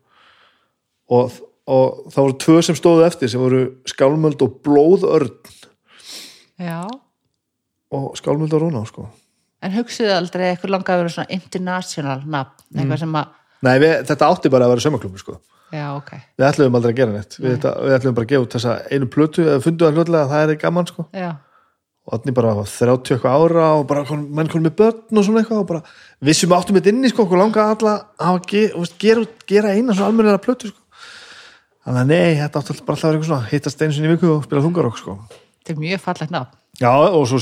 og, 1.10 1.38
og 1.70 2.12
það 2.14 2.26
voru 2.28 2.38
tvö 2.44 2.58
sem 2.68 2.78
stóðu 2.78 3.06
eftir 3.08 3.32
sem 3.32 3.41
voru 3.41 3.62
skálmöld 3.90 4.44
og 4.46 4.60
blóðörn 4.66 5.32
Já. 6.60 6.84
og 7.96 8.16
skálmöld 8.20 8.54
og 8.54 8.62
rúna 8.66 8.84
sko. 8.88 9.08
En 9.64 9.74
hugsiðu 9.76 10.12
aldrei 10.16 10.50
eitthvað 10.54 10.72
langaði 10.76 10.96
að 10.96 11.02
vera 11.04 11.14
svona 11.16 11.36
international 11.36 12.20
nafn, 12.28 12.66
eitthvað 12.76 13.02
sem 13.02 13.16
að, 13.20 13.32
Nei, 13.68 13.74
við, 13.84 13.94
þetta 14.08 14.28
átti 14.32 14.52
bara 14.52 14.68
að 14.68 14.76
vera 14.76 14.84
sömaklubbi 14.86 15.20
sko. 15.20 15.34
já, 15.72 15.86
ok. 15.96 16.12
við 16.40 16.46
ætlum 16.48 16.76
aldrei 16.80 16.94
að 16.94 17.00
gera 17.00 17.12
neitt 17.16 17.36
við, 17.40 17.50
þetta, 17.58 17.74
við 17.84 17.96
ætlum 17.98 18.16
bara 18.16 18.28
að 18.28 18.32
gefa 18.32 18.46
út 18.46 18.56
þessa 18.56 18.76
einu 18.91 19.10
plötu 19.16 19.44
eða 19.46 19.64
fundu 19.66 19.86
það 19.86 19.98
hlutlega 20.00 20.22
að 20.24 20.32
það 20.34 20.54
er 20.54 20.60
gaman 20.64 20.88
sko. 20.88 21.06
Já, 21.14 21.30
og 22.10 22.23
þannig 22.23 22.36
bara 22.40 22.56
var 22.57 22.69
30 22.69 23.14
eitthvað 23.14 23.44
ára 23.45 23.65
og 23.77 23.84
bara 23.90 24.03
kon, 24.07 24.23
menn 24.34 24.49
konum 24.49 24.65
með 24.65 24.77
börn 24.80 25.19
og 25.19 25.26
svona 25.27 25.44
eitthvað 25.44 25.60
og 25.61 25.68
bara 25.69 25.81
vissum 26.26 26.49
við 26.49 26.57
áttum 26.57 26.80
þetta 26.80 26.94
inni 26.94 27.11
sko 27.11 27.26
okkur 27.27 27.38
langa 27.38 27.65
alla 27.76 27.95
að 28.18 28.56
og 28.73 28.95
gera, 29.02 29.26
gera 29.45 29.73
eina 29.76 29.94
svona 29.94 30.10
almennilega 30.10 30.41
plötu 30.41 30.72
sko. 30.72 30.81
Þannig 31.86 32.02
að 32.02 32.10
nei, 32.10 32.40
þetta 32.40 32.61
alltaf 32.61 32.81
bara 32.88 32.98
að 32.98 33.03
vera 33.06 33.19
eitthvað 33.19 33.30
svona 33.30 33.52
hittast 33.52 33.84
einu 33.84 33.95
sinni 33.95 34.14
viku 34.15 34.31
og 34.34 34.48
spila 34.48 34.64
þungarokk 34.65 34.98
sko. 34.99 35.15
Þetta 35.60 35.76
er 35.76 35.84
mjög 35.84 36.02
fallegt 36.07 36.34
nafn. 36.34 36.57
já, 36.81 36.90
og 36.90 37.27
svo, 37.30 37.40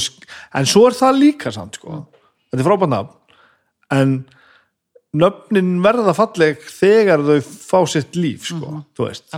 en 0.59 0.67
svo 0.67 0.83
er 0.87 0.97
það 0.99 1.21
líka 1.21 1.53
samt 1.55 1.79
sko, 1.79 2.01
þetta 2.51 2.63
er 2.63 2.67
frábært 2.67 2.91
nafn. 2.91 3.15
En 3.95 4.13
nöfnin 5.15 5.77
verða 5.83 6.11
falleg 6.15 6.59
þegar 6.67 7.21
þau 7.23 7.37
fá 7.47 7.77
sitt 7.87 8.17
líf 8.19 8.47
sko, 8.49 8.81
þú 8.97 9.05
veist 9.07 9.29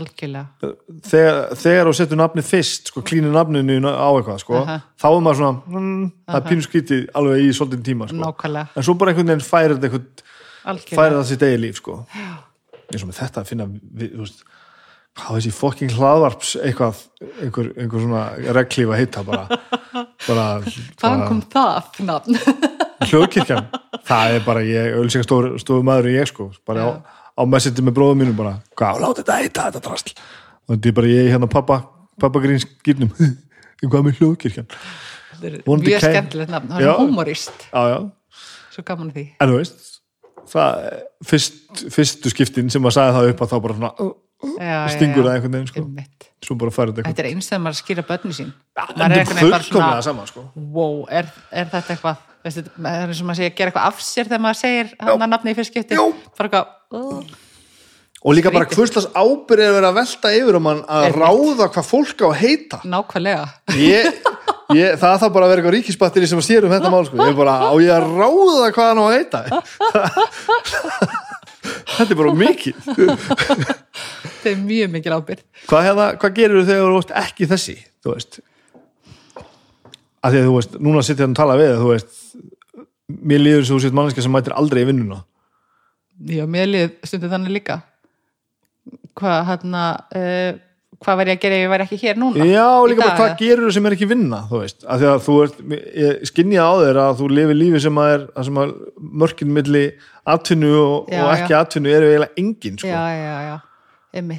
þegar, 1.06 1.54
þegar 1.62 1.90
þú 1.90 1.94
setur 2.00 2.20
nafnið 2.20 2.48
fyrst 2.50 2.90
sko, 2.90 3.04
klínir 3.06 3.34
nafninu 3.36 3.78
á 3.86 4.10
eitthvað 4.10 4.42
sko, 4.42 4.64
Aha. 4.64 4.80
þá 4.98 5.08
er 5.12 5.20
maður 5.28 5.40
svona 5.42 5.80
mm, 5.80 6.08
það 6.26 6.40
er 6.40 6.48
pínu 6.50 6.66
skrítið 6.66 7.04
alveg 7.22 7.44
í 7.46 7.52
svolítinn 7.54 7.86
tíma 7.86 8.10
sko. 8.10 8.32
En 8.74 8.88
svo 8.88 8.96
bara 8.98 9.14
einhvern 9.14 9.30
veginn 9.30 9.46
færir 9.46 9.78
þetta 9.78 10.26
færir 10.90 11.20
það 11.20 11.28
sitt 11.30 11.46
eigi 11.46 11.62
líf 11.62 11.84
sko. 11.84 12.00
eins 12.90 13.06
og 13.06 13.12
með 13.12 13.22
þetta 13.22 13.44
að 13.44 13.52
finna 13.54 13.70
við, 13.70 14.18
veist, 14.18 14.42
hvað 15.20 15.38
þessi 15.38 15.54
fokking 15.54 15.94
hlaðvarps 15.94 16.56
eitthvað, 16.64 17.06
einhver, 17.44 17.72
einhver 17.78 18.04
svona 18.08 18.26
reglíf 18.58 18.90
að 18.90 19.02
heita 19.04 19.24
bara, 19.28 19.46
bara, 20.28 20.50
Hvaðan 20.98 21.26
kom 21.30 21.46
það 21.54 22.04
nafn? 22.10 22.68
Hljóðkirkjan 23.08 23.70
það 24.08 24.36
er 24.36 24.44
bara 24.46 24.64
ég, 24.68 24.98
ölsingastofu 25.00 25.82
maður 25.86 26.12
ég 26.14 26.30
sko, 26.30 26.50
bara 26.68 26.86
á, 26.86 26.90
á 27.40 27.42
messendi 27.50 27.86
með 27.86 27.98
bróðum 28.00 28.24
mínum 28.24 28.38
bara, 28.40 28.58
hvað, 28.80 29.02
láta 29.04 29.24
þetta 29.24 29.40
heita 29.40 29.68
þetta 29.70 29.84
drasl 29.88 30.14
og 30.16 30.74
þetta 30.76 30.92
er 30.92 30.98
bara 31.00 31.14
ég 31.14 31.30
hérna 31.34 31.52
pappa 31.52 31.82
pappagríns 32.20 32.68
gýrnum 32.86 33.14
hvað 33.90 34.08
með 34.10 34.22
hljóðkirkjan 34.22 34.70
mjög 35.40 36.02
skemmtilegt 36.04 36.52
nafn. 36.52 36.74
Það 36.74 36.82
er 36.84 36.98
humorist. 37.00 37.68
já, 37.72 37.84
já. 37.94 38.00
Svo 38.74 38.84
gaman 38.88 39.12
því. 39.16 39.26
en 39.40 39.52
þú 39.52 39.60
veist 39.62 39.86
það, 40.50 40.90
fyrst, 41.30 41.86
fyrstu 41.94 42.32
skiptin 42.34 42.72
sem 42.74 42.84
maður 42.84 42.98
sagði 42.98 43.16
það 43.18 43.30
upp 43.34 43.46
að 43.46 43.54
þá 43.54 43.62
bara 43.66 43.78
svona, 43.78 44.10
Já, 44.40 44.88
stingur 44.94 45.26
það 45.28 45.34
einhvern 45.36 45.56
veginn 45.58 45.68
sko. 45.68 45.82
Þetta 46.00 47.04
Þetta 47.04 47.24
er 47.24 47.28
eins 47.28 47.50
þegar 47.50 47.64
maður 47.66 47.78
skýra 47.82 48.04
börnu 48.08 48.36
sín. 48.38 48.52
eitthvað 48.80 49.02
Maður 49.02 49.18
er 49.20 49.26
fullkomlega 49.42 50.06
svona, 50.06 50.28
sko. 50.30 50.44
wow, 50.56 51.02
er, 51.12 51.28
er 51.52 51.68
þetta 51.74 51.96
eitthvað, 51.96 52.22
veistu, 52.46 52.64
það 52.78 52.96
er 53.04 53.12
eins 53.12 53.22
og 53.22 53.28
maður 53.30 53.40
segir, 53.42 53.54
gera 53.60 53.70
eitthvað 53.72 53.88
af 53.92 54.02
sér 54.06 54.26
þegar 54.30 54.44
maður 54.46 54.60
segir 54.64 54.92
hann 55.00 55.22
að 55.26 55.32
nafni 55.36 55.52
í 55.54 55.58
fyrst 55.60 55.72
skipti. 55.74 55.98
Jú. 56.00 56.08
Bara 56.38 56.50
eitthvað, 56.50 56.68
uh, 56.96 57.22
og 58.20 58.36
líka 58.36 58.52
bara 58.52 58.66
Skrítið. 58.68 58.80
hvurslags 58.82 59.08
ábyrð 59.16 59.64
er 59.64 59.76
verið 59.78 59.90
að 59.90 59.98
velta 60.02 60.32
yfir 60.36 60.56
um 60.60 60.66
hann 60.68 60.82
að 60.92 61.06
ráða 61.16 61.66
hvað 61.72 61.86
fólk 61.88 62.20
á 62.20 62.28
að 62.28 62.40
heita 62.42 62.78
nákvæmlega. 62.84 63.46
ég, 63.80 64.10
ég, 64.76 64.98
það 65.00 65.20
þarf 65.24 65.34
bara 65.38 65.46
að 65.48 65.52
vera 65.54 65.62
eitthvað 65.62 65.76
ríkisbatteri 65.78 66.28
sem 66.28 66.42
að 66.42 66.48
sér 66.50 66.68
um 66.68 66.74
þetta 66.76 66.92
mál 66.92 67.06
sko. 67.08 67.16
ég 67.24 67.32
er 67.32 67.38
bara, 67.40 67.54
á 67.64 67.74
ég 67.80 67.94
að 67.96 68.10
ráða 68.20 68.68
hvað 68.76 68.90
hann 68.90 69.00
á 69.00 69.06
að 69.08 69.16
heita 69.16 69.40
þetta 71.96 72.12
er 72.14 72.20
bara 72.20 72.34
mikið 72.40 72.76
Þetta 74.40 74.52
er 74.54 74.60
mjög 74.64 74.92
mikil 74.94 75.12
ábyrð. 75.16 75.42
hvað, 75.68 75.82
hérna, 75.90 76.06
hvað 76.20 76.36
gerir 76.38 76.60
þú 76.60 76.68
þegar 76.70 76.94
þú 76.94 77.00
ert 77.04 77.16
ekki 77.24 77.48
þessi 77.52 77.76
þú 78.04 78.14
veist 78.16 78.40
að 80.24 80.36
því 80.36 80.40
að 80.42 80.48
þú 80.50 80.56
veist, 80.58 80.80
núna 80.80 81.04
sitt 81.06 81.20
hérna 81.20 81.36
að 81.36 81.42
tala 81.42 81.60
við 81.60 81.76
þú 81.80 81.92
veist 81.94 82.16
mér 83.10 83.42
líður 83.42 83.68
svo 83.70 83.80
sétt 83.82 83.96
manneska 83.98 84.24
sem 84.24 84.34
mætir 84.34 84.56
aldrei 84.58 84.84
í 84.84 84.90
vinnuna 84.92 85.24
Já, 86.28 86.44
mér 86.52 86.68
lið 86.68 86.96
stundum 87.08 87.32
þannig 87.32 87.54
líka. 87.56 87.78
Hvað, 89.20 89.38
hérna, 89.48 89.84
uh, 90.20 90.58
hvað 91.00 91.20
var 91.20 91.30
ég 91.32 91.38
að 91.38 91.44
gera 91.46 91.56
ef 91.56 91.64
ég 91.64 91.72
væri 91.72 91.86
ekki 91.86 92.00
hér 92.02 92.20
núna? 92.20 92.48
já, 92.48 92.66
líka 92.92 93.06
bara 93.06 93.16
hvað 93.16 93.30
eða? 93.30 93.38
gerir 93.40 93.64
þú 93.64 93.72
sem 93.76 93.88
er 93.88 93.96
ekki 93.96 94.10
vinna 94.10 94.40
þú 94.50 94.62
veist, 94.64 94.84
að 94.84 95.04
því 95.04 95.10
að 95.12 95.22
þú 95.28 95.36
ert 95.44 95.62
ég 96.02 96.26
skinja 96.28 96.66
á 96.68 96.74
þér 96.82 97.00
að 97.06 97.14
þú 97.22 97.30
lifir 97.38 97.60
lífi 97.60 97.82
sem 97.86 98.02
að 98.04 98.12
er 98.16 98.26
að 98.34 98.48
sem 98.50 98.60
að 98.64 98.74
mörkin 99.24 99.54
milli 99.56 99.86
atvinnu 100.36 100.74
og, 100.80 101.14
og 101.22 101.32
ekki 101.38 101.58
atvinnu 101.60 101.94
eru 101.94 102.12
eiginlega 102.12 102.44
engin 102.44 102.82
sko. 102.82 102.92
Já, 102.92 103.04
já, 103.16 103.38
já. 103.48 103.56
Um, 104.20 104.36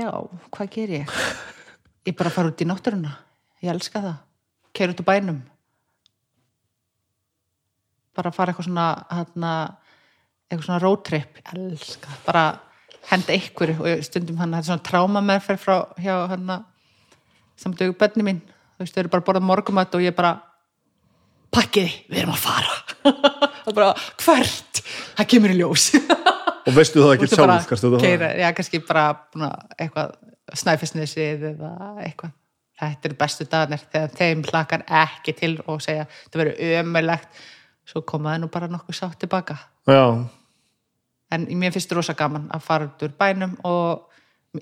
já, 0.00 0.08
hvað 0.56 0.72
ger 0.78 0.96
ég? 1.02 1.14
Ég 2.06 2.14
bara 2.14 2.30
fara 2.30 2.52
út 2.52 2.60
í 2.62 2.66
náttúruna. 2.68 3.16
Ég 3.66 3.72
elska 3.74 3.98
það. 3.98 4.18
Keir 4.76 4.92
út 4.92 5.00
úr 5.02 5.06
bænum. 5.08 5.38
Bara 8.14 8.30
fara 8.32 8.52
eitthvað 8.52 8.68
svona, 8.68 8.84
hérna, 9.10 9.52
eitthvað 10.46 10.68
svona 10.68 10.82
road 10.84 11.02
trip. 11.08 11.40
Elska 11.50 12.12
það. 12.12 12.20
Bara 12.28 12.44
henda 13.10 13.34
ykkur 13.34 13.72
og 13.74 14.04
stundum 14.06 14.38
hann, 14.38 14.54
þetta 14.54 14.62
er 14.62 14.68
svona 14.70 14.86
tráma 14.86 15.22
meðferð 15.24 15.62
frá 15.62 15.76
hjá 16.02 16.14
hann 16.30 16.54
samtöku 17.58 17.96
bönni 17.98 18.28
mín. 18.28 18.40
Þú 18.76 18.84
veist, 18.84 18.94
þau 18.94 19.02
eru 19.02 19.12
bara 19.16 19.24
að 19.24 19.28
borða 19.30 19.44
morgumat 19.50 19.98
og 19.98 20.04
ég 20.04 20.14
bara 20.14 20.32
pakkiði, 21.54 21.92
við 22.12 22.22
erum 22.22 22.34
að 22.36 22.42
fara. 22.46 22.78
og 23.66 23.74
bara, 23.74 23.92
hvert? 24.22 24.82
Það 25.18 25.30
kemur 25.34 25.54
í 25.54 25.58
ljós. 25.58 25.90
og 25.96 26.72
veistu 26.76 27.02
það 27.02 27.14
ekki 27.16 27.30
sjálf 27.34 27.70
kannski, 27.70 27.90
þú 27.90 28.02
keyra, 28.02 28.32
já, 28.38 28.48
kannski 28.54 28.82
bara 28.86 29.06
búna, 29.32 29.54
eitthvað 29.74 30.18
snæfisnesið 30.54 31.48
eða 31.54 31.76
eitthvað 32.04 32.36
þetta 32.80 33.08
eru 33.08 33.18
bestu 33.20 33.46
dagarnir 33.48 33.84
þegar 33.92 34.16
þeim 34.18 34.42
hlakar 34.50 34.84
ekki 35.04 35.36
til 35.36 35.54
og 35.66 35.82
segja 35.84 36.08
þetta 36.24 36.42
verður 36.42 36.80
ömulegt 36.82 37.44
svo 37.86 38.02
komaði 38.02 38.42
nú 38.42 38.50
bara 38.52 38.68
nokkuð 38.70 38.98
sátt 38.98 39.20
tilbaka 39.22 39.58
já, 39.86 40.26
en 41.30 41.46
mér 41.58 41.74
finnst 41.74 41.92
rosa 41.96 42.14
gaman 42.18 42.48
að 42.54 42.64
fara 42.66 42.88
út 42.88 43.02
úr 43.06 43.14
bænum 43.18 43.56
og 43.66 44.06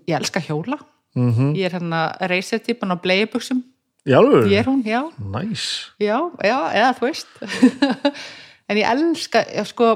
ég 0.07 0.17
elska 0.19 0.41
hjóla. 0.41 0.79
Mm 1.15 1.55
ég 1.55 1.67
er 1.67 1.77
hérna 1.77 2.17
reysetipan 2.27 2.91
á 2.91 2.97
bleibuxum 2.99 3.63
já, 4.07 4.19
alveg 4.19 4.51
ég 4.51 4.59
er 4.59 4.67
hún, 4.67 4.83
já, 4.83 5.03
næs 5.19 5.93
já, 6.01 6.19
já, 6.43 6.59
eða 6.75 6.95
þú 6.99 7.07
veist. 7.07 7.29
En 8.69 8.77
ég 8.77 8.89
elska 8.89 9.45
já, 9.45 9.65
sko, 9.65 9.95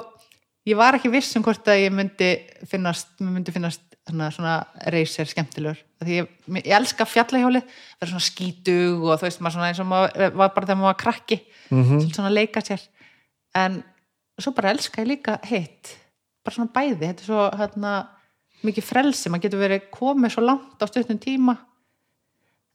ég 0.69 0.77
var 0.77 0.95
ekki 0.95 1.09
viss 1.09 1.37
um 1.37 1.43
hvort 1.43 1.67
að 1.67 1.87
ég 1.87 1.93
myndi 1.93 2.29
finnast, 2.69 3.09
myndi 3.19 3.51
finnast 3.51 3.88
svona, 4.09 4.31
svona 4.35 4.55
reysir 4.95 5.29
skemmtilegur. 5.31 5.79
Því 6.03 6.19
ég, 6.21 6.33
ég 6.63 6.75
elska 6.79 7.07
fjallahjóli 7.09 7.63
vera 7.63 8.11
svona 8.11 8.25
skítug 8.25 9.07
og 9.07 9.21
þú 9.21 9.29
veist 9.29 9.43
maður 9.45 9.57
svona 9.57 9.71
eins 9.71 9.83
og 9.83 9.89
maður 9.91 10.35
var 10.41 10.53
bara 10.55 10.69
þegar 10.69 10.81
maður 10.81 10.93
var 10.93 11.01
krakki. 11.05 11.39
Mhm. 11.71 11.95
svolítið 11.95 12.19
svona 12.19 12.33
að 12.33 12.39
leika 12.41 12.65
sér. 12.65 12.85
En 13.55 13.81
svo 14.39 14.53
bara 14.57 14.75
elska 14.75 15.03
ég 15.03 15.11
líka 15.13 15.39
hitt. 15.49 15.95
Bara 16.45 16.57
svona 16.57 16.75
bæði, 16.75 17.01
þetta 17.07 17.25
er 17.25 17.31
svo 17.31 17.47
hérna, 17.59 17.95
mikið 18.65 18.85
frelsi, 18.85 19.31
maður 19.31 19.47
getur 19.47 19.65
verið 19.65 19.89
komið 19.95 20.35
svo 20.35 20.45
langt 20.47 20.83
á 20.83 20.87
stutnum 20.89 21.21
tíma. 21.23 21.57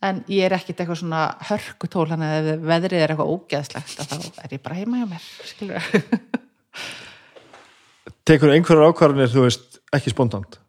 En 0.04 0.20
ég 0.28 0.44
er 0.44 0.52
ekkit 0.58 0.82
eitthvað 0.84 1.00
svona 1.00 1.22
hörkutól 1.48 2.10
hann 2.12 2.26
eða 2.28 2.58
veðrið 2.60 3.06
er 3.06 3.14
eitthvað 3.14 3.32
ógeðslegt 3.38 4.02
að 4.04 4.10
þá 4.12 4.42
er 4.44 4.56
ég 4.58 4.64
bara 4.66 4.76
heima 4.76 5.00
hjá 5.00 5.08
mér 5.08 5.28
skilur 5.48 5.80
tekur 8.28 8.52
einhverjar 8.52 8.92
ákvarðanir, 8.92 9.32
þú 9.32 9.46
veist, 9.48 9.80
ekki 9.96 10.12
spontant 10.14 10.60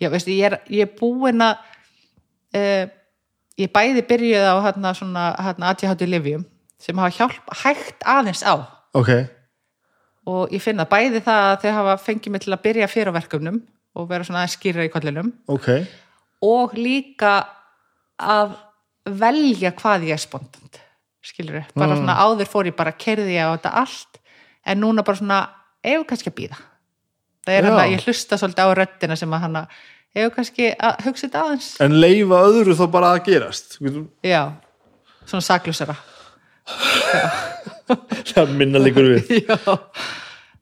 já 0.00 0.08
veistu, 0.12 0.30
ég 0.34 0.44
er, 0.52 0.58
ég 0.70 0.86
er 0.86 0.92
búin 0.98 1.42
að 1.44 1.56
uh, 2.56 2.84
ég 3.58 3.72
bæði 3.74 4.04
byrjuð 4.08 4.46
á 4.46 4.54
hérna 4.68 4.94
svona 4.94 5.24
hérna 5.42 5.72
ADHD 5.72 6.06
livjum 6.08 6.44
sem 6.78 6.98
hafa 6.98 7.16
hjálp 7.16 7.54
hægt 7.64 8.04
aðeins 8.06 8.44
á. 8.46 8.54
Ok, 8.94 9.10
og 10.28 10.52
ég 10.54 10.62
finn 10.62 10.78
að 10.80 10.90
bæði 10.92 11.22
það 11.26 11.44
að 11.50 11.58
þau 11.64 11.72
hafa 11.80 11.96
fengið 12.04 12.32
mig 12.34 12.44
til 12.44 12.54
að 12.54 12.62
byrja 12.68 12.88
fyrir 12.92 13.14
verkefnum 13.16 13.62
og 13.98 14.08
vera 14.10 14.24
svona 14.26 14.44
aðeins 14.44 14.56
skýra 14.58 14.84
í 14.86 14.92
kollinum. 14.92 15.32
Ok. 15.50 15.68
Og 16.46 16.74
líka 16.78 17.32
að 18.22 18.54
velja 19.08 19.72
hvað 19.74 20.04
ég 20.06 20.14
er 20.18 20.22
spontant 20.22 20.78
skilur 21.28 21.58
við, 21.58 21.66
bara 21.74 21.92
Mm. 21.96 21.98
svona 22.04 22.14
áður 22.22 22.48
fór 22.48 22.66
ég 22.70 22.76
bara 22.76 22.92
kerði 22.92 23.34
ég 23.34 23.44
á 23.44 23.52
þetta 23.56 23.72
allt 23.82 24.18
en 24.64 24.80
núna 24.80 25.02
bara 25.04 25.18
svona, 25.18 25.38
ef 25.82 26.06
kannski 26.06 26.30
að 26.30 26.36
býða 26.38 26.58
það 27.48 27.56
er 27.56 27.68
hann 27.68 27.80
að 27.80 27.94
ég 27.94 28.04
hlusta 28.04 28.38
svolítið 28.40 28.68
á 28.68 28.76
röddina 28.76 29.16
sem 29.18 29.32
að 29.32 29.44
hann 29.46 29.58
að 29.62 29.78
ef 30.18 30.30
kannski 30.34 30.70
að 30.74 31.02
hugsa 31.06 31.26
þetta 31.26 31.42
aðeins. 31.44 31.68
En 31.84 31.96
leifa 32.02 32.44
öðru 32.48 32.76
þá 32.76 32.84
bara 32.92 33.12
að 33.14 33.24
gerast 33.28 33.78
já, 34.26 34.42
svona 35.24 35.44
saklusara 35.46 35.96
það 38.34 38.54
minna 38.58 38.80
líkur 38.82 39.14
við. 39.14 39.30
Já. 39.48 39.76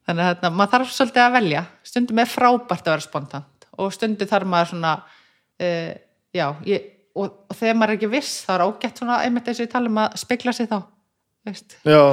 Þannig 0.07 0.23
að 0.23 0.29
hérna, 0.29 0.51
maður 0.55 0.73
þarf 0.77 0.91
svolítið 0.95 1.23
að 1.25 1.33
velja. 1.35 1.63
Stundum 1.87 2.21
er 2.23 2.29
frábært 2.31 2.85
að 2.87 2.93
vera 2.93 3.03
spontant 3.03 3.67
og 3.77 3.91
stundum 3.93 4.29
þarf 4.31 4.49
maður 4.49 4.69
svona 4.71 4.93
uh, 5.03 5.91
já, 6.37 6.47
ég, 6.69 6.85
og, 7.19 7.33
og 7.51 7.59
þegar 7.59 7.79
maður 7.81 7.93
er 7.93 7.99
ekki 7.99 8.13
viss 8.13 8.45
þá 8.47 8.53
er 8.55 8.65
ágætt 8.69 9.03
svona 9.03 9.19
einmitt 9.25 9.51
eins 9.51 9.59
og 9.59 9.67
ég 9.67 9.73
tala 9.73 9.91
um 9.91 9.99
að 10.05 10.15
spekla 10.23 10.55
sig 10.55 10.71
þá 10.71 10.79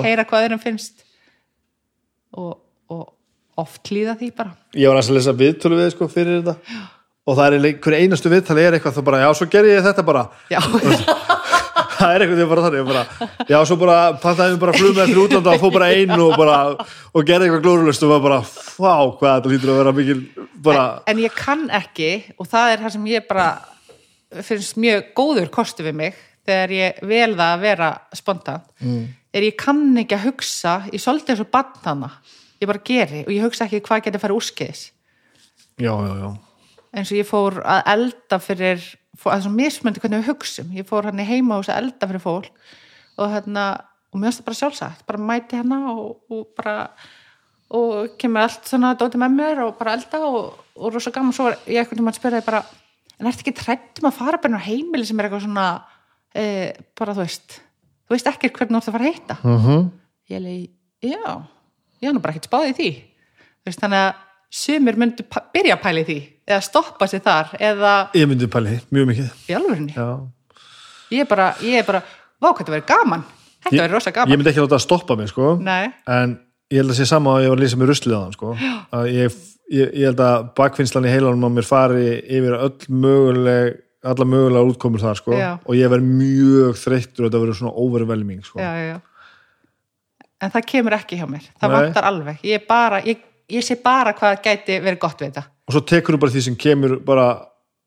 heyra 0.04 0.26
hvað 0.30 0.48
öðrum 0.48 0.64
finnst. 0.64 1.06
Og, 2.34 2.58
og 2.90 3.06
oft 3.62 3.92
hlýða 3.92 4.18
því 4.20 4.32
bara. 4.38 4.56
Ég 4.78 4.92
var 4.92 5.00
að 5.02 5.14
lesa 5.18 5.36
viðtölu 5.38 5.80
við 5.80 5.94
sko 5.94 6.10
fyrir 6.12 6.42
þetta. 6.42 6.82
Og 7.24 7.38
það 7.40 7.46
er 7.46 7.68
einhver 7.70 7.96
einastu 8.00 8.32
viðtali 8.32 8.66
er 8.66 8.78
eitthvað 8.78 8.98
þá 8.98 9.06
bara, 9.08 9.22
já, 9.24 9.30
svo 9.40 9.48
gerði 9.52 9.78
ég 9.78 9.86
þetta 9.86 10.04
bara. 10.04 10.26
Já, 10.52 10.60
það 12.04 12.14
er 12.14 12.24
eitthvað 12.24 12.40
því 12.40 12.48
bara 12.50 12.64
þannig 12.66 12.90
bara, 12.90 13.04
já, 13.50 13.58
svo 13.68 13.78
bara 13.80 13.98
pantaði 14.22 14.54
við 14.54 14.60
bara 14.64 14.76
flug 14.78 14.96
með 14.96 15.04
eftir 15.06 15.22
útlanda 15.24 15.54
og 15.54 15.62
fór 15.62 15.74
bara 15.78 15.90
einu 15.94 16.20
og 16.26 16.36
bara 16.40 16.58
og 16.74 17.28
gerði 17.28 17.48
eitthvað 17.48 17.64
glórulust 17.66 18.06
og 18.06 18.14
var 18.14 18.24
bara, 18.26 18.40
fá, 18.44 18.94
hvað 19.20 19.38
þetta 19.38 19.54
lítur 19.54 19.74
að 19.74 19.80
vera 19.80 19.96
mikil 20.00 20.20
bara, 20.66 20.86
en 21.10 21.24
ég 21.24 21.38
kann 21.38 21.66
ekki 21.80 22.12
og 22.38 22.50
það 22.52 22.74
er 22.74 22.84
það 22.84 22.96
sem 22.98 23.10
ég 23.14 23.28
bara 23.30 23.48
finnst 24.44 24.80
mjög 24.82 25.12
góður 25.18 25.52
kostu 25.54 25.86
við 25.86 26.00
mig 26.02 26.22
þegar 26.44 26.76
ég 26.76 27.04
vel 27.08 27.34
það 27.36 27.50
að 27.50 27.66
vera 27.68 27.90
spontant 28.18 28.72
mm. 28.84 29.04
er 29.34 29.48
ég 29.48 29.60
kann 29.60 29.84
ekki 30.02 30.18
að 30.18 30.30
hugsa 30.30 30.78
ég 30.92 31.00
eins 31.00 31.44
og 31.44 31.52
bann 31.54 31.76
hana 31.86 32.12
ég 32.64 32.72
bara 32.72 32.84
geri 32.90 33.24
og 33.26 33.32
ég 33.34 33.46
hugsa 33.46 33.68
ekki 33.68 33.84
hvað 33.86 34.06
getur 34.08 34.24
farið 34.24 34.40
úrskeiðis. 34.42 34.84
Já, 35.82 35.94
já, 35.94 36.14
já. 36.20 36.30
Eins 36.94 37.10
og 37.10 37.18
ég 37.18 37.30
fór 37.30 37.58
að 37.64 37.82
elda 37.96 38.40
fyrir 38.44 38.84
fór, 39.18 39.34
að 39.34 39.50
mismöndi 39.56 40.04
hvernig 40.04 40.22
við 40.22 40.30
hugsum. 40.34 40.70
Ég 40.78 40.88
fór 40.90 41.10
hann 41.10 41.22
í 41.22 41.28
heima 41.28 41.58
og 41.58 41.72
elda 41.74 42.10
fyrir 42.10 42.24
fólk 42.24 42.52
og 43.18 43.30
hérna, 43.30 43.66
og 44.14 44.20
mér 44.20 44.32
finnst 44.32 44.42
það 44.42 44.48
bara 44.48 44.60
sjálfsagt. 44.62 45.04
Bara 45.10 45.26
mæti 45.32 45.60
hérna 45.60 45.82
og, 45.94 46.16
og 46.34 46.48
bara 46.58 46.78
og 47.74 48.14
kemur 48.22 48.46
allt 48.46 48.70
svona 48.70 48.94
dóti 49.00 49.20
með 49.22 49.36
mér 49.38 49.64
og 49.66 49.76
bara 49.80 49.96
elda 49.98 50.22
og, 50.28 50.60
og 50.78 50.94
rosa 50.94 51.14
gaman, 51.14 51.34
svo 51.34 51.48
var 51.48 51.58
ég 51.66 51.82
eitthvað 51.82 52.02
tíma 52.02 52.14
að 52.14 52.20
spyrja 52.20 52.44
bara, 52.46 52.62
en 53.18 53.30
ertu 53.30 53.46
ekki 53.46 53.56
trættum 53.58 54.10
að 54.10 54.20
fara 54.20 54.42
bara 54.44 54.62
heimili 54.62 55.08
sem 55.10 55.20
er 55.20 55.30
eitthvað 55.30 55.46
svona 55.48 55.68
e, 56.36 56.46
bara 57.00 57.16
þú 57.18 57.26
veist 57.26 57.58
þú 58.06 58.16
veist 58.16 58.30
ekki 58.30 58.52
hvernig 58.54 58.76
þú 58.76 58.80
ert 58.80 58.92
að 58.92 58.98
fara 58.98 59.08
að 59.08 59.12
heita 59.12 59.38
uh 59.42 59.66
-huh. 59.66 59.90
ég 60.30 60.44
leið, 60.46 60.70
já 61.02 61.42
ég 62.04 62.14
nú 62.16 62.22
bara 62.24 62.36
ekkert 62.36 62.50
spáðið 62.50 62.72
í 62.72 62.78
því. 62.80 62.92
Veist, 63.64 63.82
þannig 63.82 64.04
að 64.04 64.22
sumir 64.54 64.98
myndu 65.02 65.26
byrja 65.54 65.78
að 65.78 65.84
pæla 65.84 66.04
í 66.04 66.08
því 66.08 66.18
eða 66.44 66.64
stoppa 66.66 67.08
sér 67.10 67.24
þar 67.26 67.54
eða 67.58 67.94
ég 68.20 68.28
myndi 68.30 68.50
pæli, 68.52 68.80
mjög 68.94 69.08
mikið. 69.12 69.30
Ég 71.14 71.24
er 71.24 71.30
bara, 71.30 71.48
ég 71.64 71.80
er 71.80 71.88
bara, 71.88 72.02
vá 72.42 72.50
hvað 72.50 72.64
þetta 72.64 72.76
verið 72.76 72.90
gaman. 72.92 73.24
Þetta 73.64 73.80
verið 73.80 73.96
rosa 73.96 74.12
ég 74.12 74.18
gaman 74.18 74.36
myndi 74.36 74.52
ekki 74.52 74.66
láta 74.66 74.78
að 74.80 74.86
stoppa 74.86 75.18
mig 75.20 75.32
sko. 75.32 75.54
Nei, 75.64 75.88
en 76.12 76.36
ég 76.74 76.82
held 76.82 76.94
að 76.94 77.00
sé 77.00 77.08
sama 77.10 77.38
að 77.38 77.46
ég 77.46 77.54
var 77.54 77.60
að 77.60 77.64
lýsa 77.64 77.80
með 77.80 77.92
ruslið 77.94 78.18
á 78.18 78.22
hann 78.22 78.36
sko. 78.36 78.52
ég, 79.14 79.40
ég, 79.72 79.88
ég 79.88 80.06
held 80.10 80.22
að 80.28 80.52
bakfinnslan 80.60 81.08
í 81.08 81.14
heilanum 81.14 81.48
á 81.48 81.50
mér 81.56 81.70
fari 81.70 82.06
yfir 82.22 82.60
öll 82.60 83.00
möguleg 83.04 83.80
alla 84.04 84.28
mögulega 84.28 84.68
útkomur 84.68 85.00
þar 85.00 85.16
sko. 85.22 85.34
Já. 85.40 85.50
og 85.64 85.80
ég 85.80 85.92
verð 85.94 86.08
mjög 86.10 86.80
þreyttur 86.82 87.24
og 87.24 87.30
þetta 87.30 87.44
verður 87.46 87.60
svona 87.62 87.76
overwhelming 87.86 88.44
sko. 88.44 88.60
já, 88.60 88.72
já 88.92 88.96
en 90.44 90.54
það 90.54 90.68
kemur 90.72 90.98
ekki 90.98 91.20
hjá 91.20 91.28
mér. 91.30 91.46
Það 91.60 91.72
Nei. 91.72 91.78
vantar 91.78 92.10
alveg, 92.10 92.44
ég 92.48 92.68
bara 92.70 93.02
ég, 93.08 93.24
ég 93.52 93.66
sé 93.66 93.78
bara 93.84 94.16
hvað 94.18 94.42
gæti 94.44 94.80
verið 94.84 95.02
gott 95.04 95.24
við 95.24 95.32
þetta. 95.32 95.46
Og 95.68 95.76
svo 95.76 95.84
tekur 95.94 96.18
þú 96.18 96.24
bara 96.24 96.36
því 96.36 96.46
sem 96.48 96.58
kemur 96.60 96.98
bara 97.06 97.28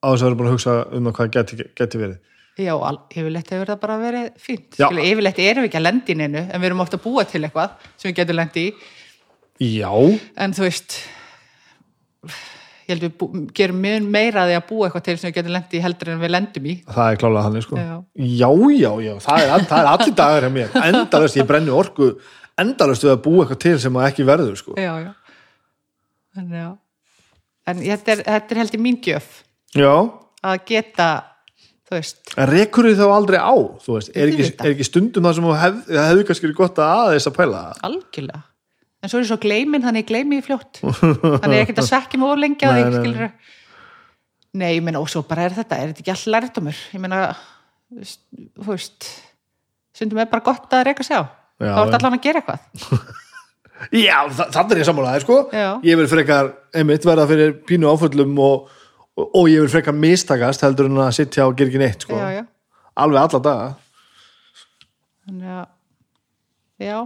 á 0.01 0.07
þess 0.09 0.23
að 0.23 0.29
vera 0.29 0.39
búin 0.41 0.51
að 0.51 0.57
hugsa 0.57 0.77
um 0.97 1.09
það 1.09 1.19
hvað 1.19 1.33
geti, 1.37 1.69
geti 1.77 2.03
verið. 2.03 2.19
Já, 2.57 2.73
yfirleitt 3.13 3.51
hefur 3.53 3.69
það 3.69 3.81
bara 3.83 3.97
verið 4.01 4.29
fínt. 4.41 4.79
Yfirleitt 4.81 5.41
erum 5.45 5.67
við 5.67 5.69
ekki 5.69 5.81
að 5.83 5.85
lendi 5.85 6.15
í 6.15 6.21
neinu 6.23 6.41
en 6.47 6.63
við 6.63 6.71
erum 6.71 6.81
ofta 6.87 6.97
að 6.97 7.05
búa 7.05 7.27
til 7.29 7.43
eitthvað 7.45 7.91
sem 7.99 8.09
við 8.09 8.17
getum 8.23 8.39
lendi 8.41 8.65
í. 8.65 8.71
Já, 9.77 9.91
en 10.41 10.57
þú 10.57 10.65
veist 10.65 10.97
ég 12.87 12.95
held 12.95 13.05
við 13.05 13.15
bú, 13.19 13.29
gerum 13.57 13.79
mjög 13.83 14.09
meira 14.15 14.45
að 14.45 14.53
því 14.53 14.57
að 14.57 14.67
búa 14.71 14.87
eitthvað 14.87 15.05
til 15.09 15.17
sem 15.19 15.29
við 15.29 15.37
getum 15.41 15.55
lendi 15.57 15.77
í 15.79 15.83
heldur 15.83 16.11
en 16.13 16.23
við 16.23 16.33
lendum 16.33 16.69
í. 16.71 16.75
Það 16.87 17.11
er 17.11 17.21
klálega 17.21 17.45
þannig 17.49 17.67
sko. 17.67 17.79
Já. 17.81 17.97
já, 18.15 18.51
já, 18.79 18.91
já, 19.05 19.13
það 19.27 19.43
er, 19.43 19.65
það 19.73 19.79
er 19.81 19.89
allir 19.93 20.17
dagar 20.21 20.47
hjá 20.47 20.53
mér. 20.57 20.77
Endalust, 20.87 21.39
ég 21.41 21.49
brenni 21.49 21.75
orku 21.75 22.11
endalust 22.63 23.05
við 23.05 23.15
að 23.15 23.23
búa 23.27 23.45
eitthvað 23.45 23.63
til 23.67 23.77
sem 23.83 23.99
að 23.99 24.09
ekki 24.11 24.27
verður 24.29 24.59
sko. 24.61 24.77
já, 24.81 24.93
já. 25.05 25.13
En 26.37 26.51
en 27.67 27.81
þetta 27.81 28.13
er, 28.13 28.23
þetta 28.27 28.55
er 28.55 28.61
heldur 28.63 28.83
mín 28.85 29.01
gjöf. 29.03 29.31
Já, 29.77 29.95
að 30.47 30.59
geta 30.69 31.09
þú 31.87 31.97
veist, 31.97 32.21
en 32.35 32.51
rekur 32.51 32.89
þið 32.91 33.01
þá 33.01 33.07
aldrei 33.15 33.39
á 33.41 33.57
veist, 33.87 34.13
er 34.13 34.33
ekki, 34.33 34.51
er 34.53 34.73
ekki 34.75 34.87
stundum 34.87 35.27
það 35.27 35.39
sem 35.39 35.49
þú 35.49 35.57
hef, 35.63 35.81
það 35.89 36.09
hefði 36.11 36.29
kannski 36.31 36.53
gott 36.61 36.81
að 36.83 36.95
aðeins 37.01 37.29
að 37.31 37.37
pæla? 37.39 37.65
Það 37.81 37.91
algjörlega. 37.91 38.43
En 38.97 39.13
svo 39.13 39.19
er 39.19 39.27
ég 39.27 39.29
svo 39.31 39.39
gleymin, 39.43 39.85
þannig 39.85 40.03
ég 40.03 40.09
gleymi 40.09 40.37
ég 40.41 40.47
fljótt. 40.47 40.81
Þannig 40.83 41.61
ég 41.61 41.77
að 41.77 41.89
svekja 41.91 42.21
mig 42.21 42.31
of 42.33 42.41
lengi 42.41 42.67
á 42.67 42.71
Nei, 42.73 42.83
nei, 42.83 42.99
skilur 43.01 43.31
nei, 44.57 44.77
ég 44.77 44.85
meina, 44.85 45.01
og 45.03 45.11
svo 45.13 45.23
bara 45.29 45.47
er 45.47 45.57
þetta 45.57 45.79
er 45.79 45.93
þetta 45.93 46.03
ekki 46.03 46.15
all 46.15 46.35
lærdomur 46.35 46.83
ég 46.95 47.03
meina, 47.03 47.23
þú 47.93 48.71
veist, 48.71 49.09
stundum 49.97 50.23
er 50.23 50.31
bara 50.31 50.45
gott 50.47 50.73
að 50.77 50.87
reyka 50.89 51.07
sig 51.07 51.19
á 51.21 51.25
þá 51.61 51.69
er 51.69 51.79
þetta 51.79 52.01
allan 52.01 52.17
að 52.19 52.25
gera 52.27 52.43
eitthvað. 52.43 53.07
Já, 54.07 54.17
þa 54.33 54.47
þannig 54.55 54.73
er 54.73 54.81
ég 54.81 54.89
sammálaði 54.89 55.23
sko. 55.23 55.39
Ég 55.85 56.01
vil 56.01 56.09
frekar, 56.11 56.51
einmitt, 56.77 57.05
verða 57.07 57.27
fyrir 57.29 57.53
pínu 57.69 57.91
áföllum 57.93 58.39
og, 58.41 58.71
og, 59.17 59.27
og 59.27 59.51
ég 59.53 59.65
vil 59.65 59.73
frekar 59.73 59.97
mistakast 59.97 60.65
heldur 60.65 60.89
en 60.89 61.03
að 61.05 61.13
sitja 61.19 61.45
og 61.49 61.57
gera 61.59 61.73
ekki 61.73 61.83
neitt 61.83 62.07
sko. 62.07 62.17
já, 62.17 62.41
já, 62.41 62.43
alveg 63.05 63.23
alla 63.27 63.43
daga. 63.45 63.69
Þannig 65.27 65.55
að 65.61 66.89
já. 66.89 66.99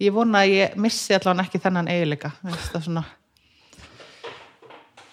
Ég 0.00 0.16
vona 0.16 0.40
að 0.40 0.56
ég 0.56 0.76
missi 0.80 1.12
allan 1.12 1.44
ekki 1.44 1.60
þennan 1.60 1.90
eiginleika. 1.92 2.32
Svona 2.72 3.04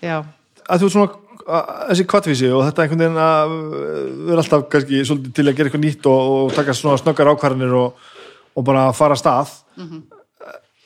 já, 0.03 0.21
að 0.67 0.83
þú 0.83 0.89
svona 0.93 1.09
að, 1.47 1.71
þessi 1.89 2.05
kvartvísi 2.11 2.51
og 2.53 2.63
þetta 2.67 2.83
einhvern 2.83 3.03
veginn 3.03 3.23
að 3.23 3.55
vera 4.27 4.43
alltaf 4.43 4.67
kannski 4.71 5.01
svolítið 5.07 5.35
til 5.37 5.45
að 5.45 5.57
gera 5.57 5.69
eitthvað 5.69 5.83
nýtt 5.85 6.09
og, 6.11 6.31
og 6.37 6.55
taka 6.55 6.75
svona 6.77 6.99
snöggar 7.01 7.31
ákvarðanir 7.33 7.75
og, 7.77 8.07
og 8.57 8.65
bara 8.65 8.87
fara 8.97 9.17
af 9.17 9.21
stað. 9.21 9.51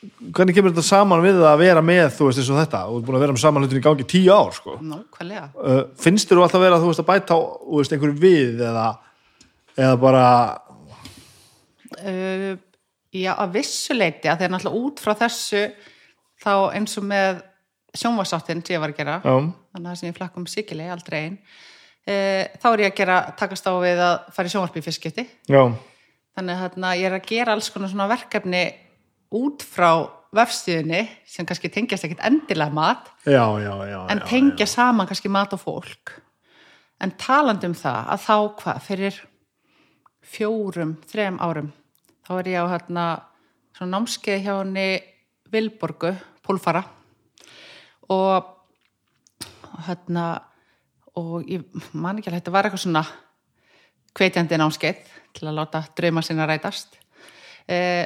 Hvernig 0.02 0.56
kemur 0.58 0.74
þetta 0.74 0.84
saman 0.84 1.22
við 1.22 1.44
að 1.46 1.60
vera 1.62 1.84
með 1.86 2.08
þú 2.16 2.28
veist 2.28 2.42
eins 2.42 2.50
og 2.50 2.58
þetta? 2.58 2.82
Og 2.90 3.04
búin 3.06 3.20
að 3.20 3.24
vera 3.28 3.36
með 3.36 3.44
saman 3.44 3.66
hlutin 3.66 3.80
í 3.80 3.86
gangi 3.86 4.08
tíu 4.10 4.34
ár 4.34 4.56
sko. 4.56 4.80
nákvæmlega. 4.82 5.46
Uh, 5.56 5.84
finnst 6.02 6.30
þér 6.30 6.40
þú 6.40 6.46
alltaf 6.48 6.64
vera 6.64 6.80
að 6.80 6.84
þú 6.84 6.90
veist 6.90 7.04
að 7.04 7.10
bæta 7.12 7.38
veist, 7.78 7.94
einhverju 7.96 8.18
við 8.24 8.64
eða, 8.66 8.88
eða 9.78 10.00
bara 10.02 10.26
uh, 12.02 12.52
já, 13.14 13.32
að 13.36 13.56
vissuleiti 13.60 14.32
að 14.32 14.44
þeir 14.44 14.54
náttúrulega 14.56 14.90
út 14.90 15.04
frá 15.04 15.14
þessu 15.22 15.64
þá 16.42 16.54
eins 16.80 16.98
og 16.98 17.08
með 17.12 17.44
sjónvarsáttin 18.02 18.64
sem 18.66 18.76
ég 18.78 18.82
var 18.82 18.94
að 18.94 19.02
gera 19.04 19.20
já, 19.22 19.36
þannig 19.76 19.92
að 19.92 20.00
sem 20.00 20.10
ég 20.10 20.18
flakk 20.18 20.42
um 20.42 20.50
sikili, 20.50 20.90
aldrei 20.90 21.20
ein 21.22 21.38
uh, 21.38 22.44
þá 22.58 22.68
er 22.74 22.86
ég 22.88 22.94
að 22.94 23.00
gera, 23.04 23.22
takast 23.38 23.68
á 23.68 23.74
við 23.84 24.02
að 24.02 24.14
fara 24.34 24.50
í 24.50 24.56
sjónvarsbí 24.56 24.86
fyrstskipti 24.86 25.28
já, 25.52 25.64
þannig 26.38 26.64
að 26.66 27.00
ég 27.00 27.10
er 27.10 27.18
að 27.18 27.30
gera 27.30 27.56
alls 27.56 27.70
konar 27.74 27.92
svona 27.92 28.10
verkefni 28.12 28.64
út 29.38 29.64
frá 29.64 29.92
vefstíðinni 30.36 31.02
sem 31.28 31.48
kannski 31.48 31.72
tengjast 31.72 32.08
ekkit 32.08 32.24
endilega 32.24 32.72
mat 32.72 33.10
já, 33.28 33.44
já, 33.60 33.74
já 33.90 34.00
en 34.14 34.22
tengja 34.28 34.68
saman 34.70 35.10
kannski 35.10 35.32
mat 35.32 35.54
og 35.56 35.64
fólk. 35.64 36.16
En 37.02 37.12
talandi 37.18 37.68
um 37.68 37.76
það 37.76 38.12
að 38.14 38.24
þá 38.28 38.36
hvað 38.62 38.82
fyrir 38.86 39.20
fjórum, 40.22 40.96
þrem 41.10 41.40
árum 41.42 41.72
þá 42.28 42.34
er 42.38 42.52
ég 42.54 42.64
á 42.64 42.72
hérna 42.72 43.06
svona 43.76 43.98
námskeið 43.98 44.46
hjá 44.46 44.54
henni 44.62 44.88
Vilborgu, 45.52 46.14
Pólfara. 46.46 46.84
Og 48.12 48.48
hérna 49.88 50.26
og 51.20 51.44
ég 51.50 51.66
man 51.92 52.20
ekki 52.20 52.32
að 52.32 52.38
þetta 52.40 52.54
var 52.56 52.68
eitthvað 52.68 52.86
svona 52.86 53.04
hvetjandi 54.18 54.60
námskeið 54.60 55.02
til 55.36 55.48
að 55.48 55.58
láta 55.60 55.84
drauma 55.98 56.24
sinna 56.26 56.48
rætast. 56.50 56.98
Eh, 57.68 58.06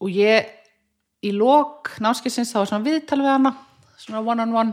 og 0.00 0.10
ég 0.10 0.48
í 1.22 1.32
lok 1.36 1.94
námskeiðsins 2.02 2.52
þá 2.54 2.62
var 2.62 2.70
svona 2.70 2.86
viðtal 2.86 3.20
við 3.20 3.32
hana 3.32 3.52
svona 4.02 4.22
one 4.26 4.42
on 4.42 4.54
one 4.56 4.72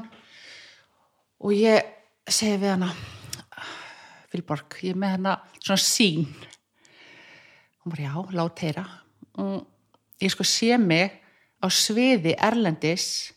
og 1.40 1.53
ég 1.53 1.86
segi 2.30 2.57
við 2.61 2.78
hana 2.78 2.94
Vilborg, 4.30 4.76
ég 4.86 4.94
er 4.94 4.98
með 5.02 5.16
hérna 5.16 5.32
svona 5.57 5.82
sín 5.82 6.28
hún 7.82 7.95
bara, 7.95 8.03
já, 8.03 8.14
lát 8.32 8.60
heyra. 8.60 8.86
Mm, 9.38 9.64
ég 10.22 10.32
sko 10.32 10.44
sé 10.44 10.78
mig 10.78 11.16
á 11.64 11.68
sviði 11.72 12.36
Erlendis 12.38 13.34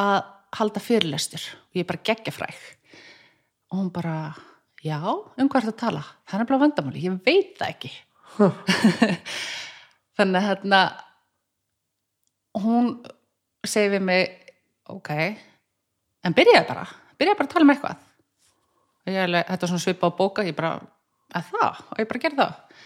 að 0.00 0.22
halda 0.54 0.80
fyrirlestur. 0.80 1.42
Og 1.68 1.76
ég 1.76 1.84
er 1.84 1.90
bara 1.90 2.04
geggja 2.06 2.32
fræg 2.32 2.56
og 3.70 3.80
hún 3.80 3.90
bara, 3.92 4.34
já, 4.84 4.98
um 5.00 5.48
hvað 5.48 5.60
er 5.60 5.66
það 5.66 5.72
að 5.72 5.80
tala? 5.80 6.02
Það 6.28 6.40
er 6.42 6.48
bara 6.50 6.62
vandamáli, 6.64 7.04
ég 7.04 7.20
veit 7.24 7.54
það 7.58 7.72
ekki. 7.72 7.92
Þannig 10.18 10.40
að 10.40 10.48
hérna 10.48 10.80
hún 12.64 12.90
segir 13.66 13.96
við 13.96 14.04
mig 14.06 14.52
ok, 14.92 15.10
en 16.24 16.36
byrjaði 16.36 16.68
bara 16.68 16.84
byrjaði 17.18 17.38
bara 17.38 17.48
að 17.48 17.54
tala 17.54 17.66
um 17.66 17.72
eitthvað. 17.74 18.02
Og 19.04 19.12
ég 19.12 19.26
alveg, 19.26 19.48
þetta 19.50 19.70
svona 19.70 19.84
svipa 19.84 20.10
á 20.10 20.18
bóka 20.18 20.44
ég 20.46 20.56
bara, 20.56 20.76
að 21.34 21.48
það, 21.52 21.80
og 21.90 22.02
ég 22.02 22.10
bara 22.10 22.22
gerði 22.24 22.40
það. 22.42 22.84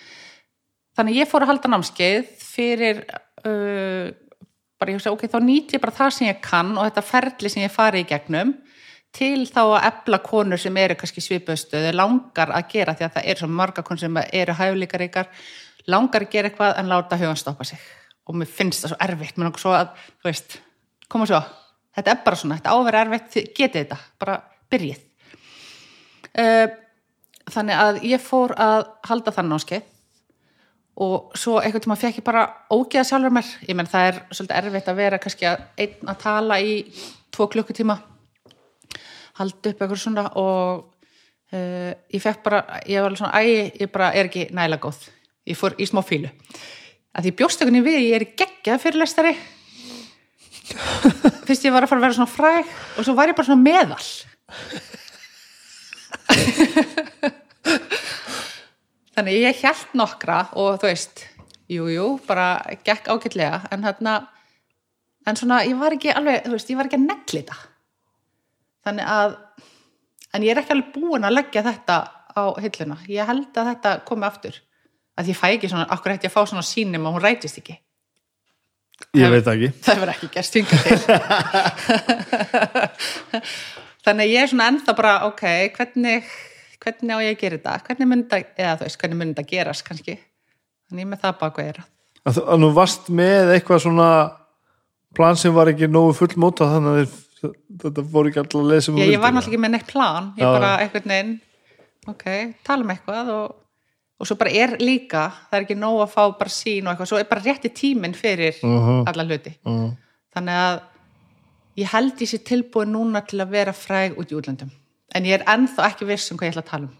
Þannig 0.99 1.21
ég 1.21 1.31
fór 1.31 1.45
að 1.45 1.53
halda 1.53 1.71
námskeið 1.71 2.33
fyrir 2.43 3.05
uh, 3.07 4.09
bara 4.79 4.93
ég 4.93 4.99
hugsa, 4.99 5.13
ok, 5.15 5.27
þá 5.31 5.39
nýtt 5.43 5.77
ég 5.77 5.83
bara 5.83 5.95
það 5.95 6.15
sem 6.17 6.29
ég 6.31 6.41
kann 6.43 6.73
og 6.77 6.89
þetta 6.89 7.07
ferli 7.07 7.53
sem 7.53 7.65
ég 7.65 7.75
fari 7.75 8.03
í 8.03 8.09
gegnum 8.09 8.57
til 9.15 9.47
þá 9.49 9.63
að 9.63 9.87
ebla 9.89 10.19
konur 10.25 10.61
sem 10.61 10.77
eru 10.77 10.97
kannski 10.99 11.23
svipuðstöðu 11.25 11.95
langar 11.97 12.53
að 12.55 12.69
gera 12.75 12.95
því 12.97 13.07
að 13.07 13.15
það 13.17 13.31
eru 13.33 13.43
svo 13.43 13.49
marga 13.61 13.85
konur 13.87 14.03
sem 14.05 14.21
eru 14.27 14.57
hæflíkar 14.59 15.07
ykkar 15.09 15.31
langar 15.89 16.27
að 16.27 16.35
gera 16.35 16.51
eitthvað 16.51 16.77
en 16.83 16.91
láta 16.91 17.21
hugan 17.21 17.41
stoppa 17.41 17.65
sig. 17.65 17.81
Og 18.29 18.37
mér 18.37 18.51
finnst 18.53 18.85
það 18.85 18.93
svo 18.93 19.01
erfitt. 19.07 19.39
Mér 19.39 19.49
langar 19.49 19.63
svo 19.63 19.73
að, 19.73 19.95
þú 20.21 20.29
veist, 20.29 20.59
koma 21.09 21.29
svo 21.29 21.41
þetta 21.99 22.15
er 22.15 22.25
bara 22.25 22.39
svona, 22.39 22.59
þetta 22.59 22.75
áverð 22.75 23.01
erfitt 23.03 23.31
þið 23.35 23.47
getið 23.57 23.79
þetta, 23.83 23.99
bara 24.23 24.37
byrjið. 24.73 25.05
Uh, 26.39 26.67
þannig 27.49 27.81
að 27.85 28.03
ég 28.07 28.23
fór 28.23 28.55
að 28.61 28.83
halda 29.09 29.35
þann 29.35 29.51
námskeið 29.55 29.95
og 30.99 31.39
svo 31.39 31.61
einhvern 31.63 31.85
tíma 31.85 31.97
fekk 31.99 32.21
ég 32.21 32.27
bara 32.27 32.45
ógeða 32.75 33.07
sjálfur 33.07 33.35
mér, 33.35 33.49
ég 33.69 33.79
menn 33.79 33.89
það 33.89 34.09
er 34.09 34.17
svolítið 34.33 34.57
erfitt 34.59 34.91
að 34.91 34.99
vera 34.99 35.21
kannski 35.23 35.47
að 35.47 35.61
einn 35.79 36.11
að 36.11 36.21
tala 36.25 36.59
í 36.59 36.73
tvo 37.35 37.47
klukkutíma 37.53 37.97
halda 39.39 39.73
upp 39.73 39.83
eitthvað 39.83 40.03
svona 40.03 40.25
og 40.41 40.85
uh, 41.55 41.93
ég 42.13 42.23
fekk 42.23 42.43
bara, 42.47 42.65
ég 42.87 43.01
var 43.01 43.11
alveg 43.11 43.21
svona 43.23 43.39
æ, 43.39 43.71
ég 43.79 43.89
bara 43.93 44.13
er 44.15 44.29
ekki 44.31 44.49
næla 44.55 44.81
góð. 44.83 45.01
Ég 45.49 45.57
fór 45.59 45.73
í 45.81 45.85
smá 45.89 46.03
fílu 46.05 46.31
að 47.17 47.25
því 47.25 47.31
bjóstökunni 47.39 47.81
við, 47.83 48.01
ég 48.11 48.15
er 48.19 48.25
geggjað 48.39 48.83
fyrirlestari 48.85 49.35
fyrst 51.49 51.65
ég 51.65 51.73
var 51.73 51.83
að 51.85 51.91
fara 51.91 52.01
að 52.01 52.05
vera 52.05 52.17
svona 52.19 52.31
fræg 52.35 52.67
og 52.99 53.03
svo 53.07 53.15
var 53.17 53.29
ég 53.31 53.37
bara 53.39 53.49
svona 53.49 53.65
meðal. 53.65 54.05
Þannig 59.19 59.35
ég 59.41 59.63
held 59.65 59.89
nokkra 59.99 60.39
og 60.61 60.71
þú 60.83 60.87
veist 60.91 61.17
jújú, 61.69 61.89
jú, 61.97 62.07
bara 62.29 62.61
gekk 62.87 63.05
ágætlega. 63.11 63.59
En 63.73 63.85
hérna 63.85 64.13
en 65.27 65.37
svona, 65.37 65.65
ég 65.67 65.77
var 65.81 65.93
ekki 65.97 66.13
alveg, 66.15 66.45
þú 66.47 66.53
veist, 66.55 66.71
ég 66.71 66.79
var 66.79 66.87
ekki 66.89 67.01
að 67.01 67.09
negli 67.09 67.41
þetta 67.43 67.57
þannig 68.89 69.11
að 69.15 69.37
en 70.35 70.45
ég 70.47 70.53
er 70.55 70.63
ekki 70.63 70.75
alveg 70.77 70.95
búin 70.97 71.27
að 71.29 71.37
leggja 71.39 71.65
þetta 71.67 71.99
á 72.39 72.43
hilluna, 72.63 72.99
ég 73.11 73.29
held 73.29 73.57
að 73.59 73.71
þetta 73.73 73.93
komi 74.09 74.27
aftur, 74.29 74.59
að 75.19 75.31
ég 75.33 75.39
fæ 75.39 75.47
ekki 75.55 75.71
svona 75.73 75.89
okkur 75.97 76.15
hætti 76.15 76.31
að 76.31 76.37
fá 76.37 76.43
svona 76.47 76.67
sínum 76.67 77.09
og 77.09 77.17
hún 77.17 77.25
rætist 77.25 77.61
ekki? 77.63 77.79
Ég 79.15 79.31
veit 79.31 79.47
ekki. 79.47 79.69
það 79.87 80.01
verður 80.03 80.15
ekki 80.17 80.29
gerst 80.35 80.57
hinga 80.59 80.79
til. 80.83 80.99
Þannig 84.09 84.25
að 84.25 84.33
ég 84.33 84.43
er 84.43 84.51
svona 84.51 84.67
ennþá 84.73 84.95
bara 84.99 85.13
ok, 85.29 85.45
hvernig 85.77 86.27
hvernig 86.83 87.15
á 87.15 87.19
ég 87.23 87.37
að 87.37 87.41
gera 87.43 87.59
þetta, 87.59 87.77
hvernig 87.87 88.27
þetta 88.31 88.41
eða 88.65 88.75
þú 88.79 88.87
veist, 88.87 88.99
hvernig 89.03 89.31
þetta 89.33 89.47
gerast 89.53 89.87
kannski? 89.87 90.19
Þannig 90.89 91.03
ég 91.03 91.07
er 91.07 91.13
með 91.13 91.23
það 91.25 91.39
baka 91.43 91.67
þú- 92.29 92.47
að 92.49 92.61
nú 92.63 92.73
varst 92.77 93.09
með 93.09 93.55
eitthvað 93.55 93.85
svona 93.87 94.11
plan 95.17 95.37
sem 95.37 95.55
var 95.55 95.71
ekki 95.73 95.89
nógu 95.91 96.15
fullmóta 96.19 96.69
þannig 96.69 96.91
að 96.91 97.01
þið- 97.03 97.28
þetta 97.43 98.05
fór 98.13 98.29
ekki 98.31 98.41
alltaf 98.43 98.61
að 98.61 98.71
lesa 98.73 98.93
um 98.93 98.99
ég, 98.99 99.13
ég 99.15 99.21
var 99.23 99.33
náttúrulega 99.33 99.55
ekki 99.55 99.63
með 99.65 99.75
neitt 99.77 99.87
plan 99.93 100.33
ég 100.39 100.45
Já. 100.45 100.51
bara 100.57 100.71
einhvern 100.83 101.13
veginn 101.15 101.33
ok, 102.09 102.25
tala 102.67 102.85
um 102.87 102.93
eitthvað 102.95 103.31
og, 103.35 103.57
og 104.19 104.27
svo 104.31 104.37
bara 104.41 104.51
er 104.51 104.77
líka, 104.83 105.27
það 105.51 105.59
er 105.61 105.67
ekki 105.67 105.77
nóg 105.79 106.01
að 106.03 106.13
fá 106.15 106.23
bara 106.41 106.51
sín 106.51 106.87
og 106.89 106.93
eitthvað, 106.95 107.11
svo 107.13 107.19
er 107.21 107.29
bara 107.31 107.45
rétti 107.45 107.71
tíminn 107.75 108.15
fyrir 108.19 108.59
Mhm. 108.63 109.05
alla 109.07 109.25
hluti 109.29 109.55
Mhm. 109.65 109.91
þannig 110.35 110.63
að 110.67 110.81
ég 111.79 111.87
held 111.93 112.19
ég 112.25 112.29
sé 112.33 112.39
tilbúin 112.43 112.91
núna 112.95 113.21
til 113.27 113.39
að 113.41 113.51
vera 113.51 113.73
fræg 113.73 114.17
út 114.19 114.33
í 114.33 114.35
útlöndum 114.39 114.71
en 115.15 115.25
ég 115.25 115.39
er 115.41 115.45
ennþá 115.47 115.87
ekki 115.93 116.07
viss 116.07 116.31
um 116.33 116.39
hvað 116.39 116.49
ég 116.51 116.55
ætla 116.57 116.63
að 116.67 116.71
tala 116.71 116.85
um 116.85 116.97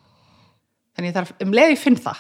þannig 0.97 1.09
ég 1.11 1.15
þarf, 1.19 1.33
um 1.43 1.53
leið 1.53 1.71
ég 1.75 1.79
finn 1.79 1.97
það 1.97 2.19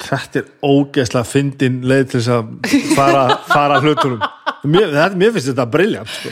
Þetta 0.00 0.38
er 0.38 0.46
ógeðslega 0.62 1.26
fyndin 1.26 1.80
leið 1.82 2.04
til 2.12 2.20
þess 2.20 2.30
að 2.30 2.94
fara, 2.94 3.24
fara 3.50 3.80
hlutunum 3.82 4.20
mér, 4.64 4.86
þetta, 4.94 5.16
mér 5.18 5.32
finnst 5.34 5.48
þetta 5.50 5.66
briljant 5.70 6.08
sko. 6.08 6.30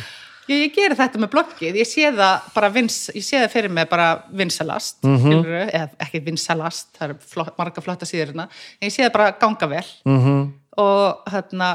Ég, 0.49 0.65
ég 0.67 0.75
geri 0.75 0.97
þetta 0.99 1.21
með 1.23 1.33
bloggið, 1.35 1.79
ég 1.81 1.89
sé 1.89 2.11
það 2.15 2.49
bara 2.55 2.71
vins, 2.73 2.99
ég 3.15 3.25
sé 3.25 3.41
það 3.43 3.53
fyrir 3.55 3.75
mig 3.75 3.89
bara 3.91 4.09
vinsalast 4.41 5.05
mm. 5.05 5.17
-hmm. 5.23 5.53
eða 5.67 5.89
ekki 6.07 6.23
vinsalast 6.27 6.91
það 6.97 7.09
eru 7.09 7.19
flott, 7.35 7.55
marga 7.59 7.85
flotta 7.85 8.09
síður 8.09 8.33
hérna 8.33 8.49
en 8.81 8.89
ég 8.89 8.95
sé 8.95 9.05
það 9.05 9.15
bara 9.19 9.31
ganga 9.41 9.71
vel 9.75 9.87
mm 10.05 10.19
-hmm. 10.25 10.51
og, 10.85 11.33
hérna, 11.33 11.71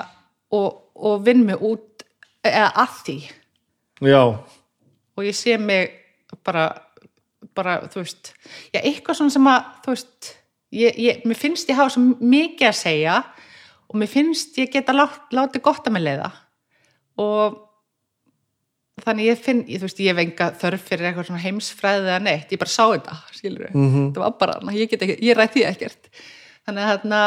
og, 0.52 0.70
og 0.96 1.26
vinn 1.26 1.46
mig 1.46 1.58
út 1.62 2.06
eða 2.44 2.72
að 2.76 3.00
því 3.06 3.18
Já, 4.04 4.24
og 5.16 5.24
ég 5.24 5.36
sé 5.36 5.58
mig 5.58 5.92
bara, 6.44 6.74
bara 7.56 7.82
þú 7.88 8.02
veist, 8.02 8.34
já, 8.74 8.82
eitthvað 8.82 9.16
svona 9.16 9.30
sem 9.30 9.48
að 9.48 9.62
þú 9.86 9.94
veist, 9.94 10.38
ég, 10.72 10.98
ég, 10.98 11.22
mér 11.26 11.38
finnst 11.40 11.70
ég 11.70 11.78
hafa 11.78 11.94
svo 11.94 12.02
mikið 12.20 12.68
að 12.68 12.80
segja 12.80 13.24
og 13.88 14.00
mér 14.02 14.10
finnst 14.10 14.58
ég 14.58 14.72
geta 14.74 14.96
lát, 14.96 15.20
látið 15.32 15.62
gott 15.62 15.88
að 15.88 15.94
mig 15.94 16.04
leiða 16.04 16.32
og 17.22 17.60
þannig 19.02 19.26
ég 19.26 19.40
finn, 19.42 19.64
ég, 19.68 19.80
þú 19.82 19.88
veist, 19.88 20.00
ég 20.00 20.14
hef 20.14 20.22
enga 20.22 20.52
þörf 20.62 20.84
fyrir 20.86 21.08
eitthvað 21.10 21.26
svona 21.32 21.42
heimsfræði 21.42 22.06
eða 22.12 22.20
neitt, 22.22 22.52
ég 22.54 22.60
bara 22.62 22.70
sá 22.70 22.84
þetta, 22.94 23.16
skilur 23.34 23.66
við, 23.66 23.74
Mhm. 23.74 24.04
þetta 24.14 24.20
var 24.22 24.32
bara, 24.40 24.60
ég 24.74 24.90
get 24.90 25.02
ekki, 25.02 25.18
ég 25.22 25.36
ræði 25.38 25.54
því 25.56 25.66
ekkert, 25.72 26.10
þannig 26.68 26.84
að 26.84 26.92
þarna, 27.02 27.22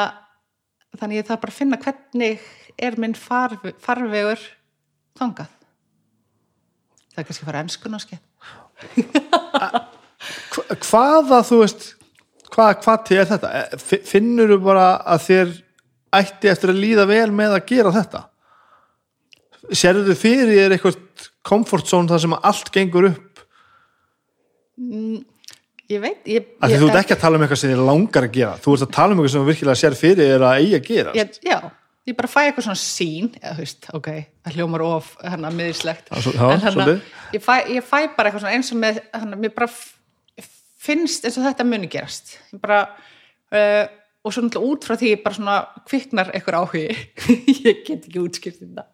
þannig 0.97 1.17
ég 1.19 1.27
þarf 1.27 1.41
bara 1.41 1.53
að 1.53 1.59
finna 1.59 1.77
hvernig 1.77 2.39
er 2.79 2.97
minn 2.97 3.15
farve, 3.15 3.73
farvegur 3.83 4.39
þangað. 5.19 5.49
Það 7.17 7.19
er 7.19 7.25
kannski 7.25 7.43
að 7.43 7.51
fara 7.51 7.63
enskun 7.65 7.97
á. 7.97 7.99
Hva- 10.53 10.77
hvaða 10.85 11.39
þú 11.49 11.59
veist 11.63 11.95
hvað, 12.53 12.83
hvað 12.85 13.05
til 13.07 13.19
er 13.19 13.25
þetta 13.31 13.51
Eh, 13.55 13.77
fi- 13.79 14.03
finnurðu 14.05 14.59
bara 14.65 15.03
að 15.07 15.21
þér 15.27 15.63
ætti 16.13 16.49
eftir 16.51 16.71
að 16.73 16.81
líða 16.81 17.07
vel 17.09 17.31
með 17.33 17.57
að 17.57 17.67
gera 17.67 17.93
þetta 17.93 18.25
sérðu 19.73 20.05
þið 20.13 20.21
fyrir 20.21 20.53
þér 20.55 20.75
eitthvað 20.77 20.99
comfort 21.47 21.89
zone 21.91 22.11
þar 22.11 22.25
sem 22.27 22.37
allt 22.41 22.73
gengur 22.75 23.11
upp 23.13 23.45
Ég 25.87 26.01
veit, 26.03 26.23
ég... 26.27 26.47
ég, 26.67 26.79
þú 26.83 26.89
ert 26.91 26.99
ekki 27.01 27.15
að 27.15 27.21
tala 27.23 27.39
um 27.39 27.45
eitthvað 27.47 27.61
sem 27.63 27.71
þið 27.73 27.83
langar 27.87 28.27
að 28.27 28.35
gera 28.35 28.61
þú 28.61 28.75
ert 28.75 28.87
að 28.89 28.95
tala 28.99 29.15
um 29.15 29.21
eitthvað 29.21 29.35
sem 29.37 29.51
virkilega 29.51 29.81
sér 29.81 29.99
fyrir 29.99 30.33
þér 30.33 30.47
að 30.49 30.61
eigi 30.61 30.79
að 30.79 30.89
gera 30.91 31.15
ég, 31.17 31.37
Já, 31.47 31.59
ég 32.07 32.15
bara 32.15 32.31
fæ 32.31 32.39
eitthvað 32.45 32.67
svona 32.69 32.81
sín, 32.81 33.31
eða 33.41 33.55
veist, 33.59 33.89
ok, 33.97 34.09
það 34.47 34.59
hljómar 34.59 34.85
of 34.87 35.09
hérna 35.25 35.51
miðislegt. 35.55 36.11
Hérna, 36.37 36.87
ég, 37.35 37.43
fæ, 37.43 37.55
ég 37.75 37.87
fæ 37.87 37.99
bara 38.15 38.31
eitthvað 38.31 38.45
svona 38.45 38.55
eins 38.55 38.71
og 38.71 38.81
með, 38.83 39.01
hérna, 39.11 39.39
mér 39.43 39.55
bara 39.57 39.71
finnst 40.87 41.27
eins 41.27 41.39
og 41.41 41.49
þetta 41.49 41.67
muni 41.67 41.91
gerast. 41.91 42.37
Ég 42.53 42.63
bara, 42.63 42.85
uh, 43.51 43.83
og 44.23 44.35
svo 44.35 44.45
náttúrulega 44.47 44.77
út 44.77 44.87
frá 44.87 44.99
því 45.01 45.13
bara 45.25 45.39
svona 45.41 45.59
kviknar 45.89 46.31
eitthvað 46.31 46.61
áhugi. 46.63 46.87
ég 47.67 47.83
get 47.89 48.07
ekki 48.07 48.23
útskýrt 48.23 48.63
þetta. 48.63 48.87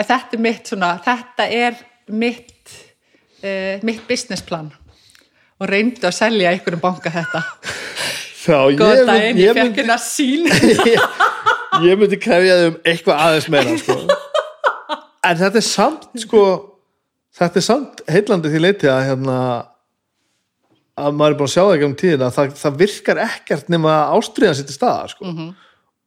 Þetta 0.00 0.36
er 0.36 0.42
mitt 0.44 0.70
svona, 0.70 0.90
þetta 1.04 1.46
er 1.52 1.80
mitt, 2.10 2.76
uh, 3.44 3.80
mitt 3.86 4.04
businessplan 4.08 4.70
og 5.60 5.68
reyndu 5.68 6.08
að 6.08 6.16
selja 6.16 6.54
einhverjum 6.54 6.82
banka 6.82 7.12
þetta. 7.12 7.42
Góðan 8.46 9.10
daginn, 9.10 9.36
ég, 9.36 9.50
ég, 9.50 9.58
fekk 9.58 9.80
hérna 9.82 9.98
sín. 10.00 10.48
ég 11.86 12.00
myndi 12.00 12.18
krefja 12.20 12.56
þig 12.56 12.70
um 12.70 12.78
eitthvað 12.88 13.24
aðeins 13.26 13.48
meira 13.52 13.76
sko. 13.80 13.96
en 15.28 15.40
þetta 15.42 15.60
er 15.60 15.66
samt 15.66 16.22
sko, 16.24 16.44
þetta 17.36 17.60
er 17.60 17.66
samt 17.66 18.02
heillandi 18.10 18.52
því 18.52 18.62
leiti 18.64 18.90
að 18.90 19.04
hérna 19.10 19.36
að 21.00 21.16
maður 21.16 21.34
er 21.34 21.38
búin 21.38 21.48
að 21.48 21.54
sjá 21.54 21.62
það 21.62 21.74
ekki 21.74 21.88
um 21.88 21.98
tíðina 22.00 22.28
að 22.28 22.36
það, 22.36 22.54
það 22.60 22.78
virkar 22.80 23.20
ekkert 23.24 23.70
nema 23.72 23.96
ástriðan 24.16 24.58
sitt 24.58 24.72
í 24.72 24.76
staðar 24.76 25.12
sko. 25.14 25.34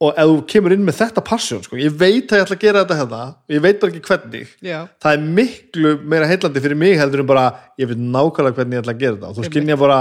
Og 0.03 0.17
ef 0.19 0.27
þú 0.31 0.39
kemur 0.51 0.73
inn 0.75 0.83
með 0.87 0.97
þetta 0.99 1.21
passion 1.27 1.61
sko, 1.63 1.77
ég 1.79 1.93
veit 1.99 2.31
að 2.33 2.39
ég 2.41 2.45
ætla 2.47 2.57
að 2.57 2.63
gera 2.65 2.81
þetta 2.83 2.97
hérna 2.99 3.21
ég 3.53 3.61
veit 3.63 3.79
bara 3.81 3.93
ekki 3.93 4.07
hvernig 4.09 4.51
Já. 4.65 4.79
það 5.03 5.15
er 5.17 5.23
miklu 5.39 5.93
meira 6.13 6.27
heillandi 6.31 6.63
fyrir 6.65 6.79
mig 6.81 6.97
heldur 6.99 7.23
en 7.23 7.29
bara, 7.29 7.45
ég 7.79 7.89
veit 7.91 8.01
nákvæmlega 8.03 8.57
hvernig 8.59 8.77
ég 8.79 8.83
ætla 8.83 8.95
að 8.97 9.03
gera 9.05 9.17
þetta 9.19 9.29
og 9.31 9.37
þú 9.39 9.45
skynja 9.49 9.77
bara, 9.83 9.99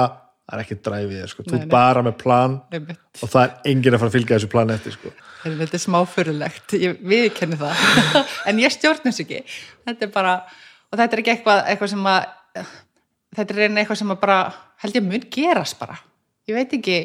það 0.48 0.56
er 0.58 0.64
ekki 0.64 0.78
dræfið 0.88 1.26
sko. 1.32 1.44
þú 1.46 1.54
Nei, 1.54 1.62
nei. 1.62 1.70
bara 1.76 2.02
með 2.08 2.16
plan 2.24 2.56
Einmitt. 2.72 3.00
og 3.22 3.32
það 3.34 3.44
er 3.46 3.70
enginn 3.72 3.94
að 3.98 4.02
fara 4.02 4.12
að 4.12 4.16
fylgja 4.18 4.38
þessu 4.38 4.50
plan 4.56 4.74
eftir 4.74 4.96
sko. 4.96 5.12
Þetta 5.42 5.74
er 5.78 5.82
smáfurulegt, 5.82 6.74
ég 6.78 7.00
viðkenni 7.12 7.56
það 7.58 7.86
en 8.50 8.60
ég 8.62 8.74
stjórn 8.74 9.02
þess 9.06 9.22
ekki 9.24 9.40
þetta 9.86 10.06
er 10.08 10.12
bara, 10.14 10.34
og 10.90 10.98
þetta 11.00 11.16
er 11.18 11.22
ekki 11.24 11.34
eitthvað, 11.36 11.64
eitthvað 11.72 11.92
sem 11.94 12.10
að 12.12 12.68
þetta 13.38 13.56
er 13.56 13.64
eitthvað 13.80 13.98
sem 14.02 14.12
að 14.14 14.20
bara 14.22 14.38
held 14.84 14.98
ég 14.98 15.06
mun 15.06 15.24
gerast 15.34 15.78
bara 15.80 15.96
ég 16.50 16.58
veit 16.58 16.74
ekki 16.78 16.98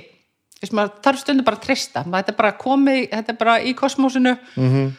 þarf 0.62 1.20
stundu 1.22 1.44
bara 1.46 1.58
að 1.60 1.66
treysta 1.68 2.04
þetta 2.08 2.34
er 2.34 2.38
bara 2.40 2.52
komið, 2.58 3.10
þetta 3.12 3.30
er 3.36 3.38
bara 3.38 3.58
í 3.62 3.74
kosmósinu 3.78 4.38
Mhm. 4.58 4.92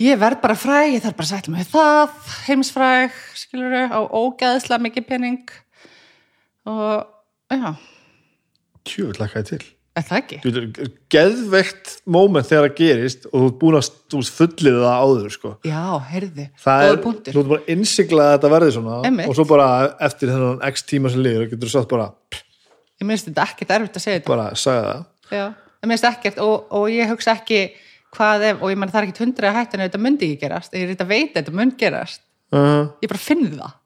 ég 0.00 0.18
verð 0.18 0.40
bara 0.42 0.54
fræg 0.54 0.94
ég 0.94 1.02
þarf 1.02 1.16
bara 1.16 1.26
að 1.26 1.34
setja 1.34 1.52
mig 1.52 1.66
það 1.66 2.08
heimsfræg, 2.46 3.10
skilur 3.34 3.90
á 3.90 4.00
ógæðslega 4.08 4.80
mikið 4.86 5.06
pening 5.08 5.50
og 6.66 7.06
já, 7.50 7.74
Tjöfull 8.84 9.18
lakkaði 9.20 9.46
til 9.52 9.62
er 9.94 10.02
það 10.08 10.18
ekki? 10.22 10.36
Þú 10.42 10.90
geðveikt 11.12 11.90
moment 12.08 12.46
þegar 12.48 12.70
það 12.70 12.76
gerist 12.78 13.26
og 13.28 13.34
þú 13.34 13.48
ert 13.50 13.58
búin 13.60 13.76
að 13.76 13.88
þú 14.08 14.20
veist, 14.22 14.32
fullið 14.38 14.78
það 14.80 15.02
áður 15.02 15.34
sko. 15.34 15.50
Já, 15.68 15.82
er, 16.16 16.26
góður 16.64 16.96
þú 16.96 17.02
punktur 17.04 17.36
ert 17.42 17.50
bara 17.52 17.66
innsiklað 17.74 18.30
að 18.30 18.32
þetta 18.38 18.52
verði 18.54 18.70
svona 18.78 18.96
Einmitt. 19.04 19.28
og 19.28 19.36
svo 19.36 19.44
bara 19.50 19.66
eftir 20.08 20.32
þennan 20.32 20.62
x 20.72 20.82
tíma 20.88 21.12
sem 21.12 21.20
liður 21.26 21.50
getur 21.52 21.68
þú 21.68 21.74
sagt 21.76 21.90
bara, 21.92 22.08
ég 23.02 23.08
minnst 23.10 23.28
þetta 23.28 23.46
ekkert 23.50 23.74
erfitt 23.76 23.98
að 23.98 24.06
segja 24.06 24.20
þetta. 24.20 24.32
Bara 24.32 24.48
sagði 24.58 24.88
það. 24.88 25.04
Já, 25.32 25.44
ég 25.82 25.90
minnst 25.92 26.08
ekkert 26.08 26.42
og, 26.46 26.56
og 26.78 26.88
ég 26.92 27.12
hugsa 27.12 27.36
ekki 27.36 27.60
hvað 28.12 28.48
ef, 28.48 28.58
og 28.60 28.72
ég 28.72 28.80
menn 28.80 28.92
það 28.92 29.00
er 29.00 29.08
ekkert 29.08 29.22
hundrið 29.24 29.50
að 29.50 29.58
hætta 29.58 29.78
en 29.78 29.84
þetta 29.86 30.02
myndi 30.06 30.28
ekki 30.28 30.42
gerast, 30.42 30.74
ég 30.76 30.82
er 30.84 31.06
veit 31.08 31.30
að 31.32 31.38
þetta 31.38 31.54
myndi 31.56 31.80
gerast. 31.80 32.24
Uh, 32.52 32.90
ég 33.00 33.08
bara 33.08 33.22
finn 33.22 33.46
það. 33.54 33.78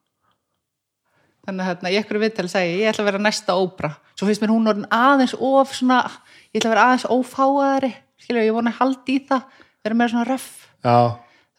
Þannig 1.47 1.63
að 1.63 1.69
hérna, 1.71 1.93
ég 1.95 2.03
ekkur 2.03 2.19
viðtali 2.19 2.51
segi 2.51 2.81
ég 2.81 2.91
ætla 2.91 3.05
að 3.05 3.09
vera 3.13 3.23
næsta 3.23 3.55
óbra 3.55 3.93
svo 4.17 4.27
finnst 4.27 4.43
mér 4.43 4.51
hún 4.51 4.71
orðin 4.71 4.89
aðeins 4.95 5.37
of 5.37 5.75
svona, 5.77 6.01
ég 6.51 6.59
ætla 6.59 6.71
að 6.71 6.75
vera 6.75 6.87
aðeins 6.89 7.07
ófáaðari. 7.13 7.93
Skilur, 8.17 8.47
ég 8.47 8.57
vona 8.57 8.73
að 8.73 8.81
haldi 8.81 9.19
í 9.19 9.23
það 9.29 9.63
vera 9.87 9.99
meira 10.01 10.11
svona 10.11 10.39
já, 10.41 10.97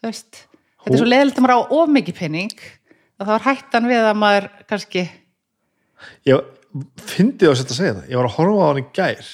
þú 0.02 0.10
veist, 0.10 0.42
þetta 0.82 0.92
er 0.92 1.00
svo 1.00 1.08
leðilegt 1.08 1.38
að 1.38 1.46
maður 1.46 1.56
á 1.56 1.72
of 1.78 1.92
mikið 1.94 2.18
penning 2.18 2.64
og 3.18 3.28
þá 3.28 3.32
er 3.36 3.44
hættan 3.46 3.88
við 3.88 4.08
að 4.10 4.18
maður 4.18 4.48
kannski, 4.68 5.04
ég 6.28 6.42
fyndi 7.08 7.48
á 7.48 7.52
að 7.52 7.58
setja 7.60 7.74
að 7.74 7.78
segja 7.80 7.94
það. 7.98 8.08
Ég 8.12 8.20
var 8.20 8.28
að 8.28 8.36
horfa 8.36 8.58
á 8.60 8.68
hann 8.68 8.80
í 8.82 8.86
gær. 8.96 9.30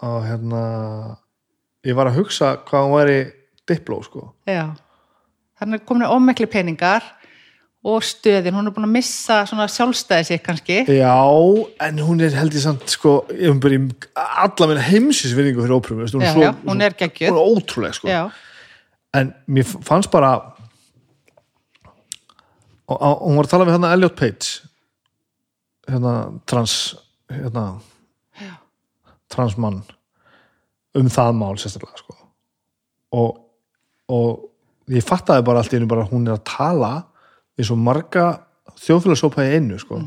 Og 0.00 0.18
hérna 0.28 0.62
ég 1.88 1.96
var 1.98 2.10
að 2.10 2.18
hugsa 2.20 2.52
hvað 2.68 2.84
hann 2.84 2.94
væri 2.98 3.18
dipló 3.70 4.00
sko. 4.04 4.26
Já. 4.48 4.66
Þannig 5.60 5.80
er 5.80 5.88
komin 5.88 6.06
of 6.08 6.22
miklu 6.24 6.48
peningar 6.50 7.04
og 7.80 8.04
stöðin, 8.04 8.52
hún 8.52 8.68
er 8.68 8.74
búin 8.76 8.84
að 8.84 8.92
missa 8.92 9.38
svona 9.48 9.64
sjálfstæði 9.72 10.26
sig 10.28 10.42
kannski. 10.44 10.82
Já, 10.84 11.16
en 11.86 12.00
hún 12.04 12.20
er 12.20 12.34
held 12.36 12.52
ég 12.52 12.64
samt 12.64 12.84
sko, 12.92 13.22
ég 13.32 13.48
hef 13.48 13.60
bara 13.64 13.78
í 13.78 13.80
alla 14.44 14.68
minna 14.68 14.84
heimsins-vinningu 14.84 15.64
fyrir 15.64 15.76
ópröfu 15.78 16.10
hún, 16.12 16.24
Já, 16.26 16.32
svo- 16.34 16.44
já, 16.44 16.50
hún 16.66 16.84
er 16.84 16.96
geggjuð. 16.96 17.32
Hún 17.32 17.40
er 17.40 17.54
ótrúleg 17.56 17.96
sko. 17.96 18.08
En 19.16 19.32
mér 19.48 19.64
fannst 19.64 20.10
bara 20.12 20.34
og, 22.86 22.96
og 23.00 23.24
hún 23.30 23.38
var 23.40 23.48
að 23.48 23.54
tala 23.54 23.66
við 23.68 23.76
hérna 23.78 23.92
Elliot 23.96 24.16
Page 24.18 24.69
hérna 25.90 26.14
trans 26.48 26.76
hérna 27.30 27.64
transmann 29.30 29.82
um 30.98 31.10
það 31.10 31.36
mál 31.38 31.54
sérstaklega 31.60 32.00
sko. 32.00 32.16
Og, 33.14 33.38
og 34.10 34.90
ég 34.90 35.06
fattaði 35.06 35.46
bara 35.46 35.62
allt 35.62 35.74
í 35.74 35.78
einu 35.78 35.90
bara 35.90 36.08
hún 36.08 36.26
er 36.26 36.36
að 36.36 36.46
tala 36.50 36.92
við 37.58 37.70
svo 37.70 37.78
marga 37.78 38.26
þjóðfélagsópa 38.80 39.46
í 39.46 39.56
einu 39.58 39.78
sko. 39.82 40.00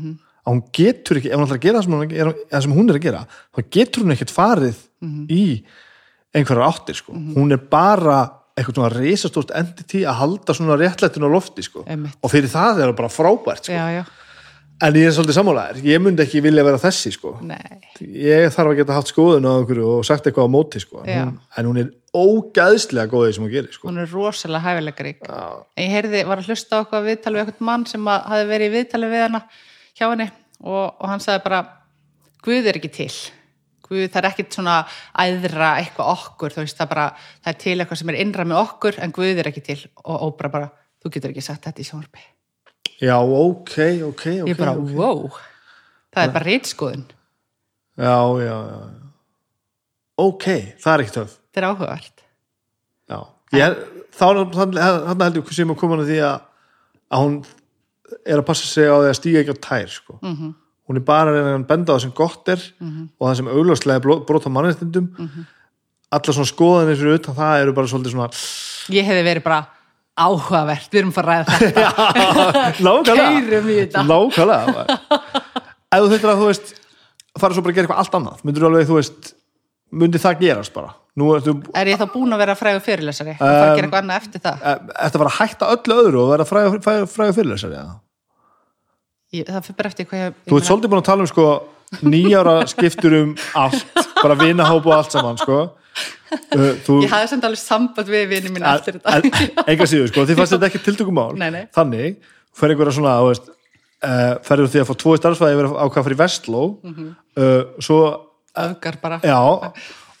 Að 0.44 0.50
hún 0.52 0.62
getur 0.76 1.20
ekki, 1.20 1.30
ef 1.32 1.40
hún 1.40 1.46
ætlar 1.46 1.60
að 1.60 1.64
gera 1.64 1.80
það 1.80 1.86
sem 1.86 1.96
hún 1.96 2.14
er, 2.20 2.32
sem 2.66 2.76
hún 2.76 2.90
er 2.90 2.98
að 2.98 3.04
gera, 3.06 3.26
þá 3.54 3.60
getur 3.78 4.04
hún 4.04 4.14
ekkert 4.14 4.34
farið 4.34 4.80
í 5.32 5.44
einhverjar 6.34 6.66
áttir 6.66 6.98
sko, 6.98 7.14
hún 7.14 7.54
er 7.54 7.62
bara 7.70 8.18
eitthvað 8.54 8.76
svona 8.76 8.90
reisastórt 8.92 9.54
entity 9.56 10.02
að 10.06 10.18
halda 10.20 10.54
svona 10.54 10.76
réttlættinu 10.78 11.26
á 11.26 11.32
lofti 11.32 11.64
sko. 11.64 11.86
Og 11.86 12.30
fyrir 12.30 12.52
það 12.52 12.82
er 12.82 12.90
það 12.90 12.98
bara 13.00 13.10
frábært 13.10 13.66
sko. 13.66 13.74
Já, 13.74 13.86
já, 13.96 14.04
en 14.82 14.96
ég 14.98 15.06
er 15.06 15.14
svolítið 15.14 15.36
sammálaðir, 15.36 15.82
ég 15.86 16.00
myndi 16.02 16.24
ekki 16.24 16.40
vilja 16.44 16.64
vera 16.66 16.80
þessi 16.82 17.12
sko, 17.14 17.36
nei. 17.46 17.78
Ég 18.02 18.48
þarf 18.54 18.72
að 18.72 18.80
geta 18.80 18.96
haft 18.96 19.12
skoðun 19.12 19.46
á 19.46 19.52
einhverju 19.54 19.90
og 19.98 20.06
sagt 20.06 20.26
eitthvað 20.26 20.48
á 20.50 20.54
móti 20.54 20.82
sko. 20.82 21.04
Hún, 21.06 21.36
en 21.38 21.68
hún 21.68 21.78
er 21.82 21.92
ógæðslega 22.14 23.10
góðið 23.12 23.36
sem 23.36 23.46
hún 23.46 23.52
gerir 23.52 23.76
sko. 23.76 23.86
Hún 23.88 24.02
er 24.02 24.10
rosalega 24.10 24.74
en 24.74 25.84
ég 25.84 25.94
heyrði, 25.94 26.24
var 26.26 26.42
að 26.42 26.50
hlusta 26.50 26.78
á 26.78 26.82
eitthvað 26.82 27.08
viðtal 27.08 27.34
við 27.34 27.44
eitthvað 27.44 27.68
mann 27.70 27.86
sem 27.90 28.10
hafi 28.10 28.50
verið 28.50 28.66
í 28.66 28.74
viðtali 28.74 29.10
við 29.14 29.24
hana 29.28 29.40
hjá 29.94 30.04
henni 30.08 30.28
og, 30.60 30.84
og 30.90 31.08
hann 31.10 31.24
sagði 31.24 31.46
bara 31.46 31.64
Guð 32.44 32.66
er 32.68 32.76
ekki 32.76 32.90
til. 32.92 33.12
Guð, 33.86 34.02
það 34.12 34.18
er 34.20 34.26
ekkit 34.28 34.58
svona 34.58 34.74
æðra 35.16 35.70
eitthvað 35.80 36.10
okkur, 36.12 36.52
þú 36.52 36.60
veist, 36.60 36.76
það 36.76 36.90
bara 36.92 37.06
það 37.16 37.50
er 37.54 37.58
til 37.62 37.76
eitthvað 37.78 38.02
sem 38.02 38.12
er 38.12 38.20
innra 38.20 38.44
með 38.48 38.60
okkur 38.66 39.00
en 39.00 39.16
Guð 39.16 39.40
er 39.40 39.48
ekki 39.48 39.64
til. 39.64 39.80
Og 40.04 40.28
Óbra 40.28 40.52
bara, 40.52 40.70
þú 41.00 41.14
getur 41.16 41.32
ekki 41.32 41.48
sagt 41.48 41.64
þetta 41.64 41.80
í 41.80 41.88
sjónvarpi 41.88 42.33
já, 43.00 43.16
ok, 43.18 43.74
ok, 44.10 44.24
ok 44.42 44.48
ég 44.48 44.56
bara, 44.58 44.76
ok. 44.78 44.92
wow 44.94 45.30
það 46.14 46.22
er 46.28 46.32
bara 46.36 46.44
reitskoðun, 46.50 47.04
já, 47.98 48.16
já, 48.44 48.56
já 48.70 48.80
ok, 50.24 50.46
það 50.80 50.92
er 50.94 51.04
ekki 51.04 51.16
töf 51.18 51.34
þetta 51.34 51.60
er 51.62 51.68
áhugavert 51.70 52.24
já, 53.10 53.18
ég, 53.58 53.78
þá 54.14 54.24
hann 54.30 55.24
held 55.26 55.40
ég 55.40 55.54
sem 55.56 55.74
að 55.74 55.80
koma 55.80 55.98
að 56.00 56.10
því 56.12 56.18
að, 56.28 56.36
að 57.10 57.24
hún 57.24 57.38
er 58.24 58.38
að 58.38 58.46
passa 58.46 58.68
sig 58.68 58.86
á 58.86 58.96
því 59.00 59.10
að 59.10 59.18
stíga 59.18 59.40
ekki 59.42 59.54
á 59.56 59.64
tær 59.64 59.90
sko. 59.90 60.18
Mhm. 60.20 60.34
-hmm. 60.38 60.54
hún 60.88 60.96
er 61.00 61.04
bara 61.08 61.32
að 61.56 61.66
benda 61.66 61.92
á 61.92 61.96
það 61.96 62.02
sem 62.04 62.12
gott 62.14 62.48
er 62.48 62.60
og 63.18 63.28
það 63.28 63.36
sem 63.36 63.48
augljóslega 63.48 63.96
er 63.96 64.24
brot 64.28 64.46
á 64.46 64.50
mannréttindum 64.52 65.08
Mhm. 65.18 65.46
allar 66.10 66.34
svona 66.34 66.52
skoðanir 66.52 66.96
fyrir 67.00 67.18
utan 67.18 67.34
það 67.34 67.60
eru 67.62 67.72
bara 67.72 67.86
svolítið 67.86 68.12
svona 68.12 68.28
ég 68.94 69.04
hefði 69.08 69.24
verið 69.24 69.42
bara 69.42 69.66
áhugavert, 70.14 70.90
við 70.92 71.00
erum 71.00 71.10
að 71.10 71.16
fara 71.18 71.34
að 71.34 71.48
ræða 71.48 71.56
þetta. 71.58 73.14
Keyrum 73.18 73.70
í 73.70 73.78
þetta. 73.80 74.04
nákvæmlega 74.06 74.84
ef 75.94 76.04
þú 76.04 76.10
þurftir 76.12 76.30
að 76.30 76.42
þú 76.42 76.50
veist 76.50 76.74
fara 77.40 77.56
svo 77.56 77.64
bara 77.64 77.72
að 77.72 77.78
gera 77.78 77.86
eitthvað 77.86 78.02
allt 78.02 78.18
annað 78.18 78.44
myndir 78.46 78.64
þú 78.64 78.68
alveg, 78.70 78.86
þú 78.90 78.98
veist 79.00 79.32
myndi 79.94 80.22
það 80.22 80.38
gerast 80.42 80.74
bara? 80.74 80.94
Nú 81.18 81.30
ertu 81.36 81.54
er 81.78 81.90
ég 81.92 82.00
þá 82.00 82.06
búin 82.14 82.34
að 82.34 82.42
vera 82.42 82.56
frægur 82.58 82.82
fyrirlesari? 82.86 83.36
Og 83.36 83.42
fara 83.42 83.66
að 83.66 83.76
gera 83.76 83.88
eitthvað 83.88 84.00
annað 84.02 84.22
eftir 84.22 84.42
það? 84.44 84.64
Þetta 84.94 85.20
var 85.22 85.30
að 85.30 85.36
hætta 85.38 85.70
öllu 85.74 85.98
öðru 86.02 86.22
og 86.22 86.32
vera 86.32 86.48
fræðu, 86.48 86.80
fræðu, 86.86 87.06
fræðu 87.10 87.36
fyrirlesari 87.38 87.78
ja. 87.78 87.84
ég, 89.34 89.46
það 89.50 89.68
fyrir 89.68 89.78
bara 89.78 89.92
eftir 89.92 90.10
hvað 90.10 90.24
ég, 90.24 90.36
Þú 90.50 90.58
ert 90.58 90.70
svolítið 90.70 90.94
búin 90.94 91.02
að 91.02 91.08
tala 91.10 91.26
um 91.26 91.30
sko 91.30 91.48
nýjára 92.02 92.56
skiptur 92.70 93.18
um 93.20 93.34
allt 93.58 94.02
bara 94.18 94.38
vinahóp 94.38 94.88
og 94.88 94.96
allt 94.96 95.14
saman 95.14 95.38
sko 95.38 95.60
þú, 96.86 97.00
ég 97.04 97.12
hafði 97.12 97.28
samt 97.32 97.48
alveg 97.48 97.60
samband 97.62 98.08
við 98.14 98.24
vinni 98.32 98.52
mín 98.54 98.66
eftir 98.68 98.98
þetta. 98.98 99.16
en- 99.18 99.66
enga 99.74 99.88
síður 99.90 100.10
sko, 100.10 100.24
því 100.26 100.38
fannst 100.40 100.56
þetta 100.56 100.70
ekki 100.70 100.82
tiltökumál. 100.86 101.32
Nei, 101.38 101.50
nei. 101.54 101.64
þannig, 101.74 102.16
fer 102.54 102.74
einhverja 102.74 102.96
svona 102.98 103.16
þú 103.22 103.34
uh, 103.34 104.34
ferður 104.46 104.72
því 104.72 104.82
að 104.82 104.88
fá 104.90 104.94
tvo 105.02 105.14
í 105.14 105.20
starfsfæði 105.22 105.58
yfir 105.58 105.70
á 105.78 105.84
hvað 105.86 106.06
fyrir 106.08 106.20
Vestló. 106.24 106.64
Mhm. 106.84 107.12
uh, 107.38 107.62
svo, 107.82 108.00
öfgar 108.64 108.98
bara. 109.02 109.20
Já 109.24 109.38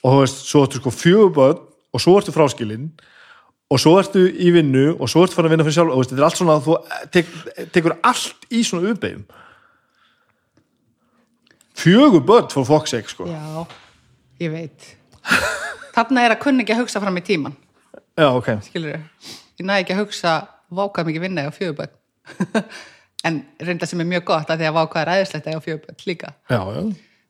og 0.04 0.12
þú 0.12 0.20
veist, 0.20 0.40
svo 0.44 0.64
ertu 0.66 0.80
sko 0.82 0.92
fjöguböld 0.92 1.60
og 1.94 2.02
svo 2.02 2.16
ertu 2.18 2.32
fráskilinn 2.34 2.90
og 3.72 3.80
svo 3.80 3.94
ertu 3.98 4.26
í 4.28 4.50
vinnu 4.52 4.90
og 4.98 5.08
svo 5.08 5.22
ertu 5.24 5.38
farin 5.38 5.48
að 5.48 5.54
vinna 5.54 5.64
fyrir 5.66 5.78
sjálf 5.78 5.94
og 5.94 6.02
veist, 6.02 6.12
þetta 6.12 6.20
er 6.20 6.26
allt 6.28 6.40
svona, 6.40 6.56
þú 6.60 6.74
tek, 7.14 7.30
tekur 7.72 7.94
allt 8.04 8.44
í 8.52 8.60
svona 8.66 8.92
uppeyjum 8.92 9.24
fjöguböld 11.74 12.52
for 12.52 12.68
fuck's 12.68 12.92
sake 12.94 13.08
sko. 13.10 13.26
Já, 13.26 13.64
ég 14.44 14.52
veit 14.52 14.90
þarna 15.96 16.26
er 16.26 16.36
að 16.36 16.42
kunna 16.46 16.64
ekki 16.64 16.76
að 16.76 16.84
hugsa 16.84 17.02
fram 17.04 17.20
í 17.20 17.24
tíman 17.26 17.54
já, 18.18 18.28
ok, 18.30 18.50
skilur 18.66 18.98
ég 18.98 19.64
næði 19.66 19.86
ekki 19.86 19.96
að 19.96 20.02
hugsa 20.04 20.34
vákað 20.74 21.10
mikið 21.10 21.26
vinna 21.28 21.46
á 21.46 21.52
fjöguböld 21.54 21.94
en 23.26 23.40
reynda 23.64 23.88
sem 23.88 24.02
er 24.02 24.08
mjög 24.08 24.26
gott 24.28 24.52
að 24.52 24.62
því 24.62 24.68
að 24.68 24.78
vákað 24.78 25.02
er 25.02 25.12
æðislegt 25.14 25.48
að 25.48 25.56
á 25.56 25.64
fjöguböld 25.64 26.06
líka. 26.08 26.32
Já, 26.52 26.60
já. 26.60 26.80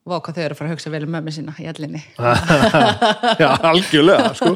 Vákað 0.05 0.37
þau 0.37 0.43
eru 0.45 0.55
að 0.55 0.59
fara 0.59 0.69
að 0.69 0.75
hugsa 0.75 0.91
vel 0.93 1.05
um 1.07 1.15
mömmu 1.15 1.33
sína 1.33 1.55
í 1.63 1.67
allinni 1.71 2.01
já, 3.43 3.49
algjörlega 3.71 4.35
sko. 4.37 4.51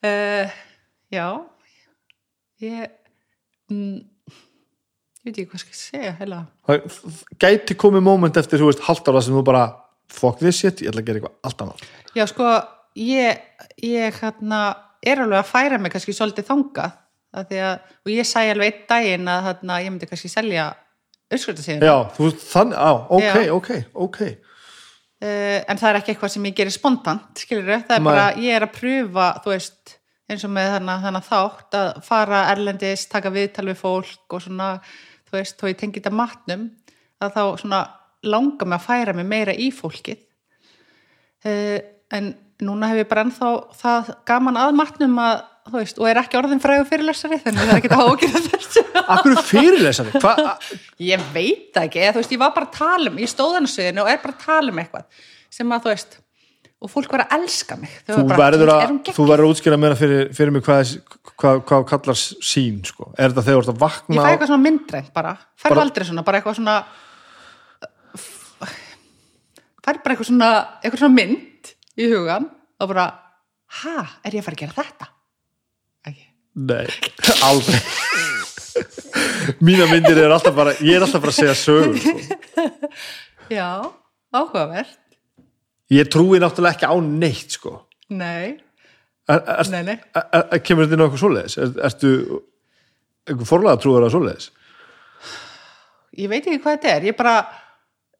Uh, 0.00 0.54
já. 1.12 1.26
Ég 2.64 2.86
mm, 3.72 3.98
ég 4.00 5.28
veit 5.28 5.34
ekki 5.34 5.50
hvað 5.50 5.64
skal 5.64 5.74
ég 5.74 5.80
segja 5.82 6.14
heila. 6.20 6.40
Það 6.64 7.20
gæti 7.44 7.76
komið 7.82 8.06
moment 8.06 8.40
eftir, 8.40 8.62
þú 8.62 8.70
veist, 8.70 8.86
halvt 8.86 9.12
ára 9.12 9.24
sem 9.26 9.36
þú 9.36 9.44
bara 9.50 9.66
fuck 10.10 10.40
this 10.42 10.60
shit, 10.60 10.82
ég 10.82 10.92
ætla 10.92 11.04
að 11.04 11.08
gera 11.10 11.20
eitthvað 11.20 11.48
allt 11.48 11.64
annað 11.64 11.84
Já, 12.18 12.24
sko, 12.30 12.50
ég, 12.98 13.42
ég 13.86 14.20
hérna, 14.20 14.60
er 15.06 15.22
alveg 15.24 15.40
að 15.40 15.50
færa 15.50 15.78
mig 15.80 15.94
kannski 15.94 16.14
svolítið 16.16 16.48
þangað 16.50 16.98
að 17.30 17.50
því 17.50 17.60
að, 17.62 17.90
og 18.02 18.12
ég 18.12 18.26
sæði 18.26 18.54
alveg 18.54 18.72
einn 18.72 18.86
daginn 18.90 19.30
að 19.30 19.44
hérna, 19.46 19.80
ég 19.84 19.92
myndi 19.94 20.08
kannski 20.10 20.30
selja 20.32 20.70
uppskriftasíðuna 21.30 21.86
já, 21.86 21.96
þú 22.16 22.30
þannig, 22.42 22.80
á, 22.80 22.90
ok, 23.06 23.28
Já. 23.28 23.52
ok, 23.54 23.70
ok 24.06 24.20
uh, 24.26 25.58
en 25.62 25.80
það 25.80 25.88
er 25.90 26.00
ekki 26.00 26.14
eitthvað 26.14 26.34
sem 26.34 26.48
ég 26.50 26.58
gerir 26.58 26.74
spontant 26.74 27.44
skilur 27.44 27.70
það 27.86 27.96
er 27.96 28.02
Nei. 28.02 28.08
bara, 28.10 28.26
ég 28.42 28.58
er 28.58 28.66
að 28.66 28.74
pröfa 28.74 29.28
þú 29.44 29.54
veist, 29.54 29.94
eins 30.30 30.46
og 30.46 30.52
með 30.54 30.74
þannig 30.80 31.28
þátt 31.28 31.78
að 31.78 32.02
fara 32.06 32.42
erlendis, 32.50 33.06
taka 33.10 33.32
viðtal 33.34 33.68
við 33.70 33.80
fólk 33.80 34.36
og 34.36 34.44
svona, 34.44 34.72
þú 35.30 35.38
veist, 35.38 35.58
þó 35.58 35.70
ég 35.70 35.78
tengi 35.78 36.02
þetta 36.02 36.14
matnum, 36.18 36.68
að 37.22 37.34
þá 37.36 37.42
svona 37.62 37.80
langar 38.26 38.68
mig 38.68 38.80
að 38.80 38.86
færa 38.86 39.16
mig 39.16 39.28
meira 39.28 39.54
í 39.54 39.70
fólkið 39.74 40.18
uh, 41.46 41.78
en 42.16 42.32
núna 42.60 42.90
hef 42.90 43.02
ég 43.02 43.10
bara 43.10 43.24
ennþá 43.26 43.50
það 43.80 44.12
gaman 44.28 44.60
að 44.60 44.76
matnum 44.76 45.20
að 45.22 45.46
veist, 45.74 46.00
og 46.00 46.08
er 46.10 46.20
ekki 46.20 46.38
orðin 46.40 46.62
frægur 46.62 46.88
fyrirlesari 46.88 47.38
þannig 47.42 47.60
að 47.60 47.68
það 47.68 47.74
er 47.74 47.82
ekki 47.82 47.92
að 47.94 48.08
ágjöra 48.10 48.42
þessu 48.46 48.86
Akkur 49.10 49.36
fyrirlesari? 49.48 50.22
Hva, 50.22 50.56
ég 51.10 51.28
veit 51.34 51.68
það 51.74 51.86
ekki, 51.86 52.02
eða, 52.06 52.16
veist, 52.18 52.34
ég 52.34 52.42
var 52.42 52.56
bara 52.56 52.68
að 52.68 52.80
tala 52.80 53.12
um 53.12 53.20
ég 53.20 53.30
stóð 53.30 53.54
hann 53.58 53.70
sviðinu 53.70 54.04
og 54.04 54.10
er 54.12 54.20
bara 54.22 54.36
að 54.36 54.44
tala 54.44 54.74
um 54.74 54.82
eitthvað 54.82 55.22
sem 55.50 55.76
að 55.76 55.86
þú 55.86 55.94
veist 55.94 56.18
og 56.80 56.88
fólk 56.88 57.12
var 57.12 57.26
að 57.26 57.34
elska 57.36 57.76
mig 57.76 57.92
Þau 58.06 58.14
þú, 58.14 58.22
verður 58.40 58.62
"Er 58.64 58.72
að, 58.72 58.82
hún 58.88 59.00
geggjuð?" 59.04 59.16
þú 59.18 59.26
verður 59.28 59.44
að 59.46 59.54
útskýra 59.54 59.78
meira 59.80 59.98
fyrir, 60.00 60.30
fyrir 60.36 60.54
mig 60.54 60.64
hvað, 60.64 60.94
hvað, 61.34 61.60
hvað 61.68 61.84
kallar 61.90 62.20
sín 62.20 62.80
sko. 62.88 63.10
er 63.18 63.34
þetta 63.34 63.44
þegar 63.44 63.58
þú 63.58 63.64
ert 63.64 63.72
að 63.72 63.76
ég 63.76 63.82
vakna 63.84 64.24
fæ 64.24 64.30
eitthvað 64.30 64.50
svona 64.52 64.64
myndrænt 64.64 65.12
bara 65.12 65.34
fær 65.60 65.82
aldrei 65.82 66.08
svona, 66.08 66.24
bara 66.24 66.40
eitthvað 66.40 66.56
svona 66.56 66.76
fær 69.84 70.00
bara 70.04 70.14
eitthvað 70.14 70.28
svona 70.30 70.50
eitthvað 70.80 71.02
svona 71.04 71.16
mynd 71.16 71.72
í 72.00 72.08
hugan 72.10 72.46
og 72.80 72.90
bara, 72.92 73.06
ha, 73.82 73.96
er 74.24 74.36
ég 74.36 74.42
að 74.42 74.46
fara 74.48 74.56
að 74.58 74.62
gera 74.64 74.76
þetta? 74.80 75.10
ekki 76.10 76.26
Nei, 76.70 76.86
aldrei 77.48 77.80
Mína 79.60 79.86
myndir 79.90 80.18
er 80.22 80.32
alltaf 80.32 80.54
bara 80.56 80.72
ég 80.80 80.96
er 80.96 81.04
alltaf 81.04 81.22
bara 81.22 81.32
að 81.34 81.38
segja 81.40 81.56
sögur 81.58 81.98
sko. 82.00 82.14
já, 83.58 83.68
áhugavert 84.34 84.96
Ég 85.90 86.06
trúi 86.06 86.38
náttúrulega 86.38 86.76
ekki 86.78 86.86
á 86.86 86.94
neitt 87.02 87.56
sko. 87.58 87.72
nei, 88.14 88.60
er, 89.30 89.40
er, 89.42 89.70
nei, 89.72 89.82
nei 89.88 89.96
er, 90.14 90.60
Kemur 90.62 90.86
þetta 90.86 90.96
inn 90.96 91.02
á 91.02 91.06
eitthvað 91.08 91.22
svoleiðis? 91.24 91.56
Er, 91.58 91.72
ertu 91.88 92.12
einhver 93.30 93.48
forlega 93.48 93.80
trúður 93.82 94.06
að 94.06 94.14
svoleiðis? 94.14 94.50
ég 96.18 96.30
veit 96.30 96.42
ekki 96.42 96.60
hvað 96.62 96.76
þetta 96.78 96.92
er, 96.96 97.08
ég 97.10 97.16
bara 97.18 97.34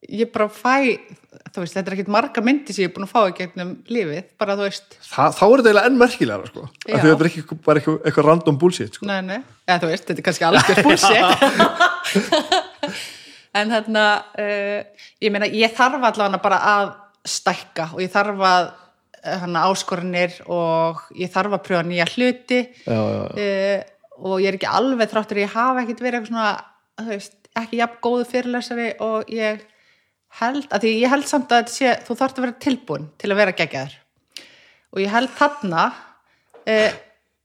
ég 0.09 0.31
bara 0.33 0.47
fæ 0.49 0.97
þú 1.51 1.63
veist, 1.63 1.75
þetta 1.75 1.91
er 1.91 1.95
ekkert 1.95 2.11
marga 2.11 2.43
myndi 2.43 2.73
sem 2.73 2.85
ég 2.85 2.89
er 2.89 2.95
búin 2.95 3.05
að 3.05 3.11
fá 3.11 3.21
í 3.27 3.35
gegnum 3.37 3.71
lífið, 3.91 4.25
bara 4.39 4.55
þú 4.57 4.67
veist 4.67 4.97
Þa, 4.97 5.27
þá 5.35 5.43
er 5.45 5.61
þetta 5.61 5.69
eiginlega 5.69 5.89
enn 5.89 5.99
merkilega 5.99 6.49
sko. 6.49 6.67
Þetta 6.85 7.11
er 7.11 7.29
ekki 7.29 7.57
bara 7.67 7.81
eitthvað, 7.81 7.97
eitthvað 8.07 8.27
random 8.27 8.59
bullshit 8.61 8.97
sko. 8.97 9.07
nei, 9.09 9.19
nei, 9.27 9.39
eða 9.67 9.81
þú 9.83 9.91
veist, 9.91 10.05
þetta 10.09 10.23
er 10.23 10.27
kannski 10.27 10.47
algjör 10.47 10.77
bullshit 10.87 11.25
en 13.61 13.73
þarna 13.75 14.05
uh, 14.39 15.07
ég 15.21 15.33
meina, 15.33 15.49
ég 15.51 15.75
þarf 15.77 16.07
allavega 16.11 16.43
bara 16.43 16.61
að 16.71 16.93
stækka 17.27 17.91
og 17.95 18.03
ég 18.03 18.13
þarf 18.13 18.45
að 18.47 18.69
hana, 19.43 19.65
áskoranir 19.69 20.39
og 20.49 21.03
ég 21.19 21.29
þarf 21.33 21.57
að 21.57 21.65
pröfa 21.67 21.83
nýja 21.85 22.07
hluti 22.15 22.63
já, 22.63 22.95
já, 22.97 23.19
já. 23.37 23.43
uh, 23.43 23.79
og 24.21 24.39
ég 24.41 24.49
er 24.51 24.57
ekki 24.57 24.71
alveg 24.71 25.11
þráttur 25.11 25.43
ég 25.43 25.53
hafa 25.53 25.83
ekkert 25.83 26.01
verið 26.05 26.21
eitthvað 26.21 26.31
svona 26.31 26.49
þú 27.01 27.11
veist, 27.11 27.37
ekki 27.61 27.81
jafn 27.81 28.01
góðu 28.05 28.25
fyrirlesari 28.31 28.87
og 29.03 29.29
ég 29.33 29.67
held, 30.39 30.67
að 30.71 30.85
því 30.85 30.93
ég 31.01 31.11
held 31.11 31.27
samt 31.29 31.51
að 31.51 31.63
þetta 31.63 31.75
sé, 31.75 31.93
þú 32.07 32.17
þarft 32.21 32.39
að 32.39 32.45
vera 32.45 32.59
tilbúin 32.65 33.07
til 33.19 33.31
að 33.31 33.39
vera 33.41 33.55
geggjaður. 33.57 33.97
Og 34.91 35.01
ég 35.03 35.11
held 35.11 35.33
þarna 35.37 35.83
uh, 35.91 36.99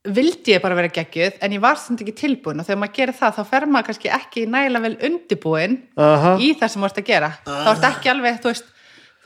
vildi 0.07 0.55
ég 0.55 0.63
bara 0.63 0.79
vera 0.79 0.93
geggjuð 0.95 1.41
en 1.43 1.57
ég 1.57 1.63
var 1.63 1.81
samt 1.81 2.03
ekki 2.05 2.15
tilbúin. 2.21 2.63
Og 2.63 2.69
þegar 2.69 2.81
maður 2.83 2.97
gerir 3.01 3.19
það 3.19 3.37
þá 3.37 3.43
fer 3.51 3.67
maður 3.71 3.91
kannski 3.91 4.13
ekki 4.15 4.47
nægilega 4.51 4.87
vel 4.87 4.97
undirbúin 5.11 5.77
Aha. 5.99 6.33
í 6.43 6.53
það 6.59 6.73
sem 6.73 6.83
þú 6.85 6.91
ert 6.91 7.03
að 7.03 7.11
gera. 7.11 7.31
Þá 7.47 7.71
ert 7.73 7.87
ekki 7.91 8.13
alveg, 8.13 8.41
þú 8.43 8.53
veist 8.53 8.73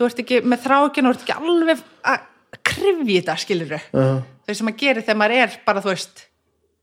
þú 0.00 0.08
ert 0.08 0.24
ekki 0.24 0.40
með 0.48 0.64
þrákin 0.64 1.08
og 1.08 1.16
ert 1.16 1.24
ekki 1.26 1.36
alveg 1.36 1.86
að 2.08 2.26
krifja 2.66 3.20
þetta, 3.20 3.38
skilur 3.44 3.76
Aha. 3.76 4.10
þau 4.46 4.54
sem 4.56 4.68
maður 4.68 4.80
gerir 4.80 5.04
þegar 5.04 5.20
maður 5.20 5.42
er 5.44 5.56
bara, 5.66 5.82
þú 5.84 5.92
veist, 5.92 6.22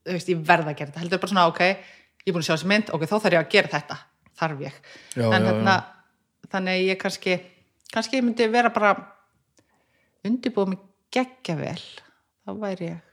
þú 0.06 0.18
veist 0.18 0.32
ég 0.32 0.44
verð 0.48 0.72
að 0.72 0.78
gera 0.78 0.92
þetta. 0.92 1.04
Heldur 1.04 1.24
bara 1.24 1.34
svona, 1.34 1.48
ok, 1.50 1.64
ég 1.66 2.30
er 2.30 2.36
búin 2.36 2.44
að 2.44 2.50
sjá 2.50 2.56
þessi 2.56 2.72
mynd 2.72 2.92
ok, 2.94 3.06
þá 3.10 3.16
þarf 3.18 3.34
ég 3.34 3.42
að 3.42 3.54
gera 3.56 3.74
þetta, 3.74 3.98
þarf 4.38 4.66
ég. 4.68 4.82
Já, 5.18 5.26
en 5.26 5.34
já, 5.34 5.48
þarna 5.50 5.76
þannig 6.52 6.74
að 6.74 6.88
ég 6.88 7.02
kannski 7.02 7.38
kannski 7.94 8.20
ég 8.20 8.26
myndi 8.26 8.48
vera 8.52 8.72
bara 8.74 8.94
undirbúið 10.28 10.74
mig 10.74 10.86
geggja 11.14 11.56
vel. 11.60 11.82
Þá 12.46 12.52
væri 12.60 12.90
ég 12.92 13.04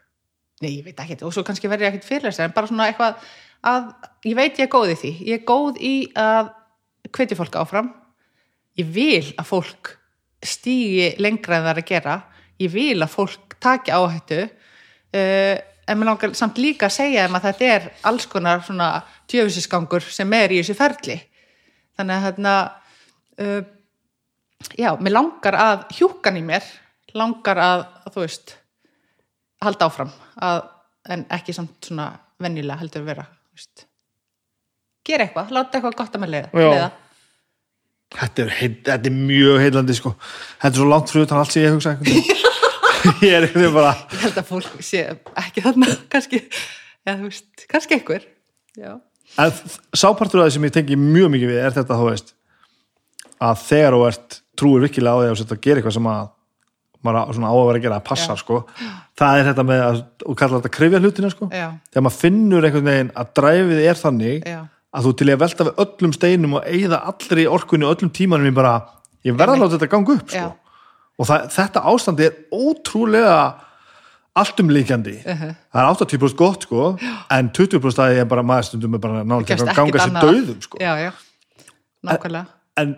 nei, 0.62 0.70
ég 0.78 0.84
veit 0.86 1.00
ekki, 1.00 1.18
og 1.26 1.34
svo 1.34 1.44
kannski 1.46 1.68
verði 1.70 1.88
ég 1.88 1.94
ekkit 1.94 2.08
fyrirlesar 2.08 2.48
en 2.48 2.54
bara 2.56 2.70
svona 2.70 2.86
eitthvað 2.88 3.18
að 3.64 3.90
ég 4.28 4.38
veit 4.38 4.58
ég 4.60 4.66
er 4.66 4.72
góð 4.72 4.92
í 4.92 4.96
því, 5.00 5.12
ég 5.28 5.40
er 5.40 5.48
góð 5.48 5.80
í 5.82 5.94
að 6.20 6.52
hvetja 7.14 7.38
fólk 7.38 7.58
áfram. 7.60 7.90
Ég 8.78 8.88
vil 8.90 9.26
að 9.38 9.48
fólk 9.48 9.92
stígi 10.44 11.14
lengra 11.22 11.58
en 11.58 11.66
það 11.66 11.72
er 11.72 11.82
að 11.82 11.90
gera. 11.90 12.16
Ég 12.60 12.72
vil 12.74 12.98
að 13.02 13.12
fólk 13.12 13.56
taki 13.62 13.94
áhættu. 13.94 14.40
Uh, 15.14 15.56
en 15.84 16.00
mér 16.00 16.10
langar 16.10 16.34
samt 16.36 16.58
líka 16.58 16.88
að 16.88 16.96
segja 16.96 17.26
þeim 17.26 17.38
að 17.38 17.46
þetta 17.48 17.70
er 17.74 17.86
alls 18.08 18.26
konar 18.30 18.64
svona 18.64 18.88
tjöfisisgangur 19.30 20.06
sem 20.06 20.32
er 20.36 20.54
í 20.54 20.62
þessu 20.62 20.76
ferli. 20.78 21.18
Þannig 21.94 22.16
að 22.16 22.26
hérna 22.28 22.54
uh, 23.40 23.62
já, 24.78 24.90
mér 25.00 25.16
langar 25.16 25.58
að 25.60 25.86
hjúkan 25.98 26.38
í 26.40 26.44
mér 26.46 26.66
langar 27.14 27.60
að, 27.62 27.86
þú 28.10 28.24
veist 28.24 28.54
halda 29.64 29.88
áfram 29.88 30.12
að, 30.42 30.64
en 31.14 31.24
ekki 31.34 31.54
samt 31.56 31.88
svona 31.88 32.10
venjulega 32.42 32.80
heldur 32.82 33.06
vera 33.06 33.26
þú 33.28 33.58
veist. 33.58 33.86
gera 35.06 35.26
eitthvað, 35.26 35.54
láta 35.54 35.78
eitthvað 35.78 35.98
gott 36.00 36.16
að 36.16 36.24
með 36.24 36.34
leiða. 36.34 36.90
Þetta, 38.14 38.44
er 38.44 38.50
heit, 38.60 38.76
þetta 38.86 39.10
er 39.10 39.14
mjög 39.16 39.56
heillandi 39.58 39.94
sko. 39.98 40.12
Þetta 40.62 40.70
er 40.70 40.80
svo 40.80 40.88
langt 40.90 41.10
fyrir 41.10 41.26
utan 41.26 41.40
allt 41.40 41.54
sem 41.54 41.64
ég 41.64 41.74
hugsa. 41.74 41.96
Ég 43.20 43.34
er 43.36 43.44
veginn 43.52 43.74
bara 43.74 43.90
ég 44.14 44.22
held 44.22 44.38
að 44.40 44.46
fólk 44.48 44.78
sé 44.84 45.02
ekki 45.36 45.60
þarna 45.64 45.90
kannski, 46.12 46.38
eða 47.04 47.18
þú 47.18 47.26
veist, 47.28 47.64
kannski 47.68 47.98
einhver 47.98 48.22
já, 48.80 48.94
En 49.40 49.52
sápartur 49.96 50.40
af 50.40 50.48
því 50.48 50.54
sem 50.56 50.66
ég 50.68 50.74
tengi 50.76 50.96
mjög 51.00 51.32
mikið 51.34 51.50
við 51.50 51.60
er 51.64 51.74
þetta, 51.74 51.98
þú 51.98 52.06
veist, 52.08 52.32
að 53.44 53.64
þegar 53.68 53.97
þú 53.98 54.05
ert 54.08 54.39
trúir 54.58 54.84
virkilega 54.86 55.14
á 55.14 55.18
því 55.20 55.28
að 55.28 55.34
þú 55.34 55.40
sett 55.42 55.55
að 55.56 55.62
gera 55.66 55.81
eitthvað 55.82 55.97
sem 55.98 56.10
að 56.14 56.28
maður 57.05 57.18
á- 57.20 57.28
að 57.28 57.66
vera 57.68 57.78
að 57.78 57.82
gera 57.84 57.97
að 58.00 58.05
passa, 58.08 58.34
sko. 58.40 58.60
Það 59.18 59.39
er 59.40 59.48
þetta 59.50 59.64
með 59.68 59.81
að, 59.84 59.98
og 60.24 60.36
kalla 60.40 60.60
þetta 60.60 60.73
krifja 60.73 61.00
hlutina, 61.02 61.31
sko. 61.34 61.48
já, 61.52 61.66
Þegar 61.92 62.05
maður 62.06 62.20
finnur 62.23 62.64
einhvern 62.68 62.89
veginn 62.89 63.10
að 63.14 63.34
dræfið 63.36 63.82
er 63.84 64.00
þannig 64.00 64.47
já 64.48 64.60
að 64.94 65.08
þú 65.08 65.12
til 65.18 65.31
að 65.32 65.40
velta 65.42 65.66
við 65.66 65.81
öllum 65.84 66.12
steinum 66.14 66.56
og 66.58 66.66
eigða 66.70 67.00
allri 67.10 67.44
orkunni 67.50 67.86
og 67.89 67.97
öllum 67.97 68.12
tímanum 68.14 68.47
í 68.50 68.55
bara, 68.55 68.74
ég 69.26 69.36
verða 69.39 69.56
að 69.56 69.62
láta 69.64 69.74
þetta 69.78 69.90
ganga 69.90 70.14
upp, 70.14 70.28
sko. 70.31 70.50
Og 71.14 71.28
það, 71.28 71.47
þetta 71.55 71.82
ástandi 71.90 72.26
er 72.28 72.36
ótrúlega 72.55 73.39
alltumlíkjandi. 74.34 75.14
Uh-huh. 75.23 75.50
Það 75.70 75.81
er 75.82 75.90
80% 76.05 76.39
gott, 76.39 76.66
sko, 76.66 76.86
en 77.36 77.50
20% 77.55 78.02
að 78.02 78.14
ég 78.16 78.23
er 78.24 78.31
bara 78.31 78.47
maður 78.47 78.70
stundum 78.70 78.97
er 78.98 79.02
bara 79.02 79.23
ekkert 79.39 79.74
ganga 79.76 80.06
sér 80.06 80.16
döðum, 80.23 80.62
sko. 80.62 80.81
já, 80.82 80.92
já, 80.98 81.10
nákvæmlega 82.06 82.47
En 82.82 82.97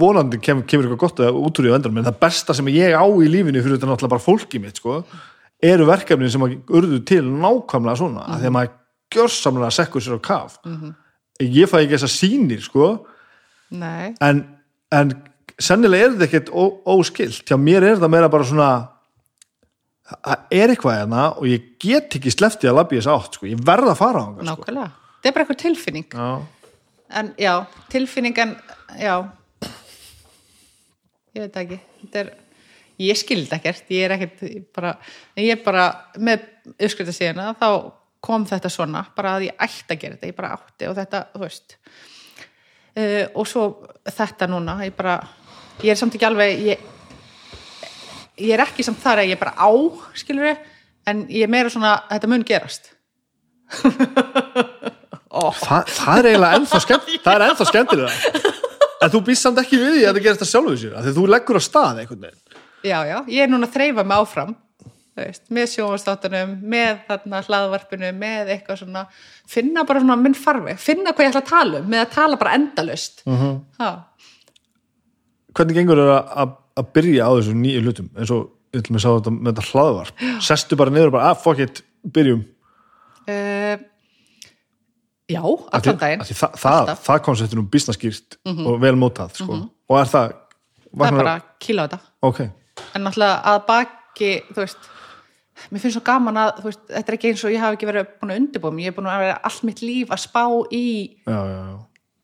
vonandi 0.00 0.40
kem, 0.42 0.62
kemur 0.68 0.88
eitthvað 0.88 1.02
gott 1.04 1.22
að 1.24 1.38
útrúið 1.40 1.74
á 1.74 1.76
endanum, 1.78 2.00
en 2.02 2.08
það 2.08 2.18
besta 2.24 2.56
sem 2.56 2.72
ég 2.74 2.96
á 2.96 3.04
í 3.04 3.30
lífinu 3.30 3.62
fyrir 3.62 3.76
þetta 3.76 3.90
náttúrulega 3.90 4.14
bara 4.14 4.26
fólkið 4.26 4.64
mitt, 4.64 4.80
sko, 4.80 4.98
eru 5.62 5.86
verkefni 5.88 6.30
sem 6.32 6.46
að 6.46 6.58
urðu 6.68 7.02
til 7.08 7.22
nákvæmlega 7.26 8.00
svona, 8.02 8.22
mm 8.22 8.26
-hmm. 8.26 8.34
að 8.34 8.40
því 8.40 8.50
að 8.50 8.56
maður 8.56 8.74
gjörsamlega 9.16 9.70
sekkur 9.70 10.02
sér 10.02 10.18
á 10.18 10.20
kaf. 10.20 10.58
Ég 11.40 11.68
fæ 11.68 11.78
ekki 11.82 11.96
þessa 11.96 12.12
sýnir, 12.12 12.62
sko, 12.62 13.06
nei, 13.70 14.14
en, 14.20 14.44
en 14.90 15.14
sennilega 15.60 16.04
er 16.04 16.12
þetta 16.14 16.26
ekkert 16.28 16.52
óskilt 16.86 17.48
hjá 17.48 17.56
mér 17.60 17.86
er 17.92 18.00
það 18.00 18.12
meira 18.12 18.28
bara 18.32 18.46
svona 18.48 18.70
það 20.06 20.52
er 20.54 20.72
eitthvað 20.72 20.98
hérna 21.00 21.22
og 21.34 21.48
ég 21.50 21.70
get 21.82 22.18
ekki 22.18 22.32
sleftið 22.32 22.70
að 22.70 22.78
labbi 22.80 23.00
þess 23.00 23.10
átt 23.14 23.38
sko. 23.38 23.48
ég 23.50 23.64
verð 23.66 23.90
að 23.90 23.98
fara 23.98 24.22
á 24.22 24.24
hann 24.26 24.36
sko. 24.36 24.46
nákvæmlega 24.50 24.90
þetta 24.92 25.30
er 25.30 25.36
bara 25.36 25.46
eitthvað 25.46 25.62
tilfinning 25.64 26.06
Já. 26.12 26.28
en 27.20 27.32
já, 27.40 27.54
tilfinningan 27.92 28.54
já 29.00 29.14
ég 31.36 31.44
veit 31.44 31.60
ekki. 31.62 31.78
Er, 32.16 32.32
ég 33.02 33.20
skildi 33.20 33.56
ekkert. 33.56 33.86
Ég 33.92 34.06
er 34.06 34.16
ekkert 34.16 34.42
ég 34.48 34.66
bara, 34.74 34.96
ég 35.38 35.52
er 35.54 35.62
bara 35.64 35.86
með 36.18 36.48
uppskriftasíðuna 36.74 37.52
þá 37.60 37.68
kom 38.26 38.46
þetta 38.48 38.70
svona, 38.72 39.04
bara 39.14 39.36
að 39.36 39.48
ég 39.50 39.64
ætti 39.66 39.92
að 39.92 40.00
gera 40.02 40.16
þetta. 40.16 40.30
Ég 40.32 40.38
bara 40.38 40.54
átti 40.56 40.88
og 40.90 40.96
þetta, 40.98 41.24
þú 41.34 41.42
veist. 41.44 41.76
Uh, 42.96 43.24
og 43.36 43.44
svo 43.48 43.66
þetta 44.08 44.48
núna, 44.48 44.78
ég 44.86 44.94
bara 44.96 45.18
ég 45.84 45.92
er 45.92 45.98
samt 46.00 46.14
ekki 46.16 46.24
alveg 46.24 46.62
ég, 46.64 46.84
ég 48.40 48.54
er 48.56 48.64
ekki 48.64 48.86
samt 48.86 49.02
þar 49.02 49.20
að 49.20 49.34
ég 49.34 49.40
bara 49.40 49.52
á 49.52 49.68
skilur 50.16 50.56
en 51.06 51.26
ég 51.28 51.44
er 51.44 51.52
meira 51.52 51.72
svona, 51.72 51.98
þetta 52.08 52.30
mun 52.32 52.46
gerast. 52.46 52.92
Þa, 55.36 55.82
það 55.84 56.18
er 56.18 56.26
eiginlega 56.30 56.56
ennþá 56.56 56.78
skemmt 56.80 57.08
það 57.20 57.34
er 57.34 57.42
ennþá 57.44 57.64
skemmtilega 57.68 58.12
en 59.02 59.10
þú 59.12 59.20
býst 59.26 59.42
samt 59.46 59.58
ekki 59.62 59.78
við 59.80 59.96
því 59.96 60.04
að 60.08 60.14
það 60.16 60.22
gerist 60.26 60.44
að 60.46 60.52
sjálfu 60.52 60.76
sér 60.82 60.94
því 61.04 61.16
þú 61.18 61.26
leggur 61.34 61.58
á 61.58 61.62
stað 61.66 61.98
einhvern 62.02 62.22
veginn. 62.26 62.62
Já, 62.86 62.98
já, 63.08 63.18
ég 63.28 63.42
er 63.42 63.50
núna 63.52 63.66
að 63.68 63.74
þreifa 63.76 64.04
mig 64.06 64.16
áfram 64.22 64.54
veist, 65.16 65.42
með 65.50 65.70
sjónvastáttunum 65.72 66.50
með 66.62 66.98
þarna 67.08 67.38
hlaðvarpinu, 67.46 68.10
með 68.20 68.50
eitthvað 68.52 68.82
svona 68.82 69.06
finna 69.48 69.84
bara 69.88 70.02
svona 70.02 70.16
minn 70.20 70.34
farveg 70.36 70.78
finna 70.78 71.14
hvað 71.16 71.24
ég 71.24 71.30
ætla 71.32 71.40
að 71.44 71.48
tala 71.52 71.80
um, 71.80 71.88
með 71.88 72.02
að 72.04 72.10
tala 72.18 72.36
bara 72.36 72.54
endalust 72.58 73.22
uh 73.26 73.32
Mhm. 73.32 73.54
-huh. 73.78 73.96
hvernig 75.56 75.74
gengur 75.78 75.96
það 76.02 76.12
að, 76.42 76.52
að, 76.76 76.92
byrja 76.92 77.24
á 77.24 77.30
þessu 77.36 77.54
nýju 77.56 77.82
hlutum 77.86 78.10
eins 78.16 78.30
og 78.30 78.50
við 78.72 78.82
ætlum 78.82 78.96
að 78.98 79.04
sá 79.04 79.10
þetta 79.16 79.30
með 79.32 79.52
þetta 79.54 79.70
hlaðvarp? 79.72 80.24
Sestu 80.44 80.76
bara 80.76 80.90
niður 80.90 81.06
og 81.06 81.12
bara, 81.16 81.30
ah, 81.30 81.34
fuck 81.34 81.58
it, 81.64 81.82
byrjum. 82.12 82.42
Uh, 83.26 83.76
Já, 85.26 85.42
allan 85.42 85.96
daginn. 85.98 86.20
það, 86.22 86.58
það, 86.62 86.90
það 87.02 87.22
koncept 87.26 87.54
er 87.54 87.58
nú 87.58 87.64
business 87.70 88.20
og 88.46 88.76
vel 88.82 88.94
mótað 88.98 89.40
sko. 89.40 89.62
og 89.90 89.96
er 89.98 90.10
það 90.12 90.34
það 90.96 91.08
er 91.08 91.18
bara 91.18 91.32
að 91.36 91.48
kýla 91.62 91.82
á 91.82 91.86
þetta. 91.86 91.98
Ok, 92.28 92.42
en 92.94 93.04
náttúrulega 93.06 93.40
að 93.52 93.58
baki, 93.70 94.30
þú 94.52 94.62
veist 94.62 94.92
mér 95.72 95.82
finnst 95.82 95.96
svo 95.96 96.04
gaman 96.04 96.38
að, 96.40 96.62
veist, 96.66 96.84
þetta 96.90 97.12
er 97.12 97.16
ekki 97.16 97.32
eins 97.32 97.44
og 97.46 97.54
ég 97.54 97.62
hafi 97.62 97.78
ekki 97.78 97.88
verið 97.88 98.08
búin 98.20 98.32
að 98.32 98.40
undirbúa 98.42 98.76
mig, 98.76 98.86
ég 98.86 98.92
er 98.92 98.96
búin 98.96 99.10
að 99.10 99.22
vera 99.24 99.36
allt 99.48 99.66
mitt 99.66 99.82
líf 99.82 100.12
að 100.14 100.22
spá 100.26 100.42
í 100.76 100.86
já, 101.24 101.36
já, 101.36 101.58
já. 101.58 101.76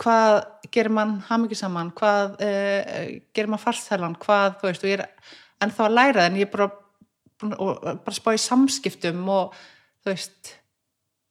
hvað 0.05 0.32
gerir 0.76 0.94
mann 0.98 1.14
hamingisaman, 1.28 1.92
hvað 1.98 2.36
uh, 2.44 3.05
gerir 3.34 3.52
mann 3.52 3.62
farþælan, 3.62 4.16
hvað, 4.22 4.58
þú 4.60 4.68
veist, 4.68 4.84
og 4.84 4.92
ég 4.92 5.00
er 5.00 5.06
ennþá 5.64 5.89
að 5.89 5.97
læra 5.98 6.26
en 6.28 6.40
ég 6.40 6.48
er 6.48 6.52
bara, 6.52 6.68
bara 7.48 8.16
spá 8.16 8.32
í 8.36 8.42
samskiptum 8.42 9.24
og, 9.32 9.56
þú 10.05 10.12
veist, 10.12 10.55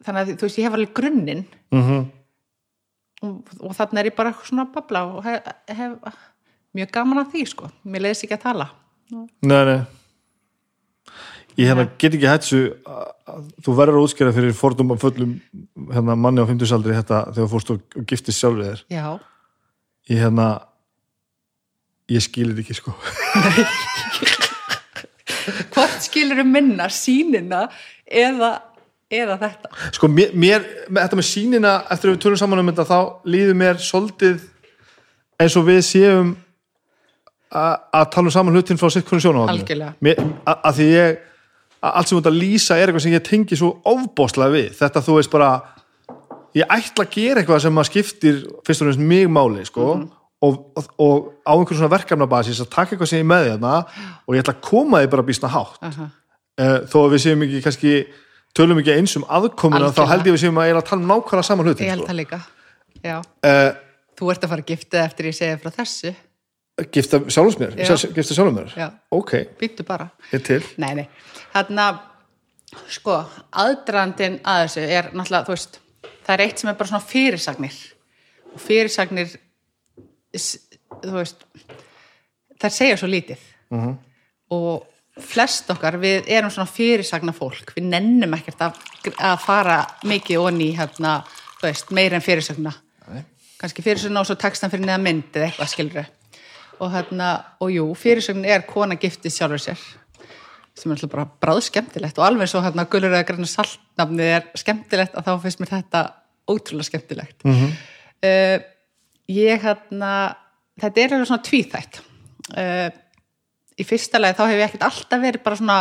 þannig 0.06 0.22
að, 0.22 0.34
þú 0.36 0.48
veist, 0.48 0.60
ég 0.60 0.68
hef 0.68 0.78
alveg 0.80 0.98
grunninn. 0.98 1.46
Mm 1.76 2.10
og, 3.22 3.54
og 3.62 3.74
þannig 3.78 4.02
er 4.02 4.10
ég 4.10 4.18
bara 4.18 4.34
svona 4.42 4.66
að 4.66 4.76
babla 4.76 5.04
og 5.06 5.26
hef, 5.26 5.50
hef 5.70 6.22
mjög 6.78 6.94
gaman 6.96 7.24
að 7.24 7.34
því, 7.36 7.44
sko, 7.52 7.72
mér 7.86 8.08
leiðis 8.08 8.24
ekki 8.26 8.38
að 8.38 8.46
tala. 8.48 8.70
Nei, 9.12 9.64
nei. 9.68 9.80
Ég 11.60 11.68
hérna 11.68 11.84
get 12.00 12.16
ekki 12.16 12.30
hætt 12.30 12.48
svo 12.48 12.62
að 12.88 13.48
þú 13.62 13.74
verður 13.76 13.98
að 14.00 14.06
útskjara 14.08 14.34
fyrir 14.36 14.54
fordóma 14.56 14.96
fullum 15.00 15.34
hérna, 15.92 16.16
manni 16.16 16.42
á 16.42 16.48
50 16.48 16.74
aldri 16.78 16.96
þetta 16.96 17.20
þegar 17.36 17.50
fórst 17.52 17.74
og, 17.74 17.82
og 18.00 18.06
giftist 18.08 18.40
sjálfið 18.40 18.70
þér. 18.70 18.84
Já, 18.96 19.08
ég 20.10 20.24
hérna 20.24 20.48
ég 22.12 22.24
skilir 22.24 22.64
ekki 22.64 22.78
sko. 22.80 22.96
Hvort 25.74 26.06
skilur 26.06 26.40
minna 26.48 26.88
sínina 26.94 27.66
eða, 28.08 28.56
eða 29.12 29.38
þetta? 29.42 29.72
sko 29.98 30.08
mér, 30.08 30.32
mér 30.34 30.64
þetta 30.96 31.20
með 31.20 31.28
sýnina 31.28 31.74
eftir 31.92 32.10
að 32.12 32.16
við 32.16 32.22
tölum 32.26 32.40
saman 32.42 32.62
um 32.64 32.72
þetta 32.72 32.86
þá 32.90 33.00
líður 33.34 33.58
mér 33.62 33.82
soldið 33.84 34.46
eins 35.42 35.58
og 35.60 35.66
við 35.68 35.82
séum 35.88 36.32
að 37.52 38.06
tala 38.14 38.30
um 38.30 38.32
saman 38.32 38.56
hlutin 38.56 38.80
frá 38.80 38.88
sitt 38.94 39.08
hvernig 39.10 39.50
Algjörlega. 39.52 39.94
að 40.48 40.78
því 40.78 40.88
ég 40.94 41.20
að 41.82 41.96
allt 41.98 42.08
sem 42.12 42.20
að 42.22 42.38
lýsa 42.38 42.78
er 42.78 42.88
eitthvað 42.92 43.04
sem 43.08 43.16
ég 43.16 43.24
tengi 43.26 43.58
svo 43.58 43.72
ofbóðslega 43.90 44.54
við 44.54 44.68
þetta 44.78 45.02
þú 45.04 45.16
veist 45.18 45.32
bara 45.34 45.50
ég 46.56 46.68
ætla 46.72 47.06
að 47.08 47.14
gera 47.16 47.42
eitthvað 47.42 47.64
sem 47.66 47.80
að 47.82 47.88
skiptir 47.90 48.42
fyrst 48.68 48.84
og 48.84 48.88
fremst 48.92 49.00
mig 49.12 49.28
máli 49.32 49.66
sko 49.68 49.88
Mhm. 49.96 50.10
og, 50.42 50.56
og, 50.78 50.86
og 50.98 51.18
á 51.46 51.52
einhverjum 51.54 51.78
svona 51.82 51.92
verkefnabasis 51.98 52.62
að 52.64 52.70
taka 52.74 52.96
eitthvað 52.96 53.10
sem 53.12 53.20
ég 53.22 53.28
með 53.30 53.50
þarna 53.52 53.74
og 54.28 54.36
ég 54.36 54.42
ætla 54.42 54.56
að 54.56 54.62
koma 54.66 55.02
því 55.04 55.10
bara 55.12 55.26
býsna 55.28 55.50
hátt 55.54 55.78
Aha. 55.90 56.08
uh, 56.62 56.80
þó 56.90 56.98
að 57.04 57.12
við 57.14 57.22
séum 57.26 57.44
ekki 57.46 57.62
kannski 57.66 57.92
tölum 58.58 58.80
ekki 58.82 58.94
eins 58.98 59.16
um 59.20 59.24
aðkomuna 59.28 59.92
þá 59.96 60.02
held 60.12 60.28
ég 60.28 60.36
við 60.36 60.42
séum 60.46 60.60
að 60.62 60.68
ég 60.70 60.76
er 60.76 60.80
að 60.82 60.90
tala 60.90 61.02
um 61.02 61.08
nákvæmlega 61.12 61.48
saman 61.48 61.70
hlutin 61.70 61.86
Ég 61.88 61.94
held 61.96 62.08
það 62.10 62.20
líka. 62.20 62.42
Uh, 63.06 63.72
Þú 64.20 64.32
ert 64.34 64.44
að 64.46 64.52
fara 64.54 64.62
að 64.66 64.72
gifta 64.74 65.04
eftir 65.06 65.26
ég 65.32 65.38
segja 65.38 65.58
frá 65.62 65.72
þessu. 65.80 66.12
gifta 66.92 67.20
sjálfs 67.30 67.58
mér 67.62 67.76
gifta 67.78 68.34
sjálfum 68.36 68.56
mér 68.60 68.74
Já. 68.78 68.88
ok, 69.12 69.32
Býttu 69.60 69.84
bara. 69.88 70.10
er 70.32 70.64
Nei, 70.78 70.94
nei. 70.96 71.08
Þannig 71.54 71.82
að, 71.86 71.98
sko, 72.88 73.16
aðdrandin 73.64 74.40
að 74.48 74.62
þessu 74.66 74.86
er 74.88 75.10
náttúrulega, 75.14 75.46
þú 75.50 75.56
veist, 75.56 75.80
það 76.26 76.34
er 76.36 76.44
eitt 76.46 76.60
sem 76.62 76.70
er 76.72 76.78
bara 76.80 76.90
svona 76.92 77.08
fyrirsagnir. 77.12 77.80
Og 78.54 78.60
fyrirsagnir, 78.62 79.34
þú 81.02 81.16
veist, 81.18 81.44
þær 82.62 82.74
segja 82.78 82.98
svo 83.02 83.10
lítið. 83.12 83.42
Mhm. 83.72 83.98
Og 84.52 84.86
flest 85.20 85.70
okkar, 85.74 85.98
við 86.00 86.30
erum 86.32 86.50
svona 86.54 86.70
fyrirsagna 86.72 87.34
fólk. 87.36 87.74
Við 87.76 87.90
nennum 87.92 88.34
ekkert 88.38 88.62
að, 88.62 88.78
að 89.20 89.38
fara 89.44 89.80
mikið 90.08 90.40
onni, 90.46 90.70
hérna, 90.78 91.18
þú 91.60 91.68
veist, 91.68 91.92
meira 91.92 92.16
en 92.20 92.24
fyrirsagna. 92.26 92.72
Kannski 93.62 93.84
fyrirsögn 93.86 94.18
og 94.18 94.26
svo 94.26 94.36
textan 94.42 94.72
fyrir 94.74 94.88
neða 94.88 95.02
mynd 95.04 95.36
eða 95.38 95.50
eitthvað 95.52 95.70
skilur 95.70 96.06
og 96.82 96.90
hérna, 96.96 97.28
og 97.62 97.70
jú, 97.70 97.84
fyrirsögn 97.94 98.46
er 98.50 98.64
kona 98.66 98.96
giftið 98.98 99.36
sjálfur 99.36 99.62
sér 99.62 99.82
sem 100.74 100.90
er 100.90 100.96
alltaf 100.96 101.12
bara 101.12 101.28
bráð 101.44 101.60
skemmtilegt 101.68 102.18
og 102.18 102.26
alveg 102.26 102.50
svo 102.50 102.62
hérna 102.64 102.88
gulur 102.90 103.12
eða 103.14 103.28
græna 103.28 103.46
saltnafnið 103.52 104.30
er 104.40 104.48
skemmtilegt 104.58 105.14
að 105.20 105.28
þá 105.28 105.32
finnst 105.44 105.62
mér 105.62 105.72
þetta 105.76 106.02
ótrúlega 106.50 106.88
skemmtilegt 106.90 107.46
Mhm. 107.46 107.68
uh, 108.26 108.58
ég 109.30 109.62
hérna 109.62 110.12
þetta 110.82 111.04
er 111.04 111.14
alveg 111.20 111.30
svona 111.30 111.46
tvíþætt 111.52 112.00
uh, 112.58 112.90
í 113.82 113.88
fyrsta 113.88 114.22
lagi 114.22 114.38
þá 114.40 114.44
hef 114.46 114.58
ég 114.58 114.66
ekkert 114.68 114.88
alltaf 114.88 115.24
verið 115.24 115.46
bara 115.46 115.60
svona 115.60 115.80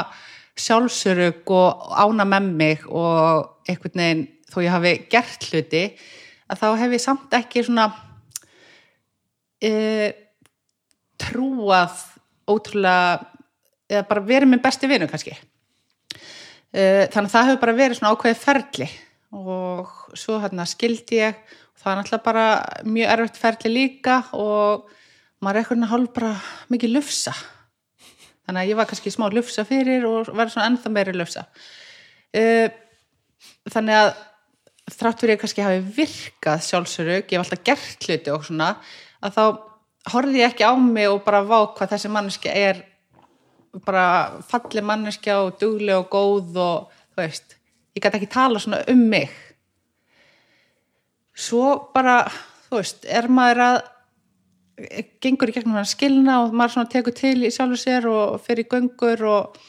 sjálfsörug 0.60 1.52
og 1.54 1.84
ána 1.94 2.26
með 2.28 2.48
mig 2.60 2.86
og 2.88 3.68
einhvern 3.68 4.02
veginn 4.02 4.24
þó 4.50 4.58
ég 4.64 4.74
hafi 4.74 4.94
gert 5.12 5.46
hluti 5.50 5.84
að 6.50 6.62
þá 6.62 6.66
hef 6.80 6.96
ég 6.96 7.04
samt 7.04 7.36
ekki 7.38 7.64
svona 7.66 7.86
e, 9.62 9.72
trúað 11.20 12.00
ótrúlega 12.50 13.20
eða 13.90 14.06
bara 14.08 14.26
verið 14.26 14.50
minn 14.50 14.62
besti 14.62 14.88
vinur 14.90 15.10
kannski. 15.10 15.34
E, 16.70 17.06
þannig 17.10 17.28
að 17.28 17.34
það 17.34 17.48
hefur 17.48 17.62
bara 17.64 17.78
verið 17.78 17.98
svona 17.98 18.12
ákveðið 18.14 18.42
ferli 18.44 18.88
og 19.30 19.90
svo 20.18 20.40
hérna 20.42 20.66
skildi 20.66 21.20
ég 21.20 21.38
og 21.38 21.82
það 21.82 21.92
er 21.92 22.00
náttúrulega 22.00 22.26
bara 22.26 22.46
mjög 22.86 23.14
erfitt 23.14 23.40
ferli 23.40 23.72
líka 23.74 24.20
og 24.34 24.90
maður 25.40 25.56
er 25.56 25.62
eitthvað 25.62 25.90
hálf 25.92 26.14
bara 26.16 26.32
mikið 26.72 26.94
lufsa 26.96 27.34
þannig 28.46 28.62
að 28.62 28.72
ég 28.72 28.78
var 28.80 28.88
kannski 28.90 29.12
smá 29.14 29.26
lufsa 29.32 29.64
fyrir 29.68 30.06
og 30.08 30.30
var 30.36 30.50
svona 30.52 30.68
ennþá 30.70 30.92
meiri 30.94 31.14
lufsa. 31.16 31.46
Uh, 32.30 32.68
þannig 33.70 33.98
að 33.98 34.12
þrátt 34.90 35.22
fyrir 35.22 35.34
ég 35.36 35.42
kannski 35.42 35.64
hafi 35.64 35.82
virkað 35.96 36.64
sjálfsörug, 36.66 37.26
ég 37.26 37.36
hef 37.36 37.44
alltaf 37.44 37.64
gert 37.66 38.06
hluti 38.06 38.32
og 38.34 38.46
svona, 38.46 38.70
að 39.22 39.36
þá 39.36 39.44
horfði 40.10 40.42
ég 40.42 40.52
ekki 40.52 40.66
á 40.66 40.72
mig 40.80 41.10
og 41.10 41.22
bara 41.26 41.42
vá 41.44 41.58
hvað 41.76 41.94
þessi 41.94 42.10
manneskja 42.12 42.56
er. 42.56 42.82
Bara 43.86 44.42
falli 44.50 44.82
manneskja 44.82 45.38
og 45.44 45.60
dugleg 45.60 46.00
og 46.00 46.08
góð 46.10 46.58
og 46.58 47.02
þú 47.12 47.22
veist, 47.22 47.56
ég 47.94 48.02
gæti 48.02 48.18
ekki 48.18 48.30
tala 48.32 48.62
svona 48.62 48.82
um 48.90 49.04
mig. 49.12 49.30
Svo 51.36 51.92
bara 51.94 52.24
þú 52.70 52.80
veist, 52.80 53.06
er 53.06 53.28
maður 53.30 53.64
að 53.66 53.80
gengur 55.22 55.50
í 55.50 55.54
gegnum 55.56 55.78
hann 55.78 55.88
skilna 55.88 56.40
og 56.44 56.54
maður 56.56 56.88
tekur 56.92 57.16
til 57.16 57.36
í 57.46 57.52
sjálfur 57.52 57.80
sér 57.80 58.08
og 58.10 58.40
fer 58.44 58.62
í 58.62 58.68
göngur 58.70 59.24
og 59.28 59.60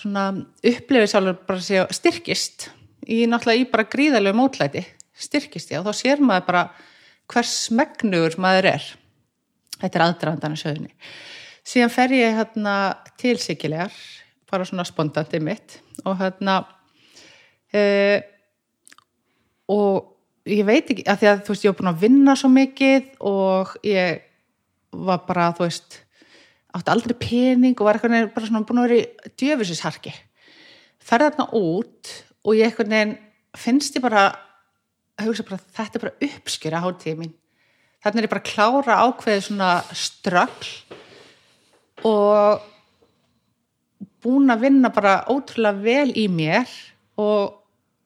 upplifir 0.00 1.10
sjálfur 1.10 1.40
bara 1.48 1.64
sé 1.64 1.82
styrkist 1.94 2.70
í 3.10 3.24
náttúrulega 3.28 3.64
í 3.64 3.68
bara 3.72 3.88
gríðalegu 3.90 4.38
mótlæti. 4.38 4.84
Styrkist 5.20 5.72
ég 5.74 5.82
og 5.82 5.90
þá 5.90 6.00
sér 6.00 6.22
maður 6.24 6.46
bara 6.46 6.64
hvers 7.30 7.54
megnugur 7.74 8.38
maður 8.40 8.70
er. 8.74 8.88
Þetta 9.80 9.98
er 9.98 10.06
aðdraðandan 10.06 10.56
að 10.56 10.62
sögunni. 10.62 10.94
Síðan 11.66 11.92
fer 11.92 12.14
ég 12.16 12.36
hérna 12.38 12.74
til 13.20 13.36
Sigilegar 13.40 13.94
bara 14.50 14.66
svona 14.66 14.86
spontandi 14.88 15.40
mitt 15.44 15.78
og 16.04 16.16
hérna 16.18 16.62
e, 17.72 17.82
og 19.70 20.19
ég 20.48 20.64
veit 20.64 20.88
ekki, 20.88 21.04
að 21.04 21.20
því 21.20 21.30
að 21.30 21.42
þú 21.44 21.54
veist, 21.54 21.64
ég 21.64 21.72
var 21.72 21.80
búin 21.80 21.92
að 21.92 22.02
vinna 22.06 22.36
svo 22.38 22.50
mikið 22.52 23.10
og 23.28 23.74
ég 23.86 24.24
var 24.90 25.20
bara, 25.26 25.50
þú 25.56 25.66
veist 25.66 26.00
átti 26.70 26.92
aldrei 26.92 27.16
pening 27.18 27.76
og 27.76 27.86
var 27.86 27.98
eitthvað 27.98 28.34
bara 28.34 28.46
svona 28.46 28.66
búin 28.66 28.80
að 28.82 28.88
vera 28.88 29.00
í 29.00 29.32
djöfisisharki 29.42 30.12
ferði 31.10 31.30
þarna 31.30 31.46
út 31.58 32.12
og 32.44 32.56
ég 32.56 32.68
eitthvað 32.68 32.92
neginn 32.92 33.16
finnst 33.58 33.96
ég 33.98 34.04
bara 34.04 34.24
að 35.18 35.28
hugsa 35.28 35.46
bara, 35.46 35.60
þetta 35.76 35.98
er 35.98 36.04
bara 36.04 36.28
uppskjöra 36.28 36.82
hátíði 36.84 37.16
mín. 37.18 37.32
Þarna 38.00 38.20
er 38.20 38.26
ég 38.26 38.32
bara 38.32 38.42
að 38.44 38.50
klára 38.50 39.00
ákveðið 39.04 39.46
svona 39.46 39.70
ströggl 39.92 40.70
og 42.08 42.68
búin 44.24 44.52
að 44.52 44.64
vinna 44.64 44.92
bara 44.94 45.18
ótrúlega 45.28 45.84
vel 45.84 46.14
í 46.16 46.26
mér 46.32 46.70
og 47.20 47.59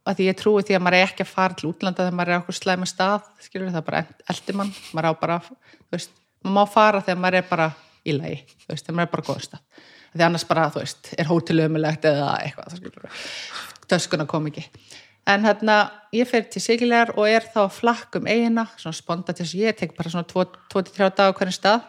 að 0.04 0.18
því 0.18 0.26
ég 0.28 0.36
trúi 0.38 0.64
því 0.64 0.76
að 0.76 0.84
maður 0.84 0.98
er 0.98 1.06
ekki 1.08 1.24
að 1.24 1.32
fara 1.32 1.56
til 1.56 1.70
útlanda 1.70 2.04
þegar 2.04 2.16
maður 2.18 2.32
er 2.32 2.42
okkur 2.42 2.58
slæmi 2.58 2.88
stað 2.88 3.28
skilur 3.40 3.72
það 3.72 3.86
bara 3.86 4.02
eldir 4.32 4.58
mann 4.58 4.72
maður 4.92 5.08
á 5.08 5.12
bara, 5.22 5.38
þú 5.44 5.96
veist, 5.96 6.12
maður 6.44 6.56
má 6.58 6.72
fara 6.74 7.02
þegar 7.04 7.22
maður 7.22 7.38
er 7.40 7.46
bara 7.48 7.68
í 8.04 8.16
lagi, 8.16 8.40
þú 8.64 8.72
veist, 8.72 8.84
þegar 8.84 8.98
maður 8.98 9.08
er 9.08 9.14
bara 9.14 9.26
góð 9.30 9.40
stað. 9.46 9.62
Því 10.14 10.26
annars 10.26 10.44
bara, 10.46 10.66
þú 10.74 10.82
veist, 10.82 11.08
er 11.18 11.30
hótelumulegt 11.30 12.04
eða 12.10 12.28
eitthvað, 12.44 13.16
töskuna 13.90 14.28
kom 14.30 14.50
ekki. 14.50 14.66
En 15.32 15.46
hérna, 15.48 15.78
ég 16.12 16.28
fer 16.28 16.44
til 16.52 16.60
Sigilegar 16.60 17.14
og 17.16 17.24
er 17.24 17.46
þá 17.48 17.62
að 17.64 17.76
flakka 17.78 18.20
um 18.20 18.28
eigina, 18.28 18.66
svona 18.76 18.98
sponda 18.98 19.32
til 19.32 19.46
þess 19.46 19.56
að 19.56 19.62
ég 19.62 19.78
tek 19.78 19.96
bara 19.96 20.12
svona 20.12 20.28
2-3 20.28 21.08
dag 21.16 21.32
á 21.32 21.36
hvernig 21.38 21.56
stað. 21.56 21.88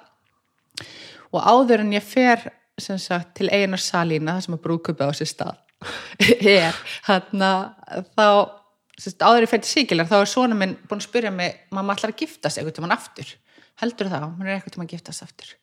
Og 1.36 1.44
áður 1.44 1.84
en 1.84 1.92
ég 1.98 2.08
fer 2.08 2.48
sagt 2.80 3.36
til 3.36 3.52
eigina 3.52 3.76
salína 3.80 4.38
það 4.38 4.48
sem 4.48 4.56
að 4.56 4.64
brúkupi 4.64 5.04
á 5.04 5.12
sér 5.16 5.32
stað 5.34 5.65
er 6.58 6.78
hérna 7.08 7.52
þá 8.16 8.28
sérst, 9.00 9.24
áður 9.24 9.46
ég 9.46 9.52
fer 9.52 9.64
til 9.64 9.72
Sigilegar 9.72 10.12
þá 10.12 10.20
er 10.22 10.32
svona 10.32 10.58
minn 10.60 10.78
búin 10.88 11.02
að 11.02 11.08
spyrja 11.10 11.34
mig 11.36 11.58
mamma 11.76 11.96
ætlar 11.96 12.14
að 12.14 12.22
giftast 12.24 12.60
eitthvað 12.60 12.78
til 12.78 12.86
mann 12.86 12.96
aftur? 12.96 13.34
Heldur 13.82 14.12
það, 14.12 14.28
hún 14.38 14.48
er 14.48 14.58
eitthvað 14.58 14.76
til 14.76 14.82
mann 14.82 14.90
að 14.90 14.96
giftast 14.96 15.26
aftur. 15.26 15.56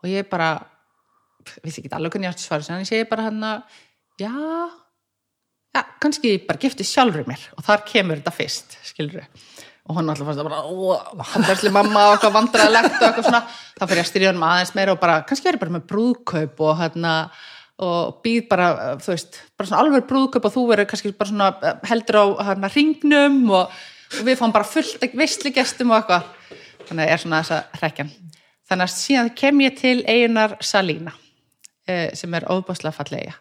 Og 0.00 0.10
ég 0.10 0.28
bara 0.30 0.52
vissi 1.64 1.82
ekki 1.82 1.90
alveg 1.96 2.14
hvernig 2.14 2.28
ég 2.28 2.34
átti 2.34 2.44
að 2.44 2.48
svara 2.48 2.76
en 2.76 2.84
ég 2.84 2.90
segi 2.90 3.08
bara 3.10 3.26
hann 3.26 3.42
að 3.46 3.80
já, 4.20 4.32
já, 5.74 5.82
kannski 6.02 6.36
ég 6.36 6.46
bara 6.48 6.62
giftist 6.62 6.94
sjálfur 6.94 7.26
mér 7.28 7.42
og 7.56 7.64
þar 7.66 7.84
kemur 7.88 8.20
þetta 8.20 8.34
fyrst 8.36 8.76
skilur 8.86 9.24
og 9.90 9.96
hún 9.96 10.12
alltaf 10.12 10.28
fannst 10.28 10.42
að 10.42 10.50
bara 10.50 11.28
hann 11.32 11.46
versli 11.48 11.72
mamma 11.74 12.04
og 12.06 12.16
eitthvað 12.16 12.36
vandræðilegt 12.36 12.92
og 12.92 13.06
eitthvað 13.08 13.26
svona. 13.26 13.40
Þá 13.74 13.82
fyrir 13.82 13.98
ég 13.98 14.04
að 14.04 14.10
styrja 14.10 14.32
hann 14.32 14.44
aðeins 14.46 14.74
meira 14.76 14.94
og 14.94 15.00
bara 15.02 15.22
kannski 15.26 15.48
verið 15.48 15.62
bara 15.64 15.74
með 15.74 15.86
brúðkaup 15.90 16.62
og 16.66 16.76
hérna 16.78 17.14
og 17.80 18.20
býð 18.24 18.42
bara, 18.50 18.68
þú 19.00 19.14
veist, 19.14 19.38
bara 19.56 19.70
svona 19.70 19.84
alveg 19.84 20.08
brúðköp 20.10 20.46
og 20.46 20.54
þú 20.54 20.64
verður 20.68 20.90
kannski 20.90 21.12
bara 21.16 21.30
svona 21.30 21.50
uh, 21.56 21.76
heldur 21.88 22.20
á 22.20 22.24
hérna 22.50 22.70
ringnum 22.72 23.38
og, 23.56 23.76
og 24.18 24.26
við 24.26 24.40
fáum 24.40 24.54
bara 24.54 24.68
fullt 24.68 25.06
veistlugestum 25.16 25.94
og 25.94 26.00
eitthvað. 26.00 26.56
Þannig 26.88 27.06
að 27.06 27.12
er 27.14 27.22
svona 27.22 27.42
þessa 27.44 27.80
hrekkjan. 27.80 28.10
Þannig 28.70 28.86
að 28.86 28.96
síðan 28.96 29.30
kem 29.38 29.62
ég 29.64 29.78
til 29.78 29.98
eigunar 30.06 30.56
Salína 30.62 31.14
eh, 31.88 32.10
sem 32.18 32.34
er 32.34 32.48
óbáslega 32.50 32.94
fallega 32.94 33.38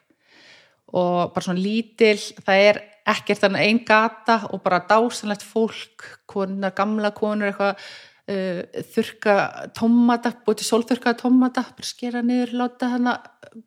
og 0.89 1.33
bara 1.35 1.45
svona 1.45 1.61
lítil, 1.61 2.17
það 2.17 2.63
er 2.65 2.79
ekkert 3.09 3.43
þannig 3.43 3.65
einn 3.65 3.81
gata 3.85 4.39
og 4.49 4.61
bara 4.63 4.81
dásanlegt 4.89 5.45
fólk, 5.45 6.05
konar, 6.29 6.73
gamla 6.77 7.11
konur 7.17 7.51
eitthvað 7.51 7.83
uh, 8.29 8.83
þurka 8.93 9.35
tómata, 9.77 10.31
búið 10.45 10.61
til 10.61 10.67
sólþurkaða 10.69 11.19
tómata 11.23 11.65
bara 11.75 11.89
skera 11.89 12.23
niður, 12.25 12.55
láta 12.61 12.91
hana 12.93 13.15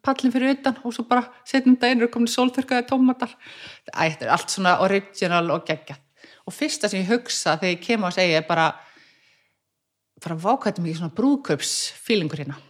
pallin 0.05 0.35
fyrir 0.35 0.57
utan 0.57 0.79
og 0.83 0.95
svo 0.95 1.07
bara 1.09 1.27
setjum 1.49 1.77
daginn 1.81 2.07
og 2.07 2.13
komin 2.15 2.31
sólþurkaða 2.31 2.87
tómatar. 2.91 3.35
Æ, 3.91 4.15
þetta 4.15 4.29
er 4.29 4.35
allt 4.37 4.55
svona 4.55 4.77
original 4.85 5.51
og 5.55 5.67
geggjað. 5.69 6.03
Og 6.47 6.55
fyrsta 6.55 6.91
sem 6.91 7.03
ég 7.03 7.11
hugsa 7.11 7.57
þegar 7.59 7.75
ég 7.77 7.87
kem 7.87 8.07
á 8.07 8.09
að 8.11 8.19
segja 8.21 8.43
er 8.43 8.47
bara 8.49 8.69
bara 10.23 10.39
vákvættum 10.39 10.87
ekki 10.87 11.01
svona 11.01 11.17
brúðkaupsfílingur 11.17 12.45
hérna. 12.45 12.61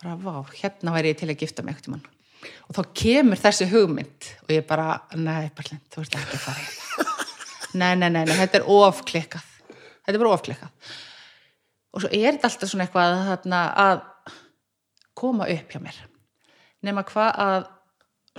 Bara 0.00 0.16
vá, 0.16 0.48
hérna 0.56 0.96
væri 0.96 1.12
ég 1.12 1.20
til 1.20 1.28
að 1.28 1.42
gifta 1.42 1.64
mig 1.66 1.84
í 1.84 1.92
mann 1.92 2.08
og 2.68 2.76
þá 2.76 2.82
kemur 2.96 3.40
þessi 3.40 3.68
hugmynd 3.70 4.28
og 4.46 4.52
ég 4.54 4.66
bara, 4.68 5.00
nei, 5.18 5.50
Berlind, 5.56 5.84
þú 5.92 6.04
veist 6.04 6.16
ekki 6.16 6.38
að 6.38 6.44
fara 6.44 6.66
þetta 6.66 7.06
nei, 7.80 7.94
nei, 7.98 8.08
nei, 8.08 8.22
nei, 8.24 8.36
þetta 8.38 8.60
er 8.60 8.68
ofklikkað 8.70 9.48
þetta 10.10 10.20
er 10.20 10.24
bara 10.24 10.36
ofklikkað. 10.36 10.94
Og 11.90 12.04
svo 12.04 12.10
er 12.12 12.34
þetta 12.34 12.50
alltaf 12.50 12.70
svona 12.70 12.86
eitthvað 12.86 13.16
þarna, 13.30 13.60
að 13.86 14.02
koma 15.20 15.48
upp 15.50 15.72
hjá 15.74 15.80
mér. 15.82 15.98
Nema 16.86 17.04
hvað 17.08 17.40
að 17.44 17.58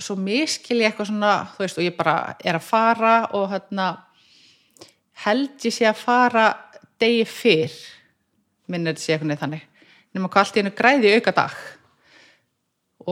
svo 0.02 0.16
miskil 0.18 0.80
ég 0.80 0.90
eitthvað 0.90 1.10
svona 1.10 1.34
þú 1.52 1.64
veist, 1.64 1.78
og 1.78 1.86
ég 1.86 1.98
bara 1.98 2.16
er 2.40 2.58
að 2.58 2.66
fara 2.66 3.16
og 3.36 3.50
hérna 3.52 3.90
held 5.26 5.68
ég 5.68 5.74
sé 5.74 5.86
að 5.86 6.00
fara 6.00 6.46
degi 7.02 7.26
fyrr 7.28 7.76
minnir 8.72 8.96
þetta 8.96 9.04
sé 9.04 9.14
eitthvað 9.14 9.30
neð 9.30 9.44
þannig. 9.44 9.68
Nema 10.12 10.32
hvað 10.32 10.44
allt 10.44 10.56
í 10.56 10.62
hennu 10.62 10.74
græði 10.76 11.14
auka 11.16 11.36
dag 11.36 11.62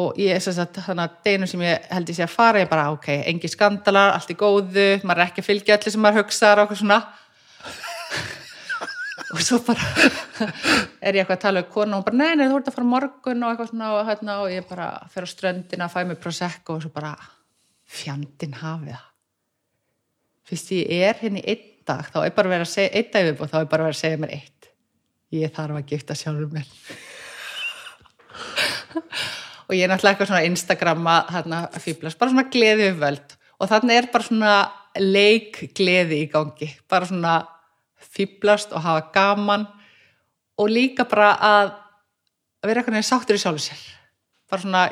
og 0.00 0.18
ég 0.20 0.36
er 0.36 0.42
þess 0.42 0.60
að 0.62 0.82
þannig 0.86 1.04
að 1.04 1.14
deginu 1.26 1.48
sem 1.50 1.62
ég 1.66 1.86
held 1.90 2.10
ég 2.12 2.18
sé 2.18 2.24
að 2.24 2.34
fara 2.34 2.60
ég 2.62 2.68
bara 2.70 2.90
ok, 2.94 3.08
engi 3.26 3.50
skandalar, 3.50 4.14
allt 4.14 4.30
í 4.30 4.36
góðu 4.38 4.88
maður 5.02 5.24
er 5.24 5.24
ekki 5.26 5.42
að 5.42 5.48
fylgja 5.48 5.76
allir 5.76 5.94
sem 5.94 6.04
maður 6.04 6.22
hugsaðar 6.22 6.62
og 6.62 6.68
eitthvað 6.68 6.82
svona 6.84 7.00
og 9.30 9.42
svo 9.44 9.60
bara 9.64 9.82
er 11.06 11.14
ég 11.14 11.22
eitthvað 11.22 11.36
að 11.36 11.42
tala 11.44 11.62
um 11.62 11.68
konu 11.70 11.94
og 11.94 12.00
hún 12.00 12.06
bara 12.08 12.20
nei, 12.20 12.32
nei, 12.38 12.48
þú 12.50 12.60
ert 12.60 12.70
að 12.70 12.76
fara 12.78 12.92
morgun 12.92 13.44
og 13.44 13.52
eitthvað 13.52 13.70
svona 13.70 13.90
og, 13.94 14.00
hérna, 14.08 14.38
og 14.42 14.54
ég 14.54 14.66
bara 14.68 14.88
fer 15.12 15.26
á 15.26 15.28
ströndina 15.30 15.90
fæ 15.92 16.00
mig 16.08 16.18
prosecco 16.22 16.76
og 16.76 16.84
svo 16.84 16.90
bara 16.94 17.12
fjandin 17.90 18.56
hafið 18.60 18.94
það. 18.94 19.06
Fyrst 20.50 20.72
ég 20.74 21.04
er 21.10 21.20
henni 21.20 21.42
einn 21.46 21.68
dag 21.86 22.08
þá 22.10 22.18
er 22.24 22.34
bara 22.34 22.52
verið 22.54 22.66
að 22.66 22.72
segja, 22.72 22.94
einn 22.98 23.12
dag 23.14 23.28
við 23.28 23.44
og 23.44 23.52
þá 23.52 23.58
er 23.60 23.70
bara 23.70 23.86
verið 23.86 23.96
að 23.96 24.02
segja 24.02 24.20
mér 24.22 24.34
eitt. 24.38 24.70
Ég 25.30 25.54
þarf 25.54 25.78
að 25.78 25.92
gifta 25.94 26.18
sjálfur 26.18 26.50
mér. 26.54 26.66
Og 29.70 29.76
ég 29.76 29.84
er 29.84 29.90
náttúrulega 29.92 30.16
eitthvað 30.16 30.30
svona 30.32 30.48
Instagramma 30.48 31.16
hérna 31.30 31.58
að 31.68 31.84
fýblast, 31.84 32.18
bara 32.18 32.32
svona 32.32 32.50
gleði 32.50 32.88
við 32.88 32.96
völd 33.04 33.36
og 33.60 33.68
þannig 33.70 33.98
er 34.00 34.06
bara 34.10 34.26
svona 34.26 34.54
leik 34.98 35.60
gleði 35.76 36.24
í 36.24 36.30
gangi. 36.32 36.66
Bara 36.90 37.06
svona 37.06 37.34
fýblast 38.20 38.74
og 38.76 38.84
hafa 38.84 39.10
gaman 39.14 39.66
og 40.60 40.70
líka 40.70 41.06
bara 41.08 41.34
að 41.40 41.74
vera 42.68 42.82
eitthvað 42.82 43.06
sáttur 43.08 43.38
í 43.38 43.42
sjálfu 43.42 43.64
sér. 43.64 43.84
Bara 44.50 44.64
svona 44.64 44.82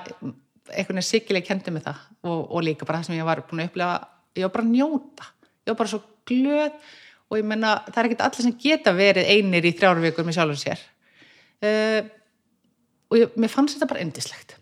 eitthvað 0.68 1.02
sikileg 1.06 1.46
kendi 1.46 1.72
með 1.74 1.88
það 1.88 2.04
og, 2.28 2.38
og 2.40 2.64
líka 2.64 2.88
bara 2.88 3.00
það 3.00 3.10
sem 3.10 3.18
ég 3.18 3.28
var 3.28 3.42
búin 3.48 3.64
að 3.64 3.70
upplega 3.70 3.98
ég 4.38 4.46
var 4.46 4.54
bara 4.54 4.66
að 4.66 4.74
njóta, 4.74 5.28
ég 5.64 5.72
var 5.72 5.80
bara 5.80 5.92
svo 5.92 6.02
glöð 6.28 6.94
og 7.28 7.40
ég 7.40 7.48
menna 7.48 7.74
það 7.88 8.00
er 8.00 8.08
ekkert 8.08 8.24
allir 8.26 8.46
sem 8.46 8.56
geta 8.62 8.94
verið 8.96 9.32
einir 9.34 9.68
í 9.68 9.74
þrjáru 9.76 10.04
vikur 10.04 10.28
með 10.28 10.38
sjálfur 10.38 10.60
sér. 10.60 10.86
Uh, 11.58 12.00
og 13.10 13.20
ég, 13.20 13.36
mér 13.40 13.52
fannst 13.52 13.76
þetta 13.76 13.90
bara 13.90 14.04
endislegt 14.04 14.54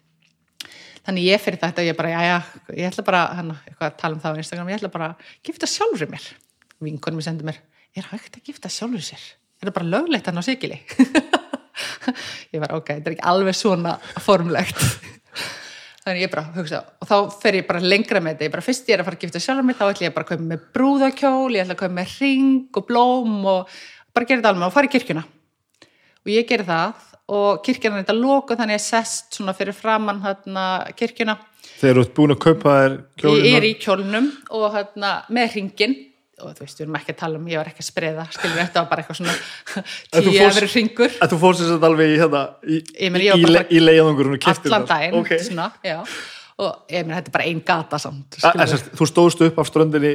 þannig 1.07 1.29
ég 1.29 1.43
fyrir 1.43 1.61
þetta 1.63 1.85
ég 1.87 1.97
bara, 1.99 2.11
já 2.11 2.21
já, 2.25 2.37
ég 2.75 2.89
ætla 2.89 3.05
bara 3.07 3.23
hana, 3.39 3.59
eitthvað 3.69 3.91
að 3.91 3.99
tala 4.01 4.17
um 4.17 4.23
það 4.23 4.39
á 4.39 4.41
Instagram, 4.43 4.71
ég 4.73 4.81
ætla 4.81 4.93
bara 4.95 5.09
að 5.13 5.35
gifta 5.47 5.69
sjálfur 5.71 6.11
mér, 6.11 6.25
vinkonum 6.83 7.21
ég 7.23 7.29
sendi 7.29 7.47
mér 7.47 7.61
er 8.03 8.09
hægt 8.13 8.39
að 8.39 8.49
gifta 8.51 8.73
sjálfur 8.73 9.05
sér? 9.05 9.23
Er 9.61 9.71
það 9.71 9.77
bara 9.79 9.93
löglegt 9.95 10.29
hann 10.29 10.41
á 10.41 10.45
sigili 10.45 10.81
ég 12.55 12.63
var 12.63 12.75
ok, 12.77 12.91
þetta 12.91 13.11
er 13.11 13.17
ekki 13.17 13.27
alveg 13.29 13.57
svona 13.57 13.97
formlegt. 14.25 14.81
Þannig 16.07 16.23
ég 16.23 16.31
bara 16.33 16.47
hugsa 16.55 16.83
og 17.03 17.09
þá 17.09 17.17
fer 17.43 17.59
ég 17.61 17.67
bara 17.69 17.83
lengra 17.83 18.23
með 18.23 18.37
þetta. 18.37 18.47
Ég 18.47 18.55
bara 18.55 18.67
fyrst 18.67 18.89
ég 18.89 18.97
er 18.97 19.03
að 19.03 19.09
fara 19.09 19.19
að 19.19 19.27
gifta 19.27 19.43
sjálfur 19.43 19.67
mér 19.67 19.79
þá 19.79 19.87
ætla 19.89 20.07
ég 20.07 20.15
bara 20.15 20.27
að 20.27 20.33
kaupa 20.33 20.49
með 20.53 20.69
brúðakjól 20.77 21.57
ég 21.57 21.65
ætla 21.65 21.77
að 21.77 21.83
kaupa 21.83 21.97
með 21.99 22.15
ring 22.21 22.79
og 22.79 22.87
blóm 22.87 23.35
og 23.53 23.75
bara 24.15 24.29
gera 24.29 24.41
þetta 24.41 24.53
alveg 24.55 24.69
og 24.69 24.77
fara 24.77 24.89
í 24.89 24.95
kirkjuna. 24.95 25.27
Og 26.27 26.33
ég 26.33 26.49
geri 26.49 26.67
það 26.67 27.05
og 27.37 27.63
kirkjana 27.67 27.99
er 27.99 28.05
þetta 28.05 28.19
lóku 28.21 28.55
þannig 28.55 28.77
að 28.77 28.79
ég 28.79 28.87
sest 28.87 29.35
svona 29.35 29.57
fyrir 29.59 29.77
framann 29.77 30.23
kirkjuna. 30.97 31.37
Þegar 31.77 31.99
þú 31.99 32.05
ert 32.05 32.15
búin 32.17 32.35
að 32.37 32.43
kaupa 32.45 32.77
þér 32.77 32.95
kjólina 33.19 33.49
ég 33.51 33.57
er 33.59 33.67
í 33.67 33.73
kjólnum 33.83 34.29
og 34.55 34.69
hérna 34.77 35.11
með 35.35 35.57
ringin 35.59 35.97
og 36.43 36.49
þú 36.53 36.61
veist, 36.65 36.79
við 36.79 36.85
erum 36.85 36.97
ekki 36.99 37.13
að 37.15 37.21
tala 37.23 37.35
um, 37.41 37.47
ég 37.49 37.59
var 37.61 37.69
ekki 37.71 37.83
að 37.85 37.89
spreða 37.89 38.25
skilur 38.35 38.59
þetta 38.61 38.79
var 38.83 38.89
bara 38.91 39.01
eitthvað 39.03 39.19
svona 39.21 39.37
tíu 40.17 40.33
efri 40.45 40.69
ringur 40.75 41.13
að 41.25 41.31
þú 41.33 41.37
fórst 41.43 41.61
þess 41.63 41.75
að 41.77 41.87
alveg 41.89 42.07
í 42.13 42.15
hérna 42.21 42.43
í, 42.63 42.65
í, 42.81 42.83
í, 43.79 43.81
leiðangurinn 43.83 44.37
og 44.37 44.43
kiptir 44.45 44.71
allan 44.73 44.89
daginn 44.91 45.19
okay. 45.23 45.41
svona, 45.47 45.67
og 46.61 46.71
ég 46.93 47.01
meina, 47.07 47.19
þetta 47.21 47.31
er 47.33 47.37
bara 47.39 47.49
ein 47.51 47.63
gata 47.73 47.97
samt 48.03 48.31
A, 48.45 48.47
þú 49.01 49.05
stóðst 49.09 49.41
upp 49.49 49.57
af 49.63 49.67
ströndinni 49.71 50.15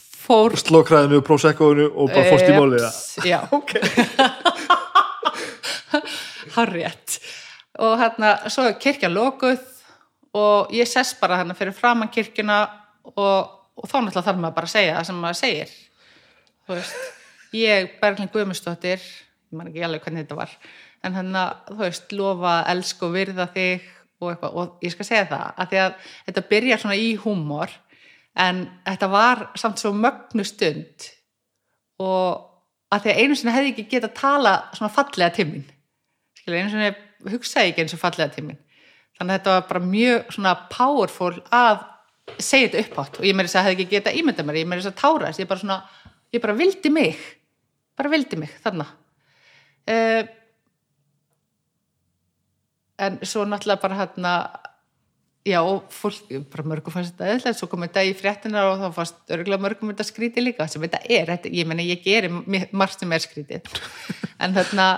fór 0.00 0.50
slókraðinu 0.60 1.16
og 1.20 1.24
prósekkoinu 1.26 1.86
og 1.90 2.06
bara 2.14 2.26
fórst 2.30 2.48
í 2.48 2.50
Eps, 2.80 3.00
já, 3.28 3.40
harriett 6.56 7.08
og 7.84 7.92
hérna, 8.00 8.28
svo 8.50 8.62
er 8.68 8.74
kirkja 8.80 9.08
lokuð 9.12 9.60
og 10.36 10.70
ég 10.74 10.88
sess 10.88 11.14
bara 11.18 11.36
hérna 11.40 11.56
fyrir 11.58 11.74
framann 11.74 12.10
kirkjuna 12.12 12.58
og, 13.16 13.59
og 13.80 13.88
þá 13.88 13.96
náttúrulega 13.96 14.26
þarf 14.28 14.42
maður 14.42 14.58
bara 14.58 14.70
að 14.70 14.74
segja 14.76 14.98
það 14.98 15.08
sem 15.08 15.24
maður 15.24 15.40
segir. 15.40 15.74
Þú 16.66 16.76
veist, 16.76 17.10
ég 17.56 17.90
Berglind 18.00 18.32
Guðmundsdóttir 18.34 19.00
ég 19.00 19.58
man 19.58 19.70
ekki 19.70 19.84
alveg 19.86 20.04
hvernig 20.04 20.26
þetta 20.26 20.38
var 20.38 20.52
en 21.06 21.16
hérna, 21.16 21.44
þú 21.70 21.80
veist, 21.80 22.12
lofa 22.12 22.52
að 22.58 22.70
elska 22.74 23.06
og 23.06 23.14
virða 23.14 23.46
þig 23.54 23.88
og 24.20 24.32
eitthvað. 24.32 24.56
Og 24.60 24.84
ég 24.84 24.94
skal 24.94 25.08
segja 25.08 25.28
það, 25.30 25.46
að 25.56 25.70
því 25.70 25.80
að 25.84 26.12
þetta 26.28 26.46
byrjar 26.52 26.82
svona 26.82 27.00
í 27.00 27.08
húmor 27.22 27.74
en 28.44 28.62
þetta 28.86 29.10
var 29.10 29.44
samt 29.60 29.82
svo 29.82 29.92
mögnu 29.96 30.44
stund. 30.46 31.08
Og 32.00 32.46
að 32.92 33.04
því 33.04 33.12
að 33.12 33.20
einu 33.22 33.38
sinni 33.38 33.54
hefði 33.54 33.72
ekki 33.74 33.86
getað 33.94 34.16
tala 34.18 34.56
svona 34.74 34.92
fallega 34.92 35.32
til 35.36 35.48
mín. 35.50 35.64
Skilja, 36.38 36.64
einu 36.64 36.74
sinni 36.74 37.32
hugsaði 37.32 37.72
ekki 37.72 37.84
eins 37.84 37.96
og 37.96 38.02
fallega 38.02 38.34
til 38.34 38.46
mín. 38.48 38.60
Þannig 39.18 39.34
að 39.34 39.40
þetta 39.40 39.56
var 39.56 39.66
bara 39.68 39.84
mjög 39.84 40.34
svona 40.36 40.54
powerful 40.72 41.34
að 41.54 41.82
segja 42.38 42.68
þetta 42.68 42.82
upphátt 42.84 43.20
og 43.20 43.28
ég 43.28 43.36
meiri 43.36 43.50
þess 43.50 43.60
að 43.60 43.68
hefði 43.68 43.76
ekki 43.76 43.96
getað 43.96 44.18
ímynda 44.20 44.46
mér, 44.46 44.60
ég 44.62 44.70
meiri 44.70 44.84
þess 44.84 44.92
að 44.92 45.00
tára 45.02 45.30
þess 45.30 45.42
ég 45.42 45.50
bara 45.50 45.62
svona, 45.62 45.78
ég 46.34 46.44
bara 46.44 46.58
vildi 46.58 46.92
mig 46.94 47.22
bara 47.98 48.12
vildi 48.12 48.40
mig, 48.40 48.52
þannig 48.64 48.92
uh, 49.90 50.22
en 53.00 53.22
svo 53.24 53.46
náttúrulega 53.48 53.82
bara 53.82 54.00
hérna 54.02 54.34
já, 55.46 55.60
og 55.62 55.88
fólk, 55.92 56.28
bara 56.52 56.66
mörgum 56.68 56.92
fannst 56.94 57.14
þetta 57.14 57.34
eðlega, 57.34 57.56
svo 57.56 57.68
kom 57.70 57.84
þetta 57.86 58.04
í 58.04 58.12
fréttina 58.16 58.64
og 58.70 58.82
þá 58.82 58.98
fannst 58.98 59.32
örgulega 59.36 59.64
mörgum 59.64 59.92
þetta 59.92 60.06
skrítið 60.08 60.46
líka 60.46 60.66
sem 60.68 60.84
þetta 60.84 61.00
er, 61.06 61.30
þetta, 61.32 61.52
ég 61.56 61.68
meina 61.68 61.86
ég 61.86 62.02
geri 62.04 62.30
margt 62.76 63.00
sem 63.00 63.16
er 63.16 63.24
skrítið. 63.24 63.70
En 64.40 64.56
þarna 64.56 64.90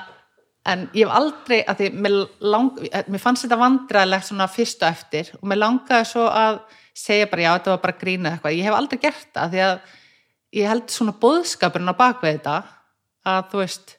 en 0.68 0.84
ég 0.94 1.06
hef 1.06 1.16
aldrei, 1.16 1.62
að 1.66 1.80
því 1.80 1.88
mér, 2.04 2.18
lang, 2.52 2.76
mér 3.10 3.22
fannst 3.22 3.46
þetta 3.46 3.58
vandræðilegt 3.58 4.28
svona 4.28 4.50
fyrst 4.50 4.84
og 4.84 4.92
eftir 4.92 5.32
og 5.40 5.48
mér 5.50 5.62
langaði 5.62 6.10
svo 6.12 6.28
að 6.28 6.60
segja 6.94 7.30
bara 7.30 7.46
já, 7.46 7.50
þetta 7.56 7.74
var 7.74 7.82
bara 7.86 7.98
grínað 7.98 8.36
eitthvað, 8.36 8.58
ég 8.58 8.68
hef 8.68 8.76
aldrei 8.76 9.00
gert 9.02 9.32
það 9.34 9.56
því 9.56 9.64
að 9.66 9.74
ég 10.52 10.70
held 10.70 10.92
svona 10.92 11.16
bóðskapurinn 11.22 11.92
á 11.92 12.00
bakvið 12.02 12.36
þetta 12.36 12.56
að 13.32 13.50
þú 13.50 13.62
veist 13.62 13.96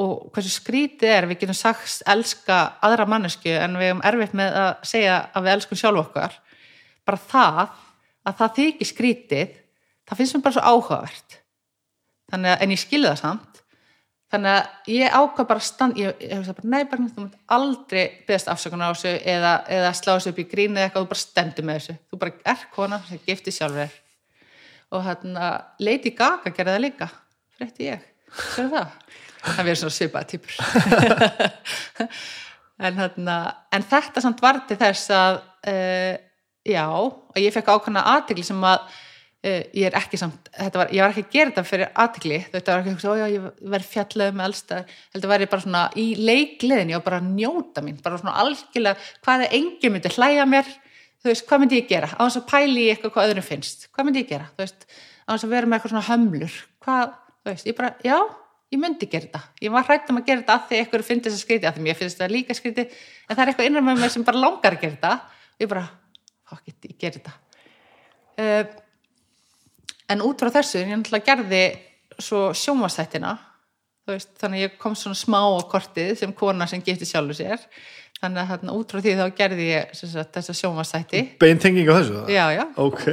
og 0.00 0.30
hversu 0.34 0.52
skrítið 0.54 1.12
er, 1.12 1.26
við 1.28 1.42
getum 1.42 1.56
sagt 1.58 2.04
elska 2.08 2.58
aðra 2.84 3.06
mannesku 3.10 3.50
en 3.52 3.74
við 3.78 3.90
hefum 3.90 4.04
erfitt 4.06 4.36
með 4.38 4.58
að 4.60 4.70
segja 4.86 5.16
að 5.34 5.46
við 5.46 5.54
elskum 5.56 5.80
sjálf 5.80 6.02
okkar. 6.04 6.36
Bara 7.06 7.24
það 7.30 7.62
að 8.28 8.36
það 8.38 8.54
þykir 8.60 8.90
skrítið 8.90 9.56
það 10.06 10.20
finnst 10.20 10.36
mér 10.36 10.44
bara 10.46 10.56
svo 10.56 10.64
áhugavert. 10.70 11.38
Þannig 12.30 12.52
að, 12.52 12.62
en 12.62 12.74
ég 12.74 12.82
skilði 12.84 13.10
það 13.10 13.22
samt 13.24 13.49
þannig 14.30 14.50
að 14.56 14.92
ég 14.94 15.16
ákvað 15.16 15.48
bara 15.50 15.64
stand, 15.66 15.98
ég, 16.00 16.20
hef 16.30 16.50
bara, 16.50 16.68
nei, 16.74 16.84
bara, 16.90 17.06
þú 17.14 17.24
mútt 17.24 17.54
aldrei 17.56 18.04
beðast 18.28 18.50
afsökun 18.52 18.84
á 18.84 18.90
þessu 18.90 19.14
eða, 19.34 19.54
eða 19.78 19.94
slá 19.98 20.12
þessu 20.12 20.32
upp 20.32 20.42
í 20.42 20.46
grínu 20.50 20.78
eða 20.78 20.86
eitthvað, 20.88 21.06
þú 21.06 21.12
bara 21.14 21.24
stendur 21.24 21.66
með 21.66 21.80
þessu. 21.80 21.96
Þú 22.10 22.20
bara 22.24 22.36
er 22.52 22.68
kona 22.76 23.00
sem 23.08 23.24
gifti 23.26 23.54
sjálfur 23.56 23.82
þér. 23.82 23.98
Og 24.90 25.06
hérna 25.06 25.50
Lady 25.82 26.14
Gaga 26.18 26.54
gerði 26.54 26.76
það 26.76 26.84
líka, 26.86 27.10
frétti 27.58 27.90
ég. 27.90 28.06
Sér 28.54 28.70
það, 28.70 28.94
það 29.42 29.64
verður 29.64 29.82
svona 29.82 29.98
svipaða 29.98 30.30
týpur. 30.34 30.54
En, 32.80 32.96
þarna, 32.96 33.36
en 33.76 33.82
þetta 33.84 34.22
samt 34.24 34.38
var 34.40 34.62
til 34.64 34.78
þess 34.80 35.10
að 35.12 35.34
uh, 35.68 36.14
já, 36.64 36.86
og 36.88 37.40
ég 37.40 37.52
fekk 37.52 37.68
ákvæmna 37.74 38.06
aðtegli 38.14 38.44
sem 38.46 38.62
að 38.64 38.86
ég 39.40 39.86
er 39.88 39.94
ekki 39.96 40.18
samt, 40.20 40.50
var, 40.52 40.90
ég 40.92 41.00
var 41.00 41.14
ekki 41.14 41.22
að 41.24 41.32
gera 41.32 41.50
þetta 41.50 41.62
fyrir 41.64 41.88
aðtegli, 42.02 42.38
þetta 42.52 42.74
var 42.74 42.88
ekki, 42.90 43.08
ó 43.08 43.14
já, 43.16 43.24
ég 43.32 43.44
verð 43.72 43.86
fjallað 43.88 44.34
með 44.36 44.48
elsta, 44.50 44.80
þetta 45.14 45.30
var 45.30 45.44
ég 45.44 45.52
bara 45.54 45.64
svona 45.64 45.84
í 45.96 46.04
leikliðinni 46.20 46.96
og 46.98 47.04
bara 47.06 47.20
að 47.22 47.30
njóta 47.38 47.84
mín, 47.84 47.96
bara 48.04 48.18
svona 48.20 48.34
algjörlega, 48.42 49.06
hvað 49.24 49.44
er 49.46 49.56
engin 49.56 49.94
myndi 49.94 50.12
hlæja 50.12 50.44
mér, 50.48 50.68
þú 51.22 51.30
veist, 51.30 51.46
hvað 51.48 51.62
myndi 51.62 51.80
ég 51.80 51.88
gera, 51.88 52.10
á 52.12 52.20
þess 52.20 52.40
að 52.42 52.46
pæli 52.52 52.82
í 52.82 52.90
eitthvað 52.92 53.14
hvað 53.16 53.30
öðrum 53.30 53.48
finnst, 53.48 53.88
hvað 53.94 54.10
myndi 54.10 54.22
ég 54.24 54.28
gera, 54.34 54.50
þú 54.52 54.64
veist, 54.66 54.84
á 55.24 55.30
þess 55.30 55.48
að 55.48 55.56
vera 55.56 55.70
með 55.70 55.78
eitthvað 55.78 55.94
svona 55.94 56.08
hömlur, 56.10 56.60
hvað, 56.84 57.16
þú 57.40 57.52
veist, 57.54 57.70
ég 57.70 57.78
bara, 57.80 57.92
já, 58.04 58.18
ég 58.76 58.84
myndi 58.84 59.08
gera 59.08 59.24
þetta, 59.24 59.42
ég 59.64 59.72
var 59.72 59.88
hrætt 59.88 60.12
um 60.12 60.20
að 60.20 60.28
gera 60.28 60.44
þetta 60.44 60.58
að 60.58 60.68
því 60.68 60.82
eitthvað 60.82 61.08
finnst 61.08 61.30
þess 61.30 61.40
að 61.40 61.44
skriti, 61.46 61.70
að 61.70 61.80
því 61.80 61.86
mér 61.88 61.98
finnst 61.98 62.20
þetta 62.20 62.34
líka 62.36 62.56
skriti, 62.60 62.86
en 63.24 63.32
það 63.32 63.42
er 63.46 63.54
eitthvað 63.54 63.70
innan 63.70 63.88
með 63.88 64.04
mér 64.04 64.12
sem 64.12 64.28
bara 64.28 64.44
langar 64.44 64.76
að 64.76 64.84
gera 64.84 64.98
þetta, 64.98 65.40
og 65.56 65.64
ég 65.64 65.72
bara, 65.72 65.86
fuck 66.50 66.70
it, 66.70 66.88
ég 66.90 67.00
gera 67.00 67.16
þetta. 67.16 67.34
Uh, 68.40 68.89
en 70.10 70.24
út 70.26 70.42
frá 70.42 70.50
þessu, 70.58 70.82
ég 70.82 70.90
náttúrulega 70.90 71.28
gerði 71.30 71.62
svo 72.20 72.50
sjónvastættina, 72.56 73.36
þú 74.04 74.14
veist, 74.16 74.32
þannig 74.40 74.60
að 74.60 74.66
ég 74.66 74.78
kom 74.80 74.96
svona 74.98 75.18
smá 75.18 75.40
á 75.40 75.60
kortið 75.70 76.14
sem 76.20 76.32
kona 76.36 76.66
sem 76.70 76.82
geti 76.84 77.08
sjálfu 77.08 77.38
sér, 77.38 77.62
þannig 78.20 78.42
að 78.42 78.50
þarna, 78.54 78.78
út 78.80 78.92
frá 78.92 79.04
því 79.04 79.14
þá 79.20 79.36
gerði 79.38 79.68
ég 79.70 79.94
sagt, 80.00 80.32
þessa 80.36 80.56
sjónvastætti. 80.58 81.22
beintenging 81.40 81.88
á 81.88 81.94
þessu? 82.00 82.24
Já, 82.32 82.44
já, 82.56 82.64
ok, 82.80 83.06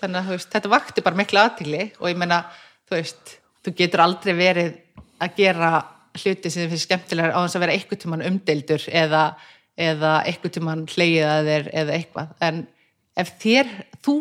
þannig 0.00 0.22
að 0.22 0.32
veist, 0.34 0.50
þetta 0.54 0.72
vakti 0.72 1.04
bara 1.04 1.20
mikla 1.20 1.44
aðtili 1.46 1.84
og 1.98 2.08
ég 2.10 2.18
meina, 2.18 2.40
þú 2.88 2.98
veist 2.98 3.36
þú 3.68 3.74
getur 3.78 4.04
aldrei 4.04 4.34
verið 4.38 4.74
að 5.22 5.38
gera 5.38 5.70
hluti 6.18 6.50
sem 6.50 6.64
þið 6.64 6.72
finnst 6.72 6.88
skemmtilegar 6.88 7.34
á 7.36 7.38
þess 7.44 7.58
að 7.58 7.64
vera 7.64 7.76
eitthvað 7.76 8.02
tímann 8.02 8.26
umdeildur 8.26 8.84
eða, 8.90 9.22
eða 9.78 10.12
eitthvað 10.26 10.54
tímann 10.56 10.84
hleyið 10.90 11.28
að 11.28 11.50
þér 11.50 11.70
eða 11.82 11.96
eitthvað, 11.98 12.34
en 12.48 12.60
ef 13.18 13.32
þér, 13.42 13.72
þú 14.06 14.16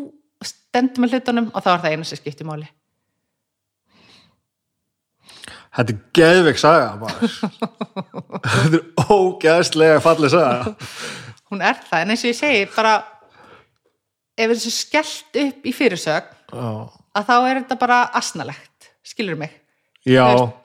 stendur 0.46 1.04
með 1.04 1.16
hlutunum 1.16 1.50
og 1.54 1.64
þá 1.64 1.72
er 1.74 1.82
það 1.84 1.96
eina 1.96 2.08
sem 2.08 2.20
skiptir 2.20 2.48
máli. 2.48 2.68
Þetta 5.78 5.94
er 5.94 6.00
geðveik 6.18 6.58
saga 6.62 7.12
þetta 8.54 8.80
er 8.80 9.12
ógeðslega 9.14 10.00
fallið 10.02 10.34
saga. 10.34 10.74
Hún 11.52 11.62
er 11.64 11.78
það, 11.80 12.02
en 12.02 12.14
eins 12.14 12.24
og 12.26 12.32
ég 12.32 12.40
segi 12.40 12.64
bara 12.74 12.96
ef 14.38 14.54
þessu 14.54 14.74
skellt 14.74 15.40
upp 15.42 15.68
í 15.68 15.74
fyrirsögn 15.74 16.34
já, 16.54 16.72
að 17.18 17.30
þá 17.30 17.36
er 17.38 17.60
þetta 17.62 17.78
bara 17.82 18.00
asnalegt, 18.18 18.90
skilur 19.06 19.40
mig? 19.40 19.54
Veist, 20.08 20.58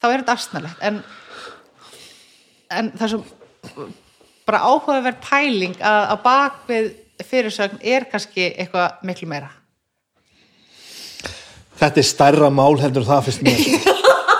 þá 0.00 0.08
er 0.10 0.22
þetta 0.22 0.36
astnalegt 0.36 0.84
en, 0.86 1.00
en 2.72 2.92
það 2.94 3.06
er 3.06 3.14
svo 3.14 3.88
bara 4.46 4.62
áhugaverð 4.62 5.18
pæling 5.24 5.74
að, 5.80 6.02
að 6.14 6.22
bakvið 6.26 6.92
fyrirsögn 7.24 7.78
er 7.82 8.04
kannski 8.10 8.50
eitthvað 8.56 9.00
miklu 9.08 9.28
meira 9.30 9.50
þetta 11.80 12.00
er 12.00 12.08
stærra 12.08 12.50
mál 12.52 12.76
heldur 12.80 13.04
það 13.06 13.26
fyrst 13.28 13.44
mér 13.46 13.62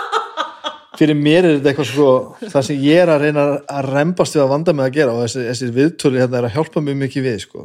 fyrir 0.98 1.18
mér 1.18 1.44
er 1.44 1.56
þetta 1.58 1.72
eitthvað 1.72 1.90
svo 1.90 2.10
það 2.48 2.66
sem 2.70 2.82
ég 2.86 3.02
er 3.02 3.12
að 3.12 3.24
reyna 3.26 3.46
að 3.68 3.88
rembast 3.92 4.36
við 4.36 4.44
að 4.46 4.52
vanda 4.54 4.74
með 4.76 4.88
að 4.88 4.94
gera 4.96 5.14
og 5.16 5.22
þessi, 5.26 5.44
þessi 5.50 5.70
viðtölu 5.76 6.20
hérna 6.22 6.40
er 6.40 6.48
að 6.48 6.56
hjálpa 6.56 6.82
mjög 6.86 6.98
mikið 7.04 7.26
við 7.28 7.38
sko. 7.44 7.64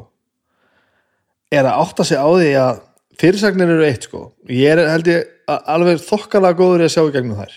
er 1.52 1.68
að 1.68 1.84
átta 1.86 2.08
sig 2.08 2.20
á 2.20 2.28
því 2.28 2.52
að 2.60 2.82
fyrirsagnir 3.22 3.72
eru 3.76 3.88
eitt 3.88 4.08
sko. 4.10 4.24
ég 4.52 4.72
er 4.76 4.84
held 4.92 5.08
ég 5.12 5.28
að- 5.48 5.64
alveg 5.76 6.04
þokkalega 6.04 6.60
góður 6.60 6.86
að 6.88 6.94
sjá 6.96 7.04
í 7.08 7.14
gegnum 7.16 7.40
þær 7.40 7.56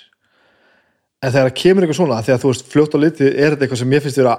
en 1.25 1.33
þegar 1.33 1.55
kemur 1.59 1.83
eitthvað 1.87 1.99
svona 2.03 2.23
því 2.23 2.35
að 2.35 2.43
þú 2.45 2.51
veist 2.53 2.71
fljótt 2.71 2.95
á 2.95 2.99
litið 3.03 3.31
er 3.35 3.55
þetta 3.55 3.65
eitthvað 3.67 3.83
sem 3.83 3.91
mér 3.95 4.05
finnst 4.05 4.21
vera 4.23 4.35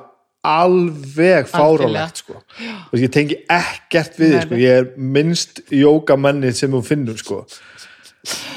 alveg 0.45 1.47
fárálegt 1.51 2.21
sko. 2.23 2.39
Þú 2.57 2.91
veist, 2.95 3.03
ég 3.05 3.13
tengi 3.15 3.37
ekkert 3.51 4.17
við 4.21 4.33
Nei, 4.35 4.41
sko. 4.45 4.59
ég 4.61 4.79
er 4.81 4.89
minnst 4.97 5.61
jókamenni 5.73 6.51
sem 6.55 6.71
þú 6.73 6.81
finnur 6.85 7.17
sko. 7.21 7.41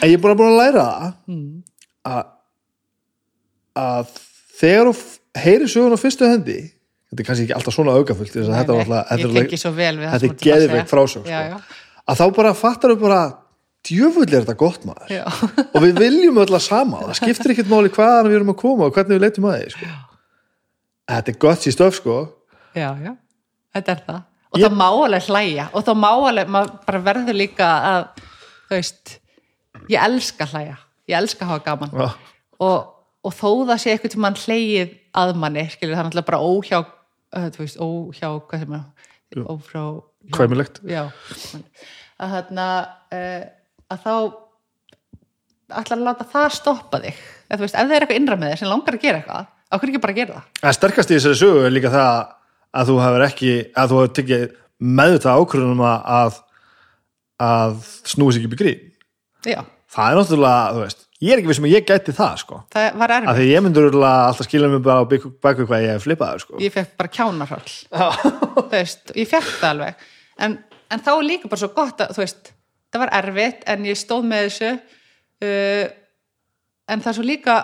en 0.02 0.08
ég 0.08 0.17
er 0.17 0.31
að, 0.33 0.39
búin 0.41 0.52
að 0.52 0.60
læra 0.62 0.89
Mm. 1.28 1.62
að, 2.08 2.25
að 3.78 4.07
þegar 4.60 4.91
þú 4.92 4.94
heyri 5.39 5.68
sögun 5.70 5.94
á 5.94 5.99
fyrstu 6.00 6.28
hendi 6.31 6.58
þetta 7.08 7.20
er 7.23 7.26
kannski 7.28 7.44
ekki 7.47 7.57
alltaf 7.58 7.75
svona 7.76 7.97
augafullt 7.99 8.33
þetta 8.33 8.47
er 8.49 8.81
alltaf 8.84 9.12
er 10.31 10.41
geðveik 10.47 10.89
frásög 10.91 11.28
sko. 11.28 11.60
að 12.08 12.23
þá 12.23 12.25
bara 12.41 12.55
fattar 12.57 12.94
við 12.94 13.00
bara 13.05 13.20
djöfull 13.89 14.26
er 14.26 14.42
þetta 14.42 14.57
gott 14.58 14.83
maður 14.89 15.12
já, 15.15 15.25
og 15.73 15.78
við 15.84 16.00
viljum 16.02 16.41
öll 16.42 16.50
að 16.58 16.65
sama 16.65 17.05
það 17.07 17.15
skiptir 17.20 17.55
ekkert 17.55 17.70
máli 17.70 17.92
hvaðan 17.94 18.28
við 18.33 18.39
erum 18.41 18.52
að 18.55 18.58
koma 18.65 18.89
og 18.89 18.97
hvernig 18.97 19.17
við 19.18 19.25
leitum 19.26 19.47
að 19.49 19.60
því 19.60 19.70
sko. 19.76 19.91
Þetta 21.08 21.32
er 21.34 21.38
gott 21.42 21.66
í 21.68 21.72
stöf 21.74 21.96
sko. 21.98 22.16
Já, 22.76 22.90
já. 23.02 23.14
Þetta 23.74 23.94
er 23.96 24.02
það. 24.06 24.20
Og 24.48 24.58
Ég- 24.60 24.64
það 24.68 24.76
má 24.80 24.86
alveg 24.88 25.26
hlæja. 25.28 25.64
Og 25.76 25.84
það 25.84 25.98
má 26.02 26.08
alveg, 26.28 26.48
maður 26.54 26.70
bara 26.86 27.00
verður 27.08 27.36
líka 27.36 27.66
að 27.88 28.04
þú 28.68 28.76
veist 28.76 29.14
ég 29.92 29.98
elska 30.04 30.46
hlæja, 30.52 30.76
ég 31.08 31.16
elska 31.18 31.44
að 31.44 31.50
hafa 31.52 31.64
gaman. 31.64 31.90
Já. 31.92 32.08
og, 32.60 32.94
og 33.24 33.32
þó 33.34 33.50
það 33.68 33.78
sé 33.82 33.92
eitthvað 33.92 34.10
til 34.14 34.20
mann 34.24 34.34
hlegið 34.40 34.94
að 35.18 35.34
manni 35.38 35.64
skilur 35.70 35.94
það 35.94 36.00
er 36.00 36.08
náttúrulega 36.08 36.30
bara 36.30 36.40
óhjá 36.48 36.78
uh, 36.82 37.48
þú 37.54 37.62
veist, 37.62 37.78
óhjá, 37.78 38.28
hvað 38.48 38.64
sem 38.64 38.74
er 38.78 39.44
ófrá 39.52 39.82
Kvæmilegt. 40.34 40.80
já, 40.88 41.04
að 42.18 42.32
þarna 42.34 42.66
uh, 43.14 43.44
að 43.94 44.02
þá 44.04 44.12
ætla 45.78 45.96
að 45.98 46.04
láta 46.08 46.26
það 46.32 46.48
stoppa 46.56 47.00
þig. 47.04 47.20
Eða 47.48 47.58
þú 47.60 47.64
veist, 47.66 47.76
ef 47.78 47.86
það 47.88 47.94
er 47.96 48.04
eitthvað 48.06 48.20
innra 48.22 48.36
með 48.40 48.52
þér 48.52 48.60
sem 48.62 48.70
langar 48.72 48.96
að 48.98 49.04
gera 49.04 49.20
eitthvað 49.22 49.46
okkur 49.74 49.92
ekki 49.92 50.02
bara 50.02 50.14
að 50.14 50.20
gera 50.22 50.36
það 50.38 50.68
En 50.70 50.76
sterkast 50.78 51.10
í 51.12 51.16
þessari 51.18 51.38
sögu 51.42 51.64
er 51.68 51.74
líka 51.74 51.90
það 51.92 52.12
að 52.78 52.90
þú 52.92 52.98
hefur 53.05 53.24
ekki, 53.28 53.52
að 53.78 53.90
þú 53.92 53.98
hefur 54.02 54.14
tekið 54.18 54.44
meðvitað 54.98 55.42
ákvörðunum 55.42 55.82
að 55.88 56.38
að 57.38 57.76
snúi 58.08 58.34
sig 58.34 58.47
upp 58.48 58.55
í 58.56 58.58
grín. 58.58 58.80
já, 59.47 59.60
Það 59.88 60.10
er 60.10 60.18
náttúrulega, 60.18 60.72
þú 60.74 60.80
veist, 60.82 61.05
ég 61.24 61.32
er 61.32 61.40
ekki 61.40 61.48
við 61.48 61.56
sem 61.58 61.68
ég 61.70 61.84
gæti 61.88 62.12
það, 62.12 62.34
sko. 62.42 62.56
það 62.74 62.98
var 63.00 63.12
erfið 63.14 63.30
Af 63.30 63.38
því 63.38 63.47
ég 63.48 63.62
myndur 63.64 63.86
alltaf 63.94 64.47
skilja 64.48 64.68
mig 64.68 64.82
bara 64.84 65.00
á 65.00 65.05
baku 65.08 65.66
hvað 65.68 65.84
ég 65.84 65.92
hef 65.94 66.05
flippaður, 66.05 66.42
sko. 66.44 66.58
ég 66.60 66.74
fekk 66.74 66.92
bara 66.98 67.12
kjánarhall 67.14 67.72
þú 68.58 68.64
veist, 68.74 69.14
ég 69.16 69.30
fekk 69.30 69.48
það 69.62 69.70
alveg 69.70 70.05
en, 70.44 70.58
en 70.92 71.05
þá 71.06 71.10
er 71.14 71.26
líka 71.30 71.48
bara 71.48 71.62
svo 71.62 71.70
gott 71.78 72.02
að 72.05 72.12
þú 72.18 72.24
veist, 72.24 72.52
það 72.92 73.05
var 73.05 73.14
erfitt 73.22 73.64
en 73.70 73.88
ég 73.88 73.98
stóð 74.02 74.28
með 74.28 74.44
þessu 74.48 74.70
uh, 74.74 75.86
en 76.88 77.00
það 77.05 77.10
er 77.12 77.18
svo 77.20 77.26
líka 77.30 77.56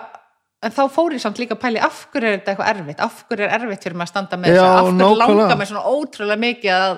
en 0.65 0.73
þá 0.73 0.81
fór 0.91 1.13
ég 1.15 1.21
samt 1.21 1.39
líka 1.41 1.55
að 1.55 1.61
pæli 1.61 1.81
af 1.83 1.99
hverju 2.13 2.29
er 2.29 2.39
þetta 2.39 2.53
eitthvað 2.53 2.71
erfitt, 2.71 3.03
af 3.05 3.19
hverju 3.29 3.45
er 3.45 3.55
erfitt 3.59 3.85
fyrir 3.85 3.97
mig 3.99 4.07
að 4.07 4.11
standa 4.13 4.39
með 4.41 4.55
Já, 4.55 4.61
þessu, 4.61 4.71
af 4.71 4.87
hverju 4.87 4.97
nákvæmlega. 5.01 5.35
langar 5.35 5.59
mig 5.59 5.69
svona 5.69 5.93
ótrúlega 5.93 6.41
mikið 6.45 6.75
að 6.75 6.95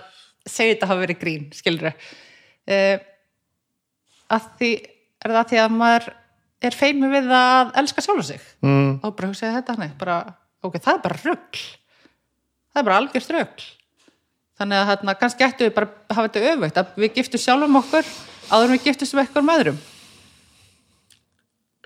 segja 0.47 0.75
þetta 0.75 0.89
hafa 0.91 1.03
verið 1.03 1.19
grín, 1.23 1.47
skilur 1.55 1.89
uh, 1.91 2.95
að 4.37 4.51
því 4.59 4.71
er 5.27 5.35
það 5.37 5.49
því 5.51 5.61
að 5.63 5.75
maður 5.81 6.09
er 6.67 6.77
feimur 6.77 7.13
við 7.13 7.33
að 7.37 7.73
elska 7.81 8.05
sjálfa 8.05 8.27
sig? 8.31 8.45
Mm. 8.65 8.93
og 9.01 9.17
bara 9.17 9.31
hugsaði 9.31 9.57
þetta 9.59 9.75
hann 9.77 9.97
bara, 9.99 10.19
ok, 10.65 10.79
það 10.79 10.93
er 10.93 11.03
bara 11.03 11.19
rugl. 11.25 11.65
Það 12.71 12.81
er 12.81 12.87
bara 12.87 13.01
algjörst 13.01 13.35
rugl 13.35 13.67
þannig 14.57 14.79
að 14.79 14.89
hérna, 14.91 15.13
kannski 15.19 15.45
ættu 15.45 15.67
við 15.67 15.75
bara 15.75 15.91
að 15.91 16.17
hafa 16.17 16.31
þetta 16.31 16.55
öfugt, 16.55 16.79
að 16.81 16.97
við 17.03 17.19
giftum 17.19 17.43
sjálfum 17.43 17.79
okkur 17.81 18.09
áður 18.47 18.73
við 18.73 18.87
giftum 18.87 19.09
sem 19.09 19.21
eitthvað 19.21 19.45
með 19.45 19.61
öðrum 19.61 19.79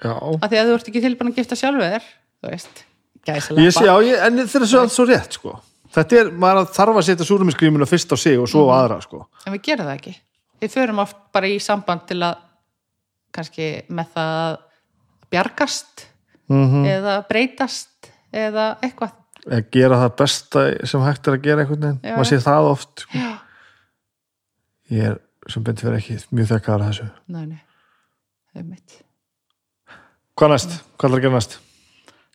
Að 0.01 0.47
því 0.47 0.61
að 0.61 0.69
þú 0.69 0.77
ert 0.77 0.89
ekki 0.91 1.03
tilbúin 1.03 1.31
að 1.31 1.41
gifta 1.41 1.59
sjálfu 1.59 1.89
þér 1.93 2.07
þú 2.41 2.53
veist, 2.53 2.83
gæsilega 3.27 3.67
Ég 3.67 3.75
sé, 3.75 3.85
já, 3.85 3.93
ég, 4.07 4.25
en 4.25 4.41
þetta 4.41 4.63
er 4.63 4.71
svo, 4.71 4.83
svo 4.95 5.05
rétt, 5.09 5.37
sko. 5.37 5.55
Þetta 5.91 6.19
er, 6.21 6.31
maður 6.41 6.69
þarf 6.73 6.99
að 7.01 7.07
setja 7.09 7.27
súrumiskrímuna 7.27 7.87
fyrst 7.89 8.13
á 8.13 8.17
sig 8.17 8.39
og 8.39 8.49
svo 8.49 8.65
á 8.71 8.79
aðra, 8.79 9.01
sko. 9.03 9.25
en 9.45 9.57
við 9.57 9.65
gerum 9.69 9.89
það 9.89 9.97
ekki 9.99 10.15
við 10.61 10.73
förum 10.75 11.01
oft 11.03 11.17
bara 11.33 11.49
í 11.49 11.57
samband 11.61 12.05
til 12.09 12.21
að 12.25 12.41
kannski 13.35 13.67
með 13.89 14.15
það 14.15 14.37
að 14.41 14.55
bjargast 15.31 16.07
Mm 16.51 16.83
eða 16.83 17.13
breytast 17.29 18.09
eða 18.35 18.73
eitthvað 18.83 19.13
Að 19.41 19.69
gera 19.73 19.97
það 19.97 20.11
besta 20.19 20.63
sem 20.85 21.01
hægt 21.01 21.27
er 21.29 21.37
að 21.37 21.45
gera 21.45 21.63
einhvern 21.63 21.81
veginn. 21.81 22.01
Já. 22.05 22.11
Maður 22.13 22.27
sé 22.29 22.37
það 22.43 22.67
oft, 22.69 23.03
sko. 23.05 23.21
Ég 24.91 25.07
er, 25.07 25.15
sem 25.49 25.63
betur 25.65 25.87
fyrir 25.87 25.97
ekki, 25.97 26.17
mjög 26.29 26.51
þekkaður 26.51 26.83
að 26.83 26.91
þessu. 26.91 27.07
næ, 27.25 27.39
nei, 27.47 27.63
það 28.51 28.61
er 28.61 28.67
mitt 28.67 28.99
Hvað 30.41 30.55
næst? 30.55 30.71
Hvað 30.97 31.11
er 31.11 31.19
að 31.19 31.21
gera 31.21 31.37
næst? 31.37 31.51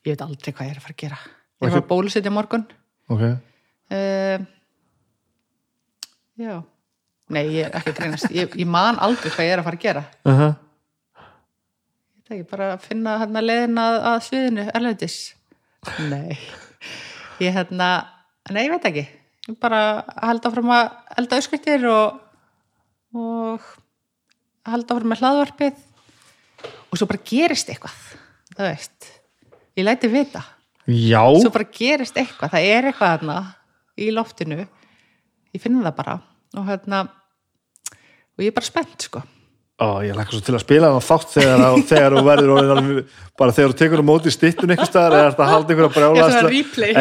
ég 0.06 0.12
veit 0.12 0.20
aldrei 0.22 0.52
hvað 0.54 0.68
ég 0.68 0.70
er 0.70 0.78
að 0.78 0.84
fara 0.84 0.94
að 0.94 1.00
gera. 1.00 1.16
Ég 1.26 1.72
var 1.72 1.80
að 1.80 1.88
bólusetja 1.88 2.30
morgun. 2.30 2.62
Ok. 3.10 3.22
uh, 3.26 4.44
já. 6.38 6.52
Nei, 7.34 7.42
ég 7.56 7.64
er 7.66 7.74
ekki 7.74 7.90
að 7.90 7.96
greinast 7.98 8.28
ég, 8.30 8.54
ég 8.62 8.68
man 8.70 9.00
aldrei 9.02 9.32
hvað 9.34 9.48
ég 9.48 9.54
er 9.56 9.62
að 9.62 9.66
fara 9.66 9.78
að 9.80 9.82
gera. 9.82 10.02
Uh 10.22 10.38
-huh. 10.38 10.54
ég 12.14 12.20
veit 12.20 12.30
ekki, 12.36 12.50
bara 12.52 12.68
að 12.76 12.84
finna 12.84 13.16
hérna 13.24 13.42
leiðin 13.42 13.82
að, 13.82 14.20
sviðinu 14.28 14.68
erlendis. 14.70 15.18
Nei. 16.06 16.38
Ég 17.42 17.58
hérna, 17.58 17.90
nei, 18.50 18.62
ég 18.68 18.70
veit 18.70 18.86
ekki. 18.86 19.06
Ég 19.48 19.58
bara 19.58 20.04
held 20.22 20.46
áfram 20.46 20.70
að 20.70 20.94
elda 21.18 21.42
auskvættir 21.42 21.90
og 21.90 22.22
og 23.16 23.60
held 24.62 24.90
áfram 24.90 25.10
með 25.10 25.26
hlaðvarpið 25.26 25.95
og 26.90 26.98
svo 27.00 27.08
bara 27.10 27.22
gerist 27.26 27.70
eitthvað 27.72 27.96
það 28.56 28.70
veist, 28.70 29.10
ég 29.76 29.86
læti 29.86 30.10
vita. 30.12 30.42
Já, 30.86 31.22
svo 31.42 31.52
bara 31.54 31.68
gerist 31.76 32.16
eitthvað, 32.16 32.52
það 32.54 32.66
er 32.72 32.90
eitthvað 32.90 33.14
þarna 33.16 33.38
í 33.98 34.10
loftinu. 34.14 34.66
Ég 35.56 35.62
finn 35.62 35.80
það 35.82 35.96
bara. 35.98 36.18
Og 36.56 36.68
hérna 36.68 37.06
og 38.36 38.44
ég 38.44 38.52
er 38.52 38.56
bara 38.56 38.68
spennt 38.68 39.08
sko. 39.08 39.22
Ó, 39.76 40.00
ég 40.00 40.16
lakka 40.16 40.32
svo 40.32 40.40
til 40.40 40.54
að 40.56 40.62
spila 40.62 40.88
það 40.94 41.02
þátt 41.04 41.32
þegar, 41.34 41.64
þegar 41.90 42.14
þú 42.16 42.22
verður 42.24 43.00
bara 43.36 43.52
þegar 43.58 43.74
þú 43.74 43.76
tekur 43.82 44.00
á 44.00 44.08
móti 44.08 44.32
stittun 44.32 44.72
eitthvað 44.72 44.88
staðar 44.88 45.16
eða 45.18 45.26
þetta 45.34 45.48
haldi 45.50 45.74
ykkur 45.76 45.88
að 45.90 45.96
brjála 45.98 46.28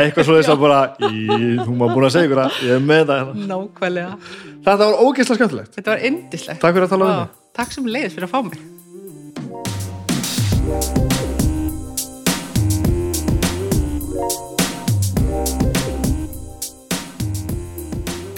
eitthvað 0.01 0.27
svo 0.27 0.35
þess 0.41 0.51
að 0.51 0.65
bara 0.65 0.81
hún 0.99 1.79
var 1.79 1.93
búin 1.95 2.07
að 2.09 2.13
segja 2.17 2.27
ykkur 2.27 2.43
að 2.43 2.59
ég 2.67 2.75
er 2.75 2.83
með 2.91 3.05
það 3.13 3.21
hérna. 3.21 3.47
nákvæmlega, 3.53 4.19
þetta 4.67 4.79
var 4.83 4.99
ógeðslega 5.05 5.39
skemmtilegt. 5.39 5.75
Þetta 5.79 5.93
var 5.93 6.07
indislegt 6.11 6.65
Takk 6.65 6.75
fyrir 6.75 6.89
að 6.89 6.95
tala 6.97 7.07
Vá, 7.07 7.15
mig. 7.21 7.43
takk 7.61 7.77
sem 7.77 7.87
leiðis 7.95 8.17
fyrir 8.19 8.27
að 8.27 8.35
fá 8.35 8.43
mig 8.49 8.74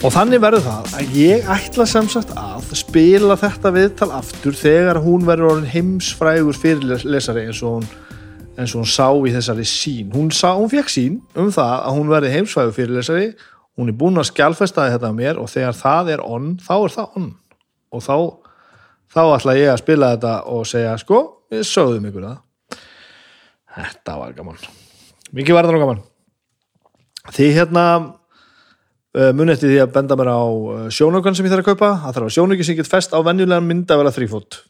og 0.07 0.13
þannig 0.15 0.39
verður 0.39 0.61
það 0.63 0.93
að 0.95 1.15
ég 1.19 1.47
ætla 1.51 1.85
sem 1.89 2.05
sagt 2.07 2.29
að 2.39 2.69
spila 2.79 3.35
þetta 3.35 3.71
viðtal 3.75 4.07
aftur 4.15 4.55
þegar 4.55 5.01
hún 5.03 5.25
verður 5.27 5.49
orðin 5.49 5.71
heimsfrægur 5.73 6.55
fyrirlesari 6.55 7.43
eins 7.49 7.59
og 7.59 7.73
hún 7.73 7.87
eins 8.55 8.71
og 8.71 8.85
hún 8.85 8.87
sá 8.87 9.09
í 9.11 9.33
þessari 9.35 9.65
sín 9.67 10.13
hún, 10.13 10.29
sá, 10.31 10.53
hún 10.55 10.71
fekk 10.71 10.93
sín 10.93 11.17
um 11.35 11.49
það 11.51 11.73
að 11.75 11.97
hún 11.97 12.11
verði 12.13 12.31
heimsfrægur 12.37 12.75
fyrirlesari. 12.77 13.25
Hún 13.75 13.91
er 13.91 13.97
búin 13.99 14.21
að 14.21 14.29
skjálfesta 14.29 14.85
þetta 14.93 15.11
á 15.11 15.17
mér 15.17 15.41
og 15.41 15.49
þegar 15.51 15.75
það 15.77 16.11
er 16.15 16.23
on, 16.23 16.45
þá 16.63 16.73
er 16.77 16.95
það 16.95 17.17
on. 17.19 17.25
Og 17.91 18.05
þá 18.05 18.15
þá 19.11 19.21
ætla 19.25 19.57
ég 19.57 19.71
að 19.73 19.81
spila 19.81 20.13
þetta 20.15 20.35
og 20.53 20.69
segja 20.71 20.93
sko, 21.01 21.19
við 21.51 21.65
sögðum 21.67 22.07
ykkur 22.09 22.29
það. 22.29 22.79
Þetta 23.75 24.15
var 24.21 24.37
gaman. 24.39 24.63
Mikið 25.35 25.59
var 25.59 25.67
þetta 25.67 25.75
nú 25.75 25.83
gaman. 25.83 26.01
Því 27.35 27.49
hérna 27.59 27.85
uh, 29.17 29.31
muni 29.35 29.53
eftir 29.55 29.73
því 29.73 29.81
að 29.83 29.93
benda 29.97 30.17
mér 30.19 30.31
á 30.31 30.41
uh, 30.45 30.85
sjónaukan 30.93 31.37
sem 31.37 31.47
ég 31.47 31.53
þarf 31.53 31.65
að 31.65 31.71
kaupa. 31.73 31.91
Það 32.05 32.17
þarf 32.17 32.29
að 32.29 32.35
sjónauki 32.37 32.67
sem 32.67 32.77
get 32.77 32.91
fest 32.91 33.17
á 33.17 33.19
venjulegan 33.25 33.67
myndavela 33.67 34.13
þrýfót 34.15 34.61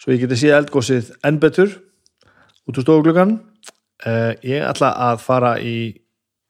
svo 0.00 0.14
ég 0.14 0.22
geti 0.22 0.38
séð 0.40 0.56
eldgósið 0.62 1.10
enn 1.28 1.40
betur 1.42 1.74
út 2.68 2.78
úr 2.78 2.84
stofuglugan 2.84 3.36
uh, 4.06 4.32
ég 4.46 4.64
ætla 4.64 4.94
að 5.10 5.20
fara 5.24 5.54
í, 5.60 5.92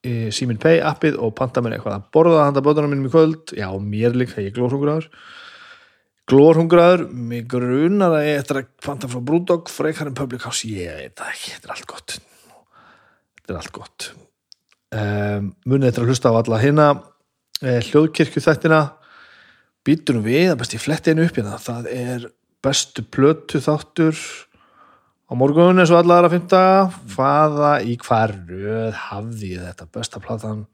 í 0.07 0.15
Simin 0.35 0.61
Pay 0.63 0.83
appið 0.87 1.19
og 1.19 1.35
panta 1.39 1.63
mér 1.65 1.79
eitthvað 1.79 1.99
að 1.99 2.09
borða 2.15 2.47
handa 2.47 2.63
bóðunum 2.65 2.95
mínum 2.95 3.11
í 3.11 3.13
kvöld. 3.13 3.55
Já, 3.59 3.69
mér 3.83 4.15
líka, 4.19 4.39
ég 4.43 4.53
er 4.53 4.59
glórhungraður 4.59 5.11
glórhungraður 6.31 7.09
mig 7.11 7.47
grunar 7.51 8.15
að 8.21 8.29
ég 8.29 8.43
ætla 8.45 8.63
að 8.63 8.73
panta 8.85 9.09
frá 9.11 9.23
Brúdog 9.27 9.71
frekar 9.73 10.11
en 10.11 10.19
Public 10.19 10.45
House, 10.47 10.69
ég 10.69 10.93
veit 10.95 11.17
það 11.19 11.33
ekki 11.35 11.55
þetta 11.55 11.67
er 11.69 11.75
allt 11.75 11.89
gott. 11.91 12.17
Þetta 13.41 13.53
er 13.55 13.61
allt 13.61 13.73
gott. 13.75 14.11
Um, 14.91 15.49
munið 15.67 15.91
þetta 15.91 16.03
að 16.05 16.13
hlusta 16.13 16.31
á 16.31 16.39
alla 16.39 16.61
hérna 16.63 16.87
eh, 16.93 17.01
hljóðkirkju 17.61 18.43
þættina 18.45 18.81
býtunum 19.87 20.25
við 20.25 20.53
að 20.53 20.61
best 20.61 20.77
ég 20.77 20.83
fletti 20.83 21.13
einu 21.13 21.27
upp 21.27 21.39
hérna. 21.39 21.59
Það 21.61 21.89
er 21.93 22.27
bestu 22.65 23.05
plötu 23.05 23.61
þáttur 23.65 24.19
á 25.29 25.33
morgun 25.39 25.81
eins 25.81 25.93
og 25.93 26.01
alla 26.01 26.19
aðra 26.19 26.33
fymta 26.35 26.63
hvaða 27.15 27.73
í 27.87 27.97
röð 28.01 28.95
hafði 29.09 29.55
þetta 29.61 29.89
besta 29.93 30.21
platan? 30.21 30.67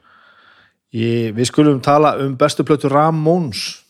Ég, 0.94 1.34
við 1.34 1.50
skulum 1.50 1.81
tala 1.82 2.16
um 2.23 2.36
bestu 2.39 2.65
plötu 2.65 2.89
Ramóns 2.89 3.82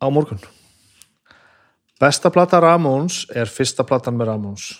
á 0.00 0.08
morgun. 0.10 0.40
Besta 2.00 2.30
plata 2.32 2.60
Ramóns 2.60 3.26
er 3.34 3.46
fyrsta 3.46 3.84
platan 3.84 4.16
með 4.16 4.32
Ramóns 4.32 4.70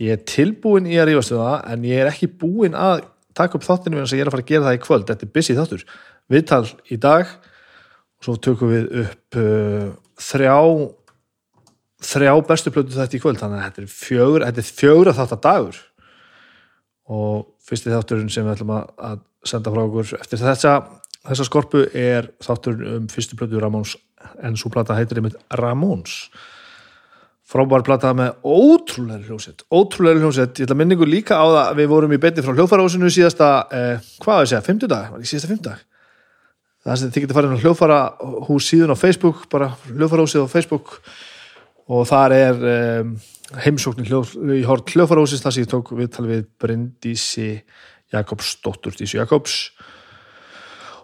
ég 0.00 0.16
er 0.16 0.24
tilbúin 0.24 0.88
í 0.88 0.96
að 1.00 1.10
rífast 1.10 1.34
við 1.34 1.42
það 1.42 1.72
en 1.72 1.88
ég 1.88 2.02
er 2.02 2.10
ekki 2.10 2.30
búin 2.40 2.76
að 2.78 3.02
taka 3.40 3.58
upp 3.58 3.66
þáttinu 3.66 4.00
eins 4.00 4.12
og 4.12 4.20
ég 4.20 4.24
er 4.24 4.30
að 4.30 4.36
fara 4.36 4.46
að 4.46 4.52
gera 4.52 4.68
það 4.68 4.78
í 4.78 4.82
kvöld. 4.84 5.06
Þetta 5.10 5.26
er 5.26 5.34
busy 5.34 5.58
þáttur, 5.58 5.84
viðtal 6.30 6.64
í 6.86 6.98
dag 7.00 7.34
og 8.20 8.26
svo 8.26 8.36
tökum 8.44 8.72
við 8.72 8.88
upp 9.04 9.40
uh, 9.40 9.86
þrjá 10.20 10.56
þrjá 12.00 12.34
bestu 12.48 12.72
plötu 12.72 12.96
þetta 12.96 13.18
í 13.18 13.22
kvöld. 13.22 13.40
Þannig 13.40 13.60
að 13.60 13.66
þetta 13.66 13.82
er 13.82 13.94
fjögur, 13.94 14.46
þetta 14.46 14.62
er 14.62 14.70
fjögur 14.80 15.10
að 15.10 15.18
þáttar 15.20 15.42
dagur. 15.46 15.80
Og 17.10 17.48
fyrsti 17.66 17.92
þátturinn 17.92 18.30
sem 18.32 18.46
við 18.46 18.54
ætlum 18.54 18.76
að, 18.76 18.94
að 19.10 19.18
senda 19.50 19.72
frá 19.72 19.82
okkur 19.82 20.14
eftir 20.20 20.40
þessa, 20.42 20.76
þessa 21.24 21.48
skorpu 21.48 21.84
er 21.96 22.30
þátturinn 22.44 22.94
um 22.96 23.10
fyrstu 23.10 23.38
plötu 23.38 23.60
Ramóns 23.62 23.96
en 24.44 24.56
svo 24.60 24.70
plata 24.72 24.96
heitir 24.98 25.20
einmitt 25.20 25.38
Ramóns 25.56 26.28
frábær 27.50 27.84
plata 27.86 28.12
með 28.16 28.46
ótrúlega 28.46 29.26
hljómsett 29.26 29.64
ótrúlega 29.68 30.22
hljómsett, 30.22 30.58
ég 30.58 30.68
ætla 30.68 30.76
að 30.76 30.82
minna 30.82 30.96
ykkur 30.96 31.10
líka 31.10 31.38
á 31.38 31.46
það 31.46 31.62
að 31.64 31.80
við 31.80 31.92
vorum 31.92 32.14
í 32.14 32.20
beinni 32.22 32.44
frá 32.46 32.54
hljóðfærahúsinu 32.54 33.10
síðasta 33.10 33.50
eh, 33.74 34.10
hvað 34.22 34.34
var 34.34 34.40
ég 34.40 34.46
að 34.46 34.52
segja, 34.52 34.66
fimmtudag, 34.68 35.08
var 35.10 35.24
ég 35.24 35.32
síðasta 35.32 35.50
fimmtudag? 35.50 35.86
Það 36.80 36.96
sem 36.96 37.12
þið 37.12 37.24
getur 37.26 37.36
farið 37.36 37.52
á 37.52 37.62
hljóðfærahús 37.64 38.70
síðun 38.70 38.94
á 38.96 39.02
Facebook, 39.02 39.42
bara 39.52 39.66
hljóðfærahúsið 39.90 40.46
á 40.48 40.48
Facebook. 40.48 40.94
Og 41.90 42.06
þar 42.08 42.32
er 42.32 42.62
í 43.60 44.62
hort 44.64 44.92
hljóðfærahúsins 44.94 45.42
þar 45.44 45.56
sem 45.56 45.66
ég 45.66 45.68
tók 45.68 45.92
viðtal 45.98 46.24
við 46.30 46.46
Bryndísi 46.62 47.50
Jakobs, 48.14 48.54
dóttur 48.64 48.96
Dísi 48.96 49.18
Jakobs 49.18 49.58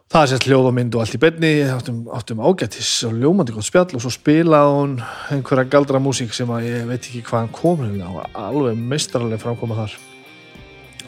það 0.07 0.23
er 0.23 0.31
sérst 0.31 0.47
hljóð 0.47 0.69
og 0.71 0.77
og 0.79 1.01
allt 1.03 1.15
í 1.17 1.21
benni 1.21 1.53
áttum, 1.67 2.03
áttum 2.15 2.43
ágættis 2.47 2.91
og 3.09 3.17
ljómandi 3.19 3.55
gott 3.55 3.67
spjall 3.67 3.97
og 3.97 4.03
svo 4.03 4.13
spilaði 4.15 4.75
hún 4.77 4.93
einhverja 5.35 5.71
galdra 5.71 5.99
músík 5.99 6.35
sem 6.35 6.51
að 6.51 6.69
ég 6.69 6.85
veit 6.87 7.01
ekki 7.01 7.25
hvað 7.27 7.43
hann 7.43 7.55
kom 7.55 7.83
hérna, 7.83 8.27
alveg 8.39 8.79
meistaraleg 8.79 9.43
framkoma 9.43 9.79
þar. 9.81 9.97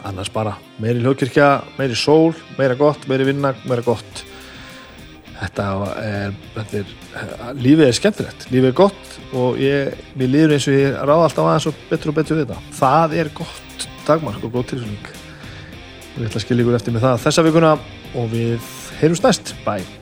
Annars 0.08 0.30
bara 0.34 0.56
meiri 0.82 1.02
hljóðkirkja, 1.02 1.50
meiri 1.78 1.94
sól 1.98 2.34
meira 2.58 2.74
gott, 2.78 3.06
meiri 3.10 3.28
vinna, 3.28 3.52
meira 3.70 3.84
gott. 3.86 4.24
Þetta 5.38 5.68
er, 6.02 6.34
þetta 6.56 6.80
er 6.82 7.54
lífið 7.62 7.86
er 7.86 7.94
skemmtilegt, 7.94 8.48
lífið 8.50 8.72
er 8.72 8.76
gott 8.80 9.14
og 9.38 9.62
ég, 9.62 9.94
mér 10.18 10.32
líður 10.32 10.56
eins 10.56 10.66
og 10.66 10.74
ég 10.74 10.98
ráða 10.98 11.28
alltaf 11.28 11.46
aðeins 11.46 11.68
og 11.70 11.86
betur 11.92 12.10
og 12.10 12.18
betur 12.18 12.40
við 12.40 12.48
þetta. 12.48 12.74
Það 12.80 13.16
er 13.22 13.30
gott 13.38 13.86
dagmark 14.08 14.42
og 14.42 14.58
góð 14.58 14.72
tilfinning. 14.74 15.14
Og 16.16 16.20
ég 16.24 16.26
ætla 16.32 16.42
að 16.42 16.46
skilja 16.48 16.66
ykkur 16.66 16.80
eftir 16.80 16.98
með 16.98 17.06
það 17.06 17.24
þessa 17.28 17.46
vikuna 17.46 17.72
og 18.18 18.30
við 18.34 18.74
heyrjumst 19.00 19.24
næst, 19.24 19.56
bye 19.64 19.97